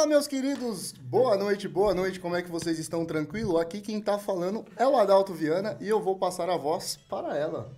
Fala, 0.00 0.08
meus 0.08 0.26
queridos! 0.26 0.92
Boa 0.92 1.36
noite, 1.36 1.68
boa 1.68 1.92
noite, 1.92 2.18
como 2.18 2.34
é 2.34 2.40
que 2.40 2.50
vocês 2.50 2.78
estão? 2.78 3.04
Tranquilo? 3.04 3.58
Aqui 3.58 3.82
quem 3.82 4.00
tá 4.00 4.18
falando 4.18 4.64
é 4.74 4.86
o 4.86 4.96
Adalto 4.96 5.34
Viana 5.34 5.76
e 5.78 5.86
eu 5.90 6.00
vou 6.00 6.16
passar 6.16 6.48
a 6.48 6.56
voz 6.56 6.96
para 7.06 7.36
ela. 7.36 7.70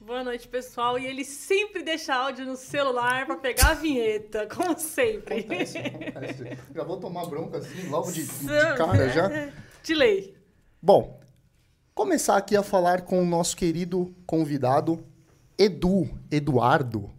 Boa 0.00 0.24
noite, 0.24 0.48
pessoal. 0.48 0.98
E 0.98 1.04
ele 1.04 1.22
sempre 1.22 1.82
deixa 1.82 2.14
áudio 2.14 2.46
no 2.46 2.56
celular 2.56 3.26
pra 3.26 3.36
pegar 3.36 3.72
a 3.72 3.74
vinheta, 3.74 4.46
como 4.48 4.78
sempre. 4.78 5.40
Acontece, 5.40 5.76
acontece. 5.76 6.58
Já 6.74 6.82
vou 6.82 6.96
tomar 6.96 7.26
bronca 7.26 7.58
assim, 7.58 7.90
logo 7.90 8.10
de, 8.10 8.24
de 8.24 8.46
cara 8.78 9.10
já. 9.10 9.28
De 9.84 9.94
lei. 9.94 10.34
Bom, 10.80 11.20
começar 11.94 12.38
aqui 12.38 12.56
a 12.56 12.62
falar 12.62 13.02
com 13.02 13.20
o 13.20 13.26
nosso 13.26 13.54
querido 13.54 14.14
convidado, 14.26 15.04
Edu, 15.58 16.08
Eduardo. 16.30 17.15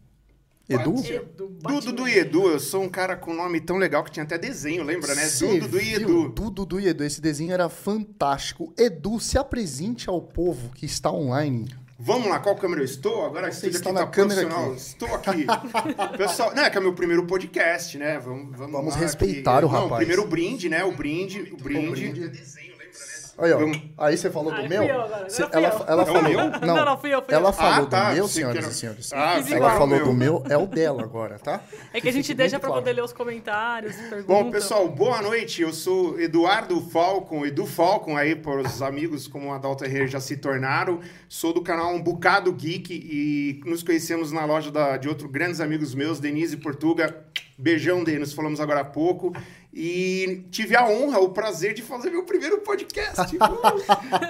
Edu? 0.70 0.96
Edu, 1.06 1.48
Du, 1.62 1.80
Dudu 1.80 2.08
e 2.08 2.18
Edu, 2.18 2.50
eu 2.50 2.60
sou 2.60 2.84
um 2.84 2.90
cara 2.90 3.16
com 3.16 3.34
nome 3.34 3.62
tão 3.62 3.78
legal 3.78 4.04
que 4.04 4.12
tinha 4.12 4.24
até 4.24 4.38
desenho, 4.38 4.84
lembra, 4.84 5.16
né? 5.16 5.24
Cê 5.26 5.60
Dudu 5.60 5.80
e? 5.80 5.94
Edu. 5.94 6.30
Du, 6.30 6.50
Dudu 6.50 6.80
e 6.80 6.88
Edu. 6.88 7.04
Esse 7.04 7.22
desenho 7.22 7.54
era 7.54 7.70
fantástico. 7.70 8.74
Edu, 8.78 9.20
se 9.20 9.38
apresente 9.38 10.10
ao 10.10 10.22
povo 10.22 10.70
que 10.76 10.86
está 10.86 11.12
online. 11.12 11.74
Vamos 12.00 12.28
lá, 12.28 12.40
qual 12.40 12.56
câmera 12.56 12.82
eu 12.82 12.86
estou? 12.86 13.26
Agora 13.26 13.52
Você 13.52 13.68
está 13.70 13.90
aqui 13.90 14.00
na 14.00 14.06
tá 14.06 14.12
câmera 14.12 14.42
aqui. 14.42 14.76
Estou 14.76 15.16
aqui. 15.16 15.46
Pessoal, 16.18 16.54
né, 16.54 16.70
que 16.70 16.78
é 16.78 16.82
meu 16.82 16.94
primeiro 16.94 17.26
podcast, 17.26 17.98
né? 17.98 18.20
Vamos, 18.20 18.56
vamos, 18.56 18.72
Vamos 18.72 18.96
respeitar 18.96 19.66
o 19.66 19.72
Não, 19.72 19.84
rapaz. 19.84 19.98
primeiro 19.98 20.24
o 20.24 20.28
brinde, 20.28 20.70
né? 20.70 20.84
O 20.84 20.92
brinde, 20.92 21.42
o 21.54 21.58
brinde. 21.58 22.10
brinde. 22.12 22.44
Aí, 23.38 23.54
ó. 23.54 23.60
Aí 24.00 24.18
você 24.18 24.32
falou 24.32 24.52
do 24.52 24.68
meu? 24.68 24.82
fui 24.82 24.92
eu 24.92 25.02
agora, 25.02 25.30
Cê- 25.30 25.44
agora 25.44 25.52
fui 25.52 25.64
ela, 25.64 25.86
eu. 25.88 25.92
ela 25.94 26.02
É 26.02 26.04
o 26.04 26.06
falou. 26.08 26.24
meu? 26.24 26.38
Não, 26.76 26.86
não, 26.86 26.98
fui 26.98 27.14
eu, 27.14 27.22
fui 27.22 27.34
ela 27.36 27.50
eu. 27.50 27.54
falou 27.54 27.86
Ah, 27.86 27.90
tá, 27.90 28.10
do 28.10 28.16
meu, 28.16 28.28
senhoras 28.28 28.58
era- 28.64 28.68
e 28.68 28.74
senhores. 28.74 29.14
Ah, 29.14 29.36
Fiz 29.44 29.52
ela 29.52 29.72
falou 29.72 29.88
meu. 29.90 30.06
do 30.06 30.14
meu, 30.14 30.44
é 30.50 30.58
o 30.58 30.66
dela 30.66 31.04
agora, 31.04 31.38
tá? 31.38 31.62
É 31.94 32.02
que 32.02 32.10
a 32.10 32.12
gente 32.14 32.34
deixa 32.36 32.58
pra 32.60 32.70
claro. 32.70 32.82
poder 32.82 32.94
ler 32.94 33.04
os 33.04 33.14
comentários, 33.14 33.96
perguntas. 33.96 34.26
Bom, 34.26 34.50
pessoal, 34.50 34.88
boa 34.90 35.22
noite. 35.22 35.62
Eu 35.62 35.72
sou 35.72 36.20
Eduardo 36.20 36.82
Falcon, 36.90 37.46
Edu 37.46 37.66
Falcon, 37.68 38.18
aí 38.18 38.36
para 38.36 38.60
os 38.62 38.82
amigos 38.82 39.28
como 39.28 39.50
o 39.50 39.54
Adalto 39.54 39.86
Herrera 39.86 40.08
já 40.08 40.20
se 40.20 40.36
tornaram. 40.38 41.00
Sou 41.30 41.54
do 41.54 41.62
canal 41.62 41.94
Um 41.94 42.02
Bocado 42.02 42.52
Geek 42.52 42.92
e 42.92 43.62
nos 43.70 43.84
conhecemos 43.84 44.32
na 44.32 44.46
loja 44.46 44.72
da- 44.72 44.98
de 44.98 45.08
outros 45.08 45.30
grandes 45.30 45.62
amigos 45.62 45.94
meus, 45.94 46.20
Denise 46.20 46.56
e 46.56 46.58
Portuga. 46.58 47.16
Beijão, 47.60 48.04
nos 48.04 48.34
falamos 48.34 48.60
agora 48.60 48.82
há 48.82 48.86
pouco. 48.86 49.34
E 49.80 50.44
tive 50.50 50.76
a 50.76 50.90
honra, 50.90 51.20
o 51.20 51.30
prazer 51.30 51.76
de 51.76 51.84
fazer 51.84 52.10
meu 52.10 52.24
primeiro 52.24 52.62
podcast. 52.62 53.38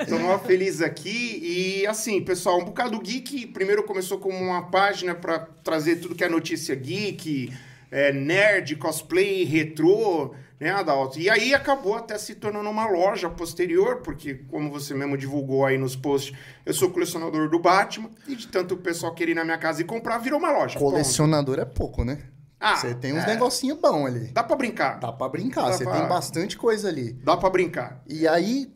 Estou 0.02 0.20
mó 0.20 0.38
feliz 0.40 0.82
aqui. 0.82 1.40
E 1.42 1.88
assim, 1.88 2.22
pessoal, 2.22 2.60
Um 2.60 2.66
Bocado 2.66 3.00
Geek 3.00 3.48
primeiro 3.48 3.84
começou 3.84 4.20
como 4.20 4.38
uma 4.38 4.64
página 4.64 5.16
para 5.16 5.40
trazer 5.64 6.02
tudo 6.02 6.16
que 6.16 6.24
é 6.26 6.28
notícia 6.28 6.76
geek, 6.76 7.54
é, 7.90 8.12
nerd, 8.12 8.76
cosplay, 8.76 9.46
retrô, 9.46 10.36
né, 10.60 10.72
Adalto? 10.72 11.18
E 11.18 11.30
aí 11.30 11.54
acabou 11.54 11.96
até 11.96 12.18
se 12.18 12.36
tornando 12.36 12.70
uma 12.70 12.86
loja 12.86 13.30
posterior, 13.30 14.02
porque, 14.02 14.34
como 14.50 14.70
você 14.70 14.94
mesmo 14.94 15.18
divulgou 15.18 15.66
aí 15.66 15.78
nos 15.78 15.96
posts, 15.96 16.36
eu 16.66 16.74
sou 16.74 16.90
colecionador 16.90 17.50
do 17.50 17.58
Batman, 17.58 18.10
e 18.28 18.36
de 18.36 18.48
tanto 18.50 18.74
o 18.74 18.78
pessoal 18.78 19.14
querer 19.14 19.32
ir 19.32 19.36
na 19.36 19.46
minha 19.46 19.58
casa 19.58 19.80
e 19.82 19.86
comprar, 19.86 20.18
virou 20.18 20.40
uma 20.40 20.52
loja. 20.52 20.78
ponto. 20.78 20.92
Colecionador 20.92 21.58
é 21.58 21.66
pouco, 21.66 22.04
né? 22.04 22.20
Ah, 22.60 22.76
Você 22.76 22.96
tem 22.96 23.14
uns 23.14 23.24
é. 23.24 23.28
negocinhos 23.28 23.78
bons 23.80 24.08
ali. 24.08 24.28
Dá 24.34 24.44
pra 24.44 24.56
brincar. 24.56 25.00
Dá 25.00 25.12
pra 25.12 25.30
brincar, 25.30 25.66
Dá 25.70 25.74
você 25.74 25.84
pra- 25.84 25.94
tem 26.00 26.08
bastante 26.08 26.58
coisa 26.58 26.88
ali. 26.90 27.14
Dá 27.24 27.38
pra 27.38 27.50
brincar. 27.50 28.02
E 28.08 28.28
aí 28.28 28.72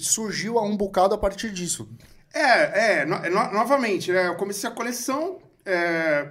surgiu 0.00 0.58
a 0.58 0.62
um 0.62 0.76
bocado 0.76 1.14
a 1.14 1.18
partir 1.18 1.50
disso. 1.52 1.88
É, 2.32 3.00
é, 3.00 3.04
no- 3.06 3.18
no- 3.18 3.52
novamente, 3.52 4.12
né? 4.12 4.28
Eu 4.28 4.36
comecei 4.36 4.68
a 4.68 4.72
coleção, 4.72 5.38
é, 5.64 6.28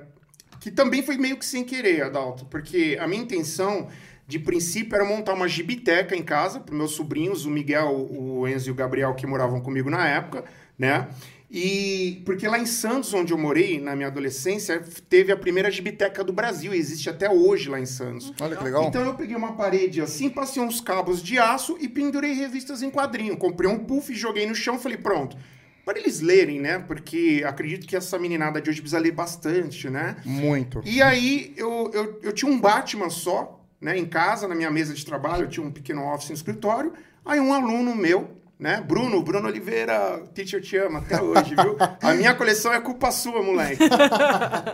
que 0.60 0.72
também 0.72 1.04
foi 1.04 1.18
meio 1.18 1.38
que 1.38 1.46
sem 1.46 1.64
querer, 1.64 2.04
Adalto, 2.04 2.46
porque 2.46 2.98
a 3.00 3.08
minha 3.08 3.22
intenção, 3.22 3.88
de 4.28 4.38
princípio, 4.40 4.96
era 4.96 5.06
montar 5.06 5.34
uma 5.34 5.48
gibiteca 5.48 6.16
em 6.16 6.24
casa 6.24 6.60
para 6.60 6.76
meus 6.76 6.92
sobrinhos, 6.92 7.46
o 7.46 7.50
Miguel, 7.50 7.90
o 8.10 8.48
Enzo 8.48 8.70
e 8.70 8.72
o 8.72 8.76
Gabriel, 8.76 9.14
que 9.16 9.26
moravam 9.26 9.60
comigo 9.62 9.90
na 9.90 10.08
época, 10.08 10.44
né? 10.78 11.08
E 11.50 12.22
porque 12.26 12.46
lá 12.46 12.60
em 12.60 12.66
Santos, 12.66 13.14
onde 13.14 13.32
eu 13.32 13.38
morei, 13.38 13.80
na 13.80 13.96
minha 13.96 14.10
adolescência, 14.10 14.84
teve 15.10 15.32
a 15.32 15.38
primeira 15.38 15.72
gibiteca 15.72 16.22
do 16.24 16.34
Brasil, 16.34 16.74
e 16.74 16.78
existe 16.78 17.10
até 17.10 17.30
hoje 17.30 17.70
lá 17.70 17.80
em 17.80 17.86
Santos. 17.86 18.34
Olha 18.42 18.56
que 18.56 18.64
legal. 18.64 18.86
Então 18.86 19.02
eu 19.04 19.14
peguei 19.14 19.36
uma 19.36 19.54
parede 19.54 20.02
assim, 20.02 20.30
passei 20.30 20.62
uns 20.62 20.82
cabos 20.82 21.24
de 21.24 21.40
aço 21.40 21.78
e 21.80 21.88
pendurei 21.88 22.34
revistas 22.34 22.82
em 22.82 22.92
quadrinho. 22.92 23.38
Comprei 23.38 23.70
um 23.70 23.80
puff, 23.80 24.14
joguei 24.14 24.46
no 24.46 24.54
chão, 24.54 24.78
falei, 24.78 24.98
pronto. 24.98 25.38
Para 25.86 26.00
eles 26.00 26.20
lerem, 26.20 26.60
né? 26.60 26.80
Porque 26.80 27.42
acredito 27.48 27.88
que 27.88 27.96
essa 27.96 28.20
meninada 28.20 28.62
de 28.62 28.70
hoje 28.70 28.82
precisa 28.82 29.00
ler 29.00 29.14
bastante, 29.14 29.90
né? 29.90 30.18
Muito. 30.26 30.82
E 30.84 31.02
aí 31.02 31.54
eu, 31.56 31.90
eu, 31.94 32.20
eu 32.24 32.34
tinha 32.34 32.52
um 32.52 32.60
Batman 32.60 33.10
só, 33.10 33.66
né? 33.80 33.98
Em 33.98 34.06
casa, 34.06 34.50
na 34.50 34.56
minha 34.56 34.70
mesa 34.70 34.94
de 34.94 35.06
trabalho, 35.06 35.46
eu 35.46 35.50
tinha 35.50 35.66
um 35.66 35.72
pequeno 35.72 36.04
office 36.14 36.28
no 36.28 36.36
escritório. 36.36 36.92
Aí 37.24 37.40
um 37.40 37.54
aluno 37.54 37.96
meu, 37.96 38.37
né? 38.60 38.82
Bruno, 38.82 39.22
Bruno 39.22 39.48
Oliveira, 39.48 40.24
teacher 40.34 40.62
te 40.62 40.78
ama 40.78 41.00
até 41.00 41.22
hoje, 41.22 41.54
viu? 41.56 41.78
A 42.02 42.14
minha 42.14 42.34
coleção 42.34 42.74
é 42.74 42.82
culpa 42.82 43.12
sua, 43.12 43.44
moleque. 43.44 43.84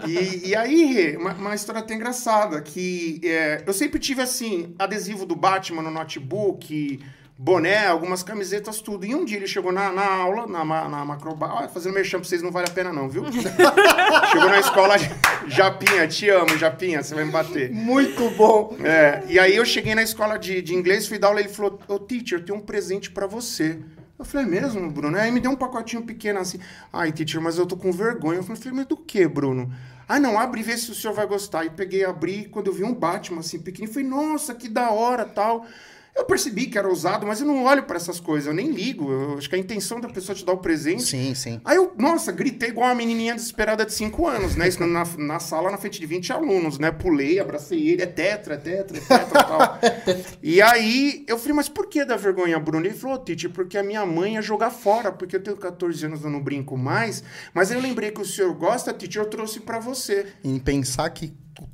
E, 0.07 0.49
e 0.49 0.55
aí, 0.55 0.85
Rê, 0.93 1.17
uma, 1.17 1.33
uma 1.33 1.55
história 1.55 1.79
até 1.79 1.93
engraçada, 1.93 2.61
que 2.61 3.21
é, 3.23 3.63
eu 3.65 3.73
sempre 3.73 3.99
tive, 3.99 4.21
assim, 4.21 4.75
adesivo 4.77 5.25
do 5.25 5.35
Batman 5.35 5.81
no 5.81 5.91
notebook, 5.91 6.99
boné, 7.37 7.87
algumas 7.87 8.23
camisetas, 8.23 8.81
tudo. 8.81 9.05
E 9.05 9.15
um 9.15 9.25
dia 9.25 9.37
ele 9.37 9.47
chegou 9.47 9.71
na, 9.71 9.91
na 9.91 10.05
aula, 10.05 10.47
na, 10.47 10.63
na 10.63 11.05
macroba... 11.05 11.47
Olha, 11.53 11.67
fazendo 11.67 11.93
merchan 11.93 12.19
pra 12.19 12.27
vocês 12.27 12.41
não 12.41 12.51
vale 12.51 12.67
a 12.67 12.71
pena 12.71 12.93
não, 12.93 13.09
viu? 13.09 13.23
chegou 13.31 14.49
na 14.49 14.59
escola, 14.59 14.95
Japinha, 15.47 16.07
te 16.07 16.29
amo, 16.29 16.57
Japinha, 16.57 17.01
você 17.01 17.15
vai 17.15 17.25
me 17.25 17.31
bater. 17.31 17.71
Muito 17.71 18.29
bom. 18.31 18.77
É, 18.83 19.23
e 19.27 19.39
aí 19.39 19.55
eu 19.55 19.65
cheguei 19.65 19.95
na 19.95 20.03
escola 20.03 20.37
de, 20.37 20.61
de 20.61 20.73
inglês, 20.73 21.07
fui 21.07 21.17
dar 21.17 21.27
aula, 21.27 21.39
ele 21.39 21.49
falou, 21.49 21.79
ô 21.87 21.99
teacher, 21.99 22.39
eu 22.39 22.45
tenho 22.45 22.59
um 22.59 22.61
presente 22.61 23.11
pra 23.11 23.27
você. 23.27 23.79
Eu 24.17 24.23
falei, 24.25 24.45
é 24.45 24.49
mesmo, 24.49 24.89
Bruno? 24.91 25.17
Aí 25.17 25.31
me 25.31 25.39
deu 25.39 25.51
um 25.51 25.55
pacotinho 25.55 26.03
pequeno 26.03 26.39
assim. 26.39 26.59
Ai, 26.93 27.11
teacher, 27.11 27.41
mas 27.41 27.57
eu 27.57 27.65
tô 27.65 27.75
com 27.75 27.91
vergonha. 27.91 28.39
Eu 28.39 28.43
falei, 28.43 28.71
mas 28.71 28.85
do 28.85 28.95
que, 28.95 29.27
Bruno? 29.27 29.73
Ah, 30.07 30.19
não, 30.19 30.39
abre 30.39 30.61
e 30.61 30.63
vê 30.63 30.77
se 30.77 30.91
o 30.91 30.95
senhor 30.95 31.13
vai 31.13 31.25
gostar. 31.25 31.65
E 31.65 31.69
peguei, 31.69 32.05
abri, 32.05 32.45
quando 32.45 32.67
eu 32.67 32.73
vi 32.73 32.83
um 32.83 32.93
Batman 32.93 33.39
assim, 33.39 33.59
pequenininho, 33.59 33.93
falei, 33.93 34.07
nossa, 34.07 34.53
que 34.53 34.69
da 34.69 34.91
hora, 34.91 35.25
tal. 35.25 35.65
Eu 36.15 36.25
percebi 36.25 36.67
que 36.67 36.77
era 36.77 36.87
usado, 36.87 37.25
mas 37.25 37.41
eu 37.41 37.47
não 37.47 37.63
olho 37.63 37.83
pra 37.83 37.97
essas 37.97 38.19
coisas, 38.19 38.47
eu 38.47 38.53
nem 38.53 38.69
ligo. 38.69 39.11
Eu 39.11 39.37
acho 39.37 39.49
que 39.49 39.55
a 39.55 39.59
intenção 39.59 39.99
da 39.99 40.07
pessoa 40.07 40.35
te 40.35 40.45
dar 40.45 40.53
o 40.53 40.57
presente 40.57 41.03
Sim, 41.03 41.33
sim. 41.33 41.59
Aí 41.65 41.75
eu, 41.75 41.91
nossa, 41.97 42.31
gritei 42.31 42.69
igual 42.69 42.87
uma 42.87 42.95
menininha 42.95 43.33
desesperada 43.33 43.85
de 43.85 43.93
5 43.93 44.27
anos, 44.27 44.55
né? 44.55 44.67
Isso 44.67 44.85
na, 44.85 45.03
na 45.17 45.39
sala, 45.39 45.71
na 45.71 45.77
frente 45.77 45.99
de 45.99 46.05
20 46.05 46.31
alunos, 46.31 46.77
né? 46.77 46.91
Pulei, 46.91 47.39
abracei 47.39 47.89
ele, 47.89 48.03
é 48.03 48.05
tetra, 48.05 48.53
é 48.55 48.57
tetra, 48.57 48.97
é 48.97 49.01
tetra 49.01 49.39
e 49.39 49.43
tal. 49.43 49.79
e 50.41 50.61
aí 50.61 51.25
eu 51.27 51.37
falei, 51.37 51.53
mas 51.53 51.67
por 51.67 51.87
que 51.87 52.05
dá 52.05 52.15
vergonha, 52.15 52.59
Bruno? 52.59 52.85
Ele 52.85 52.93
falou, 52.93 53.17
Titi, 53.17 53.49
porque 53.49 53.77
a 53.77 53.83
minha 53.83 54.05
mãe 54.05 54.35
ia 54.35 54.41
jogar 54.41 54.69
fora, 54.69 55.11
porque 55.11 55.37
eu 55.37 55.43
tenho 55.43 55.57
14 55.57 56.05
anos, 56.05 56.23
eu 56.23 56.29
não 56.29 56.41
brinco 56.41 56.77
mais. 56.77 57.23
Mas 57.53 57.71
aí 57.71 57.77
eu 57.77 57.81
lembrei 57.81 58.11
que 58.11 58.21
o 58.21 58.25
senhor 58.25 58.53
gosta, 58.53 58.93
Titi, 58.93 59.17
eu 59.17 59.25
trouxe 59.25 59.59
pra 59.59 59.79
você. 59.79 60.27
Em 60.43 60.59
pensar 60.59 61.09
que 61.09 61.33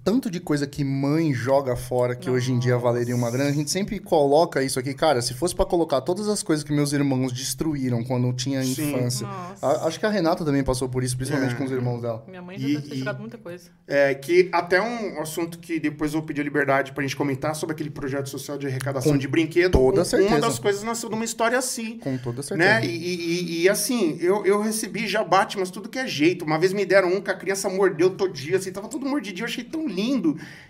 tanto 0.09 0.28
de 0.31 0.40
coisa 0.40 0.66
que 0.66 0.84
mãe 0.84 1.31
joga 1.31 1.75
fora, 1.75 2.16
que 2.16 2.31
hoje 2.31 2.52
em 2.52 2.58
dia 2.58 2.75
valeria 2.80 3.16
uma 3.16 3.30
grana, 3.30 3.52
a 3.52 3.53
gente 3.53 3.70
sempre 3.70 4.00
coloca 4.00 4.64
isso 4.64 4.80
aqui. 4.80 4.92
Cara, 4.96 5.22
se 5.22 5.36
fosse 5.36 5.53
pra 5.56 5.66
colocar 5.66 6.02
todas 6.02 6.28
as 6.28 6.42
coisas 6.42 6.64
que 6.66 6.74
meus 6.74 6.92
irmãos 6.94 7.31
destruíram 7.31 8.03
quando 8.03 8.34
tinha 8.34 8.64
Sim. 8.64 8.90
infância. 8.90 9.28
Nossa. 9.28 9.68
A- 9.68 9.88
acho 9.88 10.00
que 10.00 10.06
a 10.08 10.09
Renata 10.09 10.44
também 10.44 10.64
passou 10.64 10.90
por 10.90 11.03
isso, 11.03 11.16
principalmente 11.16 11.53
É. 11.53 11.56
com 11.56 11.64
os 11.64 11.72
irmãos 11.72 12.02
dela. 12.02 12.24
Minha 12.28 12.42
mãe 12.42 12.58
já 12.58 12.68
E- 12.68 12.74
deve 12.78 12.88
ter 12.90 12.96
e- 12.96 13.19
muita 13.19 13.38
coisa. 13.38 13.69
É, 13.88 14.16
que 14.16 14.50
até 14.52 14.81
um 14.81 15.22
assunto 15.22 15.59
que 15.59 15.80
depois 15.80 16.12
eu 16.12 16.19
vou 16.22 16.25
pedir 16.28 16.42
a 16.42 16.44
liberdade 16.44 16.92
pra 16.92 17.03
gente 17.03 17.16
comentar 17.16 17.53
sobre 17.53 17.74
aquele 17.75 17.92
projeto 17.92 18.30
social 18.30 18.58
de 18.58 18.66
arrecadação 18.66 19.12
Com 19.12 19.18
de 19.19 19.28
brinquedo. 19.28 19.74
toda 19.74 20.02
Um- 20.02 20.06
certeza. 20.06 20.31
Uma 20.34 20.42
das 20.42 20.58
coisas 20.58 20.81
nasceu 20.81 21.08
de 21.08 21.14
uma 21.14 21.25
história 21.25 21.58
assim. 21.59 22.00
Com 22.00 22.18
toda 22.18 22.42
certeza. 22.42 22.68
Né? 22.80 22.84
E, 22.84 22.90
e- 22.90 23.60
e- 23.60 23.62
e, 23.63 23.69
assim, 23.69 24.18
eu, 24.19 24.44
eu 24.44 24.60
recebi 24.60 25.07
já 25.07 25.24
Batmans 25.24 25.69
tudo 25.69 25.88
que 25.88 26.00
é 26.00 26.07
jeito. 26.07 26.45
Uma 26.45 26.57
vez 26.57 26.74
me 26.74 26.83
deram 26.83 27.10
um 27.13 27.22
que 27.22 27.30
a 27.30 27.36
criança 27.36 27.69
mordeu 27.69 28.10
todo 28.10 28.33
dia, 28.33 28.57
assim, 28.57 28.72
tava 28.72 28.88
todo 28.88 29.06
mordidinho, 29.06 29.44
eu 29.44 29.50
achei 29.50 29.63
tão 29.63 29.88
lindo. 29.88 29.99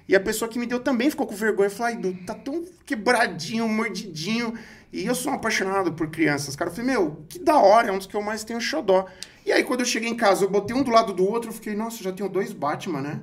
E 0.07 0.15
a 0.15 0.19
pessoa 0.19 0.49
que 0.49 0.57
me 0.57 0.65
deu 0.65 0.79
também 0.79 1.09
ficou 1.09 1.27
com 1.27 1.35
vergonha. 1.35 1.69
Falei, 1.69 1.95
ai, 1.95 2.01
Du, 2.01 2.13
tá 2.25 2.33
tão 2.33 2.63
quebradinho, 2.85 3.67
mordidinho. 3.67 4.53
E 4.91 5.05
eu 5.05 5.13
sou 5.13 5.31
um 5.31 5.35
apaixonado 5.35 5.93
por 5.93 6.09
crianças, 6.09 6.55
cara. 6.55 6.71
Eu 6.71 6.75
falei, 6.75 6.91
meu, 6.91 7.23
que 7.29 7.37
da 7.37 7.57
hora, 7.57 7.89
é 7.89 7.91
um 7.91 7.97
dos 7.97 8.07
que 8.07 8.15
eu 8.15 8.21
mais 8.21 8.43
tenho 8.43 8.59
xodó. 8.59 9.05
E 9.45 9.51
aí, 9.51 9.63
quando 9.63 9.81
eu 9.81 9.85
cheguei 9.85 10.09
em 10.09 10.15
casa, 10.15 10.43
eu 10.43 10.49
botei 10.49 10.75
um 10.75 10.83
do 10.83 10.91
lado 10.91 11.13
do 11.13 11.23
outro, 11.23 11.49
eu 11.49 11.53
fiquei, 11.53 11.75
nossa, 11.75 12.03
já 12.03 12.11
tenho 12.11 12.27
dois 12.29 12.51
Batman, 12.51 13.01
né? 13.01 13.21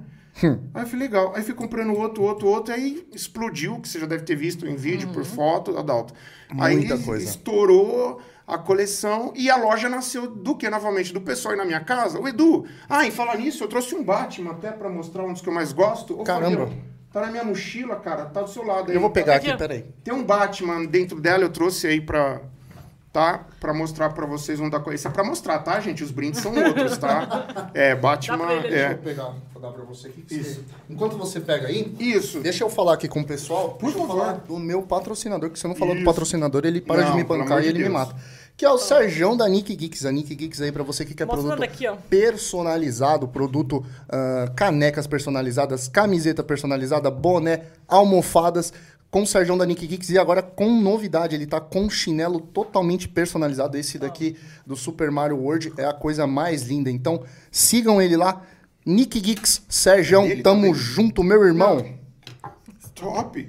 Aí 0.74 0.82
eu 0.82 0.86
falei, 0.86 1.08
legal. 1.08 1.32
Aí 1.34 1.42
fui 1.42 1.54
comprando 1.54 1.92
outro, 1.94 2.22
outro, 2.22 2.46
outro, 2.46 2.72
aí 2.74 3.06
explodiu, 3.14 3.80
que 3.80 3.88
você 3.88 3.98
já 3.98 4.06
deve 4.06 4.24
ter 4.24 4.36
visto 4.36 4.66
em 4.66 4.76
vídeo, 4.76 5.08
por 5.08 5.24
foto, 5.24 5.76
Adalto. 5.76 6.14
Muita 6.52 6.94
aí 6.94 7.02
coisa. 7.04 7.24
estourou 7.24 8.20
a 8.46 8.56
coleção 8.58 9.32
e 9.34 9.50
a 9.50 9.56
loja 9.56 9.88
nasceu 9.88 10.28
do 10.30 10.54
que, 10.56 10.68
novamente? 10.70 11.12
Do 11.12 11.20
pessoal 11.20 11.52
aí 11.52 11.58
na 11.58 11.64
minha 11.64 11.80
casa. 11.80 12.20
O 12.20 12.28
Edu, 12.28 12.64
ah, 12.88 13.06
e 13.06 13.10
falar 13.10 13.36
nisso, 13.38 13.64
eu 13.64 13.68
trouxe 13.68 13.94
um 13.94 14.04
Batman 14.04 14.52
até 14.52 14.70
pra 14.70 14.88
mostrar 14.88 15.24
um 15.24 15.32
dos 15.32 15.42
que 15.42 15.48
eu 15.48 15.52
mais 15.54 15.72
gosto. 15.72 16.20
Ô, 16.20 16.22
Caramba. 16.24 16.68
Tá 17.12 17.22
na 17.22 17.30
minha 17.30 17.44
mochila, 17.44 17.96
cara, 17.96 18.26
tá 18.26 18.42
do 18.42 18.50
seu 18.50 18.62
lado 18.64 18.90
aí. 18.90 18.94
Eu 18.96 19.00
vou 19.00 19.08
pegar 19.10 19.36
Aqui, 19.36 19.48
aqui, 19.48 19.58
peraí. 19.58 19.84
Tem 20.04 20.12
um 20.12 20.22
Batman 20.22 20.84
dentro 20.84 21.18
dela, 21.18 21.44
eu 21.44 21.48
trouxe 21.48 21.86
aí 21.86 21.98
pra, 21.98 22.42
tá? 23.10 23.46
Pra 23.58 23.72
mostrar 23.72 24.10
pra 24.10 24.26
vocês 24.26 24.60
onde 24.60 24.70
da 24.78 24.94
Isso 24.94 25.08
é 25.08 25.10
pra 25.10 25.24
mostrar, 25.24 25.58
tá, 25.60 25.80
gente? 25.80 26.04
Os 26.04 26.10
brindes 26.10 26.40
são 26.40 26.54
outros, 26.54 26.98
tá? 26.98 27.70
É, 27.72 27.94
Batman. 27.94 28.36
Dá 28.36 28.44
pra 28.44 28.54
ele 28.54 28.66
ali, 28.66 28.70
Deixa 28.74 28.84
eu 28.86 28.90
É. 28.90 28.94
pegar, 28.96 29.34
vou 29.52 29.62
dar 29.62 29.70
pra 29.70 29.84
você 29.84 30.08
aqui. 30.08 30.24
Isso. 30.30 30.54
você- 30.56 30.60
Enquanto 30.90 31.16
você 31.16 31.40
pega 31.40 31.68
aí, 31.68 31.94
Isso. 31.98 32.40
deixa 32.40 32.62
eu 32.64 32.68
falar 32.68 32.92
aqui 32.94 33.08
com 33.08 33.20
o 33.20 33.24
pessoal. 33.24 33.70
Por 33.70 33.86
deixa 33.86 33.98
eu 33.98 34.06
favor. 34.06 34.20
falar 34.24 34.32
do 34.40 34.58
meu 34.58 34.82
patrocinador, 34.82 35.48
que 35.50 35.58
se 35.58 35.64
eu 35.64 35.70
não 35.70 35.74
falar 35.76 35.92
do 35.92 35.96
Isso. 36.00 36.04
patrocinador, 36.04 36.66
ele 36.66 36.82
para 36.82 37.02
Não, 37.02 37.10
de 37.12 37.16
me 37.16 37.24
bancar 37.24 37.62
e 37.64 37.68
ele 37.68 37.78
me 37.78 37.84
Deus. 37.84 37.94
mata. 37.94 38.14
Que 38.56 38.64
é 38.64 38.70
o 38.70 38.78
Serjão 38.78 39.36
da 39.36 39.46
Nick 39.48 39.74
Geeks. 39.76 40.06
A 40.06 40.12
Nick 40.12 40.34
Geeks 40.34 40.62
aí 40.62 40.72
pra 40.72 40.82
você 40.82 41.04
que 41.04 41.14
quer 41.14 41.26
Mostrando 41.26 41.58
produto 41.58 41.64
aqui, 41.64 41.86
personalizado, 42.08 43.28
produto 43.28 43.84
ah, 44.08 44.50
canecas 44.56 45.06
personalizadas, 45.06 45.88
camiseta 45.88 46.42
personalizada, 46.42 47.10
boné, 47.10 47.64
almofadas, 47.86 48.72
com 49.10 49.22
o 49.22 49.26
Serjão 49.26 49.56
da 49.56 49.64
Nick 49.66 49.86
Geeks 49.86 50.10
e 50.10 50.18
agora 50.18 50.42
com 50.42 50.80
novidade, 50.80 51.34
ele 51.34 51.46
tá 51.46 51.60
com 51.60 51.82
um 51.82 51.90
chinelo 51.90 52.40
totalmente 52.40 53.08
personalizado. 53.08 53.76
Esse 53.76 53.98
daqui 53.98 54.36
do 54.66 54.74
Super 54.74 55.10
Mario 55.10 55.38
World 55.38 55.72
é 55.76 55.84
a 55.84 55.92
coisa 55.92 56.26
mais 56.26 56.62
linda. 56.62 56.90
Então, 56.90 57.22
sigam 57.50 58.00
ele 58.00 58.16
lá. 58.16 58.42
Nick 58.84 59.20
Geeks, 59.20 59.62
Serjão, 59.68 60.24
Ele 60.26 60.42
tamo 60.42 60.60
também. 60.60 60.74
junto, 60.74 61.22
meu 61.24 61.44
irmão. 61.44 61.84
Top. 62.94 63.48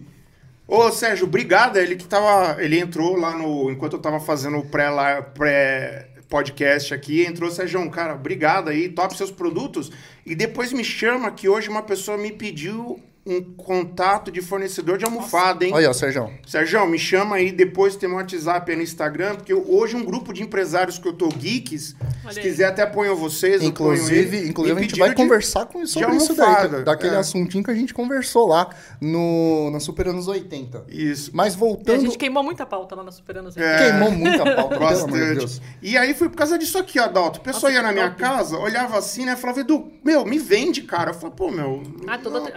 Ô, 0.67 0.91
Sérgio, 0.91 1.25
obrigado. 1.25 1.77
Ele 1.77 1.95
que 1.95 2.05
tava. 2.05 2.61
Ele 2.61 2.79
entrou 2.79 3.15
lá 3.15 3.37
no. 3.37 3.71
Enquanto 3.71 3.93
eu 3.93 3.99
tava 4.01 4.19
fazendo 4.19 4.57
o 4.57 4.65
pré, 4.65 4.89
lá- 4.89 5.21
pré 5.21 6.09
podcast 6.29 6.93
aqui, 6.93 7.23
entrou, 7.25 7.49
Sérgio, 7.49 7.89
cara, 7.89 8.13
obrigado 8.13 8.69
aí, 8.69 8.89
top 8.89 9.15
seus 9.15 9.31
produtos. 9.31 9.89
E 10.25 10.35
depois 10.35 10.73
me 10.73 10.83
chama 10.83 11.31
que 11.31 11.47
hoje 11.47 11.69
uma 11.69 11.81
pessoa 11.83 12.17
me 12.17 12.33
pediu 12.33 12.99
um 13.27 13.41
contato 13.55 14.31
de 14.31 14.41
fornecedor 14.41 14.97
de 14.97 15.03
almofada, 15.05 15.65
hein? 15.65 15.71
Olha, 15.73 15.89
ó, 15.89 15.93
Serjão. 15.93 16.31
Sérgio, 16.45 16.85
me 16.87 16.97
chama 16.97 17.35
aí 17.35 17.51
depois, 17.51 17.95
tem 17.97 18.09
um 18.09 18.13
WhatsApp 18.15 18.71
aí 18.71 18.77
no 18.77 18.83
Instagram, 18.83 19.35
porque 19.35 19.51
eu- 19.51 19.65
hoje 19.69 19.95
um 19.97 20.03
grupo 20.05 20.31
de 20.31 20.41
empresários 20.43 20.97
que 20.97 21.07
eu 21.07 21.11
tô 21.13 21.27
geeks, 21.27 21.95
Olha 22.23 22.33
se 22.33 22.39
aí. 22.39 22.45
quiser 22.45 22.65
até 22.65 22.85
ponham 22.85 23.15
vocês, 23.15 23.61
eu 23.61 23.71
ponho 23.73 23.93
Inclusive, 23.95 24.37
ele, 24.37 24.49
inclusive 24.49 24.79
a 24.79 24.81
gente 24.81 24.97
vai 24.99 25.09
de- 25.09 25.15
conversar 25.15 25.65
com 25.65 25.85
sobre 25.85 26.15
isso 26.15 26.33
daí, 26.35 26.83
daquele 26.85 27.15
é. 27.15 27.19
assuntinho 27.19 27.63
que 27.63 27.71
a 27.71 27.75
gente 27.75 27.93
conversou 27.93 28.47
lá 28.47 28.69
no, 29.01 29.69
na 29.71 29.79
Super 29.79 30.07
Anos 30.07 30.27
80. 30.27 30.85
Isso. 30.87 31.31
Mas 31.33 31.53
E 31.53 31.55
a 31.55 31.59
voltando, 31.59 32.01
gente 32.01 32.17
queimou 32.17 32.43
muita 32.43 32.65
pauta 32.65 32.95
lá 32.95 33.03
na 33.03 33.11
Superando. 33.11 33.49
É. 33.57 33.77
queimou 33.89 34.11
muita 34.11 34.43
pauta, 34.55 34.77
pelo 34.77 34.87
amor 34.87 34.95
de 34.97 35.03
Bastante. 35.11 35.37
Deus. 35.39 35.61
E 35.81 35.97
aí 35.97 36.13
foi 36.13 36.29
por 36.29 36.37
causa 36.37 36.57
disso 36.57 36.77
aqui, 36.77 36.97
Adalto. 36.99 37.39
O 37.39 37.43
pessoal 37.43 37.71
Nossa, 37.71 37.75
ia 37.75 37.81
na 37.81 37.91
minha 37.91 38.09
top. 38.09 38.21
casa, 38.21 38.57
olhava 38.57 38.97
assim, 38.97 39.25
né? 39.25 39.35
Falava, 39.35 39.59
Edu, 39.61 39.91
meu, 40.03 40.25
me 40.25 40.37
vende, 40.39 40.81
cara. 40.83 41.11
Eu 41.11 41.13
falei, 41.13 41.35
pô, 41.35 41.51
meu. 41.51 41.83
Ah, 42.07 42.17
todo 42.17 42.39
não. 42.39 42.47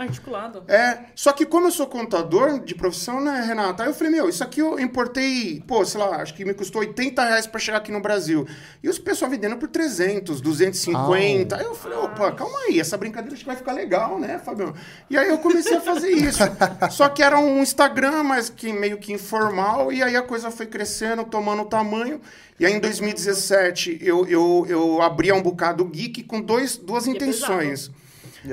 É, 0.68 0.98
só 1.14 1.32
que 1.32 1.44
como 1.44 1.66
eu 1.66 1.70
sou 1.70 1.86
contador 1.86 2.60
de 2.60 2.74
profissão, 2.74 3.20
né, 3.20 3.44
Renata? 3.46 3.82
Aí 3.82 3.88
eu 3.88 3.94
falei, 3.94 4.12
meu, 4.12 4.28
isso 4.28 4.42
aqui 4.42 4.60
eu 4.60 4.78
importei, 4.78 5.62
pô, 5.66 5.84
sei 5.84 6.00
lá, 6.00 6.16
acho 6.16 6.34
que 6.34 6.44
me 6.44 6.54
custou 6.54 6.80
80 6.80 7.24
reais 7.24 7.46
pra 7.46 7.60
chegar 7.60 7.78
aqui 7.78 7.92
no 7.92 8.00
Brasil. 8.00 8.46
E 8.82 8.88
os 8.88 8.98
pessoal 8.98 9.30
vendendo 9.30 9.56
por 9.56 9.68
300, 9.68 10.40
250. 10.40 11.56
Aí 11.56 11.64
eu 11.64 11.74
falei, 11.74 11.98
opa, 11.98 12.32
calma 12.32 12.58
aí, 12.66 12.80
essa 12.80 12.96
brincadeira 12.96 13.34
acho 13.34 13.42
que 13.42 13.48
vai 13.48 13.56
ficar 13.56 13.72
legal, 13.72 14.18
né, 14.18 14.38
Fabião? 14.38 14.74
E 15.08 15.16
aí 15.16 15.28
eu 15.28 15.38
comecei 15.38 15.76
a 15.76 15.80
fazer 15.80 16.10
isso. 16.10 16.42
só 16.90 17.08
que 17.08 17.22
era 17.22 17.38
um 17.38 17.62
Instagram, 17.62 18.22
mas 18.22 18.48
que 18.48 18.72
meio 18.72 18.98
que 18.98 19.12
informal, 19.12 19.92
e 19.92 20.02
aí 20.02 20.16
a 20.16 20.22
coisa 20.22 20.50
foi 20.50 20.66
crescendo, 20.66 21.24
tomando 21.24 21.64
tamanho. 21.64 22.20
E 22.58 22.66
aí 22.66 22.74
em 22.74 22.78
2017 22.78 23.98
eu, 24.02 24.26
eu, 24.26 24.66
eu 24.68 25.02
abri 25.02 25.32
um 25.32 25.42
bocado 25.42 25.84
geek 25.84 26.24
com 26.24 26.40
dois, 26.40 26.76
duas 26.76 27.06
E 27.06 27.10
intenções. 27.10 27.86
É 27.86 27.88
pesado. 27.88 27.99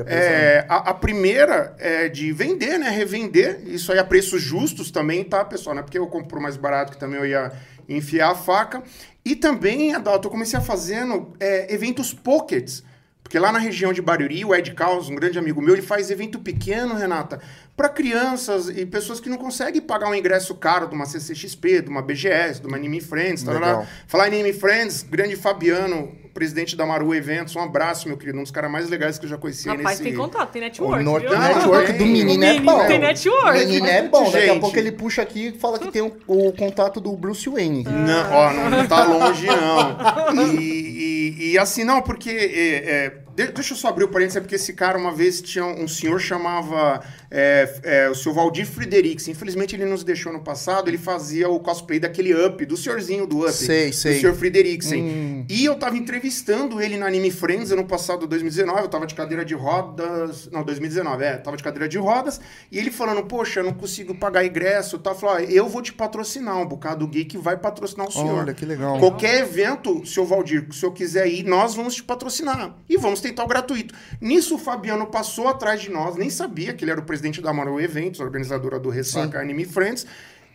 É, 0.05 0.65
a, 0.67 0.89
a 0.89 0.93
primeira 0.93 1.75
é 1.79 2.09
de 2.09 2.31
vender, 2.31 2.77
né? 2.77 2.89
Revender. 2.89 3.61
Isso 3.65 3.91
aí 3.91 3.99
a 3.99 4.03
preços 4.03 4.41
justos 4.41 4.91
também, 4.91 5.23
tá, 5.23 5.45
pessoal? 5.45 5.75
Não 5.75 5.81
é 5.81 5.83
porque 5.83 5.97
eu 5.97 6.07
compro 6.07 6.41
mais 6.41 6.57
barato 6.57 6.91
que 6.91 6.99
também 6.99 7.19
eu 7.19 7.25
ia 7.25 7.51
enfiar 7.87 8.31
a 8.31 8.35
faca. 8.35 8.83
E 9.23 9.35
também, 9.35 9.93
Adalto, 9.93 10.27
eu 10.27 10.31
comecei 10.31 10.57
a 10.57 10.61
fazendo 10.61 11.33
é, 11.39 11.73
eventos 11.73 12.13
pockets. 12.13 12.83
Porque 13.27 13.39
lá 13.39 13.51
na 13.51 13.59
região 13.59 13.91
de 13.91 14.01
Barueri, 14.01 14.45
o 14.45 14.55
Ed 14.55 14.73
Caos, 14.73 15.09
um 15.09 15.15
grande 15.15 15.37
amigo 15.37 15.61
meu, 15.61 15.75
ele 15.75 15.81
faz 15.81 16.09
evento 16.09 16.39
pequeno, 16.39 16.95
Renata, 16.95 17.41
para 17.77 17.89
crianças 17.89 18.69
e 18.69 18.87
pessoas 18.87 19.19
que 19.19 19.29
não 19.29 19.37
conseguem 19.37 19.79
pagar 19.79 20.09
um 20.09 20.15
ingresso 20.15 20.55
caro 20.55 20.87
de 20.87 20.95
uma 20.95 21.05
CCXP, 21.05 21.83
de 21.83 21.89
uma 21.89 22.01
BGS, 22.01 22.59
de 22.59 22.65
uma 22.67 22.75
Anime 22.75 22.99
Friends. 22.99 23.43
Tá 23.43 23.51
lá. 23.51 23.87
Falar 24.07 24.29
em 24.29 24.39
Anime 24.41 24.51
Friends, 24.51 25.03
grande 25.03 25.35
Fabiano, 25.35 26.11
presidente 26.33 26.75
da 26.75 26.87
Maru 26.87 27.13
Eventos, 27.13 27.55
um 27.55 27.59
abraço, 27.59 28.07
meu 28.07 28.17
querido, 28.17 28.39
um 28.39 28.41
dos 28.41 28.51
caras 28.51 28.71
mais 28.71 28.89
legais 28.89 29.19
que 29.19 29.25
eu 29.25 29.29
já 29.29 29.37
conheci 29.37 29.67
Rapaz, 29.69 29.99
nesse... 29.99 30.03
tem 30.03 30.15
contato, 30.15 30.51
tem 30.51 30.61
O 30.61 30.65
network, 30.65 31.05
o 31.05 31.37
network 31.39 31.93
do 31.93 32.05
menino 32.07 32.43
é 32.43 32.59
bom. 32.59 32.87
tem 32.87 32.97
network. 32.97 33.49
O 33.49 33.67
menino 33.67 33.85
é 33.87 34.01
bom. 34.07 34.31
Daqui 34.31 34.49
a 34.49 34.59
pouco 34.59 34.77
ele 34.79 34.91
puxa 34.91 35.21
aqui 35.21 35.49
e 35.49 35.59
fala 35.59 35.77
que 35.77 35.91
tem 35.91 36.01
o, 36.01 36.17
o 36.25 36.51
contato 36.53 36.99
do 36.99 37.15
Bruce 37.15 37.47
Wayne. 37.47 37.83
Não, 37.83 38.31
ó, 38.33 38.53
não, 38.53 38.69
não 38.71 38.87
tá 38.87 39.03
longe, 39.03 39.45
não. 39.45 40.55
E, 40.55 41.35
e- 41.37 41.51
e 41.51 41.57
assim, 41.59 41.83
não, 41.83 42.01
porque. 42.01 42.31
é, 42.31 42.75
é, 42.91 43.26
deixa 43.45 43.73
eu 43.73 43.77
só 43.77 43.89
abrir 43.89 44.03
o 44.03 44.07
parênteses, 44.07 44.37
é 44.37 44.39
porque 44.39 44.55
esse 44.55 44.73
cara, 44.73 44.97
uma 44.97 45.13
vez, 45.13 45.41
tinha 45.41 45.63
um 45.63 45.87
senhor 45.87 46.19
chamava 46.19 47.03
é, 47.29 47.69
é, 47.83 48.09
o 48.09 48.15
senhor 48.15 48.33
Valdir 48.33 48.65
Fredericks. 48.65 49.27
Infelizmente, 49.27 49.75
ele 49.75 49.85
nos 49.85 50.03
deixou 50.03 50.33
no 50.33 50.39
passado. 50.39 50.89
Ele 50.89 50.97
fazia 50.97 51.47
o 51.47 51.59
cosplay 51.59 51.99
daquele 51.99 52.33
Up, 52.33 52.65
do 52.65 52.75
senhorzinho 52.75 53.27
do 53.27 53.41
Up. 53.41 53.53
Sei, 53.53 53.93
sei. 53.93 54.15
Do 54.15 54.21
senhor 54.21 54.35
Frederiksen. 54.35 55.03
Hum. 55.03 55.45
E 55.47 55.65
eu 55.65 55.75
tava 55.75 55.97
entrevistando 55.97 56.81
ele 56.81 56.97
na 56.97 57.05
Anime 57.05 57.29
Friends 57.29 57.71
ano 57.71 57.85
passado, 57.85 58.25
2019. 58.25 58.81
Eu 58.81 58.87
tava 58.87 59.05
de 59.05 59.13
cadeira 59.13 59.45
de 59.45 59.53
rodas. 59.53 60.49
Não, 60.51 60.63
2019, 60.63 61.23
é. 61.23 61.37
Tava 61.37 61.55
de 61.57 61.63
cadeira 61.63 61.87
de 61.87 61.97
rodas. 61.97 62.41
E 62.71 62.79
ele 62.79 62.89
falando, 62.89 63.23
poxa, 63.23 63.59
eu 63.59 63.63
não 63.65 63.73
consigo 63.73 64.15
pagar 64.15 64.45
ingresso. 64.45 64.97
Tá? 64.97 65.13
Falou, 65.13 65.35
ó, 65.35 65.39
eu 65.39 65.67
vou 65.67 65.81
te 65.83 65.93
patrocinar. 65.93 66.57
Um 66.57 66.65
bocado 66.65 67.07
geek 67.07 67.37
vai 67.37 67.57
patrocinar 67.57 68.07
o 68.07 68.11
senhor. 68.11 68.39
Olha, 68.39 68.53
que 68.53 68.65
legal. 68.65 68.97
Qualquer 68.99 69.41
evento, 69.41 70.05
seu 70.05 70.25
Valdir, 70.25 70.63
que 70.63 70.71
o 70.71 70.73
senhor 70.73 70.91
quiser 70.91 71.27
ir, 71.27 71.43
nós 71.43 71.75
vamos 71.75 71.95
te 71.95 72.03
patrocinar. 72.03 72.75
E 72.89 72.97
vamos 72.97 73.19
tentar 73.19 73.26
o 73.43 73.47
gratuito. 73.47 73.93
Nisso, 74.19 74.55
o 74.55 74.57
Fabiano 74.57 75.07
passou 75.07 75.47
atrás 75.47 75.81
de 75.81 75.89
nós, 75.89 76.15
nem 76.15 76.29
sabia 76.29 76.73
que 76.73 76.83
ele 76.83 76.91
era 76.91 76.99
o 76.99 77.03
presidente 77.03 77.41
da 77.41 77.49
Amaral 77.49 77.79
Eventos, 77.79 78.19
organizadora 78.19 78.79
do 78.79 78.89
Ressaca 78.89 79.39
Anime 79.39 79.65
Friends. 79.65 80.05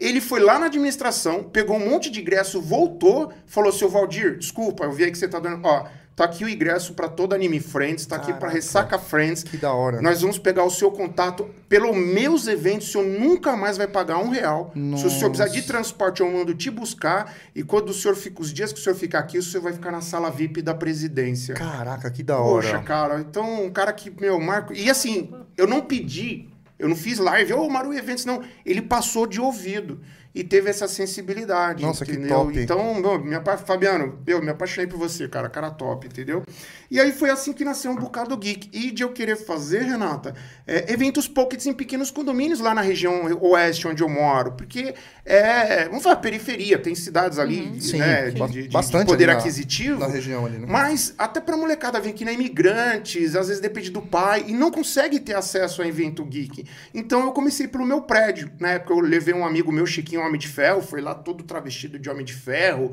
Ele 0.01 0.21
foi 0.21 0.41
lá 0.41 0.59
na 0.59 0.67
administração, 0.67 1.45
pegou 1.45 1.77
um 1.77 1.91
monte 1.91 2.11
de 2.11 2.21
ingresso, 2.21 2.61
voltou, 2.61 3.33
falou: 3.47 3.71
seu 3.71 3.89
Valdir, 3.89 4.37
desculpa, 4.37 4.85
eu 4.85 4.93
vi 4.93 5.05
aí 5.05 5.13
que 5.13 5.19
você 5.19 5.29
tá 5.29 5.39
dando. 5.39 5.65
Ó, 5.65 5.87
tá 6.23 6.27
aqui 6.27 6.45
o 6.45 6.49
ingresso 6.49 6.95
para 6.95 7.09
toda 7.09 7.35
Anime 7.35 7.59
Friends, 7.59 8.07
tá 8.07 8.15
aqui 8.17 8.29
para 8.29 8.39
Caraca. 8.39 8.55
Ressaca 8.55 8.99
Friends. 8.99 9.43
Que 9.43 9.57
da 9.57 9.73
hora. 9.73 10.01
Nós 10.01 10.21
vamos 10.21 10.39
pegar 10.39 10.65
o 10.65 10.71
seu 10.71 10.91
contato. 10.91 11.51
Pelos 11.69 11.97
meus 11.97 12.47
eventos, 12.47 12.89
o 12.89 12.93
senhor 12.93 13.07
nunca 13.07 13.57
mais 13.57 13.77
vai 13.77 13.89
pagar 13.89 14.19
um 14.19 14.29
real. 14.29 14.73
Se 14.97 15.07
o 15.07 15.11
senhor 15.11 15.31
precisar 15.31 15.49
de 15.49 15.63
transporte, 15.63 16.21
eu 16.21 16.31
mando 16.31 16.55
te 16.55 16.71
buscar. 16.71 17.35
E 17.55 17.65
quando 17.65 17.89
o 17.89 17.93
senhor 17.93 18.15
fica, 18.15 18.41
os 18.41 18.53
dias 18.53 18.73
que 18.73 18.79
o 18.79 18.83
senhor 18.83 18.95
ficar 18.95 19.19
aqui, 19.19 19.37
o 19.37 19.43
senhor 19.43 19.63
vai 19.65 19.73
ficar 19.73 19.91
na 19.91 20.01
sala 20.01 20.31
VIP 20.31 20.63
da 20.63 20.75
presidência. 20.75 21.55
Caraca, 21.55 22.11
que 22.11 22.23
da 22.23 22.39
hora. 22.39 22.63
Poxa, 22.63 22.83
cara, 22.83 23.21
então 23.21 23.65
um 23.65 23.71
cara 23.71 23.93
que, 23.93 24.11
meu, 24.11 24.39
Marco. 24.39 24.73
E 24.73 24.89
assim, 24.89 25.33
eu 25.57 25.67
não 25.67 25.81
pedi, 25.81 26.49
eu 26.79 26.89
não 26.89 26.97
fiz 26.97 27.19
live, 27.19 27.53
ô 27.55 27.69
Maru 27.69 27.93
Eventos, 27.93 28.25
não. 28.25 28.43
Ele 28.65 28.83
passou 28.83 29.27
de 29.27 29.41
ouvido 29.41 30.01
e 30.35 30.43
teve 30.43 30.71
essa 30.71 30.89
sensibilidade. 30.89 31.83
Nossa, 31.83 32.05
que 32.05 32.13
entendeu? 32.13 32.29
top. 32.45 32.59
Então, 32.59 32.95
meu, 32.95 33.23
me 33.23 33.35
apa- 33.35 33.57
Fabiano, 33.59 34.19
eu 34.27 34.41
me 34.43 34.49
apaixonei 34.51 34.87
por 34.87 34.99
você, 34.99 35.29
cara, 35.29 35.49
cara 35.49 35.71
top, 35.71 36.07
entendeu? 36.07 36.43
E 36.91 37.01
aí 37.01 37.13
foi 37.13 37.31
assim 37.31 37.53
que 37.53 37.65
nasceu 37.65 37.91
um 37.91 37.97
bocado 37.97 38.37
geek. 38.37 38.69
E 38.73 38.91
de 38.91 39.03
eu 39.03 39.11
querer 39.13 39.37
fazer, 39.37 39.83
Renata, 39.83 40.35
é, 40.67 40.93
eventos 40.93 41.27
pockets 41.29 41.67
em 41.67 41.73
pequenos 41.73 42.11
condomínios 42.11 42.61
lá 42.61 42.75
na 42.75 42.81
região 42.83 43.25
oeste 43.41 43.87
onde 43.89 44.03
eu 44.03 44.09
moro. 44.09 44.53
Porque 44.53 44.95
é, 45.25 45.87
vamos 45.89 46.03
falar, 46.03 46.17
periferia, 46.17 46.79
tem 46.79 46.95
cidades 46.95 47.39
ali, 47.39 47.81
Sim, 47.81 47.99
né, 47.99 48.31
ba- 48.33 48.47
de, 48.47 48.53
de- 48.53 48.63
de 48.65 48.69
bastante 48.69 49.07
poder 49.07 49.25
ali 49.25 49.33
na- 49.35 49.39
aquisitivo. 49.39 50.01
Na 50.01 50.07
região 50.07 50.45
ali, 50.45 50.59
né? 50.59 50.67
Mas 50.69 51.15
até 51.17 51.41
pra 51.41 51.57
molecada 51.57 52.01
vir 52.01 52.11
aqui, 52.11 52.25
né? 52.25 52.33
Imigrantes, 52.35 53.35
às 53.37 53.49
vezes 53.49 53.61
depende 53.61 53.91
do 53.91 54.03
pai, 54.03 54.45
e 54.49 54.53
não 54.53 54.71
consegue 54.71 55.19
ter 55.21 55.35
acesso 55.35 55.83
a 55.83 55.87
evento 55.87 56.25
geek. 56.25 56.65
Então 56.95 57.25
eu 57.25 57.33
comecei 57.33 57.67
pelo 57.69 57.85
meu 57.87 58.03
prédio. 58.03 58.51
Na 58.59 58.71
época 58.73 58.93
eu 58.95 59.01
levei 59.01 59.33
um 59.35 59.45
amigo 59.47 59.73
meu, 59.73 59.87
Chiquinho 59.87 60.22
Homem 60.23 60.39
de 60.39 60.49
Ferro, 60.49 60.83
foi 60.83 61.01
lá 61.01 61.15
todo 61.15 61.45
travestido 61.45 61.99
de 61.99 62.09
Homem 62.09 62.25
de 62.25 62.35
Ferro. 62.35 62.93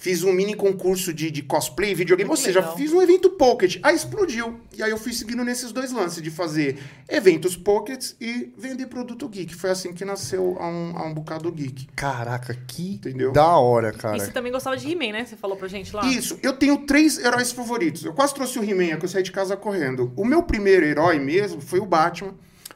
Fiz 0.00 0.22
um 0.22 0.32
mini 0.32 0.54
concurso 0.54 1.12
de, 1.12 1.28
de 1.28 1.42
cosplay, 1.42 1.92
videogame, 1.92 2.30
ou 2.30 2.36
seja, 2.36 2.60
legal. 2.60 2.76
fiz 2.76 2.92
um 2.92 3.02
evento 3.02 3.30
pocket. 3.30 3.80
Aí 3.82 3.96
explodiu. 3.96 4.60
E 4.76 4.80
aí 4.80 4.92
eu 4.92 4.96
fui 4.96 5.12
seguindo 5.12 5.42
nesses 5.42 5.72
dois 5.72 5.90
lances, 5.90 6.22
de 6.22 6.30
fazer 6.30 6.78
eventos 7.08 7.56
pockets 7.56 8.14
e 8.20 8.52
vender 8.56 8.86
produto 8.86 9.28
geek. 9.28 9.52
Foi 9.56 9.70
assim 9.70 9.92
que 9.92 10.04
nasceu 10.04 10.56
a 10.60 10.68
um, 10.68 10.96
a 10.96 11.04
um 11.04 11.12
bocado 11.12 11.50
geek. 11.50 11.88
Caraca, 11.96 12.54
que 12.54 12.94
Entendeu? 12.94 13.32
da 13.32 13.56
hora, 13.56 13.90
cara. 13.90 14.16
E 14.16 14.20
você 14.20 14.30
também 14.30 14.52
gostava 14.52 14.76
de 14.76 14.88
He-Man, 14.88 15.10
né? 15.10 15.24
Você 15.24 15.34
falou 15.34 15.56
pra 15.56 15.66
gente 15.66 15.94
lá. 15.94 16.06
Isso, 16.06 16.38
eu 16.44 16.52
tenho 16.52 16.78
três 16.86 17.18
heróis 17.18 17.50
favoritos. 17.50 18.04
Eu 18.04 18.12
quase 18.12 18.32
trouxe 18.32 18.56
o 18.56 18.62
He-Man, 18.62 18.92
é 18.92 18.96
que 18.96 19.04
eu 19.04 19.08
saí 19.08 19.24
de 19.24 19.32
casa 19.32 19.56
correndo. 19.56 20.12
O 20.14 20.24
meu 20.24 20.44
primeiro 20.44 20.86
herói 20.86 21.18
mesmo 21.18 21.60
foi 21.60 21.80
o 21.80 21.84
Batman, 21.84 22.34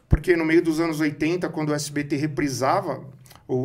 porque 0.08 0.34
no 0.34 0.44
meio 0.44 0.60
dos 0.60 0.80
anos 0.80 0.98
80, 0.98 1.48
quando 1.50 1.68
o 1.68 1.74
SBT 1.74 2.16
reprisava 2.16 3.00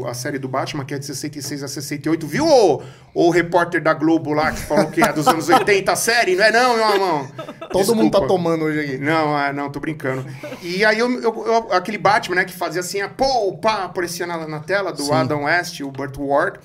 a 0.08 0.14
série 0.14 0.38
do 0.40 0.48
Batman, 0.48 0.84
que 0.86 0.94
é 0.94 1.00
de 1.00 1.06
66 1.06 1.64
a 1.64 1.68
68, 1.68 2.26
viu 2.28 2.46
o, 2.48 2.82
o 3.14 3.30
repórter 3.30 3.82
da 3.82 3.94
Globo 3.94 4.34
lá 4.34 4.52
que 4.52 4.60
falou 4.62 4.88
que 4.92 5.02
é 5.02 5.12
dos 5.14 5.28
anos 5.28 5.48
80 5.50 5.92
a 5.92 5.96
série? 5.96 6.36
Não 6.36 6.44
é 6.44 6.52
não, 6.52 6.76
meu 6.78 6.90
irmão? 6.94 7.28
Todo 7.72 7.96
mundo 7.96 8.12
tá 8.12 8.20
Desculpa. 8.20 8.28
tomando 8.28 8.66
hoje 8.66 8.80
aqui. 8.80 8.98
Não, 8.98 9.36
ah, 9.36 9.52
não, 9.54 9.70
tô 9.70 9.80
brincando. 9.80 10.26
E 10.62 10.84
aí, 10.86 11.00
eu, 11.00 11.10
eu- 11.22 11.46
eu- 11.46 11.74
aquele 11.74 11.98
Batman, 11.98 12.36
né, 12.38 12.46
que 12.46 12.54
fazia 12.54 12.82
assim, 12.82 13.02
a 13.02 13.10
pô, 13.10 13.58
pá, 13.58 13.84
aparecia 13.86 14.26
na, 14.28 14.48
na 14.48 14.60
tela 14.60 14.92
do 14.92 15.04
Sim. 15.04 15.14
Adam 15.14 15.44
West, 15.44 15.80
o 15.82 15.92
Burt 15.92 16.16
Ward. 16.18 16.60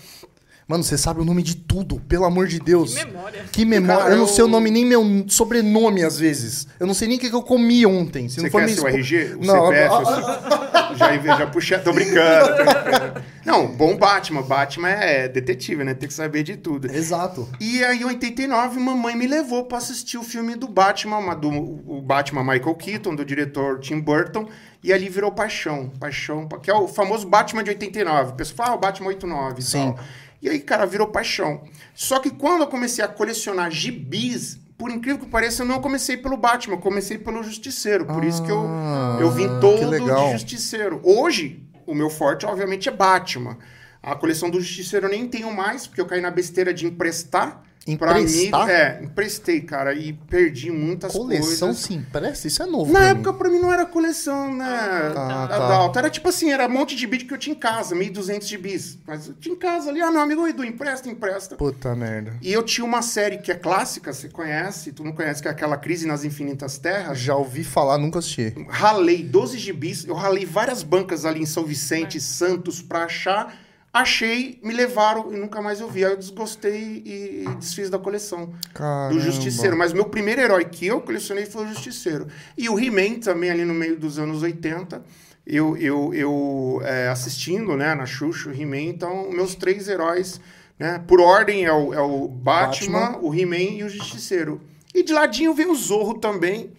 Mano, 0.69 0.83
você 0.85 0.97
sabe 0.97 1.21
o 1.21 1.25
nome 1.25 1.42
de 1.42 1.57
tudo, 1.57 2.00
pelo 2.09 2.25
amor 2.25 2.47
de 2.47 2.59
Deus. 2.59 2.95
Que 2.95 3.04
memória. 3.04 3.45
Que 3.52 3.64
memória. 3.64 4.02
Cara, 4.04 4.14
eu 4.14 4.19
não 4.19 4.26
sei 4.28 4.45
o 4.45 4.47
eu- 4.47 4.50
nome 4.50 4.71
nem 4.71 4.87
meu 4.87 5.25
sobrenome 5.28 6.02
às 6.04 6.19
vezes. 6.19 6.66
Eu 6.78 6.87
não 6.87 6.95
sei 6.95 7.09
nem 7.09 7.16
o 7.16 7.21
que 7.21 7.31
eu 7.33 7.42
comi 7.42 7.85
ontem. 7.85 8.28
Se 8.28 8.37
Você 8.37 8.42
não 8.42 8.50
for 8.50 8.61
quer 8.64 8.69
seu 8.71 8.87
RG? 8.87 9.35
O 9.40 9.45
Não, 9.45 9.66
CPF? 9.66 9.88
a- 9.95 9.99
o 9.99 10.07
seu- 10.07 10.97
já, 10.97 11.37
já 11.38 11.47
puxei. 11.47 11.78
Tô 11.78 11.92
brincando, 11.92 12.49
tô 12.57 12.64
brincando. 12.64 13.23
Não, 13.45 13.66
bom 13.66 13.97
Batman. 13.97 14.42
Batman 14.42 14.88
é 14.88 15.28
detetive, 15.28 15.83
né? 15.85 15.95
Tem 15.95 16.09
que 16.09 16.14
saber 16.14 16.42
de 16.45 16.57
tudo. 16.57 16.87
Exato. 16.90 17.49
E 17.61 17.83
aí, 17.85 18.00
em 18.00 18.04
89, 18.04 18.78
mamãe 18.78 19.16
me 19.16 19.26
levou 19.26 19.64
pra 19.64 19.78
assistir 19.78 20.16
o 20.16 20.23
filme 20.23 20.54
do 20.54 20.69
Batman, 20.69 21.19
uma- 21.19 21.35
do 21.35 21.49
o 21.50 22.00
Batman 22.00 22.42
Michael 22.45 22.75
Keaton, 22.76 23.14
do 23.16 23.25
diretor 23.25 23.81
Tim 23.81 23.99
Burton, 24.00 24.47
e 24.83 24.92
ali 24.92 25.09
virou 25.09 25.33
paixão, 25.33 25.90
paixão, 25.99 26.49
que 26.62 26.71
é 26.71 26.75
o 26.75 26.87
famoso 26.87 27.26
Batman 27.26 27.64
de 27.64 27.71
89. 27.71 28.31
O 28.33 28.35
pessoal 28.35 28.57
fala, 28.57 28.71
ah, 28.71 28.75
o 28.76 28.78
Batman 28.81 29.09
89 29.09 29.61
e 29.61 29.62
Sim. 29.62 29.92
tal. 29.95 30.04
E 30.42 30.49
aí, 30.49 30.58
cara, 30.58 30.84
virou 30.84 31.06
paixão. 31.06 31.62
Só 31.94 32.18
que 32.18 32.28
quando 32.30 32.62
eu 32.62 32.66
comecei 32.66 33.04
a 33.04 33.08
colecionar 33.08 33.70
gibis, 33.70 34.58
por 34.76 34.90
incrível 34.90 35.20
que 35.20 35.26
pareça, 35.30 35.62
eu 35.62 35.66
não 35.66 35.80
comecei 35.80 36.16
pelo 36.16 36.37
Batman, 36.37 36.75
eu 36.75 36.80
comecei 36.80 37.16
pelo 37.16 37.42
Justiceiro. 37.44 38.04
Por 38.04 38.25
isso 38.25 38.42
que 38.42 38.50
eu, 38.50 38.66
Ah, 38.66 39.18
eu 39.20 39.30
vim 39.30 39.44
que 39.44 39.61
todo 39.61 39.90
de 40.26 40.32
Justiceiro. 40.32 41.00
Hoje, 41.04 41.62
o 41.87 41.94
meu 41.94 42.11
forte, 42.11 42.44
obviamente, 42.44 42.88
é 42.88 42.92
Batman. 42.92 43.56
A 44.02 44.16
coleção 44.16 44.50
do 44.50 44.61
Justiceiro 44.61 45.06
eu 45.06 45.11
nem 45.11 45.28
tenho 45.28 45.52
mais, 45.54 45.87
porque 45.87 46.00
eu 46.00 46.06
caí 46.06 46.20
na 46.20 46.32
besteira 46.32 46.75
de 46.75 46.84
emprestar. 46.87 47.62
Pra 47.99 48.21
Emprestar? 48.21 48.61
amigo. 48.62 48.71
É, 48.71 49.01
emprestei, 49.03 49.61
cara, 49.61 49.93
e 49.93 50.12
perdi 50.12 50.71
muitas 50.71 51.12
Coleção 51.12 51.69
coisas. 51.69 51.85
se 51.85 51.95
empresta? 51.95 52.47
Isso 52.47 52.62
é 52.62 52.67
novo. 52.67 52.93
Na 52.93 53.01
pra 53.01 53.09
época, 53.09 53.33
mim. 53.33 53.39
pra 53.39 53.51
mim, 53.51 53.59
não 53.59 53.73
era 53.73 53.85
coleção, 53.85 54.55
né? 54.55 54.65
Ah, 54.65 55.12
tá. 55.49 55.57
Adalto. 55.57 55.99
Era 55.99 56.09
tipo 56.09 56.29
assim, 56.29 56.53
era 56.53 56.67
um 56.69 56.71
monte 56.71 56.95
de 56.95 57.05
bit 57.09 57.25
que 57.25 57.35
eu 57.35 57.39
tinha 57.39 57.57
em 57.57 57.59
casa, 57.59 57.97
1.200 57.97 58.47
de 58.47 58.57
bis. 58.57 58.99
Mas 59.05 59.27
eu 59.27 59.35
tinha 59.35 59.53
em 59.55 59.59
casa 59.59 59.91
ali, 59.91 60.01
ah, 60.01 60.12
meu 60.12 60.21
amigo 60.21 60.47
Edu, 60.47 60.65
empresta, 60.65 61.09
empresta. 61.09 61.57
Puta 61.57 61.95
merda. 61.97 62.35
E 62.41 62.53
eu 62.53 62.62
tinha 62.62 62.85
uma 62.85 63.03
série 63.03 63.39
que 63.39 63.51
é 63.51 63.55
clássica, 63.57 64.12
você 64.12 64.29
conhece, 64.29 64.93
tu 64.93 65.03
não 65.03 65.12
conhece, 65.12 65.43
que 65.43 65.49
é 65.49 65.51
aquela 65.51 65.77
Crise 65.77 66.07
nas 66.07 66.25
Infinitas 66.25 66.79
Terras. 66.79 67.19
Já 67.19 67.35
ouvi 67.35 67.65
falar, 67.65 67.99
nunca 67.99 68.21
assisti. 68.21 68.55
Ralei 68.69 69.25
12 69.25 69.59
gibis, 69.59 70.05
eu 70.05 70.15
ralei 70.15 70.47
várias 70.47 70.85
bancas 70.85 71.25
ali 71.25 71.41
em 71.43 71.47
São 71.47 71.65
Vicente, 71.65 72.21
Santos, 72.21 72.81
pra 72.81 73.05
achar. 73.07 73.55
Achei, 73.92 74.58
me 74.62 74.72
levaram 74.72 75.30
e 75.32 75.37
nunca 75.37 75.61
mais 75.61 75.78
eu 75.78 75.88
vi. 75.88 76.02
Aí 76.02 76.12
eu 76.12 76.16
desgostei 76.16 77.02
e, 77.04 77.44
e 77.46 77.54
desfiz 77.56 77.90
da 77.90 77.99
coleção 77.99 78.54
Caramba. 78.72 79.14
do 79.14 79.20
Justiceiro. 79.20 79.76
Mas 79.76 79.92
meu 79.92 80.06
primeiro 80.06 80.40
herói 80.40 80.64
que 80.64 80.87
eu 80.87 81.02
colecionei 81.02 81.44
foi 81.44 81.64
o 81.64 81.68
Justiceiro. 81.68 82.26
E 82.56 82.70
o 82.70 82.78
He-Man 82.78 83.20
também, 83.20 83.50
ali 83.50 83.66
no 83.66 83.75
meio 83.75 83.99
dos 83.99 84.18
anos 84.18 84.42
80, 84.42 85.02
eu, 85.46 85.76
eu, 85.76 86.14
eu 86.14 86.80
é, 86.84 87.08
assistindo 87.08 87.76
né, 87.76 87.94
na 87.94 88.06
Xuxa, 88.06 88.49
o 88.49 88.52
He-Man. 88.54 88.80
Então, 88.80 89.30
meus 89.30 89.54
três 89.54 89.87
heróis, 89.88 90.40
né, 90.78 90.99
por 91.06 91.20
ordem, 91.20 91.66
é 91.66 91.72
o, 91.72 91.92
é 91.92 92.00
o 92.00 92.26
Batman, 92.28 92.99
Batman. 92.99 93.18
o 93.20 93.34
He-Man 93.34 93.76
e 93.76 93.84
o 93.84 93.90
Justiceiro. 93.90 94.58
E 94.94 95.02
de 95.02 95.12
ladinho 95.12 95.52
vem 95.52 95.70
o 95.70 95.75
Zorro 95.75 96.14
também, 96.14 96.72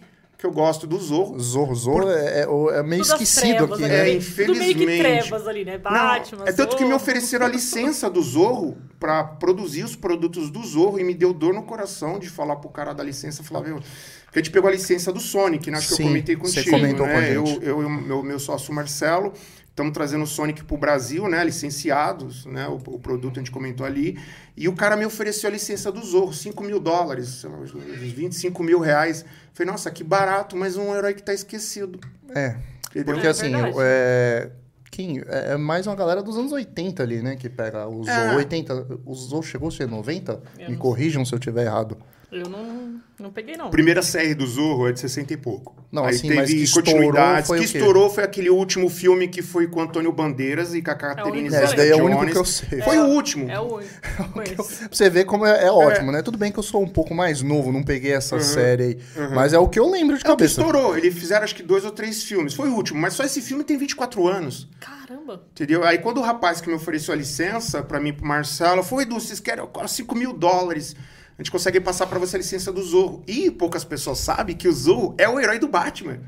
que 0.44 0.48
eu 0.48 0.52
gosto 0.52 0.86
do 0.86 0.98
Zorro. 0.98 1.40
Zorro, 1.40 1.74
Zorro 1.74 2.10
é, 2.10 2.40
é- 2.42 2.78
é 2.78 2.82
meio 2.82 3.02
Tudo 3.02 3.12
esquecido 3.22 3.66
trevas 3.66 3.72
aqui, 3.72 3.82
né? 3.88 4.10
É, 4.10 4.18
Tudo 4.18 4.54
meio 4.58 4.74
que 4.74 4.84
infelizmente. 4.84 4.98
trevas 5.00 5.48
ali, 5.48 5.64
né? 5.64 5.78
Batman, 5.78 6.38
Não, 6.40 6.46
é 6.46 6.52
tanto 6.52 6.76
que 6.76 6.82
me 6.82 6.90
Zorro. 6.90 7.02
ofereceram 7.02 7.46
a 7.46 7.48
licença 7.48 8.10
do 8.10 8.20
Zorro 8.22 8.76
pra 9.00 9.24
produzir 9.24 9.84
os 9.84 9.96
produtos 9.96 10.50
do 10.50 10.62
Zorro 10.62 11.00
e 11.00 11.04
me 11.04 11.14
deu 11.14 11.32
dor 11.32 11.54
no 11.54 11.62
coração 11.62 12.18
de 12.18 12.28
falar 12.28 12.56
pro 12.56 12.68
cara 12.68 12.92
da 12.92 13.02
licença, 13.02 13.42
falar, 13.42 13.62
meu, 13.62 13.76
porque 13.76 14.38
a 14.38 14.42
gente 14.42 14.50
pegou 14.50 14.68
a 14.68 14.72
licença 14.72 15.10
do 15.12 15.20
Sonic, 15.20 15.70
né? 15.70 15.78
Acho 15.78 15.88
que 15.88 15.94
Sim, 15.94 16.02
eu 16.02 16.08
comentei 16.08 16.36
você 16.36 16.56
contigo, 16.62 16.76
comentou 16.76 17.06
né? 17.06 17.12
com 17.12 17.18
a 17.18 17.22
eu, 17.28 17.46
gente. 17.46 17.64
eu 17.66 17.82
e 17.82 17.84
o 17.86 17.90
meu, 17.90 18.22
meu 18.22 18.38
sócio 18.38 18.74
Marcelo 18.74 19.32
estamos 19.74 19.92
trazendo 19.92 20.22
o 20.22 20.26
Sonic 20.26 20.62
pro 20.64 20.76
Brasil, 20.76 21.28
né? 21.28 21.42
Licenciados, 21.44 22.46
né? 22.46 22.68
O, 22.68 22.76
o 22.76 22.98
produto 23.00 23.34
a 23.34 23.40
gente 23.40 23.50
comentou 23.50 23.84
ali. 23.84 24.16
E 24.56 24.68
o 24.68 24.72
cara 24.72 24.96
me 24.96 25.04
ofereceu 25.04 25.50
a 25.50 25.52
licença 25.52 25.90
do 25.90 26.00
Zorro, 26.00 26.32
5 26.32 26.62
mil 26.62 26.78
dólares, 26.78 27.28
sei 27.28 27.50
lá, 27.50 27.58
uns 27.58 27.72
25 27.72 28.62
mil 28.62 28.78
reais. 28.78 29.24
Falei, 29.52 29.72
nossa, 29.72 29.90
que 29.90 30.04
barato, 30.04 30.56
mas 30.56 30.76
um 30.76 30.94
herói 30.94 31.12
que 31.12 31.22
tá 31.22 31.34
esquecido. 31.34 31.98
É. 32.32 32.56
Entendeu? 32.90 33.14
Porque 33.14 33.26
É 33.26 33.30
assim, 33.30 33.52
é, 33.80 34.50
quem, 34.92 35.18
é 35.26 35.54
é 35.54 35.56
mais 35.56 35.88
uma 35.88 35.96
galera 35.96 36.22
dos 36.22 36.38
anos 36.38 36.52
80 36.52 37.02
ali, 37.02 37.20
né? 37.20 37.34
Que 37.34 37.48
pega 37.50 37.88
o 37.88 38.04
Zorro. 38.04 38.10
É. 38.10 38.36
80. 38.36 39.00
O 39.04 39.12
Zorro 39.12 39.42
chegou 39.42 39.68
a 39.68 39.72
ser 39.72 39.88
90? 39.88 40.40
Eu 40.56 40.70
Me 40.70 40.76
corrijam 40.76 41.24
se 41.24 41.34
eu 41.34 41.38
tiver 41.40 41.64
errado. 41.64 41.98
Eu 42.34 42.48
não, 42.48 43.00
não 43.20 43.30
peguei, 43.30 43.56
não. 43.56 43.66
A 43.66 43.70
primeira 43.70 44.02
série 44.02 44.34
do 44.34 44.44
Zorro 44.44 44.88
é 44.88 44.92
de 44.92 44.98
60 44.98 45.32
e 45.32 45.36
pouco. 45.36 45.76
Não, 45.92 46.04
Aí 46.04 46.16
assim, 46.16 46.22
teve 46.26 46.40
mas 46.40 46.50
que 46.50 46.56
estourou 46.64 46.92
continuidades. 46.92 47.46
foi 47.46 47.58
que 47.60 47.64
estourou 47.64 48.10
foi 48.10 48.24
aquele 48.24 48.50
último 48.50 48.90
filme 48.90 49.28
que 49.28 49.40
foi 49.40 49.68
com 49.68 49.80
Antônio 49.80 50.10
Bandeiras 50.10 50.74
e 50.74 50.82
com 50.82 50.90
a 50.90 50.94
Catherine 50.96 51.38
único 51.42 51.54
É, 51.54 51.58
esse 51.58 51.66
Zeta 51.68 51.76
daí 51.76 51.90
é 51.90 51.94
o 51.94 52.04
único 52.04 52.26
que 52.26 52.36
eu 52.36 52.44
sei. 52.44 52.82
Foi 52.82 52.98
o 52.98 53.04
último. 53.04 53.48
É 53.48 53.60
o 53.60 53.74
único. 53.76 53.92
Conheço. 54.34 54.78
Pra 54.80 54.88
você 54.90 55.08
ver 55.08 55.24
como 55.26 55.46
é, 55.46 55.64
é 55.66 55.70
ótimo, 55.70 56.10
né? 56.10 56.22
Tudo 56.22 56.36
bem 56.36 56.50
que 56.50 56.58
eu 56.58 56.62
sou 56.64 56.82
um 56.82 56.88
pouco 56.88 57.14
mais 57.14 57.40
novo, 57.40 57.70
não 57.70 57.84
peguei 57.84 58.12
essa 58.12 58.40
série 58.40 58.82
aí. 58.82 58.98
Mas 59.32 59.52
é 59.52 59.58
o 59.58 59.68
que 59.68 59.78
eu 59.78 59.88
lembro 59.88 60.18
de 60.18 60.24
É 60.24 60.28
o 60.28 60.36
que 60.36 60.42
cabeça. 60.42 60.60
estourou. 60.60 60.98
Eles 60.98 61.14
fizeram 61.14 61.44
acho 61.44 61.54
que 61.54 61.62
dois 61.62 61.84
ou 61.84 61.92
três 61.92 62.24
filmes. 62.24 62.52
Foi 62.54 62.68
o 62.68 62.74
último, 62.74 63.00
mas 63.00 63.14
só 63.14 63.22
esse 63.22 63.40
filme 63.40 63.62
tem 63.62 63.78
24 63.78 64.26
anos. 64.26 64.68
Caramba. 64.80 65.44
Entendeu? 65.52 65.84
Aí 65.84 65.98
quando 65.98 66.18
o 66.18 66.22
rapaz 66.22 66.60
que 66.60 66.68
me 66.68 66.74
ofereceu 66.74 67.14
a 67.14 67.16
licença 67.16 67.80
pra 67.80 68.00
mim 68.00 68.08
e 68.08 68.12
pro 68.12 68.26
Marcelo, 68.26 68.82
foi, 68.82 69.04
Edu, 69.04 69.14
vocês 69.20 69.38
querem 69.38 69.62
eu 69.62 69.68
quero 69.68 69.86
5 69.88 70.14
mil 70.16 70.32
dólares. 70.32 70.96
A 71.38 71.42
gente 71.42 71.50
consegue 71.50 71.80
passar 71.80 72.06
pra 72.06 72.18
você 72.18 72.36
a 72.36 72.38
licença 72.38 72.72
do 72.72 72.82
Zorro. 72.82 73.22
E 73.26 73.50
poucas 73.50 73.84
pessoas 73.84 74.18
sabem 74.18 74.54
que 74.56 74.68
o 74.68 74.72
Zorro 74.72 75.14
é 75.18 75.28
o 75.28 75.40
herói 75.40 75.58
do 75.58 75.66
Batman. 75.68 76.20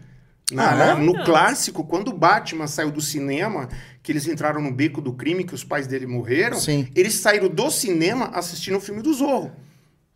Na- 0.52 0.70
Ah, 0.70 0.90
é? 0.90 0.94
no 0.94 1.24
clássico, 1.24 1.82
quando 1.84 2.08
o 2.08 2.12
Batman 2.12 2.66
saiu 2.68 2.90
do 2.90 3.00
cinema, 3.00 3.68
que 4.02 4.12
eles 4.12 4.26
entraram 4.28 4.60
no 4.60 4.72
beco 4.72 5.00
do 5.00 5.12
crime, 5.12 5.42
que 5.44 5.54
os 5.54 5.64
pais 5.64 5.86
dele 5.88 6.06
morreram, 6.06 6.58
Sim. 6.58 6.88
eles 6.94 7.14
saíram 7.14 7.48
do 7.48 7.68
cinema 7.70 8.30
assistindo 8.32 8.76
o 8.76 8.80
filme 8.80 9.02
do 9.02 9.12
Zorro. 9.12 9.50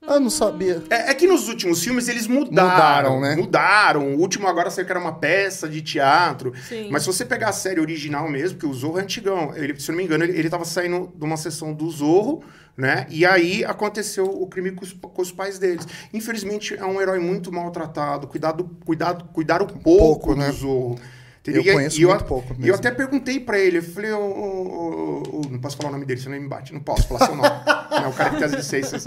Ah, 0.07 0.19
não 0.19 0.31
sabia. 0.31 0.83
É, 0.89 1.11
é 1.11 1.15
que 1.15 1.27
nos 1.27 1.49
últimos 1.49 1.85
filmes 1.85 2.09
eles 2.09 2.27
mudaram. 2.27 2.71
Mudaram, 2.71 3.21
né? 3.21 3.37
Mudaram. 3.37 4.15
O 4.15 4.19
último 4.19 4.49
agora 4.49 4.71
saiu 4.71 4.87
que 4.87 4.93
era 4.93 5.01
uma 5.01 5.13
peça 5.13 5.69
de 5.69 5.83
teatro. 5.83 6.53
Sim. 6.69 6.89
Mas 6.91 7.03
se 7.03 7.09
você 7.09 7.25
pegar 7.25 7.51
a 7.51 7.53
série 7.53 7.81
original 7.81 8.29
mesmo, 8.29 8.59
que 8.59 8.67
o 8.67 8.73
Zorro 8.73 8.99
é 8.99 9.03
antigão, 9.03 9.55
ele, 9.55 9.79
se 9.79 9.91
eu 9.91 9.93
não 9.93 9.99
me 9.99 10.05
engano, 10.05 10.25
ele, 10.25 10.39
ele 10.39 10.49
tava 10.49 10.65
saindo 10.65 11.13
de 11.15 11.25
uma 11.25 11.37
sessão 11.37 11.75
do 11.75 11.91
Zorro, 11.91 12.43
né? 12.77 13.07
E 13.11 13.27
aí 13.27 13.63
aconteceu 13.63 14.25
o 14.25 14.47
crime 14.47 14.71
com 14.73 14.85
os, 14.85 14.93
com 14.95 15.21
os 15.21 15.31
pais 15.31 15.59
deles. 15.59 15.87
Infelizmente, 16.15 16.75
é 16.75 16.85
um 16.85 16.99
herói 17.01 17.19
muito 17.19 17.53
maltratado. 17.53 18.27
Cuidado, 18.27 18.71
cuidado, 18.87 19.27
cuidaram 19.35 19.67
pouco, 19.67 19.81
Pouco, 19.83 20.35
do 20.35 20.41
né? 20.41 20.51
Zorro. 20.51 20.99
Eu 21.47 21.63
E- 21.63 21.73
conheço 21.73 22.01
e 22.01 22.05
muito 22.05 22.25
pouco 22.25 22.55
E 22.59 22.69
eu 22.69 22.75
até 22.75 22.91
perguntei 22.91 23.41
pra 23.41 23.59
ele, 23.59 23.79
eu 23.79 23.83
falei, 23.83 24.13
ô, 24.13 24.19
ô, 24.21 25.23
ô, 25.39 25.43
não 25.51 25.59
posso 25.59 25.77
falar 25.77 25.89
o 25.89 25.93
nome 25.93 26.05
dele, 26.05 26.21
senão 26.21 26.35
ele 26.35 26.45
me 26.45 26.49
bate. 26.51 26.73
Não 26.73 26.81
posso 26.81 27.09
falar 27.09 27.27
seu 27.27 27.35
nome. 27.35 27.49
é 28.05 28.07
o 28.07 28.13
cara 28.13 28.31
que 28.31 28.37
tem 28.37 28.45
as 28.45 28.53
licenças. 28.53 29.05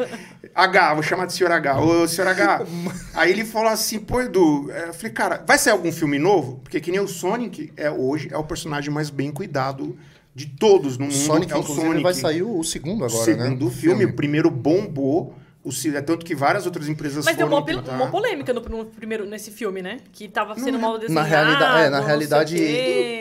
H, 0.54 0.94
vou 0.96 1.04
chamar 1.04 1.28
de 1.28 1.34
senhor 1.34 1.52
H. 1.52 1.80
Ô, 1.80 2.08
senhor 2.08 2.28
H. 2.28 2.66
Aí 3.14 3.32
ele 3.32 3.46
falou 3.46 3.70
assim, 3.70 4.00
pô, 4.00 4.20
Edu, 4.22 4.72
é, 4.72 4.90
eu 4.90 4.94
falei, 4.94 5.12
cara, 5.12 5.44
vai 5.46 5.58
sair 5.58 5.74
algum 5.74 5.92
filme 5.92 6.18
novo? 6.18 6.60
Porque 6.64 6.80
que 6.80 6.92
nem 6.92 7.00
o 7.00 7.08
Sonic 7.08 7.72
é 7.78 7.92
hoje, 7.92 8.30
é 8.32 8.38
o 8.38 8.44
personagem 8.44 8.92
mais 8.92 9.10
bem 9.12 9.32
cuidado 9.32 9.96
de 10.34 10.48
todos 10.48 10.98
no 10.98 11.06
mundo. 11.06 11.14
Sonic, 11.14 11.54
é 11.54 11.58
o 11.58 11.64
Sonic. 11.64 12.02
vai 12.02 12.14
sair 12.16 12.42
o, 12.42 12.58
o 12.58 12.64
segundo 12.64 13.06
agora, 13.06 13.36
né? 13.36 13.44
Segundo 13.44 13.70
filme, 13.70 14.06
o 14.06 14.14
primeiro 14.14 14.50
bombou. 14.50 15.36
O, 15.64 15.70
é 15.96 16.02
tanto 16.02 16.26
que 16.26 16.36
várias 16.36 16.66
outras 16.66 16.90
empresas 16.90 17.24
Mas 17.24 17.38
deu 17.38 17.48
foram 17.48 17.60
uma, 17.60 17.66
pol- 17.66 17.76
tentar. 17.82 17.96
uma 17.96 18.08
polêmica 18.12 18.52
no, 18.54 18.60
no 18.62 18.86
primeiro, 18.86 19.26
nesse 19.26 19.50
filme, 19.50 19.82
né? 19.82 20.00
Que 20.12 20.28
tava 20.28 20.56
sendo 20.60 20.78
mal 20.78 20.98
desenhado. 21.00 21.14
Na 21.30 21.36
realidade- 21.36 21.82
é, 21.86 21.90
na 21.90 22.00
não 22.00 22.06
realidade-. 22.06 22.58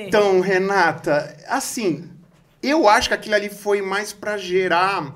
Então, 0.08 0.40
Renata, 0.40 1.37
assim, 1.49 2.11
eu 2.61 2.88
acho 2.88 3.08
que 3.08 3.14
aquilo 3.14 3.37
ali 3.37 3.49
foi 3.49 3.80
mais 3.80 4.12
pra 4.12 4.37
gerar 4.37 5.14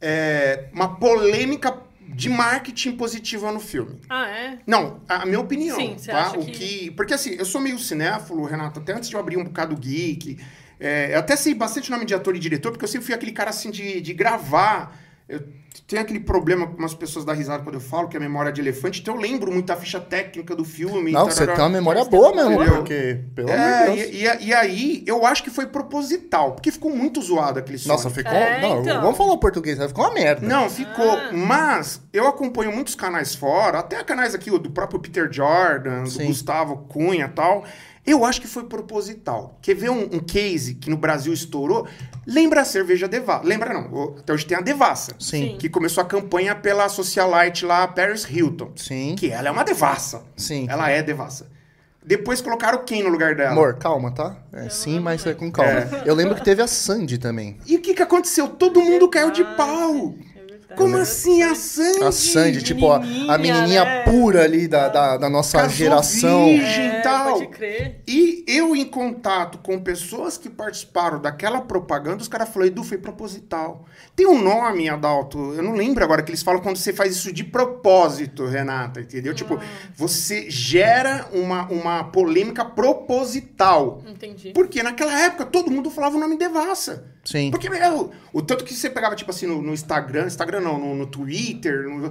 é, 0.00 0.68
uma 0.72 0.96
polêmica 0.96 1.76
de 2.00 2.28
marketing 2.28 2.92
positiva 2.92 3.50
no 3.52 3.60
filme. 3.60 3.98
Ah, 4.08 4.26
é? 4.28 4.58
Não, 4.66 5.00
a 5.08 5.24
minha 5.26 5.40
opinião, 5.40 5.76
Sim, 5.76 5.96
você 5.98 6.10
tá? 6.10 6.26
acha 6.26 6.38
o 6.38 6.44
que- 6.44 6.52
que... 6.52 6.90
Porque 6.92 7.14
assim, 7.14 7.34
eu 7.38 7.44
sou 7.44 7.60
meio 7.60 7.78
cinéfilo, 7.78 8.44
Renato, 8.44 8.80
até 8.80 8.92
antes 8.92 9.08
de 9.08 9.14
eu 9.14 9.20
abrir 9.20 9.36
um 9.36 9.44
bocado 9.44 9.76
geek. 9.76 10.38
é, 10.80 11.14
eu 11.14 11.18
até 11.18 11.36
sei 11.36 11.54
bastante 11.54 11.90
nome 11.90 12.04
de 12.04 12.14
ator 12.14 12.34
e 12.34 12.38
diretor, 12.38 12.72
porque 12.72 12.84
eu 12.84 12.88
sempre 12.88 13.06
fui 13.06 13.14
aquele 13.14 13.32
cara 13.32 13.50
assim 13.50 13.70
de, 13.70 14.00
de 14.00 14.12
gravar. 14.12 14.98
Eu 15.28 15.42
tenho 15.86 16.02
aquele 16.02 16.20
problema 16.20 16.66
com 16.66 16.76
umas 16.76 16.92
pessoas 16.94 17.24
dar 17.24 17.32
risada 17.34 17.62
quando 17.62 17.76
eu 17.76 17.80
falo, 17.80 18.08
que 18.08 18.16
é 18.16 18.18
a 18.18 18.22
memória 18.22 18.52
de 18.52 18.60
elefante, 18.60 19.00
então 19.00 19.14
eu 19.14 19.20
lembro 19.20 19.50
muito 19.52 19.70
a 19.72 19.76
ficha 19.76 20.00
técnica 20.00 20.54
do 20.54 20.64
filme. 20.64 21.12
Não, 21.12 21.24
você 21.26 21.40
tarará. 21.40 21.54
tem 21.56 21.64
uma 21.64 21.70
memória 21.70 22.02
tem 22.02 22.10
boa 22.10 22.34
mesmo, 22.34 22.50
memória. 22.50 22.72
porque, 22.72 23.20
pelo 23.34 23.50
amor 23.52 23.60
É, 23.60 23.90
de 23.90 23.96
Deus. 23.96 24.08
e, 24.12 24.44
e- 24.44 24.46
e 24.48 24.54
aí, 24.54 25.04
eu 25.06 25.24
acho 25.26 25.42
que 25.42 25.50
foi 25.50 25.66
proposital, 25.66 26.52
porque 26.52 26.70
ficou 26.70 26.94
muito 26.94 27.20
zoado 27.22 27.58
aquele 27.58 27.78
som. 27.78 27.88
Nossa, 27.88 28.10
ficou. 28.10 28.32
É, 28.32 28.60
não, 28.60 28.80
então. 28.82 29.00
vamos 29.00 29.16
falar 29.16 29.32
o 29.32 29.38
português, 29.38 29.78
ficou 29.78 30.04
uma 30.04 30.14
merda. 30.14 30.46
Não, 30.46 30.68
ficou. 30.68 31.10
Ah. 31.12 31.30
Mas 31.32 32.00
eu 32.12 32.26
acompanho 32.28 32.72
muitos 32.72 32.94
canais 32.94 33.34
fora, 33.34 33.78
até 33.78 34.02
canais 34.04 34.34
aqui 34.34 34.50
do 34.50 34.70
próprio 34.70 35.00
Peter 35.00 35.28
Jordan, 35.32 36.02
do 36.04 36.10
Sim. 36.10 36.26
Gustavo 36.26 36.76
Cunha 36.88 37.26
e 37.26 37.28
tal. 37.28 37.64
Eu 38.04 38.24
acho 38.24 38.40
que 38.40 38.48
foi 38.48 38.64
proposital. 38.64 39.58
Quer 39.62 39.74
ver 39.74 39.90
um, 39.90 40.02
um 40.02 40.18
case 40.18 40.74
que 40.74 40.90
no 40.90 40.96
Brasil 40.96 41.32
estourou? 41.32 41.86
Lembra 42.26 42.62
a 42.62 42.64
cerveja 42.64 43.06
Devassa. 43.06 43.46
Lembra 43.46 43.72
não, 43.72 44.16
até 44.18 44.32
hoje 44.32 44.44
tem 44.44 44.58
a 44.58 44.60
Devassa. 44.60 45.12
Sim, 45.20 45.56
Que 45.58 45.68
começou 45.68 46.02
a 46.02 46.06
campanha 46.06 46.54
pela 46.54 46.88
socialite 46.88 47.64
lá, 47.64 47.86
Paris 47.86 48.24
Hilton. 48.28 48.72
sim, 48.76 49.14
Que 49.16 49.30
ela 49.30 49.48
é 49.48 49.50
uma 49.50 49.62
devassa. 49.64 50.22
sim. 50.36 50.66
Ela 50.68 50.90
é 50.90 51.02
devassa. 51.02 51.46
Depois 52.04 52.40
colocaram 52.40 52.84
quem 52.84 53.04
no 53.04 53.08
lugar 53.08 53.36
dela? 53.36 53.52
Amor, 53.52 53.76
calma, 53.76 54.10
tá? 54.10 54.36
É, 54.52 54.68
sim, 54.68 54.98
mas 54.98 55.24
é 55.24 55.34
com 55.34 55.52
calma. 55.52 55.88
Eu 56.04 56.16
lembro 56.16 56.34
que 56.34 56.42
teve 56.44 56.60
a 56.60 56.66
Sandy 56.66 57.16
também. 57.16 57.58
E 57.64 57.76
o 57.76 57.80
que, 57.80 57.94
que 57.94 58.02
aconteceu? 58.02 58.48
Todo 58.48 58.80
mundo 58.82 59.08
caiu 59.08 59.30
de 59.30 59.44
pau. 59.56 60.12
Verdade. 60.72 60.76
Como 60.76 60.96
assim 60.96 61.42
a 61.42 61.54
Sandy? 61.54 62.04
A 62.04 62.12
Sandy, 62.12 62.62
tipo, 62.62 62.90
a, 62.90 62.96
a 62.96 63.38
Menininha, 63.38 63.84
né? 63.84 64.02
pura 64.04 64.44
ali 64.44 64.66
da, 64.66 64.88
da, 64.88 65.16
da 65.16 65.30
nossa 65.30 65.58
Casou 65.58 65.76
geração. 65.76 66.46
virgem. 66.46 66.86
É, 66.86 67.00
tal. 67.00 67.32
pode 67.34 67.46
crer. 67.48 68.02
E 68.06 68.44
eu, 68.46 68.74
em 68.74 68.84
contato 68.84 69.58
com 69.58 69.78
pessoas 69.80 70.36
que 70.36 70.50
participaram 70.50 71.20
daquela 71.20 71.60
propaganda, 71.60 72.22
os 72.22 72.28
caras 72.28 72.48
falaram, 72.48 72.70
Edu, 72.72 72.84
foi 72.84 72.98
proposital. 72.98 73.84
Tem 74.14 74.26
um 74.26 74.40
nome, 74.40 74.88
Adalto, 74.88 75.54
eu 75.54 75.62
não 75.62 75.74
lembro 75.74 76.04
agora, 76.04 76.22
que 76.22 76.30
eles 76.30 76.42
falam 76.42 76.60
quando 76.60 76.76
você 76.76 76.92
faz 76.92 77.16
isso 77.16 77.32
de 77.32 77.44
propósito, 77.44 78.46
Renata, 78.46 79.00
entendeu? 79.00 79.34
Tipo, 79.34 79.58
você 79.96 80.50
gera 80.50 81.28
uma, 81.32 81.66
uma 81.68 82.04
polêmica 82.04 82.64
proposital. 82.64 84.02
Entendi. 84.06 84.52
Porque 84.52 84.82
naquela 84.82 85.18
época 85.20 85.46
todo 85.46 85.70
mundo 85.70 85.90
falava 85.90 86.16
o 86.16 86.20
nome 86.20 86.36
Devassa. 86.36 87.12
Sim. 87.24 87.50
Porque, 87.52 87.70
meu, 87.70 88.10
o 88.32 88.42
tanto 88.42 88.64
que 88.64 88.74
você 88.74 88.90
pegava, 88.90 89.14
tipo 89.14 89.30
assim, 89.30 89.46
no, 89.46 89.62
no 89.62 89.72
Instagram, 89.72 90.26
Instagram 90.26 90.60
não, 90.60 90.78
no, 90.78 90.94
no 90.94 91.06
Twitter, 91.06 91.88
no 91.88 92.10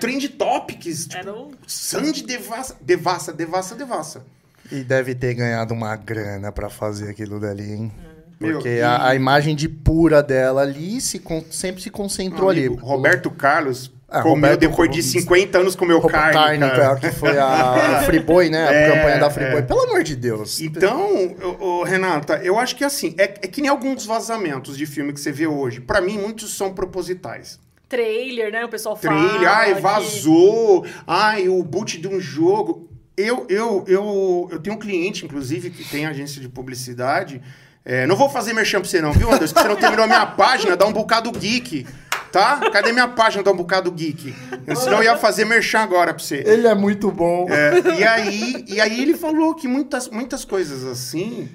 Trend 0.00 0.28
Topics, 0.30 1.06
tipo, 1.06 1.16
Era 1.16 1.34
um- 1.34 1.50
Sandy 1.66 2.22
Devassa, 2.22 2.76
Devassa, 2.80 3.32
Devassa, 3.32 3.74
Devassa. 3.74 4.24
E 4.70 4.84
deve 4.84 5.14
ter 5.14 5.34
ganhado 5.34 5.74
uma 5.74 5.96
grana 5.96 6.52
pra 6.52 6.70
fazer 6.70 7.10
aquilo 7.10 7.40
dali, 7.40 7.72
hein? 7.72 7.92
Meu, 8.40 8.54
Porque 8.54 8.76
e- 8.76 8.82
a, 8.82 9.08
a 9.08 9.14
imagem 9.14 9.54
de 9.56 9.68
pura 9.68 10.22
dela 10.22 10.62
ali 10.62 11.00
se 11.00 11.18
con- 11.18 11.44
sempre 11.50 11.82
se 11.82 11.90
concentrou 11.90 12.48
Amigo, 12.50 12.74
ali. 12.74 12.82
Roberto 12.84 13.30
Carlos 13.30 13.90
Ah, 14.12 14.22
comeu 14.22 14.34
Roberto 14.34 14.60
depois 14.60 14.90
de 14.90 14.98
Carlos. 14.98 15.12
50 15.12 15.58
anos 15.58 15.74
comeu 15.76 15.98
Roupa 15.98 16.18
carne, 16.32 16.58
cara. 16.58 16.96
que 16.96 17.10
foi 17.12 17.38
a, 17.38 18.02
Friboi, 18.06 18.48
né? 18.50 18.68
A 18.68 18.72
É, 18.72 18.90
campanha 18.92 19.18
da 19.18 19.30
Friboi. 19.30 19.58
é. 19.58 19.62
Pelo 19.62 19.80
amor 19.84 20.02
de 20.02 20.14
Deus. 20.16 20.60
Então, 20.60 21.34
ô, 21.58 21.82
Renata, 21.82 22.40
eu 22.44 22.58
acho 22.58 22.76
que 22.76 22.84
assim, 22.84 23.14
é, 23.18 23.24
é 23.24 23.28
que 23.48 23.60
nem 23.62 23.70
alguns 23.70 24.04
vazamentos 24.04 24.76
de 24.76 24.84
filme 24.86 25.12
que 25.12 25.20
você 25.20 25.32
vê 25.32 25.46
hoje. 25.46 25.80
Pra 25.80 26.00
mim, 26.00 26.18
muitos 26.18 26.54
são 26.56 26.72
propositais. 26.74 27.58
Trailer, 27.88 28.50
né? 28.52 28.64
O 28.64 28.68
pessoal 28.68 28.96
fala. 28.96 29.28
Trilha, 29.30 29.50
ai, 29.50 29.74
que- 29.74 29.80
vazou, 29.80 30.86
ai, 31.06 31.48
o 31.48 31.62
boot 31.62 32.00
de 32.00 32.08
um 32.08 32.20
jogo. 32.20 32.88
Eu, 33.16 33.46
eu, 33.48 33.84
eu, 33.86 34.48
eu 34.50 34.58
tenho 34.60 34.76
um 34.76 34.78
cliente, 34.78 35.24
inclusive, 35.26 35.68
que 35.70 35.84
tem 35.84 36.06
agência 36.06 36.40
de 36.40 36.48
publicidade. 36.48 37.42
É, 37.84 38.06
não 38.06 38.16
vou 38.16 38.28
fazer 38.30 38.52
merchan 38.54 38.80
pra 38.80 38.88
você 38.88 39.00
não, 39.02 39.12
viu, 39.12 39.30
Anderson? 39.30 39.54
Que 39.54 39.60
você 39.62 39.68
não 39.68 39.76
terminou 39.76 40.04
a 40.04 40.08
minha 40.08 40.24
página, 40.36 40.76
dá 40.76 40.86
um 40.86 40.92
bocado 40.92 41.30
geek, 41.32 41.84
tá? 42.32 42.58
Cadê 42.70 42.90
minha 42.90 43.06
página, 43.06 43.42
dá 43.42 43.52
um 43.52 43.56
bocado 43.56 43.92
geek? 43.92 44.34
Eu, 44.66 44.74
senão 44.74 44.96
eu 44.98 45.04
ia 45.04 45.16
fazer 45.16 45.44
merchan 45.44 45.80
agora 45.80 46.14
pra 46.14 46.24
você. 46.24 46.42
Ele 46.46 46.66
é 46.66 46.74
muito 46.74 47.12
bom. 47.12 47.46
É, 47.48 47.98
e, 48.00 48.04
aí, 48.04 48.64
e 48.66 48.80
aí 48.80 49.00
ele 49.00 49.14
falou 49.14 49.54
que 49.54 49.68
muitas, 49.68 50.08
muitas 50.08 50.44
coisas 50.44 50.84
assim 50.84 51.48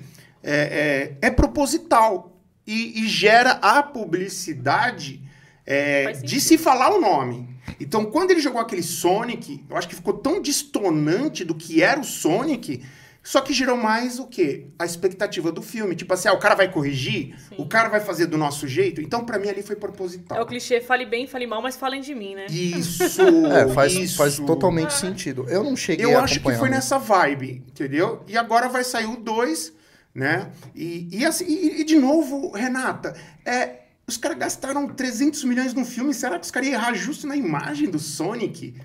é, 0.44 1.18
é, 1.22 1.28
é 1.28 1.32
proposital 1.32 2.40
e, 2.66 3.04
e 3.04 3.08
gera 3.08 3.52
a 3.62 3.82
publicidade 3.82 5.22
é, 5.66 6.12
de 6.14 6.40
se 6.40 6.58
falar 6.58 6.94
o 6.94 7.02
nome. 7.02 7.58
Então, 7.80 8.06
quando 8.06 8.32
ele 8.32 8.40
jogou 8.40 8.62
aquele 8.62 8.84
Sonic, 8.84 9.66
eu 9.70 9.76
acho 9.76 9.88
que 9.88 9.96
ficou 9.96 10.14
tão 10.14 10.42
distonante 10.42 11.44
do 11.44 11.54
que 11.54 11.84
era 11.84 12.00
o 12.00 12.04
Sonic, 12.04 12.84
só 13.28 13.42
que 13.42 13.52
gerou 13.52 13.76
mais 13.76 14.20
o 14.20 14.26
quê? 14.26 14.68
A 14.80 14.86
expectativa 14.86 15.52
do 15.52 15.62
filme. 15.62 15.98
Tipo 15.98 16.14
assim, 16.14 16.30
ah, 16.30 16.34
o 16.34 16.40
cara 16.40 16.56
vai 16.56 16.72
corrigir? 16.72 17.36
Sim. 17.50 17.56
O 17.58 17.68
cara 17.68 17.90
vai 17.90 18.00
fazer 18.00 18.26
do 18.26 18.38
nosso 18.38 18.66
jeito? 18.66 19.02
Então, 19.02 19.26
pra 19.26 19.38
mim, 19.38 19.50
ali 19.50 19.62
foi 19.62 19.76
proposital. 19.76 20.38
É 20.38 20.42
o 20.42 20.46
clichê, 20.46 20.80
fale 20.80 21.06
bem, 21.06 21.28
fale 21.28 21.46
mal, 21.46 21.62
mas 21.62 21.76
falem 21.76 22.00
de 22.00 22.16
mim, 22.16 22.36
né? 22.36 22.46
Isso! 22.46 23.22
É, 23.52 23.68
faz, 23.68 23.94
isso. 23.94 24.16
faz 24.16 24.40
totalmente 24.40 24.94
sentido. 24.94 25.46
Eu 25.50 25.62
não 25.62 25.76
cheguei 25.76 26.06
Eu 26.06 26.18
a 26.18 26.24
acho 26.24 26.36
que 26.36 26.44
foi 26.44 26.54
muito. 26.58 26.72
nessa 26.72 26.98
vibe, 26.98 27.66
entendeu? 27.68 28.24
E 28.28 28.38
agora 28.38 28.70
vai 28.70 28.86
sair 28.86 29.08
o 29.08 29.18
2, 29.18 29.74
né? 30.16 30.50
E, 30.74 31.10
e, 31.12 31.26
assim, 31.26 31.46
e, 31.48 31.82
e 31.82 31.84
de 31.84 31.98
novo, 31.98 32.52
Renata, 32.52 33.14
é, 33.46 33.82
os 34.08 34.16
caras 34.16 34.38
gastaram 34.38 34.88
300 34.88 35.44
milhões 35.44 35.74
num 35.74 35.84
filme, 35.84 36.14
será 36.14 36.40
que 36.40 36.46
os 36.46 36.52
caras 36.52 36.70
iam 36.70 36.80
errar 36.80 36.94
justo 36.94 37.28
na 37.28 37.36
imagem 37.36 37.90
do 37.90 38.00
Sonic? 38.00 38.76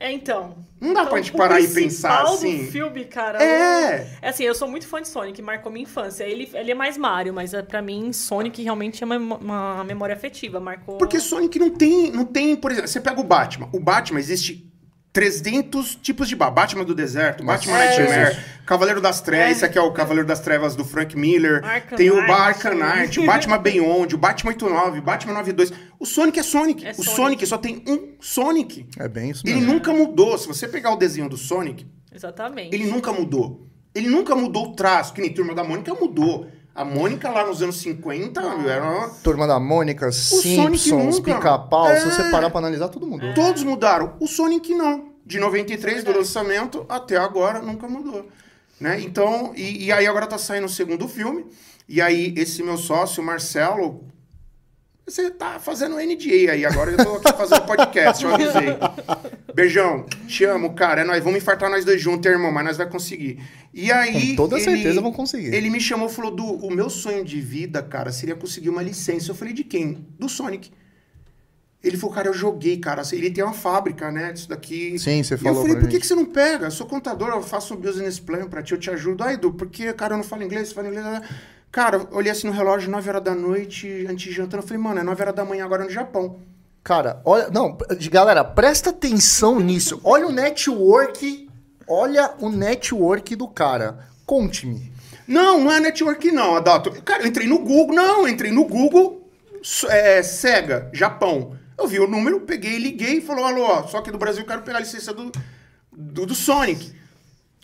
É, 0.00 0.10
então. 0.10 0.64
Não 0.80 0.94
dá 0.94 1.00
Então, 1.00 1.10
pra 1.12 1.20
gente 1.20 1.30
o 1.32 1.36
parar 1.36 1.60
e 1.60 1.68
pensar 1.68 2.22
assim. 2.22 2.66
filme, 2.70 3.04
cara. 3.04 3.38
É. 3.42 4.06
É 4.22 4.28
assim, 4.30 4.44
eu 4.44 4.54
sou 4.54 4.66
muito 4.66 4.88
fã 4.88 5.02
de 5.02 5.08
Sonic, 5.08 5.42
marcou 5.42 5.70
minha 5.70 5.82
infância. 5.82 6.24
Ele, 6.24 6.48
ele 6.54 6.70
é 6.70 6.74
mais 6.74 6.96
Mario, 6.96 7.34
mas 7.34 7.52
é, 7.52 7.60
pra 7.60 7.82
mim, 7.82 8.10
Sonic 8.10 8.62
realmente 8.62 9.02
é 9.02 9.06
uma, 9.06 9.18
uma 9.18 9.84
memória 9.84 10.14
afetiva. 10.14 10.58
Marcou. 10.58 10.96
Porque 10.96 11.20
Sonic 11.20 11.58
não 11.58 11.68
tem, 11.68 12.10
não 12.10 12.24
tem, 12.24 12.56
por 12.56 12.70
exemplo, 12.72 12.88
você 12.88 12.98
pega 12.98 13.20
o 13.20 13.24
Batman. 13.24 13.68
O 13.74 13.78
Batman 13.78 14.18
existe 14.18 14.69
300 15.12 15.96
tipos 15.96 16.28
de 16.28 16.36
Batman. 16.36 16.54
Batman 16.54 16.84
do 16.84 16.94
deserto, 16.94 17.44
Batman 17.44 17.78
É. 17.82 17.98
Nightmare, 17.98 18.36
Cavaleiro 18.64 19.00
das 19.00 19.20
Trevas, 19.20 19.46
É. 19.48 19.50
esse 19.50 19.64
aqui 19.64 19.76
é 19.76 19.80
o 19.82 19.92
Cavaleiro 19.92 20.26
das 20.26 20.40
Trevas 20.40 20.76
do 20.76 20.84
Frank 20.84 21.16
Miller. 21.16 21.64
Arkham 21.64 21.96
tem 21.96 22.10
o. 22.10 22.18
Arkham 22.20 22.74
Knight, 22.74 23.18
o 23.18 23.26
Batman 23.26 23.58
Beyond, 23.62 24.14
o 24.14 24.18
Batman 24.18 24.50
89, 24.52 24.98
o 25.00 25.02
Batman 25.02 25.32
92. 25.34 25.72
O 25.98 26.06
Sonic 26.06 26.38
é 26.38 26.42
Sonic. 26.42 26.86
É 26.86 26.90
o 26.92 26.94
Sonic. 26.94 27.14
Sonic 27.16 27.46
só 27.46 27.58
tem 27.58 27.82
um 27.88 28.14
Sonic. 28.20 28.86
É 28.98 29.08
bem 29.08 29.30
isso 29.30 29.42
Ele 29.44 29.56
mesmo. 29.56 29.72
nunca 29.72 29.92
mudou. 29.92 30.38
Se 30.38 30.46
você 30.46 30.68
pegar 30.68 30.92
o 30.92 30.96
desenho 30.96 31.28
do 31.28 31.36
Sonic, 31.36 31.86
Exatamente. 32.14 32.74
ele 32.74 32.84
nunca 32.86 33.12
mudou. 33.12 33.66
Ele 33.92 34.08
nunca 34.08 34.36
mudou 34.36 34.68
o 34.68 34.72
traço, 34.76 35.12
que 35.12 35.20
nem 35.20 35.32
Turma 35.34 35.54
da 35.54 35.64
Mônica 35.64 35.92
mudou. 35.94 36.46
A 36.74 36.84
Mônica 36.84 37.28
lá 37.28 37.44
nos 37.46 37.62
anos 37.62 37.76
50 37.76 38.40
era 38.40 38.84
uma... 38.84 39.08
Turma 39.22 39.46
da 39.46 39.58
Mônica, 39.58 40.10
Sonic 40.12 40.78
Simpsons. 40.78 41.20
Pica-Pau. 41.20 41.88
É. 41.88 42.00
Se 42.00 42.10
você 42.10 42.30
parar 42.30 42.48
pra 42.50 42.58
analisar, 42.58 42.88
todo 42.88 43.06
mundo. 43.06 43.34
Todos 43.34 43.62
mudaram. 43.64 44.14
O 44.20 44.26
Sonic 44.26 44.74
não. 44.74 45.10
De 45.26 45.38
93 45.38 46.04
do 46.04 46.12
lançamento 46.12 46.86
até 46.88 47.16
agora 47.16 47.60
nunca 47.60 47.88
mudou. 47.88 48.28
Né? 48.80 49.00
Então, 49.00 49.52
e, 49.54 49.86
e 49.86 49.92
aí 49.92 50.06
agora 50.06 50.26
tá 50.26 50.38
saindo 50.38 50.66
o 50.66 50.70
segundo 50.70 51.06
filme. 51.06 51.46
E 51.88 52.00
aí, 52.00 52.32
esse 52.36 52.62
meu 52.62 52.76
sócio, 52.76 53.22
Marcelo. 53.22 54.04
Você 55.06 55.28
tá 55.30 55.58
fazendo 55.58 55.96
NDA 55.96 56.52
aí, 56.52 56.64
agora 56.64 56.92
eu 56.92 56.96
tô 56.96 57.16
aqui 57.16 57.36
fazendo 57.36 57.62
podcast, 57.66 58.24
eu 58.24 58.32
avisei. 58.32 58.68
Beijão, 59.52 60.06
te 60.28 60.44
amo, 60.44 60.72
cara. 60.74 61.00
É 61.00 61.04
nóis, 61.04 61.22
vamos 61.24 61.38
infartar 61.38 61.68
nós 61.68 61.84
dois 61.84 62.00
juntos, 62.00 62.30
irmão, 62.30 62.52
mas 62.52 62.64
nós 62.64 62.76
vai 62.76 62.88
conseguir. 62.88 63.40
E 63.74 63.90
aí. 63.90 64.30
Com 64.30 64.36
toda 64.36 64.56
ele- 64.56 64.64
certeza 64.64 65.00
vão 65.00 65.12
conseguir. 65.12 65.52
Ele 65.52 65.68
me 65.68 65.80
chamou 65.80 66.08
e 66.08 66.12
falou: 66.12 66.30
do, 66.30 66.44
o 66.44 66.70
meu 66.70 66.88
sonho 66.88 67.24
de 67.24 67.40
vida, 67.40 67.82
cara, 67.82 68.12
seria 68.12 68.36
conseguir 68.36 68.68
uma 68.68 68.82
licença. 68.82 69.30
Eu 69.32 69.34
falei, 69.34 69.52
de 69.52 69.64
quem? 69.64 70.06
Do 70.18 70.28
Sonic. 70.28 70.70
Ele 71.82 71.96
falou, 71.96 72.14
cara, 72.14 72.28
eu 72.28 72.34
joguei, 72.34 72.76
cara. 72.76 73.02
Ele 73.10 73.30
tem 73.30 73.42
uma 73.42 73.54
fábrica, 73.54 74.12
né? 74.12 74.32
Disso 74.32 74.48
daqui. 74.48 74.96
Sim, 74.98 75.22
você 75.24 75.34
E 75.34 75.36
eu 75.38 75.38
falou 75.38 75.62
falei, 75.62 75.76
por 75.80 75.88
que, 75.88 75.98
que 75.98 76.06
você 76.06 76.14
não 76.14 76.26
pega? 76.26 76.66
Eu 76.66 76.70
sou 76.70 76.86
contador, 76.86 77.30
eu 77.30 77.42
faço 77.42 77.72
um 77.74 77.78
business 77.78 78.20
plan 78.20 78.46
pra 78.48 78.62
ti, 78.62 78.72
eu 78.72 78.78
te 78.78 78.90
ajudo. 78.90 79.24
Ah, 79.24 79.32
Edu, 79.32 79.52
porque, 79.54 79.90
cara, 79.94 80.12
eu 80.12 80.18
não 80.18 80.24
falo 80.24 80.42
inglês, 80.44 80.68
você 80.68 80.74
fala 80.74 80.88
inglês. 80.88 81.04
né? 81.04 81.22
Cara, 81.70 81.98
eu 81.98 82.08
olhei 82.12 82.32
assim 82.32 82.48
no 82.48 82.52
relógio, 82.52 82.90
9 82.90 83.08
horas 83.08 83.22
da 83.22 83.34
noite, 83.34 84.06
antes 84.08 84.24
de 84.24 84.32
jantando. 84.32 84.62
Eu 84.62 84.66
falei, 84.66 84.82
mano, 84.82 85.00
é 85.00 85.02
9 85.04 85.22
horas 85.22 85.34
da 85.34 85.44
manhã 85.44 85.64
agora 85.64 85.84
no 85.84 85.90
Japão. 85.90 86.40
Cara, 86.82 87.20
olha. 87.24 87.48
Não, 87.50 87.76
galera, 88.10 88.42
presta 88.42 88.90
atenção 88.90 89.60
nisso. 89.60 90.00
Olha 90.02 90.26
o 90.26 90.32
network. 90.32 91.48
Olha 91.86 92.34
o 92.40 92.48
network 92.48 93.36
do 93.36 93.46
cara. 93.46 94.06
Conte-me. 94.26 94.90
Não, 95.26 95.60
não 95.60 95.72
é 95.72 95.78
network, 95.78 96.32
não, 96.32 96.56
Adalto. 96.56 96.90
Cara, 97.02 97.22
eu 97.22 97.28
entrei 97.28 97.46
no 97.46 97.60
Google. 97.60 97.94
Não, 97.94 98.26
entrei 98.26 98.50
no 98.50 98.64
Google, 98.64 99.30
é, 99.88 100.22
Sega, 100.22 100.90
Japão. 100.92 101.56
Eu 101.78 101.86
vi 101.86 102.00
o 102.00 102.08
número, 102.08 102.40
peguei, 102.40 102.78
liguei 102.78 103.18
e 103.18 103.20
falou: 103.20 103.44
alô, 103.44 103.62
ó, 103.62 103.86
só 103.86 104.00
que 104.00 104.10
do 104.10 104.18
Brasil 104.18 104.42
eu 104.42 104.46
quero 104.46 104.62
pegar 104.62 104.78
a 104.78 104.80
licença 104.80 105.14
do, 105.14 105.30
do, 105.92 106.26
do 106.26 106.34
Sonic. 106.34 106.92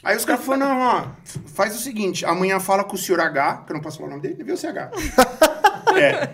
Aí 0.06 0.16
os 0.16 0.24
caras 0.24 0.44
falaram: 0.44 0.68
não, 0.68 0.80
ó, 0.80 1.06
faz 1.52 1.74
o 1.74 1.80
seguinte, 1.80 2.24
amanhã 2.24 2.60
fala 2.60 2.84
com 2.84 2.94
o 2.94 2.98
senhor 2.98 3.20
H, 3.20 3.64
que 3.66 3.72
eu 3.72 3.74
não 3.74 3.82
posso 3.82 3.98
falar 3.98 4.06
o 4.06 4.10
nome 4.12 4.22
dele, 4.22 4.44
viu, 4.44 4.56
CH? 4.56 4.92
É, 5.96 6.26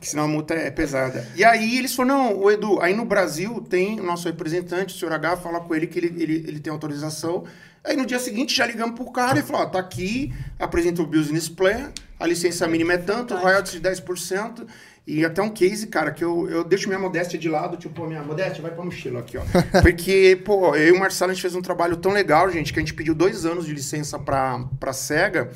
que 0.00 0.08
senão 0.08 0.24
a 0.24 0.28
multa 0.28 0.54
é 0.54 0.70
pesada. 0.70 1.26
E 1.36 1.44
aí 1.44 1.76
eles 1.76 1.94
falaram, 1.94 2.30
não, 2.30 2.38
o 2.38 2.50
Edu, 2.50 2.80
aí 2.80 2.94
no 2.94 3.04
Brasil 3.04 3.60
tem 3.68 4.00
o 4.00 4.02
nosso 4.02 4.26
representante, 4.26 4.94
o 4.94 4.98
senhor 4.98 5.12
H, 5.12 5.36
fala 5.38 5.60
com 5.60 5.74
ele 5.74 5.86
que 5.86 5.98
ele, 5.98 6.22
ele, 6.22 6.44
ele 6.48 6.60
tem 6.60 6.72
autorização. 6.72 7.44
Aí 7.84 7.96
no 7.96 8.06
dia 8.06 8.18
seguinte 8.18 8.56
já 8.56 8.64
ligamos 8.64 8.94
pro 8.94 9.10
cara 9.12 9.40
e 9.40 9.42
falou, 9.42 9.62
ó, 9.62 9.66
tá 9.66 9.78
aqui, 9.78 10.32
apresenta 10.58 11.02
o 11.02 11.06
business 11.06 11.50
plan, 11.50 11.92
a 12.18 12.26
licença 12.26 12.66
mínima 12.66 12.94
é 12.94 12.98
tanto, 12.98 13.34
royalties 13.34 13.72
de 13.72 13.80
10%. 13.80 14.66
E 15.10 15.24
até 15.24 15.42
um 15.42 15.50
case, 15.50 15.88
cara, 15.88 16.12
que 16.12 16.22
eu, 16.22 16.48
eu 16.48 16.62
deixo 16.62 16.86
minha 16.86 17.00
modéstia 17.00 17.36
de 17.36 17.48
lado, 17.48 17.76
tipo, 17.76 18.04
a 18.04 18.06
minha 18.06 18.22
modéstia 18.22 18.62
vai 18.62 18.70
pra 18.70 18.84
mochila 18.84 19.18
aqui, 19.18 19.36
ó. 19.36 19.42
Porque, 19.82 20.40
pô, 20.44 20.76
eu 20.76 20.94
e 20.94 20.96
o 20.96 21.00
Marcelo, 21.00 21.32
a 21.32 21.34
gente 21.34 21.42
fez 21.42 21.56
um 21.56 21.60
trabalho 21.60 21.96
tão 21.96 22.12
legal, 22.12 22.48
gente, 22.48 22.72
que 22.72 22.78
a 22.78 22.82
gente 22.82 22.94
pediu 22.94 23.12
dois 23.12 23.44
anos 23.44 23.66
de 23.66 23.74
licença 23.74 24.20
pra, 24.20 24.64
pra 24.78 24.92
SEGA 24.92 25.50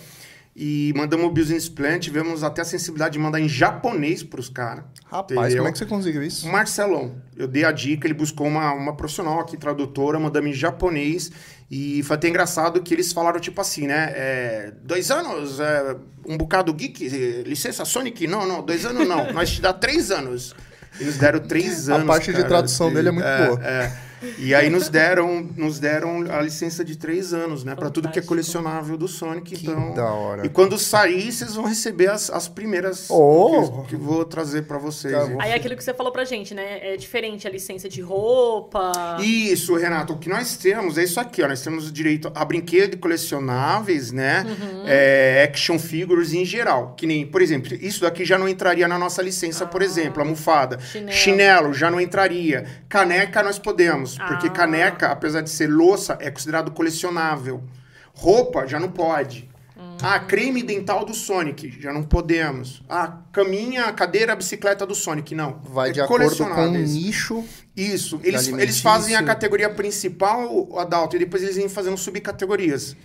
e 0.57 0.93
mandamos 0.97 1.27
o 1.27 1.31
business 1.31 1.69
plan, 1.69 1.99
tivemos 1.99 2.45
até 2.45 2.63
a 2.63 2.65
sensibilidade 2.65 3.15
de 3.15 3.19
mandar 3.19 3.41
em 3.41 3.49
japonês 3.49 4.23
pros 4.23 4.49
caras. 4.49 4.85
Rapaz, 5.07 5.33
Entendeu? 5.33 5.57
como 5.59 5.69
é 5.69 5.73
que 5.73 5.79
você 5.79 5.87
conseguiu 5.87 6.23
isso? 6.23 6.47
O 6.47 6.53
Marcelão, 6.53 7.17
eu 7.37 7.49
dei 7.49 7.65
a 7.65 7.73
dica, 7.73 8.07
ele 8.07 8.15
buscou 8.15 8.47
uma, 8.47 8.73
uma 8.73 8.95
profissional 8.97 9.41
aqui, 9.41 9.57
tradutora, 9.57 10.19
mandamos 10.19 10.51
em 10.51 10.55
japonês. 10.55 11.31
E 11.71 12.03
foi 12.05 12.17
até 12.17 12.29
engraçado 12.29 12.81
que 12.83 12.95
eles 12.95 13.13
falaram 13.13 13.41
tipo 13.41 13.61
assim, 13.61 13.87
né? 13.89 14.13
é, 14.15 14.73
dois 14.83 15.11
anos, 15.11 15.59
é, 15.59 15.97
um 16.27 16.37
bocado 16.37 16.73
geek, 16.73 17.05
eh, 17.07 17.43
licença 17.49 17.85
Sonic? 17.85 18.27
Não, 18.29 18.47
não, 18.47 18.63
dois 18.65 18.85
anos 18.85 19.09
não. 19.09 19.31
Nós 19.35 19.51
te 19.51 19.61
dá 19.61 19.73
três 19.73 20.11
anos. 20.13 20.55
Eles 21.01 21.17
deram 21.19 21.41
três 21.41 21.89
A 21.89 21.97
anos. 21.97 22.07
parte 22.07 22.27
de 22.27 22.37
cara. 22.37 22.49
tradução 22.49 22.93
dele 22.93 23.09
é 23.09 23.11
muito 23.11 23.27
boa. 23.27 23.61
é. 23.67 23.93
E 24.39 24.55
aí 24.55 24.71
nos 24.71 24.89
deram, 24.89 25.49
nos 25.57 25.79
deram 25.79 26.25
a 26.31 26.41
licença 26.41 26.85
de 26.85 26.97
três 26.97 27.33
anos, 27.33 27.65
né? 27.65 27.75
Pra 27.75 27.91
tudo 27.91 28.11
que 28.11 28.19
é 28.19 28.23
colecionável 28.23 28.97
do 28.97 29.09
Sonic. 29.09 29.57
Que 29.57 29.67
então... 29.67 29.95
da 29.95 30.07
hora. 30.07 30.47
E 30.47 30.49
quando 30.49 30.79
sair, 30.79 31.31
vocês 31.33 31.55
vão 31.55 31.65
receber 31.65 32.11
as, 32.11 32.31
as 32.31 32.49
primeiras 32.49 33.09
Oh! 33.11 33.83
que, 33.83 33.89
que 33.91 33.95
eu 33.95 33.99
vou 33.99 34.25
trazer 34.25 34.63
pra 34.63 34.79
vocês. 34.79 35.13
Tá. 35.13 35.29
Aí 35.39 35.51
é 35.53 35.55
aquilo 35.55 35.77
que 35.77 35.85
você 35.85 35.95
falou 35.95 36.13
pra 36.13 36.25
gente, 36.25 36.55
né? 36.55 36.95
É 36.95 36.97
diferente 36.97 37.47
a 37.47 37.51
licença 37.51 37.89
de 37.89 38.01
roupa. 38.01 39.19
Isso, 39.21 39.75
Renato. 39.77 40.15
O 40.15 40.19
que 40.19 40.29
nós 40.29 40.57
temos 40.57 40.99
é 40.99 41.05
isso 41.05 41.21
aqui, 41.21 41.43
ó. 41.43 41.49
Nós 41.49 41.63
temos 41.63 41.89
o 41.89 41.93
direito 41.93 42.31
a 42.35 42.45
brinquedo 42.45 42.97
colecionáveis, 42.99 44.13
né? 44.13 44.45
Uhum. 44.47 44.83
É, 44.87 45.49
action 45.51 45.79
figures 45.79 46.33
em 46.33 46.45
geral. 46.45 46.95
Que 46.97 47.07
nem, 47.07 47.27
por 47.27 47.43
exemplo, 47.43 47.75
isso 47.75 48.03
daqui 48.03 48.25
já 48.25 48.39
não 48.39 48.49
entraria 48.49 48.87
na 48.89 48.99
nossa 48.99 49.23
licença, 49.23 49.67
por 49.67 49.83
exemplo, 49.83 50.23
almofada. 50.23 50.79
Ah, 50.81 50.81
Chinelo. 50.81 51.13
Chinelo 51.13 51.75
já 51.75 51.91
não 51.91 52.01
entraria. 52.01 52.67
Caneca 52.89 53.43
nós 53.43 53.59
podemos, 53.59 54.14
porque 54.19 54.47
Ah. 54.49 54.51
caneca, 54.51 55.09
apesar 55.09 55.41
de 55.41 55.51
ser 55.51 55.69
louça, 55.69 56.17
é 56.21 56.31
considerado 56.31 56.71
colecionável. 56.71 57.63
Roupa 58.15 58.67
já 58.67 58.79
não 58.79 58.91
pode. 58.91 59.49
Hum. 59.77 59.97
Ah, 60.03 60.21
creme 60.21 60.63
dental 60.63 61.05
do 61.05 61.13
Sonic, 61.13 61.81
já 61.81 61.93
não 61.93 62.03
podemos. 62.03 62.83
Ah, 62.89 63.19
caminha, 63.33 63.93
cadeira, 63.93 64.37
bicicleta 64.37 64.87
do 64.87 64.95
Sonic, 64.95 65.35
não. 65.35 65.61
Vai 65.65 65.91
É 65.91 65.93
de 65.93 66.01
acordo 66.01 66.37
com 66.37 66.45
o 66.45 66.71
nicho. 66.71 67.45
Isso. 67.77 68.21
Eles, 68.23 68.47
eles 68.49 68.81
fazem 68.81 69.17
a 69.17 69.23
categoria 69.23 69.69
principal, 69.69 70.69
Adalto, 70.79 71.17
e 71.17 71.19
depois 71.19 71.43
eles 71.43 71.57
vêm 71.57 71.69
fazendo 71.69 71.97
subcategorias. 71.97 72.97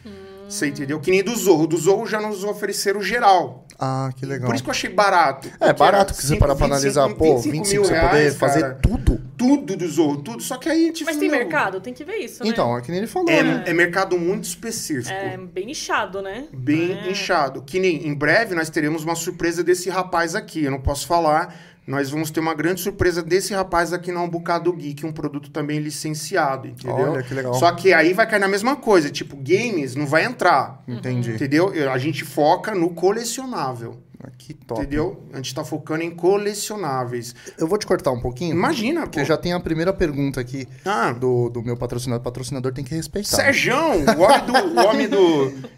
Você 0.49 0.67
entendeu? 0.67 0.99
Que 0.99 1.11
nem 1.11 1.23
do 1.23 1.35
Zorro. 1.35 1.67
Do 1.67 1.77
Zorro 1.77 2.05
já 2.07 2.19
nos 2.19 2.43
ofereceram 2.43 3.01
geral. 3.01 3.65
Ah, 3.79 4.09
que 4.15 4.25
legal. 4.25 4.47
Por 4.47 4.55
isso 4.55 4.63
que 4.63 4.69
eu 4.69 4.73
achei 4.73 4.89
barato. 4.89 5.47
É 5.61 5.71
barato 5.71 6.13
que 6.13 6.21
você 6.25 6.35
parar 6.35 6.55
pra 6.55 6.67
25, 6.67 6.99
analisar, 6.99 7.15
pô, 7.15 7.37
25 7.37 7.51
25 7.51 7.73
mil 7.75 7.83
você 7.85 7.93
poder 7.95 8.17
reais, 8.17 8.35
fazer 8.35 8.61
cara. 8.61 8.79
tudo. 8.81 9.21
Tudo 9.37 9.77
do 9.77 9.87
Zorro, 9.87 10.17
tudo. 10.21 10.43
Só 10.43 10.57
que 10.57 10.67
aí 10.67 10.83
a 10.83 10.87
gente 10.87 11.05
Mas 11.05 11.15
tem 11.15 11.29
não. 11.29 11.37
mercado? 11.37 11.79
Tem 11.79 11.93
que 11.93 12.03
ver 12.03 12.17
isso, 12.17 12.43
né? 12.43 12.49
Então, 12.49 12.77
é 12.77 12.81
que 12.81 12.89
nem 12.91 12.97
ele 12.97 13.07
falou, 13.07 13.29
né? 13.29 13.63
É, 13.65 13.69
é 13.69 13.73
mercado 13.73 14.17
muito 14.19 14.43
específico. 14.43 15.09
É 15.13 15.37
bem 15.37 15.67
nichado, 15.67 16.21
né? 16.21 16.47
Bem 16.51 16.91
É. 16.91 17.09
inchado. 17.09 17.61
Que 17.61 17.79
nem 17.79 18.05
em 18.05 18.13
breve 18.13 18.53
nós 18.53 18.69
teremos 18.69 19.05
uma 19.05 19.15
surpresa 19.15 19.63
desse 19.63 19.89
rapaz 19.89 20.35
aqui. 20.35 20.65
Eu 20.65 20.71
não 20.71 20.81
posso 20.81 21.07
falar. 21.07 21.55
Nós 21.89 22.09
vamos 22.11 22.29
ter 22.29 22.39
uma 22.39 22.53
grande 22.53 22.81
surpresa 22.81 23.23
desse 23.23 23.51
rapaz 23.53 23.91
aqui 23.91 24.11
no 24.11 24.21
Um 24.21 24.29
Bocado 24.29 24.71
Geek, 24.71 25.05
um 25.05 25.11
produto 25.11 25.49
também 25.49 25.79
licenciado, 25.79 26.67
entendeu? 26.67 27.13
Olha, 27.13 27.23
que 27.23 27.33
legal. 27.33 27.53
Só 27.55 27.71
que 27.71 27.91
aí 27.91 28.13
vai 28.13 28.27
cair 28.29 28.39
na 28.39 28.47
mesma 28.47 28.75
coisa, 28.75 29.09
tipo, 29.09 29.35
games 29.35 29.95
não 29.95 30.05
vai 30.05 30.23
entrar, 30.23 30.83
Entendi. 30.87 31.31
entendeu? 31.31 31.73
A 31.91 31.97
gente 31.97 32.23
foca 32.23 32.75
no 32.75 32.91
colecionável, 32.91 33.97
Ah, 34.23 34.29
Que 34.37 34.53
top. 34.53 34.81
entendeu? 34.81 35.23
A 35.33 35.37
gente 35.37 35.55
tá 35.55 35.63
focando 35.63 36.03
em 36.03 36.11
colecionáveis. 36.11 37.33
Eu 37.57 37.67
vou 37.67 37.77
te 37.77 37.87
cortar 37.87 38.11
um 38.11 38.19
pouquinho. 38.19 38.51
Imagina, 38.53 39.01
Porque 39.01 39.21
pô. 39.21 39.25
já 39.25 39.35
tem 39.37 39.53
a 39.53 39.59
primeira 39.59 39.91
pergunta 39.93 40.39
aqui 40.41 40.67
Ah, 40.85 41.11
do, 41.11 41.49
do 41.49 41.63
meu 41.63 41.75
patrocinador. 41.77 42.21
O 42.21 42.23
patrocinador 42.23 42.71
tem 42.73 42.83
que 42.83 42.93
respeitar. 42.93 43.35
Serjão, 43.35 43.93
o 44.05 44.21
homem 44.21 44.45
do... 44.45 44.53
O 44.53 44.85
homem 44.87 45.07
do... 45.09 45.69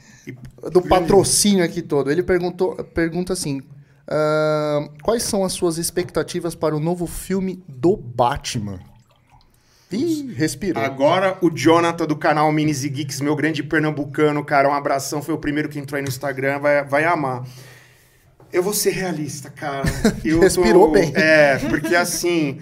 Do 0.71 0.81
patrocínio 0.89 1.63
aqui 1.63 1.81
todo. 1.81 2.11
Ele 2.11 2.21
perguntou, 2.21 2.75
pergunta 2.93 3.33
assim: 3.33 3.61
quais 5.03 5.23
são 5.23 5.43
as 5.43 5.53
suas 5.53 5.77
expectativas 5.77 6.55
para 6.55 6.75
o 6.75 6.79
novo 6.79 7.07
filme 7.07 7.63
do 7.67 7.95
Batman? 7.95 8.79
Ih, 9.91 10.33
respirou. 10.33 10.81
Agora 10.81 11.37
o 11.41 11.49
Jonathan 11.49 12.05
do 12.05 12.15
canal 12.15 12.49
Minis 12.51 12.83
e 12.83 12.89
Geeks, 12.89 13.19
meu 13.19 13.35
grande 13.35 13.61
pernambucano, 13.61 14.43
cara, 14.43 14.69
um 14.69 14.73
abração, 14.73 15.21
foi 15.21 15.33
o 15.33 15.37
primeiro 15.37 15.67
que 15.67 15.77
entrou 15.79 15.97
aí 15.97 16.01
no 16.03 16.07
Instagram, 16.09 16.59
vai, 16.59 16.83
vai 16.85 17.03
amar. 17.03 17.43
Eu 18.53 18.63
vou 18.63 18.73
ser 18.73 18.91
realista, 18.91 19.49
cara. 19.49 19.83
Eu 20.23 20.37
tô- 20.37 20.43
Respirou 20.43 20.91
bem. 20.91 21.11
É, 21.15 21.57
porque 21.69 21.93
assim, 21.95 22.61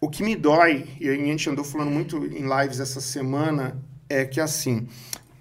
o 0.00 0.08
que 0.08 0.22
me 0.22 0.34
dói, 0.34 0.86
e 1.00 1.08
a 1.08 1.14
gente 1.14 1.48
andou 1.48 1.64
falando 1.64 1.90
muito 1.90 2.16
em 2.26 2.42
lives 2.60 2.80
essa 2.80 3.00
semana, 3.00 3.76
é 4.08 4.24
que 4.24 4.40
assim, 4.40 4.88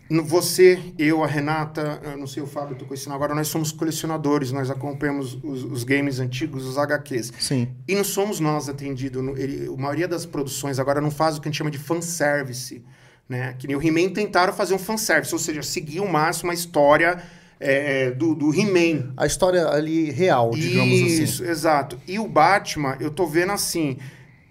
você, 0.10 0.80
eu, 0.98 1.24
a 1.24 1.28
Renata, 1.28 2.00
eu 2.04 2.18
não 2.18 2.28
sei 2.28 2.42
o 2.42 2.48
Fábio, 2.48 2.76
tô 2.76 2.86
conhecendo 2.86 3.14
agora, 3.14 3.36
nós 3.36 3.48
somos 3.48 3.72
colecionadores, 3.72 4.52
nós 4.52 4.70
acompanhamos 4.70 5.38
os, 5.44 5.64
os 5.64 5.84
games 5.84 6.20
antigos, 6.20 6.66
os 6.66 6.78
HQs. 6.78 7.34
Sim. 7.40 7.68
E 7.88 7.94
não 7.94 8.04
somos 8.04 8.40
nós 8.40 8.70
atendidos. 8.70 9.22
a 9.22 9.82
maioria 9.82 10.08
das 10.08 10.26
produções 10.26 10.80
agora 10.80 11.02
não 11.02 11.12
faz 11.12 11.38
o 11.38 11.42
que 11.42 11.48
a 11.48 11.52
gente 11.52 11.58
chama 11.58 11.72
de 11.72 11.78
fanservice. 11.78 12.84
Né? 13.28 13.54
Que 13.60 13.68
nem 13.68 13.76
o 13.76 13.82
He-Man 13.86 14.14
tentaram 14.14 14.54
fazer 14.54 14.74
um 14.74 14.80
fanservice, 14.80 15.34
ou 15.34 15.40
seja, 15.40 15.62
seguir 15.62 16.00
o 16.00 16.08
máximo 16.08 16.52
a 16.52 16.54
história 16.54 17.22
é, 17.60 18.12
do, 18.12 18.34
do 18.34 18.54
He-Man. 18.54 19.12
A 19.18 19.26
história 19.26 19.68
ali 19.68 20.10
real, 20.10 20.52
digamos 20.52 20.94
Isso, 20.94 21.44
assim. 21.44 21.52
exato. 21.52 22.00
E 22.08 22.18
o 22.18 22.28
Batman, 22.28 22.96
eu 23.02 23.12
tô 23.12 23.28
vendo 23.28 23.52
assim, 23.52 23.98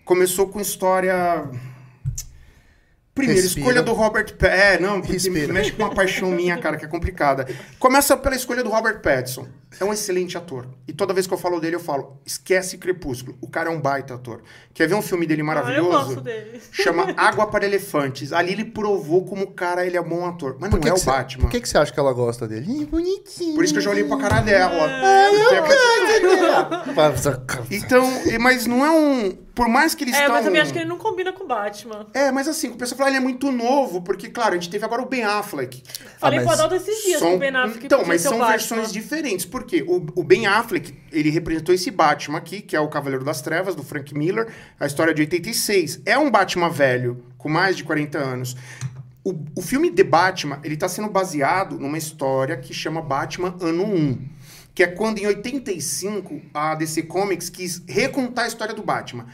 começou 0.05 0.49
com 0.49 0.61
história... 0.61 1.49
Primeiro, 3.17 3.41
Respira. 3.41 3.61
escolha 3.67 3.83
do 3.83 3.93
Robert 3.95 4.37
Pattinson. 4.37 4.63
É, 4.63 4.79
não, 4.79 5.01
porque 5.01 5.15
Respira. 5.15 5.51
mexe 5.53 5.73
com 5.73 5.83
uma 5.83 5.95
paixão 5.95 6.31
minha, 6.31 6.57
cara, 6.59 6.77
que 6.77 6.85
é 6.85 6.89
complicada. 6.89 7.49
Começa 7.79 8.15
pela 8.17 8.37
escolha 8.37 8.63
do 8.63 8.69
Robert 8.69 9.01
Pattinson. 9.01 9.49
É 9.81 9.85
um 9.85 9.93
excelente 9.93 10.39
ator. 10.39 10.67
E 10.87 10.93
toda 10.93 11.13
vez 11.13 11.27
que 11.27 11.35
eu 11.35 11.39
falo 11.39 11.59
dele, 11.61 11.77
eu 11.77 11.81
falo, 11.81 12.19
esquece 12.25 12.79
Crepúsculo. 12.79 13.37
O 13.43 13.49
cara 13.49 13.71
é 13.71 13.73
um 13.73 13.81
baita 13.81 14.15
ator. 14.15 14.43
Quer 14.73 14.87
ver 14.89 14.95
um 14.95 15.03
filme 15.03 15.27
dele 15.27 15.41
Ah, 15.41 15.43
eu 15.43 15.47
maravilhoso? 15.47 15.91
gosto 15.91 16.21
dele. 16.21 16.61
Chama 16.73 17.13
Água 17.17 17.47
para 17.47 17.65
Elefantes. 17.67 18.33
Ali 18.33 18.53
ele 18.53 18.65
provou 18.67 19.25
como 19.25 19.45
o 19.45 19.51
cara 19.51 19.85
ele 19.87 19.97
é 19.97 20.03
bom 20.03 20.25
ator. 20.27 20.57
Mas 20.61 20.71
não 20.71 20.79
que 20.79 20.89
é 20.89 20.93
que 20.93 20.97
o 20.97 21.01
cê- 21.01 21.07
Batman. 21.11 21.43
Por 21.43 21.51
que, 21.51 21.61
que 21.61 21.69
você 21.69 21.79
acha 21.79 21.93
que 21.93 21.99
ela 22.01 22.13
gosta 22.13 22.47
dele? 22.47 22.67
Ih, 22.83 22.87
bonitinho. 22.87 23.55
Por 23.55 23.65
isso 23.65 23.73
que 23.73 23.79
eu 23.79 23.83
já 23.83 23.91
olhei 23.91 24.05
pra 24.05 24.17
cara 24.19 24.41
dela. 24.41 24.91
É, 24.91 25.31
Porque- 25.31 25.57
Então, 27.75 28.05
e- 28.27 28.39
mas 28.39 28.67
não 28.67 28.85
é 28.85 28.91
um... 28.91 29.33
Por 29.55 29.69
mais 29.69 29.95
que 29.95 30.05
eles 30.05 30.15
É, 30.15 30.19
estão... 30.21 30.35
mas 30.35 30.45
também 30.45 30.61
acho 30.61 30.73
que 30.73 30.79
ele 30.79 30.89
não 30.89 30.99
combina 30.99 31.33
com 31.33 31.45
o 31.45 31.47
Batman. 31.47 32.07
É, 32.13 32.31
mas 32.31 32.47
assim, 32.47 32.69
o 32.69 32.77
pessoal 32.77 32.99
fala, 32.99 33.06
ele 33.09 33.17
é 33.17 33.21
muito 33.21 33.51
novo, 33.53 34.03
porque, 34.03 34.29
claro, 34.29 34.53
a 34.53 34.55
gente 34.55 34.69
teve 34.71 34.85
agora 34.85 35.03
o 35.03 35.07
Ben 35.07 35.23
Affleck. 35.25 35.83
Falei 36.19 36.39
mas 36.41 36.47
pro 36.47 36.55
Adalto 36.55 36.75
esses 36.75 37.05
dias 37.05 37.19
São- 37.19 37.31
que 37.31 37.35
o 37.37 37.39
Ben 37.39 37.55
Affleck 37.57 37.87
então, 37.87 38.05
mas 38.05 38.21
são 38.21 38.33
Batman. 38.39 38.51
versões 38.51 38.93
diferentes. 38.93 39.45
Por 39.47 39.65
quê? 39.65 39.85
O, 39.87 39.97
o 40.15 40.25
Ben 40.25 40.47
Affleck, 40.47 40.95
ele 41.13 41.31
representou 41.31 41.75
esse 41.75 41.91
Batman 41.91 42.39
aqui, 42.39 42.61
que 42.61 42.75
é 42.77 42.81
o 42.81 42.89
Cavaleiro 42.89 43.25
das 43.25 43.41
Trevas, 43.43 43.75
do 43.75 43.83
Frank 43.83 44.13
Miller, 44.15 44.49
a 44.79 44.87
história 44.87 45.13
de 45.15 45.23
86. 45.23 46.01
É 46.05 46.19
um 46.19 46.31
Batman 46.31 46.71
velho, 46.71 47.25
com 47.39 47.49
mais 47.49 47.77
de 47.77 47.85
40 47.85 48.19
anos. 48.19 48.57
O, 49.25 49.35
o 49.57 49.63
filme 49.63 49.91
The 49.91 50.05
Batman, 50.05 50.61
ele 50.63 50.77
tá 50.77 50.89
sendo 50.89 51.09
baseado 51.09 51.79
numa 51.79 51.99
história 51.99 52.57
que 52.57 52.73
chama 52.73 53.03
Batman 53.03 53.57
Ano 53.61 53.85
1. 53.85 54.19
Que 54.73 54.83
é 54.83 54.87
quando, 54.87 55.19
em 55.19 55.27
85, 55.27 56.41
a 56.53 56.75
DC 56.75 57.05
Comics 57.05 57.49
quis 57.49 57.83
recontar 57.89 58.45
a 58.45 58.49
história 58.49 58.75
do 58.75 58.83
Batman. 58.83 59.27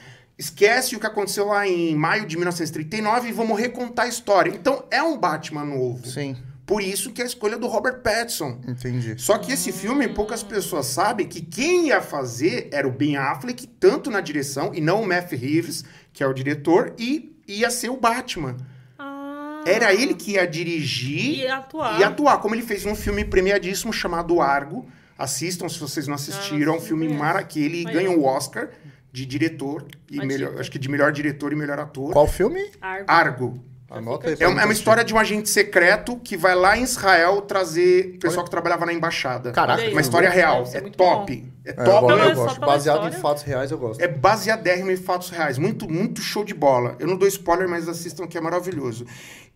Esquece 0.43 0.97
o 0.97 0.99
que 1.01 1.07
aconteceu 1.07 1.47
lá 1.47 1.69
em 1.69 1.95
maio 1.95 2.27
de 2.27 2.37
1939 2.37 3.29
e 3.29 3.33
vamos 3.33 3.57
recontar 3.61 4.07
a 4.07 4.09
história. 4.09 4.51
Então, 4.51 4.85
é 4.91 5.01
um 5.01 5.17
Batman 5.17 5.65
novo. 5.65 6.05
Sim, 6.05 6.37
Por 6.67 6.83
isso 6.83 7.13
que 7.13 7.21
é 7.21 7.25
a 7.25 7.27
escolha 7.29 7.57
do 7.57 7.69
Robert 7.69 8.01
Pattinson. 8.03 8.59
entendi. 8.67 9.15
Só 9.19 9.39
que 9.39 9.53
esse 9.53 9.71
filme, 9.71 10.09
poucas 10.09 10.43
pessoas 10.43 10.87
sabem 10.87 11.29
que 11.29 11.41
quem 11.41 11.87
ia 11.89 12.01
fazer 12.03 12.69
era 12.73 12.89
o 12.89 12.91
Ben 12.91 13.17
Affleck, 13.17 13.67
tanto 13.69 14.11
na 14.11 14.21
direção, 14.21 14.73
e 14.75 14.81
não 14.81 15.03
o 15.03 15.07
Matt 15.07 15.31
Reeves, 15.31 15.85
que 16.13 16.25
é 16.25 16.27
o 16.27 16.33
diretor, 16.33 16.93
e 16.99 17.37
ia 17.47 17.71
ser 17.71 17.91
o 17.91 17.97
Batman. 17.97 18.57
Ah. 18.99 19.63
Era 19.65 19.95
ele 19.95 20.13
que 20.15 20.33
ia 20.33 20.45
dirigir 20.47 21.41
E 21.45 21.47
atuar. 21.47 22.01
e 22.01 22.05
atuar, 22.05 22.39
como 22.39 22.55
ele 22.55 22.63
fez 22.63 22.85
num 22.85 22.97
filme 22.97 23.25
premiadíssimo 23.25 23.93
chamado 23.93 24.41
Argo. 24.41 24.89
Assistam 25.17 25.69
se 25.69 25.79
vocês 25.79 26.09
não 26.09 26.15
assistiram, 26.17 26.75
é 26.75 26.77
um 26.79 26.81
filme 26.81 27.07
mara 27.09 27.45
que 27.45 27.63
ele 27.63 27.87
Aí, 27.87 27.95
ganhou 27.95 28.19
o 28.19 28.25
Oscar 28.25 28.71
de 29.13 29.27
diretor 29.27 29.87
e 30.11 30.17
Uma 30.17 30.25
melhor, 30.25 30.49
dica. 30.51 30.61
acho 30.63 30.71
que 30.71 30.79
de 30.79 30.89
melhor 30.89 31.13
diretor 31.13 31.53
e 31.53 31.57
melhor 31.57 31.79
ator. 31.79 32.13
Qual 32.13 32.27
filme? 32.27 32.61
Argo. 32.81 33.05
Argo. 33.09 33.65
Anota 33.93 34.29
aí. 34.29 34.37
É 34.39 34.47
uma, 34.47 34.55
mim 34.55 34.61
é 34.61 34.65
uma 34.65 34.65
assistir. 34.65 34.81
história 34.81 35.05
de 35.05 35.15
um 35.15 35.19
agente 35.19 35.49
secreto 35.49 36.17
que 36.17 36.37
vai 36.37 36.55
lá 36.55 36.77
em 36.77 36.83
Israel 36.83 37.43
trazer 37.43 38.19
pessoal 38.19 38.45
que 38.45 38.51
trabalhava 38.51 38.87
na 38.87 38.93
embaixada. 38.93 39.53
Caraca. 39.53 39.83
Uma 39.91 40.01
história 40.01 40.31
real. 40.31 40.65
É 40.73 40.81
muito 40.81 40.97
top. 40.97 41.53
É 41.65 41.71
É, 41.71 41.81
eu 41.81 41.85
top. 41.85 42.09
Não, 42.09 42.19
eu 42.19 42.31
é 42.31 42.35
só 42.35 42.43
gosto. 42.45 42.61
Baseado 42.61 43.09
em 43.09 43.13
fatos 43.13 43.43
reais, 43.43 43.71
eu 43.71 43.79
gosto. 43.79 44.01
É 44.01 44.09
baseadérrimo 44.09 44.91
em 44.91 44.97
fatos 44.97 45.31
reais. 45.31 45.59
Muito, 45.59 45.89
muito 45.89 46.21
show 46.21 46.45
de 46.45 46.55
bola. 46.55 46.97
Eu 46.99 47.07
não 47.07 47.17
dou 47.17 47.29
spoiler, 47.29 47.69
mas 47.69 47.89
assistam 47.89 48.27
que 48.27 48.39
é 48.39 48.41
maravilhoso. 48.41 49.07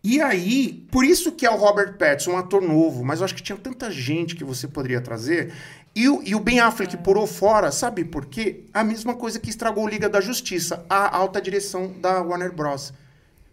E 0.05 0.21
aí, 0.21 0.87
por 0.93 1.05
isso 1.05 1.33
que 1.33 1.45
é 1.45 1.51
o 1.51 1.57
Robert 1.57 1.97
Pattinson, 1.99 2.33
um 2.33 2.37
ator 2.37 2.63
novo, 2.63 3.05
mas 3.05 3.19
eu 3.19 3.25
acho 3.25 3.35
que 3.35 3.43
tinha 3.43 3.59
tanta 3.59 3.91
gente 3.91 4.37
que 4.37 4.45
você 4.45 4.69
poderia 4.69 5.01
trazer. 5.01 5.53
E 5.97 6.09
o, 6.09 6.23
e 6.23 6.35
o 6.35 6.41
Ben 6.41 6.61
Affleck 6.61 6.97
pulou 6.99 7.27
fora, 7.27 7.73
sabe 7.73 8.05
por 8.05 8.27
quê? 8.27 8.65
A 8.73 8.85
mesma 8.85 9.15
coisa 9.15 9.41
que 9.41 9.49
estragou 9.51 9.85
o 9.85 9.89
Liga 9.89 10.09
da 10.09 10.21
Justiça, 10.21 10.85
a 10.89 11.17
alta 11.17 11.41
direção 11.41 11.93
da 12.01 12.21
Warner 12.23 12.53
Bros. 12.53 12.93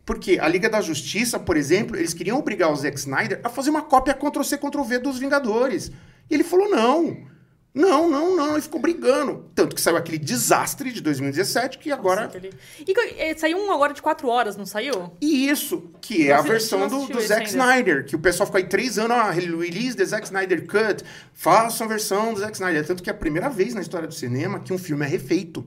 Porque 0.06 0.38
a 0.39 0.48
Liga 0.48 0.70
da 0.70 0.82
Justiça, 0.82 1.39
por 1.39 1.56
exemplo, 1.56 1.96
eles 1.96 2.13
queriam 2.13 2.38
obrigar 2.38 2.72
o 2.72 2.76
Zack 2.76 2.98
Snyder 3.00 3.39
a 3.44 3.50
fazer 3.50 3.70
uma 3.70 3.82
cópia 3.82 4.13
Ctrl-C, 4.13 4.58
Ctrl-V 4.58 5.00
dos 5.00 5.18
Vingadores. 5.18 5.92
E 6.30 6.34
ele 6.34 6.44
falou, 6.44 6.70
não. 6.70 7.32
Não, 7.74 8.08
não, 8.10 8.36
não. 8.36 8.52
Ele 8.52 8.62
ficou 8.62 8.80
brigando. 8.80 9.50
Tanto 9.56 9.74
que 9.76 9.82
saiu 9.82 9.98
aquele 9.98 10.20
desastre 10.20 10.92
de 10.92 11.02
2017, 11.02 11.80
que 11.80 11.89
agora... 11.92 12.26
Nossa, 12.26 12.38
aquele- 12.38 12.54
E 12.86 12.94
eh, 13.18 13.36
saiu 13.36 13.58
um 13.58 13.72
agora 13.72 13.94
de 13.94 14.02
quatro 14.02 14.28
horas, 14.28 14.56
não 14.56 14.66
saiu? 14.66 15.12
E 15.20 15.50
isso, 15.50 15.89
que 16.02 16.28
é 16.28 16.34
a 16.34 16.42
versão 16.42 16.88
do, 16.88 17.08
do 17.08 17.22
Zack. 17.22 17.48
Snyder, 17.48 18.06
que 18.06 18.16
o 18.16 18.20
pessoal 18.20 18.46
ficou 18.46 18.60
aí 18.60 18.66
três 18.68 19.00
anos, 19.00 19.18
ah, 19.18 19.32
release 19.32 19.96
the 19.96 20.06
Zack 20.06 20.26
Snyder 20.26 20.68
Cut, 20.68 21.04
façam 21.34 21.86
a 21.88 21.89
versão 21.89 22.34
do 22.34 22.42
Zack 22.42 22.54
Snyder. 22.54 22.86
Tanto 22.86 23.02
que 23.02 23.10
é 23.10 23.13
a 23.13 23.16
primeira 23.16 23.50
vez 23.50 23.74
na 23.74 23.82
história 23.82 24.08
do 24.08 24.13
cinema 24.13 24.60
que 24.60 24.72
um 24.74 24.78
filme 24.78 25.04
é 25.06 25.08
refeito. 25.10 25.66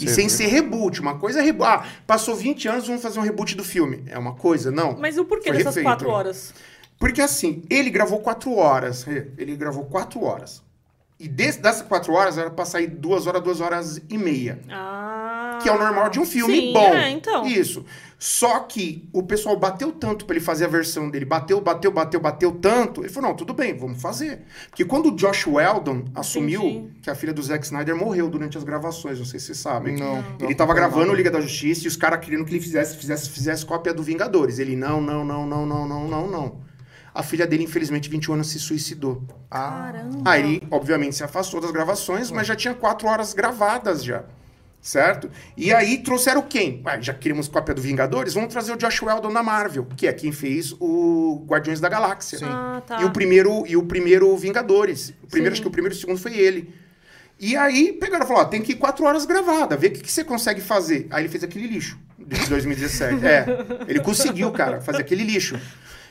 E 0.00 0.08
Sim, 0.08 0.14
sem 0.14 0.28
sim. 0.28 0.36
ser 0.36 0.46
reboot. 0.46 1.00
Uma 1.00 1.18
coisa 1.18 1.40
é 1.40 1.42
reboot. 1.42 1.68
Ah, 1.68 1.84
passou 2.06 2.36
20 2.36 2.68
anos, 2.68 2.86
vamos 2.86 3.02
fazer 3.02 3.18
um 3.18 3.22
reboot 3.22 3.56
do 3.56 3.64
filme. 3.64 4.04
É 4.06 4.16
uma 4.18 4.34
coisa, 4.34 4.70
não. 4.70 4.96
Mas 4.98 5.18
o 5.18 5.24
porquê 5.24 5.48
Foi 5.48 5.58
dessas 5.58 5.74
refeito. 5.74 5.86
quatro 5.86 6.08
horas? 6.08 6.54
Porque 6.98 7.20
assim, 7.20 7.62
ele 7.68 7.90
gravou 7.90 8.20
quatro 8.20 8.54
horas. 8.56 9.06
Ele 9.36 9.56
gravou 9.56 9.84
quatro 9.86 10.22
horas. 10.22 10.62
E 11.20 11.26
desse, 11.26 11.60
dessas 11.60 11.82
quatro 11.82 12.12
horas 12.12 12.38
era 12.38 12.48
pra 12.48 12.64
sair 12.64 12.86
duas 12.86 13.26
horas, 13.26 13.42
duas 13.42 13.60
horas 13.60 14.00
e 14.08 14.16
meia. 14.16 14.60
Ah. 14.70 15.58
Que 15.60 15.68
é 15.68 15.72
o 15.72 15.78
normal 15.78 16.10
de 16.10 16.20
um 16.20 16.24
filme 16.26 16.54
Sim, 16.54 16.72
bom. 16.72 16.94
É, 16.94 17.10
então. 17.10 17.44
Isso. 17.44 17.84
Só 18.18 18.58
que 18.60 19.08
o 19.12 19.22
pessoal 19.22 19.56
bateu 19.56 19.92
tanto 19.92 20.24
para 20.24 20.34
ele 20.34 20.44
fazer 20.44 20.64
a 20.64 20.68
versão 20.68 21.08
dele, 21.08 21.24
bateu, 21.24 21.60
bateu, 21.60 21.92
bateu, 21.92 22.18
bateu 22.18 22.50
tanto. 22.50 23.02
Ele 23.02 23.08
falou: 23.08 23.30
não, 23.30 23.36
tudo 23.36 23.54
bem, 23.54 23.76
vamos 23.76 24.02
fazer. 24.02 24.42
Porque 24.68 24.84
quando 24.84 25.06
o 25.06 25.16
Josh 25.16 25.46
Weldon 25.46 26.06
assumiu 26.16 26.64
Entendi. 26.64 27.00
que 27.00 27.10
a 27.10 27.14
filha 27.14 27.32
do 27.32 27.40
Zack 27.40 27.64
Snyder 27.64 27.94
morreu 27.94 28.28
durante 28.28 28.58
as 28.58 28.64
gravações, 28.64 29.18
não 29.18 29.24
sei 29.24 29.38
se 29.38 29.46
vocês 29.46 29.58
sabem. 29.58 29.96
Não. 29.96 30.16
não 30.16 30.46
ele 30.46 30.54
tava 30.56 30.74
não, 30.74 30.80
gravando 30.80 31.12
o 31.12 31.14
Liga 31.14 31.30
da 31.30 31.40
Justiça 31.40 31.84
e 31.84 31.88
os 31.88 31.96
caras 31.96 32.18
querendo 32.18 32.44
que 32.44 32.50
ele 32.50 32.60
fizesse, 32.60 32.96
fizesse, 32.96 33.30
fizesse 33.30 33.64
cópia 33.64 33.94
do 33.94 34.02
Vingadores. 34.02 34.58
Ele: 34.58 34.74
não, 34.74 35.00
não, 35.00 35.24
não, 35.24 35.46
não, 35.46 35.64
não, 35.64 35.86
não, 35.86 36.08
não, 36.08 36.28
não. 36.28 36.68
A 37.14 37.22
filha 37.22 37.46
dele, 37.46 37.64
infelizmente, 37.64 38.08
21 38.08 38.34
anos, 38.34 38.48
se 38.48 38.58
suicidou. 38.58 39.22
Caramba. 39.48 40.22
Aí, 40.24 40.60
obviamente, 40.70 41.14
se 41.16 41.22
afastou 41.22 41.60
das 41.60 41.70
gravações, 41.70 42.32
mas 42.32 42.46
já 42.48 42.56
tinha 42.56 42.74
quatro 42.74 43.06
horas 43.06 43.32
gravadas 43.32 44.04
já. 44.04 44.24
Certo? 44.80 45.30
E 45.56 45.72
aí 45.72 45.98
trouxeram 45.98 46.42
quem? 46.42 46.82
Ué, 46.86 47.02
já 47.02 47.12
queríamos 47.12 47.48
cópia 47.48 47.74
do 47.74 47.82
Vingadores? 47.82 48.34
Vamos 48.34 48.52
trazer 48.52 48.72
o 48.72 48.76
Josh 48.76 49.02
Weldon 49.02 49.32
da 49.32 49.42
Marvel, 49.42 49.86
que 49.96 50.06
é 50.06 50.12
quem 50.12 50.32
fez 50.32 50.72
o 50.78 51.44
Guardiões 51.46 51.80
da 51.80 51.88
Galáxia. 51.88 52.38
Ah, 52.42 52.80
tá. 52.86 53.02
E 53.02 53.04
o 53.04 53.10
primeiro, 53.10 53.66
e 53.66 53.76
o 53.76 53.82
primeiro 53.82 54.34
Vingadores. 54.36 55.12
O 55.22 55.26
primeiro, 55.26 55.54
Sim. 55.54 55.60
acho 55.60 55.62
que 55.62 55.68
o 55.68 55.70
primeiro 55.70 55.94
e 55.94 55.98
o 55.98 56.00
segundo 56.00 56.18
foi 56.18 56.38
ele. 56.38 56.72
E 57.40 57.56
aí 57.56 57.92
pegaram 57.92 58.24
e 58.24 58.28
falaram: 58.28 58.46
ó, 58.46 58.48
tem 58.48 58.62
que 58.62 58.72
ir 58.72 58.76
quatro 58.76 59.04
horas 59.04 59.24
gravada, 59.24 59.76
vê 59.76 59.88
o 59.88 59.92
que, 59.92 60.00
que 60.00 60.10
você 60.10 60.24
consegue 60.24 60.60
fazer. 60.60 61.06
Aí 61.10 61.22
ele 61.22 61.28
fez 61.28 61.44
aquele 61.44 61.66
lixo 61.66 61.98
de 62.18 62.48
2017. 62.48 63.24
é, 63.26 63.46
ele 63.86 64.00
conseguiu, 64.00 64.50
cara, 64.50 64.80
fazer 64.80 65.02
aquele 65.02 65.22
lixo. 65.22 65.58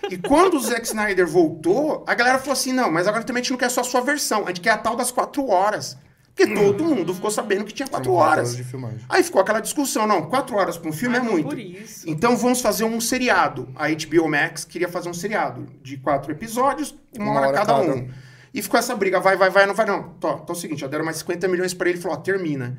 E 0.09 0.17
quando 0.17 0.55
o 0.55 0.59
Zack 0.59 0.85
Snyder 0.85 1.27
voltou, 1.27 2.03
a 2.07 2.13
galera 2.13 2.39
falou 2.39 2.53
assim: 2.53 2.71
não, 2.71 2.91
mas 2.91 3.07
agora 3.07 3.23
também 3.23 3.41
a 3.41 3.43
gente 3.43 3.51
não 3.51 3.57
quer 3.57 3.69
só 3.69 3.81
a 3.81 3.83
sua 3.83 4.01
versão, 4.01 4.43
a 4.43 4.47
gente 4.47 4.61
quer 4.61 4.71
a 4.71 4.77
tal 4.77 4.95
das 4.95 5.11
quatro 5.11 5.47
horas. 5.47 5.97
Porque 6.37 6.53
todo 6.53 6.85
mundo 6.85 7.15
ficou 7.15 7.31
sabendo 7.31 7.65
que 7.65 7.73
tinha 7.73 7.87
quatro 7.87 8.11
quatro 8.11 8.13
horas. 8.13 8.49
horas 8.49 8.57
de 8.57 8.63
filmagem. 8.63 8.99
Aí 9.09 9.23
ficou 9.23 9.41
aquela 9.41 9.59
discussão: 9.59 10.05
não, 10.05 10.29
quatro 10.29 10.55
horas 10.55 10.77
para 10.77 10.87
um 10.87 10.93
filme 10.93 11.17
Ah, 11.17 11.19
é 11.19 11.23
muito. 11.23 11.49
Por 11.49 11.57
isso. 11.57 12.07
Então 12.07 12.37
vamos 12.37 12.61
fazer 12.61 12.83
um 12.83 13.01
seriado. 13.01 13.67
A 13.75 13.87
HBO 13.89 14.29
Max 14.29 14.63
queria 14.63 14.87
fazer 14.87 15.09
um 15.09 15.13
seriado 15.15 15.65
de 15.81 15.97
quatro 15.97 16.31
episódios, 16.31 16.95
uma, 17.17 17.41
hora, 17.41 17.53
cada, 17.53 17.81
um. 17.81 18.07
E 18.53 18.61
ficou 18.61 18.79
essa 18.79 18.95
briga, 18.95 19.19
vai, 19.19 19.35
vai, 19.35 19.49
vai, 19.49 19.65
não 19.65 19.73
vai, 19.73 19.87
não. 19.87 20.09
Tó, 20.19 20.39
então 20.43 20.45
é 20.49 20.51
o 20.51 20.55
seguinte, 20.55 20.81
já 20.81 20.87
deram 20.87 21.03
mais 21.03 21.17
50 21.17 21.47
milhões 21.47 21.73
pra 21.73 21.89
ele 21.89 21.97
e 21.97 22.01
falou, 22.01 22.17
ó, 22.17 22.21
termina. 22.21 22.77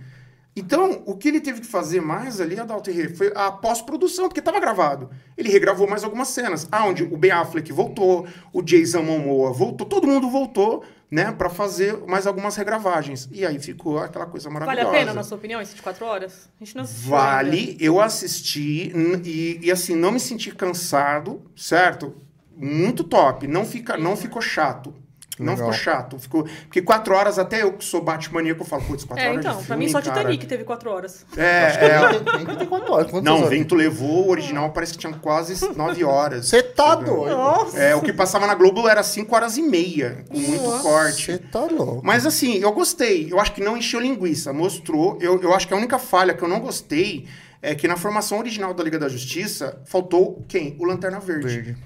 Então, 0.56 1.02
o 1.06 1.16
que 1.16 1.28
ele 1.28 1.40
teve 1.40 1.60
que 1.60 1.66
fazer 1.66 2.00
mais 2.00 2.40
ali, 2.40 2.58
Adalto 2.58 2.90
Herrera, 2.90 3.14
foi 3.14 3.32
a 3.34 3.50
pós-produção, 3.50 4.26
porque 4.26 4.42
tava 4.42 4.58
gravado. 4.58 5.08
Ele 5.36 5.48
regravou 5.48 5.88
mais 5.88 6.02
algumas 6.02 6.28
cenas, 6.28 6.66
aonde 6.72 7.04
o 7.04 7.16
Ben 7.16 7.30
Affleck 7.30 7.72
voltou, 7.72 8.26
o 8.52 8.60
Jason 8.60 9.02
Momoa 9.02 9.52
voltou, 9.52 9.86
todo 9.86 10.06
mundo 10.08 10.28
voltou, 10.28 10.82
né, 11.10 11.32
pra 11.32 11.48
fazer 11.48 11.96
mais 12.06 12.26
algumas 12.26 12.56
regravagens. 12.56 13.28
E 13.32 13.44
aí 13.44 13.58
ficou 13.58 13.98
aquela 13.98 14.26
coisa 14.26 14.48
Vale 14.48 14.66
maravilhosa. 14.66 14.88
a 14.88 14.98
pena, 14.98 15.14
na 15.14 15.22
sua 15.22 15.38
opinião, 15.38 15.60
esse 15.60 15.74
de 15.74 15.82
quatro 15.82 16.04
horas? 16.04 16.48
A 16.60 16.64
gente 16.64 16.76
não 16.76 16.82
assistiu 16.82 17.10
Vale, 17.10 17.76
eu 17.80 18.00
assisti 18.00 18.92
e, 19.24 19.60
e, 19.62 19.70
assim, 19.70 19.96
não 19.96 20.12
me 20.12 20.20
senti 20.20 20.54
cansado, 20.54 21.42
certo? 21.56 22.14
Muito 22.54 23.04
top, 23.04 23.46
não, 23.46 23.64
fica, 23.64 23.96
não 23.96 24.16
ficou 24.16 24.42
chato. 24.42 24.94
Não 25.42 25.52
Legal. 25.54 25.72
ficou 25.72 25.72
chato. 25.72 26.18
Ficou, 26.18 26.44
porque 26.62 26.82
quatro 26.82 27.14
horas, 27.14 27.38
até 27.38 27.62
eu 27.62 27.72
que 27.72 27.84
sou 27.84 28.02
Batmaníaco, 28.02 28.62
eu 28.62 28.66
falo, 28.66 28.82
putz, 28.84 29.04
quatro 29.04 29.24
É, 29.24 29.28
horas 29.28 29.40
então, 29.40 29.52
de 29.52 29.56
pra 29.58 29.76
filme, 29.76 29.84
mim 29.86 29.90
só 29.92 30.00
cara. 30.02 30.16
Titanic 30.16 30.46
teve 30.46 30.64
quatro 30.64 30.90
horas. 30.90 31.24
É, 31.36 31.42
é, 31.42 32.20
Tem 32.36 32.46
que 32.46 32.56
ter 32.56 32.66
quatro 32.66 32.92
horas. 32.92 33.10
Quantas 33.10 33.24
não, 33.24 33.38
horas? 33.38 33.50
Vento 33.50 33.74
Levou, 33.74 34.26
o 34.26 34.30
original 34.30 34.70
parece 34.70 34.92
que 34.92 34.98
tinha 34.98 35.12
quase 35.12 35.74
nove 35.76 36.04
horas. 36.04 36.48
Você 36.48 36.62
tá 36.62 36.94
doido. 36.94 37.36
Nossa! 37.36 37.78
É, 37.78 37.94
o 37.94 38.00
que 38.00 38.12
passava 38.12 38.46
na 38.46 38.54
Globo 38.54 38.88
era 38.88 39.02
cinco 39.02 39.34
horas 39.34 39.56
e 39.56 39.62
meia, 39.62 40.24
com 40.28 40.38
muito 40.38 40.62
Nossa. 40.62 40.82
corte. 40.82 41.26
Você 41.26 41.38
tá 41.38 41.60
louco. 41.60 42.00
Mas 42.04 42.26
assim, 42.26 42.58
eu 42.58 42.72
gostei. 42.72 43.32
Eu 43.32 43.38
acho 43.40 43.52
que 43.52 43.60
não 43.62 43.76
encheu 43.76 44.00
linguiça. 44.00 44.52
Mostrou. 44.52 45.18
Eu, 45.20 45.40
eu 45.40 45.54
acho 45.54 45.66
que 45.68 45.74
a 45.74 45.76
única 45.76 45.98
falha 45.98 46.34
que 46.34 46.42
eu 46.42 46.48
não 46.48 46.60
gostei 46.60 47.26
é 47.60 47.74
que 47.74 47.88
na 47.88 47.96
formação 47.96 48.38
original 48.38 48.72
da 48.72 48.82
Liga 48.84 48.98
da 48.98 49.08
Justiça 49.08 49.80
faltou 49.84 50.44
quem? 50.48 50.76
O 50.78 50.84
Lanterna 50.84 51.18
Verde. 51.20 51.46
Verde. 51.46 51.76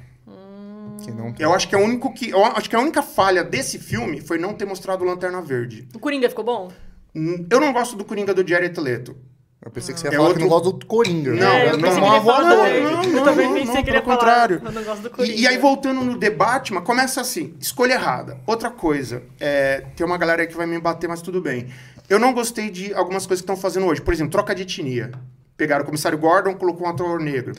Que 1.04 1.10
não 1.10 1.34
Eu 1.38 1.52
acho 1.54 1.68
que 1.68 1.74
é 1.74 1.78
o 1.78 1.82
único 1.82 2.12
que. 2.12 2.30
Eu 2.30 2.44
acho 2.44 2.68
que 2.70 2.76
a 2.76 2.80
única 2.80 3.02
falha 3.02 3.42
desse 3.44 3.78
filme 3.78 4.20
foi 4.20 4.38
não 4.38 4.54
ter 4.54 4.64
mostrado 4.64 5.04
o 5.04 5.06
Lanterna 5.06 5.40
Verde. 5.40 5.88
O 5.94 5.98
Coringa 5.98 6.28
ficou 6.28 6.44
bom? 6.44 6.70
Hum, 7.14 7.46
Eu 7.50 7.60
não 7.60 7.72
gosto 7.72 7.96
do 7.96 8.04
Coringa 8.04 8.32
do 8.34 8.46
Jared 8.46 8.78
Leto. 8.80 9.16
Eu 9.64 9.70
pensei 9.70 9.94
que 9.94 10.00
você 10.00 10.08
ia 10.08 10.10
É 10.14 10.16
falar 10.16 10.24
outro- 10.30 10.38
que 10.42 10.48
não 10.48 10.48
gosta 10.58 10.76
do 10.76 10.86
Coringa. 10.86 11.30
Não, 11.34 11.46
é, 11.46 11.68
eu 11.68 11.72
não, 11.74 11.80
pensei 11.82 11.94
que 11.94 12.00
não, 12.00 12.06
ele 12.08 12.14
ia 12.16 12.20
não, 12.20 12.24
falar 12.24 12.48
não, 12.56 12.64
dele. 12.64 12.80
não, 12.80 13.02
Eu 13.04 13.12
não, 13.12 13.24
também 13.24 13.46
não, 13.46 13.54
pensei 13.54 13.74
não, 13.74 13.82
que 13.84 13.90
ele 13.90 13.96
ia 13.96 14.02
pelo 14.02 14.04
falar. 14.04 14.16
contrário. 14.16 14.60
Eu 14.64 14.72
não 14.72 14.82
gosto 14.82 15.02
do 15.02 15.10
Coringa. 15.10 15.34
E, 15.36 15.40
e 15.42 15.46
aí, 15.46 15.56
voltando 15.58 16.00
no 16.02 16.18
The 16.18 16.30
Batman, 16.30 16.80
começa 16.80 17.20
assim: 17.20 17.54
escolha 17.60 17.92
errada. 17.92 18.38
Outra 18.44 18.70
coisa, 18.70 19.22
é, 19.38 19.84
tem 19.94 20.04
uma 20.04 20.18
galera 20.18 20.42
aí 20.42 20.48
que 20.48 20.56
vai 20.56 20.66
me 20.66 20.80
bater, 20.80 21.08
mas 21.08 21.22
tudo 21.22 21.40
bem. 21.40 21.68
Eu 22.08 22.18
não 22.18 22.32
gostei 22.34 22.70
de 22.70 22.92
algumas 22.92 23.24
coisas 23.24 23.40
que 23.40 23.44
estão 23.50 23.56
fazendo 23.56 23.86
hoje. 23.86 24.00
Por 24.02 24.12
exemplo, 24.12 24.32
troca 24.32 24.52
de 24.54 24.62
etnia. 24.62 25.12
Pegaram 25.56 25.82
o 25.82 25.86
comissário 25.86 26.18
Gordon, 26.18 26.54
colocou 26.54 26.86
um 26.86 26.90
ator 26.90 27.20
negro. 27.20 27.52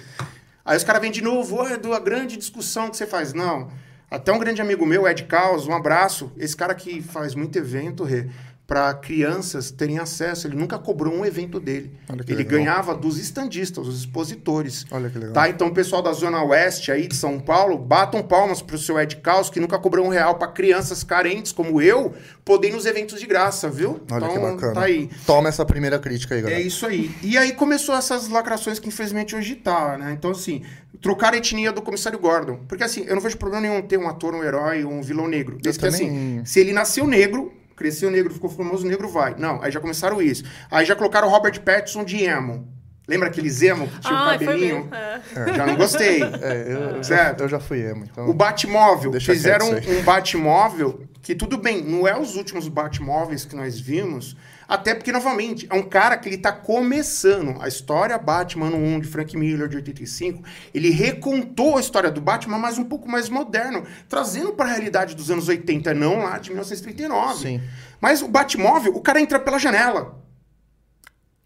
Aí 0.65 0.77
os 0.77 0.83
caras 0.83 1.01
vêm 1.01 1.11
de 1.11 1.21
novo, 1.21 1.57
"Ô, 1.61 1.67
Edu, 1.67 1.93
a 1.93 1.99
grande 1.99 2.37
discussão 2.37 2.89
que 2.89 2.97
você 2.97 3.05
faz. 3.05 3.33
Não. 3.33 3.69
Até 4.09 4.31
um 4.31 4.37
grande 4.39 4.61
amigo 4.61 4.85
meu, 4.85 5.07
Ed 5.07 5.23
Caos, 5.23 5.67
um 5.67 5.73
abraço. 5.73 6.31
Esse 6.37 6.55
cara 6.55 6.75
que 6.75 7.01
faz 7.01 7.33
muito 7.33 7.57
evento, 7.57 8.03
Rê, 8.03 8.29
para 8.65 8.93
crianças 8.93 9.69
terem 9.71 9.99
acesso. 9.99 10.47
Ele 10.47 10.55
nunca 10.55 10.79
cobrou 10.79 11.13
um 11.13 11.25
evento 11.25 11.59
dele. 11.59 11.91
Que 12.25 12.31
Ele 12.31 12.43
legal. 12.43 12.59
ganhava 12.59 12.95
dos 12.95 13.19
estandistas, 13.19 13.85
dos 13.85 13.99
expositores. 13.99 14.85
Olha 14.89 15.09
que 15.09 15.17
legal. 15.17 15.33
Tá? 15.33 15.49
Então, 15.49 15.67
o 15.67 15.73
pessoal 15.73 16.01
da 16.01 16.13
Zona 16.13 16.41
Oeste 16.43 16.91
aí 16.91 17.07
de 17.07 17.15
São 17.15 17.39
Paulo, 17.39 17.77
batam 17.77 18.23
palmas 18.23 18.61
pro 18.61 18.77
seu 18.77 18.99
Ed 18.99 19.17
Caos, 19.17 19.49
que 19.49 19.59
nunca 19.59 19.77
cobrou 19.77 20.05
um 20.05 20.09
real 20.09 20.35
para 20.35 20.47
crianças 20.47 21.03
carentes 21.03 21.51
como 21.51 21.81
eu, 21.81 22.13
poderem 22.45 22.73
ir 22.73 22.77
nos 22.77 22.85
eventos 22.85 23.19
de 23.19 23.27
graça, 23.27 23.69
viu? 23.69 23.99
Olha 24.09 24.27
que 24.27 24.33
então, 24.33 24.51
bacana. 24.55 24.73
tá 24.73 24.83
aí. 24.83 25.09
Toma 25.25 25.49
essa 25.49 25.65
primeira 25.65 25.99
crítica 25.99 26.33
aí, 26.33 26.39
É 26.39 26.43
galera. 26.43 26.61
isso 26.61 26.85
aí. 26.85 27.11
E 27.21 27.37
aí 27.37 27.51
começou 27.53 27.93
essas 27.95 28.29
lacrações 28.29 28.79
que 28.79 28.87
infelizmente 28.87 29.35
hoje 29.35 29.55
tá, 29.55 29.97
né? 29.97 30.13
Então, 30.17 30.31
assim, 30.31 30.63
trocar 31.01 31.33
a 31.33 31.37
etnia 31.37 31.71
do 31.73 31.81
comissário 31.81 32.17
Gordon. 32.17 32.59
Porque, 32.67 32.83
assim, 32.83 33.03
eu 33.07 33.13
não 33.15 33.21
vejo 33.21 33.37
problema 33.37 33.67
nenhum 33.67 33.81
ter 33.81 33.97
um 33.97 34.07
ator, 34.07 34.33
um 34.33 34.41
herói, 34.43 34.85
um 34.85 35.01
vilão 35.01 35.27
negro. 35.27 35.57
Desde 35.61 35.79
que, 35.81 35.85
também- 35.85 36.07
assim, 36.37 36.45
se 36.45 36.59
ele 36.61 36.71
nasceu 36.71 37.05
negro, 37.05 37.51
cresceu 37.75 38.09
negro, 38.11 38.33
ficou 38.33 38.49
famoso 38.49 38.85
negro, 38.87 39.07
vai. 39.09 39.35
Não, 39.37 39.61
aí 39.61 39.71
já 39.71 39.79
começaram 39.79 40.21
isso. 40.21 40.43
Aí 40.69 40.85
já 40.85 40.95
colocaram 40.95 41.27
o 41.27 41.31
Robert 41.31 41.59
Pattinson 41.61 42.03
de 42.03 42.23
emo. 42.23 42.67
Lembra 43.05 43.27
aquele 43.27 43.49
emo 43.67 43.87
que 43.87 43.99
tinha 43.99 44.13
o 44.13 44.17
Ah, 44.17 44.37
foi 44.37 44.45
cabelinho? 44.45 44.75
mesmo. 44.85 44.95
É. 44.95 45.53
Já 45.55 45.65
não 45.65 45.75
gostei. 45.75 46.21
É, 46.41 46.65
eu, 46.67 46.79
eu, 46.97 47.03
Certo. 47.03 47.41
eu 47.41 47.49
já 47.49 47.59
fui 47.59 47.81
emo, 47.81 48.05
então... 48.09 48.29
O 48.29 48.33
Batmóvel. 48.33 49.11
Deixa 49.11 49.33
Fizeram 49.33 49.67
um 49.69 50.03
Batmóvel 50.03 51.01
que, 51.21 51.35
tudo 51.35 51.57
bem, 51.57 51.81
não 51.83 52.07
é 52.07 52.17
os 52.17 52.35
últimos 52.35 52.67
Batmóveis 52.69 53.43
que 53.45 53.55
nós 53.55 53.77
vimos, 53.79 54.37
até 54.67 54.93
porque, 54.95 55.11
novamente, 55.11 55.67
é 55.69 55.73
um 55.75 55.83
cara 55.83 56.17
que 56.17 56.27
ele 56.29 56.37
tá 56.37 56.51
começando. 56.51 57.61
A 57.61 57.67
história 57.67 58.17
Batman 58.17 58.67
1 58.69 58.99
de 59.01 59.07
Frank 59.07 59.35
Miller, 59.37 59.67
de 59.67 59.75
85, 59.77 60.43
ele 60.73 60.89
recontou 60.89 61.77
a 61.77 61.79
história 61.79 62.09
do 62.11 62.21
Batman, 62.21 62.57
mas 62.57 62.77
um 62.77 62.83
pouco 62.83 63.09
mais 63.09 63.29
moderno, 63.29 63.83
trazendo 64.07 64.53
para 64.53 64.65
a 64.65 64.69
realidade 64.69 65.15
dos 65.15 65.29
anos 65.29 65.47
80, 65.47 65.93
não 65.93 66.23
lá 66.23 66.37
de 66.37 66.49
1939. 66.49 67.39
Sim. 67.41 67.61
Mas 67.99 68.21
o 68.21 68.27
Batmóvel, 68.27 68.93
o 68.95 69.01
cara 69.01 69.19
entra 69.21 69.39
pela 69.39 69.57
janela. 69.59 70.21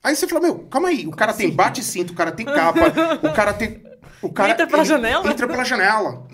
Aí 0.04 0.16
você 0.16 0.28
fala, 0.28 0.42
meu, 0.42 0.60
calma 0.70 0.88
aí, 0.90 1.06
o 1.06 1.12
cara 1.12 1.34
tem 1.34 1.52
bate-cinto, 1.52 2.14
o 2.14 2.16
cara 2.16 2.32
tem 2.32 2.46
capa, 2.46 2.80
o 3.22 3.34
cara 3.34 3.54
tem... 3.54 3.84
O 4.22 4.32
cara, 4.32 4.52
Entra 4.54 4.66
pela 4.66 4.84
janela? 4.84 5.30
Entra 5.30 5.48
pela 5.48 5.64
janela, 5.64 6.26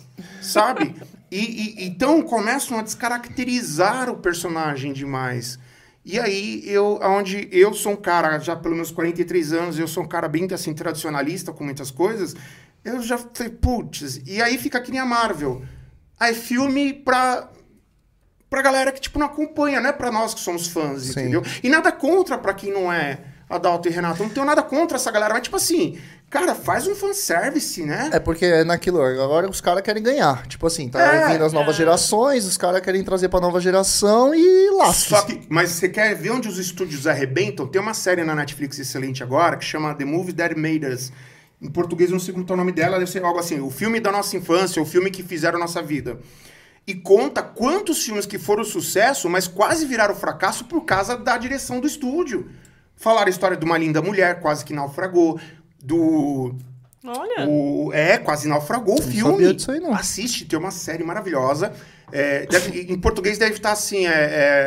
sabe? 0.42 0.96
E, 1.30 1.38
e- 1.82 1.86
então 1.86 2.22
começam 2.22 2.78
a 2.80 2.82
descaracterizar 2.82 4.10
o 4.10 4.16
personagem 4.18 4.94
demais. 4.94 5.60
E 6.06 6.20
aí, 6.20 6.62
eu, 6.66 7.00
onde 7.02 7.48
eu 7.52 7.74
sou 7.74 7.94
um 7.94 7.96
cara, 7.96 8.38
já 8.40 8.56
pelos 8.56 8.76
meus 8.76 8.92
43 8.92 9.54
anos, 9.54 9.80
eu 9.80 9.88
sou 9.88 10.04
um 10.04 10.08
cara 10.08 10.28
bem 10.28 10.48
assim, 10.52 10.74
tradicionalista 10.74 11.54
com 11.54 11.64
muitas 11.64 11.92
coisas, 11.92 12.36
eu 12.84 13.02
já 13.02 13.18
falei, 13.18 13.54
putz, 13.54 14.22
e 14.26 14.42
aí 14.42 14.58
fica 14.58 14.82
que 14.82 14.92
nem 14.92 15.00
a 15.00 15.06
Marvel. 15.06 15.62
Aí 16.20 16.34
filme 16.34 16.94
pra, 16.94 17.50
pra 18.50 18.62
galera 18.62 18.92
que, 18.92 19.00
tipo, 19.00 19.18
não 19.18 19.28
acompanha, 19.28 19.80
não 19.80 19.90
é 19.90 19.94
pra 19.94 20.12
nós 20.12 20.34
que 20.34 20.42
somos 20.42 20.68
fãs, 20.68 21.04
Sim. 21.04 21.12
entendeu? 21.12 21.42
E 21.64 21.70
nada 21.70 21.92
contra 21.92 22.38
pra 22.38 22.54
quem 22.54 22.72
não 22.72 22.92
é 22.92 23.20
Adalto 23.56 23.88
e 23.88 23.92
Renato, 23.92 24.24
não 24.24 24.30
tenho 24.30 24.46
nada 24.46 24.62
contra 24.62 24.98
essa 24.98 25.12
galera, 25.12 25.34
mas, 25.34 25.44
tipo 25.44 25.56
assim, 25.56 25.98
cara, 26.30 26.56
faz 26.56 26.88
um 26.88 26.96
fanservice, 26.96 27.84
né? 27.84 28.10
É 28.12 28.20
porque 28.20 28.46
é 28.46 28.64
naquilo, 28.64 29.02
agora 29.02 29.50
os 29.50 29.62
caras 29.62 29.82
querem 29.82 30.02
ganhar. 30.02 30.46
Tipo 30.48 30.68
assim, 30.68 30.90
tá 30.90 31.00
É, 31.00 31.32
vindo 31.34 31.44
as 31.44 31.54
novas 31.54 31.76
gerações, 31.76 32.46
os 32.46 32.58
caras 32.58 32.82
querem 32.82 33.04
trazer 33.04 33.30
pra 33.30 33.40
nova 33.40 33.60
geração 33.60 34.34
e 34.34 34.70
lasca. 34.72 35.18
Só 35.18 35.22
que, 35.22 35.42
mas 35.50 35.70
você 35.70 35.88
quer 35.90 36.16
ver 36.16 36.32
onde 36.32 36.48
os 36.48 36.58
estúdios 36.58 37.08
arrebentam? 37.08 37.68
Tem 37.68 37.82
uma 37.82 37.94
série 37.94 38.24
na 38.24 38.36
Netflix 38.36 38.80
excelente 38.80 39.24
agora 39.24 39.58
que 39.58 39.66
chama 39.66 39.94
The 39.94 40.06
Movie 40.06 40.34
That 40.34 40.56
Made 40.56 40.86
Us. 40.86 41.12
Em 41.62 41.70
português 41.70 42.10
eu 42.10 42.16
não 42.16 42.20
sei 42.20 42.34
como 42.34 42.46
tá 42.46 42.54
o 42.54 42.58
nome 42.58 42.74
dela, 42.74 43.00
deve 43.00 43.10
ser 43.10 43.24
algo 43.24 43.40
assim, 43.40 43.62
o 43.62 43.70
filme 43.70 44.00
da 44.00 44.12
nossa 44.12 44.36
infância, 44.36 44.82
o 44.82 44.86
filme 44.86 45.10
que 45.10 45.24
fizeram 45.24 45.58
nossa 45.58 45.82
vida. 45.82 46.20
E 46.86 46.94
conta 46.94 47.42
quantos 47.42 48.04
filmes 48.04 48.26
que 48.26 48.38
foram 48.38 48.66
sucesso, 48.66 49.30
mas 49.30 49.48
quase 49.48 49.86
viraram 49.86 50.14
fracasso 50.14 50.66
por 50.66 50.82
causa 50.82 51.16
da 51.16 51.38
direção 51.38 51.80
do 51.80 51.88
estúdio. 51.88 52.50
Falaram 52.96 53.28
a 53.28 53.30
história 53.30 53.58
de 53.58 53.66
uma 53.66 53.78
linda 53.78 54.02
mulher, 54.02 54.40
quase 54.40 54.64
que 54.64 54.74
naufragou. 54.74 55.40
Do. 55.82 56.56
Olha. 57.06 57.46
O, 57.48 57.92
é, 57.94 58.18
quase 58.18 58.48
naufragou 58.48 58.96
o 58.96 59.02
Não 59.02 59.08
filme. 59.08 59.32
sabia 59.34 59.54
disso 59.54 59.72
aí, 59.72 59.80
não. 59.82 59.94
Assiste, 59.94 60.46
tem 60.46 60.58
uma 60.58 60.72
série 60.72 61.04
maravilhosa. 61.04 61.74
É, 62.12 62.46
deve- 62.46 62.82
em 62.94 62.98
português 63.00 63.38
deve 63.38 63.54
estar 63.56 63.72
assim: 63.74 64.06
é, 64.08 64.12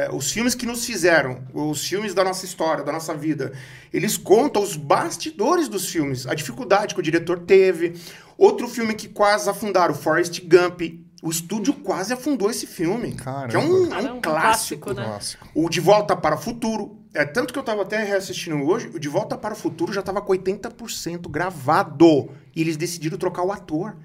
é, 0.07 0.09
os 0.13 0.31
filmes 0.31 0.55
que 0.55 0.67
nos 0.67 0.85
fizeram, 0.85 1.39
os 1.55 1.87
filmes 1.87 2.13
da 2.13 2.23
nossa 2.23 2.45
história, 2.45 2.85
da 2.85 2.93
nossa 2.93 3.15
vida. 3.15 3.53
Eles 3.93 4.19
contam 4.19 4.63
os 4.63 4.77
bastidores 4.77 5.69
dos 5.69 5.89
filmes, 5.89 6.27
a 6.27 6.35
dificuldade 6.35 6.93
que 6.95 7.01
o 7.01 7.03
diretor 7.03 7.39
teve. 7.41 7.95
Outro 8.37 8.69
filme 8.69 8.93
que 8.95 9.09
quase 9.09 9.49
afundaram, 9.49 9.95
Forrest 9.95 10.41
Gump. 10.43 10.83
O 11.23 11.31
estúdio 11.31 11.73
quase 11.73 12.13
afundou 12.13 12.51
esse 12.51 12.67
filme. 12.67 13.13
Caramba. 13.15 13.49
Que 13.49 13.57
é 13.57 13.59
um, 13.59 13.95
é 13.95 14.13
um 14.13 14.17
um 14.17 14.21
clássico. 14.21 14.21
clássico, 14.21 14.93
né? 14.93 15.05
Clássico. 15.05 15.49
O 15.55 15.71
De 15.71 15.81
Volta 15.81 16.15
para 16.15 16.35
o 16.35 16.39
Futuro. 16.39 16.96
É 17.17 17.25
tanto 17.25 17.53
que 17.53 17.59
eu 17.59 17.63
tava 17.63 17.83
até 17.83 18.03
reassistindo 18.05 18.63
hoje, 18.65 18.91
o 18.95 18.99
De 18.99 19.09
Volta 19.09 19.37
para 19.37 19.55
o 19.55 19.57
Futuro 19.57 19.93
já 19.93 20.03
tava 20.03 20.21
com 20.21 20.33
80% 20.33 21.29
gravado. 21.29 22.29
E 22.55 22.61
eles 22.61 22.77
decidiram 22.77 23.17
trocar 23.19 23.43
o 23.43 23.53
ator. 23.53 23.97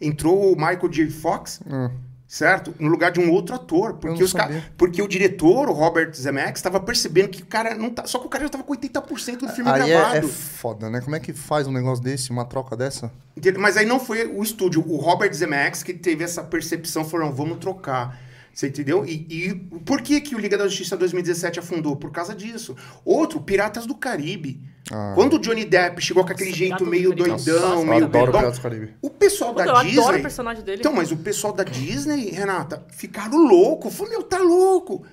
Entrou 0.00 0.52
o 0.52 0.56
Michael 0.56 0.88
J. 0.88 1.10
Fox, 1.10 1.60
Hum. 1.66 1.90
certo? 2.26 2.74
No 2.78 2.88
lugar 2.88 3.10
de 3.10 3.18
um 3.20 3.30
outro 3.30 3.54
ator. 3.54 3.94
Porque, 3.94 4.22
os 4.22 4.32
ca- 4.32 4.50
porque 4.76 5.00
o 5.00 5.08
diretor, 5.08 5.68
o 5.68 5.72
Robert 5.72 6.12
Zemeckis, 6.14 6.56
estava 6.58 6.78
percebendo 6.80 7.28
que 7.28 7.42
o 7.42 7.46
cara 7.46 7.74
não 7.74 7.88
tá. 7.90 8.06
Só 8.06 8.18
que 8.18 8.26
o 8.26 8.28
cara 8.28 8.44
já 8.44 8.50
tava 8.50 8.64
com 8.64 8.72
80% 8.74 9.38
do 9.38 9.48
filme 9.48 9.70
Aí 9.70 9.90
é, 9.90 9.94
é 9.94 9.98
gravado. 9.98 10.28
foda, 10.28 10.90
né? 10.90 11.00
Como 11.00 11.16
é 11.16 11.20
que 11.20 11.32
faz 11.32 11.66
um 11.66 11.72
negócio 11.72 12.02
desse, 12.04 12.30
uma 12.30 12.44
troca 12.44 12.76
dessa? 12.76 13.10
Entendeu? 13.36 13.60
Mas 13.60 13.76
aí 13.76 13.86
não 13.86 13.98
foi 14.00 14.26
o 14.26 14.42
estúdio, 14.42 14.84
o 14.86 14.96
Robert 14.96 15.32
Zemeckis 15.32 15.82
que 15.82 15.94
teve 15.94 16.24
essa 16.24 16.42
percepção, 16.42 17.04
falou, 17.04 17.26
não, 17.26 17.34
vamos 17.34 17.58
trocar. 17.58 18.20
Você 18.56 18.68
entendeu? 18.68 19.04
E, 19.04 19.26
e 19.28 19.54
por 19.84 20.00
que, 20.00 20.18
que 20.18 20.34
o 20.34 20.38
Liga 20.38 20.56
da 20.56 20.66
Justiça 20.66 20.96
2017 20.96 21.58
afundou? 21.58 21.94
Por 21.94 22.10
causa 22.10 22.34
disso. 22.34 22.74
Outro, 23.04 23.38
Piratas 23.38 23.84
do 23.84 23.94
Caribe. 23.94 24.62
Ah. 24.90 25.12
Quando 25.14 25.34
o 25.34 25.38
Johnny 25.38 25.66
Depp 25.66 26.00
chegou 26.00 26.24
com 26.24 26.32
aquele 26.32 26.48
Nossa, 26.48 26.58
jeito 26.58 26.78
do 26.78 26.86
meio 26.86 27.14
doidão, 27.14 27.36
Nossa, 27.36 27.50
Eu 27.50 27.84
meio 27.84 28.04
adoro 28.06 28.32
Piratas 28.32 28.56
do 28.56 28.62
Caribe. 28.62 28.94
o 29.02 29.10
pessoal 29.10 29.52
Puta, 29.52 29.66
da 29.66 29.72
eu 29.72 29.84
Disney... 29.84 30.00
adoro 30.00 30.18
o 30.18 30.22
personagem 30.22 30.64
dele. 30.64 30.80
Então, 30.80 30.94
mas 30.94 31.12
o 31.12 31.18
pessoal 31.18 31.52
da 31.52 31.64
Disney, 31.64 32.30
Renata, 32.30 32.82
ficaram 32.92 33.36
louco. 33.36 33.90
Falou, 33.90 34.10
meu, 34.10 34.22
tá 34.22 34.38
louco. 34.38 35.04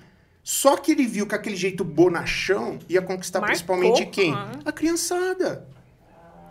Só 0.41 0.77
que 0.77 0.93
ele 0.93 1.05
viu 1.05 1.27
que 1.27 1.35
aquele 1.35 1.57
jeito 1.57 1.83
bonachão 1.83 2.79
ia 2.87 3.01
conquistar 3.01 3.41
Marcou, 3.41 3.55
principalmente 3.55 4.05
quem? 4.05 4.33
ah. 4.33 4.51
A 4.63 4.71
criançada. 4.71 5.67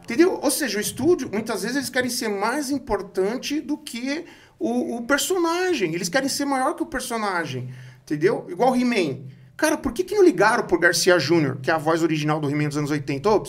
Entendeu? 0.02 0.38
Ou 0.42 0.50
seja, 0.50 0.76
o 0.76 0.80
estúdio, 0.80 1.30
muitas 1.32 1.62
vezes 1.62 1.76
eles 1.78 1.88
querem 1.88 2.10
ser 2.10 2.28
mais 2.28 2.70
importante 2.70 3.62
do 3.62 3.78
que 3.78 4.26
o, 4.62 4.96
o 4.96 5.02
personagem. 5.02 5.94
Eles 5.94 6.08
querem 6.08 6.28
ser 6.28 6.44
maior 6.44 6.74
que 6.74 6.82
o 6.82 6.86
personagem. 6.86 7.68
Entendeu? 8.04 8.46
Igual 8.48 8.72
o 8.72 8.76
He-Man. 8.76 9.20
Cara, 9.56 9.76
por 9.76 9.92
que, 9.92 10.04
que 10.04 10.14
não 10.14 10.24
ligaram 10.24 10.64
pro 10.66 10.78
Garcia 10.78 11.18
Júnior, 11.18 11.58
que 11.60 11.70
é 11.70 11.74
a 11.74 11.78
voz 11.78 12.02
original 12.02 12.40
do 12.40 12.48
He-Man 12.48 12.68
dos 12.68 12.76
anos 12.76 12.90
80? 12.90 13.28
Ô, 13.28 13.42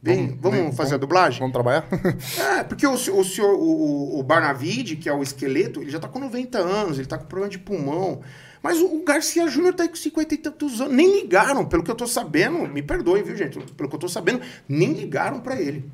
vem, 0.00 0.38
vamos, 0.40 0.76
fazer 0.76 0.94
a 0.94 0.98
dublagem? 0.98 1.40
Vamos 1.40 1.52
trabalhar? 1.52 1.86
É, 2.58 2.64
porque 2.64 2.86
o, 2.86 2.92
o 2.92 3.24
senhor, 3.24 3.54
o, 3.54 4.18
o 4.18 4.22
Barnavid, 4.22 4.96
que 4.96 5.08
é 5.08 5.12
o 5.12 5.22
esqueleto, 5.22 5.80
ele 5.80 5.90
já 5.90 5.98
tá 5.98 6.08
com 6.08 6.18
90 6.18 6.58
anos, 6.58 6.98
ele 6.98 7.06
tá 7.06 7.18
com 7.18 7.26
problema 7.26 7.50
de 7.50 7.58
pulmão. 7.58 8.20
Mas 8.62 8.78
o, 8.78 8.86
o 8.86 9.02
Garcia 9.04 9.46
Júnior 9.48 9.74
tá 9.74 9.82
aí 9.82 9.88
com 9.88 9.96
50 9.96 10.34
e 10.34 10.38
tantos 10.38 10.80
anos. 10.80 10.94
Nem 10.94 11.20
ligaram, 11.20 11.66
pelo 11.66 11.82
que 11.82 11.90
eu 11.90 11.94
tô 11.94 12.06
sabendo, 12.06 12.68
me 12.68 12.82
perdoem, 12.82 13.22
viu, 13.22 13.36
gente? 13.36 13.58
Pelo 13.58 13.88
que 13.88 13.94
eu 13.94 14.00
tô 14.00 14.08
sabendo, 14.08 14.40
nem 14.68 14.92
ligaram 14.92 15.40
pra 15.40 15.60
ele. 15.60 15.90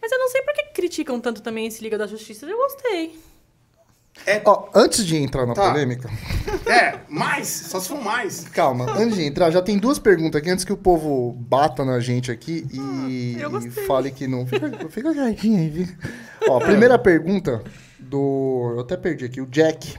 Mas 0.00 0.12
eu 0.12 0.18
não 0.18 0.28
sei 0.28 0.42
por 0.42 0.54
que 0.54 0.64
criticam 0.74 1.18
tanto 1.20 1.42
também 1.42 1.66
esse 1.66 1.82
Liga 1.82 1.98
da 1.98 2.06
Justiça. 2.06 2.46
Eu 2.46 2.56
gostei. 2.56 3.18
Ó, 4.44 4.68
antes 4.74 5.06
de 5.06 5.16
entrar 5.16 5.46
na 5.46 5.54
Tá. 5.54 5.70
polêmica, 5.70 6.10
É, 6.66 6.98
mais, 7.08 7.46
só 7.48 7.78
se 7.78 7.88
for 7.88 8.02
mais. 8.02 8.40
calma, 8.48 8.90
antes 8.98 9.14
de 9.16 9.22
entrar, 9.24 9.50
já 9.52 9.62
tem 9.62 9.78
duas 9.78 9.98
perguntas 10.00 10.40
aqui 10.40 10.50
antes 10.50 10.64
que 10.64 10.72
o 10.72 10.76
povo 10.76 11.32
bata 11.32 11.84
na 11.84 12.00
gente 12.00 12.30
aqui 12.32 12.66
e, 12.72 13.36
Ah, 13.40 13.58
e 13.64 13.70
fale 13.86 14.10
que 14.10 14.26
não. 14.26 14.44
Fica, 14.46 14.88
fica 14.88 15.12
quietinho 15.14 15.58
aí. 15.60 15.88
Ó, 16.48 16.58
primeira 16.58 16.98
pergunta 16.98 17.62
do. 18.00 18.72
Eu 18.74 18.80
até 18.80 18.96
perdi 18.96 19.24
aqui, 19.24 19.40
o 19.40 19.46
Jack. 19.46 19.94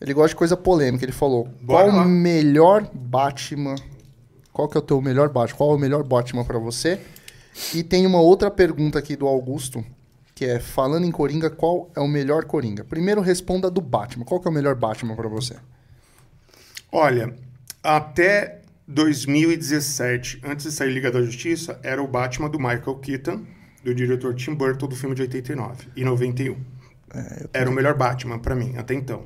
Ele 0.00 0.12
gosta 0.14 0.28
de 0.30 0.36
coisa 0.36 0.56
polêmica. 0.56 1.04
Ele 1.04 1.12
falou: 1.12 1.48
Bora 1.62 1.86
qual 1.86 1.96
lá. 1.96 2.02
o 2.04 2.08
melhor 2.08 2.88
Batman? 2.92 3.74
Qual 4.52 4.68
que 4.68 4.76
é 4.76 4.80
o 4.80 4.82
teu 4.82 5.00
melhor 5.00 5.28
Batman? 5.30 5.56
Qual 5.56 5.72
é 5.72 5.74
o 5.74 5.78
melhor 5.78 6.02
Batman 6.02 6.44
pra 6.44 6.58
você? 6.58 6.98
E 7.74 7.82
tem 7.82 8.06
uma 8.06 8.20
outra 8.20 8.50
pergunta 8.50 8.98
aqui 8.98 9.16
do 9.16 9.26
Augusto, 9.26 9.84
que 10.40 10.46
é 10.46 10.58
falando 10.58 11.04
em 11.04 11.10
Coringa, 11.10 11.50
qual 11.50 11.90
é 11.94 12.00
o 12.00 12.08
melhor 12.08 12.46
Coringa? 12.46 12.82
Primeiro 12.82 13.20
responda 13.20 13.70
do 13.70 13.82
Batman. 13.82 14.24
Qual 14.24 14.40
que 14.40 14.48
é 14.48 14.50
o 14.50 14.54
melhor 14.54 14.74
Batman 14.74 15.14
pra 15.14 15.28
você? 15.28 15.54
Olha, 16.90 17.36
até 17.82 18.62
2017, 18.88 20.40
antes 20.42 20.64
de 20.64 20.72
sair 20.72 20.94
Liga 20.94 21.12
da 21.12 21.20
Justiça, 21.20 21.78
era 21.82 22.02
o 22.02 22.08
Batman 22.08 22.48
do 22.48 22.58
Michael 22.58 22.96
Keaton, 23.02 23.44
do 23.84 23.94
diretor 23.94 24.34
Tim 24.34 24.54
Burton, 24.54 24.86
do 24.86 24.96
filme 24.96 25.14
de 25.14 25.20
89 25.20 25.88
e 25.94 26.02
91. 26.06 26.56
Era 27.52 27.68
o 27.68 27.72
melhor 27.74 27.94
Batman 27.94 28.38
pra 28.38 28.54
mim, 28.54 28.78
até 28.78 28.94
então. 28.94 29.24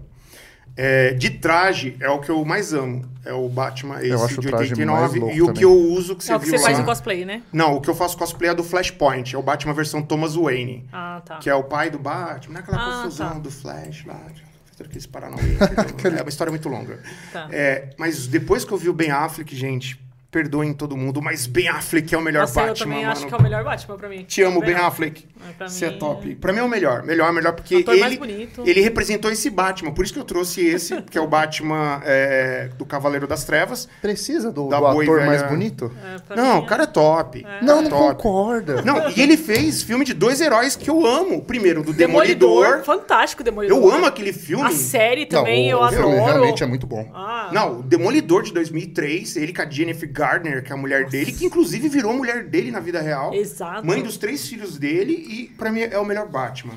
É, 0.76 1.12
de 1.14 1.30
traje 1.30 1.96
é 2.00 2.08
o 2.10 2.18
que 2.18 2.30
eu 2.30 2.44
mais 2.44 2.72
amo. 2.72 3.04
É 3.24 3.32
o 3.32 3.48
Batman 3.48 4.00
esse 4.00 4.10
Eu 4.10 4.24
acho 4.24 4.38
o 4.38 4.42
de 4.42 4.48
traje 4.48 4.70
89 4.72 5.00
mais 5.00 5.14
louco 5.14 5.36
e 5.36 5.40
o 5.42 5.46
também. 5.46 5.58
que 5.60 5.64
eu 5.64 5.72
uso 5.72 6.16
que 6.16 6.24
você 6.24 6.32
é 6.32 6.36
o 6.36 6.40
que 6.40 6.46
viu 6.46 6.58
você 6.58 6.64
faz 6.64 6.76
lá. 6.76 6.80
no 6.82 6.86
cosplay, 6.88 7.24
né? 7.24 7.42
Não, 7.52 7.76
o 7.76 7.80
que 7.80 7.88
eu 7.88 7.94
faço 7.94 8.16
cosplay 8.18 8.50
é 8.50 8.54
do 8.54 8.64
Flashpoint, 8.64 9.34
é 9.34 9.38
o 9.38 9.42
Batman 9.42 9.72
versão 9.72 10.02
Thomas 10.02 10.34
Wayne, 10.34 10.84
Ah, 10.92 11.22
tá. 11.24 11.36
que 11.38 11.48
é 11.48 11.54
o 11.54 11.62
pai 11.62 11.90
do 11.90 11.98
Batman, 11.98 12.54
não 12.54 12.60
é 12.60 12.62
aquela 12.62 12.76
Ah, 12.76 13.02
confusão 13.02 13.28
tá. 13.34 13.38
do 13.38 13.50
Flash 13.50 14.04
lá, 14.04 14.20
fazendo 14.66 14.86
aqueles 14.88 15.06
paranauê, 15.06 15.40
é 16.18 16.22
uma 16.22 16.28
história 16.28 16.50
muito 16.50 16.68
longa. 16.68 16.98
Tá. 17.32 17.48
É, 17.52 17.90
mas 17.96 18.26
depois 18.26 18.64
que 18.64 18.72
eu 18.72 18.76
vi 18.76 18.88
o 18.88 18.92
Ben 18.92 19.10
Affleck, 19.12 19.54
gente, 19.56 19.98
perdoem 20.30 20.74
todo 20.74 20.96
mundo, 20.96 21.22
mas 21.22 21.46
Ben 21.46 21.68
Affleck 21.68 22.12
é 22.12 22.18
o 22.18 22.20
melhor 22.20 22.40
Nossa, 22.40 22.60
eu 22.60 22.66
Batman, 22.66 22.84
também 22.84 22.98
mano. 23.06 23.12
acho 23.12 23.26
que 23.28 23.32
é 23.32 23.36
o 23.36 23.42
melhor 23.42 23.62
Batman 23.64 23.96
pra 23.96 24.08
mim. 24.08 24.24
Te 24.24 24.42
amo, 24.42 24.60
Ben 24.60 24.74
Bem 24.74 24.84
Affleck. 24.84 25.24
É, 25.60 25.68
Você 25.68 25.86
é 25.86 25.90
top. 25.90 26.34
Pra 26.36 26.52
mim 26.52 26.58
é 26.60 26.62
o 26.62 26.68
melhor. 26.68 27.02
Melhor, 27.02 27.32
melhor, 27.32 27.52
porque 27.52 27.76
Ator 27.76 27.94
ele, 27.94 28.16
bonito. 28.18 28.62
ele 28.66 28.80
representou 28.80 29.30
esse 29.30 29.50
Batman. 29.50 29.92
Por 29.92 30.04
isso 30.04 30.12
que 30.14 30.18
eu 30.20 30.24
trouxe 30.24 30.64
esse, 30.66 31.00
que 31.10 31.18
é 31.18 31.20
o 31.20 31.26
Batman 31.26 32.00
é, 32.04 32.68
do 32.78 32.84
Cavaleiro 32.84 33.26
das 33.26 33.44
Trevas. 33.44 33.88
Precisa 34.00 34.50
do, 34.50 34.68
Da 34.68 34.78
do 34.78 34.86
ator 34.86 35.04
velha- 35.18 35.26
mais 35.26 35.42
bonito? 35.42 35.92
É, 36.30 36.36
Não, 36.36 36.56
mim, 36.56 36.62
o 36.62 36.66
cara 36.66 36.84
é 36.84 36.86
top. 36.86 37.44
Não, 37.62 37.78
É 37.80 37.82
não 37.82 37.90
top. 37.90 38.22
concorda. 38.22 38.82
Não, 38.82 39.10
e 39.10 39.20
ele 39.20 39.36
fez 39.36 39.82
filme 39.82 40.04
de 40.04 40.14
dois 40.14 40.40
heróis 40.40 40.76
que 40.76 40.88
eu 40.88 41.04
amo. 41.06 41.36
O 41.36 41.42
primeiro, 41.44 41.82
do 41.82 41.92
Demolidor. 41.92 42.64
Demolidor. 42.64 42.84
Fantástico, 42.84 43.42
Demolidor. 43.42 43.76
Eu 43.78 43.90
amo 43.90 44.06
aquele 44.06 44.32
filme. 44.32 44.64
A 44.64 44.70
série 44.70 45.22
Não, 45.22 45.28
também, 45.40 45.66
o 45.72 45.76
eu 45.78 45.82
adoro. 45.82 46.08
realmente 46.24 46.62
é 46.62 46.66
muito 46.66 46.86
bom. 46.86 47.10
Ah, 47.14 47.50
Não, 47.52 47.80
o 47.80 47.82
Demolidor 47.82 48.42
de 48.42 48.52
2003, 48.52 49.36
ele 49.36 49.52
com 49.52 49.62
a 49.62 49.68
Jennifer 49.70 50.10
Gardner, 50.10 50.62
que 50.62 50.70
é 50.72 50.74
a 50.74 50.78
mulher 50.78 51.06
dele, 51.08 51.32
que 51.32 51.44
inclusive 51.44 51.88
virou 51.88 52.12
mulher 52.14 52.44
dele 52.44 52.70
na 52.70 52.80
vida 52.80 53.00
real. 53.00 53.32
Exato. 53.34 53.86
Mãe 53.86 54.02
dos 54.02 54.16
três 54.16 54.46
filhos 54.46 54.78
dele 54.78 55.26
e 55.42 55.46
pra 55.48 55.70
mim 55.72 55.80
é 55.80 55.98
o 55.98 56.04
melhor 56.04 56.28
Batman. 56.28 56.74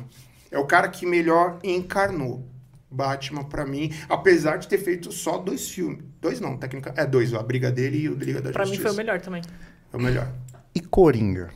É 0.50 0.58
o 0.58 0.66
cara 0.66 0.88
que 0.88 1.06
melhor 1.06 1.60
encarnou 1.64 2.46
Batman 2.90 3.44
pra 3.44 3.66
mim, 3.66 3.94
apesar 4.08 4.58
de 4.58 4.68
ter 4.68 4.78
feito 4.78 5.12
só 5.12 5.38
dois 5.38 5.70
filmes. 5.70 6.04
Dois 6.22 6.40
não, 6.40 6.58
técnica. 6.58 6.94
É 6.96 7.06
dois, 7.06 7.34
a 7.34 7.44
briga 7.44 7.70
dele 7.72 8.00
e 8.04 8.10
o 8.10 8.16
Liga 8.16 8.42
da 8.42 8.52
Pra 8.52 8.64
mim 8.64 8.70
Justiça. 8.70 8.90
foi 8.90 8.94
o 8.94 8.98
melhor 8.98 9.22
também. 9.22 9.42
É 9.94 9.98
o 9.98 10.02
melhor. 10.02 10.28
E 10.74 10.80
Coringa? 10.80 11.50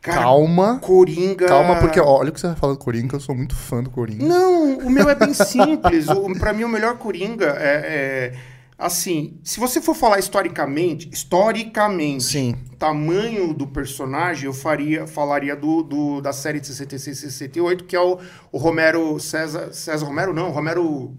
Cara, 0.00 0.22
Calma. 0.22 0.78
Coringa. 0.80 1.46
Calma, 1.46 1.76
porque 1.76 2.00
ó, 2.00 2.18
olha 2.18 2.30
o 2.30 2.32
que 2.32 2.40
você 2.40 2.48
vai 2.48 2.56
falar 2.56 2.72
do 2.74 2.78
Coringa, 2.78 3.16
eu 3.16 3.20
sou 3.20 3.34
muito 3.34 3.54
fã 3.54 3.82
do 3.82 3.90
Coringa. 3.90 4.24
Não, 4.24 4.78
o 4.78 4.90
meu 4.90 5.08
é 5.08 5.14
bem 5.14 5.34
simples. 5.34 6.08
O, 6.08 6.32
pra 6.38 6.52
mim, 6.52 6.64
o 6.64 6.68
melhor 6.68 6.96
Coringa 6.98 7.56
é, 7.58 8.32
é, 8.32 8.38
Assim, 8.78 9.40
se 9.42 9.58
você 9.58 9.80
for 9.82 9.94
falar 9.94 10.20
historicamente, 10.20 11.10
historicamente, 11.12 12.22
Sim. 12.22 12.54
tamanho 12.78 13.52
do 13.52 13.66
personagem, 13.66 14.46
eu 14.46 14.52
faria, 14.52 15.04
falaria 15.04 15.56
do, 15.56 15.82
do- 15.82 16.20
da 16.20 16.32
série 16.32 16.60
de 16.60 16.68
66 16.68 17.18
e 17.18 17.20
68, 17.22 17.84
que 17.84 17.96
é 17.96 18.00
o, 18.00 18.20
o 18.52 18.56
Romero 18.58 19.18
César. 19.18 19.72
César 19.72 20.06
Romero, 20.06 20.32
não, 20.32 20.50
Romero. 20.50 21.12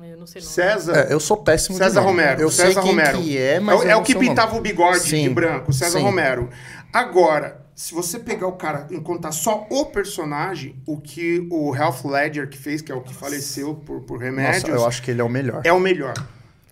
Eu 0.00 0.16
não 0.16 0.26
sei 0.26 0.40
o 0.40 0.44
nome. 0.44 0.54
César. 0.54 0.96
É, 0.96 1.12
eu 1.12 1.20
sou 1.20 1.36
péssimo 1.36 1.76
de 1.78 1.84
César 1.84 2.00
nome. 2.00 2.12
Romero. 2.12 2.40
Eu 2.40 2.50
César 2.50 2.72
sei 2.72 2.82
quem 2.82 2.90
Romero. 2.92 3.22
que 3.22 3.36
é, 3.38 3.60
mas 3.60 3.82
é, 3.82 3.88
é 3.88 3.92
não 3.92 4.00
o 4.00 4.02
que 4.02 4.12
sei 4.12 4.14
nome. 4.14 4.28
pintava 4.30 4.56
o 4.56 4.60
bigode 4.62 5.02
de 5.04 5.10
Sim, 5.10 5.28
branco, 5.34 5.72
César 5.74 5.98
sim. 5.98 6.04
Romero. 6.04 6.48
Agora, 6.90 7.60
se 7.74 7.92
você 7.92 8.18
pegar 8.18 8.46
o 8.46 8.52
cara 8.52 8.86
e 8.90 8.98
contar 9.00 9.32
só 9.32 9.66
o 9.68 9.84
personagem, 9.84 10.76
o 10.86 10.98
que 10.98 11.46
o 11.50 11.70
Ralph 11.72 12.04
Ledger 12.06 12.48
que 12.48 12.56
fez, 12.56 12.80
que 12.80 12.90
é 12.90 12.94
o 12.94 13.02
que 13.02 13.12
faleceu 13.12 13.74
por, 13.74 14.00
por 14.00 14.18
remédios, 14.18 14.62
Nossa, 14.64 14.74
eu 14.82 14.86
acho 14.86 15.02
que 15.02 15.10
ele 15.10 15.20
é 15.20 15.24
o 15.24 15.28
melhor. 15.28 15.60
é 15.62 15.72
o 15.72 15.80
melhor. 15.80 16.14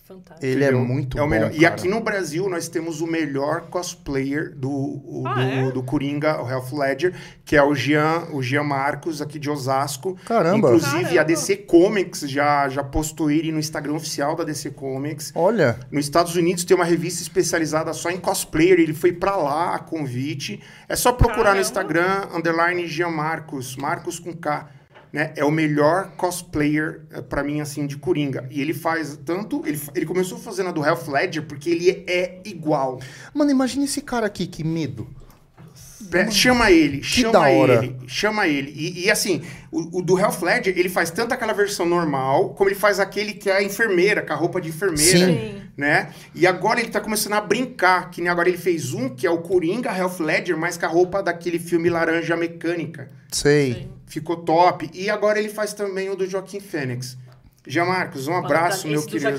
Fantástico. 0.06 0.44
Ele 0.44 0.62
é 0.64 0.70
muito 0.70 1.16
é 1.18 1.20
o 1.22 1.24
bom, 1.24 1.30
melhor. 1.30 1.50
E 1.54 1.60
cara. 1.60 1.74
aqui 1.74 1.88
no 1.88 1.98
Brasil 2.00 2.46
nós 2.48 2.68
temos 2.68 3.00
o 3.00 3.06
melhor 3.06 3.62
cosplayer 3.70 4.54
do, 4.54 4.70
o- 4.70 5.22
Ah, 5.26 5.34
do, 5.34 5.40
é? 5.40 5.72
do 5.72 5.82
Coringa, 5.82 6.40
o 6.42 6.44
Ralph 6.44 6.72
Ledger, 6.72 7.14
que 7.44 7.56
é 7.56 7.62
o 7.62 7.74
Jean, 7.74 8.26
o 8.32 8.42
Jean 8.42 8.62
Marcos, 8.64 9.22
aqui 9.22 9.38
de 9.38 9.48
Osasco. 9.48 10.14
Caramba. 10.26 10.58
Inclusive, 10.58 10.94
a 10.96 11.02
Caramba. 11.04 11.24
DC 11.24 11.56
Comics 11.56 12.20
já, 12.28 12.68
já 12.68 12.84
postou 12.84 13.30
ele 13.30 13.50
no 13.50 13.58
Instagram 13.58 13.94
oficial 13.94 14.36
da 14.36 14.44
DC 14.44 14.72
Comics. 14.72 15.32
Olha, 15.34 15.78
Nos 15.90 16.04
Estados 16.04 16.36
Unidos 16.36 16.64
tem 16.64 16.74
uma 16.76 16.84
revista 16.84 17.22
especializada 17.22 17.92
só 17.94 18.10
em 18.10 18.18
cosplayer. 18.18 18.78
Ele 18.78 18.92
foi 18.92 19.12
pra 19.12 19.36
lá 19.36 19.74
a 19.74 19.78
convite. 19.78 20.60
É 20.86 20.96
só 20.96 21.12
procurar 21.12 21.36
Caramba. 21.36 21.54
no 21.56 21.60
Instagram, 21.62 22.28
underline 22.34 22.86
Jean 22.86 23.08
Marcos, 23.10 23.74
Marcos 23.76 24.18
com 24.18 24.34
K. 24.34 24.68
né? 25.14 25.32
É 25.36 25.44
o 25.44 25.50
melhor 25.50 26.10
cosplayer 26.16 27.02
eh, 27.12 27.22
pra 27.22 27.44
mim, 27.44 27.60
assim, 27.60 27.86
de 27.86 27.96
Coringa. 27.96 28.48
E 28.50 28.60
ele 28.60 28.74
faz 28.74 29.16
tanto... 29.24 29.62
Ele, 29.64 29.80
ele 29.94 30.04
começou 30.04 30.36
fazendo 30.36 30.70
a 30.70 30.72
do 30.72 30.84
Heath 30.84 31.06
Ledger 31.06 31.46
porque 31.46 31.70
ele 31.70 32.04
é 32.08 32.40
igual. 32.44 32.98
Mano, 33.32 33.52
imagina 33.52 33.84
esse 33.84 34.00
cara 34.00 34.26
aqui, 34.26 34.44
que 34.44 34.64
medo. 34.64 35.06
Chama 36.30 36.70
ele, 36.70 37.02
chama 37.02 37.32
da 37.32 37.40
hora. 37.40 37.84
ele, 37.84 37.96
chama 38.06 38.46
ele. 38.46 38.72
E, 38.74 39.04
e, 39.04 39.10
assim, 39.10 39.42
o, 39.70 39.98
o 39.98 40.02
do 40.02 40.18
Heath 40.18 40.42
Ledger, 40.42 40.78
ele 40.78 40.88
faz 40.88 41.10
tanto 41.10 41.32
aquela 41.32 41.52
versão 41.52 41.86
normal, 41.86 42.50
como 42.50 42.70
ele 42.70 42.76
faz 42.76 43.00
aquele 43.00 43.32
que 43.34 43.50
é 43.50 43.56
a 43.56 43.62
enfermeira, 43.62 44.22
com 44.22 44.32
a 44.32 44.36
roupa 44.36 44.60
de 44.60 44.68
enfermeira, 44.68 45.26
Sim. 45.26 45.62
né? 45.76 46.10
E 46.34 46.46
agora 46.46 46.80
ele 46.80 46.90
tá 46.90 47.00
começando 47.00 47.34
a 47.34 47.40
brincar, 47.40 48.10
que 48.10 48.20
nem 48.20 48.30
agora 48.30 48.48
ele 48.48 48.58
fez 48.58 48.92
um, 48.92 49.08
que 49.08 49.26
é 49.26 49.30
o 49.30 49.38
Coringa 49.38 49.90
Heath 49.90 50.20
Ledger, 50.20 50.56
mas 50.56 50.76
com 50.76 50.86
a 50.86 50.88
roupa 50.88 51.22
daquele 51.22 51.58
filme 51.58 51.88
Laranja 51.88 52.36
Mecânica. 52.36 53.10
Sei. 53.30 53.88
Ficou 54.06 54.36
top. 54.36 54.90
E 54.94 55.10
agora 55.10 55.38
ele 55.38 55.48
faz 55.48 55.72
também 55.72 56.08
o 56.10 56.16
do 56.16 56.26
Joaquim 56.26 56.60
Fênix. 56.60 57.16
Jean 57.66 57.86
Marcos, 57.86 58.28
um 58.28 58.34
abraço, 58.34 58.86
meu 58.86 59.00
do 59.00 59.06
querido. 59.06 59.38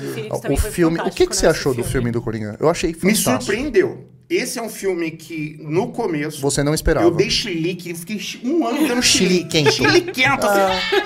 O 0.50 0.56
filme. 0.56 0.98
O 1.00 1.10
que, 1.10 1.26
que 1.26 1.36
você 1.36 1.46
né, 1.46 1.52
achou 1.52 1.72
esse 1.72 1.80
do 1.80 1.86
filme 1.86 2.10
do 2.10 2.20
Coringa? 2.20 2.56
Eu 2.58 2.68
achei 2.68 2.90
Me 2.90 2.96
fantástico. 3.14 3.42
surpreendeu. 3.44 4.08
Esse 4.28 4.58
é 4.58 4.62
um 4.62 4.68
filme 4.68 5.12
que, 5.12 5.56
no 5.60 5.92
começo, 5.92 6.40
Você 6.40 6.60
não 6.64 6.74
esperava. 6.74 7.06
Eu 7.06 7.12
dei 7.12 7.30
chilique, 7.30 7.90
eu 7.90 7.96
fiquei 7.96 8.20
um 8.42 8.66
ano 8.66 8.88
dando 8.88 9.00
chilique. 9.00 9.70
Chiliquento. 9.70 10.44
assim. 10.44 10.96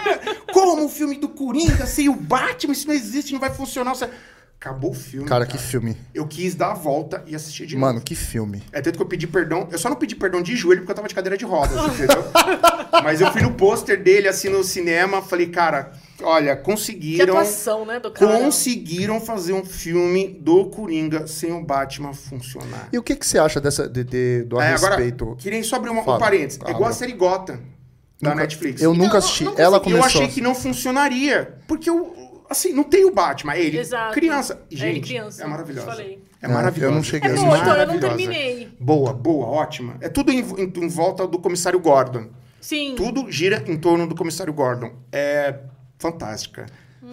Como 0.50 0.86
o 0.86 0.88
filme 0.88 1.16
do 1.16 1.28
Coringa 1.28 1.84
sem 1.84 2.08
o 2.08 2.14
Batman? 2.16 2.72
Isso 2.72 2.88
não 2.88 2.94
existe, 2.94 3.32
não 3.34 3.40
vai 3.40 3.50
funcionar. 3.52 3.94
Você- 3.94 4.08
Acabou 4.58 4.90
o 4.90 4.94
filme. 4.94 5.26
Cara, 5.26 5.44
que 5.46 5.56
filme. 5.56 5.96
Eu 6.14 6.26
quis 6.26 6.54
dar 6.54 6.72
a 6.72 6.74
volta 6.74 7.22
e 7.26 7.34
assistir 7.34 7.66
de 7.66 7.76
Mano, 7.76 7.94
novo. 7.94 8.04
que 8.04 8.14
filme. 8.14 8.62
É 8.72 8.80
tanto 8.82 8.96
que 8.96 9.02
eu 9.02 9.06
pedi 9.06 9.26
perdão. 9.26 9.66
Eu 9.70 9.78
só 9.78 9.88
não 9.88 9.96
pedi 9.96 10.14
perdão 10.14 10.42
de 10.42 10.54
joelho 10.54 10.80
porque 10.80 10.92
eu 10.92 10.96
tava 10.96 11.08
de 11.08 11.14
cadeira 11.14 11.36
de 11.36 11.44
rodas, 11.46 11.76
entendeu? 11.94 12.22
Mas 13.04 13.20
eu 13.22 13.32
fui 13.32 13.40
no 13.40 13.52
pôster 13.54 14.02
dele, 14.02 14.28
assim, 14.28 14.48
no 14.50 14.62
cinema. 14.62 15.22
Falei, 15.22 15.46
cara, 15.48 15.92
olha, 16.22 16.56
Que 16.56 16.62
conseguiram. 16.62 17.34
atuação, 17.36 17.84
né, 17.84 17.98
do 18.00 18.10
cara. 18.10 18.38
Conseguiram 18.38 19.20
fazer 19.20 19.52
um 19.52 19.64
filme 19.64 20.28
do 20.40 20.66
Coringa 20.66 21.26
sem 21.26 21.52
o 21.52 21.62
Batman 21.64 22.12
funcionar. 22.12 22.88
E 22.92 22.98
o 22.98 23.02
que, 23.02 23.16
que 23.16 23.26
você 23.26 23.38
acha 23.38 23.60
dessa, 23.60 23.88
de, 23.88 24.04
de- 24.04 24.42
do 24.44 24.58
a 24.58 24.64
É, 24.64 24.74
agora, 24.74 24.96
respeito? 24.96 25.36
queria 25.38 25.62
só 25.64 25.76
abrir 25.76 25.90
uma, 25.90 26.02
um 26.02 26.04
Fala. 26.04 26.18
parênteses. 26.18 26.58
É 26.66 26.70
igual 26.70 26.90
a 26.90 26.92
série 26.92 27.12
Gotham, 27.12 27.58
da 28.20 28.30
Nunca- 28.30 28.42
Netflix. 28.42 28.82
eu 28.82 28.94
E 28.94 28.98
nunca 28.98 29.10
não- 29.12 29.18
assisti. 29.18 29.44
não 29.44 29.54
Ela 29.56 29.78
consegui. 29.78 29.94
Eu 29.96 29.98
começou. 30.00 30.22
achei 30.22 30.34
que 30.34 30.40
não 30.40 30.54
funcionaria. 30.54 31.54
Porque, 31.66 31.90
o, 31.90 32.42
assim, 32.48 32.72
não 32.72 32.84
tem 32.84 33.04
o 33.04 33.12
Batman. 33.12 33.54
É 33.54 33.62
ele, 33.62 33.78
Exato. 33.78 34.12
criança. 34.14 34.54
É 34.54 34.74
ele 34.74 34.94
gente, 34.94 35.08
criança, 35.08 35.42
é 35.42 35.46
maravilhosa. 35.46 35.86
falei. 35.86 36.22
É 36.42 36.46
Não, 36.48 36.54
maravilhosa. 36.54 36.92
eu 36.92 36.96
não 36.96 37.02
cheguei 37.02 37.30
É 37.30 37.32
a 37.32 37.36
boa, 37.36 37.48
assistir. 37.48 37.62
então 37.62 37.76
eu 37.80 37.86
não 37.86 37.94
maravilhosa. 37.96 38.16
terminei. 38.16 38.68
Boa, 38.80 39.12
boa, 39.12 39.46
ótima. 39.46 39.96
É 40.00 40.08
tudo 40.08 40.32
em, 40.32 40.38
em- 40.40 40.72
em 40.84 40.88
volta 40.88 41.26
do 41.26 41.38
comissário 41.38 41.78
Gordon. 41.78 42.28
Sim. 42.60 42.94
Tudo 42.96 43.30
gira 43.30 43.62
em 43.66 43.76
torno 43.76 44.06
do 44.06 44.14
comissário 44.14 44.52
Gordon. 44.52 44.92
É 45.12 45.54
fantástica. 46.00 46.66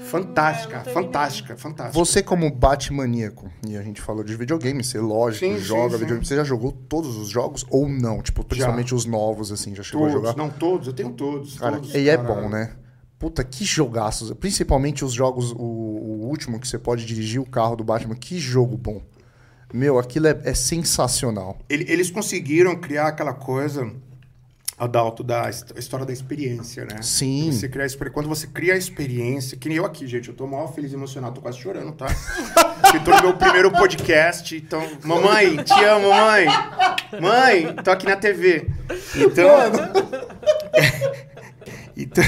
fantástica, 0.05 0.73
é, 0.73 0.75
eu 0.75 0.77
não 0.77 0.83
terminei. 0.83 0.93
fantástica, 0.93 1.57
fantástica. 1.57 1.97
Você 1.99 2.21
como 2.23 2.49
Batmaníaco, 2.51 3.49
e 3.67 3.77
a 3.77 3.81
gente 3.81 4.01
falou 4.01 4.23
de 4.23 4.35
videogame, 4.35 4.83
você 4.83 4.99
lógico, 4.99 5.45
Sim, 5.45 5.53
sim, 5.57 5.63
joga 5.63 5.91
sim. 5.91 5.97
videogame. 5.99 6.25
Você 6.25 6.35
já 6.35 6.43
jogou 6.43 6.71
todos 6.71 7.15
os 7.17 7.29
jogos 7.29 7.65
ou 7.69 7.87
não? 7.87 8.21
Tipo, 8.21 8.43
principalmente 8.43 8.93
os 8.95 9.05
novos, 9.05 9.51
assim, 9.51 9.75
já 9.75 9.83
chegou 9.83 10.07
Todos, 10.07 10.15
a 10.23 10.27
jogar? 10.31 10.37
não 10.37 10.49
todos, 10.49 10.87
eu 10.87 10.93
tenho 10.93 11.11
todos. 11.11 11.57
Cara, 11.59 11.75
todos, 11.77 11.93
e 11.93 12.09
é 12.09 12.17
cara. 12.17 12.27
bom, 12.27 12.49
né? 12.49 12.73
Puta, 13.19 13.43
que 13.43 13.65
jogaços. 13.65 14.31
Principalmente 14.33 15.03
os 15.03 15.11
jogos, 15.13 15.51
o, 15.51 15.57
o 15.57 16.27
último 16.27 16.59
que 16.59 16.67
você 16.67 16.77
pode 16.77 17.03
dirigir 17.05 17.41
o 17.41 17.45
carro 17.45 17.75
do 17.75 17.83
Batman. 17.83 18.13
Que 18.15 18.37
jogo 18.39 18.77
bom. 18.77 19.01
Meu, 19.73 19.97
aquilo 19.97 20.27
é, 20.27 20.39
é 20.43 20.53
sensacional. 20.53 21.57
Ele- 21.67 21.85
Eles 21.91 22.11
conseguiram 22.11 22.75
criar 22.75 23.07
aquela 23.07 23.33
coisa, 23.33 23.91
Adalto, 24.77 25.23
da 25.23 25.49
his- 25.49 25.65
história 25.75 26.05
da 26.05 26.13
experiência, 26.13 26.85
né? 26.85 27.01
Sim. 27.01 27.51
Você 27.51 27.67
criar 27.67 27.85
a 27.85 28.09
Quando 28.11 28.29
você 28.29 28.45
cria 28.45 28.75
a 28.75 28.77
experiência, 28.77 29.57
que 29.57 29.67
nem 29.67 29.79
eu 29.79 29.85
aqui, 29.85 30.05
gente, 30.05 30.29
eu 30.29 30.35
tô 30.35 30.45
maior 30.45 30.71
feliz 30.71 30.91
e 30.91 30.95
emocionado, 30.95 31.33
tô 31.33 31.41
quase 31.41 31.57
chorando, 31.57 31.93
tá? 31.93 32.05
Porque 32.81 32.99
tô 32.99 33.09
no 33.09 33.21
meu 33.23 33.33
primeiro 33.35 33.71
podcast, 33.71 34.55
então... 34.55 34.87
Mamãe, 35.03 35.57
te 35.63 35.83
amo, 35.83 36.09
mãe! 36.09 36.45
Mãe, 37.19 37.75
tô 37.83 37.89
aqui 37.89 38.05
na 38.05 38.17
TV. 38.17 38.69
Então... 39.15 39.49
então... 41.97 42.23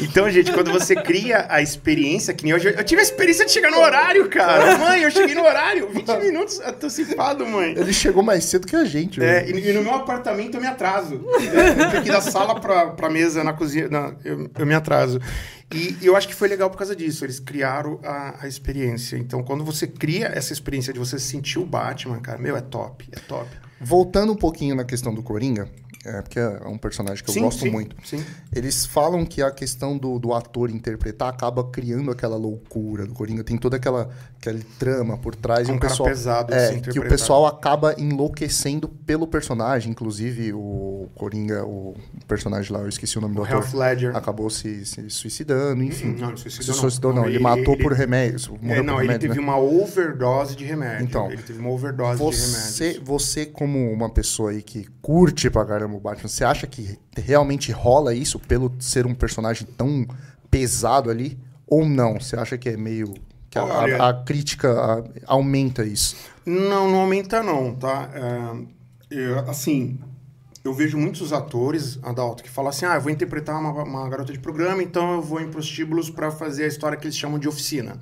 Então, 0.00 0.30
gente, 0.30 0.52
quando 0.52 0.70
você 0.72 0.94
cria 0.94 1.46
a 1.48 1.60
experiência, 1.62 2.32
que 2.34 2.44
nem 2.44 2.54
hoje. 2.54 2.68
Eu 2.76 2.84
tive 2.84 3.00
a 3.00 3.04
experiência 3.04 3.44
de 3.46 3.52
chegar 3.52 3.70
no 3.70 3.78
horário, 3.78 4.28
cara. 4.28 4.76
Mãe, 4.78 5.02
eu 5.02 5.10
cheguei 5.10 5.34
no 5.34 5.42
horário. 5.44 5.88
20 5.90 6.08
minutos 6.20 6.60
antecipado, 6.60 7.46
mãe. 7.46 7.74
Ele 7.76 7.92
chegou 7.92 8.22
mais 8.22 8.44
cedo 8.44 8.66
que 8.66 8.76
a 8.76 8.84
gente, 8.84 9.22
É, 9.22 9.40
velho. 9.44 9.58
e, 9.58 9.70
e 9.70 9.72
no 9.72 9.82
meu 9.82 9.94
apartamento 9.94 10.54
eu 10.56 10.60
me 10.60 10.66
atraso. 10.66 11.24
É, 11.38 11.82
eu 11.84 11.90
tenho 11.90 12.02
que 12.02 12.08
ir 12.08 12.12
da 12.12 12.20
sala 12.20 12.60
pra, 12.60 12.88
pra 12.88 13.08
mesa 13.10 13.42
na 13.42 13.52
cozinha. 13.52 13.88
na- 13.88 14.14
eu, 14.24 14.50
eu 14.58 14.66
me 14.66 14.74
atraso. 14.74 15.20
E, 15.74 15.96
eu 16.00 16.16
acho 16.16 16.26
que 16.28 16.34
foi 16.34 16.48
legal 16.48 16.70
por 16.70 16.78
causa 16.78 16.94
disso. 16.96 17.24
Eles 17.24 17.38
criaram 17.40 18.00
a, 18.04 18.36
a 18.44 18.48
experiência. 18.48 19.16
Então, 19.16 19.42
quando 19.42 19.64
você 19.64 19.86
cria 19.86 20.26
essa 20.34 20.52
experiência 20.52 20.92
de 20.92 20.98
você 20.98 21.18
sentir 21.18 21.58
o 21.58 21.64
Batman, 21.66 22.18
cara, 22.20 22.38
meu, 22.38 22.56
é 22.56 22.60
top. 22.60 23.06
É 23.12 23.18
top. 23.20 23.48
Voltando 23.80 24.32
um 24.32 24.36
pouquinho 24.36 24.74
na 24.74 24.84
questão 24.84 25.14
do 25.14 25.22
Coringa, 25.22 25.68
é, 26.04 26.22
porque 26.22 26.38
é 26.38 26.48
um 26.66 26.78
personagem 26.78 27.22
que 27.22 27.28
eu 27.30 27.34
Sim, 27.34 27.40
gosto 27.42 27.60
sim, 27.62 27.70
muito. 27.70 27.96
sim. 28.04 28.24
Eles 28.54 28.86
falam 28.86 29.26
que 29.26 29.42
a 29.42 29.50
questão 29.50 29.98
do, 29.98 30.18
do 30.18 30.32
ator 30.32 30.70
interpretar 30.70 31.28
acaba 31.28 31.64
criando 31.64 32.10
aquela 32.10 32.36
loucura 32.36 33.04
do 33.06 33.12
Coringa. 33.12 33.42
Tem 33.44 33.56
toda 33.58 33.76
aquela, 33.76 34.08
aquela 34.38 34.58
trama 34.78 35.18
por 35.18 35.34
trás. 35.34 35.68
É 35.68 35.70
e 35.70 35.74
um 35.74 35.76
o 35.76 35.80
cara 35.80 35.90
pessoal, 35.92 36.08
pesado 36.08 36.52
de 36.52 36.58
é, 36.58 36.72
se 36.72 36.80
que 36.80 36.98
o 37.00 37.08
pessoal 37.08 37.46
acaba 37.46 37.94
enlouquecendo 37.98 38.88
pelo 38.88 39.26
personagem. 39.26 39.90
Inclusive, 39.90 40.52
o 40.52 41.08
Coringa, 41.14 41.64
o 41.64 41.94
personagem 42.26 42.72
lá, 42.72 42.80
eu 42.80 42.88
esqueci 42.88 43.18
o 43.18 43.20
nome 43.20 43.34
do 43.34 43.40
O 43.42 43.44
ator. 43.44 43.62
Heath 43.64 43.74
Ledger. 43.74 44.16
Acabou 44.16 44.48
se, 44.50 44.86
se 44.86 45.10
suicidando, 45.10 45.82
enfim. 45.82 46.14
Não, 46.18 46.28
ele 46.28 46.36
se 46.38 46.44
suicidou, 46.50 46.74
não. 46.74 46.80
suicidou, 46.82 47.12
não. 47.12 47.22
Não, 47.22 47.28
Ele, 47.28 47.36
ele- 47.36 47.42
matou 47.44 47.74
ele- 47.74 47.82
por 47.82 47.92
remédios. 47.92 48.48
É, 48.62 48.82
não, 48.82 48.94
por 48.94 49.00
ele 49.02 49.08
remédio, 49.08 49.20
teve 49.28 49.34
né? 49.40 49.40
uma 49.46 49.58
overdose 49.58 50.54
de 50.56 50.64
remédio. 50.64 51.04
Então, 51.04 51.30
ele 51.30 51.42
teve 51.42 51.58
uma 51.58 51.70
overdose 51.70 52.18
de 52.18 52.24
Você, 52.24 52.84
remédios. 52.84 53.04
você, 53.06 53.46
como 53.46 53.90
uma 53.92 54.08
pessoa 54.08 54.50
aí 54.52 54.62
que 54.62 54.86
curte 55.08 55.48
pra 55.48 55.64
caramba 55.64 55.96
o 55.96 56.00
Batman, 56.00 56.28
você 56.28 56.44
acha 56.44 56.66
que 56.66 56.98
realmente 57.16 57.72
rola 57.72 58.14
isso 58.14 58.38
pelo 58.38 58.70
ser 58.78 59.06
um 59.06 59.14
personagem 59.14 59.66
tão 59.74 60.06
pesado 60.50 61.08
ali? 61.10 61.38
Ou 61.66 61.86
não? 61.88 62.20
Você 62.20 62.36
acha 62.36 62.58
que 62.58 62.68
é 62.68 62.76
meio. 62.76 63.14
que 63.48 63.58
a, 63.58 63.62
a- 63.62 64.08
a 64.10 64.22
crítica 64.22 64.70
a- 64.70 65.02
aumenta 65.26 65.82
isso? 65.82 66.14
Não, 66.44 66.90
não 66.90 67.00
aumenta 67.00 67.42
não, 67.42 67.74
tá? 67.74 68.10
É, 69.10 69.14
eu, 69.16 69.38
assim, 69.48 69.98
eu 70.64 70.72
vejo 70.72 70.98
muitos 70.98 71.32
atores, 71.32 71.98
Adalto, 72.02 72.42
que 72.42 72.50
falam 72.50 72.70
assim, 72.70 72.84
ah, 72.84 72.94
eu 72.96 73.00
vou 73.00 73.10
interpretar 73.10 73.58
uma, 73.58 73.70
uma 73.82 74.08
garota 74.08 74.32
de 74.32 74.38
programa, 74.38 74.82
então 74.82 75.14
eu 75.14 75.22
vou 75.22 75.40
em 75.40 75.50
prostíbulos 75.50 76.10
para 76.10 76.30
fazer 76.30 76.64
a 76.64 76.66
história 76.66 76.96
que 76.96 77.06
eles 77.06 77.16
chamam 77.16 77.38
de 77.38 77.48
oficina, 77.48 77.96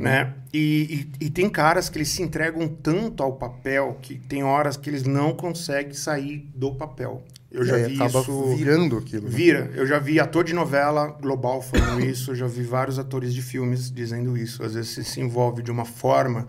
né? 0.00 0.34
E, 0.52 1.08
e, 1.20 1.26
e 1.26 1.30
tem 1.30 1.48
caras 1.48 1.88
que 1.88 1.98
eles 1.98 2.08
se 2.08 2.22
entregam 2.22 2.68
tanto 2.68 3.22
ao 3.22 3.32
papel 3.32 3.98
que 4.00 4.18
tem 4.18 4.42
horas 4.42 4.76
que 4.76 4.88
eles 4.88 5.04
não 5.04 5.34
conseguem 5.34 5.92
sair 5.92 6.48
do 6.54 6.74
papel. 6.74 7.24
Eu 7.50 7.64
já 7.64 7.76
aí 7.76 7.84
vi 7.84 7.94
acaba 7.94 8.20
isso... 8.20 8.56
virando 8.56 8.98
aquilo. 8.98 9.24
né? 9.24 9.30
Vira. 9.30 9.70
Eu 9.74 9.86
já 9.86 9.98
vi 9.98 10.20
ator 10.20 10.44
de 10.44 10.52
novela 10.52 11.08
global 11.20 11.62
falando 11.62 12.04
isso, 12.04 12.32
eu 12.32 12.34
já 12.34 12.46
vi 12.46 12.62
vários 12.62 12.98
atores 12.98 13.32
de 13.32 13.40
filmes 13.40 13.90
dizendo 13.90 14.36
isso. 14.36 14.62
Às 14.62 14.74
vezes 14.74 14.90
você 14.90 15.02
se 15.02 15.20
envolve 15.20 15.62
de 15.62 15.70
uma 15.70 15.84
forma 15.84 16.46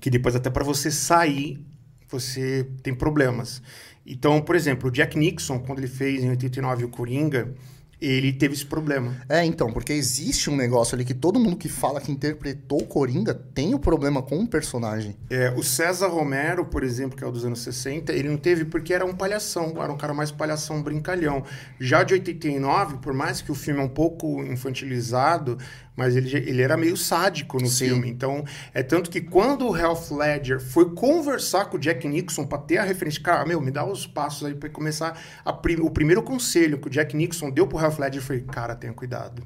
que 0.00 0.10
depois 0.10 0.34
até 0.34 0.50
para 0.50 0.64
você 0.64 0.90
sair, 0.90 1.64
você 2.08 2.66
tem 2.82 2.94
problemas. 2.94 3.62
Então, 4.08 4.40
por 4.40 4.56
exemplo, 4.56 4.88
o 4.88 4.92
Jack 4.92 5.18
Nixon, 5.18 5.58
quando 5.58 5.80
ele 5.80 5.86
fez 5.86 6.24
em 6.24 6.30
89 6.30 6.84
o 6.86 6.88
Coringa, 6.88 7.54
ele 8.00 8.32
teve 8.32 8.54
esse 8.54 8.64
problema. 8.64 9.16
É, 9.28 9.44
então, 9.44 9.72
porque 9.72 9.92
existe 9.92 10.48
um 10.48 10.56
negócio 10.56 10.94
ali 10.94 11.04
que 11.04 11.14
todo 11.14 11.38
mundo 11.38 11.56
que 11.56 11.68
fala 11.68 12.00
que 12.00 12.12
interpretou 12.12 12.80
o 12.80 12.86
Coringa 12.86 13.34
tem 13.34 13.74
o 13.74 13.78
problema 13.78 14.22
com 14.22 14.38
o 14.38 14.46
personagem. 14.46 15.16
É, 15.28 15.50
o 15.56 15.62
César 15.62 16.06
Romero, 16.06 16.64
por 16.64 16.84
exemplo, 16.84 17.18
que 17.18 17.24
é 17.24 17.26
o 17.26 17.30
dos 17.30 17.44
anos 17.44 17.60
60, 17.60 18.12
ele 18.12 18.28
não 18.28 18.36
teve 18.36 18.64
porque 18.64 18.94
era 18.94 19.04
um 19.04 19.14
palhação, 19.14 19.74
era 19.82 19.92
um 19.92 19.96
cara 19.96 20.14
mais 20.14 20.30
palhação, 20.30 20.82
brincalhão. 20.82 21.42
Já 21.78 22.02
de 22.04 22.14
89, 22.14 22.98
por 22.98 23.12
mais 23.12 23.42
que 23.42 23.50
o 23.50 23.54
filme 23.54 23.80
é 23.80 23.84
um 23.84 23.88
pouco 23.88 24.42
infantilizado, 24.44 25.58
mas 25.98 26.14
ele, 26.16 26.34
ele 26.34 26.62
era 26.62 26.76
meio 26.76 26.96
sádico 26.96 27.60
no 27.60 27.66
Sim. 27.68 27.86
filme. 27.88 28.08
Então, 28.08 28.44
é 28.72 28.82
tanto 28.82 29.10
que 29.10 29.20
quando 29.20 29.68
o 29.68 29.76
Heath 29.76 30.10
Ledger 30.12 30.60
foi 30.60 30.94
conversar 30.94 31.66
com 31.66 31.76
o 31.76 31.80
Jack 31.80 32.06
Nixon 32.06 32.46
para 32.46 32.58
ter 32.58 32.78
a 32.78 32.84
referência, 32.84 33.20
cara, 33.20 33.44
meu, 33.44 33.60
me 33.60 33.70
dá 33.72 33.84
os 33.84 34.06
passos 34.06 34.46
aí 34.46 34.54
para 34.54 34.70
começar 34.70 35.20
prim- 35.60 35.80
o 35.80 35.90
primeiro 35.90 36.22
conselho 36.22 36.78
que 36.78 36.86
o 36.86 36.90
Jack 36.90 37.16
Nixon 37.16 37.50
deu 37.50 37.66
pro 37.66 37.78
Heath 37.80 37.98
Ledger 37.98 38.22
foi, 38.22 38.40
cara, 38.40 38.74
tenha 38.76 38.92
cuidado. 38.92 39.42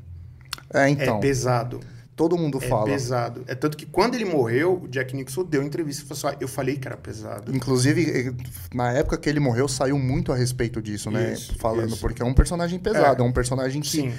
É, 0.72 0.88
então, 0.88 1.16
é 1.16 1.20
pesado. 1.20 1.80
todo 2.14 2.36
mundo 2.36 2.58
É 2.62 2.68
fala. 2.68 2.84
pesado. 2.84 3.42
É 3.46 3.54
tanto 3.54 3.76
que 3.76 3.84
quando 3.86 4.14
ele 4.14 4.24
morreu, 4.24 4.82
o 4.84 4.88
Jack 4.88 5.14
Nixon 5.16 5.44
deu 5.44 5.62
entrevista 5.62 6.02
e 6.04 6.06
falou 6.06 6.18
assim: 6.30 6.36
"Ah, 6.36 6.42
eu 6.42 6.48
falei 6.48 6.76
que 6.76 6.86
era 6.86 6.96
pesado. 6.96 7.54
Inclusive, 7.54 8.10
eh, 8.10 8.32
na 8.74 8.92
época 8.92 9.16
que 9.18 9.28
ele 9.28 9.40
morreu, 9.40 9.66
saiu 9.68 9.98
muito 9.98 10.30
a 10.32 10.36
respeito 10.36 10.80
disso, 10.82 11.10
né? 11.10 11.32
Isso, 11.32 11.54
Falando, 11.58 11.88
isso. 11.92 12.00
porque 12.00 12.22
é 12.22 12.24
um 12.24 12.34
personagem 12.34 12.78
pesado, 12.78 13.22
é, 13.22 13.26
É. 13.26 13.28
um 13.28 13.32
personagem 13.32 13.80
que. 13.82 13.88
Sim. 13.88 14.12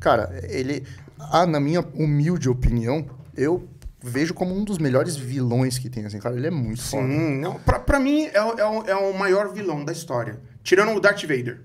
Cara, 0.00 0.40
ele. 0.48 0.84
Ah, 1.18 1.46
na 1.46 1.60
minha 1.60 1.80
humilde 1.94 2.48
opinião, 2.48 3.06
eu 3.36 3.68
vejo 4.02 4.32
como 4.32 4.56
um 4.56 4.64
dos 4.64 4.78
melhores 4.78 5.14
vilões 5.16 5.78
que 5.78 5.90
tem, 5.90 6.06
assim, 6.06 6.18
cara. 6.18 6.34
Ele 6.34 6.46
é 6.46 6.50
muito 6.50 6.80
foda. 6.82 7.06
Sim, 7.06 7.38
não, 7.38 7.54
pra, 7.60 7.78
pra 7.78 8.00
mim 8.00 8.24
é, 8.32 8.42
o- 8.42 8.58
é, 8.58 8.64
o, 8.66 8.82
é 8.86 8.94
o 8.96 9.12
maior 9.16 9.52
vilão 9.52 9.84
da 9.84 9.92
história. 9.92 10.40
Tirando 10.64 10.92
o 10.96 11.00
Darth 11.00 11.20
Vader. 11.22 11.60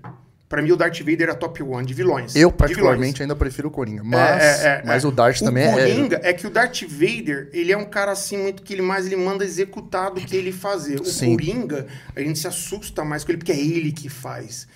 Pra 0.48 0.62
mim, 0.62 0.70
o 0.70 0.76
Darth 0.76 0.98
Vader 1.00 1.28
é 1.28 1.34
top 1.34 1.60
one 1.60 1.84
de 1.84 1.92
vilões. 1.92 2.36
Eu, 2.36 2.52
particularmente, 2.52 3.20
ainda 3.20 3.34
prefiro 3.34 3.66
o 3.66 3.70
Coringa. 3.70 4.04
Mas, 4.04 4.42
É, 4.42 4.46
é, 4.46 4.68
é, 4.78 4.82
mas 4.86 5.02
é. 5.02 5.08
o 5.08 5.10
Darth 5.10 5.40
também 5.40 5.64
é- 5.64 5.72
Coringa 5.72 6.20
é... 6.22 6.32
que 6.32 6.46
o 6.46 6.50
Darth 6.50 6.82
Vader, 6.82 7.50
ele 7.52 7.72
é 7.72 7.76
um 7.76 7.84
cara 7.86 8.12
assim, 8.12 8.36
muito 8.38 8.62
que 8.62 8.72
ele 8.72 8.82
mais 8.82 9.06
ele 9.06 9.16
manda 9.16 9.44
executar 9.44 10.12
do 10.12 10.20
que 10.20 10.36
ele 10.36 10.52
fazer. 10.52 11.00
O 11.00 11.04
Sim. 11.04 11.30
Coringa, 11.32 11.86
a 12.14 12.20
gente 12.20 12.38
se 12.38 12.46
assusta 12.46 13.02
mais 13.04 13.24
com 13.24 13.32
ele, 13.32 13.38
porque 13.38 13.50
é 13.50 13.58
ele 13.58 13.90
que 13.90 14.08
faz. 14.08 14.68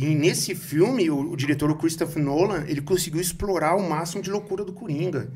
E 0.00 0.14
nesse 0.14 0.54
filme, 0.54 1.10
o, 1.10 1.32
o 1.32 1.36
diretor, 1.36 1.68
o 1.72 1.74
Christopher 1.74 2.22
Nolan, 2.22 2.62
ele 2.68 2.80
conseguiu 2.80 3.20
explorar 3.20 3.74
o 3.74 3.82
máximo 3.82 4.22
de 4.22 4.30
loucura 4.30 4.64
do 4.64 4.72
Coringa. 4.72 5.28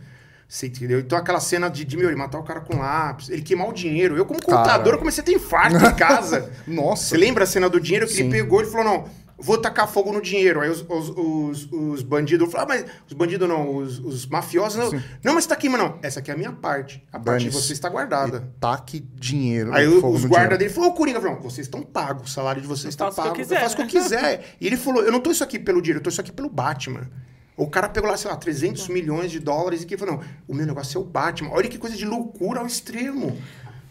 Você 0.49 0.69
entendeu? 0.69 1.01
Então 1.01 1.19
aquela 1.19 1.41
cena 1.41 1.69
de, 1.69 1.85
de 1.85 1.97
meu, 1.97 2.09
ele 2.09 2.17
matar 2.17 2.39
o 2.39 2.45
cara 2.45 2.61
com 2.61 2.79
lápis, 2.79 3.29
ele 3.29 3.43
queimar 3.43 3.69
o 3.69 3.73
dinheiro. 3.73 4.17
Eu, 4.17 4.25
como 4.25 4.41
contador, 4.41 4.93
eu 4.93 4.99
comecei 5.01 5.21
a 5.21 5.25
ter 5.25 5.33
infarto 5.33 5.85
em 5.85 5.95
casa. 5.97 6.49
Nossa. 6.65 7.07
Você 7.07 7.17
lembra 7.17 7.43
a 7.43 7.47
cena 7.47 7.69
do 7.69 7.81
dinheiro 7.81 8.07
que 8.07 8.13
Sim. 8.13 8.21
ele 8.21 8.31
pegou 8.31 8.63
e 8.63 8.67
falou, 8.67 8.85
não, 8.85 9.05
vou 9.43 9.59
tacar 9.59 9.87
fogo 9.89 10.13
no 10.13 10.23
dinheiro. 10.23 10.61
Aí 10.61 10.71
os, 10.71 10.85
os, 10.89 11.09
os, 11.11 11.69
os 11.73 12.03
bandidos 12.03 12.51
falaram, 12.51 12.73
ah, 12.73 12.75
mas 12.79 12.91
os 13.07 13.13
bandidos 13.13 13.49
não, 13.49 13.77
os, 13.77 13.99
os 13.99 14.25
mafiosos 14.27 14.79
não. 14.79 15.03
Não, 15.23 15.35
mas 15.35 15.45
tá 15.47 15.55
aqui, 15.55 15.69
mas 15.69 15.81
não. 15.81 15.99
Essa 16.03 16.21
aqui 16.21 16.31
é 16.31 16.35
a 16.35 16.37
minha 16.37 16.53
parte. 16.53 17.05
A 17.13 17.19
parte 17.19 17.41
de 17.45 17.51
Dane-se. 17.51 17.67
você 17.69 17.73
está 17.73 17.89
guardada. 17.89 18.49
Taque 18.61 19.01
dinheiro. 19.15 19.75
Aí 19.75 19.87
o- 19.87 20.01
fogo 20.01 20.17
os 20.17 20.25
guardas 20.25 20.59
dele 20.59 20.71
falou, 20.71 20.91
ô 20.91 20.95
Coringa, 20.95 21.21
falou, 21.21 21.37
não, 21.37 21.43
vocês 21.43 21.67
estão 21.67 21.83
pagos, 21.83 22.31
o 22.31 22.33
salário 22.33 22.63
de 22.63 22.69
vocês 22.69 22.95
está 22.95 23.07
o 23.07 23.09
eu 23.09 23.15
pago. 23.15 23.29
Eu 23.31 23.33
quiser, 23.35 23.61
faço 23.61 23.75
o 23.75 23.77
que 23.77 23.83
eu 23.83 24.03
quiser. 24.03 24.45
e 24.61 24.67
ele 24.67 24.77
falou, 24.77 25.03
eu 25.03 25.11
não 25.13 25.21
tô 25.21 25.31
isso 25.31 25.43
aqui 25.45 25.59
pelo 25.59 25.83
dinheiro, 25.83 25.99
eu 25.99 26.03
tô 26.03 26.09
isso 26.11 26.21
aqui 26.21 26.33
pelo 26.33 26.49
Batman. 26.49 27.11
O 27.55 27.69
cara 27.69 27.87
pegou 27.89 28.09
lá, 28.11 28.17
sei 28.17 28.31
lá, 28.31 28.37
300 28.37 28.89
milhões 28.89 29.31
de 29.31 29.39
dólares 29.39 29.83
e 29.83 29.87
que 29.87 29.97
falou, 29.99 30.17
não, 30.17 30.23
o 30.49 30.55
meu 30.55 30.65
negócio 30.67 30.97
é 30.97 31.01
o 31.01 31.05
Batman. 31.05 31.51
Olha 31.53 31.69
que 31.69 31.77
coisa 31.77 31.95
de 31.95 32.05
loucura 32.07 32.61
ao 32.61 32.67
extremo. 32.67 33.37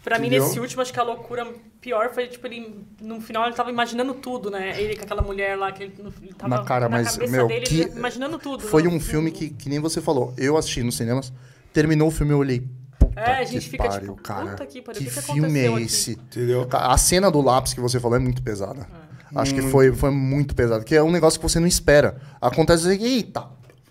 Pra 0.02 0.18
mim, 0.18 0.26
Entendeu? 0.26 0.46
nesse 0.46 0.58
último, 0.58 0.82
acho 0.82 0.92
que 0.92 0.98
a 0.98 1.02
loucura 1.04 1.46
pior 1.80 2.10
foi, 2.12 2.26
tipo, 2.26 2.44
ele... 2.48 2.84
No 3.00 3.20
final, 3.20 3.44
ele 3.46 3.54
tava 3.54 3.70
imaginando 3.70 4.14
tudo, 4.14 4.50
né? 4.50 4.80
Ele 4.80 4.96
com 4.96 5.04
aquela 5.04 5.22
mulher 5.22 5.56
lá, 5.56 5.70
que 5.70 5.84
ele, 5.84 5.94
ele 6.22 6.34
tava 6.34 6.56
Na 6.56 6.64
cara, 6.64 6.88
mas, 6.88 7.12
cabeça 7.12 7.30
meu, 7.32 7.46
dele, 7.46 7.66
que- 7.66 7.80
ele 7.82 7.90
imaginando 7.96 8.36
tudo. 8.38 8.64
Foi 8.64 8.82
né? 8.82 8.88
um 8.88 8.98
filme 8.98 9.30
que, 9.30 9.50
que 9.50 9.68
nem 9.68 9.78
você 9.78 10.00
falou. 10.00 10.34
Eu 10.36 10.56
assisti 10.56 10.82
nos 10.82 10.96
cinemas, 10.96 11.32
terminou 11.72 12.08
o 12.08 12.10
filme, 12.10 12.32
eu 12.32 12.38
olhei. 12.38 12.66
Puta 12.98 13.20
É, 13.20 13.42
a 13.42 13.44
que 13.44 13.52
gente 13.52 13.68
fica 13.70 13.84
pariu, 13.88 14.00
tipo, 14.14 14.22
cara. 14.22 14.50
puta 14.50 14.66
que 14.66 14.82
pariu, 14.82 15.02
que 15.02 15.08
o 15.08 15.12
que 15.12 15.22
filme 15.22 15.60
é 15.60 15.68
aqui? 15.68 15.82
esse? 15.84 16.10
Entendeu? 16.12 16.66
A 16.72 16.98
cena 16.98 17.30
do 17.30 17.40
lápis 17.40 17.72
que 17.72 17.80
você 17.80 18.00
falou 18.00 18.16
é 18.16 18.20
muito 18.20 18.42
pesada. 18.42 18.88
É. 19.34 19.38
Acho 19.38 19.54
que 19.54 19.62
foi, 19.62 19.92
foi 19.92 20.10
muito 20.10 20.54
pesado. 20.54 20.84
Que 20.84 20.96
é 20.96 21.02
um 21.02 21.10
negócio 21.12 21.38
que 21.38 21.48
você 21.48 21.60
não 21.60 21.66
espera. 21.68 22.20
Acontece 22.40 22.88
e 22.92 23.04
eita. 23.04 23.44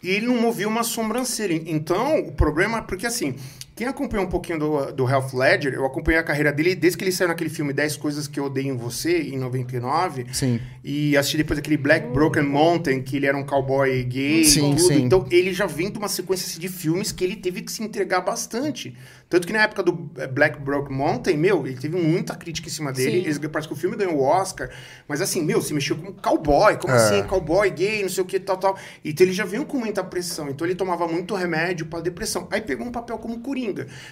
E 0.04 0.10
ele 0.10 0.28
não 0.28 0.36
movia 0.42 0.68
uma 0.68 0.84
sobrancelha. 0.84 1.62
Então, 1.66 2.20
o 2.20 2.32
problema 2.34 2.80
é 2.80 2.82
porque, 2.82 3.06
assim, 3.08 3.36
quem 3.76 3.88
acompanhou 3.88 4.26
um 4.26 4.30
pouquinho 4.30 4.60
do, 4.60 4.92
do 4.92 5.10
Heath 5.10 5.34
Ledger, 5.34 5.74
eu 5.74 5.86
acompanhei 5.86 6.20
a 6.20 6.24
carreira 6.24 6.52
dele 6.52 6.76
desde 6.76 6.98
que 6.98 7.04
ele 7.04 7.12
saiu 7.12 7.30
naquele 7.30 7.50
filme 7.50 7.72
10 7.74 7.98
Coisas 7.98 8.28
Que 8.28 8.40
Eu 8.40 8.46
Odeio 8.46 8.68
em 8.68 8.78
Você, 8.78 9.22
em 9.22 9.38
99. 9.38 10.26
Sim. 10.34 10.60
E 10.84 11.16
assisti 11.18 11.38
depois 11.38 11.58
aquele 11.58 11.78
Black 11.78 12.08
Broken 12.10 12.44
Mountain, 12.44 13.02
que 13.02 13.16
ele 13.18 13.26
era 13.26 13.38
um 13.38 13.44
cowboy 13.46 14.04
gay 14.04 14.44
Sim, 14.46 14.74
e 14.74 14.76
tudo. 14.76 14.88
sim. 14.88 15.02
Então, 15.04 15.26
ele 15.32 15.54
já 15.54 15.66
vem 15.66 15.90
de 15.90 15.98
uma 15.98 16.08
sequência 16.10 16.46
assim, 16.48 16.60
de 16.60 16.68
filmes 16.70 17.12
que 17.12 17.24
ele 17.24 17.36
teve 17.36 17.62
que 17.62 17.72
se 17.72 17.82
entregar 17.84 18.22
bastante. 18.22 18.96
Tanto 19.30 19.48
que 19.48 19.54
na 19.54 19.62
época 19.64 19.82
do 19.82 20.12
eh, 20.18 20.28
Black 20.28 20.60
Broken 20.60 20.94
Mountain, 20.94 21.38
meu, 21.38 21.66
ele 21.66 21.78
teve 21.78 21.96
muita 21.96 22.36
crítica 22.36 22.68
em 22.68 22.72
cima 22.72 22.92
dele. 22.92 23.12
Sim. 23.12 23.18
Eles, 23.20 23.38
parece 23.38 23.66
que 23.70 23.74
o 23.74 23.78
filme 23.78 23.96
ganhou 23.96 24.16
o 24.18 24.24
Oscar. 24.24 24.70
Mas 25.08 25.22
assim, 25.22 25.42
meu, 25.42 25.62
se 25.62 25.74
mexeu 25.74 25.96
como 25.96 26.12
cowboy. 26.14 26.76
Como 26.76 26.94
É. 26.94 26.98
assim, 26.98 27.24
cowboy, 27.24 27.70
gay, 27.70 28.02
não 28.02 28.10
sei 28.10 28.22
o 28.24 28.28
que, 28.28 28.38
tal, 28.42 28.58
tal. 28.58 28.78
Então 29.06 29.26
ele 29.26 29.32
já 29.34 29.46
veio 29.46 29.64
com 29.66 29.78
muita 29.78 30.04
pressão. 30.04 30.50
Então 30.50 30.68
ele 30.68 30.76
tomava 30.76 31.08
muito 31.08 31.34
remédio 31.34 31.86
pra 31.86 32.02
depressão. 32.02 32.46
Aí 32.52 32.60
pegou 32.60 32.86
um 32.86 32.92
papel 32.92 33.18
como 33.20 33.40
Coringa. 33.40 33.61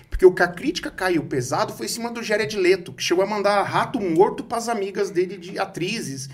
Porque 0.10 0.26
o 0.26 0.34
que 0.34 0.43
a 0.43 0.47
crítica 0.47 0.91
caiu 0.91 1.24
pesado 1.24 1.74
foi 1.74 1.86
em 1.86 1.89
cima 1.89 2.12
do 2.12 2.22
Jared 2.22 2.56
Leto, 2.58 2.93
que 2.93 3.04
chegou 3.04 3.24
a 3.24 3.28
mandar 3.28 3.64
rato 3.64 4.00
morto 4.00 4.43
pras 4.43 4.70
amigas 4.70 5.10
dele 5.10 5.38
de 5.38 5.58
atrizes. 5.58 6.30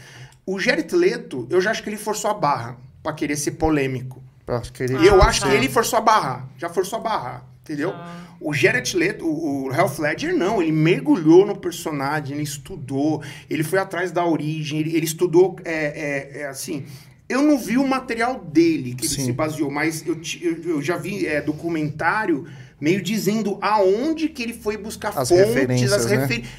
O 0.46 0.60
Jared 0.60 0.94
Leto, 0.96 1.48
eu 1.50 1.62
já 1.62 1.72
acho 1.72 1.82
que 1.84 1.90
ele 1.90 1.98
forçou 1.98 2.30
a 2.30 2.34
barra 2.34 2.78
pra 3.02 3.14
querer 3.14 3.36
ser 3.36 3.52
polêmico. 3.52 4.22
Pra 4.46 4.60
querer... 4.62 5.00
E 5.02 5.08
eu 5.08 5.22
Ah, 5.22 5.28
acho 5.28 5.42
tá. 5.42 5.50
que 5.50 5.56
ele 5.56 5.70
forçou 5.70 5.98
a 5.98 6.02
barra. 6.02 6.50
Já 6.58 6.70
forçou 6.70 7.00
a 7.00 7.02
barra. 7.02 7.44
Entendeu? 7.64 7.94
O 8.40 8.54
Jared 8.54 8.96
Leto, 8.96 9.26
o, 9.26 9.66
o 9.68 9.74
Heath 9.74 9.98
Ledger, 9.98 10.36
não. 10.36 10.62
Ele 10.62 10.72
mergulhou 10.72 11.48
no 11.48 11.56
personagem, 11.56 12.36
ele 12.36 12.44
estudou, 12.44 13.24
ele 13.50 13.64
foi 13.64 13.80
atrás 13.80 14.12
da 14.12 14.24
origem, 14.24 14.80
ele, 14.82 14.96
ele 14.96 15.06
estudou, 15.06 15.56
é, 15.66 15.74
é, 15.74 16.42
é, 16.42 16.48
assim... 16.48 16.86
Eu 17.28 17.42
não 17.42 17.58
vi 17.58 17.76
o 17.76 17.88
material 17.88 18.40
dele, 18.40 18.94
que 18.94 19.08
ele 19.08 19.16
Sim. 19.16 19.26
se 19.26 19.32
baseou, 19.32 19.72
mas 19.72 20.06
eu, 20.06 20.16
eu, 20.40 20.62
eu 20.76 20.82
já 20.82 20.96
vi 20.96 21.26
é, 21.26 21.42
documentário 21.42 22.46
meio 22.80 23.02
dizendo 23.02 23.58
aonde 23.62 24.28
que 24.30 24.44
ele 24.44 24.54
foi 24.54 24.78
buscar 24.78 25.10
As 25.10 25.30
fontes, 25.30 25.46
referências, 25.46 25.94
as 25.94 26.06
né? 26.06 26.18
referências. 26.18 26.54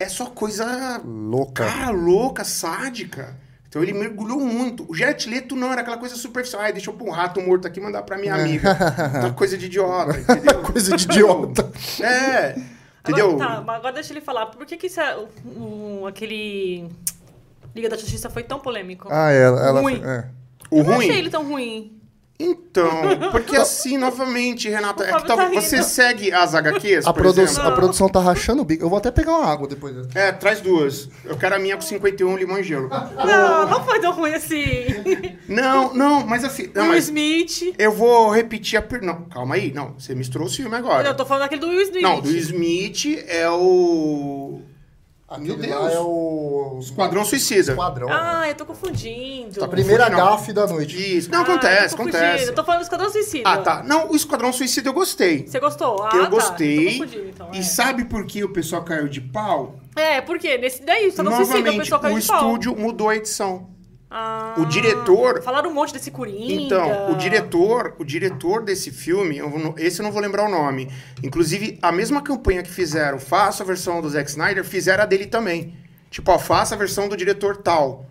É 0.00 0.08
só 0.08 0.26
coisa 0.26 1.00
Louca. 1.04 1.64
Cara, 1.66 1.90
louca, 1.90 2.44
sádica. 2.44 3.36
Então 3.68 3.82
ele 3.82 3.92
mergulhou 3.92 4.40
muito. 4.40 4.86
O 4.90 4.94
Jared 4.94 5.28
Leto 5.28 5.54
não 5.56 5.70
era 5.72 5.82
aquela 5.82 5.98
coisa 5.98 6.14
superficial. 6.16 6.62
Ai, 6.62 6.72
deixa 6.72 6.88
eu 6.88 6.94
pôr 6.94 7.06
um 7.08 7.10
rato 7.10 7.40
morto 7.42 7.66
aqui 7.66 7.80
e 7.80 7.82
mandar 7.82 8.02
pra 8.02 8.16
minha 8.16 8.34
amiga. 8.34 8.74
Tá 9.20 9.30
coisa 9.32 9.58
de 9.58 9.66
idiota, 9.66 10.16
entendeu? 10.18 10.60
Coisa 10.72 10.96
de 10.96 11.04
idiota. 11.04 11.70
É. 12.00 12.56
Entendeu? 13.00 13.32
Agora, 13.32 13.48
tá, 13.56 13.60
mas 13.62 13.76
agora 13.76 13.94
deixa 13.94 14.12
ele 14.12 14.20
falar. 14.20 14.46
Por 14.46 14.64
que 14.64 14.76
que 14.76 14.86
isso 14.86 15.00
é, 15.00 15.16
o, 15.16 16.00
o- 16.02 16.06
aquele... 16.06 16.88
Liga 17.74 17.88
da 17.88 17.96
Justiça 17.96 18.30
foi 18.30 18.42
tão 18.42 18.58
polêmico? 18.58 19.08
Ah, 19.10 19.30
ela... 19.30 19.66
ela 19.66 19.80
Ruim. 19.80 20.00
é. 20.04 20.24
O 20.70 20.78
Eu 20.78 20.84
não 20.84 20.94
ruim. 20.94 21.06
achei 21.06 21.18
ele 21.18 21.30
tão 21.30 21.46
ruim. 21.48 21.97
Então, 22.40 22.90
porque 23.32 23.56
assim, 23.56 23.98
novamente, 23.98 24.68
Renata, 24.68 25.02
é 25.02 25.06
que 25.12 25.26
tá 25.26 25.36
talvez 25.36 25.64
você 25.64 25.82
segue 25.82 26.32
as 26.32 26.54
HQs, 26.54 27.06
A, 27.06 27.12
por 27.12 27.22
produ 27.22 27.40
exemplo? 27.40 27.68
a 27.68 27.72
produção 27.72 28.08
tá 28.08 28.20
rachando 28.20 28.62
o 28.62 28.64
bico. 28.64 28.84
Eu 28.84 28.88
vou 28.88 28.98
até 28.98 29.10
pegar 29.10 29.36
uma 29.36 29.46
água 29.46 29.66
depois. 29.66 29.96
É, 30.14 30.30
traz 30.30 30.60
duas. 30.60 31.08
Eu 31.24 31.36
quero 31.36 31.56
a 31.56 31.58
minha 31.58 31.74
com 31.74 31.82
51 31.82 32.36
limão 32.36 32.58
e 32.58 32.62
gelo. 32.62 32.88
Não, 32.88 33.68
não 33.68 33.84
foi 33.84 33.98
tão 34.00 34.12
ruim 34.12 34.34
assim. 34.34 34.86
Não, 35.48 35.92
não, 35.94 36.24
mas 36.26 36.44
assim. 36.44 36.70
Não, 36.74 36.82
Will 36.84 36.92
mas 36.92 37.04
Smith. 37.04 37.74
eu 37.76 37.90
vou 37.90 38.30
repetir 38.30 38.78
a. 38.78 38.82
Per... 38.82 39.02
Não, 39.02 39.22
calma 39.24 39.56
aí. 39.56 39.72
Não, 39.72 39.94
você 39.98 40.14
misturou 40.14 40.46
o 40.46 40.50
filme 40.50 40.76
agora. 40.76 41.02
Não, 41.02 41.10
eu 41.10 41.16
tô 41.16 41.26
falando 41.26 41.42
daquele 41.42 41.60
do 41.60 41.68
Will 41.68 41.82
Smith. 41.82 42.02
Não, 42.02 42.20
do 42.20 42.30
Smith 42.30 43.24
é 43.26 43.50
o. 43.50 44.60
Meu 45.36 45.56
Deus. 45.56 45.92
é 45.92 45.98
o... 46.00 46.78
Esquadrão 46.80 47.22
Suicida. 47.24 47.72
Esquadrão. 47.72 48.08
Ah, 48.10 48.48
eu 48.48 48.54
tô 48.54 48.64
confundindo. 48.64 49.62
a 49.62 49.68
primeira 49.68 50.08
não. 50.08 50.16
gafe 50.16 50.52
da 50.54 50.66
noite. 50.66 50.96
Isso. 51.18 51.30
Não, 51.30 51.40
Ah, 51.40 51.42
acontece, 51.42 51.84
eu 51.84 51.90
tô 51.90 51.96
confundindo. 51.98 52.16
acontece. 52.24 52.48
Eu 52.48 52.54
tô 52.54 52.64
falando 52.64 52.80
do 52.80 52.84
Esquadrão 52.84 53.10
Suicida. 53.10 53.48
Ah, 53.50 53.58
tá. 53.58 53.82
Não, 53.82 54.10
o 54.10 54.16
Esquadrão 54.16 54.52
Suicida 54.52 54.88
eu 54.88 54.92
gostei. 54.94 55.46
Você 55.46 55.60
gostou? 55.60 56.02
Ah, 56.02 56.10
eu 56.14 56.22
tá. 56.22 56.28
gostei. 56.30 56.84
Tô 56.98 57.04
confundindo, 57.04 57.28
então, 57.28 57.50
E 57.52 57.58
é. 57.58 57.62
sabe 57.62 58.04
por 58.06 58.24
que 58.24 58.42
o 58.42 58.52
pessoal 58.52 58.82
caiu 58.84 59.06
de 59.08 59.20
pau? 59.20 59.74
É, 59.94 60.20
por 60.22 60.38
quê? 60.38 60.56
Nesse 60.56 60.82
daí, 60.82 61.08
Esquadrão 61.08 61.34
Suicida, 61.36 61.56
o 61.56 61.60
Novamente, 61.60 61.80
pessoal 61.82 62.00
caiu 62.00 62.16
o 62.16 62.20
de 62.20 62.26
pau. 62.26 62.36
estúdio 62.46 62.76
mudou 62.76 63.08
a 63.10 63.16
edição. 63.16 63.68
Ah, 64.10 64.54
o 64.56 64.64
diretor- 64.64 65.42
Falaram 65.42 65.70
um 65.70 65.74
monte 65.74 65.92
desse 65.92 66.10
Coringa. 66.10 66.52
Então, 66.62 67.12
o 67.12 67.16
diretor, 67.16 67.94
o 67.98 68.04
diretor 68.04 68.62
desse 68.64 68.90
filme, 68.90 69.36
eu 69.38 69.74
esse 69.76 70.00
eu 70.00 70.04
não 70.04 70.10
vou 70.12 70.22
lembrar 70.22 70.44
o 70.46 70.50
nome. 70.50 70.90
Inclusive, 71.22 71.78
a 71.82 71.92
mesma 71.92 72.22
campanha 72.22 72.62
que 72.62 72.70
fizeram, 72.70 73.18
faça 73.18 73.62
a 73.62 73.66
versão 73.66 74.00
do 74.00 74.08
Zack 74.08 74.30
Snyder, 74.30 74.64
fizeram 74.64 75.02
a 75.02 75.06
dele 75.06 75.26
também. 75.26 75.74
Tipo, 76.10 76.32
ó, 76.32 76.38
faça 76.38 76.74
a 76.74 76.78
versão 76.78 77.06
do 77.08 77.16
diretor 77.16 77.58
tal. 77.58 78.06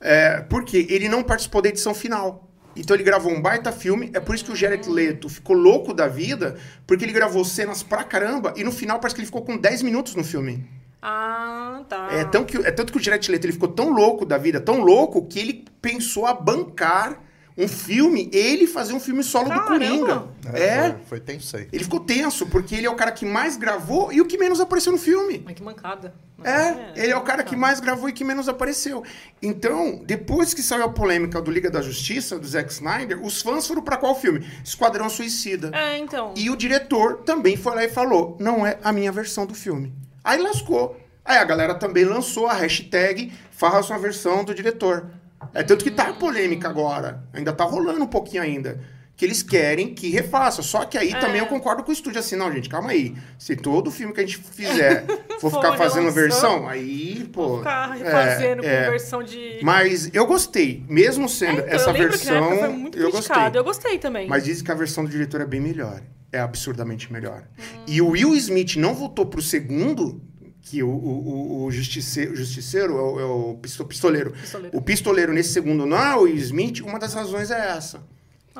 É, 0.00 0.40
porque 0.48 0.86
ele 0.88 1.08
não 1.08 1.22
participou 1.22 1.60
da 1.60 1.68
edição 1.68 1.94
final. 1.94 2.48
Então 2.76 2.96
ele 2.96 3.04
gravou 3.04 3.30
um 3.32 3.40
baita 3.40 3.70
filme, 3.70 4.10
é 4.14 4.20
por 4.20 4.34
isso 4.34 4.44
que 4.44 4.50
o 4.52 4.56
Jared 4.56 4.88
Leto 4.88 5.28
ficou 5.28 5.54
louco 5.54 5.94
da 5.94 6.08
vida, 6.08 6.56
porque 6.86 7.04
ele 7.04 7.12
gravou 7.12 7.44
cenas 7.44 7.82
pra 7.84 8.02
caramba 8.02 8.52
e 8.56 8.64
no 8.64 8.72
final 8.72 8.98
parece 8.98 9.14
que 9.14 9.20
ele 9.20 9.26
ficou 9.26 9.42
com 9.42 9.56
10 9.56 9.82
minutos 9.82 10.14
no 10.16 10.24
filme. 10.24 10.66
Ah, 11.06 11.82
tá. 11.86 12.08
É, 12.10 12.24
tão 12.24 12.44
que, 12.44 12.56
é 12.56 12.70
tanto 12.70 12.90
que 12.90 12.98
o 12.98 13.02
Jared 13.02 13.30
Leto 13.30 13.44
ele 13.44 13.52
ficou 13.52 13.68
tão 13.68 13.90
louco 13.92 14.24
da 14.24 14.38
vida, 14.38 14.58
tão 14.58 14.80
louco, 14.80 15.26
que 15.26 15.38
ele 15.38 15.64
pensou 15.82 16.24
a 16.24 16.32
bancar 16.32 17.20
um 17.56 17.68
filme, 17.68 18.28
ele 18.32 18.66
fazer 18.66 18.94
um 18.94 18.98
filme 18.98 19.22
solo 19.22 19.44
do 19.44 19.50
Caramba! 19.50 19.68
Coringa. 19.68 20.24
É, 20.58 20.90
Foi, 20.90 20.98
foi 21.06 21.20
tenso 21.20 21.56
aí. 21.56 21.68
ele 21.72 21.84
ficou 21.84 22.00
tenso, 22.00 22.46
porque 22.46 22.74
ele 22.74 22.86
é 22.86 22.90
o 22.90 22.96
cara 22.96 23.12
que 23.12 23.24
mais 23.24 23.56
gravou 23.56 24.12
e 24.12 24.20
o 24.20 24.24
que 24.26 24.36
menos 24.36 24.60
apareceu 24.60 24.90
no 24.90 24.98
filme. 24.98 25.44
Ai, 25.46 25.54
que 25.54 25.62
mancada. 25.62 26.14
É, 26.42 27.00
ele 27.00 27.12
é 27.12 27.16
o 27.16 27.20
cara 27.20 27.44
que 27.44 27.54
mais 27.54 27.78
gravou 27.80 28.08
e 28.08 28.12
que 28.12 28.24
menos 28.24 28.48
apareceu. 28.48 29.04
Então, 29.40 30.00
depois 30.04 30.52
que 30.52 30.62
saiu 30.62 30.84
a 30.84 30.88
polêmica 30.88 31.40
do 31.40 31.50
Liga 31.50 31.70
da 31.70 31.80
Justiça, 31.80 32.38
do 32.38 32.46
Zack 32.46 32.72
Snyder, 32.72 33.24
os 33.24 33.40
fãs 33.40 33.66
foram 33.68 33.82
pra 33.82 33.96
qual 33.98 34.18
filme? 34.18 34.44
Esquadrão 34.64 35.08
Suicida. 35.08 35.70
É, 35.72 35.96
então. 35.98 36.34
E 36.36 36.50
o 36.50 36.56
diretor 36.56 37.18
também 37.18 37.56
foi 37.56 37.74
lá 37.76 37.84
e 37.84 37.88
falou: 37.88 38.36
não 38.40 38.66
é 38.66 38.78
a 38.82 38.92
minha 38.92 39.12
versão 39.12 39.46
do 39.46 39.54
filme. 39.54 39.94
Aí 40.24 40.40
lascou. 40.40 40.98
Aí 41.24 41.36
a 41.38 41.44
galera 41.44 41.74
também 41.74 42.04
lançou 42.04 42.46
a 42.46 42.54
hashtag 42.54 43.32
faça 43.50 43.94
a 43.94 43.98
versão 43.98 44.42
do 44.44 44.54
diretor. 44.54 45.06
É 45.52 45.62
tanto 45.62 45.84
que 45.84 45.90
tá 45.90 46.12
polêmica 46.14 46.68
agora. 46.68 47.22
Ainda 47.32 47.52
tá 47.52 47.64
rolando 47.64 48.02
um 48.02 48.06
pouquinho 48.08 48.42
ainda. 48.42 48.80
Que 49.16 49.24
eles 49.24 49.42
querem 49.44 49.94
que 49.94 50.10
refaça. 50.10 50.60
Só 50.60 50.84
que 50.84 50.98
aí 50.98 51.12
É. 51.12 51.18
também 51.20 51.38
eu 51.40 51.46
concordo 51.46 51.84
com 51.84 51.90
o 51.90 51.92
estúdio 51.92 52.18
assim, 52.18 52.34
não, 52.34 52.50
gente, 52.52 52.68
calma 52.68 52.90
aí. 52.90 53.14
Se 53.38 53.54
todo 53.54 53.90
filme 53.90 54.12
que 54.12 54.20
a 54.20 54.24
gente 54.26 54.38
fizer 54.38 55.04
for 55.40 55.52
ficar 55.52 55.76
fazendo 55.76 56.10
versão, 56.10 56.66
aí, 56.68 57.28
pô. 57.32 57.58
Ficar 57.58 57.96
é, 57.96 58.02
refazendo 58.02 58.64
é. 58.64 58.84
com 58.84 58.90
versão 58.90 59.22
de. 59.22 59.60
Mas 59.62 60.10
eu 60.12 60.26
gostei. 60.26 60.84
Mesmo 60.88 61.28
sendo 61.28 61.60
É, 61.60 61.64
então, 61.64 61.74
essa 61.74 61.90
eu 61.90 61.94
versão, 61.94 62.36
época 62.36 62.58
foi 62.58 62.68
muito 62.70 62.98
eu 62.98 63.10
criticado. 63.12 63.40
gostei. 63.40 63.60
Eu 63.60 63.64
gostei 63.64 63.98
também. 63.98 64.26
Mas 64.28 64.42
dizem 64.44 64.64
que 64.64 64.72
a 64.72 64.74
versão 64.74 65.04
do 65.04 65.10
diretor 65.10 65.40
é 65.40 65.46
bem 65.46 65.60
melhor. 65.60 66.00
É 66.34 66.40
absurdamente 66.40 67.12
melhor. 67.12 67.44
Hum. 67.58 67.62
E 67.86 68.02
o 68.02 68.08
Will 68.08 68.34
Smith 68.34 68.76
não 68.76 68.94
voltou 68.94 69.24
pro 69.26 69.40
segundo, 69.40 70.20
que 70.62 70.82
o, 70.82 70.88
o, 70.88 71.64
o, 71.64 71.70
justiceiro, 71.70 72.34
justiceiro 72.34 72.98
é 72.98 73.02
o, 73.02 73.20
é 73.20 73.24
o 73.24 73.54
pisto- 73.60 73.84
pistoleiro. 73.84 74.32
Pistoleiro. 74.32 74.76
O 74.76 74.82
pistoleiro 74.82 75.32
nesse 75.32 75.52
segundo 75.52 75.86
não 75.86 75.96
é 75.98 76.16
o 76.16 76.22
Will 76.22 76.36
Smith, 76.36 76.80
uma 76.80 76.98
das 76.98 77.14
razões 77.14 77.50
é 77.50 77.76
essa. 77.76 78.02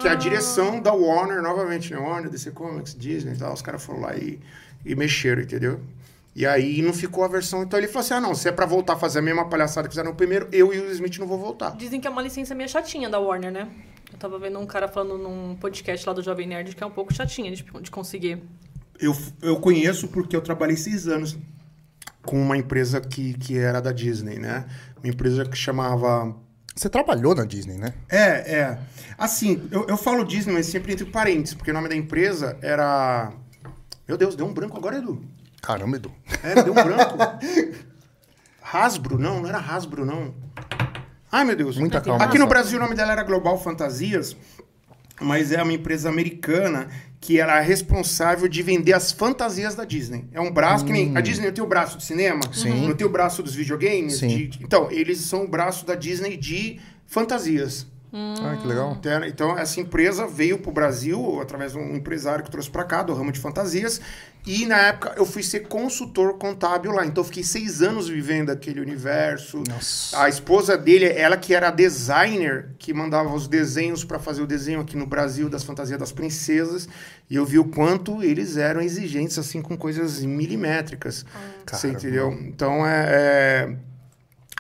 Que 0.01 0.09
a 0.09 0.15
direção 0.15 0.81
da 0.81 0.93
Warner, 0.93 1.41
novamente, 1.41 1.93
né? 1.93 1.99
Warner, 1.99 2.29
DC 2.31 2.51
Comics, 2.51 2.95
Disney 2.95 3.35
e 3.35 3.37
tal, 3.37 3.53
os 3.53 3.63
caras 3.63 3.83
foram 3.83 4.01
lá 4.01 4.17
e, 4.17 4.41
e 4.85 4.95
mexeram, 4.95 5.43
entendeu? 5.43 5.81
E 6.35 6.45
aí 6.45 6.83
não 6.83 6.93
ficou 6.93 7.23
a 7.23 7.29
versão. 7.29 7.63
Então 7.63 7.79
ele 7.79 7.87
falou 7.87 8.01
assim: 8.01 8.15
ah, 8.15 8.21
não, 8.21 8.35
se 8.35 8.49
é 8.49 8.53
pra 8.53 8.67
voltar 8.67 8.95
a 8.95 8.97
fazer 8.97 9.21
a 9.21 9.23
mesma 9.23 9.49
palhaçada 9.49 9.87
que 9.87 9.95
fizeram 9.95 10.11
no 10.11 10.17
primeiro, 10.17 10.49
eu 10.51 10.75
e 10.75 10.79
o 10.81 10.83
Will 10.83 10.93
Smith 10.93 11.17
não 11.19 11.29
vou 11.29 11.39
voltar. 11.39 11.77
Dizem 11.77 12.01
que 12.01 12.09
é 12.09 12.11
uma 12.11 12.23
licença 12.23 12.55
meio 12.57 12.69
chatinha 12.69 13.09
da 13.09 13.21
Warner, 13.21 13.53
né? 13.53 13.69
Eu 14.15 14.19
tava 14.19 14.39
vendo 14.39 14.61
um 14.61 14.67
cara 14.67 14.87
falando 14.87 15.19
num 15.19 15.57
podcast 15.57 16.07
lá 16.07 16.13
do 16.13 16.23
Jovem 16.23 16.47
Nerd 16.47 16.77
que 16.77 16.85
é 16.85 16.87
um 16.87 16.91
pouco 16.91 17.13
chatinha 17.13 17.51
de, 17.51 17.65
de 17.65 17.91
conseguir. 17.91 18.41
Eu, 19.01 19.15
eu 19.43 19.57
conheço 19.57 20.07
porque 20.07 20.37
eu 20.37 20.41
trabalhei 20.41 20.77
seis 20.77 21.09
anos 21.09 21.37
com 22.23 22.41
uma 22.41 22.57
empresa 22.57 23.01
que, 23.01 23.35
que 23.35 23.59
era 23.59 23.81
da 23.81 23.91
Disney, 23.91 24.39
né? 24.39 24.67
Uma 25.03 25.13
empresa 25.13 25.45
que 25.45 25.57
chamava. 25.57 26.33
Você 26.77 26.89
trabalhou 26.89 27.35
na 27.35 27.45
Disney, 27.45 27.77
né? 27.77 27.93
É, 28.09 28.55
é. 28.55 28.79
Assim, 29.19 29.69
eu, 29.73 29.85
eu 29.89 29.97
falo 29.97 30.25
Disney, 30.25 30.53
mas 30.53 30.67
sempre 30.67 30.93
entre 30.93 31.07
parênteses, 31.07 31.55
porque 31.55 31.73
o 31.73 31.75
nome 31.75 31.89
da 31.89 31.97
empresa 31.97 32.57
era. 32.63 33.33
Meu 34.07 34.17
Deus, 34.17 34.37
deu 34.37 34.47
um 34.47 34.55
branco 34.55 34.77
agora, 34.77 34.97
Edu. 34.97 35.25
Caramba, 35.61 35.97
Edu. 35.97 36.13
É, 36.41 36.63
deu 36.63 36.73
um 36.73 36.77
branco. 36.77 37.17
Hasbro? 38.63 39.19
Não, 39.19 39.41
não 39.41 39.49
era 39.49 39.59
Hasbro, 39.59 40.07
não. 40.07 40.33
Ai, 41.35 41.45
meu 41.45 41.57
Deus. 41.57 41.77
Muita 41.77 42.01
calma. 42.01 42.25
Aqui 42.25 42.39
no 42.39 42.47
Brasil 42.47 42.79
o 42.79 42.81
nome 42.81 42.95
dela 42.95 43.11
era 43.11 43.25
Global 43.25 43.61
Fantasias, 43.61 44.37
mas 45.21 45.51
é 45.51 45.61
uma 45.61 45.73
empresa 45.73 46.09
americana 46.09 46.89
que 47.21 47.41
era 47.41 47.59
responsável 47.59 48.47
de 48.47 48.63
vender 48.63 48.93
as 48.93 49.11
fantasias 49.11 49.75
da 49.75 49.85
Disney. 49.85 50.27
É 50.33 50.41
um 50.41 50.53
braço, 50.53 50.85
que 50.85 50.93
nem 50.93 51.17
a 51.17 51.21
Disney 51.21 51.47
não 51.47 51.53
tem 51.53 51.65
o 51.65 51.67
braço 51.67 51.99
de 51.99 52.05
cinema, 52.05 52.41
Sim. 52.53 52.87
não 52.87 52.95
tem 52.95 53.05
o 53.05 53.11
braço 53.11 53.43
dos 53.43 53.53
videogames. 53.53 54.19
Sim. 54.19 54.29
de- 54.47 54.63
então, 54.63 54.89
eles 54.93 55.19
são 55.23 55.43
o 55.45 55.49
braço 55.49 55.85
da 55.85 55.97
Disney 55.97 56.37
de 56.37 56.79
fantasias. 57.05 57.85
Ah, 58.17 58.57
que 58.61 58.69
legal. 58.69 58.97
Então, 58.97 59.25
Então, 59.25 59.59
essa 59.59 59.81
empresa 59.81 60.25
veio 60.25 60.59
para 60.59 60.71
o 60.71 60.73
Brasil 60.73 61.41
através 61.41 61.73
de 61.73 61.79
um 61.79 61.97
empresário 61.97 62.45
que 62.45 62.51
trouxe 62.51 62.71
para 62.71 62.85
cá, 62.85 63.03
do 63.03 63.13
ramo 63.13 63.33
de 63.33 63.41
fantasias. 63.41 64.01
E 64.47 64.67
na 64.67 64.77
época 64.77 65.15
eu 65.17 65.27
fui 65.27 65.43
ser 65.43 65.61
consultor 65.61 66.39
contábil 66.39 66.93
lá. 66.93 67.05
Então, 67.05 67.23
eu 67.23 67.27
fiquei 67.27 67.43
seis 67.43 67.83
anos 67.83 68.09
vivendo 68.09 68.51
aquele 68.51 68.81
universo. 68.81 69.65
Nossa. 69.69 70.23
A 70.23 70.29
esposa 70.29 70.79
dele, 70.79 71.07
ela 71.07 71.37
que 71.37 71.53
era 71.55 71.71
designer, 71.71 72.71
que 72.79 72.95
mandava 72.95 73.35
os 73.35 73.49
desenhos 73.49 74.05
para 74.05 74.21
fazer 74.21 74.43
o 74.43 74.47
desenho 74.47 74.81
aqui 74.81 74.97
no 74.97 75.07
Brasil 75.07 75.49
das 75.49 75.65
fantasias 75.65 75.99
das 75.99 76.13
princesas. 76.13 76.89
E 77.29 77.35
eu 77.35 77.45
vi 77.45 77.59
o 77.59 77.65
quanto 77.65 78.23
eles 78.23 78.57
eram 78.57 78.81
exigentes, 78.81 79.39
assim, 79.39 79.61
com 79.61 79.77
coisas 79.77 80.21
milimétricas. 80.21 81.25
Você 81.67 81.89
Caramba. 81.89 81.99
entendeu? 81.99 82.33
Então, 82.33 82.87
é... 82.87 83.07
é... 83.09 83.94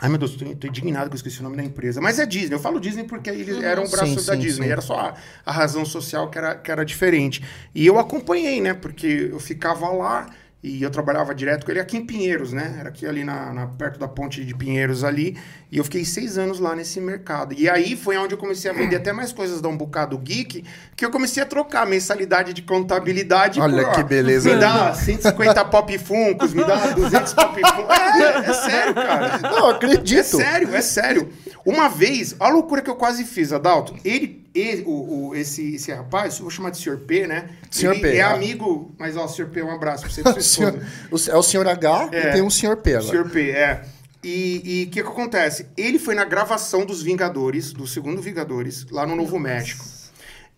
Ai, 0.01 0.09
meu 0.09 0.19
Deus, 0.19 0.35
tô, 0.35 0.45
tô 0.57 0.67
indignado 0.67 1.09
que 1.09 1.15
eu 1.15 1.17
esqueci 1.17 1.41
o 1.41 1.43
nome 1.45 1.57
da 1.57 1.63
empresa. 1.63 2.01
Mas 2.01 2.19
é 2.19 2.27
Disney. 2.27 2.55
Eu 2.55 2.61
falo 2.61 2.81
Disney 2.81 3.05
porque 3.05 3.31
eles 3.31 3.63
eram 3.63 3.85
o 3.85 3.91
braço 3.91 4.19
Sim, 4.21 4.27
da 4.27 4.35
sim, 4.35 4.39
Disney. 4.41 4.67
sim. 4.67 4.73
Era 4.73 4.81
só 4.81 4.99
a, 4.99 5.15
a 5.47 5.53
razão 5.53 5.85
social 5.85 6.29
que 6.31 6.37
era, 6.39 6.55
que 6.57 6.71
era 6.71 6.85
diferente. 6.85 7.43
E 7.75 7.87
eu 7.87 7.99
acompanhei, 7.99 8.61
né? 8.61 8.75
Porque 8.75 9.29
eu 9.31 9.39
ficava 9.39 9.89
lá 9.91 10.27
e 10.67 10.83
eu 10.83 10.89
trabalhava 10.89 11.35
direto 11.35 11.67
com 11.67 11.71
ele 11.73 11.79
aqui 11.79 11.99
em 11.99 12.07
Pinheiros, 12.07 12.55
né? 12.55 12.77
Era 12.81 12.89
aqui 12.89 13.07
ali 13.07 13.23
na, 13.23 13.53
na- 13.53 13.67
perto 13.67 13.99
da 14.01 14.09
ponte 14.09 14.43
de 14.43 14.55
Pinheiros 14.55 15.05
ali. 15.05 15.37
E 15.71 15.77
eu 15.77 15.85
fiquei 15.85 16.07
seis 16.07 16.39
anos 16.39 16.59
lá 16.59 16.75
nesse 16.75 16.99
mercado. 17.03 17.55
E 17.59 17.69
aí 17.69 17.95
foi 17.95 18.17
onde 18.17 18.33
eu 18.33 18.39
comecei 18.39 18.71
a 18.71 18.75
vender 18.75 18.97
até 18.97 19.13
mais 19.13 19.31
coisas 19.31 19.61
da 19.61 19.69
Um 19.69 19.77
Bocado 19.77 20.17
Geek, 20.17 20.65
que 20.97 21.05
eu 21.05 21.11
comecei 21.11 21.43
a 21.43 21.47
trocar 21.47 21.87
mensalidade 21.87 22.55
de 22.55 22.63
contabilidade 22.63 23.61
Olha 23.61 23.83
por, 23.85 23.91
ó, 23.91 23.95
que 23.95 24.05
beleza. 24.05 24.55
Me 24.55 24.59
dá 24.59 24.95
150 24.95 25.65
pop 25.67 25.99
funcos, 25.99 26.55
me 26.55 26.65
dá 26.65 26.77
200 26.93 27.35
pop 27.35 27.61
funcos. 27.61 27.97
É, 27.99 28.51
é 28.51 28.53
sério, 28.55 28.95
cara. 28.95 29.39
Não, 29.43 29.69
acredito. 29.69 30.19
É 30.21 30.23
sério, 30.23 30.75
é 30.75 30.81
sério. 30.81 31.29
Uma 31.67 31.89
vez, 31.91 32.37
a 32.41 32.49
loucura 32.49 32.81
que 32.81 32.89
eu 32.89 32.97
quase 32.97 33.25
fiz, 33.25 33.53
Adalto, 33.53 33.95
ele, 34.03 34.44
ele 34.55 34.83
o, 34.87 35.29
o- 35.31 35.35
esse, 35.35 35.75
esse 35.75 35.91
rapaz, 35.93 36.39
vou 36.39 36.49
chamar 36.51 36.71
de 36.71 36.79
Sr. 36.79 36.99
P, 36.99 37.27
né? 37.27 37.51
Sr. 37.71 37.91
Ele 37.93 38.01
P, 38.01 38.17
é 38.17 38.21
ah. 38.23 38.35
amigo, 38.35 38.95
mas 38.99 39.17
ó, 39.17 39.27
Sr. 39.27 39.47
P, 39.49 39.63
um 39.63 39.71
abraço 39.71 40.05
pra 40.05 40.13
você 40.13 40.21
e 40.23 40.25
pra 40.25 40.41
senhor- 40.41 40.81
é 41.29 41.37
o 41.37 41.43
senhor 41.43 41.67
H 41.67 42.09
É. 42.13 42.29
e 42.29 42.33
tem 42.33 42.43
um 42.43 42.51
senhor 42.51 42.77
P 42.77 42.95
agora. 42.95 43.25
Sr. 43.25 43.31
P, 43.31 43.51
é. 43.51 43.85
E 44.27 44.87
o 44.89 44.91
que, 44.91 45.03
que 45.03 45.09
acontece? 45.09 45.67
Ele 45.77 45.99
foi 45.99 46.15
na 46.15 46.25
gravação 46.25 46.87
dos 46.87 47.03
Vingadores, 47.03 47.73
do 47.75 47.87
segundo 47.87 48.23
Vingadores, 48.23 48.87
lá 48.91 49.05
no 49.07 49.15
Novo 49.15 49.39
México. 49.39 49.85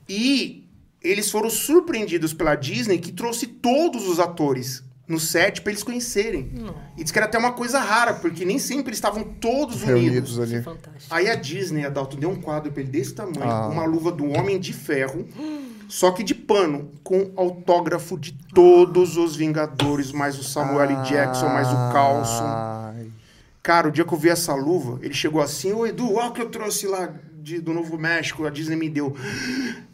E 0.08 0.68
eles 1.02 1.30
foram 1.30 1.50
surpreendidos 1.50 2.32
pela 2.32 2.54
Disney, 2.54 2.98
que 2.98 3.10
trouxe 3.10 3.46
todos 3.46 4.06
os 4.08 4.20
atores 4.20 4.84
no 5.08 5.20
set 5.20 5.62
pra 5.62 5.70
eles 5.72 5.82
conhecerem. 5.84 6.50
E 6.96 7.02
diz 7.04 7.12
que 7.12 7.18
era 7.18 7.26
até 7.26 7.38
uma 7.38 7.52
coisa 7.52 7.78
rara, 7.78 8.14
porque 8.14 8.44
nem 8.44 8.58
sempre 8.58 8.88
eles 8.88 8.96
estavam 8.98 9.22
todos 9.22 9.82
Reunidos 9.82 10.36
unidos. 10.36 10.40
ali. 10.54 10.62
Fantástico. 10.62 11.14
Aí 11.14 11.28
a 11.28 11.34
Disney, 11.36 11.84
Adalto, 11.86 12.16
deu 12.16 12.30
um 12.30 12.40
quadro 12.40 12.72
pra 12.72 12.80
ele 12.82 12.90
desse 12.90 13.14
tamanho, 13.14 13.42
Ah. 13.42 13.68
uma 13.68 13.84
luva 13.84 14.10
do 14.10 14.24
Homem 14.28 14.58
de 14.58 14.72
Ferro, 14.72 15.26
só 15.88 16.10
que 16.10 16.24
de 16.24 16.34
pano, 16.34 16.90
com 17.04 17.30
autógrafo 17.36 18.18
de 18.18 18.32
todos 18.52 19.16
os 19.16 19.36
Vingadores, 19.36 20.10
mais 20.10 20.38
o 20.38 20.42
Samuel 20.42 20.80
L. 20.90 21.08
Jackson, 21.08 21.48
mais 21.48 21.68
o 21.68 21.92
Carlson. 21.92 22.44
Ai. 22.44 23.06
Cara, 23.62 23.88
o 23.88 23.90
dia 23.90 24.04
que 24.04 24.12
eu 24.12 24.18
vi 24.18 24.28
essa 24.28 24.54
luva, 24.54 24.98
ele 25.02 25.14
chegou 25.14 25.40
assim, 25.42 25.72
ô 25.72 25.86
Edu, 25.86 26.14
olha 26.14 26.28
o 26.28 26.32
que 26.32 26.40
eu 26.42 26.48
trouxe 26.50 26.86
lá 26.86 27.12
de- 27.46 27.60
do 27.60 27.72
Novo 27.72 27.96
México, 27.96 28.44
a 28.44 28.50
Disney 28.50 28.74
me 28.74 28.90
deu. 28.90 29.16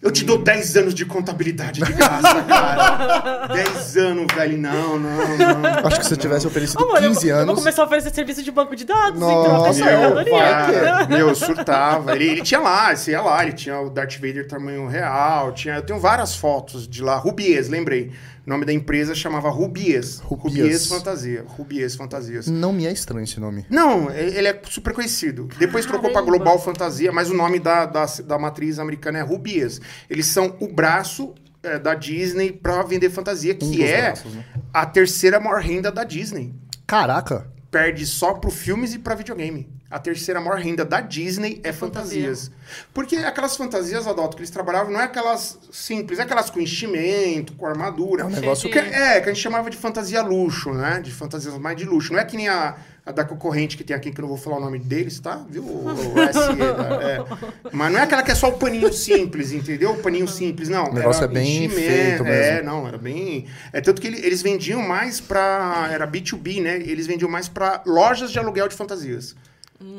Eu 0.01 0.11
te 0.11 0.25
dou 0.25 0.39
10 0.39 0.75
anos 0.79 0.95
de 0.95 1.05
contabilidade 1.05 1.83
de 1.83 1.93
graça, 1.93 2.43
cara. 2.45 3.47
10 3.53 3.97
anos, 3.99 4.27
velho. 4.35 4.57
Não, 4.57 4.99
não, 4.99 5.37
não. 5.37 5.87
Acho 5.87 6.01
que 6.01 6.07
se 6.07 6.15
eu 6.15 6.17
tivesse 6.17 6.47
oferecido 6.47 6.83
Amor, 6.83 7.03
eu, 7.03 7.11
15 7.11 7.29
eu 7.29 7.35
vou 7.35 7.43
anos. 7.43 7.55
começar 7.59 7.83
a 7.83 7.85
oferecer 7.85 8.15
serviço 8.15 8.43
de 8.43 8.51
banco 8.51 8.75
de 8.75 8.85
dados, 8.87 9.21
Nossa, 9.21 9.81
então 9.81 9.87
meu, 9.87 10.01
eu 10.09 10.15
vai. 10.15 10.25
Cara, 10.73 11.07
meu, 11.09 11.35
surtava. 11.35 12.15
Ele, 12.15 12.25
ele 12.31 12.43
tinha 12.43 12.59
lá, 12.59 12.97
você 12.97 13.11
ia 13.11 13.21
lá, 13.21 13.43
ele 13.43 13.53
tinha 13.53 13.79
o 13.79 13.91
Darth 13.91 14.15
Vader 14.15 14.49
tamanho 14.49 14.87
real, 14.89 15.53
tinha, 15.53 15.75
eu 15.75 15.83
tenho 15.83 16.01
várias 16.01 16.35
fotos 16.35 16.89
de 16.89 17.03
lá. 17.03 17.17
Rubies, 17.17 17.69
lembrei. 17.69 18.13
O 18.45 18.51
nome 18.51 18.65
da 18.65 18.73
empresa 18.73 19.15
chamava 19.15 19.49
Rubies. 19.51 20.19
Rubies. 20.19 20.57
Rubies 20.59 20.87
Fantasia. 20.89 21.45
Rubies 21.47 21.95
Fantasias. 21.95 22.47
Não 22.49 22.73
me 22.73 22.87
é 22.87 22.93
estranho 22.93 23.23
esse 23.25 23.39
nome. 23.39 23.65
Não, 23.71 24.11
ele 24.11 24.49
é 24.49 24.61
super 24.69 24.93
conhecido. 24.93 25.49
Depois 25.59 25.87
trocou 25.87 26.11
pra 26.11 26.21
Caramba. 26.21 26.39
Global 26.39 26.59
Fantasia, 26.59 27.13
mas 27.13 27.31
o 27.31 27.35
nome 27.35 27.61
da, 27.61 27.87
da, 27.87 28.05
da 28.25 28.39
matriz 28.39 28.79
americana 28.81 29.19
é 29.19 29.23
Rubies. 29.23 29.81
Eles 30.11 30.27
são 30.27 30.57
o 30.61 30.67
braço 30.67 31.35
é, 31.63 31.79
da 31.79 31.95
Disney 31.95 32.51
pra 32.53 32.83
vender 32.83 33.11
fantasia, 33.11 33.55
Um 33.55 33.59
que 33.59 33.79
dos 33.79 33.81
é 33.81 34.03
braços, 34.03 34.35
né? 34.35 34.45
a 34.75 34.87
terceira 34.87 35.39
maior 35.39 35.61
renda 35.61 35.93
da 35.93 36.03
Disney. 36.03 36.53
Caraca. 36.85 37.47
Perde 37.71 38.05
só 38.05 38.35
pro 38.35 38.51
filmes 38.51 38.93
e 38.93 38.99
pra 38.99 39.15
videogame. 39.15 39.71
A 39.93 39.99
terceira 39.99 40.41
maior 40.41 40.59
renda 40.59 40.85
da 40.87 41.01
Disney 41.03 41.61
é 41.63 41.71
fantasias. 41.73 42.51
Porque 42.95 43.17
aquelas 43.17 43.55
fantasias, 43.57 44.07
Adalto, 44.07 44.37
que 44.37 44.41
eles 44.41 44.51
trabalhavam, 44.51 44.91
não 44.91 45.01
é 45.01 45.05
aquelas 45.05 45.59
simples, 45.71 46.19
é 46.19 46.23
aquelas 46.23 46.49
com 46.49 46.59
enchimento, 46.61 47.53
com 47.53 47.67
armadura. 47.67 48.23
É 48.23 48.27
um 48.27 48.31
negócio 48.31 48.71
que, 48.71 48.79
é, 48.79 49.21
que 49.21 49.29
a 49.29 49.33
gente 49.33 49.43
chamava 49.43 49.69
de 49.69 49.77
fantasia 49.77 50.23
luxo, 50.23 50.73
né? 50.73 51.01
De 51.05 51.11
fantasias 51.13 51.57
mais 51.59 51.77
de 51.77 51.85
luxo. 51.85 52.13
Não 52.13 52.19
é 52.19 52.25
que 52.25 52.37
nem 52.39 52.49
a, 52.49 52.75
a 53.05 53.13
da 53.13 53.23
concorrente 53.23 53.77
que 53.77 53.85
tem 53.85 53.95
aqui, 53.95 54.11
que 54.11 54.19
eu 54.19 54.23
não 54.23 54.29
vou 54.31 54.39
falar 54.39 54.57
o 54.57 54.61
nome 54.61 54.79
deles, 54.79 55.21
tá? 55.21 55.45
Viu? 55.51 55.63
O, 55.63 55.85
o 55.89 55.93
SE, 55.93 56.57
da- 56.57 57.03
é. 57.03 57.25
Mas 57.71 57.93
não 57.93 58.01
é 58.01 58.03
aquela 58.03 58.23
que 58.23 58.31
é 58.31 58.35
só 58.35 58.49
o 58.49 58.53
paninho 58.55 58.91
simples, 58.93 59.53
entendeu? 59.53 59.93
O 59.93 59.99
paninho 59.99 60.27
simples, 60.27 60.71
não. 60.71 60.87
O 60.87 60.95
negócio 60.95 61.23
Era 61.25 61.31
é 61.33 61.35
bem 61.35 61.67
enchimento, 61.67 61.75
feito 61.81 62.25
É, 62.25 62.53
mesmo. 62.55 62.71
não, 62.71 62.89
era 62.89 62.97
bem. 62.97 63.47
É 63.75 63.81
tanto 63.83 64.01
que 64.01 64.07
ele- 64.07 64.25
eles 64.25 64.41
vendiam 64.41 64.81
mais 64.81 65.21
pra. 65.21 65.89
Era 65.93 66.07
B2B, 66.07 66.63
né? 66.63 66.77
Eles 66.77 67.07
vendiam 67.07 67.31
mais 67.31 67.47
pra 67.47 67.83
lojas 67.87 68.33
de 68.33 68.39
aluguel 68.39 68.69
de 68.69 68.75
fantasias. 68.75 69.37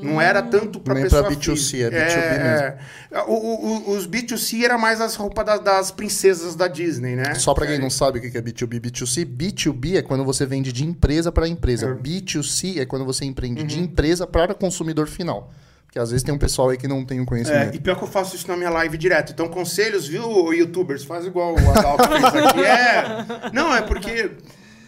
Não 0.01 0.19
era 0.21 0.41
tanto 0.41 0.79
pra 0.79 0.93
Nem 0.93 1.03
pessoa 1.03 1.23
pra 1.23 1.31
B2C, 1.31 1.55
física. 1.55 1.95
é 1.95 2.07
B2B 2.07 3.17
é. 3.17 3.21
O- 3.27 3.31
o- 3.33 3.65
o- 3.91 3.95
os 3.95 4.05
B2C 4.07 4.63
era 4.65 4.77
mais 4.77 4.99
as 4.99 5.15
roupas 5.15 5.45
da- 5.45 5.57
das 5.57 5.91
princesas 5.91 6.55
da 6.55 6.67
Disney, 6.67 7.15
né? 7.15 7.35
Só 7.35 7.53
pra 7.53 7.65
quem 7.67 7.79
não 7.79 7.89
sabe 7.89 8.19
o 8.19 8.21
que 8.21 8.37
é 8.37 8.41
B2B, 8.41 8.79
B2C, 8.79 9.23
B2B 9.25 9.97
é 9.97 10.01
quando 10.01 10.25
você 10.25 10.45
vende 10.45 10.71
de 10.73 10.83
empresa 10.83 11.31
para 11.31 11.47
empresa. 11.47 11.87
É. 11.87 11.93
B2C 11.93 12.79
é 12.79 12.85
quando 12.85 13.05
você 13.05 13.23
empreende 13.25 13.61
Uhum. 13.61 13.67
de 13.67 13.79
empresa 13.79 14.25
para 14.27 14.53
consumidor 14.53 15.07
final. 15.07 15.51
Porque 15.85 15.99
às 15.99 16.09
vezes 16.09 16.23
tem 16.23 16.33
um 16.33 16.39
pessoal 16.39 16.69
aí 16.69 16.77
que 16.77 16.87
não 16.87 17.05
tem 17.05 17.19
o 17.19 17.23
É, 17.23 17.25
conhecimento. 17.27 17.75
e 17.75 17.79
pior 17.79 17.95
que 17.95 18.03
eu 18.03 18.07
faço 18.07 18.35
isso 18.35 18.47
na 18.47 18.57
minha 18.57 18.71
live 18.71 18.97
direto. 18.97 19.31
Então, 19.31 19.47
conselhos, 19.47 20.07
viu, 20.07 20.51
youtubers? 20.51 21.03
Faz 21.03 21.23
igual 21.25 21.53
o 21.53 21.69
Adalto 21.69 22.07
fez 22.09 22.23
aqui. 22.23 22.61
É. 22.61 23.51
Não, 23.53 23.75
é 23.75 23.81
porque. 23.83 24.31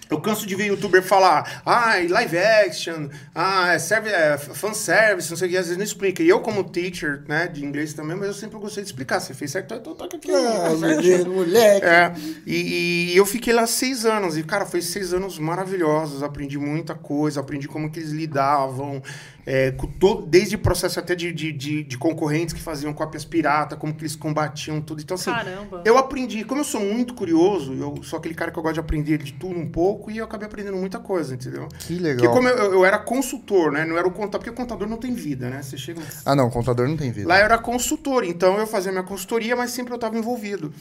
Eu 0.09 0.19
canso 0.19 0.45
de 0.45 0.55
ver 0.55 0.67
youtuber 0.67 1.01
falar, 1.01 1.61
ah, 1.65 1.95
live 2.07 2.37
action, 2.37 3.09
ah, 3.33 3.73
é, 3.73 3.79
serve, 3.79 4.09
é 4.09 4.37
fanservice, 4.37 5.29
não 5.29 5.37
sei 5.37 5.47
o 5.47 5.51
que, 5.51 5.57
às 5.57 5.65
vezes 5.65 5.77
não 5.77 5.83
explica. 5.83 6.21
E 6.21 6.29
eu, 6.29 6.39
como 6.39 6.63
teacher, 6.63 7.23
né, 7.27 7.47
de 7.47 7.65
inglês 7.65 7.93
também, 7.93 8.15
mas 8.15 8.27
eu 8.27 8.33
sempre 8.33 8.57
gostei 8.59 8.83
de 8.83 8.89
explicar. 8.89 9.19
Você 9.19 9.33
fez 9.33 9.51
certo, 9.51 9.73
então 9.73 9.95
toca 9.95 10.17
aqui. 10.17 10.31
Ah, 10.31 10.75
certo. 10.79 11.01
menino, 11.01 11.33
moleque. 11.33 11.85
É, 11.85 12.13
e, 12.45 13.11
e 13.13 13.17
eu 13.17 13.25
fiquei 13.25 13.53
lá 13.53 13.65
seis 13.65 14.05
anos. 14.05 14.37
E, 14.37 14.43
cara, 14.43 14.65
foi 14.65 14.81
seis 14.81 15.13
anos 15.13 15.39
maravilhosos. 15.39 16.23
Aprendi 16.23 16.57
muita 16.57 16.93
coisa, 16.93 17.39
aprendi 17.39 17.67
como 17.67 17.89
que 17.91 17.99
eles 17.99 18.11
lidavam, 18.11 19.01
é, 19.45 19.71
com 19.71 19.85
todo, 19.85 20.25
desde 20.25 20.55
o 20.55 20.59
processo 20.59 20.99
até 20.99 21.13
de, 21.13 21.31
de, 21.31 21.51
de, 21.51 21.83
de 21.83 21.97
concorrentes 21.97 22.53
que 22.53 22.59
faziam 22.59 22.93
cópias 22.93 23.23
pirata, 23.23 23.75
como 23.75 23.93
que 23.93 24.01
eles 24.01 24.15
combatiam 24.15 24.81
tudo. 24.81 25.01
Então, 25.01 25.15
assim, 25.15 25.31
Caramba. 25.31 25.83
eu 25.85 25.97
aprendi. 25.97 26.43
Como 26.43 26.61
eu 26.61 26.65
sou 26.65 26.81
muito 26.81 27.13
curioso, 27.13 27.73
eu 27.73 28.01
sou 28.03 28.17
aquele 28.17 28.33
cara 28.33 28.51
que 28.51 28.57
eu 28.57 28.63
gosto 28.63 28.75
de 28.75 28.79
aprender 28.79 29.19
de 29.19 29.33
tudo 29.33 29.59
um 29.59 29.69
pouco. 29.69 30.09
e 30.09 30.17
eu 30.17 30.25
acabei 30.25 30.47
aprendendo 30.47 30.77
muita 30.77 30.99
coisa, 30.99 31.35
entendeu? 31.35 31.67
Que 31.79 31.95
Porque 31.95 32.03
legal. 32.03 32.33
como 32.33 32.47
eu, 32.47 32.73
eu 32.73 32.85
era 32.85 32.97
consultor, 32.97 33.71
né? 33.71 33.85
Não 33.85 33.97
era 33.97 34.07
o 34.07 34.11
contador, 34.11 34.39
porque 34.39 34.49
o 34.49 34.53
contador 34.53 34.87
não 34.87 34.97
tem 34.97 35.13
vida, 35.13 35.49
né? 35.49 35.61
Você 35.61 35.77
chega. 35.77 36.01
Ah, 36.25 36.35
não, 36.35 36.49
contador 36.49 36.87
não 36.87 36.97
tem 36.97 37.11
vida. 37.11 37.27
Lá 37.27 37.39
eu 37.39 37.45
era 37.45 37.57
consultor, 37.57 38.23
então 38.23 38.57
eu 38.57 38.65
fazia 38.65 38.91
minha 38.91 39.03
consultoria, 39.03 39.55
mas 39.55 39.71
sempre 39.71 39.93
eu 39.93 39.95
estava 39.95 40.17
envolvido. 40.17 40.73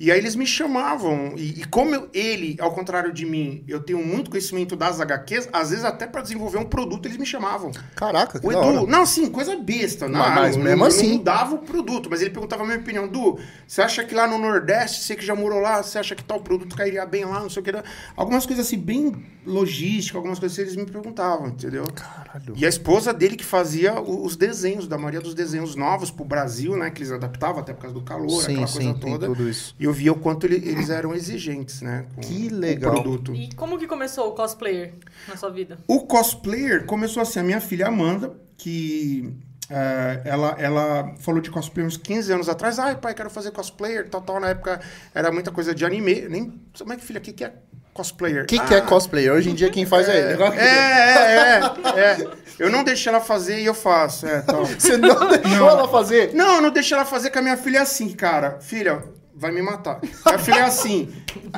E 0.00 0.10
aí 0.10 0.18
eles 0.18 0.34
me 0.34 0.44
chamavam, 0.46 1.34
e, 1.36 1.60
e 1.60 1.64
como 1.66 1.94
eu- 1.94 2.08
ele, 2.12 2.56
ao 2.58 2.72
contrário 2.74 3.12
de 3.12 3.24
mim, 3.24 3.62
eu 3.68 3.78
tenho 3.80 4.04
muito 4.04 4.30
conhecimento 4.30 4.74
das 4.74 5.00
HQs, 5.00 5.48
às 5.52 5.70
vezes 5.70 5.84
até 5.84 6.06
para 6.08 6.22
desenvolver 6.22 6.58
um 6.58 6.64
produto 6.64 7.06
eles 7.06 7.16
me 7.18 7.26
chamavam. 7.26 7.70
Caraca, 7.94 8.40
que 8.40 8.46
O. 8.46 8.50
Edu, 8.50 8.86
não, 8.88 9.06
sim, 9.06 9.30
coisa 9.30 9.54
besta. 9.54 10.08
Não, 10.08 10.18
Mas- 10.18 10.34
mas 10.34 10.56
não, 10.56 10.64
mesmo 10.64 10.78
não, 10.80 10.86
assim. 10.86 11.08
Não 11.10 11.16
mudava 11.18 11.54
o 11.54 11.58
produto, 11.58 12.08
mas 12.10 12.20
ele 12.20 12.30
perguntava 12.30 12.64
a 12.64 12.66
minha 12.66 12.78
opinião. 12.78 13.06
Du, 13.06 13.38
você 13.66 13.80
acha 13.80 14.02
que 14.02 14.12
lá 14.14 14.26
no 14.26 14.38
Nordeste, 14.38 15.04
você 15.04 15.14
que 15.14 15.24
já 15.24 15.36
morou 15.36 15.60
lá, 15.60 15.80
você 15.82 15.98
acha 15.98 16.16
que 16.16 16.24
tal 16.24 16.40
produto 16.40 16.74
cairia 16.74 17.06
bem 17.06 17.24
lá, 17.24 17.40
não 17.40 17.50
sei 17.50 17.60
o 17.60 17.64
que. 17.64 17.72
Algumas 18.16 18.44
coisas 18.44 18.66
assim, 18.66 18.78
bem 18.78 19.24
logística, 19.46 20.16
algumas 20.18 20.38
coisas 20.38 20.56
assim, 20.58 20.66
eles 20.68 20.76
me 20.76 20.90
perguntavam, 20.90 21.48
entendeu? 21.48 21.84
Caralho. 21.94 22.54
E 22.56 22.64
a 22.64 22.68
esposa 22.68 23.12
dele 23.12 23.36
que 23.36 23.44
fazia 23.44 24.00
os 24.00 24.36
desenhos, 24.36 24.88
da 24.88 24.96
maioria 24.96 25.20
dos 25.20 25.34
desenhos 25.34 25.76
novos 25.76 26.10
pro 26.10 26.24
Brasil, 26.24 26.76
né? 26.76 26.90
Que 26.90 27.02
eles 27.02 27.12
adaptavam 27.12 27.60
até 27.60 27.72
por 27.72 27.82
causa 27.82 27.94
do 27.94 28.02
calor, 28.02 28.40
Sim, 28.42 28.52
aquela 28.52 28.66
sim, 28.66 28.72
coisa 28.78 28.94
tem 28.98 29.12
toda. 29.12 29.26
tudo 29.26 29.48
isso. 29.48 29.74
E 29.82 29.84
eu 29.84 29.92
via 29.92 30.12
o 30.12 30.14
quanto 30.14 30.46
ele- 30.46 30.62
eles 30.68 30.90
eram 30.90 31.12
exigentes, 31.12 31.82
né? 31.82 32.04
Com, 32.14 32.20
Que 32.20 32.48
com 32.48 32.54
legal. 32.56 32.92
o 32.92 33.02
produto. 33.02 33.34
E 33.34 33.52
como 33.56 33.76
que 33.76 33.88
começou 33.88 34.28
o 34.28 34.32
cosplayer 34.32 34.94
na 35.26 35.36
sua 35.36 35.50
vida? 35.50 35.76
O 35.88 36.06
cosplayer 36.06 36.84
começou 36.86 37.20
assim, 37.20 37.40
a 37.40 37.42
minha 37.42 37.60
filha 37.60 37.88
Amanda, 37.88 38.32
que 38.56 39.34
eh, 39.68 40.20
ela, 40.24 40.54
ela 40.58 41.14
falou 41.18 41.40
de 41.40 41.50
cosplayer 41.50 41.88
uns 41.88 41.96
15 41.96 42.32
anos 42.32 42.48
atrás. 42.48 42.78
Ai, 42.78 42.94
pai, 42.94 43.12
quero 43.12 43.28
fazer 43.28 43.50
cosplayer, 43.50 44.08
tal, 44.08 44.20
tal. 44.20 44.38
Na 44.38 44.50
época 44.50 44.80
era 45.12 45.32
muita 45.32 45.50
coisa 45.50 45.74
de 45.74 45.84
anime. 45.84 46.26
Nem. 46.28 46.60
Como 46.78 46.92
é 46.92 46.96
que, 46.96 47.02
filha, 47.04 47.18
o 47.18 47.22
que, 47.22 47.32
que 47.32 47.42
é 47.44 47.52
cosplayer? 47.92 48.44
O 48.44 48.46
que, 48.46 48.58
Ah, 48.60 48.64
que 48.64 48.74
é 48.74 48.80
cosplayer? 48.82 49.32
Hoje 49.32 49.50
em 49.50 49.54
dia 49.54 49.68
quem 49.70 49.84
faz 49.84 50.08
é, 50.08 50.32
ele. 50.32 50.42
É, 50.42 50.56
é, 50.56 51.60
é, 51.96 52.00
é. 52.00 52.28
Eu 52.58 52.70
não 52.70 52.84
deixo 52.84 53.08
ela 53.08 53.20
fazer 53.20 53.58
e 53.60 53.64
eu 53.64 53.74
faço. 53.74 54.26
É, 54.28 54.42
tal. 54.42 54.64
Você 54.64 54.96
não 54.96 55.28
deixou 55.28 55.68
ela 55.68 55.88
fazer? 55.88 56.32
Não, 56.34 56.56
eu 56.56 56.62
não 56.62 56.70
deixo 56.70 56.94
ela 56.94 57.04
fazer 57.04 57.30
com 57.30 57.40
a 57.40 57.42
minha 57.42 57.56
filha 57.56 57.78
é 57.78 57.80
assim, 57.80 58.10
cara. 58.10 58.58
Filha, 58.60 59.02
vai 59.34 59.50
me 59.50 59.62
matar. 59.62 60.00
Minha 60.26 60.38
filha 60.38 60.58
é 60.60 60.62
assim. 60.62 61.12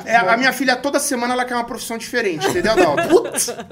É, 0.05 0.15
a 0.15 0.37
minha 0.37 0.53
filha, 0.53 0.75
toda 0.75 0.99
semana, 0.99 1.33
ela 1.33 1.45
quer 1.45 1.55
uma 1.55 1.65
profissão 1.65 1.97
diferente, 1.97 2.47
entendeu, 2.47 2.71
Adalto? 2.71 3.23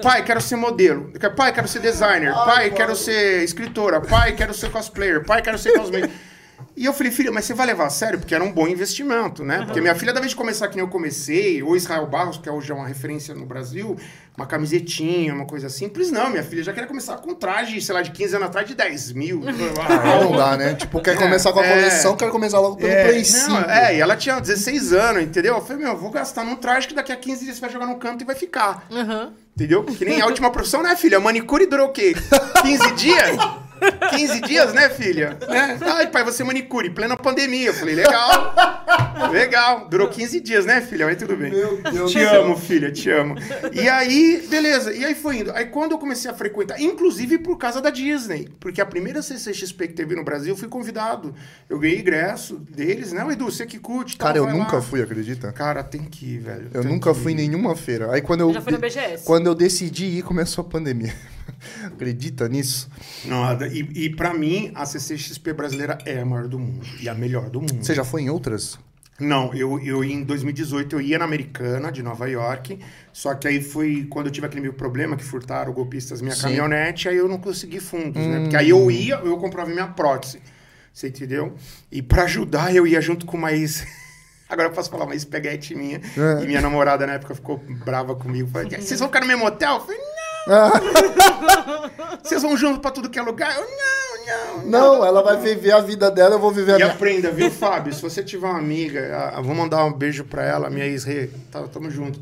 Pai, 0.02 0.24
quero 0.24 0.40
ser 0.40 0.56
modelo. 0.56 1.12
Pai, 1.36 1.52
quero 1.52 1.66
ser 1.68 1.80
designer. 1.80 2.32
Pai, 2.32 2.70
quero 2.70 2.94
ser 2.94 3.42
escritora. 3.42 4.00
Pai, 4.00 4.34
quero 4.34 4.52
ser 4.52 4.70
cosplayer. 4.70 5.24
Pai, 5.24 5.42
quero 5.42 5.58
ser 5.58 5.72
cosplayer. 5.72 6.10
E 6.76 6.84
eu 6.84 6.92
falei, 6.92 7.12
filha, 7.12 7.30
mas 7.30 7.44
você 7.44 7.54
vai 7.54 7.66
levar 7.66 7.86
a 7.86 7.90
sério? 7.90 8.18
Porque 8.18 8.34
era 8.34 8.42
um 8.42 8.50
bom 8.52 8.66
investimento, 8.66 9.44
né? 9.44 9.62
Porque 9.64 9.80
minha 9.80 9.94
filha, 9.94 10.12
da 10.12 10.18
vez 10.20 10.30
de 10.30 10.36
começar 10.36 10.66
que 10.68 10.76
nem 10.76 10.84
eu 10.84 10.90
comecei, 10.90 11.62
ou 11.62 11.76
Israel 11.76 12.06
Barros, 12.06 12.36
que 12.38 12.50
hoje 12.50 12.70
é 12.72 12.74
uma 12.74 12.86
referência 12.86 13.32
no 13.34 13.46
Brasil, 13.46 13.96
uma 14.36 14.44
camisetinha, 14.46 15.32
uma 15.34 15.46
coisa 15.46 15.68
simples, 15.68 16.10
não. 16.10 16.30
Minha 16.30 16.42
filha 16.42 16.64
já 16.64 16.72
queria 16.72 16.88
começar 16.88 17.16
com 17.18 17.32
traje, 17.34 17.80
sei 17.80 17.94
lá, 17.94 18.02
de 18.02 18.10
15 18.10 18.36
anos 18.36 18.48
atrás, 18.48 18.66
de 18.66 18.74
10 18.74 19.12
mil. 19.12 19.42
Aí 19.46 20.20
não 20.24 20.36
dá, 20.36 20.56
né? 20.56 20.74
Tipo, 20.74 21.00
quer 21.00 21.16
começar 21.16 21.52
com 21.52 21.60
a 21.60 21.64
É. 21.64 21.74
coleção, 21.74 22.16
quer 22.16 22.30
começar 22.30 22.58
logo 22.58 22.76
pelo 22.76 22.90
É, 22.92 23.04
Play 23.04 23.16
não, 23.18 23.24
5. 23.24 23.70
é, 23.70 23.96
e 23.96 24.00
ela 24.00 24.16
tinha 24.16 24.40
16 24.40 24.92
anos, 24.92 25.22
entendeu? 25.22 25.54
Eu 25.54 25.60
falei, 25.62 25.82
meu, 25.84 25.92
eu 25.92 25.98
vou 25.98 26.10
gastar 26.10 26.44
num 26.44 26.56
traje 26.56 26.88
que 26.88 26.94
daqui 26.94 27.12
a 27.12 27.16
15 27.16 27.44
dias 27.44 27.56
você 27.56 27.60
vai 27.60 27.70
jogar 27.70 27.86
no 27.86 27.96
canto 27.96 28.22
e 28.22 28.24
vai 28.24 28.34
ficar. 28.34 28.84
Aham. 28.90 29.32
Entendeu? 29.56 29.84
Que 29.84 30.04
nem 30.04 30.20
a 30.20 30.26
última 30.26 30.50
profissão, 30.50 30.82
né, 30.82 30.96
filha? 30.96 31.20
Manicure 31.20 31.66
durou 31.66 31.86
o 31.86 31.92
quê? 31.92 32.14
15 32.62 32.90
dias? 32.96 33.36
15 34.10 34.40
dias, 34.42 34.72
né, 34.72 34.88
filha? 34.90 35.36
Né? 35.48 35.78
Ai, 35.82 36.06
pai, 36.08 36.24
você 36.24 36.42
é 36.42 36.44
manicure, 36.46 36.90
plena 36.90 37.16
pandemia. 37.16 37.68
Eu 37.68 37.74
falei, 37.74 37.94
legal. 37.94 38.54
Legal. 39.32 39.88
Durou 39.88 40.08
15 40.08 40.40
dias, 40.40 40.64
né, 40.66 40.80
filha? 40.80 41.06
Mas 41.06 41.16
tudo 41.16 41.36
bem. 41.36 41.50
Meu 41.50 41.80
Deus 41.82 42.10
Te 42.12 42.18
do 42.18 42.24
céu. 42.24 42.44
amo, 42.44 42.56
filha, 42.56 42.90
te 42.92 43.10
amo. 43.10 43.34
E 43.72 43.88
aí, 43.88 44.46
beleza. 44.48 44.92
E 44.92 45.04
aí 45.04 45.14
foi 45.14 45.38
indo. 45.38 45.52
Aí 45.52 45.66
quando 45.66 45.92
eu 45.92 45.98
comecei 45.98 46.30
a 46.30 46.34
frequentar, 46.34 46.80
inclusive 46.80 47.38
por 47.38 47.56
causa 47.56 47.80
da 47.80 47.90
Disney, 47.90 48.48
porque 48.60 48.80
a 48.80 48.86
primeira 48.86 49.22
CCXP 49.22 49.88
que 49.88 49.94
teve 49.94 50.14
no 50.14 50.24
Brasil, 50.24 50.52
eu 50.52 50.56
fui 50.56 50.68
convidado. 50.68 51.34
Eu 51.68 51.78
ganhei 51.78 51.98
ingresso 52.00 52.56
deles, 52.56 53.12
né? 53.12 53.24
O 53.24 53.30
Edu, 53.32 53.46
você 53.46 53.66
que 53.66 53.78
curte. 53.78 54.16
tal, 54.16 54.26
Cara, 54.28 54.38
eu 54.38 54.46
nunca 54.46 54.76
lá. 54.76 54.82
fui, 54.82 55.02
acredita? 55.02 55.52
Cara, 55.52 55.82
tem 55.82 56.02
que 56.04 56.34
ir, 56.34 56.38
velho. 56.38 56.70
Eu 56.72 56.84
nunca 56.84 57.14
fui 57.14 57.32
em 57.32 57.36
nenhuma 57.36 57.74
feira. 57.76 58.12
Aí 58.12 58.20
quando 58.20 58.40
eu. 58.40 58.52
Já 58.52 58.60
foi 58.60 58.72
na 58.72 58.78
BGS? 58.78 59.24
Quando 59.24 59.46
eu 59.46 59.54
decidi 59.54 60.06
ir, 60.06 60.22
começou 60.22 60.62
a 60.62 60.68
pandemia. 60.68 61.14
Acredita 61.86 62.48
nisso? 62.48 62.88
Nada. 63.24 63.66
E, 63.66 63.80
e 63.94 64.10
pra 64.10 64.34
mim, 64.34 64.70
a 64.74 64.84
CCXP 64.86 65.52
brasileira 65.52 65.98
é 66.04 66.20
a 66.20 66.24
maior 66.24 66.48
do 66.48 66.58
mundo. 66.58 66.84
E 67.00 67.08
a 67.08 67.14
melhor 67.14 67.50
do 67.50 67.60
mundo. 67.60 67.84
Você 67.84 67.94
já 67.94 68.04
foi 68.04 68.22
em 68.22 68.30
outras? 68.30 68.78
Não, 69.18 69.54
eu, 69.54 69.78
eu 69.78 70.02
em 70.02 70.24
2018 70.24 70.96
eu 70.96 71.00
ia 71.00 71.18
na 71.18 71.24
Americana, 71.24 71.92
de 71.92 72.02
Nova 72.02 72.28
York. 72.28 72.80
Só 73.12 73.34
que 73.34 73.46
aí 73.46 73.62
foi 73.62 74.06
quando 74.10 74.26
eu 74.26 74.32
tive 74.32 74.46
aquele 74.46 74.62
meu 74.62 74.72
problema 74.72 75.16
que 75.16 75.22
furtaram 75.22 75.72
golpistas 75.72 76.20
minha 76.20 76.34
Sim. 76.34 76.42
caminhonete, 76.42 77.08
aí 77.08 77.16
eu 77.16 77.28
não 77.28 77.38
consegui 77.38 77.78
fundos, 77.78 78.20
né? 78.20 78.40
Porque 78.40 78.56
aí 78.56 78.70
eu 78.70 78.90
ia, 78.90 79.16
eu 79.16 79.36
comprava 79.38 79.70
minha 79.70 79.86
prótese. 79.86 80.40
Você 80.92 81.08
entendeu? 81.08 81.54
E 81.90 82.02
pra 82.02 82.24
ajudar, 82.24 82.74
eu 82.74 82.86
ia 82.86 83.00
junto 83.00 83.24
com 83.24 83.36
uma 83.36 83.52
ex. 83.52 83.86
Agora 84.48 84.68
eu 84.68 84.72
posso 84.72 84.90
falar 84.90 85.04
uma 85.04 85.14
ex-peguete 85.14 85.74
minha. 85.74 85.98
É. 85.98 86.42
E 86.42 86.46
minha 86.46 86.60
namorada 86.60 87.06
na 87.06 87.14
época 87.14 87.34
ficou 87.34 87.58
brava 87.84 88.14
comigo. 88.14 88.48
Falei, 88.48 88.68
vocês 88.80 88.98
vão 89.00 89.08
ficar 89.08 89.20
no 89.20 89.26
mesmo 89.26 89.44
hotel? 89.44 89.74
Eu 89.74 89.80
falei. 89.80 90.13
Vocês 92.22 92.42
vão 92.42 92.56
junto 92.56 92.80
pra 92.80 92.90
tudo 92.90 93.08
que 93.08 93.18
é 93.18 93.22
lugar? 93.22 93.54
Eu, 93.56 93.62
não, 93.62 94.13
não. 94.64 95.04
ela 95.04 95.22
vai 95.22 95.36
viver 95.38 95.72
a 95.72 95.80
vida 95.80 96.10
dela, 96.10 96.34
eu 96.36 96.38
vou 96.38 96.50
viver 96.52 96.72
a 96.72 96.74
E 96.76 96.78
minha. 96.82 96.92
aprenda, 96.92 97.30
viu, 97.30 97.50
Fábio? 97.50 97.92
Se 97.92 98.00
você 98.02 98.22
tiver 98.22 98.46
uma 98.46 98.58
amiga, 98.58 99.32
a- 99.34 99.40
vou 99.40 99.54
mandar 99.54 99.84
um 99.84 99.92
beijo 99.92 100.24
pra 100.24 100.44
ela, 100.44 100.70
minha 100.70 100.86
ex-rê. 100.86 101.30
Tá, 101.50 101.62
tamo 101.68 101.90
junto. 101.90 102.20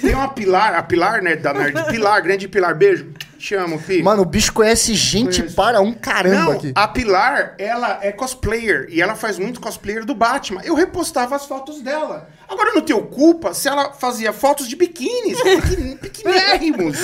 Tem 0.00 0.14
uma 0.14 0.28
Pilar, 0.28 0.74
a 0.74 0.82
Pilar, 0.82 1.22
né, 1.22 1.36
da 1.36 1.52
Nerd. 1.52 1.84
Pilar, 1.90 2.22
grande 2.22 2.48
Pilar, 2.48 2.74
beijo. 2.74 3.10
Te 3.38 3.54
amo, 3.54 3.78
Pi. 3.78 4.02
Mano, 4.02 4.22
o 4.22 4.24
bicho 4.24 4.50
conhece 4.52 4.94
gente 4.94 5.36
Conheço. 5.40 5.54
para 5.54 5.80
um 5.82 5.92
caramba 5.92 6.36
Não, 6.44 6.52
aqui. 6.52 6.72
a 6.74 6.88
Pilar, 6.88 7.54
ela 7.58 7.98
é 8.00 8.10
cosplayer 8.10 8.86
e 8.88 9.00
ela 9.02 9.14
faz 9.14 9.38
muito 9.38 9.60
cosplayer 9.60 10.06
do 10.06 10.14
Batman. 10.14 10.62
Eu 10.64 10.74
repostava 10.74 11.36
as 11.36 11.44
fotos 11.44 11.82
dela. 11.82 12.28
Agora 12.48 12.72
não 12.72 12.80
tenho 12.80 13.02
culpa 13.02 13.52
se 13.52 13.68
ela 13.68 13.92
fazia 13.92 14.32
fotos 14.32 14.66
de 14.66 14.74
biquínis, 14.74 15.38
pequinérrimos. 16.00 16.96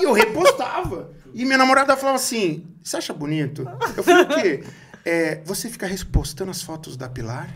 e 0.00 0.04
eu 0.04 0.12
repostava. 0.12 1.10
E 1.34 1.44
minha 1.44 1.58
namorada 1.58 1.96
falava 1.96 2.16
assim: 2.16 2.66
Você 2.82 2.96
acha 2.96 3.12
bonito? 3.12 3.66
Eu 3.96 4.02
falei: 4.02 4.22
O 4.24 4.28
quê? 4.28 4.64
É, 5.04 5.42
você 5.44 5.68
fica 5.68 5.84
repostando 5.84 6.52
as 6.52 6.62
fotos 6.62 6.96
da 6.96 7.08
Pilar? 7.08 7.52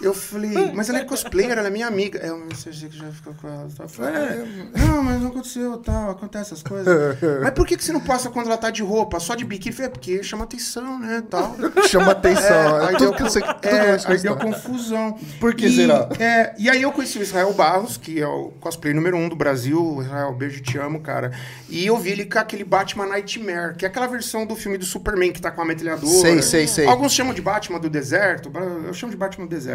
Eu 0.00 0.14
falei, 0.14 0.72
mas 0.74 0.88
ela 0.88 0.98
é 0.98 1.04
cosplayer, 1.04 1.58
ela 1.58 1.68
é 1.68 1.70
minha 1.70 1.86
amiga. 1.86 2.18
É, 2.18 2.30
mas 2.30 2.58
você 2.58 2.70
que 2.70 2.96
já 2.96 3.10
ficou 3.10 3.34
com 3.34 3.48
ela. 3.48 3.68
Eu 3.78 3.88
falei, 3.88 4.14
é, 4.14 4.46
não, 4.78 5.02
mas 5.02 5.20
não 5.20 5.28
aconteceu, 5.28 5.76
tal, 5.78 6.10
acontece 6.10 6.52
essas 6.52 6.62
coisas. 6.62 7.18
mas 7.42 7.50
por 7.52 7.66
que, 7.66 7.76
que 7.76 7.84
você 7.84 7.92
não 7.92 8.00
posta 8.00 8.30
quando 8.30 8.46
ela 8.46 8.56
tá 8.56 8.70
de 8.70 8.82
roupa, 8.82 9.20
só 9.20 9.34
de 9.34 9.44
biquíni? 9.44 9.72
Eu 9.72 9.76
falei, 9.76 9.88
é 9.88 9.92
porque 9.92 10.22
chama 10.22 10.44
atenção, 10.44 10.98
né, 10.98 11.22
tal. 11.28 11.56
Chama 11.88 12.12
atenção. 12.12 12.80
É, 12.80 12.88
aí 12.88 12.96
tudo 12.96 13.12
deu, 13.16 13.30
que 13.60 13.68
é, 13.68 13.98
aí 14.06 14.18
deu 14.18 14.36
confusão. 14.36 15.18
Por 15.40 15.54
que 15.54 15.66
E, 15.66 15.76
será? 15.76 16.08
é, 16.18 16.54
e 16.58 16.68
aí 16.68 16.82
eu 16.82 16.92
conheci 16.92 17.18
o 17.18 17.22
Israel 17.22 17.52
Barros, 17.52 17.96
que 17.96 18.20
é 18.20 18.26
o 18.26 18.52
cosplay 18.60 18.94
número 18.94 19.16
um 19.16 19.28
do 19.28 19.36
Brasil. 19.36 20.00
Israel, 20.02 20.32
beijo, 20.32 20.62
te 20.62 20.78
amo, 20.78 21.00
cara. 21.00 21.32
E 21.68 21.86
eu 21.86 21.96
vi 21.96 22.10
ele 22.10 22.24
com 22.24 22.38
aquele 22.38 22.64
Batman 22.64 23.06
Nightmare, 23.06 23.74
que 23.76 23.84
é 23.84 23.88
aquela 23.88 24.06
versão 24.06 24.46
do 24.46 24.54
filme 24.54 24.78
do 24.78 24.84
Superman 24.84 25.32
que 25.32 25.40
tá 25.40 25.50
com 25.50 25.62
a 25.62 25.64
metralhadora. 25.64 26.20
Sei, 26.20 26.42
sei, 26.42 26.66
sei. 26.66 26.86
Alguns 26.86 27.12
chamam 27.12 27.34
de 27.34 27.40
Batman 27.42 27.78
do 27.78 27.88
deserto, 27.88 28.50
eu 28.86 28.94
chamo 28.94 29.10
de 29.10 29.16
Batman 29.16 29.46
do 29.46 29.50
deserto. 29.50 29.71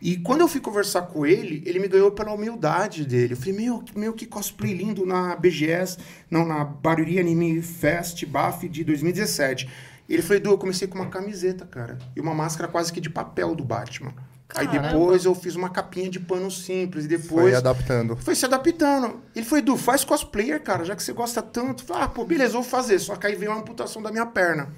E 0.00 0.16
quando 0.16 0.40
eu 0.40 0.48
fui 0.48 0.60
conversar 0.60 1.02
com 1.02 1.24
ele, 1.24 1.62
ele 1.64 1.78
me 1.78 1.86
ganhou 1.86 2.10
pela 2.10 2.32
humildade 2.32 3.06
dele. 3.06 3.34
Eu 3.34 3.36
falei, 3.36 3.52
meu, 3.52 3.84
meu 3.94 4.12
que 4.12 4.26
cosplay 4.26 4.74
lindo 4.74 5.06
na 5.06 5.36
BGS, 5.36 5.96
não, 6.28 6.44
na 6.44 6.64
Barueri 6.64 7.20
Anime 7.20 7.62
Fest, 7.62 8.26
BAF 8.26 8.68
de 8.68 8.82
2017. 8.82 9.70
E 10.08 10.12
ele 10.12 10.22
falou, 10.22 10.36
Edu, 10.38 10.50
eu 10.50 10.58
comecei 10.58 10.88
com 10.88 10.96
uma 10.98 11.06
camiseta, 11.06 11.64
cara. 11.64 11.98
E 12.16 12.20
uma 12.20 12.34
máscara 12.34 12.70
quase 12.70 12.92
que 12.92 13.00
de 13.00 13.08
papel 13.08 13.54
do 13.54 13.64
Batman. 13.64 14.12
Aí 14.54 14.66
Caramba. 14.66 14.88
depois 14.88 15.24
eu 15.24 15.34
fiz 15.34 15.54
uma 15.54 15.70
capinha 15.70 16.10
de 16.10 16.18
pano 16.18 16.50
simples. 16.50 17.04
E 17.04 17.08
Foi 17.08 17.18
depois 17.18 17.54
adaptando. 17.54 18.16
foi 18.16 18.34
se 18.34 18.44
adaptando. 18.44 19.20
Ele 19.34 19.46
foi, 19.46 19.60
Edu, 19.60 19.76
faz 19.76 20.04
cosplayer, 20.04 20.60
cara, 20.60 20.84
já 20.84 20.94
que 20.94 21.02
você 21.02 21.12
gosta 21.12 21.40
tanto. 21.40 21.84
Eu 21.84 21.86
Falei, 21.86 22.02
ah, 22.02 22.08
pô, 22.08 22.24
beleza, 22.24 22.54
vou 22.54 22.62
fazer. 22.62 22.98
Só 22.98 23.14
que 23.14 23.26
aí 23.26 23.36
veio 23.36 23.52
uma 23.52 23.60
amputação 23.60 24.02
da 24.02 24.10
minha 24.10 24.26
perna. 24.26 24.68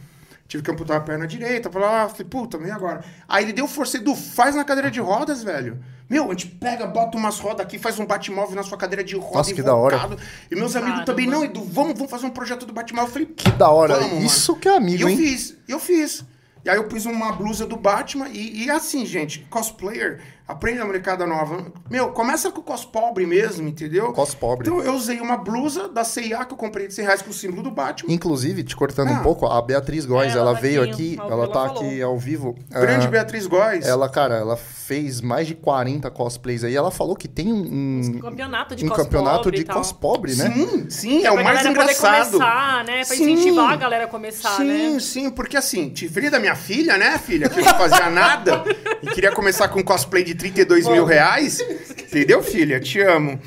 Tive 0.46 0.62
que 0.62 0.70
amputar 0.70 0.98
a 0.98 1.00
perna 1.00 1.26
direita. 1.26 1.70
Falei, 1.70 1.88
ah, 1.88 2.08
falei, 2.08 2.26
puta, 2.26 2.58
e 2.58 2.70
agora? 2.70 3.04
Aí 3.28 3.44
ele 3.44 3.52
deu 3.52 3.66
força, 3.66 3.96
Edu, 3.96 4.14
faz 4.14 4.54
na 4.54 4.64
cadeira 4.64 4.90
de 4.90 5.00
rodas, 5.00 5.42
velho. 5.42 5.78
Meu, 6.08 6.26
a 6.26 6.28
gente 6.28 6.46
pega, 6.46 6.86
bota 6.86 7.16
umas 7.16 7.38
rodas 7.38 7.64
aqui, 7.64 7.78
faz 7.78 7.98
um 7.98 8.04
Batmóvel 8.04 8.54
na 8.54 8.62
sua 8.62 8.76
cadeira 8.76 9.02
de 9.02 9.16
roda 9.16 9.38
Nossa, 9.38 9.54
que 9.54 9.62
da 9.62 9.74
hora. 9.74 9.98
E 10.50 10.54
meus 10.54 10.76
amigos 10.76 11.00
Caramba. 11.00 11.04
também, 11.06 11.26
não, 11.26 11.42
Edu, 11.42 11.64
vamos, 11.64 11.94
vamos 11.94 12.10
fazer 12.10 12.26
um 12.26 12.30
projeto 12.30 12.66
do 12.66 12.72
Batmóvel. 12.72 13.08
Eu 13.08 13.12
falei, 13.12 13.26
Que 13.28 13.50
da 13.52 13.70
hora. 13.70 13.94
Vamos, 13.94 14.12
mano. 14.12 14.26
Isso 14.26 14.54
que 14.56 14.68
é 14.68 14.76
amigo, 14.76 14.98
e 14.98 15.02
eu 15.02 15.08
hein? 15.08 15.16
fiz, 15.16 15.56
eu 15.66 15.80
fiz. 15.80 16.24
E 16.64 16.70
aí 16.70 16.76
eu 16.76 16.84
pus 16.84 17.04
uma 17.04 17.32
blusa 17.32 17.66
do 17.66 17.76
Batman 17.76 18.28
e, 18.28 18.64
e 18.64 18.70
assim, 18.70 19.04
gente, 19.04 19.46
cosplayer 19.50 20.20
Aprende 20.46 20.78
a 20.78 20.84
molecada 20.84 21.26
nova. 21.26 21.72
Meu, 21.90 22.10
começa 22.10 22.50
com 22.50 22.60
o 22.60 22.62
cos 22.62 22.84
pobre 22.84 23.24
mesmo, 23.26 23.66
entendeu? 23.66 24.12
Cos 24.12 24.34
pobre. 24.34 24.68
Então 24.68 24.82
eu 24.82 24.92
usei 24.94 25.18
uma 25.18 25.38
blusa 25.38 25.88
da 25.88 26.04
CIA 26.04 26.44
que 26.44 26.52
eu 26.52 26.56
comprei 26.58 26.86
de 26.86 26.92
100 26.92 27.04
reais 27.04 27.22
com 27.22 27.30
o 27.30 27.32
símbolo 27.32 27.62
do 27.62 27.70
Batman. 27.70 28.12
Inclusive, 28.12 28.62
te 28.62 28.76
cortando 28.76 29.08
Ah. 29.08 29.12
um 29.12 29.22
pouco, 29.22 29.46
a 29.46 29.62
Beatriz 29.62 30.04
Góes, 30.04 30.28
É, 30.34 30.38
ela 30.38 30.44
ela 30.50 30.54
tá 30.54 30.60
veio 30.60 30.82
aqui, 30.82 31.16
ela 31.18 31.48
tá 31.48 31.60
ela 31.60 31.66
aqui 31.70 31.98
falou. 32.00 32.04
ao 32.12 32.18
vivo. 32.18 32.54
Grande 32.70 33.06
Ah, 33.06 33.10
Beatriz 33.10 33.46
Góes. 33.46 33.86
Ela, 33.86 34.06
cara, 34.10 34.34
ela 34.36 34.54
fez 34.56 35.22
mais 35.22 35.46
de 35.46 35.54
40 35.54 36.10
cosplays 36.10 36.62
aí. 36.62 36.76
Ela 36.76 36.90
falou 36.90 37.16
que 37.16 37.26
tem 37.26 37.50
um, 37.50 38.02
Um 38.16 38.18
campeonato 38.20 38.76
de 38.76 38.84
um 38.84 38.88
cos 38.88 38.98
campeonato 38.98 39.44
pobre 39.44 39.58
de 39.58 39.64
cos 39.64 39.92
pobre, 39.92 40.34
né? 40.36 40.50
Sim, 40.52 40.90
sim, 40.90 41.24
é 41.24 41.30
o 41.30 41.36
pra 41.36 41.44
mais 41.44 41.58
poder 41.60 41.70
engraçado. 41.70 42.32
começar, 42.32 42.84
né? 42.84 42.96
Pra 43.06 43.16
Sim. 43.16 43.32
incentivar 43.32 43.72
a 43.72 43.76
galera 43.76 44.04
a 44.04 44.08
começar, 44.08 44.56
sim, 44.58 44.64
né? 44.92 45.00
sim, 45.00 45.30
porque 45.30 45.56
assim, 45.56 45.88
te 45.88 46.06
filha 46.06 46.30
da 46.30 46.38
minha 46.38 46.54
filha, 46.54 46.98
né, 46.98 47.16
filha, 47.16 47.48
que 47.48 47.62
não 47.62 47.74
fazia 47.78 48.10
nada 48.10 48.62
e 49.02 49.06
queria 49.06 49.32
começar 49.32 49.68
com 49.68 49.82
cosplay 49.82 50.22
de 50.22 50.33
32 50.34 50.86
mil 50.88 51.04
reais. 51.04 51.60
Entendeu, 51.60 52.42
filha? 52.42 52.80
Te 52.80 53.00
amo. 53.00 53.38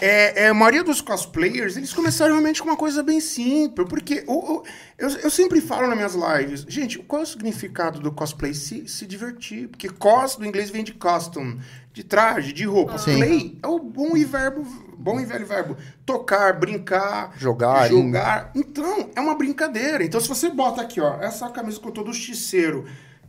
É, 0.00 0.44
é, 0.44 0.48
a 0.48 0.54
maioria 0.54 0.84
dos 0.84 1.00
cosplayers, 1.00 1.76
eles 1.76 1.92
começaram 1.92 2.32
realmente 2.32 2.60
com 2.62 2.68
uma 2.68 2.76
coisa 2.76 3.02
bem 3.02 3.20
simples, 3.20 3.88
porque 3.88 4.22
o- 4.26 4.56
o- 4.58 4.62
eu, 4.98 5.08
eu 5.08 5.30
sempre 5.30 5.60
falo 5.60 5.86
nas 5.86 5.96
minhas 5.96 6.14
lives, 6.14 6.66
gente, 6.68 6.98
qual 6.98 7.20
é 7.20 7.24
o 7.24 7.26
significado 7.26 8.00
do 8.00 8.12
cosplay? 8.12 8.52
Se, 8.54 8.86
se 8.88 9.06
divertir, 9.06 9.68
porque 9.68 9.88
cos 9.88 10.36
do 10.36 10.44
inglês 10.44 10.68
vem 10.68 10.84
de 10.84 10.92
costume, 10.92 11.60
de 11.92 12.04
traje, 12.04 12.52
de 12.52 12.64
roupa. 12.64 12.98
Sim. 12.98 13.16
Play 13.16 13.58
é 13.62 13.66
o 13.66 13.78
bom 13.78 14.16
e 14.16 14.24
verbo, 14.24 14.62
bom 14.98 15.18
e 15.20 15.24
velho 15.24 15.46
verbo, 15.46 15.76
tocar, 16.04 16.52
brincar, 16.58 17.32
Jogar, 17.38 17.88
jogar. 17.88 18.50
Então, 18.54 19.10
é 19.14 19.20
uma 19.20 19.36
brincadeira. 19.36 20.04
Então, 20.04 20.20
se 20.20 20.28
você 20.28 20.50
bota 20.50 20.82
aqui, 20.82 21.00
ó, 21.00 21.18
essa 21.20 21.48
camisa 21.48 21.80
com 21.80 21.90
todo 21.90 22.10
o 22.10 22.12
justiceiro, 22.12 22.84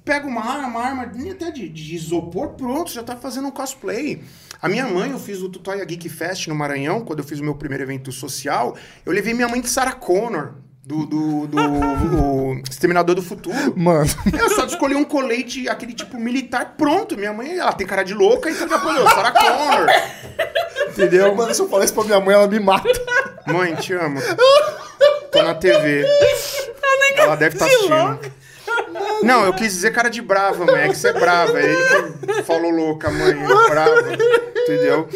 pega 0.06 0.28
uma 0.28 0.42
arma, 0.42 0.68
uma 0.68 0.82
arma 0.82 1.12
nem 1.14 1.32
até 1.32 1.50
de, 1.50 1.68
de 1.68 1.96
isopor, 1.96 2.50
pronto, 2.50 2.92
já 2.92 3.04
tá 3.04 3.18
fazendo 3.18 3.48
um 3.48 3.52
cosplay. 3.52 4.24
A 4.62 4.70
minha 4.70 4.88
mãe, 4.88 5.10
eu 5.10 5.20
fiz 5.20 5.42
o 5.42 5.50
Tutóia 5.50 5.84
Geek 5.84 6.08
Fest 6.08 6.48
no 6.48 6.56
Maranhão, 6.56 7.04
quando 7.04 7.20
eu 7.20 7.26
fiz 7.26 7.40
o 7.40 7.44
meu 7.44 7.56
primeiro 7.56 7.84
evento 7.84 8.12
social, 8.12 8.78
eu 9.04 9.12
levei 9.12 9.34
minha 9.34 9.48
mãe 9.48 9.60
de 9.60 9.68
Sarah 9.68 9.94
Connor, 9.94 10.54
do, 10.84 11.06
do, 11.08 11.48
do 11.48 11.58
o 12.22 12.62
Exterminador 12.70 13.16
do 13.16 13.24
Futuro. 13.24 13.74
Mano, 13.76 14.10
Eu 14.40 14.50
só 14.52 14.66
escolhi 14.68 14.94
um 14.96 15.04
colete, 15.04 15.68
aquele 15.68 15.94
tipo 15.94 16.20
militar, 16.20 16.76
pronto. 16.78 17.18
Minha 17.18 17.34
mãe, 17.34 17.58
ela 17.58 17.74
tem 17.74 17.88
cara 17.88 18.04
de 18.04 18.14
louca, 18.14 18.50
então 18.52 18.70
já 18.70 18.80
falou, 18.80 19.10
Sarah 19.10 19.32
Connor. 19.32 19.88
Entendeu? 20.90 21.36
mano, 21.36 21.54
se 21.54 21.62
eu 21.62 21.68
falar 21.68 21.86
isso 21.86 21.94
pra 21.96 22.04
minha 22.04 22.20
mãe, 22.20 22.36
ela 22.36 22.48
me 22.48 22.60
mata. 22.60 22.88
Mãe, 23.48 23.74
te 23.76 23.94
amo. 23.94 24.20
Tô 25.32 25.42
na 25.42 25.56
TV. 25.56 26.06
Ela 27.18 27.36
deve 27.36 27.56
estar 27.56 27.66
assistindo. 27.66 28.45
Não, 29.24 29.46
eu 29.46 29.54
quis 29.54 29.74
dizer 29.74 29.92
cara 29.92 30.10
de 30.10 30.22
brava, 30.22 30.66
mãe. 30.66 30.82
É 30.82 30.88
que 30.90 30.96
você 30.96 31.10
é 31.10 31.14
brava. 31.14 31.60
É 31.60 31.66
ele 32.24 32.44
falou 32.44 32.72
louca, 32.72 33.10
mãe. 33.10 33.34
Brava. 33.70 34.14
Entendeu? 34.64 35.08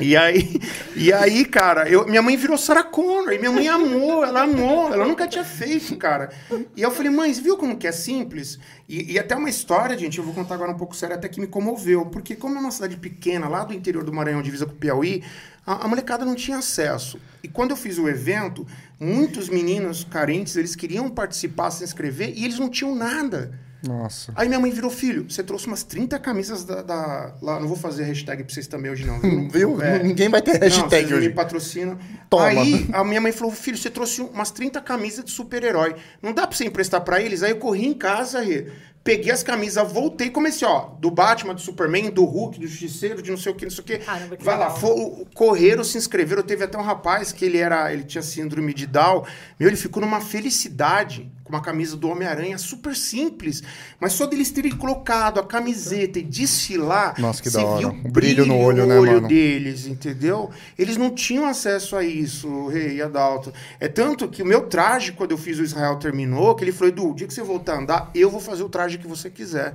E 0.00 0.16
aí, 0.16 0.60
e 0.96 1.12
aí 1.12 1.44
cara, 1.44 1.88
eu, 1.88 2.04
minha 2.06 2.20
mãe 2.20 2.36
virou 2.36 2.58
Sarah 2.58 2.82
Connor. 2.82 3.32
E 3.32 3.38
minha 3.38 3.52
mãe 3.52 3.68
amou, 3.68 4.24
ela 4.24 4.42
amou. 4.42 4.92
Ela 4.92 5.06
nunca 5.06 5.26
tinha 5.28 5.44
feito, 5.44 5.96
cara. 5.96 6.30
E 6.76 6.82
eu 6.82 6.90
falei, 6.90 7.10
mãe, 7.10 7.32
você 7.32 7.40
viu 7.40 7.56
como 7.56 7.76
que 7.76 7.86
é 7.86 7.92
simples? 7.92 8.58
E, 8.88 9.12
e 9.12 9.18
até 9.18 9.36
uma 9.36 9.48
história, 9.48 9.96
gente, 9.96 10.18
eu 10.18 10.24
vou 10.24 10.34
contar 10.34 10.54
agora 10.54 10.72
um 10.72 10.76
pouco 10.76 10.96
sério, 10.96 11.14
até 11.14 11.28
que 11.28 11.40
me 11.40 11.46
comoveu. 11.46 12.06
Porque 12.06 12.34
como 12.34 12.56
é 12.56 12.60
uma 12.60 12.70
cidade 12.70 12.96
pequena, 12.96 13.48
lá 13.48 13.64
do 13.64 13.72
interior 13.72 14.02
do 14.02 14.12
Maranhão, 14.12 14.42
divisa 14.42 14.66
com 14.66 14.72
o 14.72 14.76
Piauí, 14.76 15.22
a, 15.66 15.84
a 15.84 15.88
molecada 15.88 16.24
não 16.24 16.34
tinha 16.34 16.58
acesso. 16.58 17.18
E 17.42 17.48
quando 17.48 17.70
eu 17.70 17.76
fiz 17.76 17.98
o 17.98 18.08
evento, 18.08 18.66
muitos 19.00 19.48
meninos 19.48 20.04
carentes, 20.04 20.56
eles 20.56 20.74
queriam 20.76 21.08
participar, 21.10 21.70
se 21.70 21.84
inscrever, 21.84 22.32
e 22.36 22.44
eles 22.44 22.58
não 22.58 22.68
tinham 22.68 22.94
nada. 22.94 23.58
Nossa. 23.86 24.32
Aí 24.34 24.48
minha 24.48 24.58
mãe 24.58 24.70
virou, 24.70 24.90
filho, 24.90 25.26
você 25.28 25.42
trouxe 25.42 25.66
umas 25.66 25.82
30 25.82 26.18
camisas 26.18 26.64
da... 26.64 26.80
da- 26.80 27.34
lá, 27.42 27.60
não 27.60 27.68
vou 27.68 27.76
fazer 27.76 28.04
hashtag 28.04 28.42
pra 28.42 28.54
vocês 28.54 28.66
também 28.66 28.90
hoje 28.90 29.04
não. 29.04 29.20
Viu? 29.20 29.48
Viu? 29.76 29.82
É. 29.82 30.02
Ninguém 30.02 30.30
vai 30.30 30.40
ter 30.40 30.54
Não, 30.54 30.60
hashtag 30.60 30.88
vocês 30.88 31.10
não 31.10 31.18
hoje. 31.18 31.28
me 31.28 31.34
patrocinam. 31.34 31.98
Toma. 32.30 32.46
Aí 32.46 32.88
a 32.94 33.04
minha 33.04 33.20
mãe 33.20 33.30
falou, 33.30 33.52
filho, 33.52 33.76
você 33.76 33.90
trouxe 33.90 34.22
umas 34.22 34.50
30 34.50 34.80
camisas 34.80 35.22
de 35.22 35.30
super-herói. 35.30 35.96
Não 36.22 36.32
dá 36.32 36.46
pra 36.46 36.56
você 36.56 36.64
emprestar 36.64 37.02
pra 37.02 37.20
eles? 37.20 37.42
Aí 37.42 37.50
eu 37.50 37.58
corri 37.58 37.84
em 37.86 37.92
casa, 37.92 38.40
Rê, 38.40 38.68
peguei 39.04 39.30
as 39.30 39.42
camisas, 39.42 39.92
voltei 39.92 40.28
e 40.28 40.30
comecei, 40.30 40.66
ó, 40.66 40.86
do 40.98 41.10
Batman, 41.10 41.54
do 41.54 41.60
Superman, 41.60 42.10
do 42.10 42.24
Hulk, 42.24 42.58
do 42.58 42.66
Justiceiro, 42.66 43.20
de 43.20 43.30
não 43.30 43.36
sei 43.36 43.52
o 43.52 43.54
que, 43.54 43.64
não 43.66 43.70
sei 43.70 43.82
o 43.82 43.86
que. 43.86 43.98
Caramba, 43.98 44.34
que 44.36 44.42
Vai 44.42 44.58
lá, 44.58 44.68
legal. 44.74 44.80
fo- 44.80 45.26
correram, 45.34 45.84
se 45.84 45.98
inscreveram. 45.98 46.42
Teve 46.42 46.64
até 46.64 46.78
um 46.78 46.82
rapaz 46.82 47.30
que 47.30 47.44
ele 47.44 47.58
era, 47.58 47.92
ele 47.92 48.02
tinha 48.04 48.22
síndrome 48.22 48.72
de 48.72 48.86
Down. 48.86 49.22
Meu, 49.60 49.68
ele 49.68 49.76
ficou 49.76 50.00
numa 50.00 50.20
felicidade 50.22 51.30
uma 51.54 51.62
camisa 51.62 51.96
do 51.96 52.08
Homem-Aranha 52.08 52.58
super 52.58 52.94
simples. 52.94 53.62
Mas 54.00 54.12
só 54.12 54.26
deles 54.26 54.50
terem 54.50 54.72
colocado 54.72 55.40
a 55.40 55.44
camiseta 55.44 56.18
e 56.18 56.22
desfilar. 56.22 57.14
Nossa, 57.18 57.42
que 57.42 57.50
você 57.50 57.58
da 57.58 57.64
hora. 57.64 57.78
viu 57.78 57.88
O 58.04 58.10
brilho 58.10 58.44
no 58.44 58.58
olho, 58.58 58.86
né, 58.86 58.98
olho 58.98 59.12
mano? 59.14 59.28
deles, 59.28 59.86
entendeu? 59.86 60.50
Eles 60.78 60.96
não 60.96 61.10
tinham 61.10 61.46
acesso 61.46 61.96
a 61.96 62.04
isso, 62.04 62.66
Rei 62.68 62.96
e 62.96 63.02
Adalto. 63.02 63.52
É 63.78 63.88
tanto 63.88 64.28
que 64.28 64.42
o 64.42 64.46
meu 64.46 64.62
traje, 64.62 65.12
quando 65.12 65.30
eu 65.30 65.38
fiz 65.38 65.58
o 65.58 65.62
Israel 65.62 65.96
terminou, 65.96 66.54
que 66.54 66.64
ele 66.64 66.72
falou, 66.72 66.88
Edu, 66.88 67.10
o 67.10 67.14
dia 67.14 67.26
que 67.26 67.34
você 67.34 67.42
voltar 67.42 67.74
a 67.74 67.78
andar, 67.78 68.10
eu 68.14 68.30
vou 68.30 68.40
fazer 68.40 68.62
o 68.62 68.68
traje 68.68 68.98
que 68.98 69.06
você 69.06 69.30
quiser. 69.30 69.74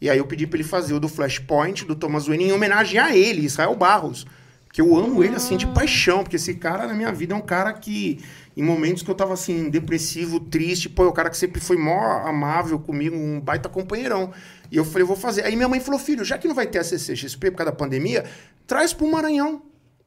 E 0.00 0.08
aí 0.08 0.18
eu 0.18 0.26
pedi 0.26 0.46
pra 0.46 0.58
ele 0.58 0.68
fazer 0.68 0.94
o 0.94 1.00
do 1.00 1.08
Flashpoint, 1.08 1.84
do 1.84 1.94
Thomas 1.94 2.26
Wayne, 2.26 2.44
em 2.44 2.52
homenagem 2.52 3.00
a 3.00 3.16
ele, 3.16 3.44
Israel 3.44 3.74
Barros. 3.74 4.26
Porque 4.66 4.80
eu 4.80 4.96
amo 4.96 5.24
ele, 5.24 5.34
assim, 5.34 5.56
de 5.56 5.66
paixão. 5.66 6.22
Porque 6.22 6.36
esse 6.36 6.54
cara, 6.54 6.86
na 6.86 6.94
minha 6.94 7.10
vida, 7.10 7.34
é 7.34 7.36
um 7.36 7.40
cara 7.40 7.72
que... 7.72 8.20
Em 8.58 8.62
momentos 8.62 9.04
que 9.04 9.08
eu 9.10 9.14
tava, 9.14 9.34
assim, 9.34 9.70
depressivo, 9.70 10.40
triste, 10.40 10.88
pô, 10.88 11.04
é 11.04 11.06
o 11.06 11.12
cara 11.12 11.30
que 11.30 11.36
sempre 11.36 11.60
foi 11.60 11.76
mó 11.76 12.26
amável 12.26 12.76
comigo, 12.76 13.14
um 13.16 13.40
baita 13.40 13.68
companheirão. 13.68 14.32
E 14.68 14.76
eu 14.76 14.84
falei, 14.84 15.02
eu 15.04 15.06
vou 15.06 15.16
fazer. 15.16 15.44
Aí 15.44 15.54
minha 15.54 15.68
mãe 15.68 15.78
falou, 15.78 16.00
filho, 16.00 16.24
já 16.24 16.36
que 16.36 16.48
não 16.48 16.56
vai 16.56 16.66
ter 16.66 16.80
a 16.80 16.84
CCXP 16.84 17.52
por 17.52 17.58
causa 17.58 17.70
da 17.70 17.76
pandemia, 17.76 18.24
traz 18.66 18.92
pro 18.92 19.08
Maranhão. 19.08 19.62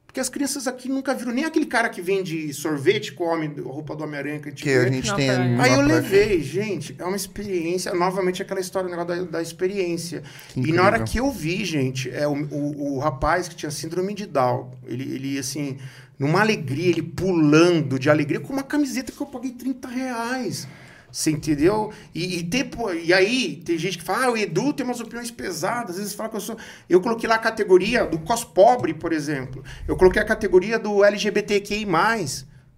Porque 0.06 0.20
as 0.20 0.28
crianças 0.28 0.66
aqui 0.66 0.90
nunca 0.90 1.14
viram 1.14 1.32
nem 1.32 1.46
aquele 1.46 1.64
cara 1.64 1.88
que 1.88 2.02
vende 2.02 2.52
sorvete 2.52 3.14
com 3.14 3.24
a 3.24 3.32
homem- 3.32 3.54
roupa 3.64 3.96
do 3.96 4.04
Homem-Aranha 4.04 4.40
que 4.40 4.48
a 4.48 4.50
gente 4.50 4.62
Que 4.62 4.68
a 4.68 4.90
gente 4.90 5.08
Não, 5.08 5.16
tem 5.16 5.30
Aí 5.58 5.72
eu 5.72 5.80
levei, 5.80 6.42
gente, 6.42 6.94
é 6.98 7.04
uma 7.06 7.16
experiência, 7.16 7.94
novamente 7.94 8.42
aquela 8.42 8.60
história 8.60 8.86
o 8.86 8.90
negócio 8.90 9.24
da, 9.24 9.30
da 9.38 9.42
experiência. 9.42 10.22
E 10.54 10.70
na 10.70 10.82
hora 10.84 11.02
que 11.02 11.18
eu 11.18 11.30
vi, 11.30 11.64
gente, 11.64 12.10
é 12.10 12.28
o, 12.28 12.32
o, 12.34 12.96
o 12.96 12.98
rapaz 12.98 13.48
que 13.48 13.56
tinha 13.56 13.70
síndrome 13.70 14.12
de 14.12 14.26
Down, 14.26 14.72
ele, 14.86 15.14
ele 15.14 15.38
assim, 15.38 15.78
numa 16.22 16.40
alegria, 16.40 16.88
ele 16.88 17.02
pulando 17.02 17.98
de 17.98 18.08
alegria 18.08 18.38
com 18.38 18.52
uma 18.52 18.62
camiseta 18.62 19.10
que 19.10 19.20
eu 19.20 19.26
paguei 19.26 19.50
30 19.50 19.88
reais. 19.88 20.68
Você 21.10 21.32
entendeu? 21.32 21.92
E, 22.14 22.38
e, 22.38 22.44
tem, 22.44 22.70
e 23.02 23.12
aí, 23.12 23.60
tem 23.64 23.76
gente 23.76 23.98
que 23.98 24.04
fala, 24.04 24.26
ah, 24.26 24.30
o 24.30 24.36
Edu 24.36 24.72
tem 24.72 24.86
umas 24.86 25.00
opiniões 25.00 25.32
pesadas, 25.32 25.90
às 25.90 25.96
vezes 25.96 26.14
fala 26.14 26.28
que 26.28 26.36
eu 26.36 26.40
sou. 26.40 26.56
Eu 26.88 27.00
coloquei 27.00 27.28
lá 27.28 27.34
a 27.34 27.38
categoria 27.38 28.06
do 28.06 28.20
cos 28.20 28.44
pobre, 28.44 28.94
por 28.94 29.12
exemplo. 29.12 29.64
Eu 29.86 29.96
coloquei 29.96 30.22
a 30.22 30.24
categoria 30.24 30.78
do 30.78 31.04
LGBTQI. 31.04 31.86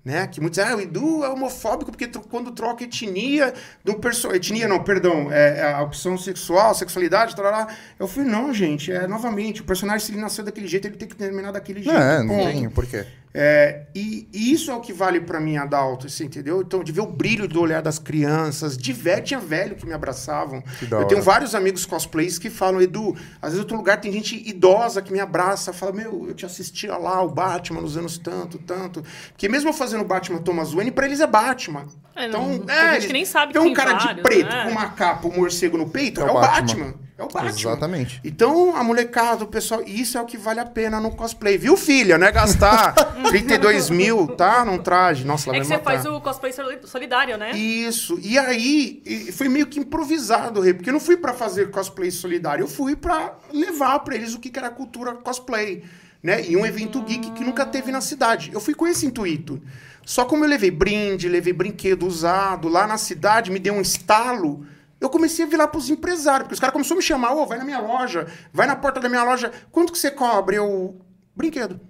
Né? 0.03 0.27
Que 0.27 0.41
muitos 0.41 0.59
dizem, 0.59 0.73
ah, 0.73 0.77
o 0.77 0.81
Edu 0.81 1.25
é 1.25 1.29
homofóbico 1.29 1.91
porque 1.91 2.07
quando 2.29 2.51
troca 2.51 2.85
etnia 2.85 3.55
do 3.83 3.95
perso... 3.95 4.35
Etnia 4.35 4.69
não, 4.69 4.83
perdão, 4.83 5.31
é, 5.31 5.61
é 5.61 5.73
a 5.73 5.83
opção 5.83 6.17
sexual, 6.19 6.75
sexualidade, 6.75 7.37
tarará. 7.37 7.69
Eu 7.99 8.07
falei, 8.09 8.31
não, 8.31 8.53
gente, 8.53 8.91
é 8.91 9.07
novamente, 9.07 9.61
o 9.61 9.65
personagem, 9.65 10.05
se 10.05 10.13
ele 10.13 10.21
nasceu 10.21 10.45
daquele 10.45 10.67
jeito, 10.67 10.89
ele 10.89 10.97
tem 10.97 11.09
que 11.09 11.17
terminar 11.17 11.53
daquele 11.53 11.83
jeito. 11.83 11.95
Não, 11.95 12.03
é, 12.03 12.23
não 12.23 12.37
tem 12.37 12.69
por 12.69 12.87
quê. 12.87 13.07
É, 13.37 13.87
e, 13.93 14.29
e 14.33 14.53
isso 14.53 14.71
é 14.71 14.75
o 14.75 14.81
que 14.81 14.93
vale 14.93 15.21
pra 15.21 15.41
mim, 15.41 15.57
Adalto, 15.57 16.09
você 16.09 16.23
entendeu? 16.25 16.63
Então, 16.63 16.85
de 16.85 16.93
ver 16.93 17.01
o 17.01 17.07
brilho 17.07 17.49
do 17.49 17.61
olhar 17.61 17.83
das 17.83 17.99
crianças, 17.99 18.77
de 18.77 18.93
velho, 18.93 19.25
tinha 19.25 19.41
velho 19.41 19.75
que 19.75 19.85
me 19.85 19.93
abraçavam. 19.93 20.63
Que 20.79 20.93
eu 20.95 21.05
tenho 21.07 21.21
vários 21.21 21.53
amigos 21.53 21.85
cosplays 21.85 22.39
que 22.39 22.49
falam, 22.49 22.81
Edu, 22.81 23.17
às 23.43 23.49
vezes 23.51 23.59
outro 23.59 23.77
lugar 23.77 24.01
tem 24.01 24.13
gente 24.13 24.41
idosa 24.49 25.03
que 25.03 25.13
me 25.13 25.19
abraça, 25.19 25.73
fala, 25.73 25.91
meu, 25.93 26.29
eu 26.29 26.35
te 26.35 26.47
assistia 26.47 26.97
lá, 26.97 27.21
o 27.23 27.29
Batman, 27.29 27.81
nos 27.81 27.97
anos 27.97 28.19
tanto, 28.19 28.57
tanto. 28.59 29.03
Porque 29.31 29.49
mesmo 29.49 29.69
eu 29.71 29.75
fazendo 29.75 30.05
Batman 30.05 30.39
Thomas 30.39 30.73
Wayne, 30.73 30.93
pra 30.93 31.07
eles 31.07 31.19
é 31.21 31.27
Batman. 31.27 31.87
É, 32.15 32.27
então, 32.29 32.47
não- 32.49 32.59
tem 32.61 32.77
é, 32.77 32.93
gente 32.95 33.09
que 33.09 33.13
nem 33.13 33.25
sabe 33.25 33.53
que 33.53 33.59
tem 33.59 33.69
um 33.69 33.75
cara 33.75 33.95
de 33.95 34.05
vários, 34.05 34.23
preto 34.23 34.49
né? 34.49 34.65
com 34.65 34.71
uma 34.71 34.91
capa, 34.91 35.27
um 35.27 35.35
morcego 35.37 35.77
no 35.77 35.89
peito, 35.89 36.21
É 36.21 36.23
é, 36.23 36.27
o 36.27 36.31
o 36.31 36.35
Batman. 36.35 36.85
Batman. 36.85 37.05
É 37.17 37.23
o 37.23 37.29
Batman. 37.29 37.51
Exatamente. 37.51 38.21
Então, 38.25 38.75
a 38.75 38.83
molecada, 38.83 39.45
o 39.45 39.47
pessoal, 39.47 39.83
isso 39.87 40.19
é 40.19 40.21
o 40.21 40.25
que 40.27 40.37
vale 40.37 40.59
a 40.59 40.67
pena 40.67 40.99
no 40.99 41.13
cosplay. 41.13 41.57
Viu, 41.57 41.77
filha? 41.77 42.19
Não 42.19 42.27
é 42.27 42.33
gastar 42.33 42.93
32 43.31 43.89
mil, 43.89 44.27
tá? 44.29 44.65
Num 44.65 44.79
traje. 44.79 45.25
Nossa, 45.25 45.49
ela 45.49 45.59
É 45.59 45.61
que 45.61 45.67
você 45.67 45.75
matar. 45.75 45.85
faz 45.93 46.05
o 46.07 46.21
cosplay 46.21 46.53
soli- 46.53 46.81
solidário, 46.85 47.37
né? 47.39 47.53
Isso. 47.53 48.19
E 48.21 48.37
aí, 48.37 49.31
foi 49.33 49.49
meio 49.49 49.67
que 49.69 49.79
improvisado, 49.79 50.61
Rei, 50.61 50.75
porque 50.75 50.91
eu 50.91 50.93
não 50.93 50.99
fui 50.99 51.17
pra 51.17 51.33
fazer 51.33 51.71
cosplay 51.71 52.11
solidário, 52.11 52.65
eu 52.65 52.69
fui 52.69 52.97
pra 52.97 53.35
levar 53.53 54.01
pra 54.01 54.17
eles 54.17 54.35
o 54.35 54.41
que 54.41 54.51
era 54.59 54.67
a 54.67 54.71
cultura 54.71 55.15
cosplay, 55.15 55.85
né? 56.21 56.45
E 56.45 56.57
um 56.57 56.67
evento 56.67 57.01
geek 57.01 57.31
que 57.31 57.45
nunca 57.45 57.65
teve 57.65 57.93
na 57.93 58.01
cidade. 58.01 58.51
Eu 58.53 58.59
fui 58.61 58.75
com 58.75 58.89
esse 58.89 59.07
intuito. 59.07 59.63
Só 60.05 60.25
como 60.25 60.45
eu 60.45 60.49
levei 60.49 60.71
brinde, 60.73 61.29
levei 61.29 61.53
brinquedo 61.53 62.07
usado, 62.09 62.67
lá 62.69 62.89
na 62.89 62.99
cidade 62.99 63.53
me 63.53 63.61
deu 63.61 63.73
um 63.75 63.81
estalo, 63.81 64.67
eu 65.05 65.11
comecei 65.11 65.45
a 65.45 65.49
virar 65.49 65.69
pros 65.69 65.89
empresários, 65.91 66.43
porque 66.45 66.55
os 66.55 66.61
caras 66.61 66.73
começaram 66.73 66.97
a 66.97 67.01
me 67.01 67.03
chamar, 67.05 67.33
ô, 67.35 67.47
vai 67.47 67.59
na 67.59 67.65
minha 67.65 67.79
loja, 67.81 68.27
vai 68.53 68.67
na 68.67 68.75
porta 68.77 69.01
da 69.01 69.09
minha 69.09 69.23
loja, 69.25 69.53
quanto 69.71 69.93
que 69.93 69.99
você 69.99 70.11
cobra? 70.11 70.57
Eu, 70.57 71.01
brinquedo. 71.37 71.81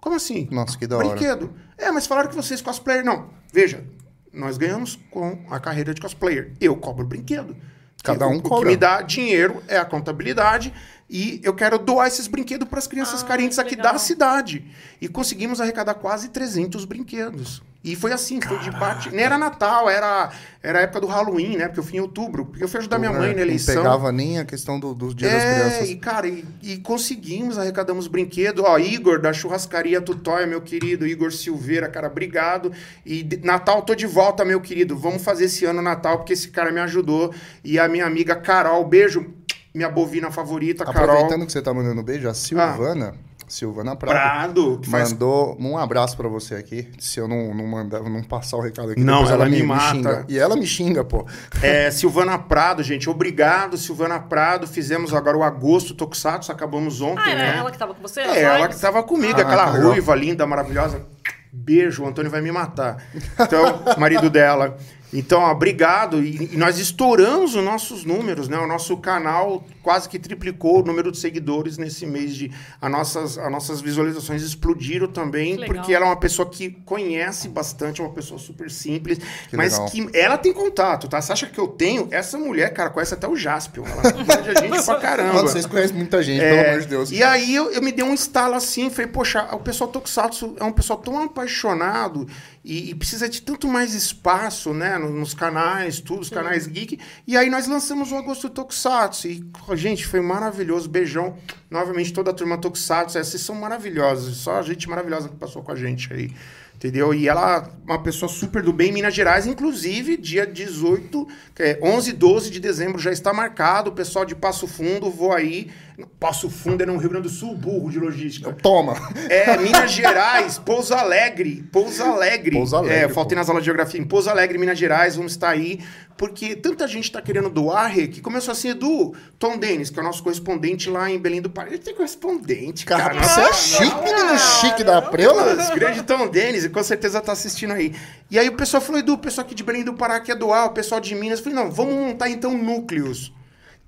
Como 0.00 0.16
assim? 0.16 0.48
Nossa, 0.50 0.78
que 0.78 0.86
da 0.86 0.96
hora. 0.96 1.08
Brinquedo. 1.08 1.52
É, 1.76 1.90
mas 1.90 2.06
falaram 2.06 2.28
que 2.30 2.34
vocês 2.36 2.60
cosplayer. 2.62 3.04
Não, 3.04 3.28
veja, 3.52 3.84
nós 4.32 4.56
ganhamos 4.56 4.98
com 5.10 5.44
a 5.50 5.58
carreira 5.60 5.92
de 5.92 6.00
cosplayer. 6.00 6.52
Eu 6.60 6.76
cobro 6.76 7.04
brinquedo. 7.06 7.54
Cada 8.02 8.26
um 8.26 8.36
o, 8.36 8.38
O 8.38 8.42
cobra. 8.42 8.64
que 8.64 8.70
me 8.70 8.76
dá 8.76 9.02
dinheiro 9.02 9.62
é 9.68 9.76
a 9.76 9.84
contabilidade. 9.84 10.72
e 11.12 11.40
eu 11.42 11.52
quero 11.52 11.76
doar 11.78 12.06
esses 12.06 12.26
brinquedos 12.28 12.66
para 12.68 12.78
as 12.78 12.86
crianças 12.86 13.22
Ah, 13.22 13.26
carentes 13.26 13.58
aqui 13.58 13.74
legal. 13.76 13.92
da 13.94 13.98
cidade. 13.98 14.64
E 15.00 15.08
conseguimos 15.08 15.60
arrecadar 15.60 15.94
quase 15.94 16.28
300 16.30 16.84
brinquedos. 16.84 17.62
E 17.82 17.96
foi 17.96 18.12
assim, 18.12 18.40
foi 18.42 18.58
de 18.58 18.70
bate. 18.70 19.08
Nem 19.10 19.24
era 19.24 19.38
Natal, 19.38 19.88
era, 19.88 20.30
era 20.62 20.80
a 20.80 20.82
época 20.82 21.00
do 21.00 21.06
Halloween, 21.06 21.56
né? 21.56 21.66
Porque 21.66 21.80
eu 21.80 21.84
fui 21.84 21.96
em 21.96 22.00
outubro. 22.00 22.44
Porque 22.44 22.62
eu 22.62 22.68
fui 22.68 22.78
ajudar 22.78 22.98
minha 22.98 23.10
mãe 23.10 23.34
na 23.34 23.40
eleição. 23.40 23.74
Não 23.76 23.82
pegava 23.82 24.12
nem 24.12 24.38
a 24.38 24.44
questão 24.44 24.78
do, 24.78 24.94
dos 24.94 25.14
dias 25.14 25.32
das 25.32 25.42
É, 25.42 25.54
crianças. 25.54 25.88
e 25.88 25.96
cara, 25.96 26.28
e, 26.28 26.44
e 26.62 26.76
conseguimos, 26.78 27.56
arrecadamos 27.56 28.06
brinquedo. 28.06 28.64
Ó, 28.64 28.78
Igor, 28.78 29.18
da 29.18 29.32
churrascaria 29.32 29.98
Tutóia, 30.02 30.46
meu 30.46 30.60
querido, 30.60 31.06
Igor 31.06 31.32
Silveira, 31.32 31.88
cara, 31.88 32.08
obrigado. 32.08 32.70
E 33.06 33.26
Natal, 33.42 33.80
tô 33.80 33.94
de 33.94 34.06
volta, 34.06 34.44
meu 34.44 34.60
querido. 34.60 34.94
Vamos 34.98 35.22
fazer 35.22 35.46
esse 35.46 35.64
ano 35.64 35.80
Natal, 35.80 36.18
porque 36.18 36.34
esse 36.34 36.48
cara 36.50 36.70
me 36.70 36.80
ajudou. 36.80 37.32
E 37.64 37.78
a 37.78 37.88
minha 37.88 38.04
amiga 38.04 38.36
Carol, 38.36 38.84
beijo, 38.86 39.32
minha 39.74 39.88
bovina 39.88 40.30
favorita, 40.30 40.84
Carol. 40.84 41.02
Aproveitando 41.04 41.46
que 41.46 41.52
você 41.52 41.62
tá 41.62 41.72
mandando 41.72 42.02
beijo, 42.02 42.28
a 42.28 42.34
Silvana, 42.34 43.14
Silvana 43.50 43.96
Prado, 43.96 44.12
Prado, 44.14 44.78
que 44.80 44.88
faz 44.88 45.10
mandou 45.12 45.56
um 45.58 45.76
abraço 45.76 46.16
pra 46.16 46.28
você 46.28 46.54
aqui. 46.54 46.88
Se 47.00 47.18
eu 47.18 47.26
não, 47.26 47.52
não 47.52 47.66
mandar, 47.66 48.00
não 48.02 48.22
passar 48.22 48.56
o 48.56 48.60
recado 48.60 48.92
aqui, 48.92 49.00
Não, 49.00 49.24
depois 49.24 49.30
ela 49.32 49.46
me 49.46 49.62
mata. 49.64 49.90
xinga. 49.92 50.24
E 50.28 50.38
ela 50.38 50.54
me 50.56 50.64
xinga, 50.66 51.02
pô. 51.04 51.26
É, 51.60 51.90
Silvana 51.92 52.38
Prado, 52.38 52.80
gente, 52.82 53.10
obrigado, 53.10 53.76
Silvana 53.76 54.20
Prado. 54.20 54.68
Fizemos 54.68 55.12
agora 55.12 55.36
o 55.36 55.42
agosto 55.42 55.94
Tokusatsu, 55.94 56.52
acabamos 56.52 57.00
ontem, 57.00 57.22
Ah, 57.26 57.30
era 57.30 57.38
né? 57.52 57.56
ela 57.58 57.70
que 57.72 57.78
tava 57.78 57.92
com 57.92 58.00
você? 58.02 58.20
É, 58.20 58.42
ela 58.42 58.58
lives? 58.60 58.76
que 58.76 58.80
tava 58.82 59.02
comigo, 59.02 59.38
Ah, 59.38 59.42
aquela 59.42 59.64
que 59.66 59.72
legal. 59.78 59.90
ruiva 59.90 60.14
linda, 60.14 60.46
maravilhosa. 60.46 61.04
Beijo, 61.52 62.04
o 62.04 62.06
Antônio 62.06 62.30
vai 62.30 62.40
me 62.40 62.52
matar. 62.52 63.02
Então, 63.40 63.82
marido 63.98 64.30
dela. 64.30 64.76
Então, 65.12 65.40
ó, 65.40 65.50
obrigado. 65.50 66.22
E, 66.22 66.50
e 66.52 66.56
nós 66.56 66.78
estouramos 66.78 67.54
os 67.54 67.64
nossos 67.64 68.04
números, 68.04 68.48
né? 68.48 68.58
O 68.58 68.66
nosso 68.66 68.96
canal 68.96 69.64
quase 69.82 70.08
que 70.08 70.18
triplicou 70.18 70.80
o 70.80 70.84
número 70.84 71.10
de 71.10 71.18
seguidores 71.18 71.76
nesse 71.78 72.06
mês 72.06 72.34
de. 72.34 72.50
As 72.80 72.90
nossas, 72.90 73.38
as 73.38 73.50
nossas 73.50 73.80
visualizações 73.80 74.42
explodiram 74.42 75.08
também, 75.08 75.56
porque 75.66 75.92
ela 75.92 76.06
é 76.06 76.08
uma 76.08 76.16
pessoa 76.16 76.48
que 76.48 76.70
conhece 76.84 77.48
bastante, 77.48 78.00
é 78.00 78.04
uma 78.04 78.12
pessoa 78.12 78.38
super 78.38 78.70
simples, 78.70 79.18
Que 79.48 79.56
mas 79.56 79.72
legal. 79.72 79.90
que 79.90 80.08
ela 80.16 80.38
tem 80.38 80.52
contato, 80.52 81.08
tá? 81.08 81.20
Você 81.20 81.32
acha 81.32 81.46
que 81.46 81.58
eu 81.58 81.68
tenho? 81.68 82.08
Essa 82.10 82.38
mulher, 82.38 82.72
cara, 82.72 82.90
conhece 82.90 83.14
até 83.14 83.26
o 83.26 83.34
Jaspion. 83.36 83.84
Ela 83.84 84.02
manja 84.02 84.52
a 84.58 84.62
gente 84.62 84.84
pra 84.84 84.94
caramba. 84.96 85.32
Mano, 85.34 85.48
vocês 85.48 85.66
conhecem 85.66 85.96
muita 85.96 86.22
gente, 86.22 86.40
É, 86.42 86.50
pelo 86.56 86.68
amor 86.68 86.80
de 86.82 86.86
Deus. 86.86 87.10
E 87.10 87.22
aí 87.22 87.54
eu, 87.54 87.70
eu 87.72 87.82
me 87.82 87.90
dei 87.92 88.04
um 88.04 88.14
estalo 88.14 88.54
assim, 88.54 88.90
falei, 88.90 89.10
poxa, 89.10 89.48
o 89.52 89.58
pessoal 89.58 89.90
Tokusatsu 89.90 90.54
é 90.58 90.64
um 90.64 90.72
pessoal 90.72 90.98
tão 90.98 91.20
apaixonado 91.22 92.26
e, 92.64 92.90
e 92.90 92.94
precisa 92.94 93.28
de 93.28 93.40
tanto 93.42 93.66
mais 93.66 93.94
espaço, 93.94 94.72
né, 94.74 94.98
no- 94.98 95.10
nos 95.10 95.32
canais, 95.34 96.00
tudo, 96.00 96.20
os 96.20 96.30
canais 96.30 96.66
geek. 96.66 96.98
E 97.26 97.36
aí 97.36 97.48
nós 97.48 97.66
lançamos 97.66 98.12
o 98.12 98.16
Agosto 98.16 98.50
Tokusatsu 98.50 99.28
e, 99.28 99.44
gente, 99.74 100.06
foi 100.06 100.20
maravilhoso, 100.20 100.88
beijão. 100.88 101.36
Novamente 101.70 102.12
toda 102.12 102.30
a 102.30 102.34
turma 102.34 102.58
Tokusatsu, 102.58 103.22
vocês 103.22 103.42
são 103.42 103.54
maravilhosos, 103.54 104.36
só 104.38 104.58
a 104.58 104.62
gente 104.62 104.88
maravilhosa 104.88 105.28
que 105.28 105.36
passou 105.36 105.62
com 105.62 105.72
a 105.72 105.76
gente 105.76 106.12
aí. 106.12 106.30
Entendeu? 106.74 107.12
E 107.12 107.28
ela, 107.28 107.70
uma 107.84 108.02
pessoa 108.02 108.26
super 108.26 108.62
do 108.62 108.72
bem 108.72 108.88
em 108.88 108.92
Minas 108.94 109.12
Gerais, 109.14 109.46
inclusive, 109.46 110.16
dia 110.16 110.46
18, 110.46 111.28
que 111.54 111.62
é 111.62 111.78
11 111.82 112.08
e 112.08 112.12
12 112.14 112.50
de 112.50 112.58
dezembro 112.58 112.98
já 112.98 113.12
está 113.12 113.34
marcado. 113.34 113.90
O 113.90 113.92
pessoal 113.92 114.24
de 114.24 114.34
Passo 114.34 114.66
Fundo, 114.66 115.10
vou 115.10 115.30
aí. 115.30 115.70
Passo 116.18 116.50
Fundo 116.50 116.82
é 116.82 116.86
no 116.86 116.96
Rio 116.96 117.10
Grande 117.10 117.28
do 117.28 117.32
Sul, 117.32 117.54
burro 117.56 117.90
de 117.90 117.98
logística. 117.98 118.52
Toma. 118.52 118.94
É, 119.28 119.56
Minas 119.56 119.90
Gerais, 119.90 120.58
Pouso 120.58 120.94
Alegre, 120.94 121.62
Pouso 121.72 122.02
Alegre. 122.02 122.56
Pouso 122.56 122.76
Alegre, 122.76 122.96
É, 122.96 123.08
faltei 123.08 123.34
pô. 123.36 123.40
nas 123.40 123.48
aulas 123.48 123.62
de 123.62 123.66
geografia. 123.66 124.00
Em 124.00 124.04
Pouso 124.04 124.28
Alegre, 124.30 124.58
Minas 124.58 124.78
Gerais, 124.78 125.16
vamos 125.16 125.32
estar 125.32 125.50
aí. 125.50 125.80
Porque 126.16 126.54
tanta 126.54 126.86
gente 126.86 127.04
está 127.04 127.22
querendo 127.22 127.48
doar, 127.48 127.86
Rê, 127.90 128.06
que 128.06 128.20
começou 128.20 128.52
assim, 128.52 128.68
Edu, 128.68 129.14
Tom 129.38 129.56
Denis, 129.56 129.88
que 129.88 129.98
é 129.98 130.02
o 130.02 130.04
nosso 130.04 130.22
correspondente 130.22 130.90
lá 130.90 131.10
em 131.10 131.18
Belém 131.18 131.40
do 131.40 131.48
Pará. 131.48 131.68
Ele 131.68 131.78
tem 131.78 131.94
correspondente, 131.94 132.84
cara. 132.84 133.04
Cara, 133.04 133.22
você 133.22 133.40
é 133.40 133.52
chique, 133.54 134.04
menino 134.04 134.38
chique 134.38 134.84
da. 134.84 135.00
Nossa, 135.00 135.74
grande 135.74 136.02
Tom 136.02 136.28
Denis, 136.28 136.64
e 136.64 136.68
com 136.68 136.82
certeza 136.82 137.20
tá 137.22 137.32
assistindo 137.32 137.72
aí. 137.72 137.94
E 138.30 138.38
aí 138.38 138.48
o 138.48 138.56
pessoal 138.56 138.82
falou, 138.82 139.00
Edu, 139.00 139.14
o 139.14 139.18
pessoal 139.18 139.46
aqui 139.46 139.54
de 139.54 139.64
Belém 139.64 139.82
do 139.82 139.94
Pará 139.94 140.20
quer 140.20 140.36
doar, 140.36 140.66
o 140.66 140.70
pessoal 140.70 141.00
de 141.00 141.14
Minas. 141.14 141.38
Eu 141.38 141.44
falei, 141.44 141.58
não, 141.58 141.70
vamos 141.70 141.94
montar 141.94 142.28
então 142.28 142.52
núcleos. 142.56 143.32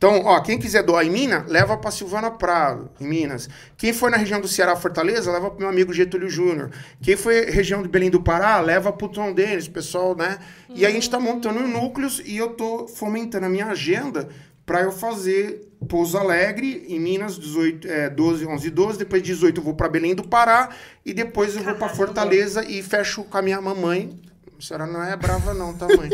Então, 0.03 0.23
ó, 0.25 0.41
quem 0.41 0.59
quiser 0.59 0.83
doar 0.83 1.07
em 1.07 1.11
Minas, 1.11 1.47
leva 1.47 1.77
pra 1.77 1.93
Silvana 1.93 2.29
Prado, 2.29 2.91
em 3.01 3.07
Minas. 3.07 3.49
Quem 3.77 3.93
for 3.93 4.11
na 4.11 4.17
região 4.17 4.41
do 4.41 4.49
Ceará, 4.49 4.75
Fortaleza, 4.75 5.31
leva 5.31 5.49
pro 5.49 5.61
meu 5.61 5.69
amigo 5.69 5.93
Getúlio 5.93 6.29
Júnior. 6.29 6.73
Quem 7.01 7.17
for 7.17 7.33
região 7.33 7.81
de 7.81 7.89
Belém 7.89 8.11
do 8.11 8.21
Pará, 8.21 8.59
leva 8.59 8.93
pro 8.93 9.09
Tom 9.09 9.33
Denis, 9.33 9.69
pessoal, 9.69 10.17
né? 10.17 10.41
E 10.71 10.85
aí 10.85 10.91
a 10.91 10.95
gente 10.95 11.09
tá 11.09 11.21
montando 11.21 11.61
núcleos 11.61 12.21
e 12.25 12.37
eu 12.37 12.49
tô 12.49 12.89
fomentando 12.89 13.47
a 13.47 13.49
minha 13.49 13.67
agenda 13.67 14.29
para 14.67 14.81
eu 14.81 14.91
fazer 14.91 15.69
Pouso 15.89 16.19
Alegre, 16.19 16.85
em 16.89 16.99
Minas, 16.99 17.39
18, 17.39 17.87
é, 17.87 18.11
12, 18.11 18.45
11 18.45 18.67
e 18.67 18.71
12. 18.71 18.99
Depois 18.99 19.23
18 19.23 19.61
eu 19.61 19.65
vou 19.65 19.75
para 19.75 19.89
Belém 19.89 20.17
do 20.17 20.27
Pará. 20.27 20.71
E 21.07 21.15
depois 21.15 21.55
eu 21.55 21.63
vou 21.63 21.77
para. 21.77 21.89
Fortaleza 21.89 22.65
e 22.65 22.83
fecho 22.83 23.23
com 23.23 23.39
a 23.39 23.43
minha 23.43 23.61
mamãe. 23.61 24.19
A 24.63 24.65
senhora 24.65 24.87
não 24.87 25.03
é 25.03 25.17
brava 25.17 25.53
não, 25.53 25.75
tá, 25.75 25.89
mãe? 25.89 26.09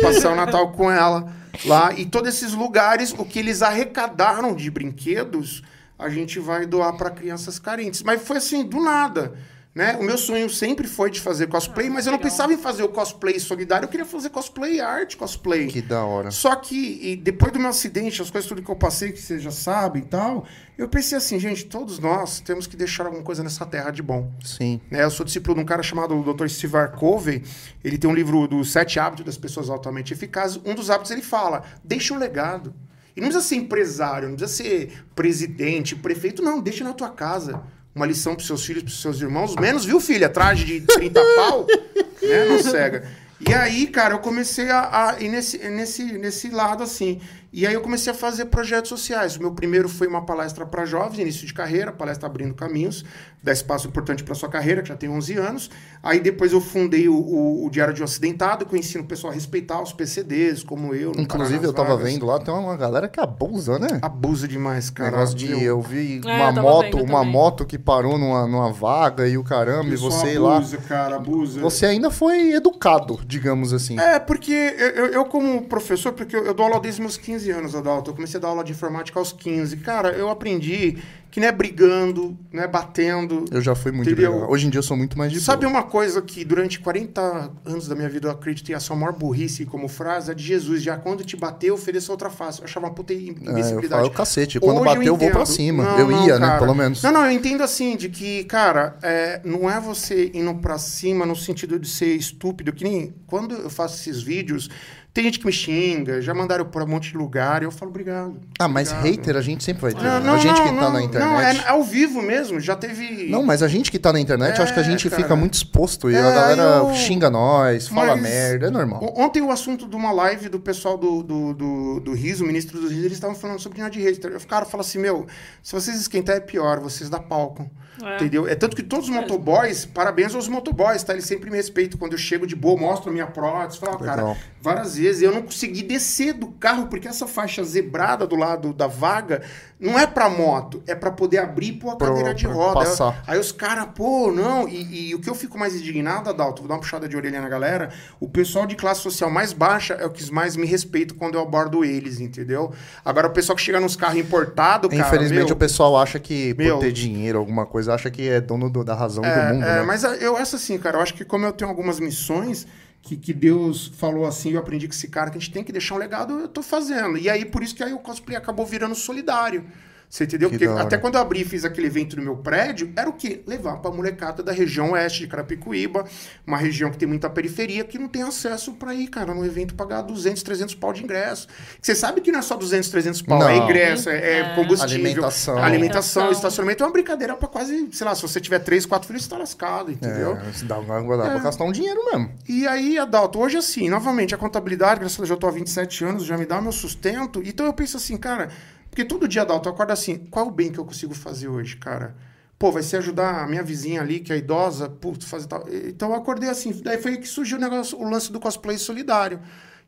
Passar 0.00 0.32
o 0.32 0.34
Natal 0.34 0.72
com 0.72 0.90
ela 0.90 1.30
lá. 1.66 1.92
E 1.92 2.06
todos 2.06 2.34
esses 2.34 2.54
lugares, 2.54 3.12
o 3.12 3.22
que 3.22 3.38
eles 3.38 3.60
arrecadaram 3.60 4.56
de 4.56 4.70
brinquedos, 4.70 5.62
a 5.98 6.08
gente 6.08 6.40
vai 6.40 6.64
doar 6.64 6.96
para 6.96 7.10
crianças 7.10 7.58
carentes. 7.58 8.02
Mas 8.02 8.22
foi 8.22 8.38
assim, 8.38 8.64
do 8.64 8.80
nada. 8.82 9.34
Né? 9.74 9.96
O 9.96 10.02
meu 10.02 10.18
sonho 10.18 10.50
sempre 10.50 10.86
foi 10.86 11.10
de 11.10 11.18
fazer 11.18 11.46
cosplay, 11.46 11.88
mas 11.88 12.04
eu 12.04 12.12
não 12.12 12.18
legal. 12.18 12.30
pensava 12.30 12.52
em 12.52 12.58
fazer 12.58 12.82
o 12.82 12.90
cosplay 12.90 13.40
solidário, 13.40 13.86
eu 13.86 13.88
queria 13.88 14.04
fazer 14.04 14.28
cosplay 14.28 14.80
arte, 14.80 15.16
cosplay. 15.16 15.68
Que 15.68 15.80
da 15.80 16.04
hora. 16.04 16.30
Só 16.30 16.54
que 16.56 17.00
e 17.02 17.16
depois 17.16 17.52
do 17.52 17.58
meu 17.58 17.70
acidente, 17.70 18.20
as 18.20 18.30
coisas 18.30 18.46
tudo 18.46 18.60
que 18.62 18.70
eu 18.70 18.76
passei, 18.76 19.12
que 19.12 19.20
vocês 19.20 19.42
já 19.42 19.50
sabem 19.50 20.02
e 20.02 20.04
tal, 20.04 20.44
eu 20.76 20.88
pensei 20.88 21.16
assim, 21.16 21.40
gente, 21.40 21.64
todos 21.64 21.98
nós 21.98 22.40
temos 22.40 22.66
que 22.66 22.76
deixar 22.76 23.06
alguma 23.06 23.22
coisa 23.22 23.42
nessa 23.42 23.64
terra 23.64 23.90
de 23.90 24.02
bom. 24.02 24.30
Sim. 24.44 24.78
né? 24.90 25.04
Eu 25.04 25.10
sou 25.10 25.24
discípulo 25.24 25.54
de 25.54 25.62
um 25.62 25.64
cara 25.64 25.82
chamado 25.82 26.22
Dr. 26.22 26.48
Steve 26.48 26.88
Covey. 26.98 27.42
Ele 27.82 27.96
tem 27.96 28.10
um 28.10 28.14
livro 28.14 28.46
dos 28.46 28.70
Sete 28.72 29.00
Hábitos 29.00 29.24
das 29.24 29.38
Pessoas 29.38 29.70
Altamente 29.70 30.12
Eficazes. 30.12 30.60
Um 30.66 30.74
dos 30.74 30.90
hábitos 30.90 31.10
ele 31.10 31.22
fala: 31.22 31.62
deixa 31.82 32.12
um 32.12 32.18
legado. 32.18 32.74
E 33.16 33.20
não 33.20 33.28
precisa 33.28 33.46
ser 33.46 33.56
empresário, 33.56 34.28
não 34.28 34.36
precisa 34.36 34.62
ser 34.62 35.04
presidente, 35.14 35.94
prefeito, 35.94 36.42
não, 36.42 36.60
deixa 36.60 36.82
na 36.82 36.92
tua 36.92 37.10
casa. 37.10 37.62
Uma 37.94 38.06
lição 38.06 38.34
pros 38.34 38.46
seus 38.46 38.64
filhos, 38.64 38.82
pros 38.82 39.00
seus 39.00 39.20
irmãos. 39.20 39.54
Menos, 39.56 39.84
viu, 39.84 40.00
filha? 40.00 40.28
Traje 40.28 40.64
de 40.64 40.80
30 40.80 41.20
pau, 41.36 41.66
né? 42.22 42.44
Não 42.48 42.58
cega. 42.62 43.06
E 43.46 43.52
aí, 43.52 43.86
cara, 43.88 44.14
eu 44.14 44.18
comecei 44.20 44.70
a, 44.70 45.10
a 45.10 45.20
ir 45.20 45.28
nesse, 45.28 45.58
nesse, 45.58 46.04
nesse 46.04 46.48
lado, 46.48 46.82
assim. 46.82 47.20
E 47.52 47.66
aí 47.66 47.74
eu 47.74 47.82
comecei 47.82 48.10
a 48.10 48.14
fazer 48.14 48.46
projetos 48.46 48.88
sociais. 48.88 49.36
O 49.36 49.40
meu 49.40 49.52
primeiro 49.52 49.86
foi 49.88 50.06
uma 50.06 50.24
palestra 50.24 50.64
para 50.64 50.86
jovens, 50.86 51.18
início 51.18 51.46
de 51.46 51.52
carreira, 51.52 51.92
palestra 51.92 52.26
Abrindo 52.26 52.54
Caminhos, 52.54 53.04
dá 53.42 53.52
espaço 53.52 53.86
importante 53.88 54.24
para 54.24 54.34
sua 54.34 54.48
carreira, 54.48 54.80
que 54.80 54.88
já 54.88 54.96
tem 54.96 55.10
11 55.10 55.34
anos. 55.36 55.70
Aí 56.02 56.18
depois 56.18 56.52
eu 56.52 56.62
fundei 56.62 57.08
o, 57.10 57.14
o, 57.14 57.66
o 57.66 57.70
Diário 57.70 57.92
de 57.92 58.00
um 58.00 58.04
Acidentado, 58.06 58.64
que 58.64 58.74
eu 58.74 58.78
ensino 58.78 59.04
o 59.04 59.06
pessoal 59.06 59.32
a 59.32 59.34
respeitar 59.34 59.82
os 59.82 59.92
PCDs, 59.92 60.62
como 60.64 60.94
eu. 60.94 61.12
Inclusive, 61.18 61.66
eu 61.66 61.74
tava 61.74 61.94
vagas. 61.96 62.10
vendo 62.12 62.24
lá, 62.24 62.38
tem 62.38 62.54
uma 62.54 62.74
galera 62.76 63.06
que 63.06 63.20
abusa, 63.20 63.78
né? 63.78 63.98
Abusa 64.00 64.48
demais, 64.48 64.88
cara. 64.88 65.10
Negócio 65.10 65.36
de. 65.36 65.62
Eu 65.62 65.82
vi 65.82 66.22
É, 66.24 66.28
uma 66.34 66.48
eu 66.58 66.62
moto, 66.62 66.96
uma 67.02 67.18
também. 67.18 67.32
moto 67.32 67.66
que 67.66 67.78
parou 67.78 68.16
numa, 68.16 68.46
numa 68.46 68.72
vaga 68.72 69.28
e 69.28 69.36
o 69.36 69.44
caramba, 69.44 69.88
e 69.92 69.96
você 69.96 70.38
lá. 70.38 70.56
abusa, 70.56 70.78
cara, 70.78 71.16
abusa. 71.16 71.60
Você 71.60 71.84
ainda 71.84 72.10
foi 72.10 72.52
educado, 72.54 73.20
digamos 73.26 73.74
assim. 73.74 73.98
É, 74.00 74.18
porque 74.18 74.52
eu, 74.52 74.88
eu, 74.88 75.06
eu 75.08 75.24
como 75.26 75.62
professor, 75.64 76.12
porque 76.14 76.34
eu, 76.34 76.46
eu 76.46 76.54
dou 76.54 76.64
aula 76.64 76.80
desde 76.80 77.00
meus 77.02 77.18
15 77.18 77.41
anos, 77.50 77.74
Adalto. 77.74 78.10
Eu 78.10 78.14
comecei 78.14 78.38
a 78.38 78.40
dar 78.40 78.48
aula 78.48 78.64
de 78.64 78.72
informática 78.72 79.18
aos 79.18 79.32
15. 79.32 79.76
Cara, 79.78 80.10
eu 80.12 80.28
aprendi 80.28 80.98
que 81.30 81.40
não 81.40 81.48
é 81.48 81.52
brigando, 81.52 82.36
não 82.52 82.62
é 82.62 82.68
batendo. 82.68 83.46
Eu 83.50 83.62
já 83.62 83.74
fui 83.74 83.90
muito 83.90 84.14
brigado. 84.14 84.50
Hoje 84.50 84.66
em 84.66 84.70
dia 84.70 84.78
eu 84.80 84.82
sou 84.82 84.94
muito 84.94 85.16
mais 85.16 85.32
de 85.32 85.40
Sabe 85.40 85.64
boa. 85.64 85.78
uma 85.78 85.82
coisa 85.82 86.20
que 86.20 86.44
durante 86.44 86.78
40 86.78 87.50
anos 87.64 87.88
da 87.88 87.94
minha 87.94 88.08
vida 88.08 88.28
eu 88.28 88.32
acreditei 88.32 88.74
a 88.74 88.80
sua 88.80 88.94
maior 88.94 89.14
burrice 89.14 89.64
como 89.64 89.88
frase? 89.88 90.30
É 90.30 90.34
de 90.34 90.44
Jesus. 90.44 90.82
Já 90.82 90.98
quando 90.98 91.24
te 91.24 91.34
bateu, 91.34 91.72
ofereça 91.74 92.12
outra 92.12 92.28
face. 92.28 92.60
Eu 92.60 92.66
achava 92.66 92.84
uma 92.84 92.92
puta 92.92 93.14
É, 93.14 93.16
eu 93.16 93.20
imbecilidade. 93.20 93.88
falo 93.88 94.10
cacete. 94.10 94.60
Quando 94.60 94.76
Hoje 94.82 94.84
bater, 94.84 95.06
eu, 95.06 95.16
vou 95.16 95.30
pra 95.30 95.46
cima. 95.46 95.82
Não, 95.84 95.98
eu 95.98 96.10
não, 96.10 96.26
ia, 96.26 96.38
né? 96.38 96.46
cara. 96.48 96.58
Pelo 96.58 96.74
menos. 96.74 97.02
Não, 97.02 97.10
não, 97.12 97.24
eu 97.24 97.32
entendo 97.32 97.62
assim, 97.62 97.96
de 97.96 98.10
que, 98.10 98.44
cara, 98.44 98.98
é, 99.02 99.40
não 99.42 99.70
é 99.70 99.80
você 99.80 100.30
indo 100.34 100.54
pra 100.56 100.76
cima 100.76 101.24
no 101.24 101.34
sentido 101.34 101.78
de 101.78 101.88
ser 101.88 102.14
estúpido, 102.14 102.74
que 102.74 102.84
nem 102.84 103.14
quando 103.26 103.54
eu 103.54 103.70
faço 103.70 103.94
esses 103.96 104.20
vídeos, 104.22 104.68
tem 105.14 105.24
gente 105.24 105.38
que 105.38 105.44
me 105.46 105.52
xinga, 105.52 106.22
já 106.22 106.32
mandaram 106.32 106.64
pra 106.64 106.84
um 106.84 106.86
monte 106.88 107.10
de 107.10 107.16
lugar, 107.18 107.62
e 107.62 107.66
eu 107.66 107.70
falo, 107.70 107.90
obrigado. 107.90 108.40
Ah, 108.58 108.66
mas 108.66 108.90
obrigado. 108.92 109.10
hater 109.18 109.36
a 109.36 109.40
gente 109.42 109.62
sempre 109.62 109.82
vai 109.82 109.92
ter. 109.92 110.02
Não, 110.02 110.20
né? 110.20 110.26
não, 110.26 110.34
a 110.34 110.38
gente 110.38 110.58
não, 110.58 110.64
que 110.74 110.80
tá 110.80 110.90
na 110.90 111.02
internet. 111.02 111.28
Não, 111.30 111.40
é 111.40 111.68
ao 111.68 111.82
vivo 111.84 112.22
mesmo, 112.22 112.58
já 112.58 112.74
teve... 112.74 113.28
Não, 113.28 113.42
mas 113.42 113.62
a 113.62 113.68
gente 113.68 113.90
que 113.90 113.98
tá 113.98 114.12
na 114.12 114.18
internet, 114.18 114.56
eu 114.56 114.64
acho 114.64 114.72
que 114.72 114.80
a 114.80 114.82
É, 114.82 114.86
gente 114.86 115.10
cara. 115.10 115.22
fica 115.22 115.36
muito 115.36 115.54
exposto 115.54 116.10
e 116.10 116.14
É, 116.14 116.18
a 116.18 116.30
galera 116.30 116.62
eu- 116.62 116.94
xinga 116.94 117.28
nós, 117.30 117.88
fala 117.88 118.16
Mas- 118.16 118.22
merda, 118.22 118.66
é 118.68 118.70
normal. 118.70 119.12
Ontem 119.16 119.42
o 119.42 119.50
assunto 119.50 119.86
de 119.86 119.94
uma 119.96 120.12
live 120.12 120.48
do 120.48 120.58
pessoal 120.58 120.96
do, 120.96 121.22
do, 121.22 121.52
do, 121.54 122.00
do 122.00 122.12
Riso, 122.14 122.42
o 122.44 122.46
ministro 122.46 122.80
do 122.80 122.88
Riso, 122.88 123.00
eles 123.02 123.12
estavam 123.12 123.36
falando 123.36 123.58
sobre 123.60 123.76
dinheiro 123.90 124.14
de. 124.16 124.18
Então, 124.18 124.30
O 124.36 124.46
cara 124.46 124.64
fala 124.64 124.80
assim, 124.82 124.98
meu, 124.98 125.26
se 125.62 125.72
vocês 125.72 126.00
esquentar 126.00 126.36
é 126.36 126.40
pior, 126.40 126.80
vocês 126.80 127.10
dá 127.10 127.18
palco. 127.18 127.70
É. 128.02 128.16
Entendeu? 128.16 128.46
É 128.48 128.54
tanto 128.54 128.74
que 128.76 128.82
todos 128.82 129.08
os 129.08 129.14
motoboys, 129.14 129.84
parabéns 129.84 130.34
aos 130.34 130.48
motoboys, 130.48 131.02
tá? 131.02 131.12
Eles 131.12 131.26
sempre 131.26 131.50
me 131.50 131.56
respeitam. 131.56 131.98
Quando 131.98 132.12
eu 132.12 132.18
chego 132.18 132.46
de 132.46 132.56
boa, 132.56 132.78
mostro 132.80 133.10
a 133.10 133.12
minha 133.12 133.26
prótese. 133.26 133.78
Falo, 133.78 133.96
"Ó, 133.96 133.98
cara, 133.98 134.22
Legal. 134.22 134.36
várias 134.62 134.96
vezes 134.96 135.20
eu 135.22 135.30
não 135.32 135.42
consegui 135.42 135.82
descer 135.82 136.32
do 136.32 136.46
carro 136.48 136.86
porque 136.86 137.06
essa 137.06 137.26
faixa 137.26 137.62
zebrada 137.62 138.26
do 138.26 138.34
lado 138.36 138.72
da 138.72 138.86
vaga 138.86 139.42
não 139.78 139.98
é 139.98 140.06
pra 140.06 140.30
moto, 140.30 140.82
é 140.86 140.94
pra 140.94 141.10
poder 141.10 141.38
abrir 141.38 141.72
pôr 141.72 141.90
a 141.90 141.96
Pro- 141.96 142.08
cadeira 142.08 142.32
de 142.34 142.46
roda. 142.46 142.80
Aí- 142.80 142.86
passar. 142.86 143.22
Aí 143.26 143.38
os 143.38 143.52
caras, 143.52 143.86
pô, 143.94 144.30
não. 144.32 144.66
E, 144.68 145.10
e 145.10 145.14
o 145.14 145.20
que 145.20 145.28
eu 145.28 145.34
fico 145.34 145.58
mais 145.58 145.74
indignado, 145.74 146.30
Adalto, 146.30 146.62
vou 146.62 146.68
dar 146.68 146.74
uma 146.76 146.80
puxada 146.80 147.06
de 147.08 147.16
orelha 147.16 147.40
na 147.40 147.48
galera. 147.48 147.90
O 148.20 148.28
pessoal 148.28 148.64
de 148.66 148.74
classe 148.76 149.02
social 149.02 149.28
mais 149.30 149.52
baixa 149.52 149.94
é 149.94 150.06
o 150.06 150.10
que 150.10 150.32
mais 150.32 150.56
me 150.56 150.66
respeita 150.66 151.12
quando 151.14 151.34
eu 151.34 151.42
abordo 151.42 151.84
eles, 151.84 152.20
entendeu? 152.20 152.72
Agora, 153.04 153.26
o 153.26 153.30
pessoal 153.32 153.54
que 153.56 153.62
chega 153.62 153.80
nos 153.80 153.96
carros 153.96 154.18
importados, 154.18 154.88
cara. 154.90 155.02
Infelizmente 155.08 155.46
meu, 155.46 155.54
o 155.54 155.58
pessoal 155.58 155.96
acha 155.96 156.18
que 156.18 156.54
Meu. 156.56 156.76
por 156.76 156.80
ter 156.84 156.92
dinheiro, 156.92 157.38
alguma 157.38 157.66
coisa, 157.66 157.81
acha 157.88 158.10
que 158.10 158.28
é 158.28 158.40
dono 158.40 158.68
do- 158.70 158.84
da 158.84 158.94
razão 158.94 159.24
É, 159.24 159.48
do 159.48 159.54
mundo, 159.54 159.64
é, 159.64 159.74
né? 159.76 159.82
Mas 159.82 160.02
eu, 160.04 160.36
essa 160.38 160.56
assim, 160.56 160.78
cara, 160.78 160.98
eu 160.98 161.02
acho 161.02 161.14
que 161.14 161.24
como 161.24 161.44
eu 161.46 161.52
tenho 161.52 161.70
algumas 161.70 161.98
missões 162.00 162.66
que, 163.02 163.16
que 163.16 163.32
Deus 163.32 163.92
falou 163.96 164.24
assim, 164.26 164.52
eu 164.52 164.60
aprendi 164.60 164.86
com 164.86 164.94
esse 164.94 165.08
cara 165.08 165.30
que 165.30 165.36
a 165.36 165.40
gente 165.40 165.52
tem 165.52 165.64
que 165.64 165.72
deixar 165.72 165.94
um 165.94 165.98
legado, 165.98 166.38
eu 166.38 166.48
tô 166.48 166.62
fazendo. 166.62 167.16
E 167.18 167.28
aí, 167.28 167.44
por 167.44 167.62
isso 167.62 167.74
que 167.74 167.82
aí 167.82 167.92
o 167.92 167.98
cosplay 167.98 168.36
acabou 168.36 168.64
virando 168.64 168.94
solidário. 168.94 169.64
Você 170.12 170.24
entendeu? 170.24 170.50
Que 170.50 170.58
Porque 170.58 170.78
até 170.78 170.98
quando 170.98 171.14
eu 171.14 171.22
abri 171.22 171.40
e 171.40 171.44
fiz 171.46 171.64
aquele 171.64 171.86
evento 171.86 172.16
no 172.18 172.22
meu 172.22 172.36
prédio, 172.36 172.92
era 172.94 173.08
o 173.08 173.14
quê? 173.14 173.42
Levar 173.46 173.78
pra 173.78 173.90
molecada 173.90 174.42
da 174.42 174.52
região 174.52 174.90
oeste 174.90 175.20
de 175.20 175.26
Carapicuíba, 175.26 176.04
uma 176.46 176.58
região 176.58 176.90
que 176.90 176.98
tem 176.98 177.08
muita 177.08 177.30
periferia, 177.30 177.82
que 177.82 177.98
não 177.98 178.08
tem 178.08 178.22
acesso 178.22 178.74
pra 178.74 178.92
ir, 178.94 179.06
cara, 179.08 179.32
num 179.32 179.42
evento 179.42 179.74
pagar 179.74 180.02
200, 180.02 180.42
300 180.42 180.74
pau 180.74 180.92
de 180.92 181.02
ingresso. 181.02 181.48
Você 181.80 181.94
sabe 181.94 182.20
que 182.20 182.30
não 182.30 182.40
é 182.40 182.42
só 182.42 182.58
200, 182.58 182.90
300 182.90 183.22
pau, 183.22 183.42
é 183.48 183.56
Não. 183.58 183.64
ingresso, 183.64 184.10
é, 184.10 184.18
é 184.18 184.38
É. 184.40 184.54
combustível, 184.54 184.84
Alimentação. 184.96 185.56
alimentação, 185.56 185.64
Alimentação. 185.64 186.30
estacionamento. 186.30 186.82
É 186.82 186.86
uma 186.86 186.92
brincadeira 186.92 187.34
pra 187.34 187.48
quase, 187.48 187.88
sei 187.92 188.06
lá, 188.06 188.14
se 188.14 188.20
você 188.20 188.38
tiver 188.38 188.58
três, 188.58 188.84
quatro 188.84 189.08
filhos, 189.08 189.24
você 189.24 189.30
tá 189.30 189.38
lascado, 189.38 189.90
entendeu? 189.90 190.36
É, 190.36 190.52
se 190.52 190.66
dá, 190.66 190.78
dá 190.78 191.02
pra 191.02 191.38
gastar 191.38 191.64
um 191.64 191.72
dinheiro 191.72 192.04
mesmo. 192.12 192.30
E 192.46 192.66
aí, 192.66 192.98
Adalto, 192.98 193.38
hoje 193.38 193.56
assim, 193.56 193.88
novamente, 193.88 194.34
a 194.34 194.38
contabilidade, 194.38 195.00
graças 195.00 195.16
a 195.16 195.20
Deus, 195.22 195.30
eu 195.30 195.38
tô 195.38 195.46
há 195.46 195.50
27 195.50 196.04
anos, 196.04 196.26
já 196.26 196.36
me 196.36 196.44
dá 196.44 196.60
meu 196.60 196.70
sustento. 196.70 197.42
Então 197.42 197.64
eu 197.64 197.72
penso 197.72 197.96
assim, 197.96 198.18
cara, 198.18 198.50
porque 198.92 199.06
todo 199.06 199.26
dia, 199.26 199.40
Adalto, 199.40 199.70
eu 199.70 199.72
acordo 199.72 199.90
assim, 199.90 200.18
qual 200.30 200.48
o 200.48 200.50
bem 200.50 200.70
que 200.70 200.78
eu 200.78 200.84
consigo 200.84 201.14
fazer 201.14 201.48
hoje, 201.48 201.78
cara? 201.78 202.14
Pô, 202.58 202.70
vai 202.70 202.82
ser 202.82 202.98
ajudar 202.98 203.42
a 203.42 203.46
minha 203.46 203.62
vizinha 203.62 204.02
ali, 204.02 204.20
que 204.20 204.30
é 204.30 204.36
idosa, 204.36 204.86
putz, 204.86 205.24
fazer 205.24 205.46
tal. 205.46 205.64
Então 205.86 206.10
eu 206.10 206.14
acordei 206.14 206.50
assim, 206.50 206.78
daí 206.84 207.00
foi 207.00 207.16
que 207.16 207.26
surgiu 207.26 207.56
o 207.56 207.60
negócio, 207.60 207.98
o 207.98 208.06
lance 208.06 208.30
do 208.30 208.38
cosplay 208.38 208.76
solidário. 208.76 209.40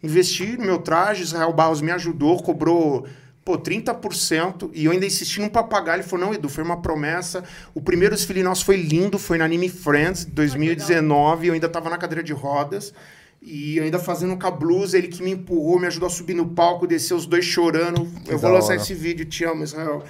Investi 0.03 0.57
no 0.57 0.65
meu 0.65 0.79
traje, 0.79 1.23
Israel 1.23 1.53
Barros 1.53 1.83
me 1.83 1.91
ajudou, 1.91 2.43
cobrou 2.43 3.07
pô, 3.45 3.59
30%, 3.59 4.71
e 4.73 4.87
eu 4.87 4.93
ainda 4.93 5.05
insisti 5.05 5.39
num 5.39 5.51
papagaio. 5.51 5.97
Ele 5.97 6.09
falou: 6.09 6.25
não, 6.25 6.35
Edu, 6.35 6.49
foi 6.49 6.65
uma 6.65 6.81
promessa. 6.81 7.45
O 7.75 7.83
primeiro 7.83 8.15
desfile 8.15 8.43
nosso 8.43 8.65
foi 8.65 8.77
lindo, 8.77 9.19
foi 9.19 9.37
na 9.37 9.45
Anime 9.45 9.69
Friends, 9.69 10.25
2019. 10.25 11.49
eu 11.49 11.53
ainda 11.53 11.69
tava 11.69 11.91
na 11.91 11.99
cadeira 11.99 12.23
de 12.23 12.33
rodas. 12.33 12.95
E 13.47 13.79
ainda 13.79 13.99
fazendo 13.99 14.39
com 14.39 14.47
a 14.47 14.51
blusa, 14.51 14.97
ele 14.97 15.09
que 15.09 15.23
me 15.23 15.33
empurrou, 15.33 15.79
me 15.79 15.87
ajudou 15.87 16.07
a 16.07 16.11
subir 16.11 16.33
no 16.33 16.49
palco, 16.49 16.87
descer 16.87 17.13
os 17.13 17.27
dois 17.27 17.45
chorando. 17.45 18.09
eu 18.27 18.39
vou 18.39 18.51
lançar 18.51 18.73
hora. 18.73 18.77
esse 18.77 18.95
vídeo, 18.95 19.27
te 19.27 19.45
amo, 19.45 19.63
Israel. 19.63 20.03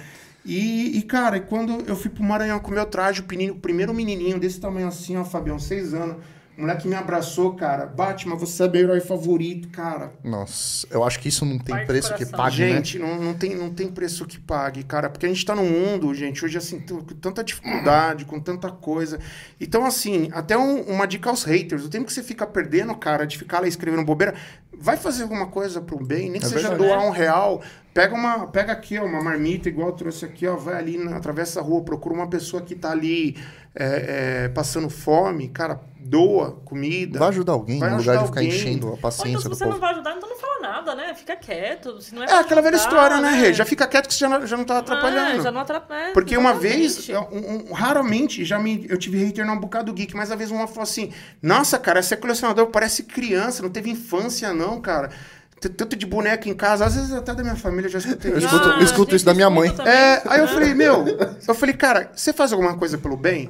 E, 0.45 0.97
e, 0.97 1.01
cara, 1.01 1.39
quando 1.41 1.83
eu 1.85 1.97
fui 1.97 2.09
pro 2.09 2.23
Maranhão 2.23 2.59
com 2.59 2.71
o 2.71 2.73
meu 2.73 2.85
traje, 2.85 3.19
o, 3.19 3.25
menino, 3.27 3.53
o 3.53 3.57
primeiro 3.57 3.93
menininho 3.93 4.39
desse 4.39 4.59
tamanho 4.59 4.87
assim, 4.87 5.17
ó, 5.17 5.25
Fabião, 5.25 5.59
seis 5.59 5.93
anos. 5.93 6.17
O 6.57 6.61
moleque 6.61 6.87
me 6.87 6.95
abraçou, 6.95 7.53
cara. 7.53 7.85
Batman, 7.85 8.35
você 8.37 8.63
é 8.63 8.67
meu 8.69 8.81
herói 8.81 9.01
favorito, 9.01 9.67
cara. 9.69 10.13
Nossa, 10.23 10.87
eu 10.89 11.03
acho 11.03 11.19
que 11.19 11.27
isso 11.27 11.43
não 11.45 11.57
tem 11.59 11.75
Parte 11.75 11.87
preço 11.87 12.13
que 12.15 12.25
pague, 12.25 12.61
né? 12.61 12.67
Gente, 12.75 12.97
não, 12.97 13.21
não, 13.21 13.33
tem, 13.33 13.53
não 13.55 13.69
tem 13.73 13.89
preço 13.89 14.25
que 14.25 14.39
pague, 14.39 14.83
cara. 14.83 15.09
Porque 15.09 15.25
a 15.25 15.29
gente 15.29 15.45
tá 15.45 15.53
num 15.53 15.69
mundo, 15.69 16.13
gente, 16.13 16.45
hoje, 16.45 16.57
assim, 16.57 16.79
com 16.79 17.01
tanta 17.01 17.43
dificuldade, 17.43 18.23
com 18.23 18.39
tanta 18.39 18.71
coisa. 18.71 19.19
Então, 19.59 19.85
assim, 19.85 20.29
até 20.31 20.57
um- 20.57 20.83
uma 20.83 21.05
dica 21.05 21.29
aos 21.29 21.43
haters. 21.43 21.83
O 21.83 21.89
tempo 21.89 22.05
que 22.05 22.13
você 22.13 22.23
fica 22.23 22.47
perdendo, 22.47 22.95
cara, 22.95 23.25
de 23.27 23.37
ficar 23.37 23.59
lá 23.59 23.67
escrevendo 23.67 24.05
bobeira, 24.05 24.33
vai 24.77 24.95
fazer 24.95 25.23
alguma 25.23 25.47
coisa 25.47 25.81
pro 25.81 25.97
bem, 26.03 26.29
nem 26.29 26.39
que 26.39 26.45
É 26.45 26.49
seja 26.49 26.69
verdade. 26.69 26.83
doar 26.89 27.05
um 27.05 27.09
real. 27.11 27.61
Pega 27.95 28.13
uma, 28.13 28.47
pega 28.47 28.73
aqui, 28.73 28.99
ó, 28.99 29.05
uma 29.05 29.23
marmita, 29.23 29.69
igual 29.69 29.87
eu 29.87 29.93
trouxe 29.95 30.25
aqui, 30.25 30.45
ó, 30.45 30.57
vai 30.57 30.75
ali, 30.75 30.97
na, 30.97 31.15
atravessa 31.15 31.61
a 31.61 31.63
rua, 31.63 31.81
procura 31.81 32.13
uma 32.13 32.27
pessoa 32.27 32.61
que 32.61 32.75
tá 32.75 32.91
ali 32.91 33.37
é, 33.73 34.43
é, 34.43 34.47
passando 34.49 34.89
fome, 34.89 35.47
cara, 35.47 35.79
doa 35.97 36.51
comida. 36.65 37.17
Vai 37.17 37.29
ajudar 37.29 37.53
alguém, 37.53 37.79
Vai 37.79 37.89
no 37.91 37.95
lugar 37.99 38.17
de 38.17 38.25
ficar 38.25 38.41
alguém. 38.41 38.53
enchendo 38.53 38.87
a 38.87 38.89
Ou 38.89 38.95
então, 38.97 39.01
paciência 39.01 39.39
se 39.39 39.47
do 39.47 39.55
você 39.55 39.63
não 39.63 39.71
povo. 39.71 39.79
vai 39.81 39.93
ajudar, 39.93 40.13
então 40.17 40.27
não 40.29 40.35
fala 40.37 40.59
nada, 40.59 40.93
né? 40.93 41.13
Fica 41.13 41.37
quieto. 41.37 42.01
Se 42.01 42.13
não 42.13 42.21
é, 42.21 42.25
É 42.25 42.33
aquela 42.33 42.61
velha 42.61 42.75
história, 42.75 43.21
né, 43.21 43.29
Rê? 43.31 43.53
Já 43.53 43.63
fica 43.63 43.87
quieto 43.87 44.07
que 44.09 44.13
você 44.13 44.19
já 44.19 44.27
não, 44.27 44.45
já 44.45 44.57
não 44.57 44.65
tá 44.65 44.79
atrapalhando. 44.79 45.39
É, 45.39 45.43
já 45.43 45.51
não 45.53 45.61
atrapalha. 45.61 46.11
Porque 46.11 46.35
uma 46.35 46.53
vez, 46.53 47.07
um- 47.09 47.69
um- 47.69 47.73
raramente, 47.73 48.43
já 48.43 48.59
me, 48.59 48.85
eu 48.89 48.97
tive 48.97 49.23
hater 49.23 49.45
num 49.45 49.57
bocado 49.57 49.93
geek, 49.93 50.13
mas 50.17 50.29
uma 50.31 50.35
vez 50.35 50.51
uma 50.51 50.67
falou 50.67 50.83
assim: 50.83 51.13
Nossa, 51.41 51.79
cara, 51.79 52.03
você 52.03 52.13
é 52.15 52.17
colecionador, 52.17 52.67
parece 52.67 53.03
criança, 53.03 53.63
não 53.63 53.69
teve 53.69 53.89
infância, 53.89 54.53
não, 54.53 54.81
cara. 54.81 55.09
Tanto 55.59 55.95
de 55.95 56.05
boneca 56.05 56.47
em 56.47 56.53
casa, 56.53 56.85
às 56.85 56.95
vezes 56.95 57.11
até 57.13 57.33
da 57.33 57.41
minha 57.41 57.55
família 57.55 57.87
eu 57.87 57.91
já 57.91 57.97
escutei 57.99 58.31
Eu 58.33 58.37
isso. 58.37 58.45
escuto- 58.47 58.69
eu 58.69 58.81
escuto 58.83 59.11
gente, 59.11 59.15
isso 59.15 59.25
da 59.25 59.33
minha 59.33 59.49
mãe. 59.49 59.73
É, 59.85 60.21
aí 60.27 60.39
eu 60.41 60.47
falei, 60.47 60.73
meu, 60.75 61.05
eu 61.47 61.55
falei, 61.55 61.73
cara, 61.75 62.11
você 62.15 62.31
faz 62.33 62.51
alguma 62.51 62.77
coisa 62.77 62.97
pelo 62.97 63.17
bem? 63.17 63.49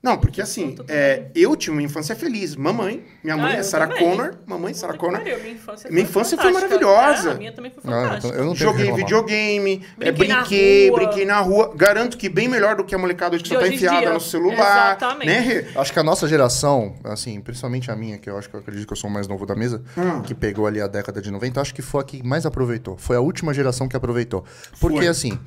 Não, 0.00 0.16
porque 0.16 0.40
assim, 0.40 0.76
é, 0.86 1.24
eu 1.34 1.56
tive 1.56 1.72
uma 1.72 1.82
infância 1.82 2.14
feliz. 2.14 2.54
Mamãe, 2.54 3.04
minha 3.22 3.36
mãe 3.36 3.54
Ah, 3.54 3.56
é 3.56 3.62
Sarah 3.64 3.88
também. 3.88 4.04
Connor, 4.08 4.34
mamãe 4.46 4.72
Sarah 4.72 4.96
Connor. 4.96 5.18
pariu, 5.18 5.38
Minha 5.40 5.54
infância 5.54 5.90
Minha 5.90 6.06
foi 6.06 6.10
infância 6.22 6.38
foi 6.38 6.52
maravilhosa. 6.52 7.30
É, 7.30 7.32
a 7.32 7.34
minha 7.34 7.52
também 7.52 7.72
foi 7.72 7.82
Não, 7.90 8.02
fantástica. 8.02 8.28
então 8.28 8.38
eu 8.38 8.44
não 8.46 8.54
tenho 8.54 8.70
Joguei 8.70 8.92
videogame, 8.92 9.84
é, 10.00 10.12
Brinquei 10.12 10.28
na 10.28 10.36
brinquei, 10.40 10.88
rua. 10.90 10.98
brinquei 11.00 11.24
na 11.24 11.40
rua. 11.40 11.72
Garanto 11.74 12.16
que 12.16 12.28
bem 12.28 12.46
melhor 12.46 12.76
do 12.76 12.84
que 12.84 12.94
a 12.94 12.98
molecada 12.98 13.34
hoje 13.34 13.42
que 13.42 13.50
De 13.50 13.56
só 13.56 13.60
tá 13.60 13.66
enfiada 13.66 13.98
dia. 14.02 14.12
no 14.12 14.20
celular. 14.20 14.96
Exatamente. 14.96 15.26
Né? 15.26 15.66
Acho 15.74 15.92
que 15.92 15.98
a 15.98 16.04
nossa 16.04 16.28
geração, 16.28 16.94
assim, 17.02 17.40
principalmente 17.40 17.90
a 17.90 17.96
minha, 17.96 18.18
que 18.18 18.30
eu 18.30 18.38
acho 18.38 18.48
que 18.48 18.54
eu 18.54 18.60
acredito 18.60 18.86
que 18.86 18.92
eu 18.92 18.96
sou 18.96 19.10
o 19.10 19.12
mais 19.12 19.26
novo 19.26 19.44
da 19.46 19.56
mesa, 19.56 19.82
Hum. 19.96 20.22
que 20.22 20.32
pegou 20.32 20.68
ali 20.68 20.80
a 20.80 20.86
década 20.86 21.20
de 21.20 21.28
90, 21.32 21.60
acho 21.60 21.74
que 21.74 21.82
foi 21.82 22.00
a 22.02 22.04
que 22.04 22.22
mais 22.24 22.46
aproveitou. 22.46 22.96
Foi 22.96 23.16
a 23.16 23.20
última 23.20 23.52
geração 23.52 23.88
que 23.88 23.96
aproveitou. 23.96 24.44
Porque, 24.78 24.98
Foi. 24.98 25.08
assim, 25.08 25.38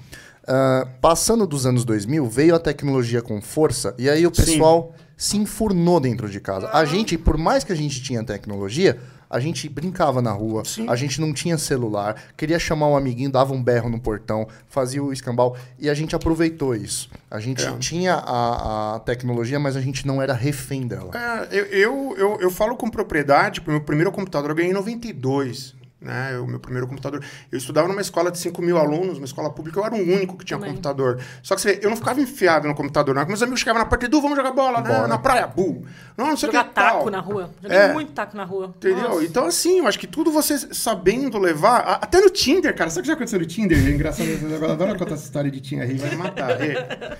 ah, 0.48 0.88
passando 1.00 1.46
dos 1.46 1.66
anos 1.66 1.84
2000, 1.86 2.26
veio 2.28 2.56
a 2.56 2.60
tecnologia 2.60 3.22
com 3.22 3.42
força, 3.42 3.94
e 3.98 4.10
aí 4.10 4.26
o 4.26 4.34
Sim. 4.34 4.44
pessoal 4.44 4.94
se 5.16 5.38
enfurnou 5.38 6.00
dentro 6.00 6.28
de 6.30 6.40
casa. 6.40 6.70
A 6.74 6.84
gente, 6.84 7.18
por 7.18 7.38
mais 7.38 7.64
que 7.64 7.72
a 7.72 7.76
gente 7.76 8.02
tinha 8.02 8.24
tecnologia, 8.24 9.00
a 9.30 9.40
gente 9.40 9.70
brincava 9.70 10.22
na 10.22 10.32
rua, 10.32 10.66
Sim. 10.66 10.88
a 10.90 10.96
gente 10.96 11.22
não 11.22 11.32
tinha 11.32 11.58
celular, 11.58 12.16
queria 12.36 12.60
chamar 12.60 12.88
um 12.90 12.98
amiguinho, 12.98 13.32
dava 13.32 13.54
um 13.54 13.64
berro 13.64 13.88
no 13.90 13.98
portão, 14.00 14.46
fazia 14.68 15.02
o 15.02 15.14
escambau, 15.14 15.56
e 15.80 15.90
a 15.90 15.94
gente 15.94 16.14
aproveitou 16.16 16.76
isso. 16.76 17.10
A 17.30 17.40
gente 17.40 17.64
É. 17.66 17.72
tinha 17.78 18.16
a, 18.16 18.96
a 18.96 19.00
tecnologia, 19.00 19.58
mas 19.60 19.78
a 19.78 19.82
gente 19.82 20.06
não 20.06 20.22
era 20.22 20.34
refém 20.34 20.86
dela. 20.86 21.12
É, 21.16 21.48
eu, 21.56 21.66
eu, 21.68 22.16
eu, 22.18 22.38
eu 22.42 22.52
falo 22.52 22.76
com 22.76 22.90
propriedade, 22.90 23.62
porque 23.62 23.72
meu 23.72 23.82
primeiro 23.82 24.12
computador 24.12 24.50
eu 24.50 24.56
ganhei 24.56 24.72
em 24.72 24.76
92. 24.76 25.76
Né? 26.02 26.36
O 26.40 26.48
meu 26.48 26.60
primeiro 26.60 26.88
computador. 26.88 27.24
Eu 27.52 27.58
estudava 27.60 27.88
numa 27.88 28.02
escola 28.02 28.32
de 28.32 28.40
5 28.40 28.60
mil 28.60 28.76
alunos, 28.80 29.18
uma 29.20 29.26
escola 29.26 29.52
pública, 29.52 29.80
eu 29.80 29.86
era 29.86 29.94
o 29.94 30.00
único 30.00 30.36
que 30.36 30.44
tinha 30.44 30.58
Também. 30.58 30.72
computador. 30.74 31.20
Só 31.44 31.54
que 31.54 31.62
você 31.62 31.74
vê, 31.74 31.86
eu 31.86 31.92
não 31.92 31.96
ficava 31.98 32.20
enfiado 32.20 32.68
no 32.68 32.74
computador, 32.74 33.14
não. 33.14 33.24
Meus 33.28 33.42
amigos 33.44 33.60
chegavam 33.60 33.84
na 33.84 33.88
parte 33.88 34.08
do 34.08 34.20
vamos 34.20 34.36
jogar 34.36 34.52
bola, 34.52 34.82
né? 34.82 35.06
Na 35.06 35.20
praia, 35.20 35.46
bu. 35.46 35.86
Não, 36.18 36.28
não 36.30 36.38
sei 36.38 36.50
o 36.50 36.52
que 36.52 36.58
tal. 36.58 36.74
taco 36.74 37.10
na 37.12 37.20
rua. 37.20 37.52
Joguei 37.62 37.78
É. 37.78 37.94
muito 37.94 38.12
taco 38.14 38.36
na 38.36 38.44
rua. 38.44 38.74
Entendeu? 38.76 39.10
Nossa. 39.10 39.24
Então, 39.24 39.46
assim, 39.46 39.78
eu 39.78 39.88
acho 39.88 40.00
que 40.00 40.08
tudo 40.08 40.32
você 40.32 40.58
sabendo 40.74 41.38
levar. 41.38 41.82
a- 41.82 41.94
Até 42.02 42.20
no 42.20 42.32
Tinder, 42.32 42.76
cara. 42.76 42.90
Sabe 42.90 43.02
o 43.02 43.04
que 43.04 43.08
já 43.10 43.14
aconteceu 43.14 43.40
no 43.40 43.46
Tinder? 43.46 43.78
É 43.78 43.92
engraçado. 43.92 44.28
Eu 44.28 44.72
adoro 44.72 44.98
contar 44.98 45.14
essa 45.14 45.24
história 45.26 45.52
de 45.52 45.60
Tinder 45.62 45.88
aí, 45.88 45.98
vai 45.98 46.10
me 46.10 46.16
matar. 46.16 46.60
é. 46.62 47.18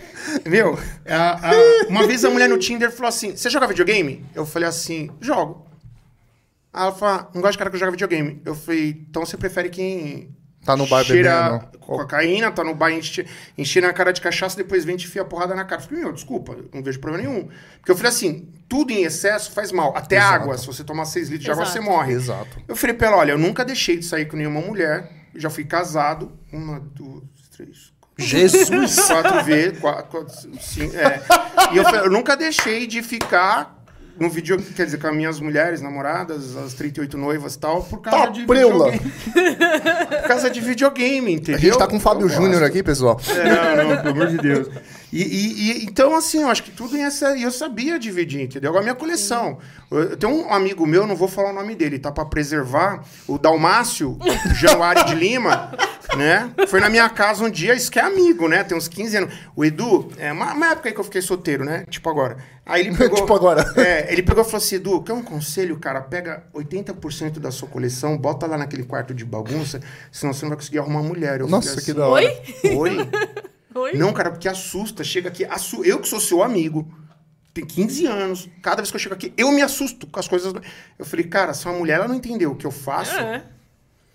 Meu, 0.50 0.78
a- 1.08 1.50
a- 1.52 1.88
uma 1.88 2.08
vez 2.08 2.26
a 2.26 2.30
mulher 2.32 2.50
no 2.50 2.58
Tinder 2.58 2.92
falou 2.92 3.10
assim: 3.10 3.36
Você 3.36 3.48
joga 3.50 3.68
videogame? 3.68 4.26
Eu 4.34 4.44
falei 4.46 4.68
assim: 4.68 5.12
Jogo. 5.22 5.68
Aí 6.74 6.84
ela 6.84 6.92
falou: 6.92 7.16
"Ah, 7.16 7.28
Não 7.34 7.42
gosto 7.42 7.54
de 7.54 7.58
cara 7.58 7.70
que 7.70 7.78
joga 7.78 7.92
videogame. 7.92 8.42
Eu 8.46 8.56
falei: 8.56 9.06
Então 9.10 9.26
você 9.26 9.38
prefere 9.38 9.70
quem. 9.70 10.36
Tá 10.64 10.78
no 10.78 10.86
bar 10.86 11.04
cheira 11.04 11.54
bebendo. 11.54 11.80
cocaína, 11.80 12.52
tá 12.52 12.64
no 12.64 12.76
bar 12.76 12.92
enche, 12.92 13.26
enchendo 13.58 13.88
a 13.88 13.94
cara 13.94 14.14
de 14.14 14.22
cachaça, 14.22 14.56
depois 14.56 14.86
vem 14.86 14.94
e 14.94 14.98
te 15.00 15.08
enfia 15.08 15.24
a 15.24 15.26
porrada 15.26 15.56
na 15.56 15.66
cara. 15.66 15.82
Eu 15.82 15.88
falei, 15.88 16.04
meu, 16.04 16.14
desculpa, 16.14 16.56
não 16.72 16.84
vejo 16.84 17.00
problema 17.00 17.28
nenhum. 17.28 17.50
Porque 17.80 17.92
eu 17.92 17.96
falei 17.96 18.12
assim, 18.12 18.48
tudo 18.70 18.92
em 18.92 19.04
excesso 19.04 19.52
faz 19.54 19.72
mal. 19.72 19.98
Até 19.98 20.18
Exato. 20.18 20.34
água, 20.36 20.58
se 20.60 20.68
você 20.68 20.84
tomar 20.84 21.06
6 21.06 21.30
litros 21.30 21.46
de 21.46 21.52
água, 21.52 21.66
você 21.66 21.80
morre. 21.80 22.14
Exato. 22.14 22.62
Eu 22.68 22.76
falei 22.76 22.96
pra 22.96 23.08
ela, 23.08 23.18
olha, 23.18 23.32
eu 23.32 23.40
nunca 23.40 23.66
deixei 23.66 23.98
de 23.98 24.06
sair 24.06 24.26
com 24.28 24.38
nenhuma 24.38 24.62
mulher. 24.62 25.12
Já 25.34 25.50
fui 25.50 25.64
casado. 25.66 26.32
Uma, 26.54 26.80
duas, 26.80 27.24
três, 27.58 27.92
Jesus! 28.20 29.00
quatro 29.08 29.44
vezes. 29.44 29.80
Quatro, 29.80 30.06
quatro, 30.12 30.36
cinco, 30.62 30.96
é. 30.96 31.22
E 31.74 31.78
eu 31.78 31.84
falei, 31.84 32.02
eu 32.02 32.12
nunca 32.12 32.38
deixei 32.38 32.86
de 32.86 33.02
ficar 33.02 33.81
no 34.22 34.30
vídeo, 34.30 34.62
quer 34.76 34.86
dizer, 34.86 34.98
com 35.00 35.08
as 35.08 35.16
minhas 35.16 35.40
mulheres, 35.40 35.82
namoradas, 35.82 36.56
as 36.56 36.74
38 36.74 37.18
noivas 37.18 37.56
e 37.56 37.60
tal, 37.60 37.84
por 37.84 38.02
causa 38.02 38.26
Tá 38.28 38.32
de 38.32 38.46
preula. 38.46 38.92
videogame. 38.92 39.12
por 40.22 40.28
causa 40.28 40.50
de 40.50 40.62
videogame, 40.62 41.34
entendeu? 41.34 41.56
A 41.56 41.60
gente 41.60 41.78
tá 41.78 41.88
com 41.88 41.98
o 41.98 42.00
Fábio 42.00 42.30
Júnior 42.30 42.64
aqui, 42.64 42.84
pessoal. 42.84 43.20
É, 43.30 43.78
não, 43.84 43.90
não, 43.90 43.98
pelo 44.02 44.10
amor 44.14 44.28
de 44.28 44.38
Deus. 44.38 44.68
E, 45.12 45.22
e- 45.22 45.72
e- 45.82 45.86
então, 45.86 46.16
assim, 46.16 46.42
eu 46.42 46.50
acho 46.50 46.64
que 46.64 46.72
tudo 46.72 46.96
nessa. 46.96 47.36
E 47.36 47.44
eu 47.44 47.52
sabia 47.52 48.00
dividir, 48.00 48.42
entendeu? 48.42 48.70
Agora, 48.70 48.82
a 48.82 48.86
minha 48.86 48.96
coleção. 48.96 49.58
Eu, 49.90 50.00
eu 50.12 50.18
tenho 50.18 50.34
um 50.34 50.54
amigo 50.54 50.86
meu, 50.88 51.06
não 51.06 51.16
vou 51.16 51.28
falar 51.28 51.50
o 51.50 51.54
nome 51.54 51.76
dele, 51.76 52.00
tá? 52.00 52.12
Pra 52.12 52.24
preservar, 52.26 53.04
o 53.28 53.38
Dalmácio 53.38 54.18
Januário 54.56 55.04
de 55.06 55.16
Lima, 55.16 55.72
né? 56.16 56.50
Foi 56.68 56.80
na 56.80 56.90
minha 56.90 57.10
casa 57.10 57.44
um 57.44 57.50
dia, 57.50 57.76
isso 57.76 57.92
que 57.92 58.00
é 58.00 58.04
amigo, 58.04 58.48
né? 58.48 58.64
Tem 58.64 58.78
uns 58.78 58.88
15 58.88 59.18
anos. 59.18 59.34
O 59.54 59.66
Edu, 59.66 60.10
é 60.18 60.32
uma, 60.32 60.54
uma 60.54 60.68
época 60.72 60.88
aí 60.88 60.94
que 60.94 61.00
eu 61.00 61.04
fiquei 61.04 61.22
solteiro, 61.22 61.66
né? 61.66 61.84
Tipo 61.90 62.10
agora. 62.10 62.38
Aí 62.66 62.82
ele 62.88 62.96
pegou. 62.96 63.18
Tipo 63.22 63.34
agora. 63.36 63.66
É, 63.82 64.12
ele 64.14 64.22
pegou 64.24 64.44
e 64.44 64.46
falou 64.46 64.58
assim: 64.58 64.76
Edu, 64.76 65.02
quer 65.02 65.14
um 65.14 65.24
conselho, 65.24 65.78
cara? 65.78 66.00
Pega 66.02 66.44
80% 66.56 67.40
da 67.40 67.52
sua 67.52 67.68
coleção, 67.68 68.18
bota 68.18 68.46
lá 68.48 68.58
naquele 68.58 68.84
quarto 68.84 69.14
de 69.14 69.26
bagunça, 69.26 69.82
senão 70.12 70.32
você 70.34 70.44
não 70.44 70.50
vai 70.52 70.58
conseguir 70.58 70.80
arrumar 70.80 71.02
mulher. 71.04 71.42
Eu 71.42 71.48
Nossa, 71.48 71.70
falei 71.70 71.84
que 71.84 71.92
assim, 71.92 72.00
da 72.00 72.08
hora. 72.08 72.26
Oi? 72.64 72.76
Oi? 72.76 73.10
Oi? 73.74 73.94
Não, 73.94 74.12
cara, 74.14 74.32
porque 74.32 74.48
assusta. 74.48 75.04
Chega 75.04 75.30
aqui, 75.30 75.46
assu- 75.46 75.84
eu 75.84 76.00
que 76.00 76.08
sou 76.08 76.20
seu 76.20 76.44
amigo, 76.44 76.88
tem 77.54 77.66
15 77.66 78.06
anos, 78.06 78.50
cada 78.62 78.78
vez 78.78 78.90
que 78.90 78.96
eu 78.96 79.00
chego 79.00 79.16
aqui, 79.16 79.34
eu 79.38 79.52
me 79.52 79.62
assusto 79.62 80.08
com 80.08 80.20
as 80.20 80.28
coisas. 80.28 80.54
Eu 80.98 81.06
falei, 81.06 81.26
cara, 81.26 81.54
se 81.54 81.66
uma 81.66 81.78
mulher 81.78 81.96
ela 81.96 82.08
não 82.08 82.16
entendeu 82.16 82.52
o 82.52 82.56
que 82.56 82.66
eu 82.66 82.72
faço. 82.72 83.16
É. 83.18 83.44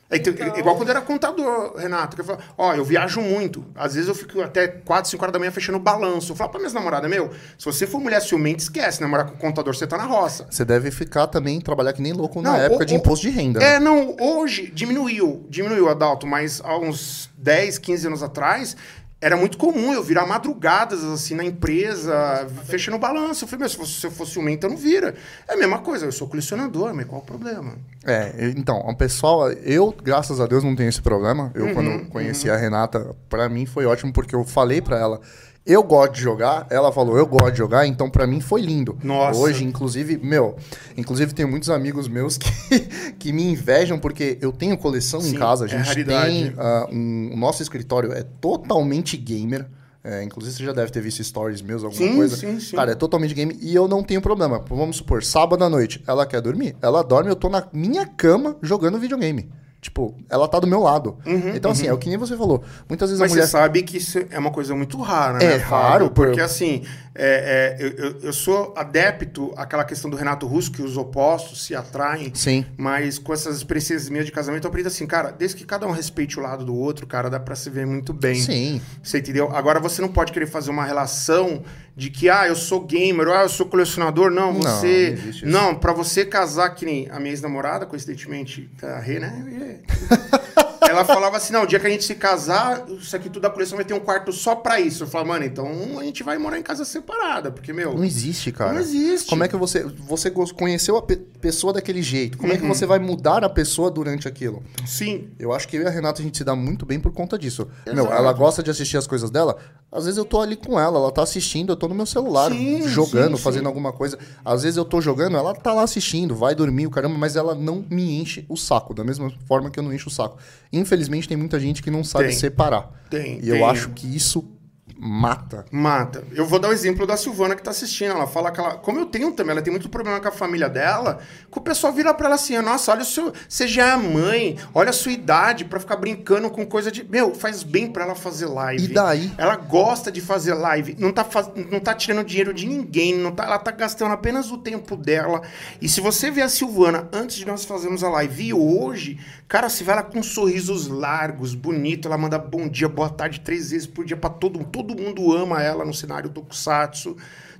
Então- 0.09 0.33
Igual 0.57 0.77
quando 0.77 0.89
eu 0.91 0.95
era 0.95 1.01
contador, 1.05 1.74
Renato, 1.77 2.15
que 2.15 2.20
eu 2.23 2.24
falo, 2.24 2.39
ó, 2.57 2.73
eu 2.74 2.85
viajo 2.85 3.20
muito. 3.20 3.66
Às 3.74 3.95
vezes 3.95 4.09
eu 4.09 4.15
fico 4.15 4.41
até 4.41 4.69
4, 4.69 5.11
5 5.11 5.20
horas 5.24 5.33
da 5.33 5.39
manhã 5.41 5.51
fechando 5.51 5.81
balanço. 5.81 6.31
Eu 6.31 6.37
falo 6.37 6.49
pra 6.51 6.61
minhas 6.61 6.73
namoradas, 6.73 7.11
meu, 7.11 7.28
se 7.59 7.65
você 7.65 7.89
for 7.89 8.01
mulher 8.01 8.23
ciumenta, 8.23 8.62
esquece, 8.62 9.01
namorar 9.01 9.27
com 9.28 9.37
contador, 9.37 9.74
você 9.74 9.85
tá 9.85 9.97
na 9.99 10.05
roça. 10.05 10.47
Você 10.49 10.65
deve 10.65 10.93
ficar 10.93 11.27
também, 11.27 11.61
trabalhar 11.61 11.93
que 11.93 12.01
nem 12.01 12.12
louco 12.12 12.41
na 12.41 12.53
Não, 12.53 12.57
época 12.61 12.85
o- 12.85 12.87
de 12.87 12.95
o- 12.95 12.99
imposto 12.99 13.27
de 13.28 13.33
renda. 13.33 13.59
né? 13.59 13.74
É, 13.74 13.81
não, 13.81 14.15
hoje 14.20 14.70
diminuiu, 14.73 15.45
diminuiu, 15.51 15.89
Adalto, 15.89 16.24
mas 16.24 16.61
há 16.65 16.78
uns 16.78 17.28
10, 17.37 17.77
15 17.77 18.07
anos 18.07 18.23
atrás, 18.23 18.77
era 19.20 19.36
muito 19.36 19.56
comum 19.56 19.94
eu 19.94 20.02
virar 20.02 20.26
madrugadas, 20.26 21.02
assim, 21.02 21.34
na 21.34 21.44
empresa, 21.44 22.47
fechando 22.66 22.98
balanço. 22.98 23.44
Eu 23.44 23.48
falei, 23.48 23.60
meu, 23.60 23.68
se, 23.68 23.76
fosse, 23.76 23.93
se 23.93 24.06
eu 24.06 24.10
fosse 24.10 24.32
ciumenta, 24.32 24.68
não 24.68 24.76
vira. 24.76 25.14
É 25.48 25.55
a 25.55 25.56
mesma 25.56 25.78
coisa, 25.78 26.05
eu 26.05 26.12
sou 26.12 26.28
colecionador, 26.28 26.94
mas 26.94 27.06
qual 27.06 27.22
o 27.22 27.24
problema? 27.24 27.74
É, 28.05 28.51
então, 28.56 28.78
o 28.80 28.94
pessoal, 28.94 29.51
eu, 29.51 29.94
graças 30.02 30.38
a 30.40 30.47
Deus, 30.47 30.62
não 30.62 30.76
tenho 30.76 30.88
esse 30.90 31.01
problema. 31.01 31.51
Eu, 31.55 31.66
Uhum, 31.66 31.74
quando 31.74 32.06
conheci 32.10 32.51
a 32.51 32.56
Renata, 32.56 33.16
pra 33.28 33.48
mim 33.48 33.64
foi 33.64 33.86
ótimo, 33.86 34.12
porque 34.12 34.34
eu 34.34 34.44
falei 34.44 34.82
pra 34.82 34.98
ela, 34.98 35.20
eu 35.66 35.82
gosto 35.82 36.12
de 36.14 36.20
jogar, 36.20 36.66
ela 36.70 36.93
falou, 36.93 37.18
eu 37.18 37.26
gosto 37.26 37.52
de 37.52 37.59
jogar, 37.59 37.86
então 37.86 38.09
pra 38.09 38.26
mim 38.26 38.40
foi 38.40 38.60
lindo. 38.60 38.97
Nossa. 39.02 39.38
Hoje, 39.40 39.64
inclusive, 39.64 40.16
meu, 40.16 40.56
inclusive 40.97 41.34
tem 41.34 41.44
muitos 41.44 41.68
amigos 41.68 42.06
meus 42.06 42.38
que, 42.38 42.80
que 43.18 43.32
me 43.32 43.43
invejam, 43.51 43.98
porque 43.98 44.38
eu 44.40 44.52
tenho 44.52 44.78
coleção 44.78 45.18
em 45.20 45.30
Sim, 45.30 45.36
casa, 45.36 45.64
a 45.64 45.66
é 45.66 45.70
gente 45.70 45.86
raridade. 45.86 46.32
tem 46.32 46.55
ah, 46.56 46.86
um, 46.90 47.30
o 47.32 47.36
nosso 47.36 47.62
escritório 47.62 48.12
é 48.12 48.22
totalmente 48.22 49.16
gamer. 49.16 49.66
É, 50.05 50.22
inclusive, 50.22 50.56
você 50.56 50.64
já 50.64 50.72
deve 50.72 50.93
ter 50.93 51.01
visto 51.01 51.24
stories 51.24 51.60
meus, 51.60 51.82
alguma 51.82 52.01
Sim, 52.01 52.14
coisa. 52.14 52.36
sim, 52.36 52.60
sim. 52.60 52.76
Cara, 52.76 52.93
é 52.93 52.94
totalmente 52.94 53.34
game 53.34 53.59
e 53.60 53.74
eu 53.74 53.88
não 53.88 54.05
tenho 54.05 54.22
problema. 54.22 54.64
Vamos 54.68 54.98
supor, 54.98 55.24
sábado 55.24 55.64
à 55.64 55.68
noite, 55.68 56.01
ela 56.06 56.24
quer 56.24 56.40
dormir? 56.40 56.76
Ela 56.80 57.02
dorme, 57.02 57.28
eu 57.28 57.34
tô 57.34 57.48
na 57.48 57.66
minha 57.72 58.06
cama 58.06 58.56
jogando 58.62 59.01
videogame. 59.01 59.51
Tipo, 59.86 60.16
ela 60.28 60.48
tá 60.48 60.58
do 60.58 60.66
meu 60.66 60.80
lado. 60.80 61.16
então, 61.54 61.70
assim, 61.70 61.86
é 61.86 61.92
o 61.92 61.96
que 61.98 62.08
nem 62.08 62.18
você 62.18 62.36
falou. 62.36 62.60
Muitas 62.88 63.08
vezes 63.08 63.20
Uhum, 63.20 63.24
Mas 63.24 63.30
a 63.30 63.34
mulher. 63.34 63.46
você 63.46 63.50
sabe 63.52 63.82
que 63.84 63.98
isso 63.98 64.18
é 64.30 64.36
uma 64.38 64.50
coisa 64.50 64.74
muito 64.74 65.00
rara, 65.00 65.38
É 65.42 65.46
né? 65.46 65.58
Fábio? 65.60 65.68
raro, 65.88 66.10
por- 66.10 66.26
porque 66.26 66.40
assim, 66.40 66.82
é, 67.18 67.76
é, 67.80 67.84
eu, 67.84 68.20
eu- 68.22 68.32
sou 68.32 68.74
adepto 68.76 69.52
àquela 69.56 69.84
questão 69.84 70.10
do 70.10 70.16
Renato 70.16 70.47
Russo, 70.47 70.70
que 70.70 70.82
os 70.82 70.97
opostos 70.97 71.64
se 71.64 71.74
atraem. 71.74 72.30
Sim. 72.34 72.64
Mas 72.76 73.18
com 73.18 73.32
essas 73.32 73.56
experiências 73.56 74.09
minhas 74.09 74.26
de 74.26 74.32
casamento, 74.32 74.64
eu 74.64 74.68
aprendi 74.68 74.86
assim, 74.88 75.06
cara, 75.06 75.30
desde 75.30 75.56
que 75.56 75.64
cada 75.64 75.86
um 75.86 75.90
respeite 75.90 76.38
o 76.38 76.43
lado 76.43 76.64
do 76.64 76.74
outro, 76.74 77.06
cara, 77.06 77.28
dá 77.30 77.40
pra 77.40 77.55
se 77.56 77.70
ver 77.70 77.86
muito 77.86 78.12
bem. 78.12 78.36
Sim. 78.36 78.80
Você 79.02 79.18
entendeu? 79.18 79.51
Agora 79.55 79.80
você 79.80 80.01
não 80.02 80.09
pode 80.09 80.32
querer 80.32 80.47
fazer 80.47 80.70
uma 80.70 80.84
relação 80.84 81.62
de 81.97 82.10
que, 82.10 82.28
ah, 82.28 82.47
eu 82.47 82.55
sou 82.55 82.80
gamer, 82.84 83.28
ah, 83.28 83.43
eu 83.43 83.48
sou 83.48 83.66
colecionador. 83.66 84.30
Não, 84.30 84.52
você. 84.52 85.18
não. 85.43 85.66
Não, 85.66 85.74
pra 85.74 85.93
você 85.93 86.24
casar, 86.26 86.70
que 86.70 86.84
nem 86.84 87.09
a 87.10 87.18
minha 87.18 87.30
ex-namorada, 87.32 87.86
coincidentemente, 87.86 88.70
a 88.82 88.98
Rê, 88.98 89.18
né? 89.18 89.80
Ela 90.81 91.05
falava 91.05 91.36
assim: 91.36 91.53
não, 91.53 91.62
o 91.62 91.66
dia 91.66 91.78
que 91.81 91.86
a 91.86 91.90
gente 91.90 92.05
se 92.05 92.15
casar, 92.15 92.85
isso 92.89 93.15
aqui 93.15 93.28
tudo 93.28 93.43
da 93.43 93.51
coleção 93.51 93.77
vai 93.77 93.85
ter 93.85 93.94
um 93.94 94.01
quarto 94.01 94.32
só 94.32 94.55
pra 94.55 94.81
isso. 94.81 95.05
Eu 95.05 95.07
falava, 95.09 95.28
mano, 95.31 95.44
então 95.44 95.98
a 95.98 96.05
gente 96.05 96.23
vai 96.23 96.39
morar 96.39 96.59
em 96.59 96.62
casa 96.62 96.85
separada, 96.85 97.51
porque, 97.51 97.73
meu. 97.73 97.94
Não 97.94 98.05
existe, 98.05 98.53
cara. 98.53 98.73
Não 98.74 98.81
existe. 98.81 99.28
Como 99.28 99.44
é 99.44 99.48
que 99.48 99.57
você. 99.57 99.82
Você 100.09 100.31
conheceu 100.31 100.97
a 100.97 101.03
pe- 101.03 101.16
pessoa 101.16 101.73
daquele 101.73 102.03
jeito? 102.03 102.36
Como 102.39 102.53
é 102.53 102.57
Uhum. 102.57 102.62
que 102.62 102.66
você 102.69 102.86
vai 102.86 102.98
mudar 102.98 103.44
a 103.44 103.48
pessoa 103.48 103.90
durante 103.90 104.27
aquilo? 104.28 104.62
Sim. 104.86 105.28
Eu 105.39 105.53
acho 105.53 105.69
que 105.69 105.77
eu 105.77 105.82
e 105.82 105.86
a 105.86 105.90
Renata 105.90 106.20
a 106.20 106.24
gente 106.24 106.36
se 106.39 106.44
dá 106.44 106.55
muito 106.57 106.85
bem 106.86 106.98
por 107.01 107.12
conta 107.12 107.39
disso. 107.39 107.69
Meu, 107.86 108.05
Exato. 108.05 108.12
ela 108.12 108.32
gosta 108.32 108.62
de 108.62 108.70
assistir 108.70 108.97
as 108.97 109.07
coisas 109.07 109.31
dela. 109.31 109.57
Às 109.93 110.05
vezes 110.05 110.19
eu 110.19 110.24
tô 110.24 110.40
ali 110.40 110.57
com 110.57 110.78
ela, 110.78 110.98
ela 110.98 111.12
tá 111.12 111.23
assistindo, 111.23 111.73
eu 111.73 111.77
tô 111.77 111.86
no 111.89 111.94
meu 111.94 112.05
celular, 112.07 112.51
Sim, 112.51 112.86
jogando, 112.89 113.36
sim, 113.36 113.43
fazendo 113.43 113.62
sim. 113.62 113.66
alguma 113.69 113.93
coisa. 113.93 114.19
Às 114.44 114.62
vezes 114.65 114.77
eu 114.77 114.85
tô 114.85 115.01
jogando, 115.01 115.36
ela 115.36 115.55
tá 115.55 115.73
lá 115.73 115.82
assistindo, 115.82 116.35
vai 116.35 116.55
dormir, 116.55 116.86
o 116.86 116.90
caramba, 116.90 117.16
mas 117.16 117.36
ela 117.36 117.55
não 117.55 117.85
me 117.89 118.20
enche 118.20 118.44
o 118.48 118.57
saco, 118.57 118.93
da 118.93 119.05
mesma 119.05 119.32
forma 119.47 119.70
que 119.70 119.78
eu 119.78 119.82
não 119.85 119.93
encho 119.94 120.09
o 120.09 120.12
saco. 120.12 120.36
Infelizmente 120.72 121.28
tem 121.28 121.36
muita 121.36 121.59
gente 121.60 121.82
que 121.82 121.90
não 121.90 122.02
sabe 122.05 122.28
Tem. 122.28 122.36
separar. 122.36 122.90
Tem, 123.10 123.38
E 123.43 123.48
eu 123.48 123.56
tem. 123.56 123.64
acho 123.64 123.90
que 123.90 124.06
isso 124.14 124.52
mata. 124.98 125.66
Mata. 125.70 126.24
Eu 126.32 126.47
vou 126.47 126.59
dar 126.59 126.68
o 126.68 126.72
exemplo 126.72 127.06
da 127.06 127.18
Silvana 127.18 127.55
que 127.55 127.62
tá 127.62 127.70
assistindo. 127.70 128.12
Ela 128.12 128.26
fala 128.26 128.51
que 128.51 128.59
ela. 128.59 128.76
Como 128.76 128.98
eu 128.98 129.05
tenho 129.05 129.30
também, 129.32 129.52
ela 129.52 129.60
tem 129.60 129.70
muito 129.70 129.90
problema 129.90 130.18
com 130.20 130.28
a 130.28 130.32
família 130.32 130.70
dela. 130.70 131.18
Que 131.52 131.59
o 131.59 131.60
pessoal 131.60 131.93
vira 131.93 132.14
pra 132.14 132.26
ela 132.26 132.34
assim: 132.36 132.56
nossa, 132.62 132.93
olha 132.93 133.02
o 133.02 133.05
seu. 133.05 133.30
Você 133.47 133.68
já 133.68 133.93
é 133.93 133.97
mãe, 133.97 134.56
olha 134.72 134.88
a 134.90 134.94
sua 134.94 135.12
idade 135.12 135.66
pra 135.66 135.78
ficar 135.78 135.97
brincando 135.97 136.48
com 136.51 136.64
coisa 136.64 136.90
de. 136.90 137.05
Meu, 137.05 137.34
faz 137.34 137.62
bem 137.62 137.90
pra 137.93 138.05
ela 138.05 138.14
fazer 138.14 138.47
live. 138.47 138.84
E 138.84 138.88
daí? 138.88 139.30
Ela 139.36 139.56
gosta 139.56 140.10
de 140.10 140.22
fazer 140.22 140.55
live. 140.55 140.97
Não 140.98 141.12
tá, 141.12 141.24
faz... 141.24 141.51
não 141.70 141.78
tá 141.78 141.93
tirando 141.93 142.24
dinheiro 142.24 142.55
de 142.55 142.66
ninguém. 142.66 143.14
Não 143.14 143.32
tá... 143.32 143.44
Ela 143.44 143.59
tá 143.59 143.72
gastando 143.72 144.12
apenas 144.12 144.51
o 144.51 144.56
tempo 144.56 144.97
dela. 144.97 145.43
E 145.80 145.90
se 145.90 146.01
você 146.01 146.30
ver 146.30 146.43
a 146.43 146.48
Silvana 146.48 147.06
antes 147.12 147.36
de 147.36 147.44
nós 147.47 147.66
fazermos 147.66 148.02
a 148.02 148.09
live 148.09 148.47
e 148.47 148.55
hoje, 148.55 149.18
cara, 149.48 149.68
se 149.68 149.85
vê 149.85 149.93
ela 149.93 150.02
com 150.02 150.23
sorrisos 150.23 150.89
largos, 150.89 151.55
bonito. 151.55 152.09
Ela 152.09 152.18
manda 152.18 152.39
bom 152.39 152.68
dia, 152.68 152.89
boa 152.89 153.09
tarde 153.09 153.40
três 153.40 153.70
vezes 153.70 153.86
por 153.86 154.05
dia 154.05 154.16
pra 154.16 154.31
todo 154.31 154.59
mundo. 154.59 154.70
Todo 154.70 154.97
mundo 154.97 155.32
ama 155.32 155.62
ela 155.62 155.85
no 155.85 155.94
cenário 155.94 156.31
Tokusatsu. 156.31 157.16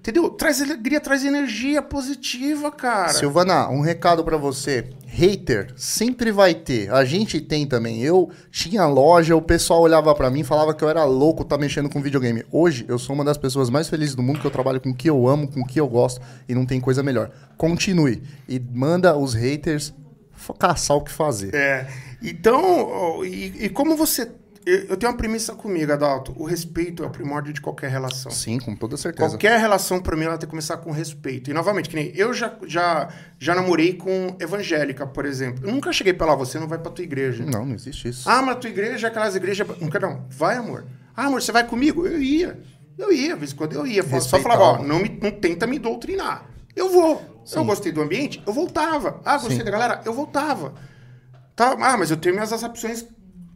Entendeu? 0.07 0.31
Traz 0.31 0.63
alegria, 0.63 1.01
traz 1.01 1.25
energia 1.25 1.83
positiva, 1.83 2.71
cara. 2.71 3.09
Silvana, 3.09 3.69
um 3.69 3.81
recado 3.81 4.23
pra 4.23 4.37
você. 4.37 4.89
Hater 5.05 5.73
sempre 5.77 6.31
vai 6.31 6.55
ter. 6.55 6.93
A 6.93 7.05
gente 7.05 7.41
tem 7.41 7.67
também. 7.67 8.01
Eu 8.03 8.31
tinha 8.49 8.87
loja, 8.87 9.35
o 9.35 9.43
pessoal 9.43 9.81
olhava 9.81 10.15
pra 10.15 10.31
mim 10.31 10.45
falava 10.45 10.73
que 10.73 10.85
eu 10.85 10.89
era 10.89 11.05
louco 11.05 11.45
tá 11.45 11.59
mexendo 11.59 11.89
com 11.89 12.01
videogame. 12.01 12.45
Hoje 12.53 12.85
eu 12.87 13.01
sou 13.01 13.17
uma 13.17 13.25
das 13.25 13.37
pessoas 13.37 13.69
mais 13.69 13.89
felizes 13.89 14.15
do 14.15 14.23
mundo 14.23 14.39
que 14.39 14.47
eu 14.47 14.51
trabalho 14.51 14.81
com 14.81 14.91
o 14.91 14.95
que 14.95 15.11
eu 15.11 15.27
amo, 15.27 15.49
com 15.49 15.63
o 15.63 15.67
que 15.67 15.81
eu 15.81 15.89
gosto 15.89 16.21
e 16.49 16.55
não 16.55 16.65
tem 16.65 16.81
coisa 16.81 17.03
melhor. 17.03 17.31
Continue 17.57 18.23
e 18.49 18.61
manda 18.61 19.17
os 19.17 19.35
haters 19.35 19.93
caçar 20.59 20.97
o 20.97 21.03
que 21.03 21.11
fazer. 21.13 21.55
É. 21.55 21.87
Então, 22.23 23.25
e, 23.25 23.65
e 23.65 23.69
como 23.69 23.97
você. 23.97 24.31
Eu 24.65 24.97
tenho 24.97 25.13
uma 25.13 25.17
premissa 25.17 25.55
comigo, 25.55 25.93
Adalto. 25.93 26.35
O 26.37 26.45
respeito 26.45 27.05
é 27.05 27.07
o 27.07 27.11
primórdio 27.11 27.53
de 27.53 27.61
qualquer 27.61 27.89
relação. 27.89 28.33
Sim, 28.33 28.59
com 28.59 28.75
toda 28.75 28.97
certeza. 28.97 29.29
Qualquer 29.29 29.61
relação, 29.61 30.01
pra 30.01 30.17
mim, 30.17 30.25
ela 30.25 30.37
tem 30.37 30.49
que 30.49 30.51
começar 30.51 30.77
com 30.79 30.91
respeito. 30.91 31.49
E, 31.49 31.55
novamente, 31.55 31.89
que 31.89 31.95
nem 31.95 32.11
eu 32.17 32.35
já, 32.35 32.53
já, 32.67 33.09
já 33.39 33.55
namorei 33.55 33.95
com 33.95 34.37
evangélica, 34.41 35.07
por 35.07 35.25
exemplo. 35.25 35.65
Eu 35.65 35.73
nunca 35.73 35.93
cheguei 35.93 36.13
pra 36.13 36.27
lá, 36.27 36.35
você 36.35 36.59
não 36.59 36.67
vai 36.67 36.79
pra 36.79 36.91
tua 36.91 37.05
igreja. 37.05 37.45
Não, 37.45 37.65
não 37.65 37.77
existe 37.77 38.09
isso. 38.09 38.29
Ah, 38.29 38.43
mas 38.43 38.59
tua 38.59 38.69
igreja, 38.69 39.07
aquelas 39.07 39.37
igrejas. 39.37 39.69
Nunca 39.81 40.01
não. 40.01 40.27
Vai, 40.31 40.57
amor. 40.57 40.85
Ah, 41.17 41.27
amor, 41.27 41.41
você 41.41 41.53
vai 41.53 41.65
comigo? 41.65 42.05
Eu 42.05 42.21
ia. 42.21 42.59
Eu 42.99 43.13
ia, 43.13 43.35
de 43.35 43.39
vez 43.39 43.53
em 43.53 43.55
quando 43.55 43.75
eu 43.75 43.87
ia. 43.87 44.03
Só 44.21 44.41
falava, 44.41 44.63
ó, 44.63 44.83
não, 44.83 44.99
me, 44.99 45.17
não 45.23 45.31
tenta 45.31 45.65
me 45.65 45.79
doutrinar. 45.79 46.45
Eu 46.77 46.91
vou. 46.91 47.43
Se 47.45 47.57
eu 47.57 47.65
gostei 47.65 47.91
do 47.91 48.03
ambiente, 48.03 48.43
eu 48.47 48.53
voltava. 48.53 49.21
Ah, 49.25 49.39
gostei 49.39 49.57
Sim. 49.57 49.65
da 49.65 49.71
galera, 49.71 50.03
eu 50.05 50.13
voltava. 50.13 50.75
Tá, 51.55 51.75
ah, 51.81 51.97
mas 51.97 52.11
eu 52.11 52.17
tenho 52.19 52.35
minhas 52.35 52.53
opções 52.63 53.07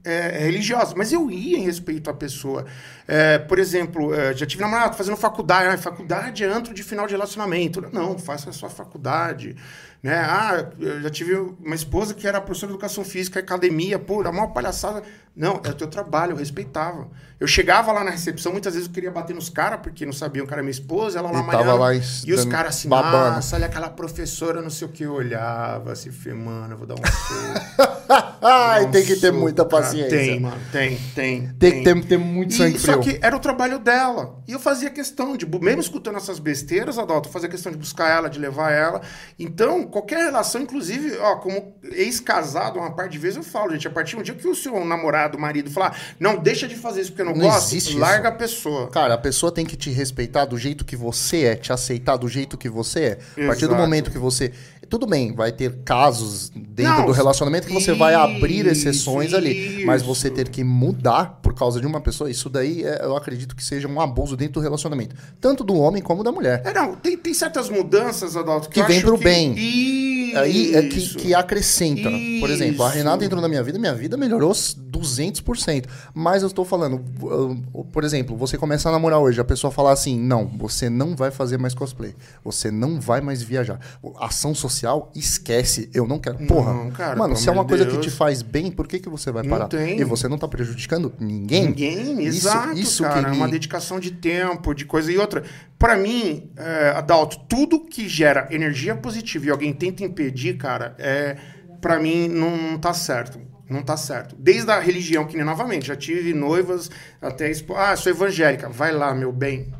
é, 0.04 0.38
religiosas. 0.38 0.94
Mas 0.94 1.12
eu 1.12 1.30
ia 1.30 1.58
em 1.58 1.62
respeito 1.62 2.08
à 2.08 2.14
pessoa. 2.14 2.64
É, 3.06 3.38
por 3.38 3.58
exemplo, 3.58 4.14
é, 4.14 4.34
já 4.34 4.46
tive 4.46 4.62
namorado 4.62 4.96
fazendo 4.96 5.16
faculdade. 5.16 5.68
Ah, 5.68 5.76
faculdade 5.76 6.42
é 6.42 6.46
antro 6.46 6.72
de 6.72 6.82
final 6.82 7.06
de 7.06 7.12
relacionamento. 7.12 7.82
Não, 7.92 8.18
faça 8.18 8.50
a 8.50 8.52
sua 8.52 8.70
faculdade. 8.70 9.56
Né? 10.02 10.14
Ah, 10.16 10.66
eu 10.78 11.02
já 11.02 11.10
tive 11.10 11.34
uma 11.34 11.74
esposa 11.74 12.14
que 12.14 12.26
era 12.26 12.40
professora 12.40 12.68
de 12.72 12.74
educação 12.76 13.04
física, 13.04 13.38
academia, 13.40 13.98
pô, 13.98 14.20
era 14.20 14.30
uma 14.30 14.48
palhaçada. 14.48 15.02
Não, 15.36 15.60
é 15.64 15.68
o 15.70 15.74
teu 15.74 15.86
trabalho, 15.86 16.32
eu 16.32 16.36
respeitava. 16.36 17.08
Eu 17.38 17.46
chegava 17.46 17.92
lá 17.92 18.02
na 18.04 18.10
recepção, 18.10 18.52
muitas 18.52 18.74
vezes 18.74 18.88
eu 18.88 18.92
queria 18.92 19.10
bater 19.10 19.34
nos 19.34 19.48
caras, 19.48 19.80
porque 19.80 20.04
não 20.04 20.12
sabiam 20.12 20.44
que 20.46 20.52
era 20.52 20.60
minha 20.60 20.72
esposa, 20.72 21.18
ela 21.18 21.30
lá 21.30 21.40
E 21.40 21.64
lá 21.64 21.94
E 22.26 22.32
os 22.34 22.44
caras 22.44 22.76
assim, 22.76 22.88
babando. 22.88 23.36
nossa, 23.36 23.56
olha 23.56 23.66
aquela 23.66 23.88
professora, 23.88 24.60
não 24.60 24.68
sei 24.70 24.88
o 24.88 24.90
que, 24.90 25.04
eu 25.04 25.12
olhava 25.14 25.92
assim, 25.92 26.10
mano, 26.34 26.74
eu 26.74 26.78
vou 26.78 26.86
dar 26.86 26.94
um 26.94 26.96
soco. 26.98 28.00
Ai, 28.42 28.84
um 28.86 28.90
tem 28.90 29.04
que 29.04 29.14
ter 29.16 29.28
soco, 29.28 29.38
muita 29.38 29.64
cara. 29.64 29.82
paciência. 29.82 30.10
Tem, 30.10 30.40
mano, 30.40 30.60
tem, 30.72 30.98
tem. 31.14 31.48
Tem 31.58 31.72
que 31.72 31.84
ter, 31.84 32.04
ter 32.04 32.18
muito 32.18 32.52
sangue 32.54 32.76
E, 32.76 32.80
só 32.80 33.00
frio. 33.00 33.00
que 33.00 33.18
era 33.24 33.34
o 33.36 33.40
trabalho 33.40 33.78
dela. 33.78 34.42
E 34.48 34.52
eu 34.52 34.58
fazia 34.58 34.90
questão 34.90 35.36
de, 35.36 35.46
mesmo 35.46 35.80
escutando 35.80 36.16
essas 36.16 36.38
besteiras, 36.38 36.98
Adalto, 36.98 37.28
eu 37.28 37.32
fazia 37.32 37.48
questão 37.48 37.70
de 37.70 37.78
buscar 37.78 38.10
ela, 38.10 38.28
de 38.28 38.38
levar 38.38 38.72
ela. 38.72 39.00
Então, 39.38 39.84
qualquer 39.90 40.18
relação, 40.18 40.62
inclusive, 40.62 41.16
ó, 41.18 41.36
como 41.36 41.74
ex-casado, 41.92 42.78
uma 42.78 42.92
parte 42.92 43.12
de 43.12 43.18
vezes 43.18 43.36
eu 43.36 43.42
falo, 43.42 43.72
gente, 43.72 43.86
a 43.86 43.90
partir 43.90 44.16
do 44.16 44.22
dia 44.22 44.34
que 44.34 44.46
o 44.46 44.54
seu 44.54 44.84
namorado, 44.84 45.38
marido, 45.38 45.70
falar, 45.70 45.98
não, 46.18 46.36
deixa 46.38 46.66
de 46.66 46.76
fazer 46.76 47.02
isso 47.02 47.10
porque 47.10 47.22
eu 47.22 47.26
não, 47.26 47.34
Não 47.34 47.46
gosto, 47.46 47.98
larga 47.98 48.28
isso. 48.28 48.34
a 48.34 48.38
pessoa. 48.38 48.90
Cara, 48.90 49.14
a 49.14 49.18
pessoa 49.18 49.52
tem 49.52 49.66
que 49.66 49.76
te 49.76 49.90
respeitar 49.90 50.44
do 50.44 50.56
jeito 50.56 50.84
que 50.84 50.96
você 50.96 51.44
é, 51.44 51.56
te 51.56 51.72
aceitar 51.72 52.16
do 52.16 52.28
jeito 52.28 52.56
que 52.56 52.68
você 52.68 53.00
é. 53.00 53.12
A 53.44 53.46
partir 53.48 53.66
do 53.66 53.72
Exato. 53.72 53.74
momento 53.82 54.10
que 54.10 54.18
você. 54.18 54.52
Tudo 54.90 55.06
bem, 55.06 55.32
vai 55.32 55.52
ter 55.52 55.82
casos 55.84 56.50
dentro 56.50 56.92
Não, 56.98 57.06
do 57.06 57.12
relacionamento 57.12 57.66
que 57.68 57.72
você 57.72 57.92
vai 57.94 58.12
abrir 58.14 58.66
isso, 58.66 58.88
exceções 58.88 59.32
ali. 59.32 59.84
Mas 59.86 60.02
você 60.02 60.26
isso. 60.26 60.34
ter 60.36 60.48
que 60.48 60.64
mudar 60.64 61.38
por 61.40 61.54
causa 61.54 61.80
de 61.80 61.86
uma 61.86 62.00
pessoa, 62.00 62.28
isso 62.28 62.50
daí 62.50 62.82
é- 62.82 63.00
eu 63.04 63.16
acredito 63.16 63.54
que 63.54 63.62
seja 63.64 63.86
um 63.86 64.00
abuso 64.00 64.36
dentro 64.36 64.54
do 64.54 64.60
relacionamento. 64.60 65.14
Tanto 65.40 65.62
do 65.62 65.74
homem 65.74 66.02
como 66.02 66.24
da 66.24 66.32
mulher. 66.32 66.62
É, 66.66 66.72
não, 66.74 66.96
tem, 66.96 67.16
tem 67.16 67.32
certas 67.32 67.68
mudanças, 67.70 68.36
Adalto, 68.36 68.68
que, 68.68 68.74
Que 68.74 68.80
eu 68.80 68.86
vem 68.86 68.96
acho 68.98 69.06
pro 69.06 69.16
que- 69.16 69.24
bem. 69.24 69.54
Isso. 69.56 70.10
Aí 70.38 70.74
é 70.74 70.82
que, 70.82 71.14
que 71.16 71.34
acrescenta. 71.34 72.10
Por 72.40 72.50
exemplo, 72.50 72.84
a 72.84 72.88
Isso. 72.88 72.96
Renata 72.98 73.24
entrou 73.24 73.40
na 73.40 73.48
minha 73.48 73.62
vida, 73.62 73.78
minha 73.78 73.94
vida 73.94 74.16
melhorou 74.16 74.52
200%. 74.90 75.86
Mas 76.14 76.42
eu 76.42 76.48
estou 76.48 76.64
falando, 76.64 77.02
uh, 77.22 77.84
por 77.84 78.04
exemplo, 78.04 78.36
você 78.36 78.56
começa 78.58 78.88
a 78.88 78.92
namorar 78.92 79.18
hoje, 79.18 79.40
a 79.40 79.44
pessoa 79.44 79.70
falar 79.70 79.92
assim: 79.92 80.18
não, 80.18 80.46
você 80.46 80.88
não 80.90 81.14
vai 81.16 81.30
fazer 81.30 81.58
mais 81.58 81.74
cosplay, 81.74 82.14
você 82.44 82.70
não 82.70 83.00
vai 83.00 83.20
mais 83.20 83.42
viajar. 83.42 83.78
Ação 84.18 84.54
social, 84.54 85.10
esquece, 85.14 85.90
eu 85.94 86.06
não 86.06 86.18
quero. 86.18 86.38
Porra, 86.46 86.72
Não, 86.72 86.90
cara, 86.90 87.16
mano, 87.16 87.36
se 87.36 87.48
é 87.48 87.52
uma 87.52 87.64
coisa 87.64 87.84
que 87.84 87.92
Deus. 87.92 88.04
te 88.06 88.10
faz 88.10 88.42
bem, 88.42 88.70
por 88.70 88.86
que, 88.86 88.98
que 88.98 89.08
você 89.08 89.30
vai 89.30 89.42
Não 89.42 89.50
parar? 89.50 89.68
E 89.74 90.04
você 90.04 90.28
não 90.28 90.38
tá 90.38 90.48
prejudicando 90.48 91.12
ninguém? 91.18 91.66
Ninguém, 91.66 92.22
Isso- 92.24 92.48
exato, 92.48 92.78
isso 92.78 93.02
cara. 93.02 93.20
que 93.22 93.26
É 93.26 93.30
me- 93.30 93.36
uma 93.36 93.48
dedicação 93.48 94.00
de 94.00 94.10
tempo, 94.10 94.74
de 94.74 94.84
coisa 94.84 95.10
e 95.12 95.18
outra. 95.18 95.42
Pra 95.78 95.96
mim, 95.96 96.50
é, 96.56 96.90
Adalto, 96.96 97.38
tudo 97.48 97.80
que 97.84 98.08
gera 98.08 98.48
energia 98.50 98.94
positiva 98.94 99.46
e 99.46 99.50
alguém 99.50 99.72
tenta 99.72 100.04
impedir, 100.04 100.56
cara, 100.56 100.94
é, 100.98 101.36
para 101.80 101.98
mim 101.98 102.28
não 102.28 102.78
tá 102.78 102.92
certo. 102.92 103.38
Não 103.70 103.82
tá 103.82 103.96
certo. 103.96 104.34
Desde 104.36 104.68
a 104.70 104.80
religião, 104.80 105.24
que 105.24 105.36
nem 105.36 105.46
novamente, 105.46 105.86
já 105.86 105.94
tive 105.94 106.34
noivas 106.34 106.90
até. 107.22 107.48
expo- 107.48 107.76
Ah, 107.76 107.94
sou 107.96 108.10
evangélica. 108.10 108.68
Vai 108.68 108.90
lá, 108.92 109.14
meu 109.14 109.30
bem. 109.32 109.72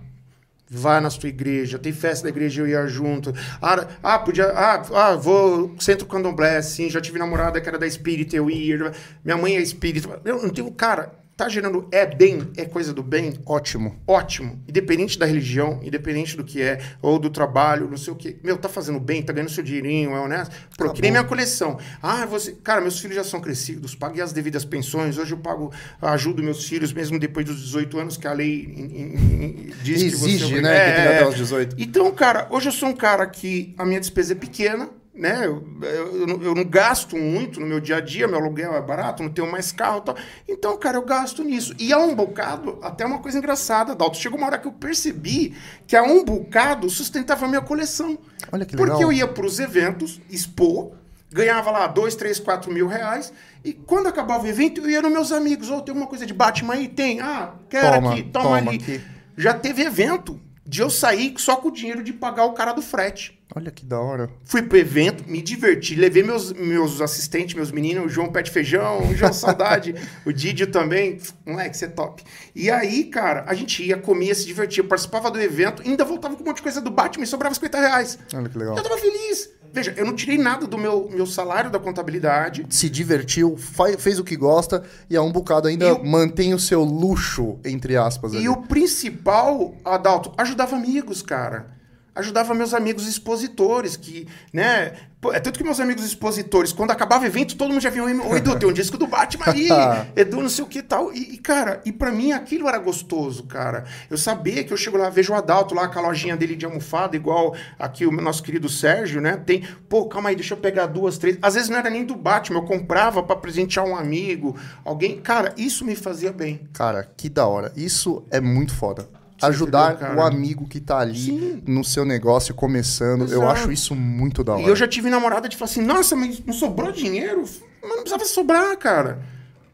Vai 0.72 1.00
na 1.00 1.10
sua 1.10 1.28
igreja, 1.28 1.80
tem 1.80 1.92
festa 1.92 2.22
da 2.22 2.28
igreja, 2.28 2.62
eu 2.62 2.68
ia 2.68 2.86
junto. 2.86 3.34
Ah, 3.60 3.88
ah 4.00 4.18
podia. 4.20 4.46
Ah, 4.52 4.80
ah, 4.94 5.16
vou 5.16 5.74
centro 5.80 6.06
candomblé, 6.06 6.62
sim. 6.62 6.88
Já 6.88 7.00
tive 7.00 7.18
namorada 7.18 7.60
que 7.60 7.68
era 7.68 7.76
da 7.76 7.86
espírita, 7.88 8.36
eu 8.36 8.48
ia. 8.48 8.92
Minha 9.24 9.36
mãe 9.36 9.56
é 9.56 9.60
espírita. 9.60 10.20
Eu 10.24 10.40
não 10.40 10.50
tenho. 10.50 10.70
Cara, 10.70 11.12
tá 11.44 11.48
gerando. 11.48 11.88
É 11.90 12.06
bem, 12.06 12.50
é 12.56 12.64
coisa 12.64 12.92
do 12.92 13.02
bem. 13.02 13.34
Ótimo. 13.46 13.96
Ótimo. 14.06 14.62
Independente 14.68 15.18
da 15.18 15.26
religião, 15.26 15.80
independente 15.82 16.36
do 16.36 16.44
que 16.44 16.60
é, 16.60 16.80
ou 17.00 17.18
do 17.18 17.30
trabalho, 17.30 17.88
não 17.88 17.96
sei 17.96 18.12
o 18.12 18.16
quê. 18.16 18.36
Meu, 18.42 18.56
tá 18.58 18.68
fazendo 18.68 19.00
bem, 19.00 19.22
tá 19.22 19.32
ganhando 19.32 19.50
seu 19.50 19.64
dinheirinho, 19.64 20.10
é 20.14 20.20
honesto. 20.20 20.54
Pô, 20.76 20.90
que 20.90 21.00
nem 21.02 21.10
minha 21.10 21.24
coleção. 21.24 21.78
Ah, 22.02 22.26
você. 22.26 22.52
Cara, 22.62 22.80
meus 22.80 22.98
filhos 23.00 23.16
já 23.16 23.24
são 23.24 23.40
crescidos, 23.40 23.94
paguei 23.94 24.22
as 24.22 24.32
devidas 24.32 24.64
pensões. 24.64 25.16
Hoje 25.18 25.32
eu 25.32 25.38
pago, 25.38 25.72
ajudo 26.02 26.42
meus 26.42 26.64
filhos, 26.66 26.92
mesmo 26.92 27.18
depois 27.18 27.46
dos 27.46 27.60
18 27.62 27.98
anos, 27.98 28.16
que 28.16 28.26
a 28.26 28.32
lei 28.32 28.64
em- 28.76 28.84
em- 28.84 29.44
em- 29.44 29.72
diz 29.82 30.02
que 30.02 30.10
você. 30.10 30.26
Exige, 30.30 30.58
é 30.58 30.60
né, 30.62 30.90
que 30.90 30.96
tenha 30.96 31.10
até 31.16 31.28
os 31.28 31.34
18. 31.36 31.76
Então, 31.78 32.10
cara, 32.12 32.46
hoje 32.50 32.68
eu 32.68 32.72
sou 32.72 32.88
um 32.88 32.94
cara 32.94 33.26
que 33.26 33.74
a 33.78 33.84
minha 33.84 33.98
despesa 34.00 34.32
é 34.32 34.36
pequena, 34.36 34.88
né? 35.14 35.44
Eu, 35.44 35.64
eu, 35.82 36.42
eu 36.42 36.54
não, 36.54 36.64
gasto 36.64 37.16
muito 37.16 37.60
no 37.60 37.66
meu 37.66 37.80
dia 37.80 37.96
a 37.96 38.00
dia, 38.00 38.28
meu 38.28 38.38
aluguel 38.38 38.74
é 38.74 38.80
barato, 38.80 39.22
não 39.22 39.30
tenho 39.30 39.50
mais 39.50 39.72
carro 39.72 39.98
e 39.98 40.02
tal. 40.02 40.16
Então, 40.48 40.76
cara, 40.78 40.96
eu 40.96 41.02
gasto 41.04 41.42
nisso. 41.42 41.74
E 41.78 41.92
há 41.92 41.98
um 41.98 42.14
bocado, 42.14 42.78
até 42.82 43.04
uma 43.04 43.18
coisa 43.18 43.38
engraçada, 43.38 43.94
Dalton. 43.94 44.14
Chegou 44.14 44.38
uma 44.38 44.46
hora 44.46 44.58
que 44.58 44.68
eu 44.68 44.72
percebi 44.72 45.54
que 45.86 45.96
a 45.96 46.02
um 46.02 46.24
bocado 46.24 46.88
sustentava 46.88 47.44
a 47.44 47.48
minha 47.48 47.60
coleção. 47.60 48.18
Olha 48.52 48.64
que 48.64 48.76
Porque 48.76 48.92
legal. 48.92 49.10
eu 49.10 49.12
ia 49.12 49.26
para 49.26 49.44
os 49.44 49.58
eventos, 49.58 50.20
expor, 50.30 50.92
ganhava 51.30 51.70
lá 51.70 51.86
dois, 51.86 52.14
três, 52.14 52.38
quatro 52.38 52.72
mil 52.72 52.86
reais. 52.86 53.32
E 53.64 53.72
quando 53.72 54.06
acabava 54.06 54.44
o 54.44 54.48
evento, 54.48 54.80
eu 54.80 54.90
ia 54.90 55.02
nos 55.02 55.12
meus 55.12 55.32
amigos. 55.32 55.70
Ô, 55.70 55.80
tem 55.80 55.92
alguma 55.92 56.06
coisa 56.06 56.24
de 56.24 56.32
Batman 56.32 56.74
aí? 56.74 56.88
Tem. 56.88 57.20
Ah, 57.20 57.54
quero 57.68 57.96
Toma, 57.96 58.12
aqui, 58.12 58.22
toma, 58.22 58.44
toma 58.44 58.56
ali. 58.56 58.76
aqui. 58.76 59.00
Já 59.36 59.54
teve 59.54 59.82
evento 59.82 60.40
de 60.64 60.82
eu 60.82 60.90
sair 60.90 61.34
só 61.36 61.56
com 61.56 61.68
o 61.68 61.72
dinheiro 61.72 62.02
de 62.02 62.12
pagar 62.12 62.44
o 62.44 62.52
cara 62.52 62.72
do 62.72 62.80
frete. 62.80 63.39
Olha 63.54 63.70
que 63.70 63.84
da 63.84 63.98
hora. 63.98 64.30
Fui 64.44 64.62
pro 64.62 64.78
evento, 64.78 65.24
me 65.28 65.42
diverti, 65.42 65.96
levei 65.96 66.22
meus, 66.22 66.52
meus 66.52 67.00
assistentes, 67.00 67.54
meus 67.54 67.72
meninos, 67.72 68.06
o 68.06 68.08
João 68.08 68.30
Pé 68.30 68.42
de 68.42 68.50
Feijão, 68.50 69.10
o 69.10 69.14
João 69.16 69.32
Saudade, 69.32 69.94
o 70.24 70.32
Didio 70.32 70.68
também. 70.68 71.18
Moleque, 71.44 71.76
você 71.76 71.86
é 71.86 71.88
top. 71.88 72.22
E 72.54 72.70
aí, 72.70 73.04
cara, 73.04 73.44
a 73.48 73.54
gente 73.54 73.82
ia, 73.82 73.96
comia, 73.96 74.34
se 74.34 74.46
divertia, 74.46 74.84
participava 74.84 75.30
do 75.30 75.40
evento, 75.40 75.82
ainda 75.84 76.04
voltava 76.04 76.36
com 76.36 76.42
um 76.42 76.46
monte 76.46 76.56
de 76.56 76.62
coisa 76.62 76.80
do 76.80 76.90
Batman 76.90 77.24
e 77.24 77.26
sobrava 77.26 77.54
50 77.54 77.80
reais. 77.80 78.18
Olha 78.34 78.48
que 78.48 78.56
legal. 78.56 78.76
Eu 78.76 78.82
tava 78.82 78.98
feliz. 78.98 79.50
Veja, 79.72 79.94
eu 79.96 80.04
não 80.04 80.14
tirei 80.16 80.36
nada 80.36 80.66
do 80.66 80.76
meu, 80.76 81.08
meu 81.12 81.26
salário 81.26 81.70
da 81.70 81.78
contabilidade. 81.78 82.66
se 82.68 82.90
divertiu, 82.90 83.56
fez 83.98 84.18
o 84.18 84.24
que 84.24 84.36
gosta 84.36 84.82
e 85.08 85.16
a 85.16 85.22
um 85.22 85.30
bocado 85.30 85.68
ainda 85.68 85.96
mantém 85.98 86.52
o 86.54 86.58
seu 86.58 86.82
luxo, 86.82 87.58
entre 87.64 87.96
aspas. 87.96 88.34
ali. 88.34 88.44
E 88.44 88.48
o 88.48 88.62
principal, 88.62 89.74
Adalto, 89.84 90.32
ajudava 90.36 90.76
amigos, 90.76 91.22
cara. 91.22 91.79
Ajudava 92.14 92.54
meus 92.54 92.74
amigos 92.74 93.06
expositores, 93.06 93.96
que, 93.96 94.26
né? 94.52 94.92
pô, 95.20 95.32
É 95.32 95.38
tanto 95.38 95.58
que 95.58 95.64
meus 95.64 95.78
amigos 95.78 96.04
expositores, 96.04 96.72
quando 96.72 96.90
acabava 96.90 97.24
o 97.24 97.26
evento, 97.26 97.56
todo 97.56 97.70
mundo 97.70 97.80
já 97.80 97.90
vinha, 97.90 98.04
oi, 98.04 98.38
Edu, 98.38 98.58
tem 98.58 98.68
um 98.68 98.72
disco 98.72 98.96
do 98.96 99.06
Batman 99.06 99.44
ali, 99.46 99.68
Edu, 100.16 100.40
não 100.40 100.48
sei 100.48 100.64
o 100.64 100.66
que 100.66 100.78
e 100.78 100.82
tal. 100.82 101.12
E, 101.12 101.34
e, 101.34 101.38
cara, 101.38 101.80
e 101.84 101.92
pra 101.92 102.10
mim 102.10 102.32
aquilo 102.32 102.68
era 102.68 102.78
gostoso, 102.78 103.44
cara. 103.44 103.84
Eu 104.08 104.16
sabia 104.16 104.64
que 104.64 104.72
eu 104.72 104.76
chego 104.76 104.96
lá, 104.96 105.10
vejo 105.10 105.32
o 105.32 105.36
Adalto 105.36 105.74
lá 105.74 105.88
com 105.88 105.98
a 105.98 106.02
lojinha 106.02 106.36
dele 106.36 106.56
de 106.56 106.64
almofada, 106.64 107.14
igual 107.14 107.54
aqui 107.78 108.06
o 108.06 108.10
nosso 108.10 108.42
querido 108.42 108.68
Sérgio, 108.68 109.20
né? 109.20 109.36
Tem, 109.36 109.62
pô, 109.88 110.06
calma 110.06 110.30
aí, 110.30 110.36
deixa 110.36 110.54
eu 110.54 110.58
pegar 110.58 110.86
duas, 110.86 111.18
três. 111.18 111.38
Às 111.42 111.54
vezes 111.54 111.68
não 111.68 111.78
era 111.78 111.90
nem 111.90 112.04
do 112.04 112.16
Batman, 112.16 112.58
eu 112.58 112.64
comprava 112.64 113.22
pra 113.22 113.36
presentear 113.36 113.86
um 113.86 113.96
amigo, 113.96 114.56
alguém. 114.84 115.20
Cara, 115.20 115.54
isso 115.56 115.84
me 115.84 115.94
fazia 115.94 116.32
bem. 116.32 116.68
Cara, 116.72 117.08
que 117.16 117.28
da 117.28 117.46
hora. 117.46 117.72
Isso 117.76 118.24
é 118.30 118.40
muito 118.40 118.74
foda. 118.74 119.19
Ajudar 119.46 119.94
entendeu, 119.94 120.16
o 120.16 120.22
amigo 120.22 120.66
que 120.66 120.80
tá 120.80 120.98
ali 120.98 121.18
Sim. 121.18 121.62
no 121.66 121.84
seu 121.84 122.04
negócio 122.04 122.54
começando, 122.54 123.22
eu 123.22 123.42
Exato. 123.42 123.46
acho 123.46 123.72
isso 123.72 123.94
muito 123.94 124.42
da 124.44 124.54
hora. 124.54 124.62
E 124.62 124.66
eu 124.66 124.76
já 124.76 124.86
tive 124.86 125.08
namorada 125.10 125.48
de 125.48 125.56
falar 125.56 125.70
assim, 125.70 125.82
nossa, 125.82 126.14
mas 126.16 126.44
não 126.44 126.52
sobrou 126.52 126.92
dinheiro? 126.92 127.44
Mas 127.82 127.90
não 127.90 127.96
precisava 128.02 128.24
sobrar, 128.24 128.76
cara. 128.76 129.18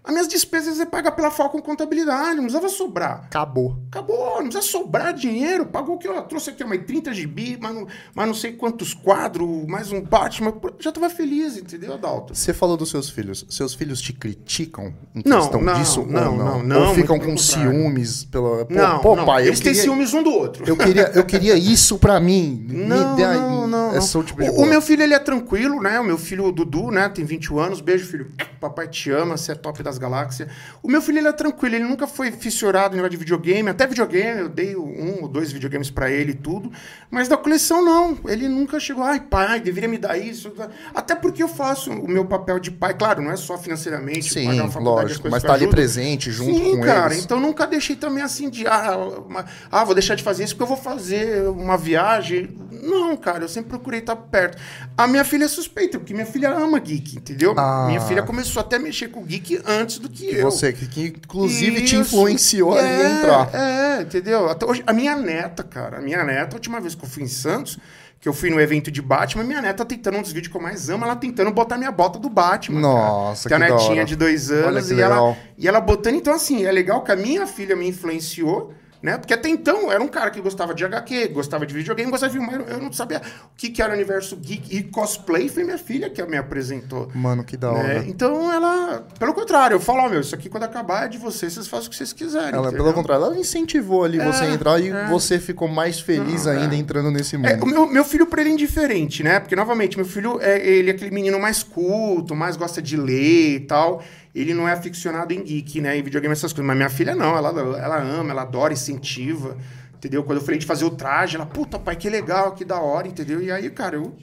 As 0.07 0.13
minhas 0.13 0.29
despesas 0.29 0.79
é 0.79 0.87
pagar 0.87 1.11
pela 1.11 1.33
Falcon 1.33 1.61
Contabilidade, 1.61 2.37
não 2.37 2.45
precisava 2.45 2.69
sobrar. 2.69 3.25
Acabou. 3.25 3.77
Acabou, 3.91 4.37
não 4.37 4.49
precisa 4.49 4.63
sobrar 4.63 5.13
dinheiro. 5.13 5.67
Pagou 5.67 5.97
o 5.97 5.99
que 5.99 6.07
eu 6.07 6.23
trouxe 6.23 6.51
aqui, 6.51 6.63
mais 6.65 6.85
30 6.87 7.13
GB, 7.13 7.59
mas 7.61 7.75
não, 7.75 7.87
mas 8.15 8.27
não 8.29 8.35
sei 8.35 8.53
quantos 8.53 8.95
quadros, 8.95 9.67
mais 9.67 9.91
um 9.91 10.01
Batman. 10.01 10.55
Já 10.79 10.93
tava 10.93 11.11
feliz, 11.11 11.57
entendeu, 11.57 11.93
Adalto? 11.95 12.37
Você 12.37 12.55
falou 12.55 12.77
dos 12.77 12.89
seus 12.89 13.11
filhos. 13.11 13.45
Seus 13.51 13.75
filhos 13.75 14.01
te 14.01 14.13
criticam 14.13 14.95
em 15.13 15.23
Não, 15.27 15.41
questão 15.41 15.61
não, 15.61 15.75
disso 15.75 16.07
não, 16.07 16.37
não? 16.37 16.45
não, 16.45 16.63
não, 16.63 16.89
ou 16.91 16.95
ficam 16.95 17.19
com 17.19 17.37
ciúmes 17.37 18.25
pela. 18.27 18.65
Pô, 18.65 18.75
não, 18.75 18.99
pô, 19.01 19.17
não. 19.17 19.25
pai, 19.27 19.43
eu 19.43 19.49
eles 19.49 19.59
têm 19.59 19.73
queria, 19.73 19.83
ciúmes 19.83 20.15
um 20.15 20.23
do 20.23 20.31
outro. 20.31 20.65
eu 20.69 20.77
queria, 20.77 21.11
eu 21.17 21.25
queria 21.25 21.57
isso 21.57 21.99
pra 21.99 22.21
mim. 22.21 22.65
Não, 22.71 23.17
dá 23.17 23.35
não, 23.35 23.67
não, 23.67 23.97
esse 23.97 24.15
não. 24.17 24.23
tipo 24.23 24.41
de 24.41 24.51
O, 24.51 24.63
o 24.63 24.67
meu 24.67 24.81
filho, 24.81 25.03
ele 25.03 25.15
é 25.15 25.19
tranquilo, 25.19 25.83
né? 25.83 25.99
O 25.99 26.05
meu 26.05 26.17
filho, 26.17 26.45
o 26.45 26.53
Dudu, 26.53 26.93
né? 26.93 27.09
Tem 27.09 27.25
21 27.25 27.59
anos. 27.59 27.81
Beijo, 27.81 28.07
filho. 28.07 28.31
Papai 28.61 28.87
te 28.87 29.11
ama, 29.11 29.37
você 29.37 29.53
é 29.53 29.55
top 29.55 29.83
das 29.83 29.96
galáxias. 29.99 30.49
O 30.83 30.89
meu 30.89 31.01
filho, 31.03 31.19
ele 31.19 31.29
é 31.29 31.33
tranquilo. 31.33 31.75
Ele 31.75 31.85
nunca 31.85 32.07
foi 32.07 32.31
fissurado 32.33 32.95
em 32.95 32.97
negócio 32.97 33.11
de 33.11 33.17
videogame. 33.17 33.69
Até 33.69 33.87
videogame, 33.87 34.41
eu 34.43 34.49
dei 34.49 34.77
um 34.77 35.23
ou 35.23 35.29
dois 35.29 35.53
videogames 35.53 35.91
pra 35.91 36.11
ele 36.11 36.33
e 36.33 36.35
tudo. 36.35 36.71
Mas 37.11 37.29
da 37.29 37.37
coleção, 37.37 37.85
não. 37.85 38.19
Ele 38.27 38.49
nunca 38.49 38.79
chegou, 38.81 39.03
ai, 39.05 39.21
pai, 39.21 39.61
deveria 39.61 39.89
me 39.89 39.99
dar 39.99 40.17
isso. 40.19 40.53
Até 40.95 41.15
porque 41.15 41.43
eu 41.43 41.49
faço 41.49 41.91
o 41.93 42.09
meu 42.09 42.25
papel 42.25 42.59
de 42.59 42.71
pai. 42.71 42.95
Claro, 42.95 43.23
não 43.23 43.31
é 43.31 43.37
só 43.37 43.57
financeiramente. 43.59 44.33
Sim, 44.33 44.47
pagar 44.47 44.69
faculdade, 44.69 45.09
lógico. 45.09 45.29
Mas 45.31 45.43
tá 45.43 45.51
ali 45.53 45.65
ajudam. 45.65 45.71
presente 45.75 46.31
junto 46.31 46.55
Sim, 46.59 46.77
com 46.77 46.81
cara. 46.83 47.13
eles. 47.13 47.25
Então 47.25 47.39
nunca 47.41 47.67
deixei 47.67 47.95
também 47.97 48.23
assim 48.23 48.51
de 48.51 48.67
ah, 48.67 48.97
uma- 49.27 49.45
ah, 49.71 49.85
vou 49.85 49.95
deixar 49.95 50.15
de 50.15 50.23
fazer 50.23 50.45
isso 50.45 50.55
porque 50.55 50.65
eu 50.65 50.77
vou 50.77 50.77
fazer 50.77 51.49
uma 51.49 51.77
viagem. 51.77 52.57
Não, 52.83 53.17
cara, 53.17 53.45
eu 53.45 53.49
sempre 53.49 53.71
procurei 53.71 54.01
estar 54.01 54.17
perto. 54.17 54.59
A 54.97 55.07
minha 55.07 55.25
filha 55.25 55.45
é 55.45 55.49
suspeita, 55.49 55.99
porque 55.99 56.13
minha 56.13 56.27
filha 56.27 56.51
ama 56.51 56.79
geek, 56.79 57.17
entendeu? 57.17 57.55
Ah. 57.57 57.85
Minha 57.87 58.01
filha 58.01 58.23
começou 58.23 58.61
até 58.61 58.77
a 58.77 58.79
mexer 58.79 59.09
com 59.09 59.23
geek 59.25 59.61
antes 59.67 59.86
do 59.87 60.09
que 60.09 60.35
eu. 60.35 60.51
Você, 60.51 60.73
que, 60.73 60.87
que 60.87 61.07
inclusive 61.07 61.83
te 61.83 61.85
Isso. 61.85 61.97
influenciou 61.97 62.75
a 62.75 62.83
é, 62.83 63.19
entrar. 63.19 63.55
É, 63.55 64.03
entendeu? 64.03 64.49
Até 64.49 64.67
hoje, 64.67 64.83
a 64.87 64.93
minha 64.93 65.17
neta, 65.17 65.63
cara, 65.63 65.99
a 65.99 66.01
minha 66.01 66.23
neta, 66.25 66.55
a 66.55 66.57
última 66.57 66.81
vez 66.81 66.95
que 66.95 67.05
eu 67.05 67.09
fui 67.09 67.23
em 67.23 67.29
Santos, 67.29 67.79
que 68.21 68.29
eu 68.29 68.33
fui 68.33 68.51
no 68.51 68.61
evento 68.61 68.91
de 68.91 69.01
Batman, 69.01 69.45
minha 69.45 69.63
neta 69.63 69.85
tentando 69.85 70.19
um 70.19 70.23
dos 70.23 70.33
vídeos 70.33 70.51
que 70.51 70.57
eu 70.57 70.61
mais 70.61 70.91
amo, 70.91 71.05
ela 71.05 71.15
tentando 71.15 71.51
botar 71.53 71.79
minha 71.79 71.93
bota 71.93 72.19
do 72.19 72.29
Batman. 72.29 72.81
Nossa, 72.81 73.49
cara. 73.49 73.67
que 73.67 73.69
Tem 73.69 73.77
a 73.77 73.79
netinha 73.79 74.05
de 74.05 74.17
dois 74.17 74.51
anos 74.51 74.89
que 74.89 74.95
e 74.95 75.01
ela, 75.01 75.15
legal. 75.15 75.37
e 75.57 75.69
ela 75.69 75.81
botando. 75.81 76.17
Então, 76.17 76.35
assim, 76.35 76.65
é 76.65 76.73
legal 76.73 77.03
que 77.03 77.13
a 77.13 77.17
minha 77.17 77.47
filha 77.47 77.77
me 77.77 77.89
influenciou. 77.89 78.75
Né? 79.03 79.19
Porque 79.19 79.35
até 79.35 79.49
então 79.49 79.93
era 79.93 80.03
um 80.03 80.09
cara 80.09 80.31
que 80.31 80.41
gostava 80.41 80.75
de 80.75 80.85
HQ, 80.85 81.29
gostava 81.29 81.67
de 81.67 81.75
videogame, 81.75 82.11
gostava 82.11 82.33
de 82.33 82.39
filme, 82.39 82.65
eu 82.69 82.81
não 82.81 82.93
sabia 82.93 83.19
o 83.19 83.57
que, 83.57 83.69
que 83.69 83.83
era 83.83 83.93
o 83.93 83.95
universo 83.95 84.37
geek 84.37 84.75
e 84.75 84.83
cosplay. 84.83 85.49
Foi 85.49 85.65
minha 85.65 85.79
filha 85.79 86.09
que 86.09 86.23
me 86.25 86.37
apresentou. 86.37 87.11
Mano, 87.15 87.45
que 87.45 87.57
da 87.57 87.73
né? 87.73 87.79
hora. 87.79 88.05
Então 88.07 88.53
ela, 88.53 89.07
pelo 89.19 89.35
contrário, 89.35 89.75
eu 89.75 89.81
falo, 89.81 90.01
ó, 90.01 90.09
meu, 90.09 90.21
isso 90.21 90.35
aqui 90.35 90.49
quando 90.49 90.65
acabar 90.65 91.05
é 91.05 91.09
de 91.09 91.19
vocês, 91.19 91.53
vocês 91.53 91.69
fazem 91.69 91.87
o 91.87 91.91
que 91.91 91.97
vocês 91.97 92.13
quiserem. 92.13 92.55
Ela, 92.55 92.69
entendeu? 92.69 92.85
pelo 92.85 92.95
contrário, 92.95 93.27
ela 93.27 93.39
incentivou 93.39 94.05
ali 94.05 94.19
você 94.19 94.45
a 94.45 94.51
entrar 94.51 94.81
e 94.81 94.89
é. 94.89 95.07
você 95.07 95.39
ficou 95.39 95.69
mais 95.69 96.01
feliz 96.01 96.47
ainda 96.47 96.75
entrando 96.75 97.11
nesse 97.11 97.37
mundo. 97.37 97.47
É, 97.47 97.57
o 97.57 97.67
meu, 97.67 97.87
meu 97.87 98.05
filho, 98.05 98.27
pra 98.27 98.41
ele, 98.41 98.51
é 98.51 98.53
indiferente, 98.53 99.23
né? 99.23 99.41
Porque, 99.41 99.55
novamente, 99.55 99.97
meu 99.97 100.07
filho, 100.07 100.41
é, 100.41 100.67
ele 100.67 100.91
é 100.91 100.95
aquele 100.95 101.11
menino 101.11 101.39
mais 101.39 101.63
culto, 101.63 102.35
mais 102.35 102.57
gosta 102.57 102.81
de 102.81 102.97
ler 102.97 103.57
e 103.57 103.61
tal. 103.61 104.03
Ele 104.39 104.53
não 104.53 104.69
é 104.69 104.73
aficionado 104.73 105.33
em 105.33 105.43
geek, 105.43 105.81
né? 105.81 105.97
Em 105.97 106.03
videogame, 106.03 106.33
essas 106.33 106.53
coisas. 106.53 106.67
Mas 106.67 106.77
minha 106.77 106.91
filha 106.91 107.15
não, 107.15 107.35
ela, 107.37 107.49
ela 107.79 108.03
ama, 108.03 108.33
ela 108.33 108.43
adora, 108.43 108.73
incentiva, 108.75 109.57
entendeu? 109.95 110.23
Quando 110.23 110.39
eu 110.41 110.45
falei 110.45 110.61
de 110.61 110.67
fazer 110.67 110.85
o 110.85 110.91
traje, 110.91 111.37
ela, 111.37 111.47
puta, 111.47 111.79
pai, 111.79 111.97
que 111.97 112.11
legal, 112.11 112.53
que 112.53 112.63
da 112.65 112.79
hora, 112.79 113.09
entendeu? 113.09 113.43
E 113.43 113.51
aí, 113.51 113.71
cara, 113.71 113.97
eu, 113.97 114.15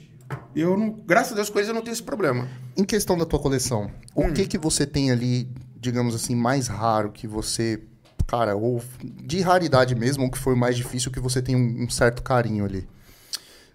eu 0.54 0.76
não, 0.76 0.90
graças 0.90 1.32
a 1.32 1.34
Deus, 1.34 1.50
coisas 1.50 1.68
eu 1.68 1.74
não 1.74 1.82
tenho 1.82 1.92
esse 1.94 2.02
problema. 2.02 2.48
Em 2.76 2.84
questão 2.84 3.18
da 3.18 3.26
tua 3.26 3.40
coleção, 3.40 3.90
Hum. 4.16 4.28
o 4.28 4.32
que 4.32 4.46
que 4.46 4.56
você 4.56 4.86
tem 4.86 5.10
ali, 5.10 5.48
digamos 5.80 6.14
assim, 6.14 6.36
mais 6.36 6.68
raro 6.68 7.10
que 7.10 7.26
você, 7.26 7.82
cara, 8.24 8.54
ou 8.54 8.80
de 9.02 9.40
raridade 9.40 9.96
mesmo, 9.96 10.22
ou 10.22 10.30
que 10.30 10.38
foi 10.38 10.54
o 10.54 10.56
mais 10.56 10.76
difícil 10.76 11.10
que 11.10 11.18
você 11.18 11.42
tem 11.42 11.56
um, 11.56 11.82
um 11.84 11.90
certo 11.90 12.22
carinho 12.22 12.64
ali? 12.64 12.86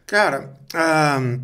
Cara, 0.07 0.53
ahn, 0.74 1.41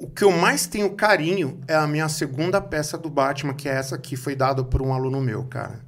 o 0.00 0.08
que 0.08 0.24
eu 0.24 0.30
mais 0.30 0.66
tenho 0.66 0.90
carinho 0.90 1.60
é 1.66 1.74
a 1.74 1.86
minha 1.86 2.08
segunda 2.08 2.60
peça 2.60 2.98
do 2.98 3.08
Batman, 3.08 3.54
que 3.54 3.68
é 3.68 3.72
essa 3.72 3.96
que 3.98 4.16
foi 4.16 4.34
dada 4.34 4.62
por 4.62 4.82
um 4.82 4.92
aluno 4.92 5.20
meu, 5.20 5.44
cara. 5.44 5.80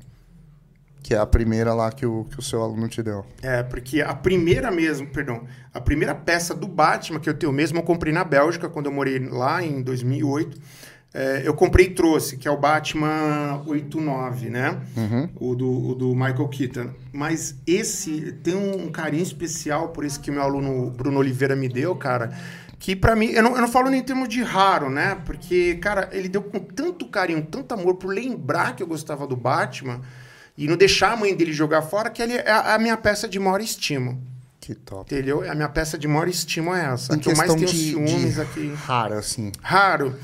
Que 1.02 1.14
é 1.14 1.18
a 1.18 1.26
primeira 1.26 1.72
lá 1.74 1.90
que 1.90 2.05
o, 2.05 2.24
que 2.24 2.39
o 2.39 2.43
seu 2.43 2.62
aluno 2.62 2.89
te 2.89 3.02
deu. 3.02 3.24
É, 3.43 3.62
porque 3.62 4.02
a 4.02 4.14
primeira 4.14 4.70
mesmo, 4.70 5.06
perdão, 5.06 5.43
a 5.72 5.80
primeira 5.80 6.14
peça 6.14 6.55
do 6.55 6.66
Batman 6.66 7.20
que 7.20 7.28
eu 7.28 7.35
tenho 7.35 7.52
mesmo, 7.52 7.78
eu 7.78 7.82
comprei 7.82 8.12
na 8.12 8.24
Bélgica, 8.24 8.68
quando 8.68 8.86
eu 8.86 8.93
morei 8.93 9.18
lá 9.18 9.62
em 9.62 9.82
2008. 9.82 10.60
É, 11.14 11.40
eu 11.43 11.55
comprei 11.55 11.86
e 11.86 11.90
trouxe, 11.90 12.36
que 12.36 12.47
é 12.47 12.51
o 12.51 12.56
Batman 12.59 13.62
89, 13.66 14.51
né? 14.51 14.78
O, 15.40 15.55
do, 15.55 15.89
o 15.89 15.94
do 15.94 16.14
Michael 16.14 16.48
Keaton. 16.48 16.90
Mas 17.10 17.56
esse 17.66 18.32
tem 18.43 18.55
um 18.55 18.90
carinho 18.90 19.22
especial 19.22 19.89
por 19.89 20.05
esse 20.05 20.20
que 20.20 20.30
meu 20.30 20.43
aluno 20.43 20.90
Bruno 20.90 21.18
Oliveira 21.18 21.56
me 21.56 21.68
deu, 21.68 21.97
cara. 21.97 22.30
Que 22.78 22.94
pra 22.94 23.16
mim, 23.16 23.30
eu 23.30 23.42
não, 23.42 23.55
eu 23.56 23.60
não 23.60 23.68
falo 23.68 23.90
nem 23.90 24.00
em 24.00 24.05
termos 24.05 24.28
de 24.28 24.42
raro, 24.42 24.88
né? 24.88 25.20
Porque, 25.26 25.74
cara, 25.76 26.09
ele 26.12 26.28
deu 26.28 26.42
com 26.42 26.59
tanto 26.60 27.09
carinho, 27.09 27.42
tanto 27.42 27.74
amor 27.74 27.96
por 27.96 28.09
lembrar 28.14 28.76
que 28.76 28.82
eu 28.82 28.86
gostava 28.86 29.26
do 29.26 29.36
Batman 29.36 30.00
e 30.56 30.68
não 30.68 30.76
deixar 30.76 31.12
a 31.12 31.16
mãe 31.16 31.34
dele 31.34 31.52
jogar 31.52 31.82
fora, 31.82 32.09
que 32.09 32.22
ele 32.22 32.34
é 32.34 32.50
a, 32.50 32.74
a 32.74 32.78
minha 32.78 32.96
peça 32.96 33.28
de 33.28 33.38
maior 33.38 33.60
estima. 33.60 34.16
Que 34.60 34.74
top. 34.74 35.12
Entendeu? 35.12 35.48
A 35.50 35.55
minha 35.55 35.68
peça 35.68 35.96
de 35.98 36.06
maior 36.06 36.28
estima 36.28 36.78
é 36.80 36.92
essa. 36.92 37.14
Em 37.14 37.16
A 37.16 37.20
que 37.20 37.28
eu 37.30 37.36
mais 37.36 37.52
tenho 37.52 37.66
de, 37.66 37.76
ciúmes 37.76 38.34
de 38.34 38.40
aqui. 38.40 38.72
rara, 38.74 39.18
assim. 39.18 39.50
Raro. 39.62 40.14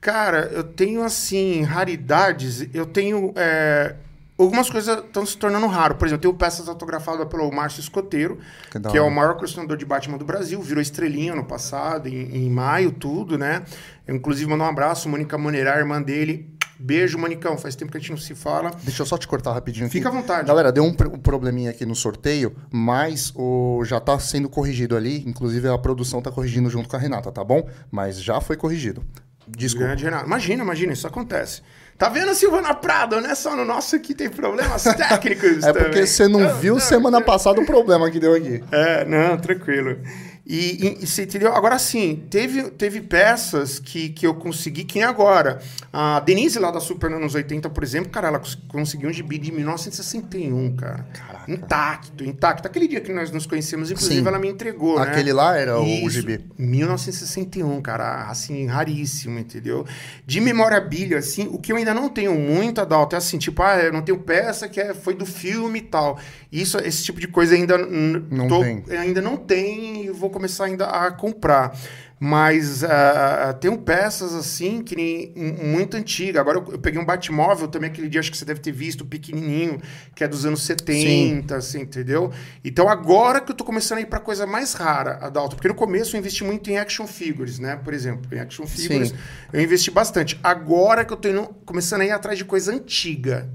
Cara, 0.00 0.50
eu 0.52 0.64
tenho, 0.64 1.04
assim, 1.04 1.62
raridades. 1.62 2.66
Eu 2.74 2.86
tenho. 2.86 3.32
é, 3.36 3.94
Algumas 4.38 4.68
coisas 4.70 4.98
estão 4.98 5.24
se 5.26 5.36
tornando 5.36 5.66
raro. 5.66 5.94
Por 5.94 6.06
exemplo, 6.06 6.22
tenho 6.22 6.34
peças 6.34 6.68
autografadas 6.68 7.26
pelo 7.28 7.50
Márcio 7.52 7.80
Escoteiro, 7.80 8.38
Que 8.70 8.80
que 8.80 8.96
é 8.98 9.00
o 9.02 9.10
maior 9.10 9.34
colecionador 9.36 9.76
de 9.76 9.84
Batman 9.84 10.18
do 10.18 10.24
Brasil. 10.24 10.60
Virou 10.60 10.82
estrelinha 10.82 11.34
no 11.34 11.44
passado, 11.44 12.08
em, 12.08 12.34
em 12.46 12.50
maio, 12.50 12.90
tudo, 12.90 13.36
né? 13.38 13.62
Eu, 14.06 14.16
inclusive, 14.16 14.50
mandar 14.50 14.64
um 14.64 14.68
abraço, 14.68 15.08
Mônica 15.08 15.36
Maneira, 15.38 15.74
a 15.74 15.78
irmã 15.78 16.00
dele. 16.02 16.50
Beijo, 16.78 17.16
Monicão. 17.16 17.56
Faz 17.56 17.76
tempo 17.76 17.92
que 17.92 17.98
a 17.98 18.00
gente 18.00 18.10
não 18.10 18.16
se 18.18 18.34
fala. 18.34 18.72
Deixa 18.82 19.02
eu 19.02 19.06
só 19.06 19.16
te 19.16 19.28
cortar 19.28 19.52
rapidinho 19.52 19.86
aqui. 19.86 19.98
Fica 19.98 20.08
à 20.08 20.12
vontade. 20.12 20.48
Galera, 20.48 20.72
deu 20.72 20.82
um, 20.82 20.92
pr- 20.92 21.16
probleminha 21.18 21.70
aqui 21.70 21.86
no 21.86 21.94
sorteio, 21.94 22.56
mas 22.72 23.32
o 23.36 23.84
já 23.84 24.00
tá 24.00 24.18
sendo 24.18 24.48
corrigido 24.48 24.96
ali. 24.96 25.22
Inclusive, 25.24 25.68
a 25.68 25.78
produção 25.78 26.20
tá 26.20 26.32
corrigindo 26.32 26.68
junto 26.68 26.88
com 26.88 26.96
a 26.96 26.98
Renata, 26.98 27.30
tá 27.30 27.44
bom? 27.44 27.68
Mas 27.88 28.20
já 28.20 28.40
foi 28.40 28.56
corrigido. 28.56 29.04
Desculpa. 29.46 29.86
Grande 29.88 30.04
Renato. 30.04 30.26
Imagina, 30.26 30.64
imagina, 30.64 30.92
isso 30.92 31.06
acontece. 31.06 31.62
Tá 32.02 32.08
vendo, 32.08 32.34
Silvana 32.34 32.74
Prado? 32.74 33.20
Não 33.20 33.30
é 33.30 33.34
só 33.36 33.54
no 33.54 33.64
nosso 33.64 33.94
aqui 33.94 34.12
tem 34.12 34.28
problemas 34.28 34.82
técnicos 34.98 35.62
É 35.62 35.72
porque 35.72 35.84
também. 35.90 36.04
você 36.06 36.26
não 36.26 36.52
viu 36.56 36.80
semana 36.80 37.20
passada 37.20 37.60
o 37.60 37.64
problema 37.64 38.10
que 38.10 38.18
deu 38.18 38.34
aqui. 38.34 38.60
É, 38.72 39.04
não, 39.04 39.38
tranquilo. 39.38 39.96
E, 40.44 40.98
e, 41.00 41.06
você 41.06 41.22
entendeu? 41.22 41.54
Agora 41.54 41.78
sim, 41.78 42.24
teve, 42.28 42.64
teve 42.72 43.00
peças 43.00 43.78
que, 43.78 44.08
que 44.08 44.26
eu 44.26 44.34
consegui, 44.34 44.82
que 44.82 44.96
nem 44.98 45.04
agora. 45.04 45.60
A 45.92 46.18
Denise 46.18 46.58
lá 46.58 46.70
da 46.72 46.80
Super 46.80 47.12
anos 47.12 47.34
80, 47.36 47.70
por 47.70 47.84
exemplo, 47.84 48.10
cara, 48.10 48.26
ela 48.26 48.40
cons- 48.40 48.58
conseguiu 48.66 49.08
um 49.08 49.12
gibi 49.12 49.38
de 49.38 49.52
1961, 49.52 50.74
cara. 50.76 51.06
Intacto, 51.46 52.24
intacto. 52.24 52.66
Aquele 52.66 52.88
dia 52.88 53.00
que 53.00 53.12
nós 53.12 53.30
nos 53.30 53.46
conhecemos, 53.46 53.90
inclusive, 53.90 54.20
Sim. 54.20 54.26
ela 54.26 54.38
me 54.38 54.48
entregou, 54.48 54.98
né? 54.98 55.06
Aquele 55.06 55.32
lá 55.32 55.56
era 55.56 55.78
o- 55.78 55.82
o 55.84 55.86
Isso, 55.86 56.10
gibi. 56.10 56.44
1961, 56.58 57.80
cara, 57.80 58.28
assim, 58.28 58.66
raríssimo, 58.66 59.38
entendeu? 59.38 59.86
De 60.26 60.40
memorabilia, 60.40 61.18
assim, 61.18 61.48
o 61.52 61.58
que 61.58 61.72
eu 61.72 61.76
ainda 61.76 61.94
não 61.94 62.08
tenho 62.08 62.34
muito, 62.34 62.80
Adalto, 62.80 63.14
é 63.14 63.18
assim, 63.18 63.38
tipo, 63.38 63.62
ah, 63.62 63.78
eu 63.78 63.92
não 63.92 64.02
tenho 64.02 64.18
peça 64.18 64.68
que 64.68 64.80
é, 64.80 64.92
foi 64.92 65.14
do 65.14 65.24
filme 65.24 65.78
e 65.78 65.82
tal. 65.82 66.18
Isso, 66.50 66.78
esse 66.78 67.04
tipo 67.04 67.20
de 67.20 67.28
coisa 67.28 67.54
ainda 67.54 67.78
Não 67.78 68.48
tô- 68.48 68.60
tem. 68.60 68.82
ainda 68.98 69.20
não 69.22 69.36
tem 69.36 70.10
vou 70.10 70.30
começar 70.32 70.64
ainda 70.64 70.86
a 70.86 71.10
comprar. 71.12 71.76
Mas 72.24 72.84
ah, 72.84 73.52
tenho 73.60 73.76
peças 73.78 74.32
assim, 74.32 74.80
que 74.80 74.94
nem 74.94 75.32
muito 75.60 75.96
antiga. 75.96 76.40
Agora 76.40 76.58
eu, 76.58 76.72
eu 76.74 76.78
peguei 76.78 77.00
um 77.00 77.04
Batmóvel 77.04 77.66
também, 77.66 77.90
aquele 77.90 78.08
dia 78.08 78.20
acho 78.20 78.30
que 78.30 78.36
você 78.36 78.44
deve 78.44 78.60
ter 78.60 78.70
visto, 78.70 79.04
pequenininho, 79.04 79.80
que 80.14 80.22
é 80.22 80.28
dos 80.28 80.46
anos 80.46 80.62
70, 80.62 81.56
assim, 81.56 81.80
entendeu? 81.80 82.30
Então 82.64 82.88
agora 82.88 83.40
que 83.40 83.50
eu 83.50 83.56
tô 83.56 83.64
começando 83.64 83.98
a 83.98 84.00
ir 84.02 84.06
pra 84.06 84.20
coisa 84.20 84.46
mais 84.46 84.72
rara, 84.72 85.18
Adalto. 85.20 85.56
Porque 85.56 85.66
no 85.66 85.74
começo 85.74 86.14
eu 86.14 86.20
investi 86.20 86.44
muito 86.44 86.70
em 86.70 86.78
action 86.78 87.08
figures, 87.08 87.58
né? 87.58 87.74
Por 87.82 87.92
exemplo, 87.92 88.32
em 88.32 88.38
action 88.38 88.68
figures 88.68 89.08
Sim. 89.08 89.16
eu 89.52 89.60
investi 89.60 89.90
bastante. 89.90 90.38
Agora 90.44 91.04
que 91.04 91.12
eu 91.12 91.16
tô 91.16 91.28
indo- 91.28 91.48
começando 91.66 92.02
a 92.02 92.04
ir 92.04 92.12
atrás 92.12 92.38
de 92.38 92.44
coisa 92.44 92.72
antiga. 92.72 93.48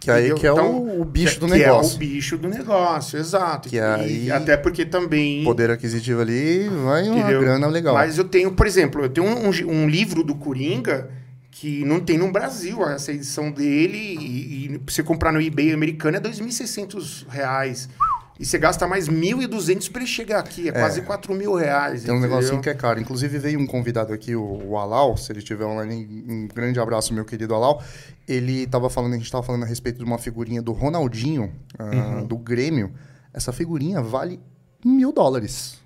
Que 0.00 0.10
aí 0.10 0.30
entendeu? 0.30 0.36
que 0.38 0.46
é 0.46 0.50
Então, 0.50 0.70
o, 0.78 1.00
o 1.00 1.04
bicho 1.04 1.38
do 1.40 1.46
que 1.46 1.52
negócio. 1.52 1.92
é 1.92 1.94
o 1.94 1.98
bicho 1.98 2.36
do 2.38 2.48
negócio, 2.48 3.18
exato. 3.18 3.68
Que 3.68 3.76
E 3.76 3.80
aí- 3.80 4.30
até 4.32 4.56
porque 4.56 4.84
também. 4.84 5.44
Poder 5.44 5.70
aquisitivo 5.70 6.20
ali, 6.20 6.68
vai 6.68 7.08
uma 7.08 7.18
Entendeu? 7.20 7.40
grana 7.40 7.66
legal. 7.68 7.94
Mas 7.94 8.18
eu 8.18 8.24
tenho, 8.24 8.52
por 8.52 8.66
exemplo, 8.66 9.02
eu 9.04 9.08
tenho 9.08 9.26
um, 9.26 9.48
um 9.48 9.82
um 9.84 9.88
livro 9.88 10.24
do 10.24 10.34
Coringa 10.34 11.08
que 11.50 11.84
não 11.84 12.00
tem 12.00 12.18
no 12.18 12.32
Brasil, 12.32 12.82
essa 12.88 13.12
edição 13.12 13.50
dele, 13.52 13.96
e, 13.96 14.64
e 14.74 14.80
você 14.84 15.02
comprar 15.02 15.30
no 15.32 15.40
eBay 15.40 15.72
americano 15.72 16.16
é 16.16 16.20
2.600 16.20 17.24
reais. 17.28 17.88
E 18.42 18.44
você 18.44 18.58
gasta 18.58 18.88
mais 18.88 19.08
1.200 19.08 19.88
para 19.92 20.00
ele 20.02 20.10
chegar 20.10 20.40
aqui, 20.40 20.68
é, 20.68 20.72
quase 20.72 21.00
4 21.02 21.32
mil 21.32 21.54
reais. 21.54 22.02
Tem 22.02 22.12
um 22.12 22.18
entendeu? 22.18 22.36
negocinho 22.38 22.60
que 22.60 22.68
é 22.68 22.74
caro. 22.74 22.98
Inclusive 23.00 23.38
veio 23.38 23.60
um 23.60 23.66
convidado 23.66 24.12
aqui, 24.12 24.34
o, 24.34 24.42
o 24.68 24.76
Alau, 24.76 25.16
se 25.16 25.30
ele 25.30 25.38
estiver 25.38 25.64
online, 25.64 26.24
um 26.28 26.48
grande 26.48 26.80
abraço, 26.80 27.14
meu 27.14 27.24
querido 27.24 27.54
Alau. 27.54 27.80
Ele 28.26 28.66
tava 28.66 28.90
falando, 28.90 29.14
a 29.14 29.16
gente 29.16 29.30
tava 29.30 29.44
falando 29.44 29.62
a 29.62 29.66
respeito 29.66 29.98
de 29.98 30.04
uma 30.04 30.18
figurinha 30.18 30.60
do 30.60 30.72
Ronaldinho, 30.72 31.52
ah, 31.78 31.84
Uhum. 31.84 32.26
do 32.26 32.36
Grêmio. 32.36 32.92
Essa 33.32 33.52
figurinha 33.52 34.02
vale 34.02 34.40
mil 34.84 35.12
dólares. 35.12 35.78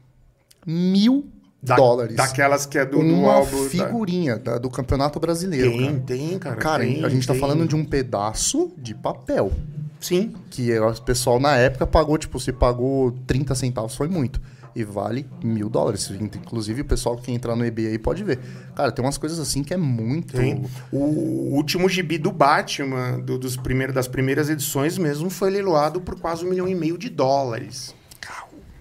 Mil 0.67 1.27
Da- 1.63 1.77
dólares. 1.77 2.17
Daquelas 2.17 2.65
que 2.67 2.79
é 2.79 2.85
do, 2.85 2.99
do 2.99 3.05
uma 3.05 3.35
álbum. 3.35 3.65
da- 3.65 3.69
figurinha 3.69 4.39
da- 4.39 4.59
do 4.59 4.71
Campeonato 4.71 5.21
Brasileiro, 5.21 5.71
Tem, 5.73 5.87
cara. 5.87 6.01
tem, 6.07 6.39
cara. 6.39 6.57
Cara, 6.57 6.85
tem, 6.85 7.05
a 7.05 7.09
gente 7.09 7.27
tá 7.27 7.33
tem. 7.35 7.41
falando 7.41 7.67
de 7.69 7.77
um 7.77 7.85
pedaço 7.85 8.73
de 8.79 8.95
papel. 8.95 9.53
Sim. 10.01 10.35
Que 10.51 10.79
o 10.79 11.03
pessoal 11.03 11.41
na 11.41 11.57
época 11.57 11.87
pagou, 11.87 12.17
tipo, 12.19 12.39
se 12.39 12.53
pagou 12.53 13.13
30 13.27 13.55
centavos, 13.55 13.95
foi 13.97 14.09
muito. 14.09 14.41
E 14.75 14.85
vale 14.85 15.27
mil 15.43 15.71
dólares. 15.71 16.11
Inclusive, 16.11 16.83
o 16.83 16.85
pessoal 16.85 17.17
que 17.17 17.33
entrar 17.33 17.57
no 17.57 17.65
eBay 17.65 17.87
aí 17.87 17.99
pode 17.99 18.23
ver. 18.23 18.39
Cara, 18.75 18.93
tem 18.93 19.03
umas 19.03 19.17
coisas 19.17 19.39
assim 19.39 19.65
que 19.65 19.73
é 19.73 19.77
muito. 19.79 20.35
Tem. 20.37 20.67
O 20.93 21.55
último 21.55 21.89
gibi 21.89 22.19
do 22.19 22.31
Batman, 22.31 23.19
do- 23.21 23.39
dos 23.39 23.57
primeiros, 23.57 23.95
das 23.95 24.07
primeiras 24.07 24.51
edições 24.51 24.99
mesmo, 24.99 25.31
foi 25.31 25.49
leiloado 25.51 26.01
por 26.03 26.21
quase 26.21 26.45
um 26.45 26.51
milhão 26.51 26.69
e 26.69 26.75
meio 26.75 26.99
de 26.99 27.09
dólares. 27.09 27.95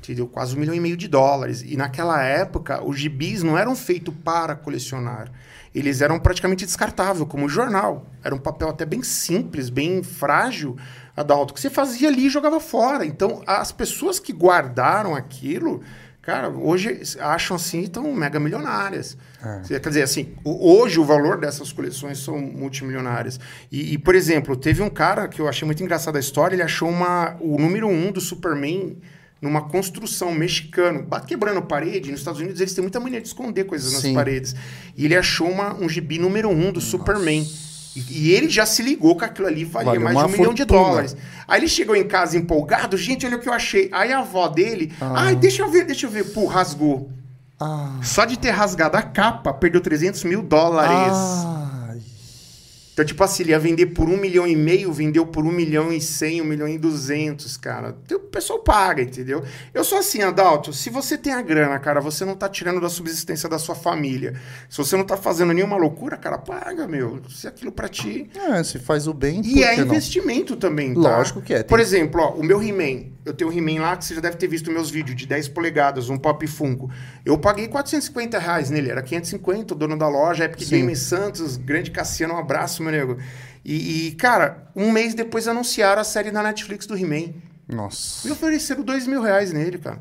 Entendeu? 0.03 0.27
Quase 0.27 0.55
um 0.55 0.59
milhão 0.59 0.75
e 0.75 0.79
meio 0.79 0.95
de 0.97 1.07
dólares. 1.07 1.63
E 1.65 1.75
naquela 1.77 2.21
época, 2.21 2.83
os 2.83 2.99
gibis 2.99 3.41
não 3.41 3.57
eram 3.57 3.75
feitos 3.75 4.13
para 4.23 4.53
colecionar. 4.53 5.31
Eles 5.73 5.99
eram 6.01 6.19
praticamente 6.19 6.63
descartáveis, 6.65 7.27
como 7.27 7.49
jornal. 7.49 8.05
Era 8.23 8.35
um 8.35 8.37
papel 8.37 8.69
até 8.69 8.85
bem 8.85 9.01
simples, 9.01 9.69
bem 9.69 10.03
frágil, 10.03 10.77
Adalto, 11.15 11.53
que 11.53 11.61
você 11.61 11.69
fazia 11.69 12.09
ali 12.09 12.25
e 12.25 12.29
jogava 12.29 12.59
fora. 12.59 13.05
Então, 13.05 13.41
as 13.47 13.71
pessoas 13.71 14.19
que 14.19 14.33
guardaram 14.33 15.15
aquilo, 15.15 15.81
cara, 16.21 16.49
hoje 16.49 17.01
acham 17.19 17.55
assim 17.55 17.81
estão 17.81 18.13
mega 18.13 18.39
milionárias. 18.39 19.17
Quer 19.67 19.79
dizer, 19.79 20.01
assim, 20.01 20.33
hoje 20.43 20.99
o 20.99 21.05
valor 21.05 21.39
dessas 21.39 21.71
coleções 21.71 22.17
são 22.17 22.37
multimilionárias. 22.39 23.39
E, 23.71 23.93
e, 23.93 23.97
por 23.97 24.13
exemplo, 24.13 24.57
teve 24.57 24.81
um 24.81 24.89
cara 24.89 25.27
que 25.27 25.39
eu 25.39 25.47
achei 25.47 25.65
muito 25.65 25.81
engraçada 25.81 26.17
a 26.17 26.19
história, 26.19 26.55
ele 26.55 26.63
achou 26.63 26.89
uma, 26.89 27.37
o 27.39 27.57
número 27.57 27.87
um 27.87 28.11
do 28.11 28.19
Superman 28.19 28.97
numa 29.41 29.69
construção 29.69 30.33
mexicano, 30.33 31.07
quebrando 31.27 31.61
parede. 31.61 32.11
Nos 32.11 32.21
Estados 32.21 32.41
Unidos 32.41 32.59
eles 32.59 32.73
têm 32.73 32.81
muita 32.81 32.99
mania 32.99 33.21
de 33.21 33.27
esconder 33.27 33.65
coisas 33.65 33.93
nas 33.93 34.01
Sim. 34.01 34.13
paredes. 34.13 34.55
E 34.97 35.05
ele 35.05 35.15
achou 35.15 35.49
uma, 35.49 35.73
um 35.75 35.87
gibi 35.87 36.17
número 36.17 36.49
um 36.49 36.71
do 36.71 36.81
Superman. 36.81 37.47
E, 37.95 38.27
e 38.27 38.31
ele 38.31 38.49
já 38.49 38.65
se 38.65 38.81
ligou 38.83 39.15
que 39.15 39.23
aquilo 39.25 39.47
ali 39.47 39.63
valia 39.63 39.85
Valeu 39.93 40.01
mais 40.03 40.17
de 40.17 40.23
um 40.25 40.27
milhão 40.37 40.53
de 40.53 40.63
fortuna. 40.63 40.79
dólares. 40.89 41.17
Aí 41.47 41.59
ele 41.61 41.67
chegou 41.67 41.95
em 41.95 42.07
casa 42.07 42.37
empolgado, 42.37 42.97
gente, 42.97 43.25
olha 43.25 43.37
o 43.37 43.39
que 43.39 43.47
eu 43.47 43.53
achei. 43.53 43.89
Aí 43.93 44.11
a 44.11 44.19
avó 44.19 44.47
dele, 44.47 44.91
Ah. 44.99 45.13
ai, 45.27 45.35
deixa 45.35 45.61
eu 45.61 45.69
ver, 45.71 45.85
deixa 45.85 46.05
eu 46.05 46.09
ver, 46.09 46.25
pô, 46.25 46.45
rasgou. 46.45 47.09
Ah. 47.59 47.91
Só 48.01 48.25
de 48.25 48.37
ter 48.37 48.49
rasgado 48.51 48.97
a 48.97 49.01
capa, 49.01 49.53
perdeu 49.53 49.79
300 49.79 50.23
mil 50.25 50.41
dólares. 50.41 51.15
Ai. 51.17 51.64
Então, 52.95 53.03
tipo 53.03 53.21
assim, 53.25 53.43
ele 53.43 53.51
ia 53.51 53.59
vender 53.59 53.87
por 53.87 54.07
um 54.07 54.15
milhão 54.15 54.47
e 54.47 54.55
meio, 54.55 54.89
vendeu 54.93 55.25
por 55.25 55.43
um 55.45 55.51
milhão 55.51 55.91
e 55.91 55.99
cem, 55.99 56.41
um 56.41 56.45
milhão 56.45 56.65
e 56.65 56.77
duzentos, 56.77 57.57
cara. 57.57 57.93
Então, 58.05 58.17
O 58.17 58.21
pessoal 58.21 58.59
paga, 58.59 59.01
entendeu? 59.01 59.43
Eu 59.73 59.83
sou 59.83 59.97
assim, 59.97 60.21
Adalto, 60.21 60.71
se 60.71 60.89
você 60.89 61.17
tem 61.17 61.33
a 61.33 61.41
grana, 61.41 61.77
cara, 61.77 61.99
você 61.99 62.23
não 62.23 62.35
tá 62.35 62.47
tirando 62.47 62.79
da 62.79 62.87
subsistência 62.87 63.49
da 63.49 63.59
sua 63.59 63.75
família. 63.75 64.35
Se 64.69 64.77
você 64.77 64.95
não 64.95 65.03
tá 65.03 65.17
fazendo 65.17 65.51
nenhuma 65.53 65.75
loucura, 65.75 66.15
cara, 66.15 66.37
paga, 66.37 66.87
meu. 66.87 67.21
Se 67.29 67.47
aquilo 67.49 67.69
pra 67.71 67.89
ti... 67.89 68.29
É, 68.33 68.63
se 68.63 68.79
faz 68.79 69.07
o 69.07 69.13
bem, 69.13 69.41
E 69.43 69.61
é 69.61 69.75
que 69.75 69.81
não? 69.81 69.87
investimento 69.87 70.55
também, 70.55 70.93
tá? 70.93 70.99
Lógico 71.17 71.41
que 71.41 71.53
é, 71.53 71.57
tem- 71.57 71.67
Por 71.67 71.81
exemplo, 71.81 72.21
ó, 72.21 72.29
o 72.35 72.43
meu 72.43 72.63
He-Man. 72.63 73.13
Eu 73.25 73.33
tenho 73.33 73.49
um 73.49 73.53
He-Man 73.53 73.81
lá 73.81 73.97
que 73.97 74.05
você 74.05 74.15
já 74.15 74.21
deve 74.21 74.37
ter 74.37 74.47
visto 74.47 74.71
meus 74.71 74.89
vídeos 74.89 75.17
de 75.17 75.25
10 75.25 75.47
polegadas, 75.49 76.09
um 76.09 76.17
Pop 76.17 76.45
Funko. 76.47 76.89
Eu 77.25 77.39
paguei 77.39 77.67
450 77.67 78.37
reais 78.37 78.69
nele, 78.69 78.91
era 78.91 79.01
550, 79.01 79.73
o 79.73 79.77
dono 79.77 79.97
da 79.97 80.07
loja, 80.07 80.45
Epic 80.45 80.61
Sim. 80.61 80.81
Games 80.81 80.99
Santos, 80.99 81.57
grande 81.57 81.89
Cassiano, 81.89 82.35
um 82.35 82.37
abraço, 82.37 82.83
meu 82.83 82.91
nego. 82.91 83.17
E, 83.63 84.09
e, 84.09 84.11
cara, 84.11 84.69
um 84.75 84.91
mês 84.91 85.15
depois 85.15 85.47
anunciaram 85.47 85.99
a 86.01 86.03
série 86.03 86.31
na 86.31 86.43
Netflix 86.43 86.85
do 86.85 86.95
He-Man. 86.95 87.33
Nossa. 87.67 88.27
Me 88.27 88.31
ofereceram 88.31 88.83
2 88.83 89.07
mil 89.07 89.23
reais 89.23 89.51
nele, 89.51 89.79
cara. 89.79 89.99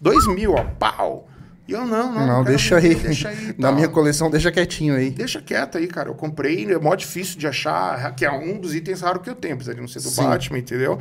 2 0.00 0.28
mil, 0.28 0.54
ó, 0.54 0.64
pau. 0.64 1.28
E 1.72 1.74
eu 1.74 1.86
não, 1.86 2.12
não. 2.12 2.26
Não, 2.26 2.44
quero 2.44 2.44
deixa 2.44 2.76
aí. 2.76 2.94
Deixa 2.94 3.30
aí. 3.30 3.54
Na 3.56 3.72
minha 3.72 3.88
coleção, 3.88 4.30
deixa 4.30 4.52
quietinho 4.52 4.94
aí. 4.94 5.10
Deixa 5.10 5.40
quieto 5.40 5.78
aí, 5.78 5.86
cara. 5.86 6.10
Eu 6.10 6.14
comprei, 6.14 6.70
é 6.70 6.78
mó 6.78 6.94
difícil 6.94 7.38
de 7.38 7.46
achar, 7.46 8.14
que 8.14 8.26
é 8.26 8.30
um 8.30 8.58
dos 8.58 8.74
itens 8.74 9.00
raros 9.00 9.22
que 9.22 9.30
eu 9.30 9.34
tenho, 9.34 9.54
apesar 9.54 9.72
de 9.72 9.80
não 9.80 9.88
ser 9.88 10.00
do 10.00 10.08
Sim. 10.08 10.22
Batman, 10.22 10.58
entendeu? 10.58 10.98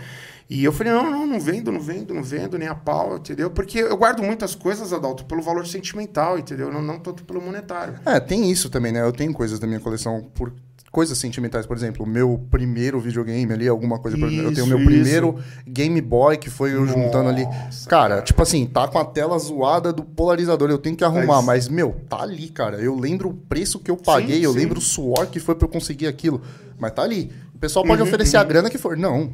E 0.50 0.64
eu 0.64 0.72
falei, 0.72 0.94
não, 0.94 1.10
não, 1.10 1.28
não 1.28 1.40
vendo, 1.40 1.72
não 1.72 1.80
vendo, 1.80 2.14
não 2.14 2.24
vendo, 2.24 2.58
nem 2.58 2.68
a 2.68 2.76
pau, 2.76 3.18
entendeu? 3.18 3.50
Porque 3.50 3.80
eu 3.80 3.96
guardo 3.98 4.22
muitas 4.22 4.56
coisas, 4.56 4.92
Adalto, 4.92 5.26
pelo 5.26 5.42
valor 5.42 5.66
sentimental, 5.68 6.38
entendeu? 6.38 6.72
Não, 6.72 6.82
não 6.82 7.00
tanto 7.00 7.24
pelo 7.24 7.42
monetário. 7.42 7.96
É, 8.06 8.20
tem 8.20 8.50
isso 8.50 8.70
também, 8.70 8.92
né? 8.92 9.02
Eu 9.02 9.12
tenho 9.12 9.34
coisas 9.34 9.60
da 9.60 9.68
minha 9.68 9.80
coleção 9.80 10.30
por 10.34 10.54
coisas 10.92 11.18
sentimentais, 11.18 11.66
por 11.66 11.78
exemplo, 11.78 12.06
o 12.06 12.08
meu 12.10 12.46
primeiro 12.52 13.00
videogame 13.00 13.52
ali, 13.54 13.68
alguma 13.68 13.98
coisa. 13.98 14.18
exemplo, 14.18 14.36
eu 14.36 14.54
tenho 14.54 14.66
o 14.66 14.70
meu 14.70 14.78
Isso, 14.78 14.86
primeiro 14.88 15.40
Game 15.66 16.02
Boy, 16.02 16.38
que 16.38 16.50
foi 16.50 16.74
eu 16.74 16.86
juntando 16.86 17.30
ali. 17.30 17.46
Nossa, 17.46 17.90
Cara, 17.90 18.22
tipo 18.22 18.42
assim, 18.42 18.66
tá 18.66 18.88
com 18.90 19.00
a 19.00 19.06
tela 19.06 19.40
zoada 19.40 19.94
do 19.94 20.04
polarizador, 20.04 20.70
eu 20.70 20.78
tenho 20.78 20.96
que 20.98 21.04
arrumar, 21.04 21.42
Mas- 21.42 21.46
mas, 21.46 21.70
meu, 21.70 21.96
tá 22.10 22.22
ali, 22.22 22.50
cara. 22.50 22.78
Eu 22.82 22.94
lembro 23.00 23.30
o 23.30 23.34
preço 23.34 23.80
que 23.80 23.90
eu 23.90 23.96
paguei, 23.96 24.38
Sim, 24.40 24.44
eu 24.44 24.52
sim. 24.52 24.60
lembro 24.60 24.80
o 24.80 24.82
suor 24.82 25.28
que 25.28 25.40
foi 25.40 25.56
pra 25.56 25.66
eu 25.66 25.72
conseguir 25.72 26.08
aquilo. 26.08 26.42
Mas 26.78 26.92
tá 26.94 27.04
ali. 27.04 27.32
O 27.56 27.58
pessoal 27.58 27.86
pode 27.86 28.02
Uhum, 28.02 28.08
oferecer 28.08 28.38
a 28.38 28.44
grana 28.44 28.70
que 28.70 28.78
for. 28.78 28.98
Não. 28.98 29.32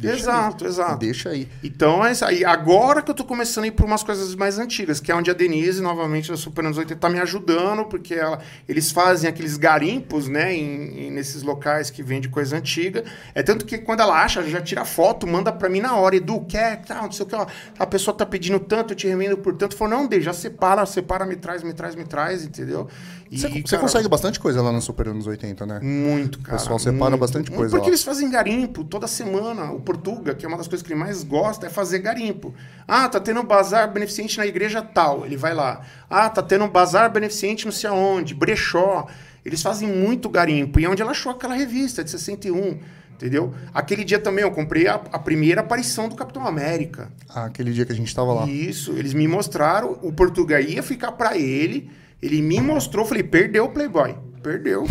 Deixa 0.00 0.16
exato, 0.22 0.64
aí. 0.64 0.70
exato. 0.70 0.98
Deixa 0.98 1.28
aí. 1.30 1.48
Então, 1.62 2.04
é 2.04 2.12
isso 2.12 2.24
aí. 2.24 2.44
Agora 2.44 3.02
que 3.02 3.10
eu 3.10 3.14
tô 3.14 3.24
começando 3.24 3.64
a 3.64 3.66
ir 3.66 3.72
por 3.72 3.84
umas 3.86 4.02
coisas 4.02 4.34
mais 4.34 4.58
antigas, 4.58 5.00
que 5.00 5.10
é 5.12 5.14
onde 5.14 5.30
a 5.30 5.34
Denise, 5.34 5.80
novamente, 5.82 6.30
da 6.30 6.36
Super 6.36 6.64
Anos 6.64 6.78
80, 6.78 6.98
tá 7.00 7.08
me 7.08 7.18
ajudando, 7.20 7.84
porque 7.84 8.14
ela- 8.14 8.40
eles 8.68 8.90
fazem 8.90 9.28
aqueles 9.28 9.56
garimpos, 9.56 10.28
né, 10.28 10.54
em, 10.54 11.06
em- 11.06 11.10
nesses 11.10 11.42
locais 11.42 11.90
que 11.90 12.02
vende 12.02 12.28
coisa 12.28 12.56
antiga. 12.56 13.04
É 13.34 13.42
tanto 13.42 13.64
que 13.64 13.78
quando 13.78 14.00
ela 14.00 14.22
acha, 14.22 14.40
ela 14.40 14.48
já 14.48 14.60
tira 14.60 14.84
foto, 14.84 15.26
manda 15.26 15.52
pra 15.52 15.68
mim 15.68 15.80
na 15.80 15.94
hora. 15.96 16.16
Edu, 16.16 16.40
quer? 16.48 16.82
Tá, 16.82 17.02
não 17.02 17.12
sei 17.12 17.24
o 17.24 17.28
que, 17.28 17.34
ó. 17.34 17.46
A 17.78 17.86
pessoa 17.86 18.16
tá 18.16 18.24
pedindo 18.26 18.58
tanto, 18.60 18.92
eu 18.92 18.96
te 18.96 19.06
remendo 19.06 19.36
por 19.38 19.54
tanto. 19.54 19.76
Falou, 19.76 19.98
não, 19.98 20.06
Dê, 20.06 20.20
já 20.20 20.32
separa, 20.32 20.84
separa, 20.86 21.24
me 21.26 21.36
traz, 21.36 21.62
me 21.62 21.72
traz, 21.72 21.94
me 21.94 22.04
traz, 22.04 22.44
entendeu? 22.44 22.88
E, 23.30 23.38
Você, 23.38 23.78
consegue 23.78 24.08
bastante 24.08 24.40
coisa 24.40 24.60
lá 24.60 24.72
no 24.72 24.80
Super 24.82 25.06
anos 25.08 25.24
80, 25.24 25.64
né? 25.64 25.78
muito, 25.80 26.40
cara. 26.40 26.58
pessoal 26.58 26.80
separa 26.80 27.10
muito. 27.10 27.20
bastante 27.20 27.48
coisa 27.50 27.70
Porque 27.70 27.84
lá. 27.88 27.90
eles 27.90 28.02
fazem 28.02 28.28
garimpo 28.28 28.82
toda 28.82 29.06
semana. 29.06 29.70
O 29.70 29.78
Portuga, 29.90 30.36
que 30.36 30.46
é 30.46 30.48
uma 30.48 30.56
das 30.56 30.68
coisas 30.68 30.86
que 30.86 30.92
ele 30.92 31.00
mais 31.00 31.24
gosta, 31.24 31.66
é 31.66 31.70
fazer 31.70 31.98
garimpo. 31.98 32.54
Ah, 32.86 33.08
tá 33.08 33.18
tendo 33.18 33.40
um 33.40 33.44
bazar 33.44 33.92
beneficente 33.92 34.38
na 34.38 34.46
igreja 34.46 34.80
tal. 34.80 35.26
Ele 35.26 35.36
vai 35.36 35.52
lá. 35.52 35.80
Ah, 36.08 36.30
tá 36.30 36.40
tendo 36.40 36.64
um 36.64 36.68
bazar 36.68 37.10
beneficente 37.10 37.64
não 37.64 37.72
sei 37.72 37.90
aonde. 37.90 38.32
Brechó. 38.32 39.08
Eles 39.44 39.60
fazem 39.60 39.88
muito 39.88 40.28
garimpo. 40.28 40.78
E 40.78 40.84
é 40.84 40.88
onde 40.88 41.02
ela 41.02 41.10
achou 41.10 41.32
aquela 41.32 41.54
revista 41.54 42.04
de 42.04 42.10
61. 42.10 42.78
Entendeu? 43.14 43.52
Aquele 43.74 44.04
dia 44.04 44.20
também 44.20 44.44
eu 44.44 44.52
comprei 44.52 44.86
a, 44.86 44.94
a 44.94 45.18
primeira 45.18 45.60
aparição 45.60 46.08
do 46.08 46.14
Capitão 46.14 46.46
América. 46.46 47.10
Ah, 47.28 47.46
aquele 47.46 47.72
dia 47.72 47.84
que 47.84 47.92
a 47.92 47.96
gente 47.96 48.14
tava 48.14 48.32
lá. 48.32 48.46
Isso, 48.46 48.92
eles 48.92 49.12
me 49.12 49.26
mostraram, 49.26 49.98
o 50.02 50.12
Portuga 50.12 50.60
ia 50.60 50.82
ficar 50.84 51.12
pra 51.12 51.36
ele, 51.36 51.90
ele 52.22 52.40
me 52.40 52.60
mostrou, 52.60 53.04
falei, 53.04 53.24
perdeu 53.24 53.64
o 53.64 53.70
Playboy. 53.70 54.16
Perdeu. 54.42 54.86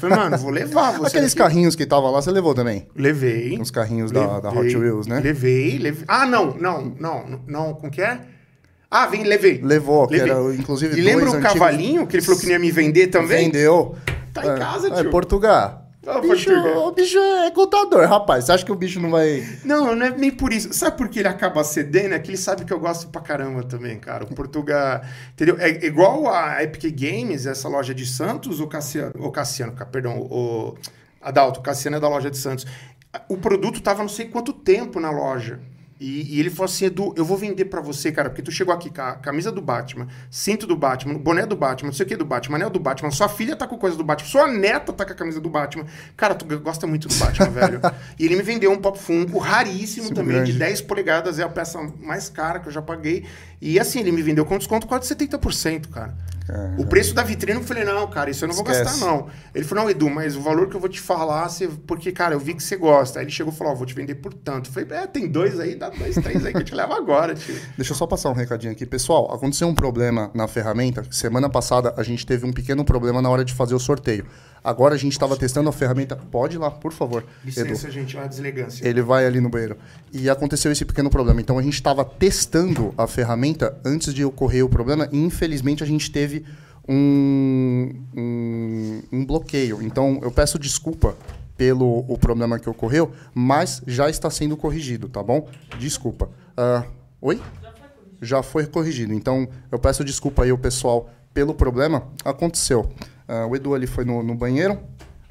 falei, 0.00 0.16
mano, 0.16 0.38
vou 0.38 0.50
levar 0.50 0.92
você. 0.92 1.08
Aqueles 1.08 1.32
aqui. 1.32 1.38
carrinhos 1.42 1.76
que 1.76 1.84
tava 1.84 2.08
lá, 2.10 2.22
você 2.22 2.30
levou 2.30 2.54
também? 2.54 2.86
Levei. 2.96 3.58
Uns 3.58 3.70
carrinhos 3.70 4.10
da, 4.10 4.40
da 4.40 4.50
Hot 4.50 4.76
Wheels, 4.76 5.06
né? 5.06 5.20
Levei, 5.20 5.78
levei. 5.78 6.04
Ah, 6.08 6.24
não, 6.24 6.54
não, 6.54 6.94
não, 6.98 7.40
não, 7.46 7.74
como 7.74 7.92
que 7.92 8.00
é? 8.00 8.18
Ah, 8.90 9.06
vem, 9.06 9.24
levei. 9.24 9.60
Levou, 9.62 10.06
que 10.08 10.16
Levei. 10.16 10.30
era, 10.32 10.54
inclusive, 10.54 10.98
E 10.98 11.02
lembra 11.02 11.26
o 11.26 11.34
antigos- 11.34 11.52
cavalinho 11.52 12.06
que 12.06 12.16
ele 12.16 12.22
falou 12.24 12.40
que 12.40 12.46
não 12.46 12.52
ia 12.52 12.58
me 12.58 12.70
vender 12.70 13.08
também? 13.08 13.46
Vendeu. 13.50 13.94
Tá 14.32 14.42
em 14.42 14.58
casa, 14.58 14.88
É, 14.88 15.02
tio. 15.02 15.10
Portugal. 15.10 15.87
Ah, 16.06 16.20
bicho. 16.20 16.50
O 16.50 16.92
bicho 16.92 17.18
é 17.18 17.50
contador, 17.50 18.06
rapaz. 18.08 18.44
Você 18.44 18.52
acha 18.52 18.64
que 18.64 18.72
o 18.72 18.76
bicho 18.76 18.98
não 19.00 19.10
vai... 19.10 19.44
Não, 19.64 19.94
não 19.94 20.06
é 20.06 20.10
nem 20.10 20.30
por 20.30 20.52
isso. 20.52 20.72
Sabe 20.72 20.96
por 20.96 21.08
que 21.08 21.18
ele 21.18 21.28
acaba 21.28 21.62
cedendo? 21.64 22.14
É 22.14 22.18
que 22.18 22.30
ele 22.30 22.36
sabe 22.38 22.64
que 22.64 22.72
eu 22.72 22.78
gosto 22.78 23.08
pra 23.08 23.20
caramba 23.20 23.62
também, 23.64 23.98
cara. 23.98 24.24
O 24.24 24.34
Portugal. 24.34 25.02
Entendeu? 25.32 25.56
É 25.58 25.84
igual 25.84 26.28
a 26.32 26.62
Epic 26.62 26.84
Games, 26.98 27.46
essa 27.46 27.68
loja 27.68 27.94
de 27.94 28.06
Santos, 28.06 28.60
o 28.60 28.66
Cassiano. 28.66 29.12
O 29.18 29.30
Cassiano, 29.30 29.72
ca- 29.72 29.84
perdão, 29.86 30.18
o 30.20 30.76
Adalto, 31.20 31.60
o 31.60 31.62
Cassiano 31.62 31.96
é 31.96 32.00
da 32.00 32.08
loja 32.08 32.30
de 32.30 32.38
Santos. 32.38 32.64
O 33.28 33.36
produto 33.36 33.82
tava 33.82 34.00
não 34.02 34.08
sei 34.08 34.26
quanto 34.26 34.52
tempo 34.52 35.00
na 35.00 35.10
loja. 35.10 35.60
E, 36.00 36.36
e 36.36 36.40
ele 36.40 36.48
falou 36.48 36.66
assim, 36.66 36.84
Edu, 36.84 37.12
eu 37.16 37.24
vou 37.24 37.36
vender 37.36 37.64
pra 37.64 37.80
você, 37.80 38.12
cara, 38.12 38.30
porque 38.30 38.42
tu 38.42 38.52
chegou 38.52 38.72
aqui 38.72 38.88
com 38.88 39.02
a 39.02 39.14
camisa 39.14 39.50
do 39.50 39.60
Batman, 39.60 40.06
cinto 40.30 40.66
do 40.66 40.76
Batman, 40.76 41.14
boné 41.14 41.44
do 41.44 41.56
Batman, 41.56 41.88
não 41.88 41.94
sei 41.94 42.06
o 42.06 42.08
que 42.08 42.16
do 42.16 42.24
Batman, 42.24 42.56
anel 42.56 42.70
do 42.70 42.78
Batman, 42.78 43.10
sua 43.10 43.28
filha 43.28 43.56
tá 43.56 43.66
com 43.66 43.76
coisa 43.76 43.96
do 43.96 44.04
Batman, 44.04 44.28
sua 44.28 44.46
neta 44.46 44.92
tá 44.92 45.04
com 45.04 45.12
a 45.12 45.14
camisa 45.14 45.40
do 45.40 45.48
Batman. 45.48 45.86
Cara, 46.16 46.34
tu 46.34 46.44
gosta 46.60 46.86
muito 46.86 47.08
do 47.08 47.14
Batman, 47.16 47.50
velho. 47.50 47.80
E 48.18 48.24
ele 48.24 48.36
me 48.36 48.42
vendeu 48.42 48.72
um 48.72 48.76
Pop 48.76 48.98
Funko 48.98 49.38
raríssimo 49.38 50.08
Sim, 50.08 50.14
também, 50.14 50.36
grande. 50.36 50.52
de 50.52 50.58
10 50.58 50.82
polegadas, 50.82 51.38
é 51.38 51.42
a 51.42 51.48
peça 51.48 51.80
mais 52.00 52.28
cara 52.28 52.58
que 52.60 52.68
eu 52.68 52.72
já 52.72 52.82
paguei. 52.82 53.24
E 53.60 53.78
assim, 53.78 54.00
ele 54.00 54.12
me 54.12 54.22
vendeu 54.22 54.44
com 54.44 54.56
desconto 54.58 54.86
quase 54.86 55.14
70%, 55.14 55.88
cara. 55.88 56.16
O 56.78 56.86
preço 56.86 57.14
da 57.14 57.22
vitrine, 57.22 57.58
eu 57.58 57.64
falei, 57.64 57.84
não, 57.84 58.06
cara, 58.08 58.30
isso 58.30 58.44
eu 58.44 58.48
não 58.48 58.54
vou 58.54 58.64
Esquece. 58.64 58.84
gastar, 58.84 59.06
não. 59.06 59.28
Ele 59.54 59.64
falou, 59.64 59.84
não, 59.84 59.90
Edu, 59.90 60.08
mas 60.08 60.36
o 60.36 60.40
valor 60.40 60.68
que 60.68 60.76
eu 60.76 60.80
vou 60.80 60.88
te 60.88 61.00
falar, 61.00 61.48
você... 61.48 61.68
porque, 61.86 62.10
cara, 62.12 62.34
eu 62.34 62.40
vi 62.40 62.54
que 62.54 62.62
você 62.62 62.76
gosta. 62.76 63.18
Aí 63.18 63.24
ele 63.24 63.32
chegou 63.32 63.52
e 63.52 63.56
falou, 63.56 63.72
ó, 63.72 63.76
vou 63.76 63.86
te 63.86 63.94
vender 63.94 64.14
por 64.14 64.32
tanto. 64.32 64.70
Eu 64.70 64.72
falei, 64.72 64.98
é, 64.98 65.06
tem 65.06 65.28
dois 65.28 65.60
aí, 65.60 65.74
dá 65.74 65.90
dois, 65.90 66.14
três 66.16 66.44
aí 66.44 66.52
que 66.52 66.58
eu 66.58 66.64
te 66.64 66.74
levo 66.74 66.92
agora, 66.92 67.34
tio. 67.34 67.54
Deixa 67.76 67.92
eu 67.92 67.96
só 67.96 68.06
passar 68.06 68.30
um 68.30 68.34
recadinho 68.34 68.72
aqui. 68.72 68.86
Pessoal, 68.86 69.32
aconteceu 69.34 69.68
um 69.68 69.74
problema 69.74 70.30
na 70.34 70.48
ferramenta. 70.48 71.04
Semana 71.10 71.48
passada 71.48 71.94
a 71.96 72.02
gente 72.02 72.24
teve 72.24 72.46
um 72.46 72.52
pequeno 72.52 72.84
problema 72.84 73.20
na 73.20 73.28
hora 73.28 73.44
de 73.44 73.52
fazer 73.52 73.74
o 73.74 73.78
sorteio. 73.78 74.26
Agora 74.62 74.94
a 74.94 74.98
gente 74.98 75.12
estava 75.12 75.36
testando 75.36 75.68
a 75.68 75.72
ferramenta. 75.72 76.16
Pode 76.16 76.56
ir 76.56 76.58
lá, 76.58 76.70
por 76.70 76.92
favor, 76.92 77.22
Edu. 77.46 77.62
Licença, 77.64 77.90
gente, 77.90 78.16
uma 78.16 78.26
deselegância. 78.26 78.86
Ele 78.86 79.00
vai 79.02 79.24
ali 79.24 79.40
no 79.40 79.48
banheiro. 79.48 79.76
E 80.12 80.28
aconteceu 80.28 80.70
esse 80.72 80.84
pequeno 80.84 81.08
problema. 81.08 81.40
Então 81.40 81.58
a 81.58 81.62
gente 81.62 81.74
estava 81.74 82.04
testando 82.04 82.92
a 82.98 83.06
ferramenta 83.06 83.78
antes 83.84 84.12
de 84.12 84.24
ocorrer 84.24 84.64
o 84.64 84.68
problema 84.68 85.08
e 85.12 85.18
infelizmente 85.18 85.82
a 85.82 85.86
gente 85.86 86.10
teve 86.10 86.37
um, 86.88 87.90
um, 88.16 89.02
um 89.12 89.26
bloqueio. 89.26 89.82
Então 89.82 90.18
eu 90.22 90.30
peço 90.30 90.58
desculpa 90.58 91.14
pelo 91.56 92.04
o 92.08 92.16
problema 92.16 92.58
que 92.58 92.70
ocorreu, 92.70 93.12
mas 93.34 93.82
já 93.86 94.08
está 94.08 94.30
sendo 94.30 94.56
corrigido, 94.56 95.08
tá 95.08 95.22
bom? 95.22 95.48
Desculpa. 95.78 96.30
Ah, 96.56 96.84
oi? 97.20 97.40
Já 98.22 98.42
foi 98.42 98.66
corrigido. 98.66 99.12
Então 99.12 99.48
eu 99.70 99.78
peço 99.78 100.04
desculpa 100.04 100.44
aí 100.44 100.50
ao 100.50 100.58
pessoal 100.58 101.10
pelo 101.34 101.54
problema. 101.54 102.08
Aconteceu. 102.24 102.90
Ah, 103.26 103.46
o 103.46 103.54
Edu 103.54 103.74
ali 103.74 103.86
foi 103.86 104.04
no, 104.04 104.22
no 104.22 104.34
banheiro. 104.34 104.78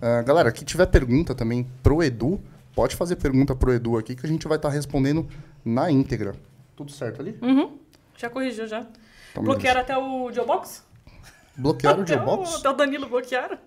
Ah, 0.01 0.21
galera, 0.21 0.51
que 0.51 0.63
tiver 0.63 0.85
pergunta 0.85 1.33
também 1.33 1.65
pro 1.81 2.03
Edu, 2.03 2.39
pode 2.75 2.95
fazer 2.95 3.15
pergunta 3.15 3.55
pro 3.55 3.73
Edu 3.73 3.97
aqui 3.97 4.15
que 4.15 4.25
a 4.25 4.29
gente 4.29 4.47
vai 4.47 4.57
estar 4.57 4.69
respondendo 4.69 5.25
na 5.63 5.89
íntegra. 5.89 6.35
Tudo 6.75 6.91
certo 6.91 7.21
ali? 7.21 7.35
Uhum. 7.41 7.77
Já 8.17 8.29
corrigiu, 8.29 8.67
já. 8.67 8.85
Então, 9.31 9.43
Bloquearam 9.43 9.81
até 9.81 9.97
o 9.97 10.31
Geobox? 10.31 10.83
Bloquearam 11.57 12.03
o 12.03 12.07
Geobox? 12.07 12.55
Até 12.55 12.69
o 12.69 12.73
Danilo 12.73 13.07
bloquearam. 13.09 13.57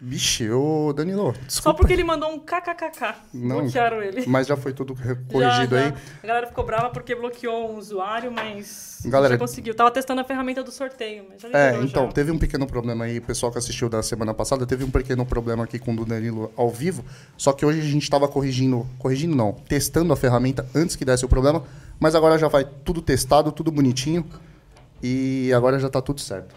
Vixe, 0.00 0.48
ô 0.48 0.92
Danilo, 0.92 1.34
Só 1.34 1.40
desculpa. 1.48 1.78
porque 1.78 1.92
ele 1.92 2.04
mandou 2.04 2.30
um 2.32 2.38
kkkk. 2.38 3.16
Não. 3.34 3.62
Bloquearam 3.62 4.00
ele. 4.00 4.24
Mas 4.28 4.46
já 4.46 4.56
foi 4.56 4.72
tudo 4.72 4.94
re- 4.94 5.16
Já, 5.26 5.32
corrigido 5.32 5.74
já. 5.76 5.86
aí. 5.86 5.94
A 6.22 6.26
galera 6.28 6.46
ficou 6.46 6.64
brava 6.64 6.90
porque 6.90 7.16
bloqueou 7.16 7.72
um 7.72 7.76
usuário, 7.78 8.30
mas 8.30 9.00
Galera- 9.06 9.34
já 9.34 9.38
conseguiu. 9.38 9.74
Tava 9.74 9.90
testando 9.90 10.20
a 10.20 10.24
ferramenta 10.24 10.62
do 10.62 10.70
sorteio, 10.70 11.24
mas 11.28 11.42
já 11.42 11.48
É, 11.52 11.76
então, 11.82 12.06
já. 12.06 12.12
teve 12.12 12.30
um 12.30 12.38
pequeno 12.38 12.64
problema 12.64 13.06
aí, 13.06 13.18
o 13.18 13.22
pessoal 13.22 13.50
que 13.50 13.58
assistiu 13.58 13.88
da 13.88 14.00
semana 14.00 14.32
passada, 14.32 14.64
teve 14.64 14.84
um 14.84 14.90
pequeno 14.90 15.26
problema 15.26 15.64
aqui 15.64 15.80
com 15.80 15.92
o 15.92 16.04
Danilo 16.04 16.52
ao 16.56 16.70
vivo, 16.70 17.04
só 17.36 17.52
que 17.52 17.66
hoje 17.66 17.80
a 17.80 17.84
gente 17.84 18.04
estava 18.04 18.28
corrigindo, 18.28 18.86
corrigindo 19.00 19.34
não, 19.34 19.52
testando 19.52 20.12
a 20.12 20.16
ferramenta 20.16 20.64
antes 20.76 20.94
que 20.94 21.04
desse 21.04 21.24
o 21.24 21.28
problema, 21.28 21.64
mas 21.98 22.14
agora 22.14 22.38
já 22.38 22.46
vai 22.46 22.64
tudo 22.84 23.02
testado, 23.02 23.50
tudo 23.50 23.72
bonitinho, 23.72 24.24
e 25.02 25.52
agora 25.52 25.76
já 25.80 25.88
tá 25.90 26.00
tudo 26.00 26.20
certo. 26.20 26.54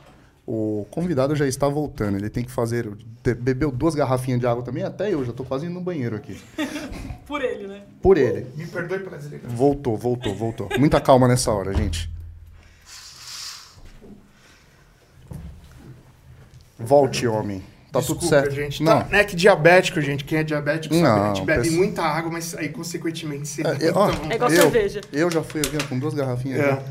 O 0.54 0.86
convidado 0.92 1.34
já 1.34 1.48
está 1.48 1.70
voltando, 1.70 2.18
ele 2.18 2.30
tem 2.30 2.44
que 2.44 2.52
fazer, 2.52 2.86
bebeu 3.40 3.72
duas 3.72 3.96
garrafinhas 3.96 4.38
de 4.38 4.46
água 4.46 4.62
também, 4.62 4.84
até 4.84 5.10
eu 5.14 5.24
já 5.24 5.32
tô 5.32 5.46
quase 5.46 5.66
indo 5.66 5.76
no 5.76 5.80
banheiro 5.80 6.14
aqui. 6.14 6.38
Por 7.26 7.42
ele, 7.42 7.68
né? 7.68 7.84
Por 8.02 8.18
ele. 8.18 8.48
Me 8.58 8.68
perdoe 8.68 9.00
pela 9.00 9.18
desligação. 9.18 9.56
Voltou, 9.56 9.96
voltou, 9.96 10.36
voltou. 10.36 10.68
Muita 10.78 11.00
calma 11.00 11.26
nessa 11.26 11.54
hora, 11.54 11.74
gente. 11.74 12.12
Volte, 16.78 17.26
homem. 17.26 17.64
Tá 17.90 18.00
Desculpa, 18.00 18.20
tudo 18.22 18.30
certo. 18.30 18.52
gente. 18.54 18.84
Não. 18.84 19.04
Tá, 19.04 19.18
é 19.20 19.24
que 19.24 19.38
diabético, 19.38 20.02
gente. 20.02 20.26
Quem 20.26 20.40
é 20.40 20.44
diabético 20.44 20.94
sabe, 20.96 21.06
Não, 21.08 21.32
a 21.32 21.34
gente 21.34 21.46
bebe 21.46 21.62
pessoal- 21.64 21.78
muita 21.78 22.02
água, 22.02 22.30
mas 22.30 22.56
aí, 22.56 22.68
consequentemente, 22.68 23.48
você 23.48 23.62
É, 23.62 23.78
eu- 23.90 23.94
ó, 23.96 24.10
É 24.30 24.36
igual 24.36 24.52
eu, 24.52 24.62
cerveja. 24.64 25.00
Eu 25.14 25.32
já 25.32 25.42
fui 25.44 25.62
aqui 25.62 25.78
ó, 25.82 25.88
com 25.88 25.98
duas 25.98 26.14
garrafinhas. 26.14 26.60
É. 26.60 26.84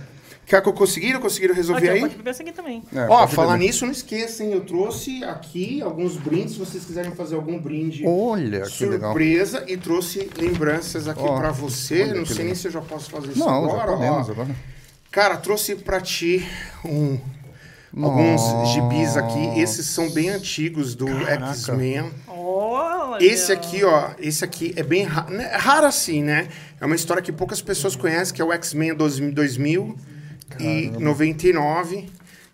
Quer 0.50 0.60
que 0.60 0.68
eu 0.68 0.72
conseguiram? 0.72 1.20
Conseguiram 1.20 1.54
resolver 1.54 1.88
aí? 1.88 2.00
pode 2.00 2.16
beber 2.16 2.30
essa 2.30 2.42
aqui 2.42 2.50
também. 2.50 2.82
É, 2.92 3.06
Ó, 3.08 3.28
falar 3.28 3.52
beber. 3.52 3.66
nisso, 3.66 3.84
não 3.84 3.92
esqueçam, 3.92 4.48
eu 4.48 4.62
trouxe 4.62 5.22
aqui 5.22 5.80
alguns 5.80 6.16
brindes, 6.16 6.54
se 6.54 6.58
vocês 6.58 6.84
quiserem 6.84 7.12
fazer 7.12 7.36
algum 7.36 7.56
brinde 7.56 8.02
Olha, 8.04 8.62
que 8.62 8.84
legal. 8.84 9.12
surpresa, 9.12 9.64
e 9.68 9.76
trouxe 9.76 10.28
lembranças 10.36 11.06
aqui 11.06 11.22
Ó, 11.22 11.38
pra 11.38 11.52
você. 11.52 12.06
Não 12.06 12.26
sei 12.26 12.34
legal. 12.34 12.44
nem 12.46 12.54
se 12.56 12.66
eu 12.66 12.72
já 12.72 12.80
posso 12.80 13.08
fazer 13.12 13.30
isso 13.30 13.38
Não, 13.38 13.64
agora. 13.64 13.78
já 13.78 13.96
podemos 13.96 14.28
ó. 14.28 14.32
agora. 14.32 14.56
Cara, 15.12 15.36
trouxe 15.36 15.76
pra 15.76 16.00
ti 16.00 16.44
um, 16.84 17.16
alguns 17.96 18.72
gibis 18.72 19.16
aqui. 19.16 19.60
Esses 19.60 19.86
são 19.86 20.10
bem 20.10 20.30
antigos 20.30 20.96
do. 20.96 21.06
X-Men. 21.28 22.10
Olha. 22.26 23.24
Esse 23.24 23.52
aqui, 23.52 23.84
ó, 23.84 24.10
esse 24.18 24.44
aqui 24.44 24.72
é 24.74 24.82
bem 24.82 25.04
ra 25.04 25.30
né, 25.30 25.48
raro 25.54 25.86
assim, 25.86 26.24
né? 26.24 26.48
É 26.80 26.84
uma 26.86 26.96
história 26.96 27.22
que 27.22 27.30
poucas 27.30 27.62
pessoas 27.62 27.94
conhecem, 27.94 28.34
que 28.34 28.42
é 28.42 28.44
o 28.44 28.52
X-Men 28.52 28.96
2000 28.96 30.09
2000 30.58 31.00
e 31.00 31.04
99 31.04 32.06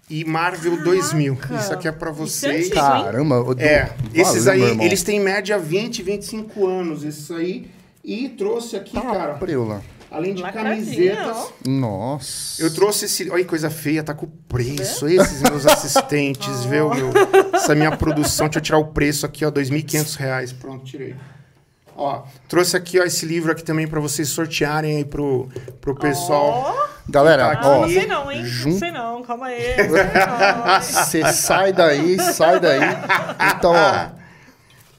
e 0.09 0.25
Marvel 0.25 0.83
2000. 0.85 1.39
Isso 1.59 1.73
aqui 1.73 1.89
é 1.89 1.93
é 1.93 2.13
vocês. 2.13 2.69
Caramba, 2.71 3.41
o 3.43 3.53
É, 3.59 3.87
do- 3.87 4.21
esses 4.21 4.45
Valeu, 4.45 4.67
aí, 4.67 4.85
eles 4.85 5.03
têm 5.03 5.19
em 5.19 5.23
média 5.25 5.59
20, 5.59 6.03
25 6.03 6.67
anos, 6.67 7.03
esses 7.05 7.31
aí. 7.31 7.71
E 8.05 8.29
trouxe 8.29 8.77
aqui, 8.77 8.93
Tá, 8.93 9.01
cara, 9.03 9.35
preula. 9.35 9.83
além 10.09 10.33
de 10.33 10.41
camisetas, 10.43 11.37
ó. 11.37 11.51
Nossa. 11.69 12.63
eu 12.63 12.73
trouxe 12.73 13.07
esse. 13.07 13.29
Olha 13.29 13.43
que 13.43 13.49
coisa 13.51 13.69
feia, 13.69 14.05
tá 14.05 14.15
com 14.15 14.29
preço. 14.47 15.09
Esses 15.09 15.43
meus 15.43 15.67
assistentes, 15.67 16.65
viu? 16.67 16.89
Meu, 16.91 17.11
essa 17.53 17.75
minha 17.75 17.97
produção. 17.97 18.47
Deixa 18.47 18.59
eu 18.61 18.63
tirar 18.63 18.79
o 18.79 18.85
preço 18.87 19.27
aqui, 19.27 19.45
ó. 19.45 19.51
2.500 19.51 20.15
reais. 20.15 20.53
Pronto, 20.53 20.85
tirei. 20.85 21.17
Ó, 21.97 22.23
trouxe 22.47 22.77
aqui, 22.77 23.01
ó, 23.01 23.05
esse 23.05 23.25
livro 23.27 23.51
aqui 23.51 23.65
também 23.65 23.89
pra 23.89 23.99
vocês 23.99 24.29
sortearem 24.29 24.99
aí 24.99 25.05
pro, 25.05 25.49
pro 25.81 25.95
pessoal. 25.97 26.77
Ó. 26.79 26.96
Galera, 27.09 27.57
Tá 27.57 27.69
ó, 27.69 27.81
não 27.83 27.89
sei 27.89 28.07
não, 28.07 28.33
hein? 28.33 28.45
jun- 28.45 28.71
Não 28.71 28.79
sei 28.79 28.91
não, 28.91 29.23
calma 29.23 29.47
aí. 29.47 29.77
não 29.77 29.95
sei 29.95 30.05
não. 30.05 30.81
Você 30.83 31.33
sai 31.33 31.73
daí, 31.73 32.19
sai 32.21 32.59
daí. 32.61 32.81
Então, 33.57 33.73
ó. 33.75 34.17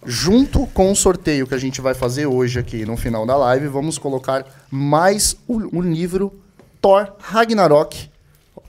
Junto 0.05 0.65
com 0.67 0.89
o 0.91 0.95
sorteio 0.95 1.45
que 1.45 1.53
a 1.53 1.57
gente 1.57 1.81
vai 1.81 1.93
fazer 1.93 2.25
hoje 2.27 2.57
aqui 2.59 2.85
no 2.85 2.95
final 2.95 3.25
da 3.25 3.35
live, 3.35 3.67
vamos 3.67 3.97
colocar 3.97 4.45
mais 4.71 5.35
o, 5.47 5.77
o 5.77 5.81
livro 5.81 6.33
Thor 6.81 7.11
Ragnarok, 7.19 8.09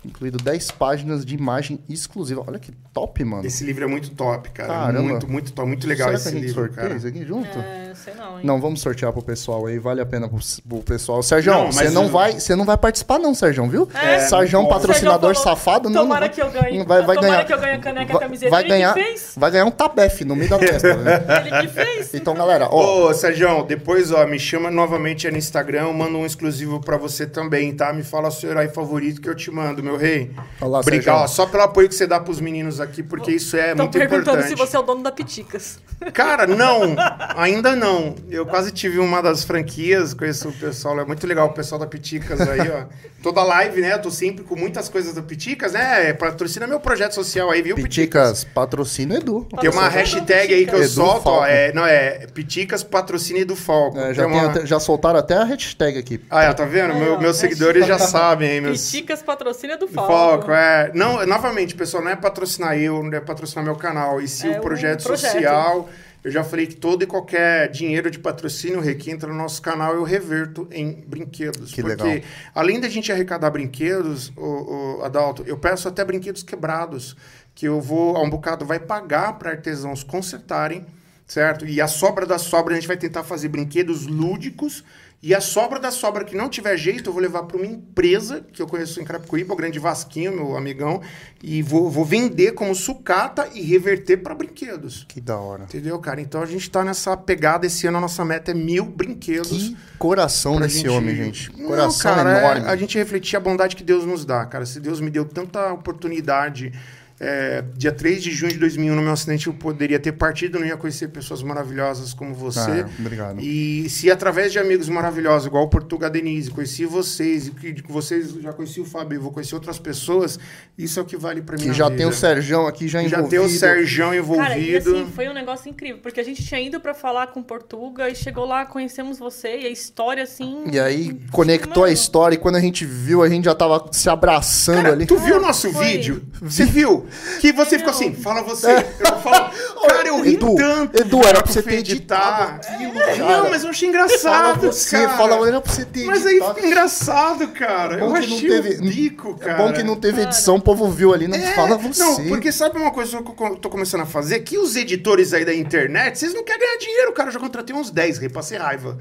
incluído 0.05 0.39
10 0.39 0.71
páginas 0.73 1.25
de 1.25 1.35
imagem 1.35 1.79
exclusiva. 1.89 2.43
Olha 2.47 2.59
que 2.59 2.73
top, 2.93 3.25
mano. 3.25 3.47
Esse 3.47 3.65
livro 3.65 3.85
é 3.85 3.87
muito 3.87 4.11
top, 4.11 4.51
cara. 4.51 4.69
Caramba. 4.69 5.03
Muito, 5.03 5.29
muito 5.31 5.53
top. 5.53 5.69
Muito 5.69 5.87
legal 5.87 6.09
Será 6.09 6.17
esse 6.19 6.25
que 6.25 6.29
a 6.29 6.33
gente 6.41 6.47
livro, 6.49 6.63
sorteia 6.65 6.87
cara. 6.89 6.97
isso 6.99 7.07
aqui 7.07 7.25
junto? 7.25 7.59
É, 7.59 7.93
sei 7.95 8.15
não, 8.15 8.39
hein? 8.39 8.47
Não, 8.47 8.61
vamos 8.61 8.81
sortear 8.81 9.13
pro 9.13 9.23
pessoal 9.23 9.67
aí, 9.67 9.79
vale 9.79 10.01
a 10.01 10.07
pena 10.07 10.29
pro, 10.29 10.39
pro 10.69 10.79
pessoal. 10.83 11.23
Sérgio, 11.23 11.53
Não, 11.53 11.71
você 11.73 11.91
não 11.91 12.07
o- 12.07 12.11
vai, 12.11 12.33
você 12.33 12.55
não 12.57 12.65
vai 12.65 12.77
participar 12.77 13.19
não, 13.19 13.35
Sérgio, 13.35 13.67
viu? 13.69 13.89
É, 13.95 14.21
Sérgio, 14.21 14.61
não 14.61 14.69
patrocinador 14.69 15.35
Sérgio 15.35 15.43
falou, 15.43 15.57
safado, 15.59 15.91
não. 15.91 16.03
tomara 16.03 16.27
não 16.27 16.33
que 16.35 16.41
eu 16.43 16.51
ganhe. 16.51 16.85
Vai, 16.85 17.03
vai 17.05 17.17
Tomara 17.17 17.21
ganhar. 17.35 17.45
que 17.45 17.53
eu 17.53 17.59
ganhe 17.61 17.75
a 17.77 17.79
caneca 17.79 18.13
e 18.13 18.17
a 18.17 18.19
vai- 18.19 18.23
camiseta. 18.29 18.51
Vai 18.51 18.61
Ele 18.63 18.69
que 18.69 18.75
ganhar, 18.75 18.95
fez? 18.95 19.33
vai 19.37 19.51
ganhar 19.51 19.65
um 19.67 19.71
tabef 19.71 20.25
no 20.25 20.35
meio 20.37 20.51
da 20.51 20.59
testa. 20.59 20.95
né? 20.97 21.25
Ele 21.47 21.61
que 21.67 21.69
fez. 21.75 22.15
Então, 22.15 22.35
galera, 22.35 22.69
ó, 22.71 23.09
Ô, 23.09 23.15
Sérgio, 23.15 23.63
depois, 23.65 24.11
ó, 24.13 24.27
me 24.27 24.39
chama 24.39 24.71
novamente 24.71 25.27
aí 25.27 25.33
no 25.33 25.39
Instagram, 25.39 25.83
eu 25.83 25.93
mando 25.93 26.19
um 26.19 26.25
exclusivo 26.27 26.81
pra 26.81 26.97
você 26.97 27.27
também, 27.27 27.75
tá? 27.75 27.93
Me 27.93 28.03
fala 28.03 28.29
o 28.29 28.31
seu 28.33 28.51
herói 28.51 28.69
favorito 28.69 29.21
que 29.21 29.29
eu 29.29 29.35
te 29.35 29.51
mando, 29.51 29.83
meu 29.89 29.97
rei. 29.97 30.31
Olá, 30.61 30.81
Obrigado, 30.81 31.23
ó, 31.23 31.27
só 31.27 31.47
pelo 31.47 31.63
apoio 31.63 31.89
que 31.89 31.95
você 31.95 32.07
dá 32.07 32.21
pros 32.21 32.41
meninos 32.41 32.81
aqui, 32.81 33.03
porque 33.03 33.33
isso 33.33 33.57
é 33.57 33.71
Estão 33.71 33.87
muito 33.87 33.99
perguntando 33.99 34.21
importante. 34.39 34.49
se 34.49 34.55
você 34.55 34.77
é 34.77 34.81
o 34.81 34.83
dono 34.83 35.03
da 35.03 35.11
Piticas. 35.11 35.79
Cara, 36.13 36.47
não, 36.47 36.95
ainda 37.37 37.75
não. 37.75 38.15
Eu 38.29 38.45
quase 38.47 38.71
tive 38.71 38.99
uma 38.99 39.21
das 39.23 39.43
franquias, 39.45 40.13
conheço 40.15 40.49
o 40.49 40.53
pessoal, 40.53 41.01
é 41.01 41.05
muito 41.05 41.27
legal 41.27 41.47
o 41.49 41.53
pessoal 41.53 41.79
da 41.81 41.87
Piticas 41.87 42.41
aí, 42.41 42.61
ó. 42.71 42.85
Toda 43.21 43.43
live, 43.43 43.81
né? 43.81 43.95
Eu 43.95 44.01
tô 44.01 44.11
sempre 44.13 44.45
com 44.45 44.55
muitas 44.55 44.89
coisas 44.89 45.13
da 45.13 45.21
Piticas, 45.23 45.73
né? 45.73 46.13
Patrocina 46.13 46.69
meu 46.69 46.79
projeto 46.79 47.13
social 47.15 47.51
aí, 47.51 47.63
viu, 47.63 47.75
Piticas, 47.75 48.45
patrocínio 48.45 49.17
Edu. 49.17 49.45
Tem 49.61 49.71
uma 49.71 49.83
Patrocina 49.83 49.89
hashtag 49.89 50.55
aí 50.55 50.67
que 50.67 50.75
eu 50.75 50.79
Edu 50.83 50.89
solto, 50.89 51.27
ó, 51.29 51.39
Falco. 51.39 51.45
é, 51.47 51.73
não, 51.73 51.85
é 51.85 52.27
Piticas 52.33 52.85
Patrocínio 52.85 53.45
do 53.45 53.57
Falco. 53.57 53.99
É, 53.99 54.15
já, 54.15 54.23
Tem 54.23 54.33
tem 54.33 54.41
uma- 54.41 54.51
até- 54.53 54.67
já 54.67 54.79
soltaram 54.79 55.19
até 55.19 55.35
a 55.35 55.43
hashtag 55.45 55.99
aqui. 55.99 56.21
Ah, 56.31 56.45
é, 56.45 56.53
tá 56.55 56.65
vendo? 56.65 56.93
Aí, 56.93 57.01
Meu- 57.01 57.15
ó, 57.15 57.19
meus 57.19 57.41
hashtag. 57.41 57.55
seguidores 57.55 57.87
já 57.87 57.99
sabem, 57.99 58.51
hein? 58.53 58.61
Meus... 58.61 58.89
Piticas 58.89 59.21
patrocina 59.21 59.77
do 59.79 59.89
Falco. 59.89 60.13
Falco, 60.13 60.53
é. 60.53 60.91
Não, 60.95 61.25
novamente, 61.27 61.75
pessoal, 61.75 62.03
não 62.03 62.11
é 62.11 62.17
patrocinar 62.17 62.77
eu, 62.77 63.03
não 63.03 63.13
é 63.13 63.21
patrocinar 63.21 63.65
meu 63.65 63.77
canal, 63.77 64.21
e 64.21 64.29
sim 64.29 64.53
É 64.53 64.59
o 64.59 64.61
projeto, 64.61 65.01
um 65.01 65.05
projeto. 65.05 65.33
social. 65.33 65.89
Eu 66.23 66.33
já 66.33 66.43
falei 66.43 66.67
que 66.67 66.75
todo 66.75 67.03
e 67.03 67.07
qualquer 67.07 67.71
dinheiro 67.71 68.11
de 68.11 68.19
patrocínio 68.19 68.83
que 68.97 69.11
entra 69.11 69.29
no 69.29 69.37
nosso 69.37 69.63
canal 69.63 69.95
eu 69.95 70.03
reverto 70.03 70.69
em 70.73 70.93
brinquedos. 71.07 71.73
Que 71.73 71.81
porque 71.81 72.05
legal. 72.05 72.29
além 72.55 72.81
da 72.81 72.89
gente 72.89 73.13
arrecadar 73.13 73.51
brinquedos, 73.51 74.33
o, 74.37 75.01
Adalto, 75.05 75.45
eu 75.47 75.57
peço 75.57 75.87
até 75.87 76.05
brinquedos 76.05 76.43
quebrados, 76.43 77.17
que 77.55 77.67
eu 77.67 77.81
vou, 77.81 78.17
a 78.17 78.23
um 78.23 78.29
bocado, 78.29 78.65
vai 78.65 78.81
pagar 78.81 79.39
para 79.39 79.51
artesãos 79.51 80.03
consertarem, 80.03 80.85
certo? 81.27 81.65
E 81.65 81.81
a 81.81 81.87
sobra 81.87 82.27
da 82.27 82.37
sobra 82.37 82.75
a 82.75 82.77
gente 82.77 82.89
vai 82.89 82.97
tentar 82.97 83.23
fazer 83.23 83.49
brinquedos 83.49 84.07
lúdicos. 84.07 84.85
E 85.21 85.35
a 85.35 85.41
sobra 85.41 85.81
da 85.81 85.91
sobra 85.91 86.25
que 86.25 86.37
não 86.37 86.49
tiver 86.49 86.77
jeito, 86.77 87.11
eu 87.11 87.13
vou 87.13 87.21
levar 87.21 87.43
para 87.43 87.57
uma 87.57 87.67
empresa 87.67 88.47
que 88.53 88.63
eu 88.63 88.69
conheço 88.69 89.01
em 89.01 89.05
Carapicuíba, 89.05 89.53
o 89.53 89.57
Grande 89.57 89.77
Vasquinho, 89.81 90.33
meu 90.33 90.57
amigão, 90.57 91.01
e 91.43 91.61
vou, 91.61 91.91
vou 91.91 92.05
vender 92.05 92.53
como 92.53 92.73
sucata 92.73 93.49
e 93.53 93.61
reverter 93.61 94.19
para 94.19 94.33
brinquedos. 94.33 95.05
Que 95.09 95.21
da 95.21 95.37
hora. 95.37 95.65
Entendeu, 95.65 95.99
cara? 95.99 96.21
Então 96.21 96.41
a 96.41 96.47
gente 96.47 96.71
tá 96.71 96.85
nessa 96.85 97.17
pegada. 97.17 97.67
Esse 97.67 97.85
ano 97.89 97.99
a 97.99 98.01
nossa 98.01 98.25
meta 98.25 98.53
é 98.53 98.55
mil 98.55 98.85
brinquedos. 98.85 99.71
Que 99.71 99.77
coração 99.99 100.55
pra 100.57 100.67
desse 100.67 100.79
gente- 100.83 100.89
homem, 100.91 101.17
gente. 101.17 101.51
Não, 101.59 101.67
Coração 101.67 102.15
cara, 102.15 102.37
é 102.37 102.39
enorme. 102.39 102.71
a 102.71 102.77
gente 102.77 102.97
refletir 102.97 103.37
a 103.37 103.41
bondade 103.41 103.75
que 103.75 103.83
Deus 103.83 104.05
nos 104.07 104.25
dá, 104.25 104.47
cara. 104.47 104.65
Se 104.65 104.79
Deus 104.79 105.01
me 105.01 105.11
deu 105.11 105.25
tanta 105.25 105.73
oportunidade. 105.73 106.73
É, 107.21 107.65
dia 107.77 107.91
3 107.91 108.23
de 108.23 108.31
junho 108.31 108.53
de 108.53 108.59
2001, 108.59 108.95
no 108.95 109.03
meu 109.03 109.13
acidente, 109.13 109.49
eu 109.49 109.53
poderia 109.55 109.99
ter 109.99 110.13
partido, 110.13 110.59
não 110.59 110.67
ia 110.67 110.77
conhecer 110.77 111.09
pessoas 111.09 111.43
maravilhosas 111.43 112.15
como 112.15 112.33
você. 112.33 112.85
Ah, 112.85 112.89
obrigado. 112.99 113.41
E 113.41 113.89
se 113.91 114.11
através 114.11 114.53
de 114.53 114.59
amigos 114.59 114.89
maravilhosos, 114.89 115.47
igual 115.47 115.65
o 115.65 115.69
Portuga 115.69 116.09
Denise, 116.09 116.51
conheci 116.51 116.85
vocês, 116.87 117.49
e 117.49 117.51
que 117.51 117.83
vocês 117.91 118.35
já 118.41 118.53
conheci 118.53 118.81
o 118.81 118.85
Fábio, 118.85 119.21
vou 119.21 119.33
conhecer 119.33 119.55
outras 119.55 119.79
pessoas, 119.79 120.39
isso 120.77 121.01
é 121.01 121.03
o 121.03 121.05
que 121.05 121.17
vale 121.17 121.43
pra 121.43 121.57
mim. 121.57 121.65
Que 121.65 121.73
já 121.73 121.87
vida. 121.87 121.97
tem 121.97 122.07
o 122.07 122.13
Serjão 122.13 122.67
aqui 122.67 122.87
já 122.87 123.01
Já 123.03 123.19
envolvido. 123.19 123.31
tem 123.31 123.39
o 123.41 123.49
Serjão 123.49 124.15
envolvido. 124.15 124.49
Cara, 124.49 124.59
e 124.59 124.77
assim, 124.77 125.07
foi 125.15 125.29
um 125.29 125.35
negócio 125.35 125.69
incrível, 125.69 125.99
porque 126.01 126.21
a 126.21 126.25
gente 126.25 126.45
tinha 126.45 126.61
ido 126.61 126.79
pra 126.79 126.95
falar 126.95 127.29
com 127.29 127.43
Portuga 127.43 128.09
e 128.09 128.15
chegou 128.15 128.47
lá, 128.47 128.65
conhecemos 128.65 129.19
você 129.19 129.59
e 129.61 129.67
a 129.67 129.71
história, 129.71 130.23
assim... 130.23 130.65
E 130.71 130.79
aí 130.79 131.19
conectou 131.33 131.83
a 131.83 131.91
história 131.91 132.37
e 132.37 132.39
quando 132.39 132.57
a 132.57 132.61
gente 132.61 132.85
viu, 132.85 133.23
a 133.23 133.29
gente 133.29 133.47
já 133.47 133.55
tava 133.57 133.85
se 133.91 134.09
abraçando 134.09 134.83
Cara, 134.83 134.93
ali. 134.93 135.07
tu 135.07 135.19
viu 135.19 135.39
o 135.39 135.41
nosso 135.41 135.73
foi. 135.73 135.85
vídeo? 135.85 136.23
Você 136.41 136.65
viu? 136.65 137.08
Que 137.41 137.53
você 137.53 137.79
ficou 137.79 137.91
assim, 137.91 138.15
fala 138.15 138.43
você. 138.43 138.71
Eu 139.01 139.21
falo, 139.21 139.51
cara, 139.89 140.09
eu 140.09 140.21
ri 140.23 140.35
Edu, 140.35 140.55
tanto. 140.55 141.01
Edu, 141.01 141.21
era 141.27 141.43
pra 141.43 141.53
você 141.53 141.63
ter 141.63 141.77
editar. 141.77 142.59
editado 142.61 142.75
aquilo, 142.75 143.01
É. 143.03 143.17
Não, 143.17 143.51
mas 143.51 143.65
eu 143.65 143.71
achei 143.71 143.93
Fala 143.93 144.05
engraçado, 144.07 144.61
você, 144.73 144.97
cara. 145.05 145.17
fala, 145.17 145.49
era 145.49 145.61
pra 145.61 145.73
você 145.73 145.85
ter 145.85 146.05
Mas 146.05 146.27
aí 146.27 146.33
editado. 146.37 146.55
fica 146.55 146.67
engraçado, 146.67 147.49
cara. 147.49 147.97
Bom 147.99 148.17
eu 148.17 148.21
que 148.23 148.27
não 148.29 148.37
achei 148.37 148.49
teve- 148.49 149.35
cara. 149.39 149.53
É 149.53 149.57
bom 149.57 149.73
que 149.73 149.83
não 149.83 149.97
teve 149.97 150.23
edição, 150.23 150.57
o 150.57 150.61
povo 150.61 150.89
viu 150.91 151.13
ali, 151.15 151.29
não 151.29 151.37
É, 151.37 151.55
fala 151.55 151.77
você. 151.77 152.03
Não, 152.03 152.29
porque 152.29 152.51
sabe 152.53 152.79
uma 152.79 152.91
coisa 152.91 153.23
que 153.23 153.43
eu 153.43 153.57
tô 153.57 153.69
começando 153.71 154.03
a 154.03 154.07
fazer? 154.07 154.41
Que 154.41 154.59
os 154.59 154.77
editores 154.77 155.33
aí 155.33 155.45
da 155.45 155.55
internet, 155.55 156.19
vocês 156.19 156.35
não 156.35 156.45
querem 156.45 156.61
ganhar 156.61 156.79
dinheiro, 156.79 157.13
cara. 157.13 157.29
Eu 157.29 157.33
já 157.33 157.41
contratei 157.41 157.75
uns 157.75 157.91
10, 157.91 158.19
rei, 158.19 158.29
passei 158.29 158.59
raiva. 158.59 158.99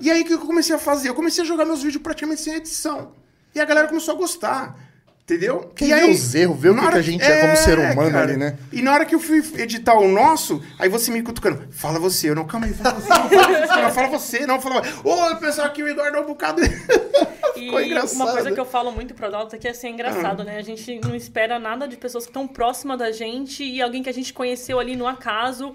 E 0.00 0.10
aí 0.10 0.22
o 0.22 0.24
que 0.24 0.32
eu 0.32 0.38
comecei 0.38 0.74
a 0.74 0.78
fazer? 0.78 1.08
Eu 1.10 1.14
comecei 1.14 1.44
a 1.44 1.46
jogar 1.46 1.64
meus 1.64 1.82
vídeos 1.82 2.02
praticamente 2.02 2.40
sem 2.40 2.54
edição. 2.54 3.12
E 3.54 3.60
a 3.60 3.64
galera 3.64 3.88
começou 3.88 4.14
a 4.14 4.16
gostar. 4.16 4.76
Entendeu? 5.24 5.70
Quem 5.76 5.88
vê 5.88 6.10
os 6.10 6.34
erros, 6.34 6.58
vê 6.60 6.70
o 6.70 6.74
que 6.74 6.80
hora- 6.80 6.90
que 6.92 6.98
a 6.98 7.02
gente 7.02 7.22
é 7.22 7.40
como 7.42 7.56
ser 7.56 7.78
humano 7.78 8.18
ali, 8.18 8.36
né? 8.36 8.58
E 8.72 8.82
na 8.82 8.92
hora 8.92 9.04
que 9.04 9.14
eu 9.14 9.20
fui 9.20 9.38
editar 9.58 9.94
o 9.94 10.08
nosso, 10.08 10.60
aí 10.76 10.88
você 10.88 11.08
me 11.12 11.22
cutucando, 11.22 11.62
fala 11.70 12.00
você, 12.00 12.30
eu 12.30 12.34
não, 12.34 12.44
calma 12.44 12.66
aí, 12.66 12.74
fala 12.74 12.94
você, 12.98 13.08
não, 13.08 13.28
fala 13.28 13.48
você, 13.48 13.76
não, 13.82 13.90
fala 13.92 14.08
você, 14.08 14.46
não, 14.46 14.60
fala 14.60 14.82
Ô, 15.04 15.36
pessoal, 15.36 15.70
que 15.70 15.84
o 15.84 15.88
Eduardo 15.88 16.16
é 16.16 16.20
um 16.20 16.26
bocado. 16.26 16.60
E 17.56 17.64
Ficou 17.64 17.80
engraçado. 17.82 18.16
uma 18.16 18.32
coisa 18.32 18.52
que 18.52 18.60
eu 18.60 18.64
falo 18.64 18.90
muito 18.92 19.12
pro 19.12 19.26
Adalto 19.26 19.54
é 19.54 19.58
que 19.58 19.68
assim, 19.68 19.88
é 19.88 19.90
Ah. 19.90 19.92
engraçado, 19.92 20.44
né? 20.44 20.56
A 20.56 20.62
gente 20.62 20.98
não 21.04 21.14
espera 21.14 21.58
nada 21.58 21.86
de 21.86 21.96
pessoas 21.96 22.24
que 22.24 22.30
estão 22.30 22.46
próximas 22.48 22.96
da 22.98 23.10
gente 23.12 23.62
e 23.62 23.82
alguém 23.82 24.02
que 24.02 24.08
a 24.08 24.14
gente 24.14 24.32
conheceu 24.32 24.78
ali 24.80 24.96
no 24.96 25.06
acaso. 25.06 25.74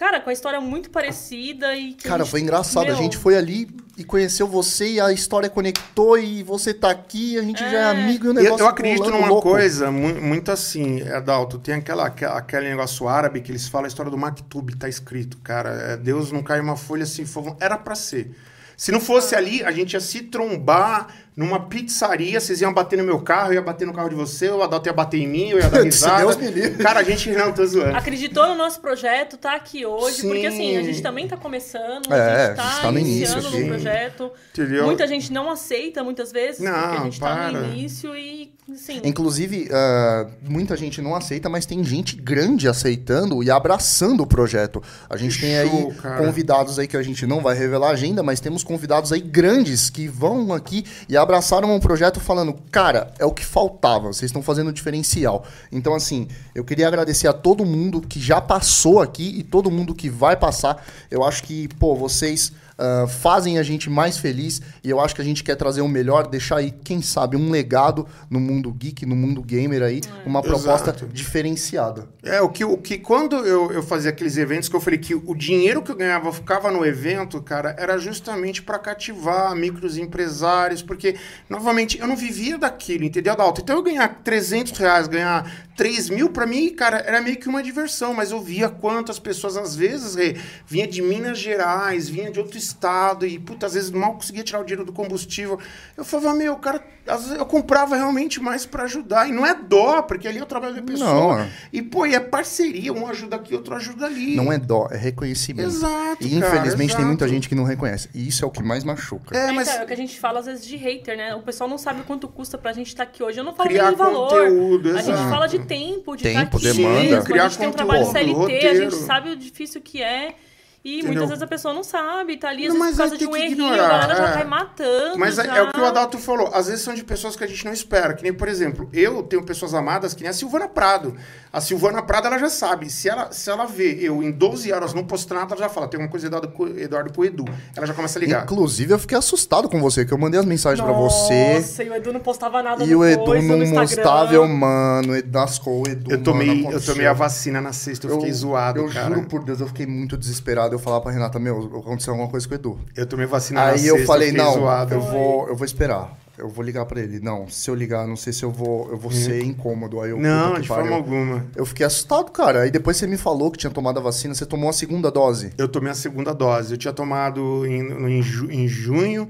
Cara, 0.00 0.18
com 0.18 0.30
a 0.30 0.32
história 0.32 0.58
muito 0.62 0.88
parecida 0.88 1.76
e 1.76 1.92
Cara, 1.92 2.24
gente- 2.24 2.30
foi 2.30 2.40
engraçado. 2.40 2.86
meu, 2.86 2.94
A 2.94 2.96
gente 2.96 3.18
foi 3.18 3.36
ali 3.36 3.68
e 3.98 4.02
conheceu 4.02 4.46
você 4.48 4.92
e 4.94 4.98
a 5.00 5.12
história 5.12 5.50
conectou 5.50 6.16
e 6.18 6.42
você 6.42 6.72
tá 6.72 6.90
aqui, 6.90 7.38
a 7.38 7.42
gente 7.42 7.58
já 7.58 7.66
é 7.66 7.74
É. 7.74 7.84
amigo 7.90 8.24
e 8.24 8.28
o 8.28 8.30
Eu, 8.30 8.34
negócio 8.34 8.64
eu 8.64 8.68
acredito 8.68 9.00
rolando 9.02 9.18
numa 9.18 9.28
louco. 9.28 9.50
coisa 9.50 9.90
mu- 9.90 10.14
muito 10.22 10.50
assim, 10.50 11.02
Adalto, 11.02 11.58
tem 11.58 11.74
aquela, 11.74 12.06
aquele 12.06 12.70
negócio 12.70 13.06
árabe 13.06 13.42
que 13.42 13.52
eles 13.52 13.68
falam 13.68 13.84
a 13.84 13.88
história 13.88 14.10
do 14.10 14.16
Maktub, 14.16 14.74
tá 14.74 14.88
escrito, 14.88 15.36
cara. 15.44 15.68
é, 15.68 15.96
Deus 15.98 16.32
não 16.32 16.42
cai 16.42 16.60
uma 16.60 16.76
folha 16.78 17.02
assim, 17.02 17.26
fogo- 17.26 17.54
era 17.60 17.76
pra 17.76 17.94
ser. 17.94 18.34
Se 18.78 18.90
não 18.90 19.00
fosse 19.00 19.36
ali, 19.36 19.62
a 19.62 19.70
gente 19.70 19.92
ia 19.92 20.00
se 20.00 20.22
trombar 20.22 21.08
numa 21.36 21.60
pizzaria, 21.60 22.38
vocês 22.40 22.60
iam 22.60 22.72
bater 22.74 22.98
no 22.98 23.04
meu 23.04 23.20
carro, 23.20 23.50
eu 23.50 23.54
ia 23.54 23.62
bater 23.62 23.86
no 23.86 23.92
carro 23.94 24.08
de 24.10 24.14
você, 24.14 24.48
o 24.50 24.62
Adalto 24.62 24.88
ia 24.88 24.92
bater 24.92 25.18
em 25.20 25.26
mim, 25.26 25.48
eu 25.50 25.58
ia 25.58 25.70
dar 25.70 25.82
risada. 25.84 26.36
Cara, 26.82 27.00
a 27.00 27.02
gente 27.02 27.30
não 27.30 27.52
tô 27.52 27.64
zoando. 27.64 27.96
Acreditou 27.96 28.48
no 28.48 28.54
nosso 28.54 28.80
projeto, 28.80 29.36
tá 29.36 29.54
aqui 29.54 29.86
hoje, 29.86 30.22
porque 30.22 30.46
assim, 30.46 30.76
a 30.76 30.80
Sim. 30.80 30.86
gente 30.86 31.02
também 31.02 31.26
tá 31.28 31.36
começando, 31.36 32.12
a 32.12 32.16
É, 32.16 32.46
gente 32.48 32.56
tá, 32.56 32.62
a 32.62 32.70
gente 32.72 32.82
tá 32.82 32.92
no 32.92 32.98
início 32.98 33.32
iniciando 33.34 33.48
aqui. 33.48 33.60
no 33.60 33.68
projeto. 33.68 34.30
Entendeu? 34.52 34.84
Muita 34.86 35.06
gente 35.06 35.32
não 35.32 35.50
aceita 35.50 36.04
muitas 36.04 36.30
vezes, 36.32 36.56
porque 36.56 36.68
a 36.68 36.90
Não, 36.98 37.04
gente 37.04 37.20
tá 37.20 37.26
para. 37.34 37.52
no 37.52 37.72
início 37.72 38.14
e, 38.16 38.52
assim, 38.72 39.00
Inclusive, 39.04 39.68
ah, 39.72 40.26
muita 40.42 40.76
gente 40.76 41.00
não 41.00 41.14
aceita, 41.14 41.48
mas 41.48 41.64
tem 41.64 41.82
gente 41.84 42.16
grande 42.16 42.68
aceitando 42.68 43.42
e 43.42 43.50
abraçando 43.50 44.22
o 44.22 44.26
projeto. 44.26 44.82
A 45.08 45.16
gente 45.16 45.36
Que 45.36 45.42
tem 45.46 45.56
aí 45.58 45.68
show, 45.70 45.94
cara. 45.94 46.16
convidados 46.18 46.78
aí 46.78 46.86
que 46.86 46.96
a 46.96 47.02
gente 47.02 47.26
não 47.26 47.40
vai 47.40 47.56
revelar 47.56 47.88
a 47.88 47.92
agenda, 47.92 48.22
mas 48.22 48.40
temos 48.40 48.62
convidados 48.62 49.12
aí 49.12 49.20
grandes 49.20 49.88
que 49.88 50.06
vão 50.08 50.52
aqui 50.52 50.84
e 51.08 51.16
abraçaram 51.20 51.74
um 51.74 51.80
projeto 51.80 52.18
falando, 52.20 52.54
cara, 52.70 53.12
é 53.18 53.24
o 53.24 53.32
que 53.32 53.44
faltava, 53.44 54.12
vocês 54.12 54.30
estão 54.30 54.42
fazendo 54.42 54.72
diferencial. 54.72 55.44
Então, 55.70 55.94
assim, 55.94 56.28
eu 56.54 56.64
queria 56.64 56.88
agradecer 56.88 57.28
a 57.28 57.32
todo 57.32 57.64
mundo 57.64 58.00
que 58.00 58.20
já 58.20 58.40
passou 58.40 59.00
aqui 59.00 59.38
e 59.38 59.42
todo 59.42 59.70
mundo 59.70 59.94
que 59.94 60.08
vai 60.08 60.36
passar. 60.36 60.84
Eu 61.10 61.24
acho 61.24 61.42
que, 61.42 61.68
pô, 61.78 61.94
vocês 61.94 62.52
ah, 62.80 63.06
fazem 63.06 63.58
a 63.58 63.62
gente 63.62 63.90
mais 63.90 64.16
feliz 64.16 64.62
e 64.82 64.88
eu 64.88 64.98
acho 64.98 65.14
que 65.14 65.20
a 65.20 65.24
gente 65.24 65.44
quer 65.44 65.54
trazer 65.54 65.82
o 65.82 65.88
melhor, 65.88 66.26
deixar 66.26 66.56
aí, 66.56 66.70
quem 66.70 67.02
sabe, 67.02 67.36
um 67.36 67.50
legado 67.50 68.06
no 68.30 68.40
mundo 68.40 68.72
geek, 68.72 69.04
no 69.04 69.14
mundo 69.14 69.42
gamer 69.42 69.82
aí, 69.82 70.00
uma 70.24 70.40
proposta 70.40 70.88
Exato. 70.88 71.06
diferenciada. 71.12 72.08
É, 72.22 72.40
o 72.40 72.48
que, 72.48 72.64
o 72.64 72.78
que 72.78 72.96
quando 72.96 73.36
eu, 73.36 73.70
eu 73.70 73.82
fazia 73.82 74.08
aqueles 74.08 74.38
eventos 74.38 74.68
que 74.68 74.74
eu 74.74 74.80
falei 74.80 74.98
que 74.98 75.14
o 75.14 75.34
dinheiro 75.34 75.82
que 75.82 75.90
eu 75.90 75.96
ganhava 75.96 76.32
ficava 76.32 76.70
no 76.70 76.84
evento, 76.84 77.42
cara, 77.42 77.76
era 77.78 77.98
justamente 77.98 78.62
para 78.62 78.78
cativar 78.78 79.54
micros 79.54 79.98
empresários, 79.98 80.82
porque, 80.82 81.16
novamente, 81.50 82.00
eu 82.00 82.06
não 82.06 82.16
vivia 82.16 82.56
daquilo, 82.56 83.04
entendeu, 83.04 83.34
Adalto? 83.34 83.60
Então 83.60 83.76
eu 83.76 83.82
ganhar 83.82 84.08
300 84.24 84.78
reais, 84.78 85.06
ganhar 85.06 85.68
3 85.80 86.10
mil, 86.10 86.28
pra 86.28 86.46
mim, 86.46 86.68
cara, 86.74 86.98
era 86.98 87.22
meio 87.22 87.38
que 87.38 87.48
uma 87.48 87.62
diversão, 87.62 88.12
mas 88.12 88.32
eu 88.32 88.40
via 88.42 88.68
quantas 88.68 89.18
pessoas, 89.18 89.56
às 89.56 89.74
vezes, 89.74 90.14
Rê, 90.14 90.36
vinha 90.66 90.86
de 90.86 91.00
Minas 91.00 91.38
Gerais, 91.38 92.06
vinha 92.06 92.30
de 92.30 92.38
outro 92.38 92.58
estado, 92.58 93.26
e, 93.26 93.38
puta, 93.38 93.64
às 93.64 93.72
vezes 93.72 93.90
mal 93.90 94.12
conseguia 94.12 94.44
tirar 94.44 94.60
o 94.60 94.62
dinheiro 94.62 94.84
do 94.84 94.92
combustível. 94.92 95.58
Eu 95.96 96.04
falava, 96.04 96.34
meu, 96.34 96.54
cara, 96.56 96.84
às 97.10 97.22
vezes 97.24 97.36
eu 97.38 97.44
comprava 97.46 97.96
realmente 97.96 98.40
mais 98.40 98.64
para 98.64 98.84
ajudar, 98.84 99.28
e 99.28 99.32
não 99.32 99.44
é 99.46 99.54
dó, 99.54 100.02
porque 100.02 100.26
ali 100.28 100.38
eu 100.38 100.46
trabalho 100.46 100.74
de 100.74 100.82
pessoa. 100.82 101.38
Não. 101.44 101.48
E, 101.72 101.82
pô, 101.82 102.06
e 102.06 102.14
é 102.14 102.20
parceria, 102.20 102.92
um 102.92 103.06
ajuda 103.06 103.36
aqui, 103.36 103.54
outro 103.54 103.74
ajuda 103.74 104.06
ali. 104.06 104.36
Não 104.36 104.52
é 104.52 104.58
dó, 104.58 104.88
é 104.90 104.96
reconhecimento. 104.96 105.68
Exato, 105.68 106.18
E 106.26 106.34
infelizmente 106.34 106.88
cara, 106.90 106.98
tem 106.98 107.06
muita 107.06 107.24
exato. 107.24 107.34
gente 107.34 107.48
que 107.48 107.54
não 107.54 107.64
reconhece. 107.64 108.08
E 108.14 108.26
isso 108.28 108.44
é 108.44 108.48
o 108.48 108.50
que 108.50 108.62
mais 108.62 108.84
machuca. 108.84 109.36
É, 109.36 109.48
É, 109.48 109.52
mas 109.52 109.68
então, 109.68 109.80
é 109.80 109.84
o 109.84 109.86
que 109.86 109.92
a 109.92 109.96
gente 109.96 110.18
fala 110.20 110.40
às 110.40 110.46
vezes 110.46 110.64
de 110.66 110.76
hater, 110.76 111.16
né? 111.16 111.34
O 111.34 111.42
pessoal 111.42 111.68
não 111.68 111.78
sabe 111.78 112.02
quanto 112.04 112.28
custa 112.28 112.56
pra 112.56 112.72
gente 112.72 112.88
estar 112.88 113.02
aqui 113.02 113.22
hoje. 113.22 113.38
Eu 113.38 113.44
não 113.44 113.54
falo 113.54 113.68
Criar 113.68 113.88
nem 113.88 113.96
valor. 113.96 114.28
conteúdo, 114.28 114.90
a 114.90 115.02
gente 115.02 115.10
exato. 115.14 115.30
fala 115.30 115.46
de 115.46 115.58
tempo, 115.60 116.16
de 116.16 116.22
Tempo, 116.22 116.56
estar 116.56 116.70
aqui 116.70 116.78
demanda. 116.78 117.00
mesmo. 117.00 117.24
Criar 117.24 117.44
a 117.44 117.48
gente 117.48 117.58
tem 117.58 117.68
um 117.68 117.72
trabalho 117.72 118.06
conteúdo, 118.06 118.34
CLT, 118.46 118.52
a 118.54 118.70
roteiro. 118.70 118.90
gente 118.90 119.02
sabe 119.04 119.30
o 119.30 119.36
difícil 119.36 119.80
que 119.80 120.02
é. 120.02 120.34
E 120.82 121.00
Entendeu? 121.00 121.08
muitas 121.12 121.28
vezes 121.28 121.42
a 121.42 121.46
pessoa 121.46 121.74
não 121.74 121.84
sabe, 121.84 122.38
tá 122.38 122.48
ali, 122.48 122.66
às 122.66 122.72
Não, 122.72 122.80
vezes 122.80 122.96
por 122.96 122.98
causa 122.98 123.14
aí 123.14 123.18
de 123.18 123.26
um 123.26 123.32
que 123.32 123.38
errinho, 123.38 123.74
a 123.74 123.76
galera 123.76 124.16
já 124.16 124.28
é. 124.28 124.32
cai 124.32 124.44
matando. 124.44 125.18
Mas 125.18 125.38
é, 125.38 125.44
já. 125.44 125.56
é 125.58 125.62
o 125.62 125.70
que 125.70 125.78
o 125.78 125.84
Adalto 125.84 126.16
falou. 126.18 126.50
Às 126.54 126.68
vezes 126.68 126.80
são 126.82 126.94
de 126.94 127.04
pessoas 127.04 127.36
que 127.36 127.44
a 127.44 127.46
gente 127.46 127.62
não 127.66 127.72
espera. 127.72 128.14
Que 128.14 128.22
nem, 128.22 128.32
por 128.32 128.48
exemplo, 128.48 128.88
eu 128.90 129.22
tenho 129.22 129.42
pessoas 129.42 129.74
amadas 129.74 130.14
que 130.14 130.22
nem 130.22 130.30
a 130.30 130.32
Silvana 130.32 130.68
Prado. 130.68 131.14
A 131.52 131.60
Silvana 131.60 132.02
Prado, 132.02 132.28
ela 132.28 132.38
já 132.38 132.48
sabe. 132.48 132.88
Se 132.88 133.10
ela, 133.10 133.30
se 133.30 133.50
ela 133.50 133.66
vê 133.66 133.98
eu 134.00 134.22
em 134.22 134.30
12 134.30 134.72
horas 134.72 134.94
não 134.94 135.04
posto 135.04 135.34
nada, 135.34 135.54
ela 135.54 135.64
já 135.64 135.68
fala. 135.68 135.86
Tem 135.86 135.98
alguma 135.98 136.10
coisa 136.10 136.28
Eduardo 136.28 136.48
com, 136.48 136.66
Eduardo 136.68 137.12
com 137.12 137.20
o 137.20 137.24
Edu. 137.26 137.44
Ela 137.76 137.86
já 137.86 137.92
começa 137.92 138.18
a 138.18 138.20
ligar. 138.20 138.44
Inclusive, 138.44 138.94
eu 138.94 138.98
fiquei 138.98 139.18
assustado 139.18 139.68
com 139.68 139.78
você, 139.82 140.06
que 140.06 140.12
eu 140.14 140.18
mandei 140.18 140.40
as 140.40 140.46
mensagens 140.46 140.82
pra 140.82 140.94
você. 140.94 141.54
Nossa, 141.58 141.84
e 141.84 141.90
o 141.90 141.94
Edu 141.94 142.12
não 142.14 142.20
postava 142.20 142.62
nada 142.62 142.84
E 142.84 142.94
o 142.94 143.04
Edu 143.04 143.34
não 143.34 143.42
no 143.42 143.64
Instagram. 143.64 143.80
mostrava, 143.80 144.32
eu, 144.34 144.48
mano, 144.48 145.12
o 145.12 145.86
Edu. 145.86 146.10
Eu 146.10 146.22
tomei, 146.22 146.62
mano, 146.62 146.76
eu 146.76 146.80
tomei 146.80 147.06
a 147.06 147.12
vacina 147.12 147.60
na 147.60 147.74
sexta, 147.74 148.06
eu, 148.06 148.14
fiquei 148.16 148.32
zoado, 148.32 148.80
Eu 148.80 148.88
cara. 148.88 149.14
juro 149.14 149.26
por 149.26 149.44
Deus, 149.44 149.60
eu 149.60 149.66
fiquei 149.66 149.86
muito 149.86 150.16
desesperado. 150.16 150.69
Eu 150.74 150.78
falava 150.78 151.02
pra 151.02 151.12
Renata, 151.12 151.38
meu, 151.38 151.58
aconteceu 151.78 152.12
alguma 152.12 152.28
coisa 152.30 152.46
com 152.46 152.54
o 152.54 152.56
Edu. 152.56 152.78
Eu 152.96 153.06
tomei 153.06 153.26
vacina 153.26 153.60
na 153.60 153.66
Aí 153.70 153.78
sexta, 153.78 153.98
eu 153.98 154.06
falei, 154.06 154.28
fiquei 154.30 154.42
não, 154.44 154.52
zoado. 154.54 154.94
eu 154.94 155.00
vou, 155.00 155.48
eu 155.48 155.56
vou 155.56 155.64
esperar. 155.64 156.18
Eu 156.38 156.48
vou 156.48 156.64
ligar 156.64 156.86
pra 156.86 156.98
ele. 157.00 157.20
Não, 157.20 157.46
se 157.48 157.70
eu 157.70 157.74
ligar, 157.74 158.06
não 158.06 158.16
sei 158.16 158.32
se 158.32 158.42
eu 158.42 158.50
vou, 158.50 158.88
eu 158.90 158.96
vou 158.96 159.10
ser 159.12 159.42
incômodo. 159.44 160.00
Aí 160.00 160.08
eu. 160.10 160.18
Não, 160.18 160.58
de 160.58 160.66
pariu. 160.68 160.84
forma 160.86 160.96
alguma. 160.96 161.44
Eu 161.54 161.66
fiquei 161.66 161.84
assustado, 161.84 162.30
cara. 162.30 162.62
Aí 162.62 162.70
depois 162.70 162.96
você 162.96 163.06
me 163.06 163.18
falou 163.18 163.50
que 163.50 163.58
tinha 163.58 163.70
tomado 163.70 163.98
a 163.98 164.02
vacina, 164.02 164.34
você 164.34 164.46
tomou 164.46 164.70
a 164.70 164.72
segunda 164.72 165.10
dose. 165.10 165.52
Eu 165.58 165.68
tomei 165.68 165.92
a 165.92 165.94
segunda 165.94 166.32
dose. 166.32 166.72
Eu 166.72 166.78
tinha 166.78 166.94
tomado 166.94 167.66
em, 167.66 167.80
em, 168.18 168.22
ju- 168.22 168.50
em 168.50 168.66
junho, 168.66 169.28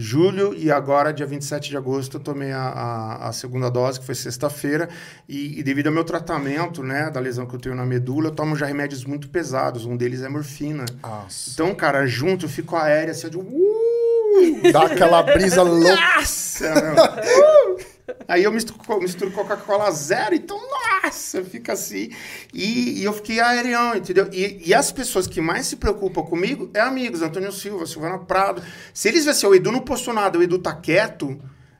julho 0.00 0.54
e 0.56 0.70
agora, 0.70 1.12
dia 1.12 1.26
27 1.26 1.70
de 1.70 1.76
agosto, 1.76 2.18
eu 2.18 2.20
tomei 2.20 2.52
a, 2.52 2.60
a, 2.62 3.28
a 3.28 3.32
segunda 3.32 3.68
dose, 3.68 3.98
que 3.98 4.06
foi 4.06 4.14
sexta-feira. 4.14 4.88
E, 5.28 5.58
e 5.58 5.62
devido 5.64 5.88
ao 5.88 5.92
meu 5.92 6.04
tratamento, 6.04 6.84
né, 6.84 7.10
da 7.10 7.18
lesão 7.18 7.46
que 7.46 7.54
eu 7.56 7.58
tenho 7.58 7.74
na 7.74 7.84
medula, 7.84 8.28
eu 8.28 8.30
tomo 8.30 8.54
já 8.54 8.64
remédios 8.64 9.04
muito 9.04 9.28
pesados. 9.28 9.84
Um 9.84 9.96
deles 9.96 10.22
é 10.22 10.28
morfina. 10.28 10.84
Nossa. 11.02 11.50
Então, 11.52 11.74
cara, 11.74 12.06
junto 12.06 12.44
eu 12.44 12.48
fico 12.48 12.76
aéreo 12.76 13.10
assim, 13.10 13.26
eu 13.26 13.30
digo, 13.30 13.42
uh, 13.42 14.72
Dá 14.72 14.82
aquela 14.82 15.20
brisa 15.22 15.62
louca. 15.62 15.96
nossa! 16.16 16.68
Aí 18.26 18.44
eu 18.44 18.52
misturo, 18.52 19.00
misturo 19.00 19.30
Coca-Cola 19.30 19.90
zero, 19.90 20.34
então, 20.34 20.58
nossa, 21.02 21.42
fica 21.44 21.72
assim. 21.72 22.10
E, 22.52 23.00
e 23.00 23.04
eu 23.04 23.12
fiquei 23.12 23.40
aerião, 23.40 23.94
entendeu? 23.94 24.28
E, 24.32 24.62
e 24.66 24.74
as 24.74 24.90
pessoas 24.92 25.26
que 25.26 25.40
mais 25.40 25.66
se 25.66 25.76
preocupam 25.76 26.22
comigo 26.22 26.70
é 26.74 26.80
amigos, 26.80 27.22
Antônio 27.22 27.52
Silva, 27.52 27.86
Silvana 27.86 28.18
Prado. 28.18 28.62
Se 28.92 29.08
eles 29.08 29.24
veem 29.24 29.32
assim, 29.32 29.46
o 29.46 29.54
Edu 29.54 29.72
não 29.72 29.80
postou 29.80 30.14
nada, 30.14 30.38
o 30.38 30.42
Edu 30.42 30.58
tá 30.58 30.74
quieto, 30.74 31.38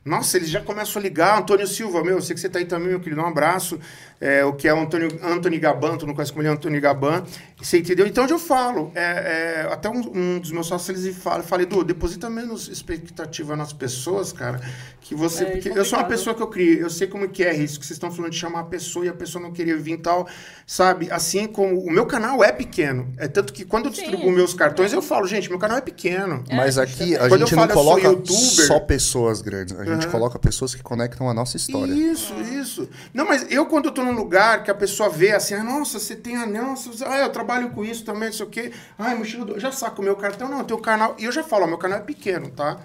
nossa, 0.09 0.39
eles 0.39 0.49
já 0.49 0.61
começam 0.61 1.01
a 1.01 1.03
ligar. 1.03 1.39
Antônio 1.39 1.67
Silva, 1.67 2.03
meu, 2.03 2.15
eu 2.15 2.23
sei 2.23 2.35
que 2.35 2.41
você 2.41 2.49
tá 2.49 2.59
aí 2.59 2.65
também, 2.65 2.89
meu 2.89 3.01
querido, 3.01 3.21
um 3.21 3.27
abraço. 3.27 3.79
É, 4.19 4.43
o 4.43 4.55
que 4.55 4.67
é 4.67 4.73
o 4.73 4.81
Antônio, 4.81 5.09
Antônio 5.23 5.61
Gaban, 5.61 5.99
tu 5.99 6.07
não 6.07 6.15
conhece 6.15 6.33
como 6.33 6.43
ele 6.43 6.49
é 6.49 6.53
Antônio 6.53 6.81
Gaban. 6.81 7.25
Você 7.61 7.79
entendeu? 7.79 8.07
Então, 8.07 8.23
onde 8.23 8.33
eu 8.33 8.39
falo, 8.39 8.93
é, 8.95 9.65
é, 9.67 9.73
até 9.73 9.89
um, 9.91 10.01
um 10.15 10.39
dos 10.39 10.53
meus 10.53 10.69
sócios, 10.69 11.05
eles 11.05 11.17
falam, 11.19 11.43
fala, 11.43 11.63
Edu, 11.63 11.83
deposita 11.83 12.31
menos 12.31 12.69
expectativa 12.69 13.57
nas 13.57 13.73
pessoas, 13.73 14.33
cara, 14.33 14.61
que 15.01 15.13
você... 15.13 15.43
É, 15.43 15.51
porque 15.51 15.69
é 15.71 15.77
eu 15.77 15.85
sou 15.85 15.99
uma 15.99 16.05
pessoa 16.07 16.37
que 16.37 16.43
eu 16.43 16.47
criei, 16.47 16.81
eu 16.81 16.89
sei 16.89 17.09
como 17.09 17.29
que 17.29 17.43
é 17.43 17.57
isso 17.57 17.81
que 17.81 17.85
vocês 17.85 17.97
estão 17.97 18.13
falando 18.13 18.31
de 18.31 18.39
chamar 18.39 18.61
a 18.61 18.65
pessoa 18.65 19.05
e 19.07 19.09
a 19.09 19.13
pessoa 19.13 19.43
não 19.43 19.51
querer 19.51 19.77
vir 19.77 19.95
e 19.95 19.99
tal, 19.99 20.29
sabe? 20.67 21.11
Assim 21.11 21.49
como 21.49 21.81
o 21.81 21.91
meu 21.91 22.07
canal 22.07 22.45
é 22.45 22.53
pequeno. 22.53 23.13
É 23.19 23.27
tanto 23.27 23.53
que 23.53 23.65
quando 23.65 23.87
eu 23.87 23.93
Sim. 23.93 24.03
distribuo 24.03 24.31
meus 24.31 24.55
cartões, 24.55 24.93
eu 24.93 25.03
falo, 25.03 25.27
gente, 25.27 25.49
meu 25.51 25.59
canal 25.59 25.79
é 25.79 25.81
pequeno. 25.81 26.45
Mas 26.53 26.79
aqui 26.79 27.17
a 27.17 27.29
Quando 27.29 27.41
eu 27.41 27.47
gente 27.49 27.57
não 27.57 27.65
eu 27.65 27.69
coloca 27.71 28.03
youtuber. 28.07 28.67
só 28.69 28.79
pessoas 28.79 29.41
grandes. 29.41 29.77
A 29.77 29.85
gente 29.85 30.07
Uhum. 30.07 30.13
coloca 30.13 30.39
pessoas 30.39 30.77
que 30.77 30.83
conectam 30.83 31.29
a 31.29 31.35
nossa 31.35 31.57
história. 31.57 31.93
Isso, 31.93 32.33
isso. 32.41 32.89
Não, 33.13 33.27
mas 33.27 33.45
eu 33.51 33.67
quando 33.67 33.87
eu 33.87 33.91
tô 33.93 34.05
num 34.05 34.13
lugar 34.13 34.63
que 34.63 34.71
a 34.71 34.75
pessoa 34.77 35.09
vê 35.09 35.33
assim, 35.33 35.55
ah, 35.55 35.65
nossa, 35.65 35.99
você 35.99 36.15
tem 36.15 36.37
anel, 36.37 36.77
você- 36.77 37.05
ah, 37.05 37.19
eu 37.19 37.31
trabalho 37.31 37.48
com 37.71 37.85
isso 37.85 38.05
também, 38.05 38.29
não 38.29 38.33
sei 38.33 38.47
o 38.47 38.49
quê. 38.49 38.73
Ai, 38.99 39.15
mochila 39.15 39.45
do... 39.45 39.59
Já 39.61 39.73
saco 39.73 40.01
o 40.03 40.05
meu 40.05 40.17
cartão, 40.17 40.49
não, 40.49 40.59
eu 40.59 40.65
tenho 40.65 40.81
canal. 40.81 41.15
E 41.19 41.25
eu 41.25 41.33
já 41.33 41.43
falo, 41.43 41.65
ó, 41.65 41.67
meu 41.67 41.79
canal 41.79 41.99
é 41.99 42.03
pequeno, 42.03 42.49
tá? 42.51 42.79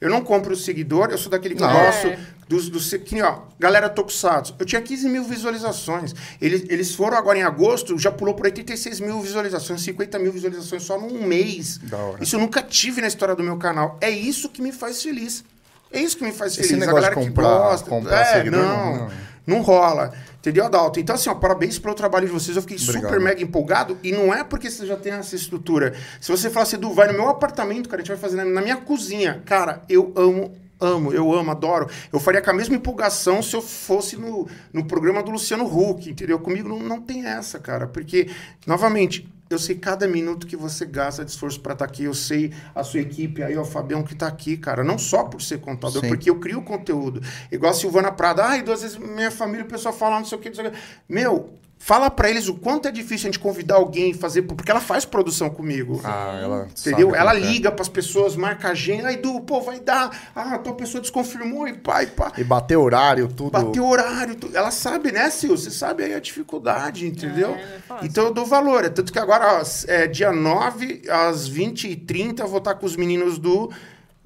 Eu 0.00 0.10
não 0.10 0.22
compro 0.22 0.52
o 0.52 0.56
seguidor, 0.56 1.08
eu 1.10 1.16
sou 1.16 1.30
daquele 1.30 1.54
que 1.54 1.60
gosto 1.62 2.06
É. 2.08 2.18
dos, 2.46 2.68
dos... 2.68 2.90
Que 2.90 3.22
ó, 3.22 3.40
galera 3.58 3.88
Tokusatsu. 3.88 4.54
Eu 4.58 4.66
tinha 4.66 4.80
15 4.82 5.08
mil 5.08 5.24
visualizações. 5.24 6.14
Eles, 6.40 6.64
eles 6.68 6.94
foram 6.94 7.16
agora 7.16 7.38
em 7.38 7.42
agosto, 7.42 7.98
já 7.98 8.10
pulou 8.12 8.34
por 8.34 8.44
86 8.44 9.00
mil 9.00 9.20
visualizações, 9.22 9.80
50 9.82 10.18
mil 10.18 10.30
visualizações 10.32 10.82
só 10.82 10.98
num 11.00 11.26
mês. 11.26 11.80
Isso 12.20 12.36
eu 12.36 12.40
nunca 12.40 12.62
tive 12.62 13.00
na 13.00 13.06
história 13.06 13.34
do 13.34 13.42
meu 13.42 13.56
canal. 13.56 13.96
É 14.00 14.10
isso 14.10 14.50
que 14.50 14.60
me 14.60 14.70
faz 14.70 15.02
feliz. 15.02 15.42
É 15.90 16.00
isso 16.00 16.18
que 16.18 16.24
me 16.24 16.32
faz 16.32 16.52
Esse 16.58 16.68
feliz. 16.68 16.80
negócio 16.80 16.98
a 16.98 17.00
galera 17.10 17.14
comprar- 17.14 17.42
que 17.44 17.58
gosta. 17.70 17.88
comprar 17.90 18.20
é, 18.20 18.24
seguidor, 18.34 18.60
não, 18.62 18.96
não, 18.96 19.10
não, 19.46 19.60
rola. 19.62 20.12
Entendeu, 20.46 20.64
Adalto? 20.64 21.00
Então, 21.00 21.16
assim, 21.16 21.28
ó, 21.28 21.34
parabéns 21.34 21.76
pelo 21.76 21.92
trabalho 21.92 22.24
de 22.24 22.32
vocês. 22.32 22.56
Eu 22.56 22.62
fiquei 22.62 22.76
Obrigado. 22.76 23.02
super 23.02 23.20
mega 23.20 23.42
empolgado. 23.42 23.98
E 24.00 24.12
não 24.12 24.32
é 24.32 24.44
porque 24.44 24.70
você 24.70 24.86
já 24.86 24.96
tem 24.96 25.12
essa 25.12 25.34
estrutura. 25.34 25.92
Se 26.20 26.30
você 26.30 26.48
falar 26.48 26.62
assim, 26.62 26.76
Edu, 26.76 26.92
vai 26.92 27.08
no 27.08 27.14
meu 27.14 27.28
apartamento, 27.28 27.88
cara, 27.88 28.00
a 28.00 28.04
gente 28.04 28.14
vai 28.14 28.16
fazer 28.16 28.44
na, 28.44 28.62
minha 28.62 28.76
cozinha. 28.76 29.42
Cara, 29.44 29.82
eu 29.88 30.12
amo 30.14 30.54
amo, 30.78 31.12
eu 31.12 31.32
amo, 31.32 31.50
adoro. 31.50 31.88
Eu 32.12 32.20
faria 32.20 32.40
com 32.40 32.50
a 32.50 32.54
mesma 32.54 32.76
empolgação 32.76 33.42
se 33.42 33.56
eu 33.56 33.62
fosse 33.62 34.16
no, 34.16 34.46
no 34.72 34.84
programa 34.84 35.20
do 35.20 35.32
Luciano 35.32 35.64
Huck, 35.64 36.08
entendeu? 36.08 36.38
Comigo 36.38 36.68
não, 36.68 36.78
não 36.78 37.00
tem 37.00 37.26
essa, 37.26 37.58
cara. 37.58 37.88
Porque, 37.88 38.28
novamente, 38.66 39.26
eu 39.48 39.58
sei 39.58 39.76
cada 39.76 40.08
minuto 40.08 40.46
que 40.46 40.56
você 40.56 40.84
gasta 40.84 41.24
de 41.24 41.30
esforço 41.30 41.60
para 41.60 41.72
estar 41.72 41.84
aqui. 41.84 42.04
Eu 42.04 42.14
sei 42.14 42.52
a 42.74 42.82
sua 42.82 43.00
equipe 43.00 43.42
aí, 43.42 43.56
o 43.56 43.64
Fabião 43.64 44.02
que 44.02 44.14
tá 44.14 44.26
aqui, 44.26 44.56
cara. 44.56 44.82
Não 44.82 44.98
só 44.98 45.24
por 45.24 45.40
ser 45.40 45.60
contador, 45.60 46.02
Sim. 46.02 46.08
porque 46.08 46.28
eu 46.28 46.40
crio 46.40 46.62
conteúdo. 46.62 47.22
Igual 47.50 47.70
a 47.70 47.74
Silvana 47.74 48.10
Prada. 48.10 48.44
Ai, 48.44 48.62
duas 48.62 48.82
vezes 48.82 48.96
minha 48.98 49.30
família, 49.30 49.64
o 49.64 49.68
pessoal 49.68 49.94
fala 49.94 50.18
não 50.18 50.24
sei 50.24 50.38
o 50.38 50.40
que, 50.40 50.48
não 50.48 50.56
sei 50.56 50.66
o 50.66 50.70
que. 50.70 50.78
Meu, 51.08 51.50
fala 51.78 52.10
para 52.10 52.28
eles 52.28 52.48
o 52.48 52.54
quanto 52.54 52.88
é 52.88 52.90
difícil 52.90 53.28
a 53.28 53.32
gente 53.32 53.38
convidar 53.38 53.76
alguém 53.76 54.10
e 54.10 54.14
fazer. 54.14 54.42
Porque 54.42 54.70
ela 54.70 54.80
faz 54.80 55.04
produção 55.04 55.48
comigo. 55.50 56.00
Ah, 56.04 56.40
ela. 56.42 56.68
Entendeu? 56.78 57.08
sabe 57.10 57.18
Ela 57.20 57.36
é. 57.36 57.38
liga 57.40 57.70
pras 57.70 57.88
pessoas, 57.88 58.34
marca 58.34 58.68
a 58.68 58.70
agenda, 58.72 59.08
aí 59.08 59.16
do, 59.16 59.40
pô, 59.40 59.60
vai 59.60 59.78
dar. 59.80 60.10
Ah, 60.34 60.58
tua 60.58 60.74
pessoa 60.74 61.00
desconfirmou 61.00 61.68
e 61.68 61.74
pai, 61.74 62.06
pá. 62.06 62.32
E 62.36 62.42
bater 62.42 62.76
horário, 62.76 63.28
tudo. 63.28 63.50
Bateu 63.50 63.86
horário, 63.86 64.34
tu- 64.34 64.50
ela 64.52 64.70
sabe, 64.70 65.12
né, 65.12 65.30
Sil? 65.30 65.56
Você 65.56 65.70
sabe 65.70 66.02
aí 66.04 66.14
a 66.14 66.20
dificuldade, 66.20 67.06
entendeu? 67.06 67.50
É, 67.54 67.80
então 68.02 68.24
eu 68.26 68.32
dou 68.34 68.44
valor. 68.46 68.84
É 68.84 68.88
tanto 68.88 69.12
que 69.12 69.18
agora, 69.18 69.60
ó, 69.60 69.64
é, 69.86 70.06
dia 70.06 70.32
9, 70.32 71.02
às 71.08 71.48
20h30, 71.48 72.40
eu 72.40 72.48
vou 72.48 72.58
estar 72.58 72.74
com 72.74 72.86
os 72.86 72.96
meninos 72.96 73.38
do. 73.38 73.70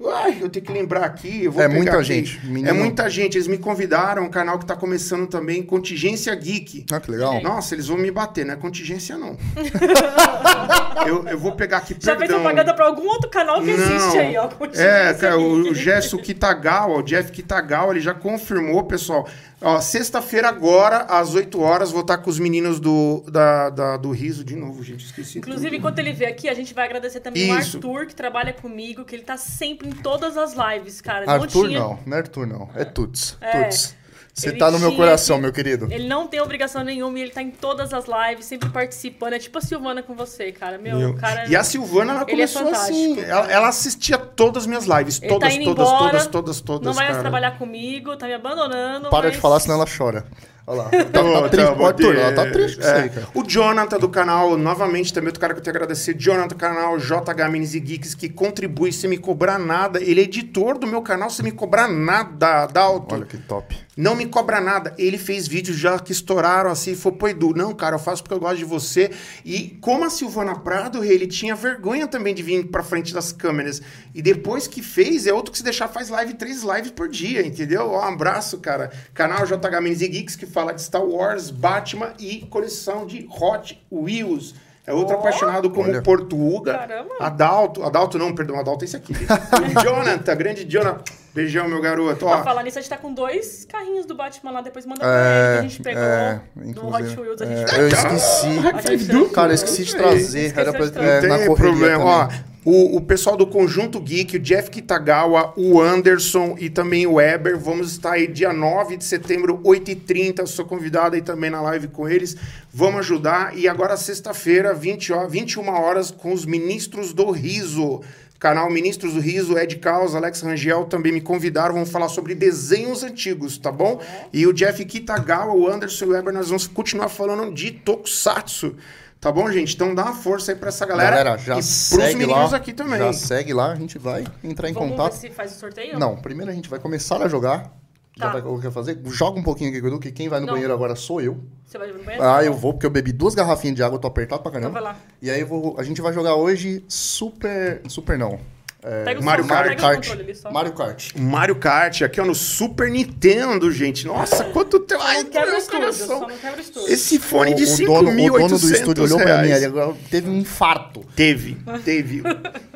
Ai, 0.09 0.37
eu 0.41 0.49
tenho 0.49 0.65
que 0.65 0.71
lembrar 0.71 1.03
aqui. 1.05 1.43
eu 1.45 1.51
vou 1.51 1.61
É 1.61 1.67
pegar 1.67 1.77
muita 1.77 1.95
aqui. 1.95 2.03
gente, 2.03 2.45
menino. 2.45 2.69
É 2.69 2.73
muita 2.73 3.09
gente. 3.09 3.37
Eles 3.37 3.47
me 3.47 3.57
convidaram, 3.57 4.23
um 4.23 4.29
canal 4.29 4.57
que 4.59 4.65
tá 4.65 4.75
começando 4.75 5.27
também, 5.27 5.61
Contingência 5.63 6.33
Geek. 6.35 6.85
Ah, 6.91 6.99
que 6.99 7.11
legal. 7.11 7.41
Nossa, 7.41 7.75
eles 7.75 7.87
vão 7.87 7.97
me 7.97 8.09
bater, 8.11 8.45
não 8.45 8.53
é 8.53 8.57
contingência, 8.57 9.17
não. 9.17 9.37
eu, 11.07 11.27
eu 11.27 11.37
vou 11.37 11.53
pegar 11.53 11.77
aqui, 11.77 11.93
Já 11.99 12.15
fez 12.15 12.19
perdão. 12.19 12.39
propaganda 12.41 12.73
pra 12.73 12.85
algum 12.85 13.07
outro 13.07 13.29
canal 13.29 13.61
que 13.61 13.69
existe 13.69 14.17
aí, 14.17 14.37
ó. 14.37 14.45
É, 14.45 14.47
Contingência 14.49 15.13
cara, 15.15 15.37
o, 15.39 15.53
o 15.71 15.75
Gesso 15.75 16.17
Kitagawa, 16.17 16.99
o 16.99 17.03
Jeff 17.03 17.31
Kitagawa, 17.31 17.91
ele 17.93 17.99
já 18.01 18.13
confirmou, 18.13 18.83
pessoal. 18.83 19.27
Ó, 19.63 19.79
sexta-feira 19.79 20.49
agora, 20.49 21.05
às 21.07 21.35
8 21.35 21.61
horas, 21.61 21.91
vou 21.91 22.01
estar 22.01 22.17
com 22.17 22.31
os 22.31 22.39
meninos 22.39 22.79
do, 22.79 23.23
da, 23.31 23.69
da- 23.69 23.97
do 23.97 24.09
Riso 24.09 24.43
de 24.43 24.55
novo, 24.55 24.83
gente, 24.83 25.05
esqueci 25.05 25.37
Inclusive, 25.37 25.67
tudo. 25.67 25.75
enquanto 25.77 25.99
ele 25.99 26.13
vier 26.13 26.31
aqui, 26.31 26.49
a 26.49 26.53
gente 26.55 26.73
vai 26.73 26.85
agradecer 26.85 27.19
também 27.19 27.43
Isso. 27.59 27.77
o 27.77 27.77
Arthur, 27.77 28.07
que 28.07 28.15
trabalha 28.15 28.53
comigo, 28.53 29.05
que 29.05 29.13
ele 29.15 29.21
tá 29.21 29.37
sempre 29.37 29.90
em 29.91 30.01
todas 30.01 30.37
as 30.37 30.53
lives, 30.53 31.01
cara. 31.01 31.25
não 31.25 31.33
Arthur 31.33 31.67
tinha... 31.67 31.79
não, 31.79 31.99
não 32.05 32.17
é 32.17 32.19
Arthur 32.19 32.47
não. 32.47 32.69
É 32.73 32.85
Tuts. 32.85 33.37
É. 33.41 33.63
Tuts. 33.63 33.95
Você 34.33 34.49
Ele 34.49 34.57
tá 34.57 34.71
no 34.71 34.79
meu 34.79 34.95
coração, 34.95 35.35
que- 35.37 35.41
meu 35.43 35.51
querido. 35.51 35.87
Ele 35.91 36.07
não 36.07 36.25
tem 36.27 36.39
obrigação 36.39 36.83
nenhuma 36.83 37.19
e 37.19 37.23
ele 37.23 37.31
tá 37.31 37.41
em 37.41 37.51
todas 37.51 37.93
as 37.93 38.05
lives, 38.05 38.45
sempre 38.45 38.69
participando. 38.69 39.33
É 39.33 39.39
tipo 39.39 39.57
a 39.57 39.61
Silvana 39.61 40.01
com 40.01 40.15
você, 40.15 40.51
cara. 40.51 40.77
Meu, 40.77 40.97
Meu. 40.97 41.09
o 41.09 41.17
cara... 41.17 41.47
E 41.49 41.55
a 41.55 41.63
Silvana, 41.63 42.13
ela 42.13 42.21
é 42.21 42.25
começou 42.25 42.61
assim. 42.69 43.15
fantástico. 43.15 43.31
Ela, 43.31 43.51
ela 43.51 43.67
assistia 43.67 44.17
todas 44.17 44.63
as 44.63 44.67
minhas 44.67 44.85
lives. 44.85 45.19
Ele 45.21 45.29
todas, 45.29 45.49
tá 45.49 45.55
indo 45.55 45.65
todas, 45.75 45.87
embora, 45.87 46.09
todas, 46.11 46.27
todas, 46.27 46.61
todas, 46.61 46.85
Não 46.85 46.93
vai 46.93 47.05
mais 47.05 47.17
cara. 47.17 47.21
trabalhar 47.23 47.57
comigo, 47.57 48.15
tá 48.15 48.25
me 48.25 48.33
abandonando. 48.33 49.09
Para 49.09 49.23
mas... 49.27 49.33
de 49.33 49.37
falar, 49.37 49.59
senão 49.59 49.75
ela 49.75 49.85
chora. 49.85 50.25
Olha 50.65 50.83
lá. 50.83 50.89
Tá, 50.89 51.01
Tá 51.11 51.41
tá 51.41 51.49
triste. 51.49 51.75
tá 51.75 51.85
Arthur, 51.87 52.15
ela 52.15 52.33
tá 52.33 52.45
é, 52.45 52.51
triste 52.51 52.77
com 52.77 52.83
é. 52.83 52.85
isso 52.85 52.95
aí, 52.95 53.09
cara. 53.09 53.27
O 53.33 53.43
Jonathan 53.43 53.97
do 53.97 54.09
canal, 54.09 54.57
novamente, 54.57 55.13
também 55.13 55.27
outro 55.27 55.41
cara 55.41 55.53
que 55.53 55.59
eu 55.59 55.63
tenho 55.63 55.73
que 55.73 55.77
agradecer. 55.77 56.13
Jonathan 56.13 56.47
do 56.47 56.55
canal 56.55 56.97
JH 56.97 57.49
Minis 57.49 57.73
e 57.73 57.79
Geeks, 57.79 58.15
que 58.15 58.29
contribui 58.29 58.91
sem 58.91 59.09
me 59.09 59.17
cobrar 59.17 59.57
nada. 59.59 60.01
Ele 60.01 60.21
é 60.21 60.23
editor 60.23 60.77
do 60.77 60.87
meu 60.87 61.01
canal 61.01 61.29
sem 61.29 61.43
me 61.43 61.51
cobrar 61.51 61.87
nada, 61.87 62.67
Dalton. 62.67 63.15
Olha 63.15 63.25
que 63.25 63.37
top. 63.37 63.75
Não 63.97 64.15
me 64.15 64.25
cobra 64.25 64.61
nada. 64.61 64.93
Ele 64.97 65.17
fez 65.17 65.47
vídeos 65.47 65.75
já 65.77 65.99
que 65.99 66.13
estouraram 66.13 66.71
assim. 66.71 66.95
Foi, 66.95 67.11
pô, 67.11 67.27
Edu, 67.27 67.53
não, 67.53 67.73
cara, 67.73 67.95
eu 67.95 67.99
faço 67.99 68.23
porque 68.23 68.33
eu 68.33 68.39
gosto 68.39 68.57
de 68.57 68.63
você. 68.63 69.11
E 69.43 69.77
como 69.81 70.05
a 70.05 70.09
Silvana 70.09 70.57
Prado, 70.57 71.03
ele 71.03 71.27
tinha 71.27 71.53
vergonha 71.55 72.07
também 72.07 72.33
de 72.33 72.41
vir 72.41 72.67
pra 72.67 72.83
frente 72.83 73.13
das 73.13 73.33
câmeras. 73.33 73.81
E 74.15 74.21
depois 74.21 74.65
que 74.65 74.81
fez, 74.81 75.27
é 75.27 75.33
outro 75.33 75.51
que 75.51 75.57
se 75.57 75.63
deixar 75.63 75.89
faz 75.89 76.07
live, 76.07 76.35
três 76.35 76.63
lives 76.63 76.91
por 76.91 77.09
dia, 77.09 77.45
entendeu? 77.45 77.89
Ó, 77.89 77.99
um 77.99 78.13
abraço, 78.13 78.59
cara. 78.59 78.91
Canal 79.13 79.45
JH 79.45 79.81
Minis 79.81 80.01
e 80.01 80.07
Geeks, 80.07 80.35
que 80.37 80.45
fala 80.45 80.73
de 80.73 80.81
Star 80.81 81.03
Wars, 81.03 81.49
Batman 81.51 82.13
e 82.17 82.47
coleção 82.49 83.05
de 83.05 83.27
Hot 83.29 83.77
Wheels. 83.91 84.55
É 84.87 84.93
outro 84.93 85.15
Ó. 85.15 85.19
apaixonado 85.19 85.69
como 85.69 85.89
Olha. 85.89 86.01
Portuga. 86.01 86.73
Caramba. 86.73 87.15
Adalto, 87.19 87.83
Adalto 87.83 88.17
não, 88.17 88.33
perdão, 88.33 88.57
Adalto 88.57 88.83
é 88.83 88.87
esse 88.87 88.95
aqui. 88.95 89.13
o 89.13 89.79
Jonathan, 89.83 90.35
grande 90.35 90.63
Jonathan. 90.63 91.03
Beijão, 91.33 91.67
meu 91.67 91.79
garoto. 91.81 92.25
Ó, 92.25 92.29
Pra 92.35 92.43
falar 92.43 92.63
nisso, 92.63 92.77
a 92.77 92.81
gente 92.81 92.89
tá 92.89 92.97
com 92.97 93.13
dois 93.13 93.65
carrinhos 93.65 94.05
do 94.05 94.13
Batman 94.15 94.51
lá, 94.51 94.61
depois 94.61 94.85
manda 94.85 94.99
pra 94.99 95.09
ele, 95.09 95.53
que 95.53 95.59
a 95.59 95.69
gente 95.69 95.81
pegou 95.81 96.03
é, 96.03 96.41
do 96.73 96.87
Hot 96.87 97.19
Wheels. 97.19 97.41
A 97.41 97.45
é, 97.45 97.57
gente 97.57 97.79
eu 97.79 97.87
esqueci. 97.87 99.29
Cara, 99.33 99.51
eu 99.51 99.55
esqueci 99.55 99.83
de 99.85 99.95
trazer. 99.95 100.45
Esqueceu 100.47 100.61
Era 100.61 100.71
pra, 100.73 100.85
de 100.85 100.91
trazer. 100.91 101.09
é, 101.09 101.21
Não 101.21 101.29
na 101.29 101.37
tem 101.37 101.47
correria 101.47 101.71
problema. 101.71 102.03
Ó, 102.03 102.25
também. 102.25 102.39
o, 102.65 102.97
o 102.97 103.01
pessoal 103.01 103.37
do 103.37 103.47
Conjunto 103.47 103.97
Geek, 104.01 104.35
o 104.35 104.39
Jeff 104.39 104.69
Kitagawa, 104.69 105.53
o 105.55 105.79
Anderson 105.81 106.57
e 106.59 106.69
também 106.69 107.07
o 107.07 107.13
Weber, 107.13 107.57
vamos 107.57 107.91
estar 107.93 108.11
aí 108.11 108.27
dia 108.27 108.51
9 108.51 108.97
de 108.97 109.05
setembro, 109.05 109.57
8h30. 109.63 110.39
Eu 110.39 110.47
sou 110.47 110.65
convidado 110.65 111.15
aí 111.15 111.21
também 111.21 111.49
na 111.49 111.61
live 111.61 111.87
com 111.87 112.09
eles. 112.09 112.35
Vamos 112.73 112.99
ajudar. 113.01 113.57
E 113.57 113.69
agora, 113.69 113.95
sexta-feira, 113.95 114.73
20 114.73 115.13
horas, 115.13 115.31
21 115.31 115.69
horas, 115.69 116.11
com 116.11 116.33
os 116.33 116.45
ministros 116.45 117.13
do 117.13 117.31
Riso. 117.31 118.01
Canal 118.41 118.71
Ministros 118.71 119.13
do 119.13 119.19
Riso, 119.19 119.55
Ed 119.55 119.75
Caos, 119.77 120.15
Alex 120.15 120.41
Rangel 120.41 120.85
também 120.85 121.11
me 121.11 121.21
convidaram. 121.21 121.75
Vamos 121.75 121.91
falar 121.91 122.09
sobre 122.09 122.33
desenhos 122.33 123.03
antigos, 123.03 123.55
tá 123.59 123.71
bom? 123.71 124.01
E 124.33 124.47
o 124.47 124.51
Jeff 124.51 124.83
Kitagawa, 124.83 125.53
o 125.53 125.67
Anderson 125.67 126.05
e 126.05 126.07
o 126.07 126.11
Weber, 126.13 126.33
nós 126.33 126.47
vamos 126.47 126.65
continuar 126.65 127.07
falando 127.07 127.53
de 127.53 127.69
Tokusatsu. 127.69 128.75
Tá 129.19 129.31
bom, 129.31 129.51
gente? 129.51 129.75
Então 129.75 129.93
dá 129.93 130.05
uma 130.05 130.15
força 130.15 130.51
aí 130.53 130.57
pra 130.57 130.69
essa 130.69 130.83
galera. 130.87 131.11
Galera, 131.17 131.37
já 131.37 131.53
e 131.53 131.57
pros 131.57 131.65
segue 131.67 132.15
meninos 132.15 132.51
lá. 132.51 132.57
aqui 132.57 132.73
também. 132.73 132.97
Já 132.97 133.13
segue 133.13 133.53
lá, 133.53 133.73
a 133.73 133.75
gente 133.75 133.99
vai 133.99 134.25
entrar 134.43 134.67
em 134.67 134.73
Vamos 134.73 134.89
contato. 134.89 135.13
ver 135.13 135.19
se 135.19 135.29
faz 135.29 135.55
o 135.55 135.59
sorteio? 135.59 135.99
Não, 135.99 136.17
primeiro 136.17 136.51
a 136.51 136.55
gente 136.55 136.67
vai 136.67 136.79
começar 136.79 137.21
a 137.21 137.27
jogar. 137.27 137.71
Já 138.17 138.29
Tá. 138.29 138.37
o 138.47 138.59
que 138.59 138.69
fazer? 138.69 138.99
Joga 139.05 139.39
um 139.39 139.43
pouquinho 139.43 139.69
aqui 139.69 139.79
com 139.79 139.85
o 139.87 139.89
Edu, 139.89 139.99
que 139.99 140.11
quem 140.11 140.27
vai 140.27 140.39
no 140.39 140.45
Não. 140.45 140.53
banheiro 140.53 140.73
agora 140.73 140.95
sou 140.95 141.21
eu. 141.21 141.39
Você 141.65 141.77
vai 141.77 141.87
no 141.91 142.03
banheiro? 142.03 142.21
Ah, 142.23 142.43
eu 142.43 142.53
vou, 142.53 142.73
porque 142.73 142.85
eu 142.85 142.89
bebi 142.89 143.11
duas 143.13 143.33
garrafinhas 143.33 143.75
de 143.75 143.83
água, 143.83 143.95
eu 143.95 144.01
tô 144.01 144.07
apertado 144.07 144.41
pra 144.43 144.51
caramba. 144.51 144.69
Então 144.71 144.83
vai 144.83 144.93
lá. 144.93 144.99
E 145.21 145.29
aí 145.31 145.39
eu 145.41 145.47
vou, 145.47 145.75
a 145.79 145.83
gente 145.83 146.01
vai 146.01 146.11
jogar 146.13 146.35
hoje 146.35 146.83
Super. 146.87 147.81
Super 147.87 148.17
não. 148.19 148.39
É, 148.83 149.03
Pega 149.03 149.21
o 149.21 149.23
Mario 149.23 149.43
som, 149.43 149.49
Kart. 149.49 149.67
pega 149.69 149.75
o 149.79 149.81
Kart. 149.85 149.95
controle 150.07 150.21
ali 150.23 150.35
só. 150.35 150.51
Mario 150.51 150.73
Kart. 150.73 151.15
Mario 151.15 151.55
Kart, 151.55 152.01
aqui 152.01 152.19
ó, 152.19 152.25
no 152.25 152.33
Super 152.33 152.89
Nintendo, 152.89 153.71
gente. 153.71 154.07
Nossa, 154.07 154.43
quanto 154.45 154.79
tempo. 154.79 155.01
Ai, 155.03 155.23
Não 155.23 155.29
quebra 155.29 155.47
o 155.47 155.51
meu 155.51 155.59
estúdio, 155.59 155.79
coração. 155.81 156.19
só 156.19 156.27
não 156.27 156.37
quebra 156.37 156.57
o 156.57 156.61
estúdio. 156.61 156.89
Esse 156.91 157.19
fone 157.19 157.53
de 157.53 157.63
o, 157.63 157.73
o, 157.73 157.77
dono, 157.85 158.09
o 158.11 158.39
dono 158.39 158.49
do 158.49 158.55
5.800 158.67 158.71
estúdio 158.73 159.03
olhou 159.03 159.17
pra 159.19 159.37
mim, 159.37 159.47
reais. 159.49 159.63
ele 159.63 159.65
agora 159.67 159.95
teve 160.09 160.29
um 160.29 160.35
infarto. 160.35 161.01
Teve, 161.15 161.57
teve. 161.85 162.23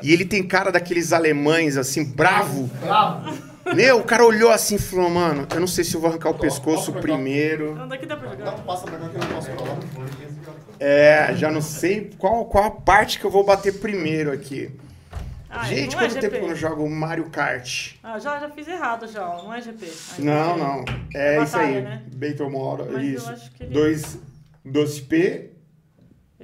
e 0.03 0.13
ele 0.13 0.25
tem 0.25 0.47
cara 0.47 0.71
daqueles 0.71 1.11
alemães, 1.11 1.75
assim, 1.75 2.03
bravo. 2.05 2.69
Bravo. 2.81 3.54
Meu, 3.73 3.99
o 3.99 4.03
cara 4.03 4.25
olhou 4.25 4.51
assim 4.51 4.75
e 4.75 4.79
falou, 4.79 5.09
mano, 5.09 5.47
eu 5.51 5.59
não 5.59 5.67
sei 5.67 5.83
se 5.83 5.95
eu 5.95 6.01
vou 6.01 6.09
arrancar 6.09 6.29
o 6.29 6.33
pescoço 6.35 6.91
pra 6.91 7.01
cá. 7.01 7.07
primeiro. 7.07 7.75
Não, 7.75 7.87
daqui 7.87 8.05
dá 8.05 8.15
pra 8.17 8.29
jogar. 8.29 8.51
Passa 8.63 8.83
pra 8.85 8.97
cá 8.99 9.09
que 9.09 9.15
eu 9.15 9.19
não 9.21 9.27
posso 9.27 9.49
falar. 9.51 9.77
É, 10.79 11.33
já 11.35 11.49
não 11.51 11.61
sei 11.61 12.11
qual, 12.17 12.45
qual 12.45 12.65
a 12.65 12.71
parte 12.71 13.19
que 13.19 13.25
eu 13.25 13.31
vou 13.31 13.43
bater 13.43 13.73
primeiro 13.79 14.31
aqui. 14.31 14.69
Ah, 15.49 15.63
Gente, 15.65 15.95
não 15.95 16.01
é 16.03 16.07
quanto 16.09 16.19
tempo 16.19 16.25
GP. 16.33 16.37
que 16.39 16.43
eu 16.43 16.49
não 16.49 16.55
jogo 16.55 16.89
Mario 16.89 17.29
Kart? 17.29 17.93
Ah, 18.03 18.19
já, 18.19 18.37
já 18.39 18.49
fiz 18.49 18.67
errado 18.67 19.07
já, 19.07 19.25
ó. 19.27 19.43
não 19.43 19.53
é 19.53 19.61
GP. 19.61 19.85
Aí, 19.85 20.23
Não, 20.25 20.57
não. 20.57 20.85
É 21.13 21.37
Batalha, 21.39 21.43
isso 21.45 21.57
aí. 21.57 21.81
né? 21.81 22.03
Eu 22.91 22.99
isso. 23.01 23.29
acho 23.29 23.51
que 23.51 23.63
ele- 23.63 23.73
2 23.73 24.17
2P, 24.67 25.49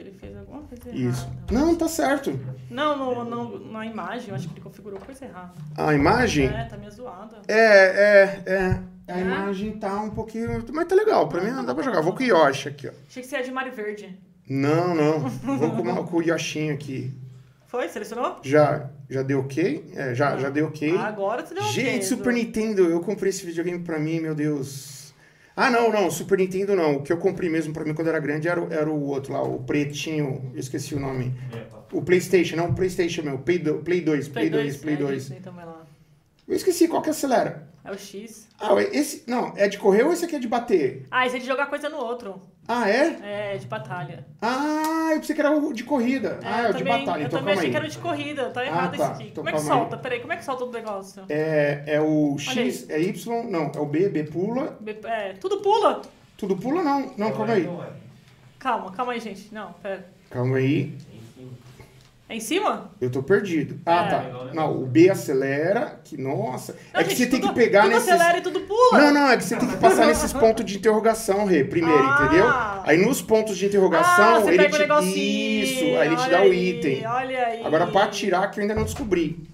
Ele 0.02 0.12
fez 0.12 0.36
alguma 0.36 0.62
coisa 0.64 0.90
isso. 0.96 1.26
errada. 1.26 1.54
Não, 1.54 1.76
tá 1.76 1.88
certo. 1.88 2.40
Não, 2.70 2.98
no, 2.98 3.24
no- 3.24 3.72
na 3.72 3.86
imagem, 3.86 4.30
eu 4.30 4.36
acho 4.36 4.48
que 4.48 4.54
ele 4.56 4.62
configurou 4.62 5.00
coisa 5.00 5.26
errada. 5.26 5.54
A 5.78 5.94
imagem? 5.94 6.48
É, 6.48 6.66
tá 6.66 6.76
meio 6.78 6.92
zoada. 6.92 7.38
É, 7.48 7.56
é, 7.56 8.44
é. 8.54 8.82
A 9.14 9.20
É? 9.20 9.22
imagem 9.22 9.78
tá 9.78 10.02
um 10.02 10.10
pouquinho. 10.10 10.64
Mas 10.74 10.88
tá 10.88 10.96
legal. 10.96 11.28
Pra 11.28 11.42
mim 11.42 11.52
não 11.52 11.66
dá 11.66 11.74
pra 11.76 11.84
jogar. 11.84 12.02
Vou 12.02 12.14
com 12.14 12.24
o 12.24 12.26
Yoshi 12.26 12.70
aqui, 12.70 12.88
ó. 12.88 12.92
Achei 13.08 13.22
que 13.24 13.28
você 13.30 13.38
ia 13.38 13.44
de 13.44 13.52
Mario 13.52 13.74
Verde. 13.74 14.18
Não, 14.50 14.94
não. 14.96 15.20
Vou 15.58 15.72
com, 15.72 15.82
uma- 15.82 16.04
com 16.04 16.18
o 16.18 16.22
Yoshinho 16.22 16.74
aqui. 16.74 17.14
Foi? 17.68 17.88
Selecionou? 17.88 18.38
Já, 18.44 18.90
já 19.10 19.24
deu 19.24 19.40
ok? 19.40 19.92
É, 19.96 20.14
já, 20.14 20.38
já 20.38 20.50
deu 20.50 20.68
ok. 20.68 20.98
Agora 20.98 21.46
você 21.46 21.54
deu 21.54 21.64
ok, 21.64 21.74
Gente. 21.74 22.06
Super 22.06 22.34
Nintendo, 22.34 22.82
eu 22.84 23.00
comprei 23.00 23.30
esse 23.30 23.46
videogame 23.46 23.80
pra 23.80 23.98
mim, 23.98 24.20
meu 24.20 24.36
Deus. 24.36 25.01
Ah, 25.64 25.70
não, 25.70 25.92
não, 25.92 26.10
Super 26.10 26.40
Nintendo 26.40 26.76
não. 26.76 26.96
O 26.96 27.04
que 27.04 27.14
eu 27.14 27.18
comprei 27.18 27.48
mesmo 27.48 27.72
pra 27.72 27.84
mim 27.86 27.94
quando 27.94 28.08
era 28.08 28.18
grande 28.20 28.48
era, 28.48 28.60
o- 28.60 28.74
era 28.74 28.90
o 28.90 29.00
outro 29.04 29.32
lá, 29.34 29.44
o 29.44 29.60
pretinho, 29.60 30.50
eu 30.56 30.60
esqueci 30.60 30.96
o 30.96 31.00
nome. 31.00 31.32
O 31.94 32.02
PlayStation, 32.02 32.56
não, 32.56 32.70
o 32.70 32.74
PlayStation 32.74 33.22
meu, 33.22 33.38
Play 33.38 33.60
2, 33.60 33.84
Play 33.84 34.02
2, 34.02 34.28
Play 34.30 34.50
2, 34.50 34.78
Play 34.78 34.94
é, 34.96 34.98
2. 34.98 35.24
gente, 35.28 35.42
também 35.42 35.64
lá. 35.66 35.71
Eu 36.52 36.58
esqueci, 36.58 36.86
qual 36.86 37.02
que 37.02 37.10
acelera? 37.10 37.66
É 37.82 37.90
o 37.90 37.98
X. 37.98 38.50
Ah, 38.60 38.76
esse, 38.92 39.24
não, 39.26 39.54
é 39.56 39.70
de 39.70 39.78
correr 39.78 40.04
ou 40.04 40.12
esse 40.12 40.26
aqui 40.26 40.36
é 40.36 40.40
de 40.40 40.50
bater? 40.50 41.06
Ah, 41.10 41.26
esse 41.26 41.38
é 41.38 41.40
de 41.40 41.46
jogar 41.46 41.68
coisa 41.68 41.88
no 41.88 41.96
outro. 41.96 42.42
Ah, 42.68 42.90
é? 42.90 43.54
É, 43.54 43.58
de 43.58 43.66
batalha. 43.68 44.26
Ah, 44.42 45.12
eu 45.14 45.20
pensei 45.22 45.34
que 45.34 45.42
era 45.42 45.50
o 45.58 45.72
de 45.72 45.86
corrida. 45.86 46.40
É, 46.44 46.48
ah, 46.48 46.62
é 46.64 46.70
o 46.72 46.74
de 46.74 46.84
batalha, 46.84 47.22
eu 47.22 47.28
então 47.28 47.40
também 47.40 47.54
achei 47.54 47.68
aí. 47.68 47.72
que 47.72 47.78
era 47.78 47.88
de 47.88 47.98
corrida. 47.98 48.50
Tá 48.50 48.66
errado 48.66 48.98
tá. 48.98 49.04
esse 49.04 49.14
aqui. 49.14 49.24
Então 49.30 49.46
como 49.46 49.50
é 49.50 49.52
que 49.54 49.58
calma 49.60 49.74
aí. 49.74 49.80
solta? 49.80 49.98
Peraí, 49.98 50.20
como 50.20 50.34
é 50.34 50.36
que 50.36 50.44
solta 50.44 50.66
o 50.66 50.72
negócio? 50.72 51.24
É, 51.30 51.84
é 51.88 52.02
o 52.02 52.38
X, 52.38 52.90
é 52.90 53.00
Y, 53.00 53.50
não, 53.50 53.72
é 53.74 53.80
o 53.80 53.86
B, 53.86 54.10
B 54.10 54.26
pula. 54.26 54.78
B- 54.82 55.00
É, 55.06 55.34
tudo 55.40 55.62
pula. 55.62 56.02
Tudo 56.36 56.58
pula 56.58 56.84
não, 56.84 57.14
não, 57.18 57.32
calma 57.32 57.54
aí. 57.54 57.70
Calma, 58.60 58.92
calma 58.92 59.14
aí, 59.14 59.22
gente. 59.22 59.54
Não, 59.54 59.72
pera. 59.82 60.06
Calma 60.30 60.58
aí. 60.58 60.98
É 62.32 62.36
em 62.36 62.40
cima? 62.40 62.90
Eu 63.02 63.10
tô 63.12 63.22
perdido. 63.22 63.78
Ah, 63.86 64.06
É. 64.06 64.10
tá. 64.10 64.54
Não, 64.54 64.82
o 64.84 64.86
B 64.86 65.10
acelera, 65.10 66.00
que 66.02 66.16
nossa. 66.16 66.74
Não, 66.94 67.02
é 67.02 67.04
que 67.04 67.10
gente, 67.10 67.18
você 67.20 67.26
tem 67.28 67.42
tudo- 67.42 67.54
que 67.54 67.60
pegar 67.60 67.82
tudo 67.82 67.92
nesses... 67.92 68.08
acelera 68.10 68.38
e 68.38 68.42
tudo 68.42 68.62
pula. 68.62 68.98
Não, 69.02 69.14
não, 69.14 69.28
é 69.32 69.36
que 69.36 69.44
você 69.44 69.58
tem 69.58 69.68
que 69.68 69.76
passar 69.76 70.06
nesses 70.08 70.32
pontos 70.32 70.64
de 70.64 70.78
interrogação, 70.78 71.44
Rê, 71.46 71.66
primeiro, 71.66 72.02
Ah. 72.08 72.24
entendeu? 72.24 72.46
Aí 72.86 73.06
nos 73.06 73.22
pontos 73.22 73.58
de 73.58 73.66
interrogação, 73.66 74.36
ah, 74.36 74.40
você 74.40 74.48
ele 74.52 74.58
pega 74.60 74.70
te... 74.70 74.76
o 74.76 74.80
negocinho. 74.80 75.64
Isso, 75.64 75.84
aí 76.00 76.08
ele 76.08 76.16
te 76.16 76.30
dá 76.30 76.40
o 76.40 76.44
aí, 76.44 76.70
item. 76.70 77.06
Olha 77.06 77.46
aí. 77.48 77.66
Agora, 77.66 77.88
pra 77.88 78.04
atirar, 78.06 78.50
que 78.50 78.60
eu 78.60 78.62
ainda 78.62 78.76
não 78.76 78.86
descobri. 78.86 79.46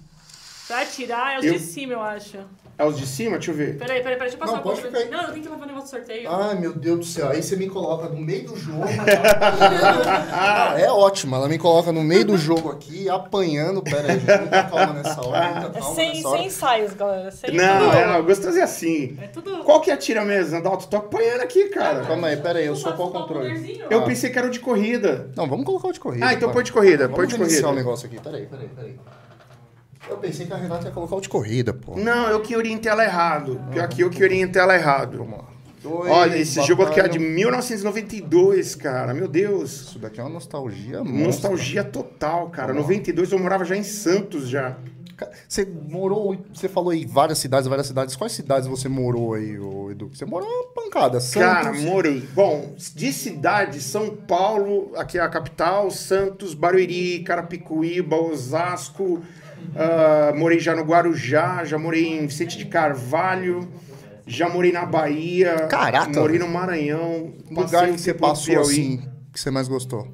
Pra 0.68 0.86
tirar 0.86 1.34
é 1.36 1.40
os 1.40 1.45
Eu- 1.45 1.54
de 1.54 1.60
cima, 1.60 1.94
eu 1.94 2.02
acho. 2.04 2.38
É 2.80 2.86
os 2.86 2.95
de 2.95 3.08
cima? 3.08 3.38
Deixa 3.38 3.49
eu 3.52 3.56
ver. 3.56 3.76
Peraí, 3.78 4.04
peraí, 4.04 4.18
peraí, 4.18 4.20
deixa 4.20 4.36
eu 4.36 4.40
passar 4.40 4.52
Não, 4.52 4.60
o 4.60 4.64
pode 4.64 4.82
controle. 4.82 5.04
ficar 5.06 5.16
aí. 5.18 5.22
Não, 5.22 5.28
eu 5.28 5.34
tenho 5.34 5.44
que 5.45 5.49
levar 5.49 5.64
o 5.64 5.68
negócio 5.68 5.88
do 5.88 5.90
sorteio. 5.90 6.30
Ai, 6.32 6.56
meu 6.60 6.74
Deus 6.74 6.99
do 6.99 7.06
céu. 7.06 7.30
Aí 7.30 7.41
você 7.41 7.56
me 7.56 7.68
coloca 7.68 8.08
no 8.10 8.20
meio 8.22 8.44
do 8.48 8.56
jogo. 8.56 8.84
ah, 10.32 10.76
é 10.78 10.91
ótimo. 10.91 11.36
Ela 11.36 11.48
me 11.49 11.58
coloca 11.58 11.91
no 11.91 12.04
meio 12.04 12.26
do 12.26 12.38
jogo 12.38 12.70
aqui, 12.72 13.10
apanhando. 13.10 13.82
Pera 13.82 14.12
aí, 14.14 14.20
gente. 14.20 14.40
Muita 14.41 14.64
calma 14.64 14.94
nessa 14.94 15.28
hora. 15.28 15.49
Muita 15.62 15.78
É 15.78 15.82
calma 15.82 15.95
sem, 15.95 16.14
nessa 16.16 16.28
hora. 16.28 16.38
sem 16.38 16.48
ensaios, 16.48 16.94
galera. 16.94 17.32
Sem 17.32 17.52
Não, 17.56 17.80
tudo, 17.86 17.98
é, 17.98 18.08
não, 18.08 18.24
gostoso 18.24 18.58
é 18.60 18.62
assim. 18.62 19.18
É 19.22 19.28
tudo... 19.28 19.58
Qual 19.64 19.82
que 19.82 19.90
atira 19.91 20.24
mesmo, 20.24 20.58
Adalto? 20.58 20.88
Tô 20.88 20.98
apanhando 20.98 21.41
aqui, 21.41 21.70
cara. 21.70 22.02
Calma 22.02 22.28
aí, 22.28 22.38
pera 22.38 22.60
aí. 22.60 22.66
Eu 22.68 22.76
sou 22.76 22.94
qual 22.94 23.10
controle? 23.12 23.82
Eu 23.90 24.04
pensei 24.04 24.30
que 24.30 24.38
era 24.38 24.48
o 24.48 24.52
de 24.52 24.60
corrida. 24.60 25.30
Não, 25.36 25.48
vamos 25.48 25.66
colocar 25.66 25.88
o 25.88 25.91
de 25.94 25.99
corrida. 25.99 26.26
Ah, 26.26 26.34
então 26.34 26.48
vai. 26.49 26.56
põe 26.56 26.64
de 26.64 26.72
corrida, 26.72 27.04
Vamos 27.08 27.16
põe 27.18 27.28
de 27.28 27.36
iniciar 27.36 27.62
corrida. 27.64 27.70
o 27.72 27.76
negócio 27.76 28.06
aqui. 28.08 28.20
Peraí, 28.22 28.45
peraí, 28.45 28.68
peraí. 28.70 28.95
Eu 30.10 30.18
pensei 30.18 30.46
que 30.46 30.54
a 30.54 30.58
Renata 30.58 30.86
ia 30.86 30.92
colocar 30.92 31.16
o 31.16 31.22
de 31.22 31.30
corrida, 31.30 31.74
pô. 31.74 31.98
Não, 31.98 32.30
eu 32.30 32.42
que 32.42 32.56
orientei 32.56 32.92
ela 32.92 33.04
errado. 33.04 33.62
Pior 33.72 33.88
que 33.88 34.02
eu 34.02 34.10
que 34.10 34.24
orientei 34.24 34.62
ela 34.62 34.76
errado. 34.76 35.18
Vamos 35.18 35.38
lá. 35.40 35.46
Dois, 35.82 36.12
Olha, 36.12 36.38
esse 36.38 36.62
jogo 36.64 36.84
aqui 36.84 37.00
é 37.00 37.08
de 37.08 37.18
batalha. 37.20 37.36
1992, 37.36 38.76
cara. 38.76 39.14
Meu 39.14 39.28
Deus. 39.28 39.72
Isso 39.72 40.00
daqui 40.00 40.20
é 40.20 40.24
uma 40.24 40.30
nostalgia 40.30 41.04
monstra. 41.04 41.26
Nostalgia 41.26 41.84
total, 41.84 42.50
cara. 42.50 42.74
92 42.74 43.32
eu 43.32 43.40
morava 43.40 43.64
já 43.64 43.76
em 43.76 43.84
Santos 43.84 44.50
já. 44.50 44.78
Você 45.48 45.66
morou, 45.66 46.38
você 46.54 46.70
falou 46.70 46.92
aí 46.92 47.04
várias 47.04 47.40
cidades, 47.40 47.68
várias 47.68 47.88
cidades. 47.88 48.16
Quais 48.16 48.34
cidades 48.34 48.68
você 48.68 48.88
morou 48.88 49.34
aí, 49.34 49.56
Edu? 49.92 50.12
Você 50.14 50.26
morou 50.26 50.48
uma 50.48 50.68
pancada. 50.74 51.20
Cara, 51.34 51.64
Santos. 51.66 51.82
morei. 51.82 52.22
Bom, 52.36 52.76
de 52.78 53.12
cidade, 53.12 53.82
São 53.82 54.16
Paulo, 54.16 54.92
aqui 54.96 55.18
é 55.18 55.22
a 55.22 55.28
capital, 55.28 55.90
Santos, 55.90 56.54
Barueri, 56.54 57.24
Carapicuíba, 57.24 58.16
Osasco. 58.16 59.24
Ah, 59.76 60.34
morei 60.35 60.60
já 60.60 60.76
no 60.76 60.84
Guarujá, 60.84 61.64
já 61.65 61.77
morei 61.77 62.19
em 62.19 62.27
Vicente 62.27 62.57
de 62.57 62.65
Carvalho, 62.65 63.68
já 64.26 64.49
morei 64.49 64.72
na 64.72 64.85
Bahia. 64.85 65.68
Caraca! 65.68 66.19
Morei 66.19 66.39
no 66.39 66.48
Maranhão. 66.48 67.34
lugar 67.49 67.91
que 67.91 67.98
você 67.99 68.14
passou 68.14 68.53
Piauí. 68.53 68.65
assim, 68.72 69.10
que 69.34 69.39
você 69.39 69.52
mais 69.52 69.68
gostou? 69.68 70.07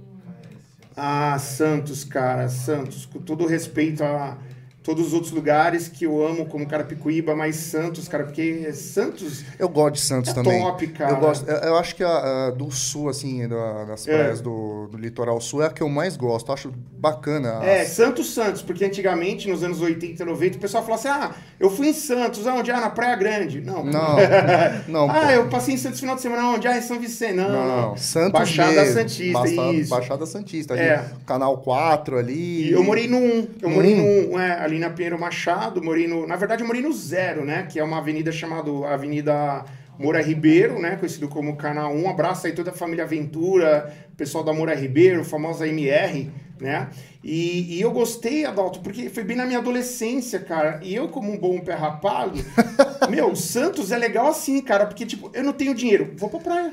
Ah, 0.95 1.37
Santos, 1.39 2.03
cara, 2.03 2.47
Santos. 2.49 3.05
Com 3.05 3.19
todo 3.19 3.47
respeito 3.47 4.03
a 4.03 4.37
todos 4.83 5.07
os 5.07 5.13
outros 5.13 5.31
lugares 5.31 5.87
que 5.87 6.05
eu 6.05 6.25
amo, 6.27 6.45
como 6.45 6.67
Carapicuíba, 6.67 7.33
mas 7.35 7.55
Santos, 7.55 8.07
cara, 8.07 8.25
porque 8.25 8.71
Santos. 8.73 9.43
Eu 9.57 9.69
gosto 9.69 9.95
de 9.95 10.01
Santos 10.01 10.31
É 10.31 10.33
também. 10.33 10.61
top, 10.61 10.87
cara. 10.87 11.11
Eu, 11.13 11.17
gosto, 11.17 11.49
eu, 11.49 11.55
eu 11.57 11.77
acho 11.77 11.95
que 11.95 12.03
a, 12.03 12.47
a 12.47 12.51
do 12.51 12.69
sul, 12.69 13.09
assim, 13.09 13.47
da- 13.47 13.85
das 13.85 14.07
É. 14.07 14.13
praias 14.17 14.41
do, 14.41 14.87
do 14.91 14.97
litoral 14.97 15.39
sul 15.39 15.63
é 15.63 15.67
a 15.67 15.69
que 15.69 15.81
eu 15.81 15.89
mais 15.89 16.17
gosto. 16.17 16.49
Eu 16.49 16.53
acho 16.53 16.73
bacana. 16.97 17.63
É, 17.63 17.81
as- 17.81 17.89
Santos 17.89 18.33
Santos, 18.33 18.61
porque 18.61 18.83
antigamente, 18.85 19.47
nos 19.49 19.63
anos 19.63 19.81
80 19.81 20.25
90, 20.25 20.57
o 20.57 20.59
pessoal 20.59 20.83
falava 20.85 20.99
assim: 20.99 21.07
ah, 21.09 21.31
eu 21.59 21.69
fui 21.69 21.87
em 21.89 21.93
Santos, 21.93 22.45
aonde? 22.45 22.71
Ah, 22.71 22.81
na 22.81 22.89
Praia 22.89 23.15
Grande. 23.15 23.61
Não. 23.61 23.83
Não, 23.85 24.15
não, 24.87 25.09
ah, 25.09 25.21
pô. 25.21 25.29
eu 25.31 25.47
passei 25.49 25.75
em 25.75 25.77
Santos 25.77 25.99
final 25.99 26.15
de 26.15 26.21
semana, 26.21 26.49
onde? 26.49 26.67
Ah, 26.67 26.77
em 26.77 26.81
São 26.81 26.99
Vicente. 26.99 27.33
Não, 27.35 27.49
Não, 27.91 27.97
Santos 27.97 28.31
Baixada 28.33 28.71
mesmo. 28.71 28.93
Santista, 28.99 29.39
Basta- 29.39 29.71
isso. 29.73 29.89
Baixada 29.89 30.25
Santista. 30.25 30.73
Ali, 30.73 30.83
É. 30.83 31.05
Canal 31.25 31.57
4 31.59 32.17
ali. 32.17 32.69
E 32.69 32.71
eu 32.71 32.83
morei 32.83 33.07
no 33.07 33.17
1. 33.17 33.47
Eu 33.61 33.69
No 33.69 33.75
morei 33.75 33.93
um? 33.95 33.97
no 34.29 34.35
1, 34.35 34.39
é, 34.39 34.59
ali 34.59 34.72
na 34.79 34.89
Pinheiro 34.89 35.19
Machado. 35.19 35.81
Morei 35.83 36.07
no. 36.07 36.25
Na 36.27 36.35
verdade, 36.35 36.61
eu 36.63 36.67
morei 36.67 36.81
no 36.81 36.91
Zero, 36.93 37.43
né? 37.45 37.67
Que 37.69 37.79
é 37.79 37.83
uma 37.83 37.97
avenida 37.97 38.31
chamada 38.31 38.69
Avenida 38.87 39.63
Moura 39.97 40.21
Ribeiro, 40.21 40.79
né? 40.79 40.95
Conhecido 40.95 41.27
como 41.27 41.55
Canal 41.55 41.93
1. 41.93 42.03
Um 42.03 42.09
abraço 42.09 42.47
aí 42.47 42.53
toda 42.53 42.71
a 42.71 42.73
família 42.73 43.03
Aventura, 43.03 43.93
pessoal 44.17 44.43
da 44.43 44.51
Moura 44.53 44.73
Ribeiro, 44.75 45.23
famosa 45.23 45.67
MR, 45.67 46.31
né? 46.59 46.89
E, 47.23 47.77
e 47.77 47.81
eu 47.81 47.91
gostei, 47.91 48.43
Adalto, 48.45 48.79
porque 48.81 49.09
foi 49.09 49.23
bem 49.23 49.37
na 49.37 49.45
minha 49.45 49.59
adolescência, 49.59 50.39
cara. 50.39 50.79
E 50.83 50.93
eu, 50.93 51.07
como 51.07 51.31
um 51.31 51.37
bom 51.37 51.59
pé 51.59 51.73
rapado, 51.73 52.33
meu, 53.09 53.35
Santos 53.35 53.91
é 53.91 53.97
legal 53.97 54.27
assim, 54.27 54.59
cara, 54.61 54.85
porque, 54.85 55.05
tipo, 55.05 55.29
eu 55.33 55.43
não 55.43 55.53
tenho 55.53 55.73
dinheiro, 55.73 56.11
vou 56.17 56.29
pra 56.29 56.39
praia. 56.39 56.71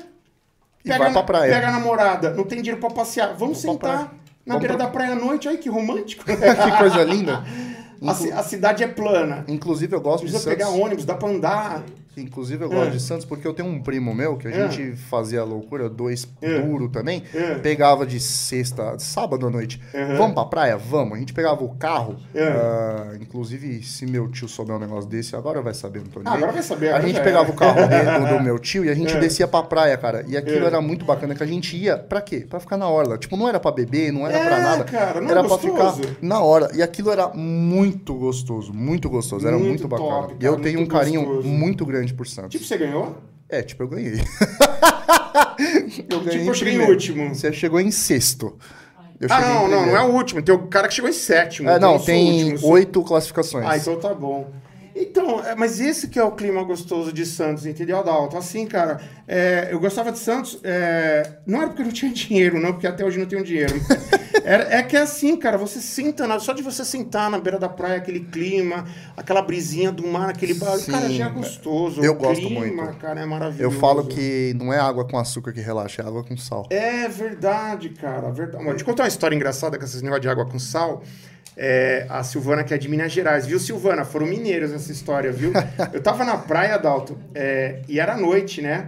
E 0.83 0.89
vai 0.89 1.11
pra 1.13 1.23
praia. 1.23 1.53
Pega 1.53 1.67
a 1.67 1.71
namorada, 1.71 2.31
não 2.31 2.43
tem 2.43 2.57
dinheiro 2.61 2.81
pra 2.81 2.89
passear, 2.89 3.35
vamos 3.37 3.61
pra 3.61 3.71
sentar 3.71 3.91
praia. 3.91 4.11
na 4.45 4.55
Vamos 4.55 4.61
beira 4.61 4.75
pra- 4.75 4.85
da 4.85 4.91
praia 4.91 5.11
à 5.13 5.15
noite, 5.15 5.47
olha 5.47 5.57
que 5.57 5.69
romântico. 5.69 6.25
que 6.25 6.77
coisa 6.79 7.03
linda. 7.03 7.43
A, 8.05 8.13
ci- 8.15 8.31
a 8.31 8.41
cidade 8.43 8.83
é 8.83 8.87
plana. 8.87 9.45
Inclusive, 9.47 9.95
eu 9.95 10.01
gosto 10.01 10.23
Não 10.23 10.25
de 10.27 10.31
precisa 10.31 10.43
Santos. 10.43 10.57
pegar 10.57 10.69
ônibus, 10.83 11.05
dá 11.05 11.15
pra 11.15 11.29
andar. 11.29 11.83
Inclusive, 12.17 12.63
eu 12.65 12.69
gosto 12.69 12.87
É. 12.87 12.91
de 12.91 12.99
Santos 12.99 13.25
porque 13.25 13.47
eu 13.47 13.53
tenho 13.53 13.69
um 13.69 13.81
primo 13.81 14.13
meu 14.13 14.35
que 14.37 14.47
a 14.47 14.51
É. 14.51 14.69
gente 14.69 14.95
fazia 14.97 15.43
loucura, 15.43 15.89
dois 15.89 16.27
É. 16.41 16.59
duro 16.59 16.89
também. 16.89 17.23
É. 17.33 17.55
Pegava 17.55 18.05
de 18.05 18.19
sexta, 18.19 18.99
sábado 18.99 19.47
à 19.47 19.49
noite. 19.49 19.81
Uhum. 19.93 20.17
Vamos 20.17 20.33
pra 20.33 20.45
praia? 20.45 20.77
Vamos. 20.77 21.15
A 21.15 21.19
gente 21.19 21.33
pegava 21.33 21.63
o 21.63 21.69
carro. 21.75 22.17
Ah, 22.35 23.13
inclusive, 23.19 23.81
se 23.83 24.05
meu 24.05 24.27
tio 24.29 24.47
souber 24.47 24.75
um 24.75 24.79
negócio 24.79 25.09
desse, 25.09 25.35
agora 25.35 25.61
vai 25.61 25.73
saber, 25.73 25.99
nem 26.01 26.09
Ah, 26.25 26.33
agora 26.33 26.51
vai 26.51 26.61
saber, 26.61 26.93
A 26.93 26.99
gente 26.99 27.21
pegava 27.21 27.49
o 27.49 27.53
carro 27.55 27.79
do, 27.81 28.37
do 28.37 28.39
meu 28.43 28.59
tio 28.59 28.83
e 28.83 28.89
a 28.89 28.93
gente 28.93 29.15
É. 29.15 29.19
descia 29.19 29.47
pra 29.47 29.63
praia, 29.63 29.95
cara. 29.97 30.25
E 30.27 30.35
aquilo 30.35 30.65
era 30.65 30.81
muito 30.81 31.05
bacana, 31.05 31.33
que 31.33 31.43
a 31.43 31.47
gente 31.47 31.77
ia 31.77 31.97
pra 31.97 32.21
quê? 32.21 32.45
Pra 32.49 32.59
ficar 32.59 32.75
na 32.77 32.89
orla. 32.89 33.17
Tipo, 33.17 33.37
não 33.37 33.47
era 33.47 33.59
pra 33.59 33.71
beber, 33.71 34.11
não 34.11 34.27
era 34.27 34.37
É, 34.37 34.45
pra 34.45 34.59
nada. 34.59 34.83
cara, 34.83 35.21
não 35.21 35.29
era 35.31 35.39
pra 35.43 35.49
gostoso. 35.55 36.01
ficar 36.03 36.15
na 36.21 36.41
hora. 36.41 36.69
E 36.75 36.81
aquilo 36.81 37.09
era 37.09 37.29
muito 37.29 38.13
gostoso, 38.15 38.73
muito 38.73 39.09
gostoso. 39.09 39.47
Era 39.47 39.55
Muito 39.57 39.69
muito, 39.69 39.87
bacana. 39.87 40.09
top, 40.09 40.35
e 40.39 40.45
eu 40.45 40.51
cara, 40.53 40.63
tenho 40.63 40.79
um 40.81 40.85
carinho 40.85 41.25
gostoso. 41.25 41.47
muito 41.47 41.85
grande 41.85 42.00
por 42.09 42.27
Santos. 42.27 42.51
Tipo, 42.51 42.65
você 42.65 42.77
ganhou? 42.77 43.17
É, 43.49 43.61
tipo, 43.61 43.83
eu 43.83 43.87
ganhei. 43.87 44.13
eu 46.09 46.19
Tipo, 46.21 46.33
eu 46.33 46.51
em 46.51 46.53
cheguei 46.53 46.75
em 46.75 46.79
último. 46.89 47.35
Você 47.35 47.51
chegou 47.53 47.79
em 47.79 47.91
sexto. 47.91 48.57
Eu 49.19 49.27
ah, 49.29 49.39
não, 49.39 49.67
não, 49.67 49.85
não 49.85 49.95
é 49.95 50.01
o 50.01 50.11
último. 50.13 50.41
Tem 50.41 50.55
o 50.55 50.67
cara 50.67 50.87
que 50.87 50.95
chegou 50.95 51.09
em 51.09 51.13
sétimo. 51.13 51.69
É, 51.69 51.77
não, 51.77 51.93
eu 51.93 51.99
tem 51.99 52.31
último, 52.31 52.51
eu 52.53 52.57
sou- 52.57 52.71
oito 52.71 53.03
classificações. 53.03 53.65
Ah, 53.67 53.77
então 53.77 53.99
tá 53.99 54.13
bom. 54.15 54.51
Então, 54.95 55.45
é, 55.45 55.55
mas 55.55 55.79
esse 55.79 56.07
que 56.07 56.17
é 56.17 56.23
o 56.23 56.31
clima 56.31 56.63
gostoso 56.63 57.13
de 57.13 57.25
Santos, 57.25 57.65
entendeu, 57.65 57.99
Adalto? 57.99 58.35
Assim, 58.35 58.65
cara, 58.65 58.99
é, 59.27 59.69
eu 59.71 59.79
gostava 59.79 60.11
de 60.11 60.17
Santos, 60.19 60.59
é, 60.63 61.37
não 61.45 61.59
era 61.59 61.67
porque 61.67 61.81
eu 61.81 61.85
não 61.85 61.93
tinha 61.93 62.11
dinheiro, 62.11 62.59
não, 62.59 62.73
porque 62.73 62.87
até 62.87 63.05
hoje 63.05 63.19
não 63.19 63.25
tenho 63.25 63.43
dinheiro. 63.43 63.73
Era- 64.43 64.73
é 64.75 64.83
que 64.83 64.95
é 64.97 65.01
assim, 65.01 65.35
cara, 65.37 65.57
você 65.57 65.79
senta, 65.81 66.27
na- 66.27 66.39
só 66.39 66.53
de 66.53 66.61
você 66.61 66.83
sentar 66.85 67.29
na 67.29 67.37
beira 67.39 67.57
da 67.59 67.69
praia, 67.69 67.97
aquele 67.97 68.21
clima, 68.21 68.85
aquela 69.15 69.41
brisinha 69.41 69.91
do 69.91 70.05
mar, 70.07 70.29
aquele 70.29 70.53
barulho, 70.53 70.85
cara, 70.85 71.09
já 71.09 71.25
é 71.25 71.29
gostoso. 71.29 72.01
eu 72.03 72.13
o 72.13 72.15
gosto 72.15 72.45
clima, 72.47 72.83
muito. 72.85 72.97
cara, 72.97 73.21
é 73.21 73.25
maravilhoso. 73.25 73.63
Eu 73.75 73.79
falo 73.79 74.05
que 74.05 74.53
não 74.57 74.71
é 74.73 74.79
água 74.79 75.05
com 75.05 75.17
açúcar 75.17 75.51
que 75.53 75.61
relaxa, 75.61 76.01
é 76.01 76.05
água 76.05 76.23
com 76.23 76.35
sal. 76.37 76.65
É 76.69 77.07
verdade, 77.07 77.89
cara, 77.89 78.29
verdade. 78.31 78.63
Vou 78.63 78.75
te 78.75 78.83
contar 78.83 79.03
uma 79.03 79.09
história 79.09 79.35
engraçada 79.35 79.77
com 79.77 79.83
esses 79.85 80.01
negócios 80.01 80.21
de 80.21 80.29
água 80.29 80.45
com 80.45 80.57
sal. 80.59 81.03
É, 81.57 82.05
a 82.09 82.23
Silvana, 82.23 82.63
que 82.63 82.73
é 82.73 82.77
de 82.77 82.87
Minas 82.87 83.11
Gerais, 83.11 83.45
viu, 83.45 83.59
Silvana? 83.59 84.05
Foram 84.05 84.25
mineiros 84.25 84.71
essa 84.71 84.91
história, 84.91 85.31
viu? 85.31 85.51
Eu 85.93 86.01
tava 86.01 86.23
na 86.23 86.37
praia, 86.37 86.77
Dalton, 86.77 87.17
é, 87.35 87.81
e 87.89 87.99
era 87.99 88.15
noite, 88.15 88.61
né? 88.61 88.87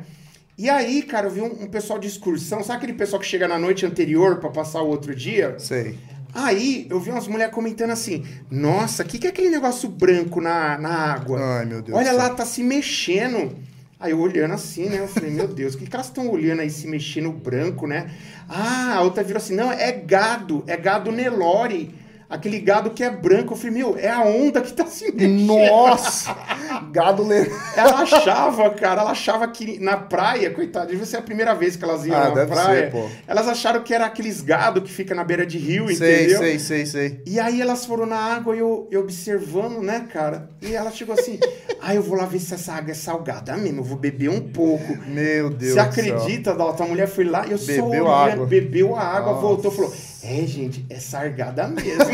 E 0.57 0.69
aí, 0.69 1.01
cara, 1.01 1.27
eu 1.27 1.31
vi 1.31 1.41
um, 1.41 1.63
um 1.63 1.67
pessoal 1.67 1.97
de 1.97 2.07
excursão, 2.07 2.63
sabe 2.63 2.77
aquele 2.77 2.93
pessoal 2.93 3.19
que 3.19 3.25
chega 3.25 3.47
na 3.47 3.57
noite 3.57 3.85
anterior 3.85 4.37
pra 4.37 4.49
passar 4.49 4.81
o 4.81 4.87
outro 4.87 5.15
dia? 5.15 5.55
Sei. 5.57 5.97
Aí 6.33 6.87
eu 6.89 6.99
vi 6.99 7.11
umas 7.11 7.27
mulheres 7.27 7.53
comentando 7.53 7.91
assim: 7.91 8.25
Nossa, 8.49 9.03
o 9.03 9.05
que, 9.05 9.19
que 9.19 9.27
é 9.27 9.29
aquele 9.29 9.49
negócio 9.49 9.89
branco 9.89 10.41
na, 10.41 10.77
na 10.77 10.89
água? 10.89 11.39
Ai, 11.39 11.65
meu 11.65 11.81
Deus 11.81 11.97
Olha 11.97 12.11
lá, 12.11 12.29
tá 12.29 12.45
se 12.45 12.63
mexendo. 12.63 13.55
Aí 13.99 14.11
eu 14.11 14.19
olhando 14.19 14.53
assim, 14.53 14.89
né? 14.89 14.99
Eu 14.99 15.07
falei, 15.07 15.31
meu 15.31 15.47
Deus, 15.47 15.75
o 15.75 15.77
que, 15.77 15.87
que 15.87 15.95
elas 15.95 16.07
estão 16.07 16.29
olhando 16.29 16.59
aí 16.59 16.69
se 16.69 16.87
mexendo 16.87 17.31
branco, 17.31 17.87
né? 17.87 18.11
Ah, 18.49 18.95
a 18.95 19.01
outra 19.01 19.23
virou 19.23 19.37
assim: 19.37 19.55
Não, 19.55 19.71
é 19.71 19.91
gado, 19.91 20.63
é 20.67 20.75
gado 20.77 21.11
Nelore. 21.11 21.95
Aquele 22.33 22.59
gado 22.59 22.89
que 22.89 23.03
é 23.03 23.11
branco. 23.11 23.53
Eu 23.53 23.57
falei, 23.57 23.71
meu, 23.77 23.95
é 23.97 24.09
a 24.09 24.21
onda 24.23 24.59
que 24.59 24.73
tá 24.73 24.87
se 24.87 25.11
mexendo. 25.11 25.45
Nossa! 25.45 26.35
Gado 26.91 27.23
le... 27.27 27.51
Ela 27.77 28.01
achava, 28.01 28.69
cara, 28.71 29.01
ela 29.01 29.11
achava 29.11 29.47
que 29.47 29.79
na 29.79 29.95
praia, 29.97 30.49
coitada, 30.49 30.87
devia 30.87 31.05
ser 31.05 31.17
a 31.17 31.21
primeira 31.21 31.53
vez 31.53 31.75
que 31.75 31.83
elas 31.83 32.05
iam 32.05 32.15
Ah, 32.15 32.29
na 32.33 32.45
praia. 32.47 32.85
ser, 32.85 32.91
pô. 32.91 33.07
Elas 33.27 33.47
acharam 33.47 33.81
que 33.83 33.93
era 33.93 34.05
aqueles 34.05 34.41
gado 34.41 34.81
que 34.81 34.91
fica 34.91 35.13
na 35.13 35.23
beira 35.23 35.45
de 35.45 35.59
rio, 35.59 35.87
Sei, 35.95 36.15
entendeu? 36.23 36.39
sei, 36.39 36.59
sei, 36.59 36.85
sei. 36.87 37.21
E 37.27 37.39
aí 37.39 37.61
elas 37.61 37.85
foram 37.85 38.05
na 38.07 38.17
água 38.17 38.55
e 38.55 38.59
eu, 38.59 38.87
eu 38.89 39.01
observando, 39.01 39.81
né, 39.83 40.07
cara? 40.11 40.49
E 40.61 40.73
ela 40.73 40.89
chegou 40.91 41.13
assim, 41.13 41.39
ah, 41.79 41.93
eu 41.93 42.01
vou 42.01 42.17
lá 42.17 42.25
ver 42.25 42.39
se 42.39 42.53
essa 42.55 42.73
água 42.73 42.91
é 42.91 42.95
salgada 42.95 43.55
mesmo, 43.55 43.81
eu 43.81 43.83
vou 43.83 43.97
beber 43.97 44.29
um 44.29 44.41
pouco. 44.41 44.97
Meu 45.07 45.51
Deus 45.51 45.73
Você 45.73 45.79
acredita, 45.79 46.55
Dalton? 46.55 46.83
A 46.83 46.87
mulher 46.87 47.07
foi 47.07 47.25
lá 47.25 47.45
e 47.45 47.51
eu 47.51 47.57
só 47.59 47.67
Bebeu 47.67 48.05
olhando, 48.05 48.07
a 48.09 48.25
água. 48.33 48.45
bebeu 48.47 48.95
a 48.95 49.01
água, 49.03 49.33
Nossa. 49.33 49.41
voltou 49.41 49.71
falou, 49.71 49.93
é, 50.23 50.45
gente, 50.45 50.85
é 50.89 50.99
sargada 50.99 51.67
mesmo. 51.67 52.03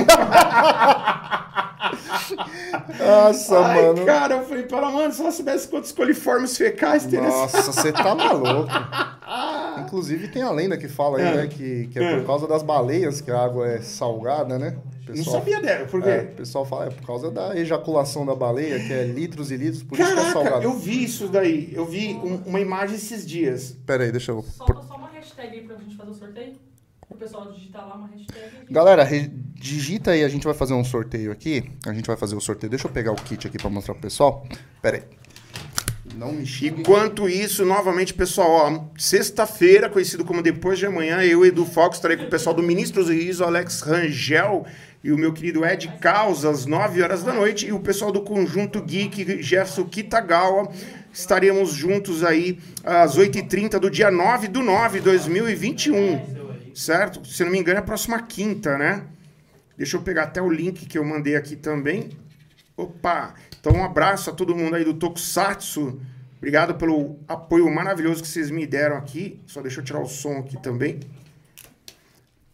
Nossa, 3.00 3.60
Ai, 3.60 3.82
mano. 3.82 4.06
cara, 4.06 4.36
eu 4.36 4.46
falei 4.46 4.64
pra 4.64 4.78
ela, 4.80 4.92
mano, 4.92 5.14
se 5.14 5.22
ela 5.22 5.32
soubesse 5.32 5.68
quantos 5.68 5.92
coliformes 5.92 6.58
fecais 6.58 7.06
tem 7.06 7.22
nessa... 7.22 7.38
Nossa, 7.38 7.72
você 7.72 7.92
tá 7.92 8.14
maluco. 8.16 8.70
Inclusive 9.82 10.28
tem 10.28 10.42
a 10.42 10.52
lenda 10.52 10.78
que 10.78 10.88
fala 10.88 11.18
aí, 11.20 11.24
É. 11.26 11.36
né, 11.36 11.48
que, 11.48 11.88
que 11.88 12.00
é 12.00 12.04
É. 12.14 12.18
por 12.18 12.26
causa 12.26 12.48
das 12.48 12.62
baleias 12.64 13.22
que 13.22 13.32
a 13.32 13.40
água 13.40 13.68
é 13.68 13.82
salgada, 13.82 14.60
né? 14.60 14.78
O 15.08 15.16
Não 15.18 15.24
sabia 15.24 15.60
dela, 15.60 15.88
por 15.88 16.04
quê? 16.04 16.10
É, 16.10 16.22
o 16.22 16.36
pessoal 16.36 16.66
fala, 16.66 16.86
é 16.86 16.90
por 16.92 17.06
causa 17.06 17.32
da 17.32 17.56
ejaculação 17.58 18.26
da 18.26 18.36
baleia, 18.36 18.80
que 18.80 18.94
é 18.94 19.04
litros 19.06 19.50
e 19.50 19.58
litros, 19.58 19.82
por 19.82 19.98
isso 19.98 20.06
que 20.08 20.12
é 20.14 20.16
Caraca, 20.16 20.34
salgada. 20.34 20.64
eu 20.64 20.74
vi 20.74 21.04
isso 21.04 21.28
daí. 21.28 21.72
Eu 21.74 21.86
vi 21.86 22.14
um- 22.16 22.44
uma 22.46 22.60
imagem 22.60 22.96
esses 22.96 23.26
dias. 23.26 23.76
Pera 23.88 24.04
aí, 24.04 24.12
deixa 24.12 24.32
eu... 24.32 24.44
Solta 24.44 24.84
só 24.84 24.96
uma 24.96 25.10
hashtag 25.10 25.48
aí 25.58 25.64
pra 25.64 25.78
gente 25.78 25.96
fazer 25.96 26.12
o 26.12 26.14
sorteio. 26.14 26.54
O 27.10 27.16
pessoal 27.16 27.52
digitar 27.52 27.88
lá 27.88 27.96
uma 27.96 28.08
hashtag. 28.08 28.72
Galera, 28.72 29.04
re- 29.04 29.32
digita 29.56 30.12
aí, 30.12 30.24
a 30.24 30.30
gente 30.30 30.44
vai 30.44 30.54
fazer 30.54 30.74
um 30.74 30.84
sorteio 30.84 31.32
aqui. 31.32 31.72
A 31.86 31.94
gente 31.94 32.06
vai 32.06 32.16
fazer 32.16 32.36
o 32.36 32.42
sorteio. 32.42 32.70
Deixa 32.70 32.88
eu 32.88 32.92
pegar 32.92 33.12
o 33.12 33.16
kit 33.16 33.48
aqui 33.48 33.58
pra 33.58 33.70
mostrar 33.70 33.94
pro 33.96 34.04
pessoal. 34.04 34.46
Pera 34.82 34.98
aí. 34.98 35.04
Não 36.16 36.32
me 36.34 36.46
xingue. 36.46 36.82
Enquanto 36.82 37.28
isso, 37.30 37.66
novamente, 37.66 38.14
pessoal, 38.14 38.50
ó, 38.50 38.84
sexta-feira, 38.98 39.90
conhecido 39.90 40.26
como 40.26 40.42
depois 40.42 40.78
de 40.80 40.86
amanhã, 40.86 41.22
eu, 41.24 41.46
Edu 41.46 41.66
Fox, 41.66 41.98
estarei 41.98 42.18
com 42.18 42.24
o 42.26 42.30
pessoal 42.30 42.56
do 42.56 42.64
Ministros 42.64 43.10
Riso, 43.10 43.44
Alex 43.44 43.82
Rangel 43.82 44.66
e 45.04 45.12
o 45.12 45.18
meu 45.18 45.32
querido 45.32 45.64
Ed 45.66 45.88
Causa, 46.02 46.50
às 46.50 46.66
9 46.66 47.02
horas 47.02 47.24
da 47.24 47.32
noite, 47.32 47.68
e 47.68 47.72
o 47.72 47.80
pessoal 47.80 48.12
do 48.12 48.22
Conjunto 48.22 48.82
Geek, 48.82 49.42
Jefferson 49.42 49.86
Kitagawa. 49.86 50.70
Estaremos 51.14 51.72
juntos 51.74 52.24
aí 52.24 52.60
às 52.84 53.18
8h30 53.18 53.80
do 53.80 53.90
dia 53.90 54.12
9 54.12 54.48
do 54.48 54.62
9 54.62 55.00
de 55.00 55.06
2021. 55.06 56.39
Certo? 56.74 57.26
Se 57.26 57.44
não 57.44 57.52
me 57.52 57.60
engano, 57.60 57.78
é 57.78 57.82
a 57.82 57.86
próxima 57.86 58.22
quinta, 58.22 58.78
né? 58.78 59.06
Deixa 59.78 59.96
eu 59.96 60.02
pegar 60.02 60.24
até 60.24 60.42
o 60.42 60.50
link 60.50 60.86
que 60.86 60.98
eu 60.98 61.06
mandei 61.06 61.36
aqui 61.36 61.56
também. 61.56 62.10
Opa! 62.76 63.34
Então, 63.60 63.74
um 63.74 63.84
abraço 63.84 64.30
a 64.30 64.34
todo 64.34 64.56
mundo 64.56 64.76
aí 64.76 64.84
do 64.84 64.94
Tokusatsu. 64.94 66.00
Obrigado 66.38 66.76
pelo 66.76 67.18
apoio 67.28 67.70
maravilhoso 67.70 68.22
que 68.22 68.28
vocês 68.28 68.50
me 68.50 68.66
deram 68.66 68.98
aqui. 68.98 69.42
Só 69.46 69.62
deixa 69.62 69.82
eu 69.82 69.84
tirar 69.84 70.02
o 70.02 70.08
som 70.08 70.38
aqui 70.38 70.62
também. 70.62 71.00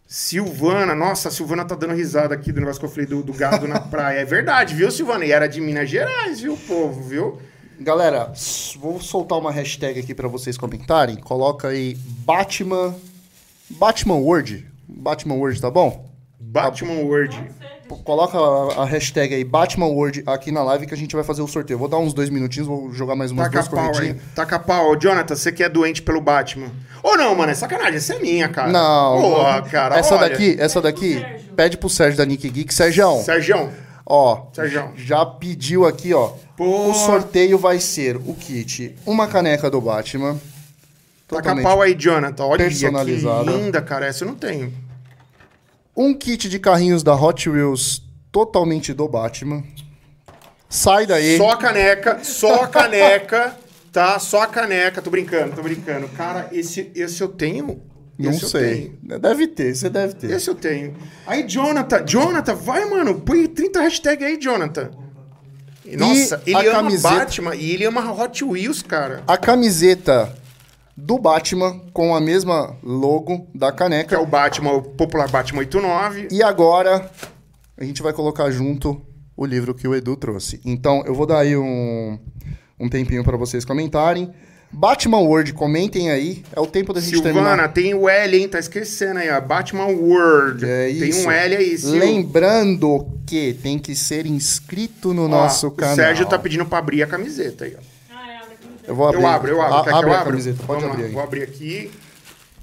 Silvana, 0.07 0.95
nossa, 0.95 1.29
a 1.29 1.31
Silvana 1.31 1.65
tá 1.65 1.75
dando 1.75 1.93
risada 1.93 2.33
aqui 2.33 2.51
do 2.51 2.59
negócio 2.59 2.79
que 2.79 2.85
eu 2.85 2.89
falei 2.89 3.05
do, 3.05 3.23
do 3.23 3.33
gado 3.33 3.67
na 3.67 3.79
praia. 3.89 4.19
É 4.19 4.25
verdade, 4.25 4.73
viu, 4.73 4.89
Silvana? 4.91 5.25
E 5.25 5.31
era 5.31 5.47
de 5.47 5.59
Minas 5.59 5.89
Gerais, 5.89 6.41
viu, 6.41 6.57
povo, 6.67 7.01
viu? 7.01 7.39
Galera, 7.79 8.31
vou 8.79 9.01
soltar 9.01 9.37
uma 9.37 9.51
hashtag 9.51 9.99
aqui 9.99 10.15
pra 10.15 10.27
vocês 10.27 10.57
comentarem. 10.57 11.17
Coloca 11.17 11.69
aí 11.69 11.95
Batman... 11.95 12.95
Batman 13.69 14.15
Word. 14.17 14.65
Batman 14.87 15.35
Word, 15.35 15.59
tá 15.61 15.69
bom? 15.71 16.05
Batman 16.39 17.03
Word. 17.03 17.35
P- 17.89 17.95
Coloca 18.03 18.37
a, 18.37 18.83
a 18.83 18.85
hashtag 18.85 19.33
aí 19.35 19.43
Batman 19.43 19.87
Word 19.87 20.23
aqui 20.25 20.51
na 20.51 20.63
live 20.63 20.85
que 20.87 20.93
a 20.93 20.97
gente 20.97 21.15
vai 21.15 21.23
fazer 21.23 21.41
o 21.41 21.47
sorteio. 21.47 21.77
Vou 21.77 21.87
dar 21.87 21.97
uns 21.97 22.13
dois 22.13 22.29
minutinhos, 22.29 22.67
vou 22.67 22.91
jogar 22.91 23.15
mais 23.15 23.31
umas 23.31 23.45
Taca 23.47 23.59
duas 23.59 23.67
pau 23.67 23.79
aí. 23.85 23.91
corridinhas. 23.91 24.17
Taca 24.35 24.59
pau. 24.59 24.91
Ô, 24.91 24.95
Jonathan, 24.95 25.35
você 25.35 25.51
que 25.51 25.63
é 25.63 25.69
doente 25.69 26.01
pelo 26.01 26.19
Batman. 26.21 26.71
Ou 27.03 27.17
não, 27.17 27.35
mano, 27.35 27.51
é 27.51 27.55
sacanagem. 27.55 27.95
Essa 27.97 28.15
é 28.15 28.19
minha, 28.19 28.49
cara. 28.49 28.71
Não, 28.71 29.21
Porra, 29.21 29.61
cara. 29.63 29.97
essa 29.97 30.15
olha. 30.15 30.29
daqui, 30.29 30.55
essa 30.59 30.81
daqui, 30.81 31.19
Sérgio. 31.19 31.53
pede 31.55 31.77
pro 31.77 31.89
Sérgio 31.89 32.17
da 32.17 32.25
Nick 32.25 32.49
Geek. 32.49 32.73
Sérgio, 32.73 33.21
Sérgio, 33.23 33.69
ó, 34.05 34.47
Sérgio. 34.53 34.91
já 34.95 35.23
pediu 35.25 35.85
aqui, 35.85 36.13
ó. 36.13 36.31
Pô. 36.57 36.89
O 36.89 36.93
sorteio 36.93 37.57
vai 37.59 37.79
ser 37.79 38.15
o 38.15 38.33
kit, 38.33 38.95
uma 39.05 39.27
caneca 39.27 39.69
do 39.69 39.79
Batman. 39.81 40.39
Taca 41.27 41.61
pau 41.61 41.81
aí, 41.81 41.95
Jonathan. 41.95 42.45
Olha 42.45 42.65
que 42.65 42.71
personalizada. 42.71 43.51
linda, 43.51 43.81
cara. 43.81 44.05
Essa 44.05 44.23
eu 44.23 44.27
não 44.27 44.35
tenho. 44.35 44.71
Um 45.95 46.13
kit 46.13 46.49
de 46.49 46.59
carrinhos 46.59 47.01
da 47.01 47.15
Hot 47.15 47.49
Wheels 47.49 48.03
totalmente 48.31 48.93
do 48.93 49.07
Batman. 49.07 49.63
Sai 50.69 51.05
daí. 51.05 51.37
Só 51.37 51.51
a 51.51 51.57
caneca, 51.57 52.19
só 52.23 52.63
a 52.63 52.67
caneca, 52.67 53.55
tá? 53.91 54.19
Só 54.19 54.41
a 54.41 54.47
caneca. 54.47 55.01
Tô 55.01 55.09
brincando, 55.09 55.55
tô 55.55 55.63
brincando. 55.63 56.07
Cara, 56.09 56.49
esse, 56.51 56.91
esse 56.93 57.21
eu 57.21 57.29
tenho. 57.29 57.81
Não 58.17 58.31
esse 58.31 58.49
sei. 58.49 58.97
Deve 59.01 59.47
ter, 59.47 59.75
você 59.75 59.89
deve 59.89 60.13
ter. 60.13 60.31
Esse 60.31 60.49
eu 60.49 60.55
tenho. 60.55 60.95
Aí, 61.25 61.43
Jonathan, 61.43 62.05
Jonathan, 62.05 62.55
vai, 62.55 62.85
mano. 62.85 63.19
Põe 63.21 63.47
30 63.47 63.81
hashtags 63.81 64.25
aí, 64.25 64.37
Jonathan. 64.37 64.91
E, 65.85 65.97
Nossa, 65.97 66.37
a 66.37 66.41
ele 66.49 66.67
ama 66.67 66.83
camiseta? 66.83 67.15
Batman 67.15 67.55
e 67.55 67.71
ele 67.71 67.85
ama 67.85 68.11
Hot 68.11 68.43
Wheels, 68.43 68.81
cara. 68.81 69.23
A 69.27 69.37
camiseta 69.37 70.33
do 70.97 71.17
Batman 71.19 71.79
com 71.93 72.15
a 72.15 72.21
mesma 72.21 72.75
logo 72.83 73.47
da 73.53 73.71
Que 73.71 73.77
caneca. 73.79 74.15
é 74.15 74.19
o 74.19 74.25
Batman, 74.25 74.71
o 74.73 74.81
popular 74.81 75.29
Batman 75.29 75.59
89. 75.59 76.27
E 76.31 76.41
agora 76.41 77.09
a 77.77 77.83
gente 77.83 78.01
vai 78.01 78.13
colocar 78.13 78.49
junto 78.51 79.01
o 79.35 79.45
livro 79.45 79.73
que 79.75 79.87
o 79.87 79.93
Edu 79.95 80.15
trouxe. 80.15 80.61
Então 80.63 81.03
eu 81.05 81.13
vou 81.13 81.25
dar 81.25 81.39
aí 81.39 81.55
um, 81.57 82.17
um 82.79 82.87
tempinho 82.89 83.23
para 83.23 83.35
vocês 83.37 83.65
comentarem. 83.65 84.31
Batman 84.71 85.19
World, 85.19 85.53
comentem 85.53 86.09
aí. 86.09 86.43
É 86.53 86.59
o 86.59 86.65
tempo 86.65 86.91
da 86.91 86.99
gente 86.99 87.13
Silvana, 87.13 87.33
terminar. 87.33 87.67
tem 87.73 87.93
o 87.93 88.09
L, 88.09 88.37
hein? 88.37 88.47
Tá 88.49 88.59
esquecendo 88.59 89.19
aí, 89.19 89.29
ó. 89.29 89.39
Batman 89.39 89.85
World. 89.85 90.65
É 90.65 90.87
tem 90.87 91.09
isso. 91.09 91.27
um 91.27 91.31
L 91.31 91.55
aí, 91.55 91.77
Sil. 91.79 91.95
Lembrando 91.99 93.07
que 93.25 93.53
tem 93.61 93.79
que 93.79 93.95
ser 93.95 94.25
inscrito 94.25 95.13
no 95.13 95.25
Ó, 95.25 95.27
nosso 95.29 95.67
o 95.67 95.71
canal. 95.71 95.95
Sérgio 95.95 96.25
tá 96.25 96.37
pedindo 96.37 96.65
pra 96.65 96.79
abrir 96.79 97.03
a 97.03 97.07
camiseta 97.07 97.63
aí, 97.65 97.75
ó. 97.77 97.81
Ah, 98.13 98.31
é, 98.31 98.37
abre 98.37 98.53
aqui 98.55 98.67
no 98.67 98.74
Eu 98.87 98.95
vou 98.95 99.07
abrir. 99.07 99.21
Eu 99.21 99.27
abro, 99.27 99.51
eu 99.51 99.61
abro. 99.61 99.75
A- 99.75 99.83
Quer 99.83 99.89
que 99.91 99.95
abre 99.97 100.09
eu 100.09 100.13
a 100.13 100.17
abra? 100.19 100.31
camiseta, 100.31 100.63
pode 100.65 100.81
Vamos 100.81 100.89
abrir 100.95 101.01
lá, 101.03 101.07
aí. 101.09 101.13
Vou 101.13 101.23
abrir 101.23 101.43
aqui. 101.43 101.91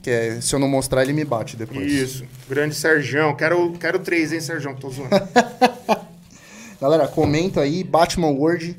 Que 0.02 0.10
é, 0.10 0.40
se 0.40 0.54
eu 0.54 0.58
não 0.58 0.68
mostrar, 0.68 1.02
ele 1.02 1.12
me 1.12 1.24
bate 1.24 1.56
depois. 1.56 1.90
Isso. 1.92 2.24
Grande 2.48 2.74
Serjão. 2.74 3.34
Quero, 3.36 3.72
quero 3.74 3.98
três, 4.00 4.32
hein, 4.32 4.40
Serjão? 4.40 4.74
Tô 4.74 4.90
zoando. 4.90 5.10
Galera, 6.80 7.06
comenta 7.06 7.60
aí, 7.60 7.84
Batman 7.84 8.28
World, 8.30 8.76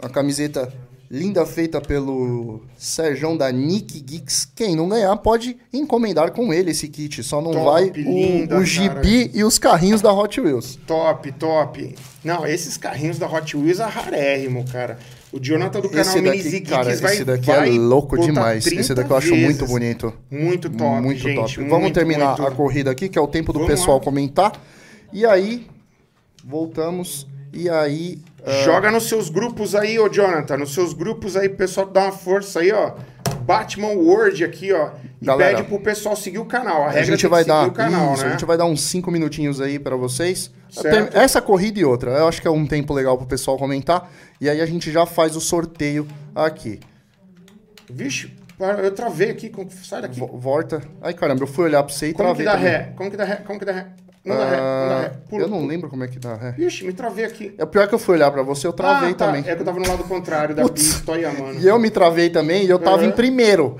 uma 0.00 0.10
camiseta 0.10 0.72
linda 1.08 1.46
feita 1.46 1.80
pelo 1.80 2.62
Serjão 2.76 3.36
da 3.36 3.52
Nick 3.52 4.00
Geeks. 4.00 4.48
Quem 4.56 4.74
não 4.74 4.88
ganhar 4.88 5.14
pode 5.18 5.56
encomendar 5.72 6.32
com 6.32 6.52
ele 6.52 6.72
esse 6.72 6.88
kit, 6.88 7.22
só 7.22 7.40
não 7.40 7.52
Top, 7.52 7.64
vai 7.64 7.90
linda, 7.90 8.56
o, 8.56 8.60
o 8.60 8.64
gibi 8.64 9.30
e 9.32 9.44
os 9.44 9.58
carrinhos 9.58 10.00
da 10.02 10.12
Hot 10.12 10.40
Wheels. 10.40 10.76
top, 10.86 11.30
top. 11.32 11.94
Não, 12.24 12.44
esses 12.44 12.76
carrinhos 12.76 13.18
da 13.18 13.28
Hot 13.28 13.56
Wheels 13.56 13.78
é 13.78 13.84
rarérrimo, 13.84 14.64
cara. 14.72 14.98
O 15.34 15.40
Jonathan 15.40 15.80
do 15.80 15.88
canal 15.88 16.00
Esse 16.00 16.20
daqui, 16.22 16.60
cara, 16.60 16.96
vai 16.96 17.12
esse 17.14 17.24
daqui 17.24 17.46
vai 17.46 17.68
é 17.74 17.78
louco 17.78 18.16
demais. 18.16 18.62
30 18.62 18.80
Esse 18.80 18.94
daqui 18.94 19.10
eu 19.10 19.16
acho 19.16 19.30
vezes. 19.30 19.44
muito 19.44 19.66
bonito. 19.66 20.12
Muito 20.30 20.70
top, 20.70 21.00
muito 21.02 21.20
gente. 21.20 21.34
top. 21.34 21.58
muito, 21.58 21.70
Vamos 21.70 21.90
terminar 21.90 22.36
muito. 22.38 22.46
a 22.46 22.50
corrida 22.52 22.92
aqui, 22.92 23.08
que 23.08 23.18
é 23.18 23.20
o 23.20 23.26
tempo 23.26 23.52
do 23.52 23.58
Vamos 23.58 23.74
pessoal 23.74 23.98
lá. 23.98 24.04
comentar. 24.04 24.52
E 25.12 25.26
aí, 25.26 25.66
voltamos. 26.44 27.26
E 27.52 27.68
aí, 27.68 28.20
Joga 28.64 28.90
nos 28.90 29.08
seus 29.08 29.30
grupos 29.30 29.74
aí, 29.74 29.98
ô 29.98 30.08
Jonathan. 30.08 30.58
Nos 30.58 30.72
seus 30.74 30.92
grupos 30.92 31.34
aí, 31.36 31.48
pessoal, 31.48 31.86
dá 31.86 32.02
uma 32.04 32.12
força 32.12 32.60
aí, 32.60 32.70
ó. 32.70 32.92
Batman 33.44 33.88
Word 33.94 34.42
aqui, 34.44 34.72
ó. 34.72 34.90
E 35.20 35.26
Galera, 35.26 35.56
pede 35.58 35.68
pro 35.68 35.80
pessoal 35.80 36.16
seguir 36.16 36.38
o 36.38 36.44
canal. 36.44 36.84
A, 36.84 36.88
a 36.90 37.02
gente 37.02 37.26
vai 37.26 37.42
que 37.42 37.48
dar 37.48 37.70
canal, 37.72 38.14
isso, 38.14 38.22
né? 38.22 38.28
a 38.28 38.32
gente 38.32 38.44
vai 38.44 38.56
dar 38.56 38.64
uns 38.64 38.80
5 38.82 39.10
minutinhos 39.10 39.60
aí 39.60 39.78
pra 39.78 39.96
vocês. 39.96 40.50
Certo. 40.70 41.16
Essa 41.16 41.40
corrida 41.40 41.78
e 41.78 41.84
outra, 41.84 42.10
eu 42.12 42.26
acho 42.28 42.40
que 42.42 42.48
é 42.48 42.50
um 42.50 42.66
tempo 42.66 42.92
legal 42.92 43.16
pro 43.16 43.26
pessoal 43.26 43.56
comentar. 43.56 44.10
E 44.40 44.48
aí 44.48 44.60
a 44.60 44.66
gente 44.66 44.90
já 44.90 45.06
faz 45.06 45.36
o 45.36 45.40
sorteio 45.40 46.06
aqui. 46.34 46.80
Vixe, 47.88 48.32
para- 48.58 48.80
eu 48.80 48.90
travei 48.90 49.30
aqui. 49.30 49.48
que- 49.48 49.66
Sai 49.84 50.02
daqui. 50.02 50.18
Vo- 50.18 50.36
Volta. 50.38 50.82
Ai, 51.00 51.12
caramba, 51.14 51.42
eu 51.42 51.46
fui 51.46 51.64
olhar 51.64 51.82
pra 51.82 51.94
você 51.94 52.08
e 52.08 52.12
Como 52.14 52.34
que 52.34 52.42
travei 52.42 52.46
dá 52.46 52.52
também. 52.52 52.68
ré? 52.88 52.92
Como 52.96 53.10
que 53.10 53.16
dá 53.16 53.24
ré? 53.24 53.36
Como 53.36 53.58
que 53.58 53.64
dá 53.64 53.72
ré? 53.72 53.86
Não 54.24 54.36
dá 54.36 54.44
ré, 54.48 54.56
não 54.56 54.88
dá 54.88 55.00
ré. 55.00 55.06
Ah, 55.14 55.20
Pula, 55.28 55.42
eu 55.42 55.48
não 55.48 55.58
pula. 55.58 55.68
lembro 55.68 55.90
como 55.90 56.02
é 56.04 56.08
que 56.08 56.18
dá 56.18 56.34
ré. 56.34 56.52
Vixe, 56.52 56.84
me 56.84 56.92
travei 56.92 57.24
aqui. 57.26 57.54
É 57.58 57.64
o 57.64 57.66
pior 57.66 57.86
que 57.86 57.94
eu 57.94 57.98
fui 57.98 58.14
olhar 58.14 58.30
pra 58.30 58.42
você, 58.42 58.66
eu 58.66 58.72
travei 58.72 59.10
Ah, 59.10 59.14
tá. 59.14 59.26
também. 59.26 59.42
É 59.46 59.54
que 59.54 59.60
eu 59.60 59.64
tava 59.64 59.78
no 59.78 59.86
lado 59.86 60.04
contrário 60.04 60.54
da 60.54 60.62
Putz. 60.62 60.82
pista, 60.94 61.12
olha, 61.12 61.30
mano. 61.32 61.60
E 61.60 61.66
eu 61.66 61.78
me 61.78 61.90
travei 61.90 62.30
também 62.30 62.64
e 62.64 62.70
eu 62.70 62.78
tava 62.78 62.98
Aham. 63.02 63.06
em 63.06 63.12
primeiro. 63.12 63.76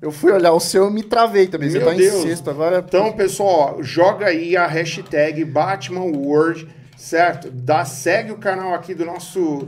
Eu 0.00 0.12
fui 0.12 0.30
olhar 0.30 0.52
o 0.52 0.60
seu 0.60 0.88
e 0.88 0.92
me 0.92 1.02
travei 1.02 1.46
também. 1.48 1.70
Você 1.70 1.78
Meu 1.78 1.88
tá 1.88 1.94
Deus. 1.94 2.24
em 2.24 2.28
sexto 2.28 2.50
agora. 2.50 2.84
Então, 2.86 3.10
pessoal, 3.12 3.76
ó, 3.78 3.82
joga 3.82 4.26
aí 4.26 4.56
a 4.56 4.66
hashtag 4.66 5.44
BatmanWord, 5.44 6.68
certo? 6.96 7.50
Dá, 7.50 7.84
segue 7.84 8.30
o 8.32 8.36
canal 8.36 8.74
aqui 8.74 8.94
do 8.94 9.04
nosso 9.04 9.66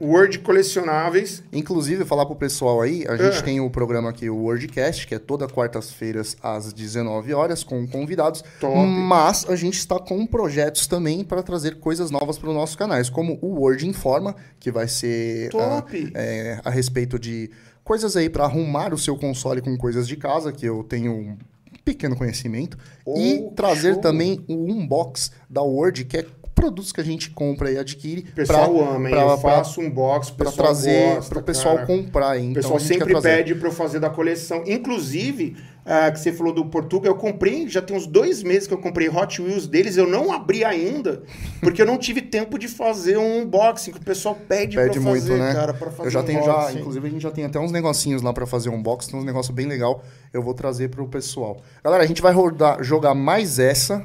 Word 0.00 0.40
Colecionáveis. 0.40 1.42
Inclusive, 1.52 2.04
falar 2.04 2.26
pro 2.26 2.34
pessoal 2.34 2.80
aí, 2.80 3.04
a 3.08 3.16
gente 3.16 3.38
Ah. 3.38 3.42
tem 3.42 3.60
o 3.60 3.70
programa 3.70 4.10
aqui, 4.10 4.28
o 4.28 4.36
Wordcast, 4.36 5.06
que 5.06 5.14
é 5.14 5.18
toda 5.18 5.46
quartas-feiras 5.48 6.36
às 6.42 6.72
19 6.72 7.32
horas 7.32 7.62
com 7.62 7.86
convidados. 7.86 8.42
Top. 8.60 8.76
Mas 8.76 9.46
a 9.48 9.54
gente 9.56 9.78
está 9.78 9.98
com 9.98 10.26
projetos 10.26 10.86
também 10.86 11.22
para 11.22 11.42
trazer 11.42 11.76
coisas 11.78 12.10
novas 12.10 12.36
para 12.38 12.48
os 12.48 12.54
nossos 12.54 12.76
canais, 12.76 13.08
como 13.08 13.38
o 13.40 13.60
Word 13.60 13.86
Informa, 13.86 14.34
que 14.58 14.70
vai 14.70 14.88
ser 14.88 15.50
Top. 15.50 16.12
ah, 16.14 16.18
é, 16.18 16.60
a 16.64 16.70
respeito 16.70 17.18
de 17.18 17.50
coisas 17.84 18.16
aí 18.16 18.28
para 18.28 18.44
arrumar 18.44 18.92
o 18.92 18.98
seu 18.98 19.16
console 19.16 19.60
com 19.60 19.76
coisas 19.76 20.08
de 20.08 20.16
casa, 20.16 20.50
que 20.52 20.66
eu 20.66 20.82
tenho 20.82 21.12
um 21.12 21.36
pequeno 21.84 22.16
conhecimento, 22.16 22.78
Oh, 23.04 23.16
e 23.18 23.50
trazer 23.54 23.92
show. 23.92 24.00
também 24.02 24.42
o 24.48 24.54
unbox 24.72 25.30
da 25.50 25.62
Word, 25.62 26.04
que 26.06 26.16
é 26.16 26.26
produtos 26.64 26.92
que 26.92 27.00
a 27.00 27.04
gente 27.04 27.30
compra 27.30 27.70
e 27.70 27.78
adquire. 27.78 28.26
O 28.30 28.32
pessoal 28.34 28.72
pra- 28.74 28.88
ama, 28.96 29.08
hein? 29.08 29.14
pra- 29.14 29.22
eu 29.22 29.38
pra- 29.38 29.56
faço 29.56 29.80
um 29.80 29.90
box, 29.90 30.30
para 30.30 30.50
trazer 30.50 31.20
para 31.28 31.38
o 31.38 31.42
pessoal 31.42 31.74
cara. 31.76 31.86
comprar. 31.86 32.36
hein? 32.38 32.48
O 32.48 32.50
Então, 32.50 32.62
pessoal 32.62 32.80
sempre 32.80 33.20
pede 33.20 33.54
para 33.54 33.68
eu 33.68 33.72
fazer 33.72 34.00
da 34.00 34.08
coleção. 34.10 34.62
Inclusive, 34.66 35.56
ah, 35.84 36.10
que 36.10 36.18
você 36.18 36.32
falou 36.32 36.52
do 36.54 36.64
Portugal, 36.64 37.12
eu 37.12 37.18
comprei, 37.18 37.68
já 37.68 37.82
tem 37.82 37.94
uns 37.96 38.06
dois 38.06 38.42
meses 38.42 38.66
que 38.66 38.72
eu 38.72 38.78
comprei 38.78 39.08
Hot 39.08 39.42
Wheels 39.42 39.66
deles, 39.66 39.96
eu 39.98 40.06
não 40.08 40.32
abri 40.32 40.64
ainda, 40.64 41.22
porque 41.60 41.82
eu 41.82 41.86
não 41.86 41.98
tive 41.98 42.22
tempo 42.22 42.58
de 42.58 42.68
fazer 42.68 43.18
um 43.18 43.42
unboxing, 43.42 43.92
que 43.92 43.98
o 43.98 44.02
pessoal 44.02 44.34
pede, 44.48 44.76
Pede 44.76 44.92
pra 44.98 45.00
muito, 45.10 45.22
fazer, 45.26 45.38
né? 45.38 45.52
cara, 45.52 45.74
pra 45.74 45.90
fazer 45.90 46.08
eu 46.08 46.10
já 46.10 46.20
um 46.20 46.24
tenho 46.24 46.42
já, 46.42 46.56
unboxing. 46.56 46.78
inclusive 46.78 47.06
a 47.06 47.10
gente 47.10 47.22
já 47.22 47.30
tem 47.30 47.44
até 47.44 47.58
uns 47.58 47.70
negocinhos 47.70 48.22
lá 48.22 48.32
pra 48.32 48.46
fazer 48.46 48.70
um 48.70 48.82
box, 48.82 49.06
tem 49.08 49.18
uns 49.18 49.24
negócios 49.24 49.54
bem 49.54 49.66
legal. 49.66 50.02
Eu 50.32 50.42
vou 50.42 50.54
trazer 50.54 50.88
pro 50.88 51.06
pessoal. 51.06 51.58
Galera, 51.84 52.02
a 52.02 52.06
gente 52.06 52.22
vai 52.22 52.32
rodar, 52.32 52.82
jogar 52.82 53.14
mais 53.14 53.58
essa 53.58 54.04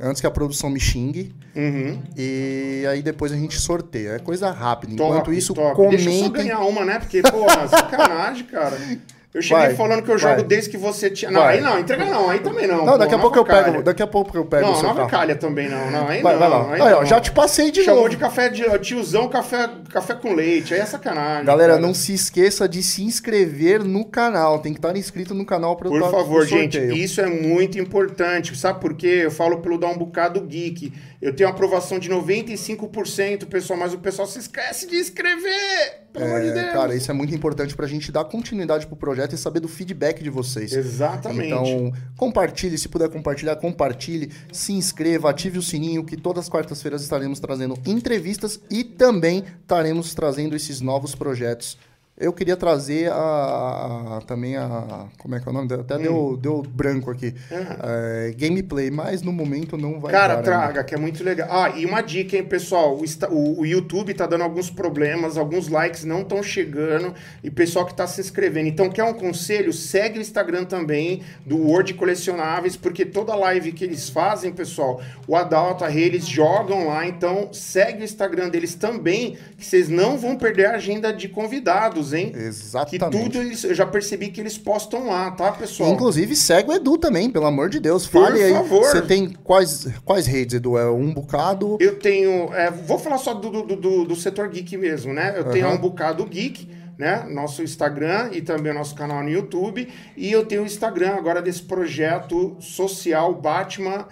antes 0.00 0.20
que 0.20 0.26
a 0.26 0.30
produção 0.30 0.70
me 0.70 0.80
xingue 0.80 1.34
Uhum. 1.56 2.00
e 2.16 2.84
aí 2.88 3.02
depois 3.02 3.32
a 3.32 3.36
gente 3.36 3.58
sorteia. 3.58 4.10
É 4.10 4.18
coisa 4.18 4.50
rápida. 4.50 4.94
Top, 4.96 5.10
Enquanto 5.10 5.32
isso, 5.32 5.52
top. 5.54 5.88
Deixa 5.88 6.08
eu 6.08 6.12
só 6.14 6.18
comentem. 6.28 6.30
ganhar 6.44 6.60
uma, 6.60 6.84
né? 6.84 6.98
Porque, 7.00 7.20
pô, 7.22 7.48
sacanagem, 7.68 8.44
cara. 8.44 8.76
Eu 9.34 9.42
cheguei 9.42 9.66
Vai, 9.66 9.74
falando 9.74 10.02
que 10.02 10.10
eu 10.10 10.16
jogo 10.16 10.36
vai. 10.36 10.44
desde 10.44 10.70
que 10.70 10.78
você 10.78 11.10
tinha. 11.10 11.30
Não, 11.30 11.42
Vai. 11.42 11.58
aí 11.58 11.60
não, 11.62 11.78
entrega 11.78 12.06
não, 12.06 12.30
aí 12.30 12.38
também 12.40 12.66
não. 12.66 12.78
Não, 12.78 12.92
pô, 12.92 12.98
daqui 12.98 13.14
a 13.14 13.18
pouco 13.18 13.36
eu 13.36 13.42
avacalha. 13.42 13.72
pego, 13.72 13.82
daqui 13.82 14.02
a 14.02 14.06
pouco 14.06 14.36
eu 14.38 14.44
pego 14.46 14.62
Não, 14.66 14.72
não 14.72 14.80
carro. 14.80 15.00
avacalha 15.00 15.36
também 15.36 15.68
não, 15.68 15.90
não. 15.90 16.08
Aí 16.08 16.22
Vai, 16.22 16.32
não, 16.32 16.40
vai 16.40 16.48
lá. 16.48 16.72
aí 16.72 16.80
Aí, 16.80 16.92
ó, 16.94 17.04
já 17.04 17.20
te 17.20 17.30
passei 17.30 17.70
de 17.70 17.82
Chamou 17.82 18.04
novo. 18.04 18.08
de 18.08 18.16
café 18.16 18.48
de 18.48 18.64
tiozão, 18.78 19.28
café, 19.28 19.68
café 19.92 20.14
com 20.14 20.32
leite. 20.34 20.72
Aí 20.72 20.80
é 20.80 20.86
sacanagem. 20.86 21.44
Galera, 21.44 21.74
cara. 21.74 21.86
não 21.86 21.92
se 21.92 22.14
esqueça 22.14 22.66
de 22.66 22.82
se 22.82 23.02
inscrever 23.04 23.84
no 23.84 24.06
canal. 24.06 24.60
Tem 24.60 24.72
que 24.72 24.78
estar 24.78 24.96
inscrito 24.96 25.34
no 25.34 25.44
canal 25.44 25.76
para 25.76 25.90
Por 25.90 26.10
favor, 26.10 26.46
gente, 26.46 26.78
isso 26.78 27.20
é 27.20 27.26
muito 27.26 27.78
importante. 27.78 28.56
Sabe 28.56 28.80
por 28.80 28.94
quê? 28.94 29.20
Eu 29.24 29.30
falo 29.30 29.58
pelo 29.58 29.76
Dar 29.76 29.88
um 29.88 29.98
Bocado 29.98 30.40
Geek. 30.40 30.90
Eu 31.20 31.34
tenho 31.36 31.50
aprovação 31.50 31.98
de 31.98 32.08
95%, 32.08 33.46
pessoal, 33.46 33.78
mas 33.78 33.92
o 33.92 33.98
pessoal 33.98 34.26
se 34.26 34.38
esquece 34.38 34.86
de 34.86 34.96
inscrever. 34.96 36.07
Pelo 36.18 36.30
amor 36.30 36.40
de 36.42 36.48
É, 36.48 36.52
Deus. 36.52 36.72
cara, 36.72 36.94
isso 36.94 37.10
é 37.10 37.14
muito 37.14 37.34
importante 37.34 37.74
pra 37.74 37.86
gente 37.86 38.10
dar 38.12 38.24
continuidade 38.24 38.86
pro 38.86 38.96
projeto 38.96 39.34
e 39.34 39.38
saber 39.38 39.60
do 39.60 39.68
feedback 39.68 40.22
de 40.22 40.30
vocês. 40.30 40.72
Exatamente. 40.72 41.46
Então, 41.46 41.92
compartilhe, 42.16 42.76
se 42.76 42.88
puder 42.88 43.08
compartilhar, 43.08 43.56
compartilhe, 43.56 44.30
se 44.52 44.72
inscreva, 44.72 45.30
ative 45.30 45.58
o 45.58 45.62
sininho, 45.62 46.04
que 46.04 46.16
todas 46.16 46.44
as 46.44 46.48
quartas-feiras 46.48 47.02
estaremos 47.02 47.40
trazendo 47.40 47.74
entrevistas 47.86 48.60
e 48.70 48.84
também 48.84 49.44
estaremos 49.62 50.14
trazendo 50.14 50.54
esses 50.56 50.80
novos 50.80 51.14
projetos. 51.14 51.78
Eu 52.20 52.32
queria 52.32 52.56
trazer 52.56 53.10
a, 53.12 54.16
a- 54.18 54.20
também 54.26 54.56
a. 54.56 55.06
Como 55.18 55.34
é 55.36 55.40
que 55.40 55.48
é 55.48 55.50
o 55.50 55.54
nome? 55.54 55.72
Até 55.72 55.96
Hum. 55.96 56.02
deu, 56.02 56.36
deu 56.36 56.62
branco 56.62 57.10
aqui. 57.10 57.32
É, 57.50 58.34
gameplay, 58.36 58.90
mas 58.90 59.22
no 59.22 59.32
momento 59.32 59.76
não 59.76 60.00
vai 60.00 60.10
Cara, 60.10 60.28
dar 60.28 60.34
ainda. 60.40 60.42
traga, 60.50 60.84
que 60.84 60.94
é 60.94 60.98
muito 60.98 61.22
legal. 61.22 61.48
Ah, 61.50 61.70
e 61.76 61.86
uma 61.86 62.00
dica, 62.00 62.36
hein, 62.36 62.42
pessoal? 62.44 62.98
O- 63.30 63.60
o 63.60 63.66
YouTube 63.66 64.12
tá 64.14 64.26
dando 64.26 64.42
alguns 64.42 64.68
problemas, 64.68 65.36
alguns 65.36 65.68
likes 65.68 66.04
não 66.04 66.22
estão 66.22 66.42
chegando 66.42 67.14
e 67.42 67.50
pessoal 67.50 67.86
que 67.86 67.94
tá 67.94 68.06
se 68.06 68.20
inscrevendo. 68.20 68.68
Então, 68.68 68.90
quer 68.90 69.04
um 69.04 69.14
conselho? 69.14 69.72
Segue 69.72 70.18
o 70.18 70.22
Instagram 70.22 70.64
também 70.64 71.22
do 71.46 71.56
Word 71.56 71.94
Colecionáveis, 71.94 72.76
porque 72.76 73.04
toda 73.04 73.34
live 73.36 73.70
que 73.72 73.84
eles 73.84 74.08
fazem, 74.10 74.52
pessoal, 74.52 75.00
o 75.26 75.36
Adalto, 75.36 75.84
a 75.84 75.88
Rê, 75.88 76.02
eles 76.02 76.26
jogam 76.26 76.88
lá. 76.88 77.06
Então, 77.06 77.50
segue 77.52 78.00
o 78.02 78.04
Instagram 78.04 78.48
deles 78.48 78.74
também, 78.74 79.36
que 79.56 79.64
vocês 79.64 79.88
não 79.88 80.18
vão 80.18 80.36
perder 80.36 80.66
a 80.66 80.72
agenda 80.76 81.12
de 81.12 81.28
convidados, 81.28 82.07
hein? 82.12 82.30
Que 82.32 82.38
Exatamente. 82.38 83.22
tudo 83.30 83.38
eles, 83.38 83.64
eu 83.64 83.74
já 83.74 83.86
percebi 83.86 84.28
que 84.28 84.40
eles 84.40 84.56
postam 84.58 85.06
lá, 85.08 85.30
tá, 85.30 85.52
pessoal? 85.52 85.90
Inclusive, 85.92 86.34
segue 86.36 86.70
o 86.70 86.74
Edu 86.74 86.98
também, 86.98 87.30
pelo 87.30 87.46
amor 87.46 87.68
de 87.68 87.80
Deus. 87.80 88.06
Por 88.06 88.22
Fale 88.24 88.42
aí. 88.42 88.52
favor. 88.52 88.84
Você 88.84 89.02
tem 89.02 89.30
quais, 89.44 89.86
quais 90.04 90.26
redes, 90.26 90.54
Edu? 90.56 90.76
É 90.78 90.90
um 90.90 91.12
bocado. 91.12 91.76
Eu 91.80 91.98
tenho. 91.98 92.52
é, 92.54 92.70
vou 92.70 92.98
falar 92.98 93.18
só 93.18 93.34
do, 93.34 93.50
do, 93.62 93.76
do- 93.76 94.04
do 94.04 94.16
setor 94.16 94.48
geek 94.48 94.76
mesmo, 94.76 95.12
né? 95.12 95.34
Eu 95.36 95.44
tenho 95.50 95.66
Aham. 95.66 95.76
um 95.76 95.78
bocado 95.78 96.24
geek, 96.24 96.68
né? 96.98 97.26
Nosso 97.30 97.62
Instagram 97.62 98.30
e 98.32 98.40
também 98.40 98.72
nosso 98.74 98.94
canal 98.94 99.22
no 99.22 99.28
YouTube. 99.30 99.88
E 100.16 100.30
eu 100.32 100.44
tenho 100.44 100.62
o 100.62 100.66
Instagram 100.66 101.10
agora 101.16 101.40
desse 101.42 101.62
projeto 101.62 102.56
social 102.60 103.34
Batman 103.34 104.06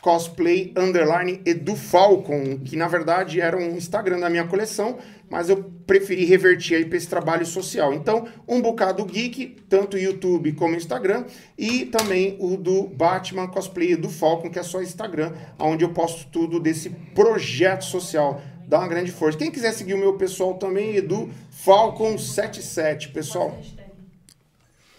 Cosplay 0.00 0.72
Underline 0.76 1.40
Edu 1.44 1.76
Falcon, 1.76 2.58
que 2.64 2.76
na 2.76 2.88
verdade 2.88 3.40
era 3.40 3.56
um 3.56 3.76
Instagram 3.76 4.20
da 4.20 4.30
minha 4.30 4.46
coleção, 4.46 4.98
mas 5.28 5.48
eu 5.48 5.62
preferi 5.86 6.24
revertir 6.24 6.76
aí 6.76 6.84
para 6.84 6.96
esse 6.96 7.08
trabalho 7.08 7.44
social. 7.46 7.92
Então, 7.92 8.26
um 8.48 8.60
bocado 8.60 9.04
geek, 9.04 9.56
tanto 9.68 9.98
YouTube 9.98 10.52
como 10.52 10.74
Instagram, 10.74 11.24
e 11.56 11.84
também 11.86 12.36
o 12.40 12.56
do 12.56 12.84
Batman 12.84 13.46
Cosplay 13.48 13.92
Edu 13.92 14.08
Falcon, 14.08 14.50
que 14.50 14.58
é 14.58 14.62
só 14.62 14.82
Instagram, 14.82 15.32
onde 15.58 15.84
eu 15.84 15.90
posto 15.90 16.28
tudo 16.30 16.58
desse 16.58 16.90
projeto 17.14 17.84
social. 17.84 18.40
Dá 18.66 18.78
uma 18.78 18.88
grande 18.88 19.10
força. 19.10 19.36
Quem 19.36 19.50
quiser 19.50 19.72
seguir 19.72 19.94
o 19.94 19.98
meu 19.98 20.14
pessoal 20.14 20.54
também, 20.54 20.96
Edu 20.96 21.28
Falcon77, 21.64 23.12
pessoal. 23.12 23.58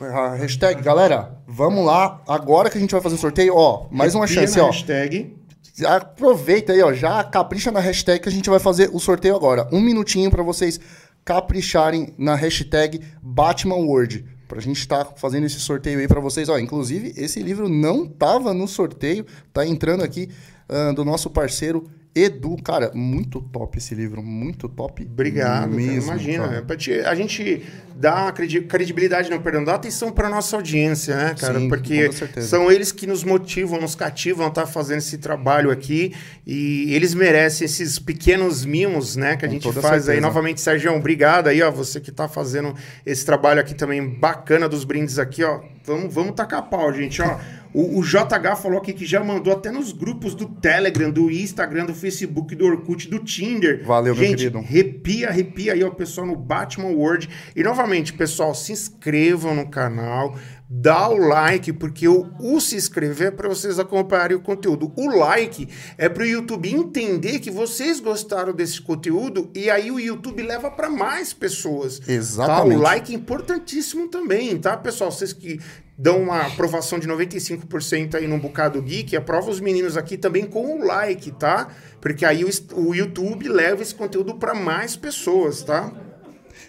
A 0.03 0.33
hashtag, 0.33 0.81
galera, 0.81 1.37
vamos 1.47 1.85
lá. 1.85 2.23
Agora 2.27 2.71
que 2.71 2.77
a 2.77 2.81
gente 2.81 2.91
vai 2.91 3.01
fazer 3.01 3.13
o 3.13 3.19
sorteio, 3.19 3.55
ó, 3.55 3.85
mais 3.91 4.15
uma 4.15 4.25
chance, 4.25 4.59
ó. 4.59 4.65
Hashtag. 4.65 5.37
Aproveita 5.85 6.73
aí, 6.73 6.81
ó, 6.81 6.91
já 6.91 7.23
capricha 7.23 7.71
na 7.71 7.79
hashtag 7.79 8.19
que 8.19 8.27
a 8.27 8.31
gente 8.31 8.49
vai 8.49 8.59
fazer 8.59 8.89
o 8.91 8.99
sorteio 8.99 9.35
agora. 9.35 9.67
Um 9.71 9.79
minutinho 9.79 10.31
pra 10.31 10.41
vocês 10.41 10.79
capricharem 11.23 12.15
na 12.17 12.33
hashtag 12.33 12.99
BatmanWord. 13.21 14.25
Pra 14.47 14.59
gente 14.59 14.79
estar 14.79 15.05
fazendo 15.17 15.45
esse 15.45 15.59
sorteio 15.59 15.99
aí 15.99 16.07
pra 16.07 16.19
vocês. 16.19 16.49
Ó, 16.49 16.57
inclusive, 16.57 17.13
esse 17.15 17.39
livro 17.43 17.69
não 17.69 18.07
tava 18.07 18.55
no 18.55 18.67
sorteio, 18.67 19.23
tá 19.53 19.67
entrando 19.67 20.03
aqui 20.03 20.29
ah, 20.67 20.93
do 20.93 21.05
nosso 21.05 21.29
parceiro 21.29 21.87
Edu. 22.13 22.57
Cara, 22.63 22.91
muito 22.93 23.39
top 23.41 23.77
esse 23.77 23.95
livro, 23.95 24.21
muito 24.21 24.67
top. 24.67 25.03
Obrigado, 25.03 25.61
cara, 25.61 25.67
mesmo, 25.67 26.11
imagina. 26.11 26.43
cara. 26.47 26.65
é 26.69 26.75
te- 26.75 26.99
a 27.01 27.15
gente 27.15 27.63
dá 27.95 28.31
credi- 28.31 28.61
credibilidade, 28.61 29.29
não, 29.29 29.39
perdão, 29.41 29.63
dá 29.63 29.75
atenção 29.75 30.11
para 30.11 30.27
nossa 30.27 30.55
audiência, 30.55 31.15
né, 31.15 31.35
cara? 31.39 31.59
Sim, 31.59 31.69
Porque 31.69 32.09
são 32.41 32.71
eles 32.71 32.91
que 32.91 33.05
nos 33.07 33.23
motivam, 33.23 33.79
nos 33.79 33.95
cativam 33.95 34.45
a 34.47 34.49
estar 34.49 34.65
fazendo 34.65 34.97
esse 34.97 35.19
trabalho 35.19 35.69
aqui 35.71 36.13
e 36.45 36.93
eles 36.93 37.13
merecem 37.13 37.63
esses 37.65 37.99
pequenos 37.99 38.65
mimos, 38.65 39.15
né, 39.15 39.37
que 39.37 39.45
a 39.45 39.47
Com 39.47 39.53
gente 39.53 39.71
faz 39.73 39.85
aí. 39.85 40.15
certeza. 40.15 40.21
Novamente, 40.21 40.59
Sérgio, 40.59 40.93
obrigado 40.95 41.47
aí, 41.47 41.61
ó, 41.61 41.71
você 41.71 41.99
que 42.01 42.11
tá 42.11 42.27
fazendo 42.27 42.75
esse 43.05 43.25
trabalho 43.25 43.59
aqui 43.61 43.73
também 43.75 44.05
bacana 44.19 44.67
dos 44.67 44.83
brindes 44.83 45.17
aqui, 45.19 45.43
ó. 45.43 45.61
Vamos, 45.83 46.13
vamos 46.13 46.35
tacar 46.35 46.69
pau, 46.69 46.93
gente, 46.93 47.21
ó. 47.21 47.39
O, 47.73 47.99
o 47.99 48.03
JH 48.03 48.57
falou 48.61 48.79
aqui 48.79 48.91
que 48.91 49.05
já 49.05 49.23
mandou 49.23 49.53
até 49.53 49.71
nos 49.71 49.93
grupos 49.93 50.35
do 50.35 50.45
Telegram, 50.45 51.09
do 51.09 51.31
Instagram, 51.31 51.85
do 51.85 51.93
Facebook, 51.93 52.53
do 52.53 52.65
Orkut, 52.65 53.09
do 53.09 53.19
Tinder. 53.19 53.83
Valeu, 53.85 54.13
meu 54.13 54.23
gente, 54.23 54.37
querido. 54.37 54.57
Arrepia, 54.57 55.29
arrepia 55.29 55.73
aí, 55.73 55.83
ó, 55.83 55.89
pessoal, 55.89 56.27
no 56.27 56.35
Batman 56.35 56.89
World. 56.89 57.29
E 57.55 57.63
novamente, 57.63 58.11
pessoal, 58.13 58.53
se 58.53 58.73
inscrevam 58.73 59.55
no 59.55 59.69
canal, 59.69 60.35
dá 60.73 61.09
o 61.09 61.17
like, 61.17 61.73
porque 61.73 62.07
o, 62.07 62.31
o 62.39 62.61
se 62.61 62.77
inscrever 62.77 63.27
é 63.27 63.31
para 63.31 63.49
vocês 63.49 63.77
acompanharem 63.77 64.37
o 64.37 64.39
conteúdo. 64.39 64.93
O 64.95 65.09
like 65.09 65.67
é 65.97 66.07
para 66.07 66.23
o 66.23 66.25
YouTube 66.25 66.73
entender 66.73 67.39
que 67.39 67.51
vocês 67.51 67.99
gostaram 67.99 68.53
desse 68.53 68.81
conteúdo 68.81 69.51
e 69.53 69.69
aí 69.69 69.91
o 69.91 69.99
YouTube 69.99 70.41
leva 70.41 70.71
para 70.71 70.89
mais 70.89 71.33
pessoas. 71.33 72.01
Exatamente. 72.07 72.71
Tá? 72.71 72.77
O 72.77 72.81
like 72.81 73.13
é 73.13 73.17
importantíssimo 73.17 74.07
também, 74.07 74.57
tá, 74.57 74.77
pessoal? 74.77 75.11
Vocês 75.11 75.33
que 75.33 75.59
dão 75.97 76.21
uma 76.23 76.47
aprovação 76.47 76.97
de 76.97 77.07
95% 77.07 78.15
aí 78.15 78.25
no 78.25 78.39
Bocado 78.39 78.81
Geek, 78.81 79.13
aprova 79.17 79.51
os 79.51 79.59
meninos 79.59 79.97
aqui 79.97 80.17
também 80.17 80.45
com 80.45 80.79
o 80.79 80.85
like, 80.85 81.31
tá? 81.31 81.67
Porque 81.99 82.25
aí 82.25 82.45
o, 82.45 82.49
o 82.75 82.95
YouTube 82.95 83.49
leva 83.49 83.81
esse 83.81 83.93
conteúdo 83.93 84.35
para 84.35 84.53
mais 84.53 84.95
pessoas, 84.95 85.63
tá? 85.63 85.91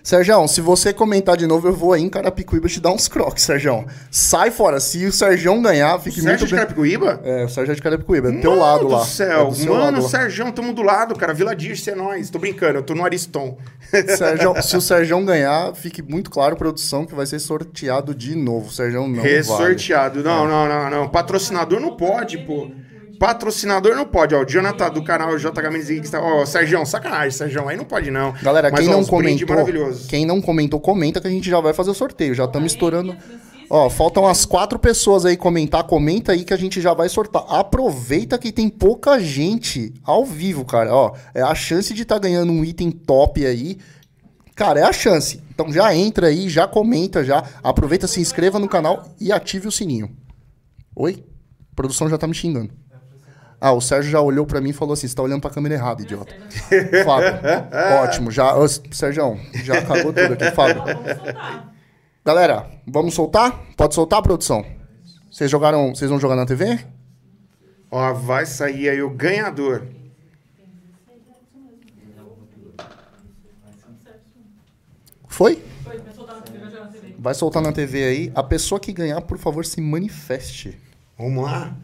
Sergião, 0.03 0.49
se 0.49 0.61
você 0.61 0.93
comentar 0.93 1.37
de 1.37 1.47
novo, 1.47 1.69
eu 1.69 1.73
vou 1.73 1.93
aí 1.93 2.03
em 2.03 2.09
Carapicuíba 2.09 2.69
te 2.69 2.81
dar 2.81 2.91
uns 2.93 3.09
croques, 3.09 3.45
Sergião. 3.45 3.87
Sai 4.11 4.51
fora. 4.51 4.81
Se 4.81 5.05
o 5.07 5.13
Sergião 5.13 5.61
ganhar, 5.63 5.99
fique 6.01 6.21
Sérgio 6.21 6.29
muito 6.31 6.47
de 6.47 6.51
bem. 6.53 6.61
Carapicuíba? 6.61 7.21
É, 7.25 7.45
o 7.45 7.49
Sérgio 7.49 7.73
é 7.73 7.75
de 7.75 7.83
Carapicuíba, 7.83 8.29
é 8.29 8.33
do 8.33 8.41
teu 8.41 8.55
lado 8.55 8.87
do 8.87 8.93
lá. 8.93 9.05
céu, 9.05 9.47
É 9.47 9.51
do 9.51 9.55
seu 9.55 9.75
mano. 9.75 10.03
Sérgio, 10.03 10.51
tamo 10.53 10.73
do 10.73 10.83
lado, 10.83 11.15
cara. 11.15 11.33
Vila 11.33 11.55
Dirce 11.55 11.91
é 11.91 11.95
nós. 11.95 12.31
Tô 12.31 12.39
brincando, 12.39 12.79
eu 12.79 12.83
tô 12.83 12.95
no 12.95 13.05
Ariston. 13.05 13.57
Sergião, 14.17 14.61
se 14.61 14.77
o 14.77 14.81
Sergião 14.81 15.25
ganhar, 15.25 15.75
fique 15.75 16.03
muito 16.03 16.31
claro, 16.31 16.57
produção, 16.57 17.05
que 17.05 17.15
vai 17.15 17.27
ser 17.27 17.39
sorteado 17.39 18.15
de 18.15 18.35
novo. 18.35 18.69
O 18.69 18.73
Sergião 18.73 19.07
não 19.09 19.17
vale. 19.17 19.29
Ressorteado. 19.29 20.23
Não, 20.23 20.47
não, 20.47 20.69
não, 20.69 20.91
não. 20.91 21.09
Patrocinador 21.09 21.81
não 21.81 21.97
pode, 21.97 22.39
pô. 22.39 22.71
Patrocinador 23.23 23.95
não 23.95 24.05
pode, 24.05 24.35
ó. 24.35 24.43
O 24.43 24.45
Jonathan 24.45 24.91
do 24.91 25.05
canal 25.05 25.39
JH 25.39 25.71
Mendes 25.71 25.87
Geeks 25.87 26.11
tá. 26.11 26.21
Ó, 26.21 26.45
Sérgio, 26.45 26.85
sacanagem, 26.85 27.31
Sérgio. 27.31 27.69
Aí 27.69 27.77
não 27.77 27.85
pode, 27.85 28.11
não. 28.11 28.33
Galera, 28.43 28.69
Mas, 28.69 28.81
quem 28.81 28.89
ó, 28.89 28.97
não 28.97 29.05
comentou, 29.05 29.57
quem 30.09 30.27
não 30.27 30.43
comentou, 30.43 30.81
comenta 30.81 31.21
que 31.21 31.29
a 31.29 31.31
gente 31.31 31.49
já 31.49 31.61
vai 31.61 31.73
fazer 31.73 31.93
o 31.93 31.95
sorteio. 31.95 32.35
Já 32.35 32.47
estamos 32.47 32.73
estourando. 32.73 33.17
Ó, 33.71 33.89
faltam 33.89 34.27
as 34.27 34.45
quatro 34.45 34.77
pessoas 34.77 35.25
aí 35.25 35.37
comentar. 35.37 35.85
Comenta 35.85 36.33
aí 36.33 36.43
que 36.43 36.53
a 36.53 36.57
gente 36.57 36.81
já 36.81 36.95
vai 36.95 37.09
sortar. 37.09 37.45
Aproveita 37.49 38.37
que 38.39 38.51
tem 38.51 38.69
pouca 38.69 39.21
gente 39.21 39.95
ao 40.03 40.27
vivo, 40.27 40.65
cara. 40.65 40.93
Ó, 40.93 41.15
é 41.33 41.43
a 41.43 41.55
chance 41.55 41.95
de 41.95 42.03
estar 42.03 42.19
ganhando 42.19 42.51
um 42.51 42.65
item 42.65 42.91
top 42.91 43.47
aí. 43.47 43.79
Cara, 44.57 44.81
é 44.81 44.83
a 44.83 44.93
chance. 44.93 45.41
Então 45.55 45.73
já 45.73 45.95
entra 45.95 46.27
aí, 46.27 46.49
já 46.49 46.67
comenta, 46.67 47.23
já. 47.23 47.45
Aproveita, 47.63 48.09
se 48.09 48.21
inscreva 48.21 48.59
no 48.59 48.69
canal 48.69 49.15
e 49.21 49.31
ative 49.31 49.69
o 49.69 49.73
sininho. 49.73 50.11
Oi? 50.97 51.25
A 51.71 51.77
produção 51.77 52.09
já 52.09 52.19
tá 52.19 52.27
me 52.27 52.35
xingando. 52.35 52.82
Ah, 53.65 53.71
o 53.71 53.81
Sérgio 53.81 54.11
já 54.11 54.21
olhou 54.21 54.45
pra 54.45 54.61
mim 54.61 54.71
e 54.71 54.73
falou 54.73 54.93
assim: 54.93 55.07
você 55.07 55.15
tá 55.15 55.23
olhando 55.23 55.41
pra 55.41 55.49
câmera 55.49 55.77
errada, 55.77 56.03
idiota. 56.03 56.35
Fábio, 57.05 57.39
ótimo. 58.03 58.29
Já, 58.29 58.57
ô, 58.57 58.67
Sérgio, 58.67 59.39
já 59.63 59.81
cagou 59.83 60.13
tudo 60.13 60.33
aqui. 60.33 60.51
Fábio. 60.51 60.83
Galera, 62.25 62.69
vamos 62.85 63.15
soltar? 63.15 63.57
Pode 63.77 63.95
soltar, 63.95 64.21
produção? 64.21 64.67
Vocês 65.31 65.49
jogaram. 65.49 65.95
Vocês 65.95 66.11
vão 66.11 66.19
jogar 66.19 66.35
na 66.35 66.45
TV? 66.45 66.85
Ó, 67.89 68.13
vai 68.15 68.47
sair 68.47 68.89
aí 68.89 69.01
o 69.01 69.11
ganhador. 69.11 69.87
Foi? 75.29 75.63
Foi, 75.85 75.99
vai 76.01 76.13
soltar 76.13 76.35
na 76.35 76.43
TV, 76.43 76.59
vai 76.59 76.71
jogar 76.73 76.85
na 76.85 76.91
TV. 76.91 77.15
Vai 77.17 77.35
soltar 77.35 77.63
na 77.63 77.73
TV 77.73 78.03
aí. 78.03 78.33
A 78.35 78.43
pessoa 78.43 78.81
que 78.81 78.93
ganhar, 78.93 79.21
por 79.21 79.39
favor, 79.39 79.65
se 79.65 79.81
manifeste. 79.81 80.77
Vamos 81.17 81.45
lá? 81.45 81.77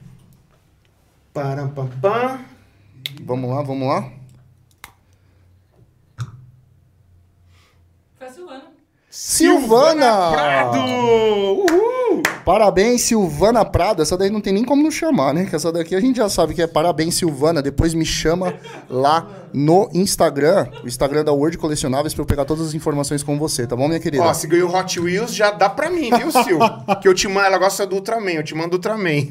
Param, 1.39 1.71
pam, 1.71 1.87
pam. 2.01 2.45
Vamos 3.23 3.49
lá, 3.49 3.63
vamos 3.63 3.87
lá. 3.87 4.13
Foi 8.19 8.27
a 8.27 8.78
Silvana. 9.11 10.03
Silvana! 10.03 10.31
Prado! 10.33 10.79
Uhul! 10.79 12.23
Parabéns, 12.45 13.03
Silvana 13.03 13.65
Prado. 13.65 14.03
Essa 14.03 14.17
daí 14.17 14.31
não 14.31 14.41
tem 14.41 14.53
nem 14.53 14.65
como 14.65 14.83
não 14.83 14.91
chamar, 14.91 15.33
né? 15.33 15.47
Que 15.47 15.57
essa 15.57 15.73
daqui 15.73 15.95
a 15.95 16.01
gente 16.01 16.17
já 16.17 16.29
sabe 16.29 16.55
que 16.55 16.63
é 16.63 16.67
parabéns, 16.67 17.15
Silvana. 17.15 17.63
Depois 17.63 17.95
me 17.95 18.05
chama 18.05 18.55
lá 18.89 19.27
no 19.53 19.89
Instagram, 19.95 20.67
o 20.85 20.87
Instagram 20.87 21.25
da 21.25 21.33
Word 21.33 21.57
Colecionáveis, 21.57 22.13
pra 22.13 22.23
eu 22.23 22.27
pegar 22.27 22.45
todas 22.45 22.69
as 22.69 22.75
informações 22.75 23.23
com 23.23 23.39
você, 23.39 23.67
tá 23.67 23.75
bom, 23.75 23.89
minha 23.89 24.01
querida? 24.01 24.23
Ó, 24.23 24.35
se 24.35 24.47
ganhou 24.47 24.75
Hot 24.75 25.01
Wheels, 25.01 25.35
já 25.35 25.51
dá 25.51 25.71
pra 25.71 25.89
mim, 25.89 26.11
viu, 26.11 26.31
Sil? 26.33 26.61
que 27.01 27.09
eu 27.09 27.15
te 27.15 27.27
mando, 27.29 27.47
ela 27.47 27.59
gosta 27.59 27.87
do 27.87 27.97
Ultraman, 27.97 28.33
eu 28.33 28.43
te 28.43 28.55
mando 28.55 28.77
Ultraman. 28.77 29.27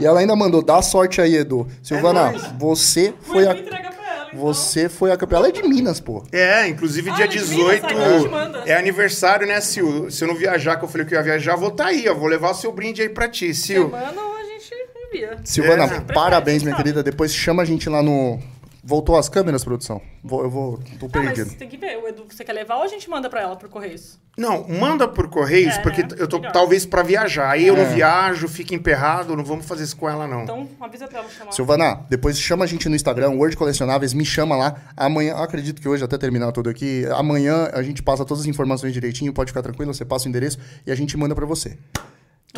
E 0.00 0.04
ela 0.04 0.20
ainda 0.20 0.36
mandou, 0.36 0.62
dá 0.62 0.82
sorte 0.82 1.20
aí, 1.20 1.36
Edu. 1.36 1.66
Silvana, 1.82 2.32
nóis. 2.32 2.42
você 2.58 3.14
foi 3.22 3.44
Foi 3.44 3.46
a. 3.46 3.97
então. 4.28 4.38
Você 4.40 4.88
foi 4.88 5.10
a 5.12 5.16
campeã. 5.16 5.38
Ela 5.38 5.48
é 5.48 5.52
de 5.52 5.62
Minas, 5.62 6.00
pô. 6.00 6.22
é, 6.32 6.68
inclusive 6.68 7.10
Ah, 7.10 7.14
dia 7.14 7.28
de 7.28 7.38
Minas, 7.38 7.50
18 7.50 7.86
aí 7.86 7.94
a 7.94 8.18
gente 8.18 8.28
manda. 8.30 8.58
é 8.66 8.76
aniversário, 8.76 9.46
né, 9.46 9.60
Sil? 9.62 10.10
Se 10.10 10.22
eu 10.24 10.28
não 10.28 10.34
viajar, 10.34 10.76
que 10.76 10.84
eu 10.84 10.88
falei 10.88 11.06
que 11.06 11.14
eu 11.14 11.18
ia 11.18 11.24
viajar, 11.24 11.56
vou 11.56 11.70
tá 11.70 11.86
aí, 11.86 12.08
ó. 12.08 12.14
Vou 12.14 12.28
levar 12.28 12.50
o 12.50 12.54
seu 12.54 12.72
brinde 12.72 13.02
aí 13.02 13.08
pra 13.08 13.28
ti, 13.28 13.52
Sil. 13.54 13.90
Semana 13.90 14.20
a 14.38 14.44
gente 14.44 14.74
envia. 15.12 15.38
Silvana, 15.44 15.84
É. 15.84 16.12
parabéns, 16.12 16.62
minha 16.62 16.74
querida. 16.76 17.02
Depois 17.02 17.34
chama 17.34 17.62
a 17.62 17.66
gente 17.66 17.88
lá 17.88 18.02
no. 18.02 18.38
Voltou 18.82 19.16
as 19.18 19.28
câmeras, 19.28 19.64
produção? 19.64 20.00
Vou, 20.22 20.42
eu 20.42 20.50
vou. 20.50 20.78
Tô 21.00 21.06
Ah, 21.06 21.10
mas 21.22 21.34
perdido. 21.34 21.56
tem 21.56 21.68
que 21.68 21.76
ver, 21.76 21.96
o 21.98 22.06
Edu, 22.08 22.24
você 22.30 22.44
quer 22.44 22.52
levar 22.52 22.76
ou 22.76 22.82
a 22.84 22.86
gente 22.86 23.10
manda 23.10 23.28
pra 23.28 23.40
ela 23.40 23.56
por 23.56 23.68
Correios? 23.68 24.18
Não, 24.36 24.66
manda 24.68 25.08
por 25.08 25.28
Correios, 25.28 25.74
É, 25.74 25.82
porque 25.82 26.02
né? 26.02 26.08
eu 26.16 26.28
tô 26.28 26.38
Melhor. 26.38 26.52
talvez 26.52 26.86
pra 26.86 27.02
viajar. 27.02 27.50
Aí 27.50 27.66
eu 27.66 27.76
É. 27.76 27.84
não 27.84 27.92
viajo, 27.92 28.46
fico 28.48 28.72
emperrado, 28.74 29.36
não 29.36 29.44
vamos 29.44 29.66
fazer 29.66 29.82
isso 29.82 29.96
com 29.96 30.08
ela, 30.08 30.28
não. 30.28 30.42
Então 30.44 30.68
avisa 30.80 31.08
pra 31.08 31.18
ela 31.18 31.28
chamar. 31.28 31.52
Silvana, 31.52 32.00
depois 32.08 32.38
chama 32.38 32.64
a 32.64 32.68
gente 32.68 32.88
no 32.88 32.94
Instagram, 32.94 33.30
Word 33.30 33.56
Colecionáveis, 33.56 34.14
me 34.14 34.24
chama 34.24 34.56
lá. 34.56 34.76
Amanhã, 34.96 35.34
acredito 35.34 35.82
que 35.82 35.88
hoje, 35.88 36.04
até 36.04 36.16
terminar 36.16 36.52
tudo 36.52 36.70
aqui, 36.70 37.04
amanhã 37.16 37.68
a 37.72 37.82
gente 37.82 38.00
passa 38.02 38.24
todas 38.24 38.42
as 38.44 38.46
informações 38.48 38.92
direitinho, 38.92 39.32
pode 39.32 39.50
ficar 39.50 39.62
tranquilo, 39.62 39.92
você 39.92 40.04
passa 40.04 40.26
o 40.26 40.28
endereço 40.28 40.56
e 40.86 40.92
a 40.92 40.94
gente 40.94 41.16
manda 41.16 41.34
pra 41.34 41.44
você. 41.44 41.76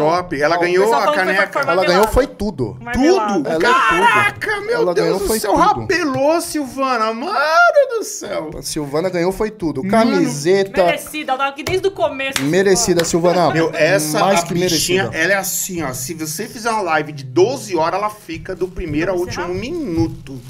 Top. 0.04 0.40
Ela 0.40 0.56
ganhou 0.56 0.94
a 0.94 1.06
que 1.08 1.14
caneca. 1.14 1.58
Ela 1.60 1.66
Marmelada. 1.66 1.86
ganhou 1.88 2.08
foi 2.08 2.26
tudo. 2.26 2.76
Marmelada. 2.80 3.32
Tudo? 3.34 3.48
Ela 3.48 3.54
é 3.56 3.72
tudo. 3.72 3.88
Caraca, 3.88 4.60
meu 4.62 4.74
Ela 4.76 4.94
ganhou 4.94 5.10
Deus 5.10 5.20
do 5.22 5.26
foi 5.26 5.40
céu. 5.40 5.52
tudo. 5.52 5.62
Rapelou, 5.62 6.40
Silvana. 6.40 7.12
Mano 7.12 7.98
do 7.98 8.04
céu. 8.04 8.50
A 8.58 8.62
Silvana 8.62 9.08
ganhou 9.10 9.32
foi 9.32 9.50
tudo. 9.50 9.82
Camiseta 9.88 10.84
Merecida, 10.84 11.32
ela 11.32 11.38
tava 11.38 11.50
aqui 11.50 11.62
desde 11.62 11.86
o 11.86 11.90
começo. 11.90 12.42
merecida, 12.42 13.04
Silvana. 13.04 13.52
Meu, 13.52 13.70
essa 13.74 14.20
mais 14.20 14.40
a 14.40 14.46
que 14.46 14.54
bichinha, 14.54 15.04
merecida. 15.04 15.22
ela 15.24 15.32
é 15.32 15.36
assim, 15.36 15.82
ó. 15.82 15.92
Se 15.92 16.14
você 16.14 16.46
fizer 16.46 16.70
uma 16.70 16.82
live 16.82 17.12
de 17.12 17.24
12 17.24 17.76
horas, 17.76 17.98
ela 18.00 18.10
fica 18.10 18.54
do 18.54 18.68
primeiro 18.68 19.10
ao 19.12 19.18
último 19.18 19.48
minuto. 19.48 20.40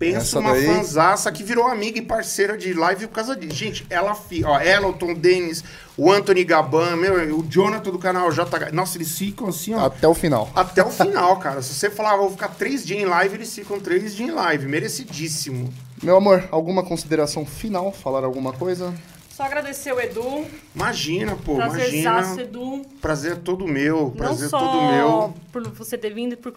Pensa 0.00 0.16
Essa 0.18 0.38
uma 0.40 0.52
daí- 0.52 0.64
fanzaça 0.66 1.30
que 1.30 1.44
virou 1.44 1.66
amiga 1.68 1.98
e 1.98 2.02
parceira 2.02 2.56
de 2.56 2.72
live 2.72 3.06
por 3.06 3.12
causa 3.16 3.36
disso. 3.36 3.54
Gente, 3.54 3.86
ela 3.90 4.14
fica. 4.14 4.48
Ó, 4.48 4.58
ela, 4.58 4.88
o 4.88 4.94
Tom 4.94 5.12
Dennis, 5.12 5.62
o 5.94 6.10
Anthony 6.10 6.42
Gaban, 6.42 6.96
meu, 6.96 7.38
o 7.38 7.42
Jonathan 7.46 7.90
do 7.90 7.98
canal 7.98 8.32
JH. 8.32 8.72
Nossa, 8.72 8.96
eles 8.96 9.18
ficam 9.18 9.48
assim, 9.48 9.74
ó. 9.74 9.84
Até 9.84 10.08
o 10.08 10.14
final. 10.14 10.50
Até 10.56 10.82
o 10.82 10.88
final, 10.90 11.36
cara. 11.38 11.60
Se 11.60 11.74
você 11.74 11.90
falar, 11.90 12.14
"Ah, 12.14 12.16
vou 12.16 12.30
ficar 12.30 12.48
três 12.48 12.82
dias 12.84 12.98
em 12.98 13.04
live, 13.04 13.34
eles 13.34 13.54
ficam 13.54 13.78
três 13.78 14.16
dias 14.16 14.30
em 14.30 14.32
live. 14.32 14.66
Merecidíssimo. 14.66 15.70
Meu 16.02 16.16
amor, 16.16 16.48
alguma 16.50 16.82
consideração 16.82 17.44
final? 17.44 17.92
Falar 17.92 18.24
alguma 18.24 18.54
coisa? 18.54 18.94
Só 19.28 19.42
agradecer 19.42 19.92
o 19.92 20.00
Edu. 20.00 20.46
Imagina, 20.74 21.36
pô, 21.44 21.56
Prazerzaço, 21.56 21.96
imagina. 21.98 22.42
Edu. 22.42 22.82
Prazer 23.02 23.32
é 23.32 23.36
todo 23.36 23.66
meu, 23.68 24.10
prazer 24.16 24.38
Não 24.38 24.46
é 24.46 24.48
só 24.48 24.58
todo 24.58 24.92
meu. 24.92 25.34
por 25.52 25.68
você 25.72 25.98
ter 25.98 26.14
vindo, 26.14 26.38
por, 26.38 26.54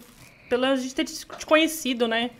pela 0.48 0.74
gente 0.76 0.94
ter 0.94 1.04
te 1.04 1.14
te 1.26 1.44
conhecido, 1.46 2.08
né? 2.08 2.30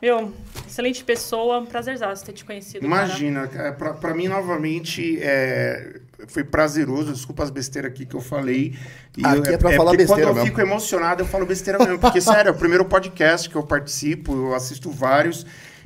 Meu, 0.00 0.32
excelente 0.66 1.04
pessoa, 1.04 1.62
prazerzaço 1.66 2.24
ter 2.24 2.32
te 2.32 2.44
conhecido. 2.44 2.84
Imagina, 2.84 3.48
é, 3.54 3.70
pra, 3.72 3.92
pra 3.94 4.14
mim, 4.14 4.28
novamente, 4.28 5.18
é, 5.20 6.00
foi 6.28 6.42
prazeroso. 6.44 7.12
Desculpa 7.12 7.42
as 7.42 7.50
besteiras 7.50 7.90
aqui 7.90 8.06
que 8.06 8.14
eu 8.16 8.20
falei. 8.20 8.74
E 9.16 9.24
Aqui 9.26 9.48
eu- 9.48 9.54
é 9.54 9.58
pra 9.58 9.70
falar 9.72 9.90
porque 9.90 9.96
besteira 9.98 10.22
Quando 10.22 10.28
eu 10.28 10.34
mesmo. 10.34 10.46
fico 10.48 10.60
emocionado, 10.60 11.22
eu 11.22 11.26
falo 11.26 11.44
besteira 11.44 11.78
mesmo. 11.78 11.98
Porque, 11.98 12.20
sério, 12.22 12.48
é 12.48 12.52
o 12.52 12.56
primeiro 12.56 12.84
podcast 12.84 13.48
que 13.50 13.56
eu 13.56 13.62
participo, 13.62 14.32
eu 14.34 14.54
assisto 14.54 14.90
vários. 14.90 15.44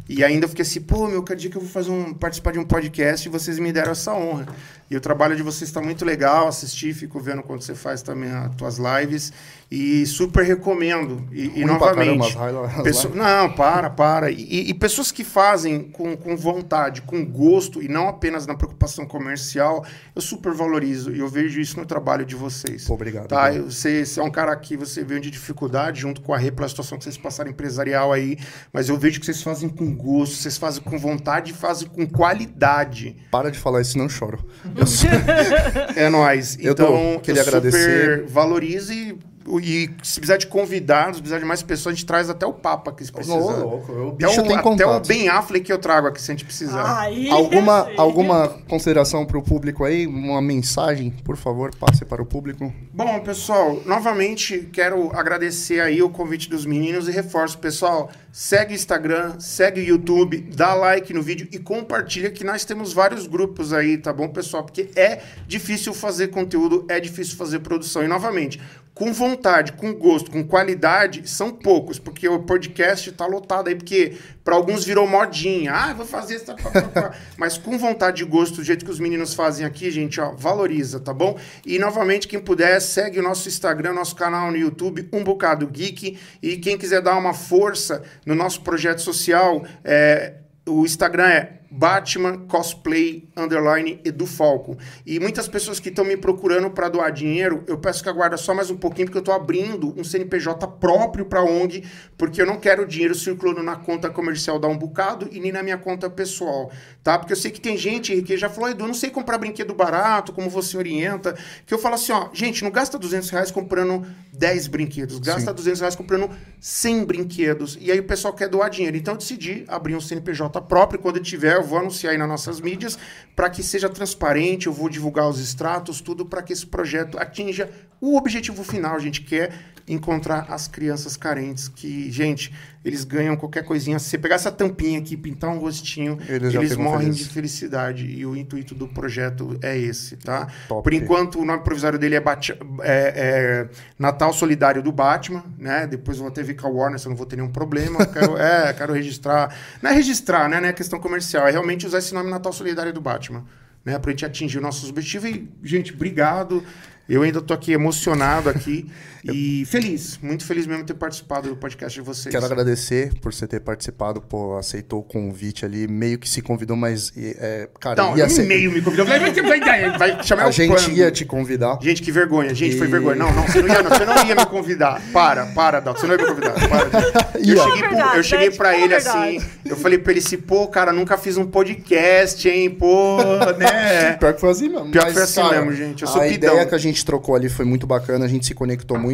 E 0.09 0.23
ainda 0.23 0.45
eu 0.45 0.49
fiquei 0.51 0.62
assim, 0.62 0.82
pô, 0.82 1.07
meu, 1.09 1.23
cada 1.23 1.41
dia 1.41 1.49
que 1.51 1.57
eu 1.57 1.62
vou 1.62 1.70
fazer 1.70 1.91
um, 1.91 2.12
participar 2.12 2.53
de 2.53 2.59
um 2.59 2.65
podcast 2.65 3.27
e 3.27 3.31
vocês 3.31 3.59
me 3.59 3.73
deram 3.73 3.93
essa 3.93 4.12
honra. 4.12 4.47
E 4.95 4.97
o 4.97 5.01
trabalho 5.01 5.35
de 5.37 5.43
vocês 5.43 5.69
está 5.69 5.81
muito 5.83 6.05
legal, 6.05 6.47
assisti, 6.49 6.95
fico 6.95 7.19
vendo 7.21 7.43
quando 7.43 7.62
você 7.62 7.75
faz 7.75 8.01
também 8.03 8.31
as 8.31 8.55
tuas 8.55 8.79
lives. 8.79 9.33
E 9.71 10.07
super 10.07 10.45
recomendo. 10.45 11.27
E, 11.33 11.47
e 11.47 11.49
Ruim 11.49 11.65
novamente. 11.65 12.33
caramba, 12.35 12.66
as 12.66 12.73
hi- 12.73 12.77
as 12.79 12.83
pesso- 12.85 13.09
lives. 13.09 13.23
não, 13.25 13.53
para, 13.53 13.91
para. 13.91 14.31
E, 14.31 14.71
e 14.71 14.75
pessoas 14.75 15.11
que 15.11 15.25
fazem 15.25 15.83
com, 15.91 16.16
com 16.16 16.37
vontade, 16.37 17.03
com 17.03 17.25
gosto 17.25 17.83
e 17.83 17.89
não 17.89 18.07
apenas 18.07 18.47
na 18.47 18.55
preocupação 18.55 19.05
comercial, 19.05 19.85
eu 20.15 20.23
super 20.23 20.53
valorizo 20.53 21.11
e 21.12 21.19
eu 21.19 21.29
vejo 21.29 21.59
isso 21.61 21.77
no 21.81 21.85
trabalho 21.87 22.25
de 22.25 22.37
vocês. 22.37 22.89
Obrigado, 22.89 23.27
Tá? 23.29 23.47
obrigado. 23.49 23.71
Você, 23.73 24.05
você 24.07 24.21
é 24.21 24.23
um 24.23 24.31
cara 24.31 24.55
que 24.55 24.77
você 24.77 25.03
veio 25.03 25.21
de 25.21 25.31
dificuldade 25.31 26.01
junto 26.03 26.21
com 26.21 26.33
a 26.33 26.39
Rê 26.39 26.53
pela 26.53 26.69
situação 26.69 26.97
que 26.97 27.03
vocês 27.05 27.19
passaram 27.19 27.51
empresarial 27.51 28.12
aí, 28.12 28.39
mas 28.73 28.89
eu 28.89 28.97
vejo 28.97 29.19
que 29.19 29.27
vocês 29.27 29.43
fazem 29.43 29.69
com 29.69 29.93
gosto, 29.97 30.37
vocês 30.37 30.57
fazem 30.57 30.83
com 30.83 30.97
vontade 30.99 31.51
e 31.51 31.55
fazem 31.55 31.89
com 31.89 32.07
qualidade. 32.07 33.16
Para 33.31 33.51
de 33.51 33.59
falar 33.59 33.81
isso, 33.81 33.99
não 33.99 34.09
choro. 34.09 34.39
Eu 34.85 35.97
É 36.05 36.09
nóis. 36.09 36.56
Eu 36.61 36.73
Então, 36.73 37.15
tô- 37.15 37.20
queria 37.20 37.40
eu 37.43 37.47
agradecer. 37.47 38.24
valorizo 38.27 38.93
e, 38.93 39.19
e 39.61 39.90
se 40.02 40.19
precisar 40.20 40.36
de 40.39 40.47
convidados, 40.47 41.16
se 41.16 41.23
precisar 41.23 41.39
de 41.39 41.44
mais 41.44 41.62
pessoas, 41.62 41.93
a 41.93 41.97
gente 41.97 42.06
traz 42.06 42.31
até 42.31 42.47
o 42.47 42.52
Papa 42.52 42.90
aqui 42.90 43.05
se 43.05 43.12
precisar. 43.12 43.36
Ô, 43.36 43.51
louco, 43.51 43.93
Até 44.16 44.27
bicho 44.27 44.40
o, 44.40 44.44
tem 44.47 44.56
até 44.56 44.86
o. 44.86 45.01
Ben 45.01 45.28
Affleck 45.28 45.65
que 45.66 45.73
eu 45.73 45.78
trago 45.78 46.06
aqui 46.09 46.20
se 46.20 46.31
a 46.31 46.35
gente 46.35 46.44
precisar. 46.44 47.06
Alguma, 47.31 47.85
sim. 47.85 47.93
alguma 47.98 48.48
consideração 48.69 49.24
para 49.27 49.39
o 49.39 49.43
público 49.43 49.85
aí? 49.85 50.06
Uma 50.06 50.40
mensagem, 50.40 51.11
por 51.24 51.36
favor, 51.36 51.74
passe 51.74 52.05
para 52.05 52.23
o 52.23 52.27
público. 52.27 52.73
Bom, 52.93 53.20
pessoal, 53.20 53.78
novamente 53.85 54.69
quero 54.73 55.11
agradecer 55.15 55.81
aí 55.81 56.02
o 56.02 56.09
convite 56.09 56.48
dos 56.48 56.65
meninos 56.65 57.06
e 57.09 57.11
reforço, 57.11 57.59
pessoal, 57.59 58.11
segue 58.35 58.73
o 58.73 58.74
Instagram, 58.74 59.39
segue 59.39 59.81
o 59.81 59.85
YouTube, 59.85 60.40
dá 60.56 60.74
like 60.74 61.15
no 61.15 61.23
vídeo 61.23 61.47
e 61.52 61.59
compartilha 61.61 62.32
que 62.32 62.43
nós 62.43 62.65
temos 62.65 62.93
vários 62.93 63.28
grupos 63.28 63.73
aí, 63.73 63.97
tá 63.97 64.12
bom, 64.12 64.28
pessoal? 64.28 64.65
Porque 64.65 64.90
é 64.97 65.23
difícil 65.47 65.94
fazer 65.94 66.28
conteúdo, 66.28 66.85
é 66.89 66.98
difícil 66.98 67.36
fazer 67.36 67.61
produção. 67.61 68.02
E 68.02 68.09
novamente, 68.09 68.61
com 68.94 69.12
vontade, 69.12 69.73
com 69.73 69.93
gosto, 69.93 70.31
com 70.31 70.44
qualidade, 70.44 71.28
são 71.28 71.51
poucos, 71.51 71.98
porque 71.98 72.28
o 72.28 72.44
podcast 72.44 73.11
tá 73.11 73.27
lotado 73.27 73.66
aí, 73.66 73.74
porque 73.74 74.16
para 74.44 74.55
alguns 74.55 74.85
virou 74.85 75.05
modinha. 75.05 75.73
Ah, 75.73 75.93
vou 75.94 76.06
fazer 76.06 76.39
pá. 76.40 77.12
Mas 77.36 77.59
com 77.59 77.77
vontade 77.77 78.23
e 78.23 78.24
gosto, 78.24 78.56
do 78.56 78.65
jeito 78.65 78.85
que 78.85 78.90
os 78.90 79.01
meninos 79.01 79.35
fazem 79.35 79.66
aqui, 79.66 79.90
gente, 79.90 80.20
ó, 80.20 80.32
valoriza, 80.36 81.01
tá 81.01 81.12
bom? 81.12 81.36
E 81.66 81.77
novamente, 81.77 82.28
quem 82.28 82.39
puder, 82.39 82.81
segue 82.81 83.19
o 83.19 83.23
nosso 83.23 83.48
Instagram, 83.48 83.94
nosso 83.94 84.15
canal 84.15 84.52
no 84.52 84.56
YouTube, 84.56 85.09
Um 85.12 85.24
Bocado 85.24 85.66
Geek. 85.66 86.16
E 86.40 86.56
quem 86.59 86.78
quiser 86.78 87.02
dar 87.02 87.19
uma 87.19 87.35
força 87.35 88.05
no 88.25 88.35
nosso 88.35 88.61
projeto 88.63 89.01
social, 89.01 89.65
é, 89.85 90.35
o 90.67 90.85
Instagram 90.85 91.29
é 91.29 91.53
Batman 91.77 92.47
Cosplay 92.47 93.29
Underline 93.37 94.01
Edu 94.05 94.27
Falco. 94.27 94.79
E 95.05 95.19
muitas 95.19 95.49
pessoas 95.49 95.81
que 95.81 95.89
estão 95.89 96.05
me 96.05 96.17
procurando 96.17 96.71
para 96.71 96.89
doar 96.89 97.11
dinheiro, 97.11 97.65
eu 97.67 97.77
peço 97.77 98.01
que 98.01 98.09
aguarda 98.09 98.37
só 98.37 98.55
mais 98.55 98.71
um 98.71 98.77
pouquinho, 98.77 99.09
porque 99.09 99.19
eu 99.19 99.21
estou 99.21 99.35
abrindo 99.35 99.93
um 99.99 100.05
CNPJ 100.05 100.69
próprio 100.79 101.25
para 101.25 101.43
ONG, 101.43 101.83
porque 102.17 102.41
eu 102.41 102.47
não 102.47 102.61
quero 102.61 102.87
dinheiro 102.87 103.15
circulando 103.15 103.61
na 103.61 103.75
conta 103.75 104.09
comercial 104.09 104.57
da 104.59 104.69
Um 104.69 104.79
Bocado 104.79 105.29
e 105.33 105.41
nem 105.41 105.51
na 105.51 105.65
minha 105.65 105.77
conta 105.77 106.09
pessoal, 106.09 106.71
tá? 107.03 107.19
Porque 107.19 107.33
eu 107.33 107.37
sei 107.37 107.51
que 107.51 107.61
tem 107.61 107.77
gente 107.77 108.23
que 108.23 108.37
já 108.37 108.49
falou, 108.49 108.71
Edu, 108.71 108.87
não 108.87 108.95
sei 108.95 109.11
comprar 109.11 109.39
brinquedo 109.39 109.75
barato, 109.75 110.33
como 110.33 110.49
você 110.49 110.77
orienta, 110.77 111.37
que 111.67 111.75
eu 111.75 111.79
falo 111.79 111.97
assim, 111.97 112.13
ó, 112.13 112.29
gente, 112.33 112.63
não 112.63 112.71
gasta 112.71 112.97
200 112.97 113.31
reais 113.31 113.51
comprando 113.51 114.07
10 114.33 114.69
brinquedos, 114.69 115.19
gasta 115.19 115.53
200 115.53 115.81
reais 115.81 115.97
comprando 115.97 116.31
sem 116.61 117.05
brinquedos. 117.05 117.77
E 117.81 117.91
aí 117.91 117.99
o 117.99 118.05
pessoal 118.05 118.33
quer 118.33 118.49
doar 118.49 118.71
dinheiro. 118.71 118.97
Então 118.97 119.15
eu 119.15 119.19
decidi 119.19 119.65
abrir 119.67 119.97
um 119.97 120.01
CNPJ 120.01 120.61
próprio. 120.63 121.01
Quando 121.01 121.21
tiver, 121.21 121.63
vou 121.65 121.78
anunciar 121.78 122.12
aí 122.12 122.19
nas 122.19 122.28
nossas 122.28 122.61
mídias 122.61 122.99
para 123.35 123.51
que 123.51 123.62
seja 123.62 123.89
transparente. 123.89 124.66
Eu 124.66 124.73
vou 124.73 124.89
divulgar 124.89 125.28
os 125.28 125.41
extratos, 125.41 126.01
tudo 126.01 126.24
para 126.24 126.43
que 126.43 126.53
esse 126.53 126.66
projeto 126.66 127.19
atinja 127.19 127.70
o 128.01 128.16
objetivo 128.16 128.62
final. 128.62 128.95
A 128.95 129.01
gente 129.01 129.23
quer 129.23 129.53
encontrar 129.86 130.47
as 130.48 130.66
crianças 130.66 131.16
carentes 131.16 131.69
que, 131.69 132.11
gente, 132.11 132.52
eles 132.85 133.05
ganham 133.05 133.36
qualquer 133.36 133.65
coisinha. 133.65 133.98
Se 133.98 134.09
você 134.09 134.19
pegar 134.19 134.36
essa 134.36 134.51
tampinha 134.51 134.98
aqui 134.98 135.16
pintar 135.16 135.51
um 135.51 135.59
rostinho, 135.59 136.19
Eles 136.27 136.55
eles, 136.55 136.77
morrem 136.77 137.09
felizes. 137.09 137.27
de 137.28 137.35
felicidade. 137.35 138.06
E 138.06 138.24
o 138.24 138.35
intuito 138.36 138.74
do 138.74 138.89
projeto 138.89 139.59
é 139.62 139.77
esse, 139.77 140.16
tá? 140.16 140.48
Top. 140.69 140.82
Por 140.82 140.93
enquanto, 140.94 141.39
o 141.39 141.44
nome 141.44 141.62
provisório 141.62 141.98
dele 141.98 142.15
é, 142.15 142.20
Bat- 142.20 142.51
é- 142.51 143.12
é 143.15 143.69
Natal 143.98 144.32
Solidário 144.32 144.82
do 144.82 144.90
Batman, 144.90 145.44
né? 145.59 145.86
Depois 145.86 146.16
eu 146.16 146.23
vou 146.24 146.31
até 146.32 146.43
ver 146.43 146.55
com 146.55 146.66
a 146.66 146.70
Warner, 146.70 146.98
se 146.98 147.06
eu 147.06 147.11
não 147.11 147.16
vou 147.16 147.27
ter 147.27 147.36
nenhum 147.36 147.51
problema. 147.52 148.06
Quero, 148.06 148.36
é, 148.39 148.73
quero 148.73 148.93
registrar. 148.93 149.55
Não 149.82 149.90
é 149.90 149.94
registrar, 149.94 150.48
né? 150.48 150.61
Não 150.61 150.69
é 150.69 150.73
questão 150.73 150.98
comercial. 150.98 151.47
É 151.47 151.51
realmente 151.51 151.86
usar 151.86 151.98
esse 151.98 152.15
nome 152.15 152.31
Natal 152.31 152.52
Solidário 152.52 152.93
do 152.93 153.01
Batman, 153.02 153.44
né? 153.85 153.98
Pra 153.98 154.11
gente 154.12 154.24
atingir 154.24 154.59
o 154.59 154.62
nosso 154.62 154.89
objetivo. 154.89 155.27
E, 155.27 155.47
gente, 155.62 155.93
obrigado. 155.93 156.65
Eu 157.06 157.20
ainda 157.23 157.43
tô 157.43 157.52
aqui 157.52 157.70
emocionado 157.73 158.48
aqui 158.48 158.90
e 159.33 159.65
feliz, 159.67 160.19
muito 160.23 160.45
feliz 160.45 160.67
mesmo 160.67 160.83
de 160.83 160.93
ter 160.93 160.99
participado 160.99 161.49
do 161.49 161.57
podcast 161.57 161.99
de 161.99 162.05
vocês. 162.05 162.33
Quero 162.33 162.45
agradecer 162.45 163.13
por 163.21 163.33
você 163.33 163.47
ter 163.47 163.61
participado, 163.61 164.21
pô, 164.21 164.57
aceitou 164.57 165.01
o 165.01 165.03
convite 165.03 165.65
ali, 165.65 165.87
meio 165.89 166.19
que 166.19 166.29
se 166.29 166.43
convidou, 166.43 166.77
mas, 166.77 167.13
é, 167.17 167.69
cara, 167.81 168.03
Não, 168.03 168.17
ia 168.17 168.29
ser... 168.29 168.45
e-mail 168.45 168.71
me 168.73 168.83
convidou. 168.83 169.07
Vai, 169.07 169.19
vai, 169.19 169.33
vai, 169.33 169.99
vai 169.99 170.23
chamar 170.25 170.45
A 170.45 170.49
o 170.49 170.53
gente 170.53 170.69
quando? 170.75 170.91
ia 170.97 171.11
te 171.11 171.25
convidar. 171.25 171.79
Gente, 171.81 172.03
que 172.03 172.13
vergonha. 172.13 172.55
Gente, 172.55 172.77
foi 172.77 172.87
E- 172.87 172.91
vergonha. 172.91 173.17
Não, 173.17 173.33
não, 173.33 173.43
você 173.47 173.63
não 173.63 173.69
ia, 173.69 173.83
não, 173.83 173.91
você 173.91 174.05
não 174.05 174.27
ia 174.27 174.35
me 174.35 174.47
convidar. 174.47 175.03
Para, 175.13 175.47
para, 175.47 175.81
Dalton, 175.81 176.01
você 176.01 176.07
não 176.07 176.15
ia 176.15 176.23
me 176.23 176.29
convidar. 176.29 176.55
Para. 176.69 177.35
Eu 177.45 177.57
Ia. 177.57 177.63
cheguei, 177.63 177.81
pro- 177.83 177.89
Verdade, 177.95 178.17
eu 178.17 178.23
cheguei 178.23 178.51
pra 178.53 178.75
ele 178.79 178.89
verdade. 178.89 179.37
assim, 179.37 179.47
eu 179.67 179.77
falei 179.77 179.99
pra 179.99 180.13
ele 180.13 180.21
assim, 180.21 180.39
pô, 180.39 180.67
cara, 180.69 180.93
nunca 180.93 181.19
fiz 181.19 181.37
um 181.37 181.45
podcast, 181.45 182.49
hein, 182.49 182.71
pô, 182.71 183.19
né? 183.59 184.13
Pior 184.19 184.33
que 184.33 184.41
foi 184.41 184.51
assim 184.51 184.69
mesmo. 184.71 184.91
Pior 184.91 185.05
que 185.07 185.13
foi 185.13 185.23
assim 185.23 185.43
mesmo, 185.51 185.73
gente. 185.75 186.03
Eu 186.03 186.09
sou 186.09 186.23
a 186.23 186.25
pidão. 186.25 186.53
ideia 186.55 186.67
que 186.67 186.75
a 186.75 186.79
gente 186.79 187.05
trocou 187.05 187.35
ali 187.35 187.51
foi 187.51 187.65
muito 187.67 187.87
bacana, 187.87 188.25
a 188.25 188.29
gente 188.29 188.47
se 188.47 188.55
conectou 188.55 188.99
muito. 188.99 189.14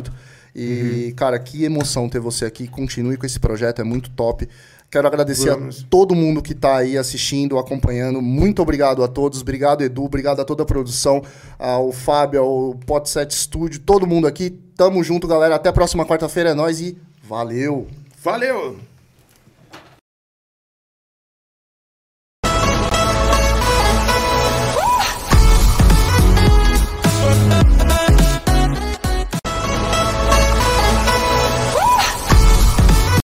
E, 0.55 1.07
Uhum. 1.09 1.15
cara, 1.15 1.39
que 1.39 1.65
emoção 1.65 2.09
ter 2.09 2.19
você 2.21 2.45
aqui. 2.45 2.67
Continue 2.67 3.17
com 3.17 3.27
esse 3.27 3.39
projeto, 3.39 3.81
é 3.81 3.85
muito 3.85 4.11
top. 4.11 4.49
Quero 4.91 5.07
agradecer 5.07 5.51
Vamos. 5.51 5.85
a 5.85 5.87
todo 5.89 6.17
mundo 6.17 6.43
que 6.43 6.53
tá 6.53 6.79
aí 6.79 6.99
assistindo, 6.99 7.57
acompanhando. 7.59 8.21
Muito 8.21 8.61
obrigado 8.61 9.05
a 9.05 9.09
todos. 9.09 9.41
Obrigado, 9.41 9.83
Edu. 9.83 10.05
Obrigado 10.05 10.41
a 10.41 10.45
toda 10.45 10.65
a 10.65 10.67
produção, 10.67 11.23
ao 11.57 11.93
Fábio, 11.93 12.41
ao 12.43 12.75
Pot7 12.85 13.31
Studio, 13.33 13.79
todo 13.79 14.05
mundo 14.05 14.27
aqui. 14.27 14.51
Tamo 14.77 15.05
junto, 15.05 15.29
galera. 15.29 15.55
Até 15.55 15.69
a 15.69 15.73
próxima 15.73 16.05
quarta-feira. 16.05 16.51
É 16.51 16.55
nóis 16.55 16.81
e 16.81 16.99
valeu! 17.23 17.87
Valeu! 18.21 18.90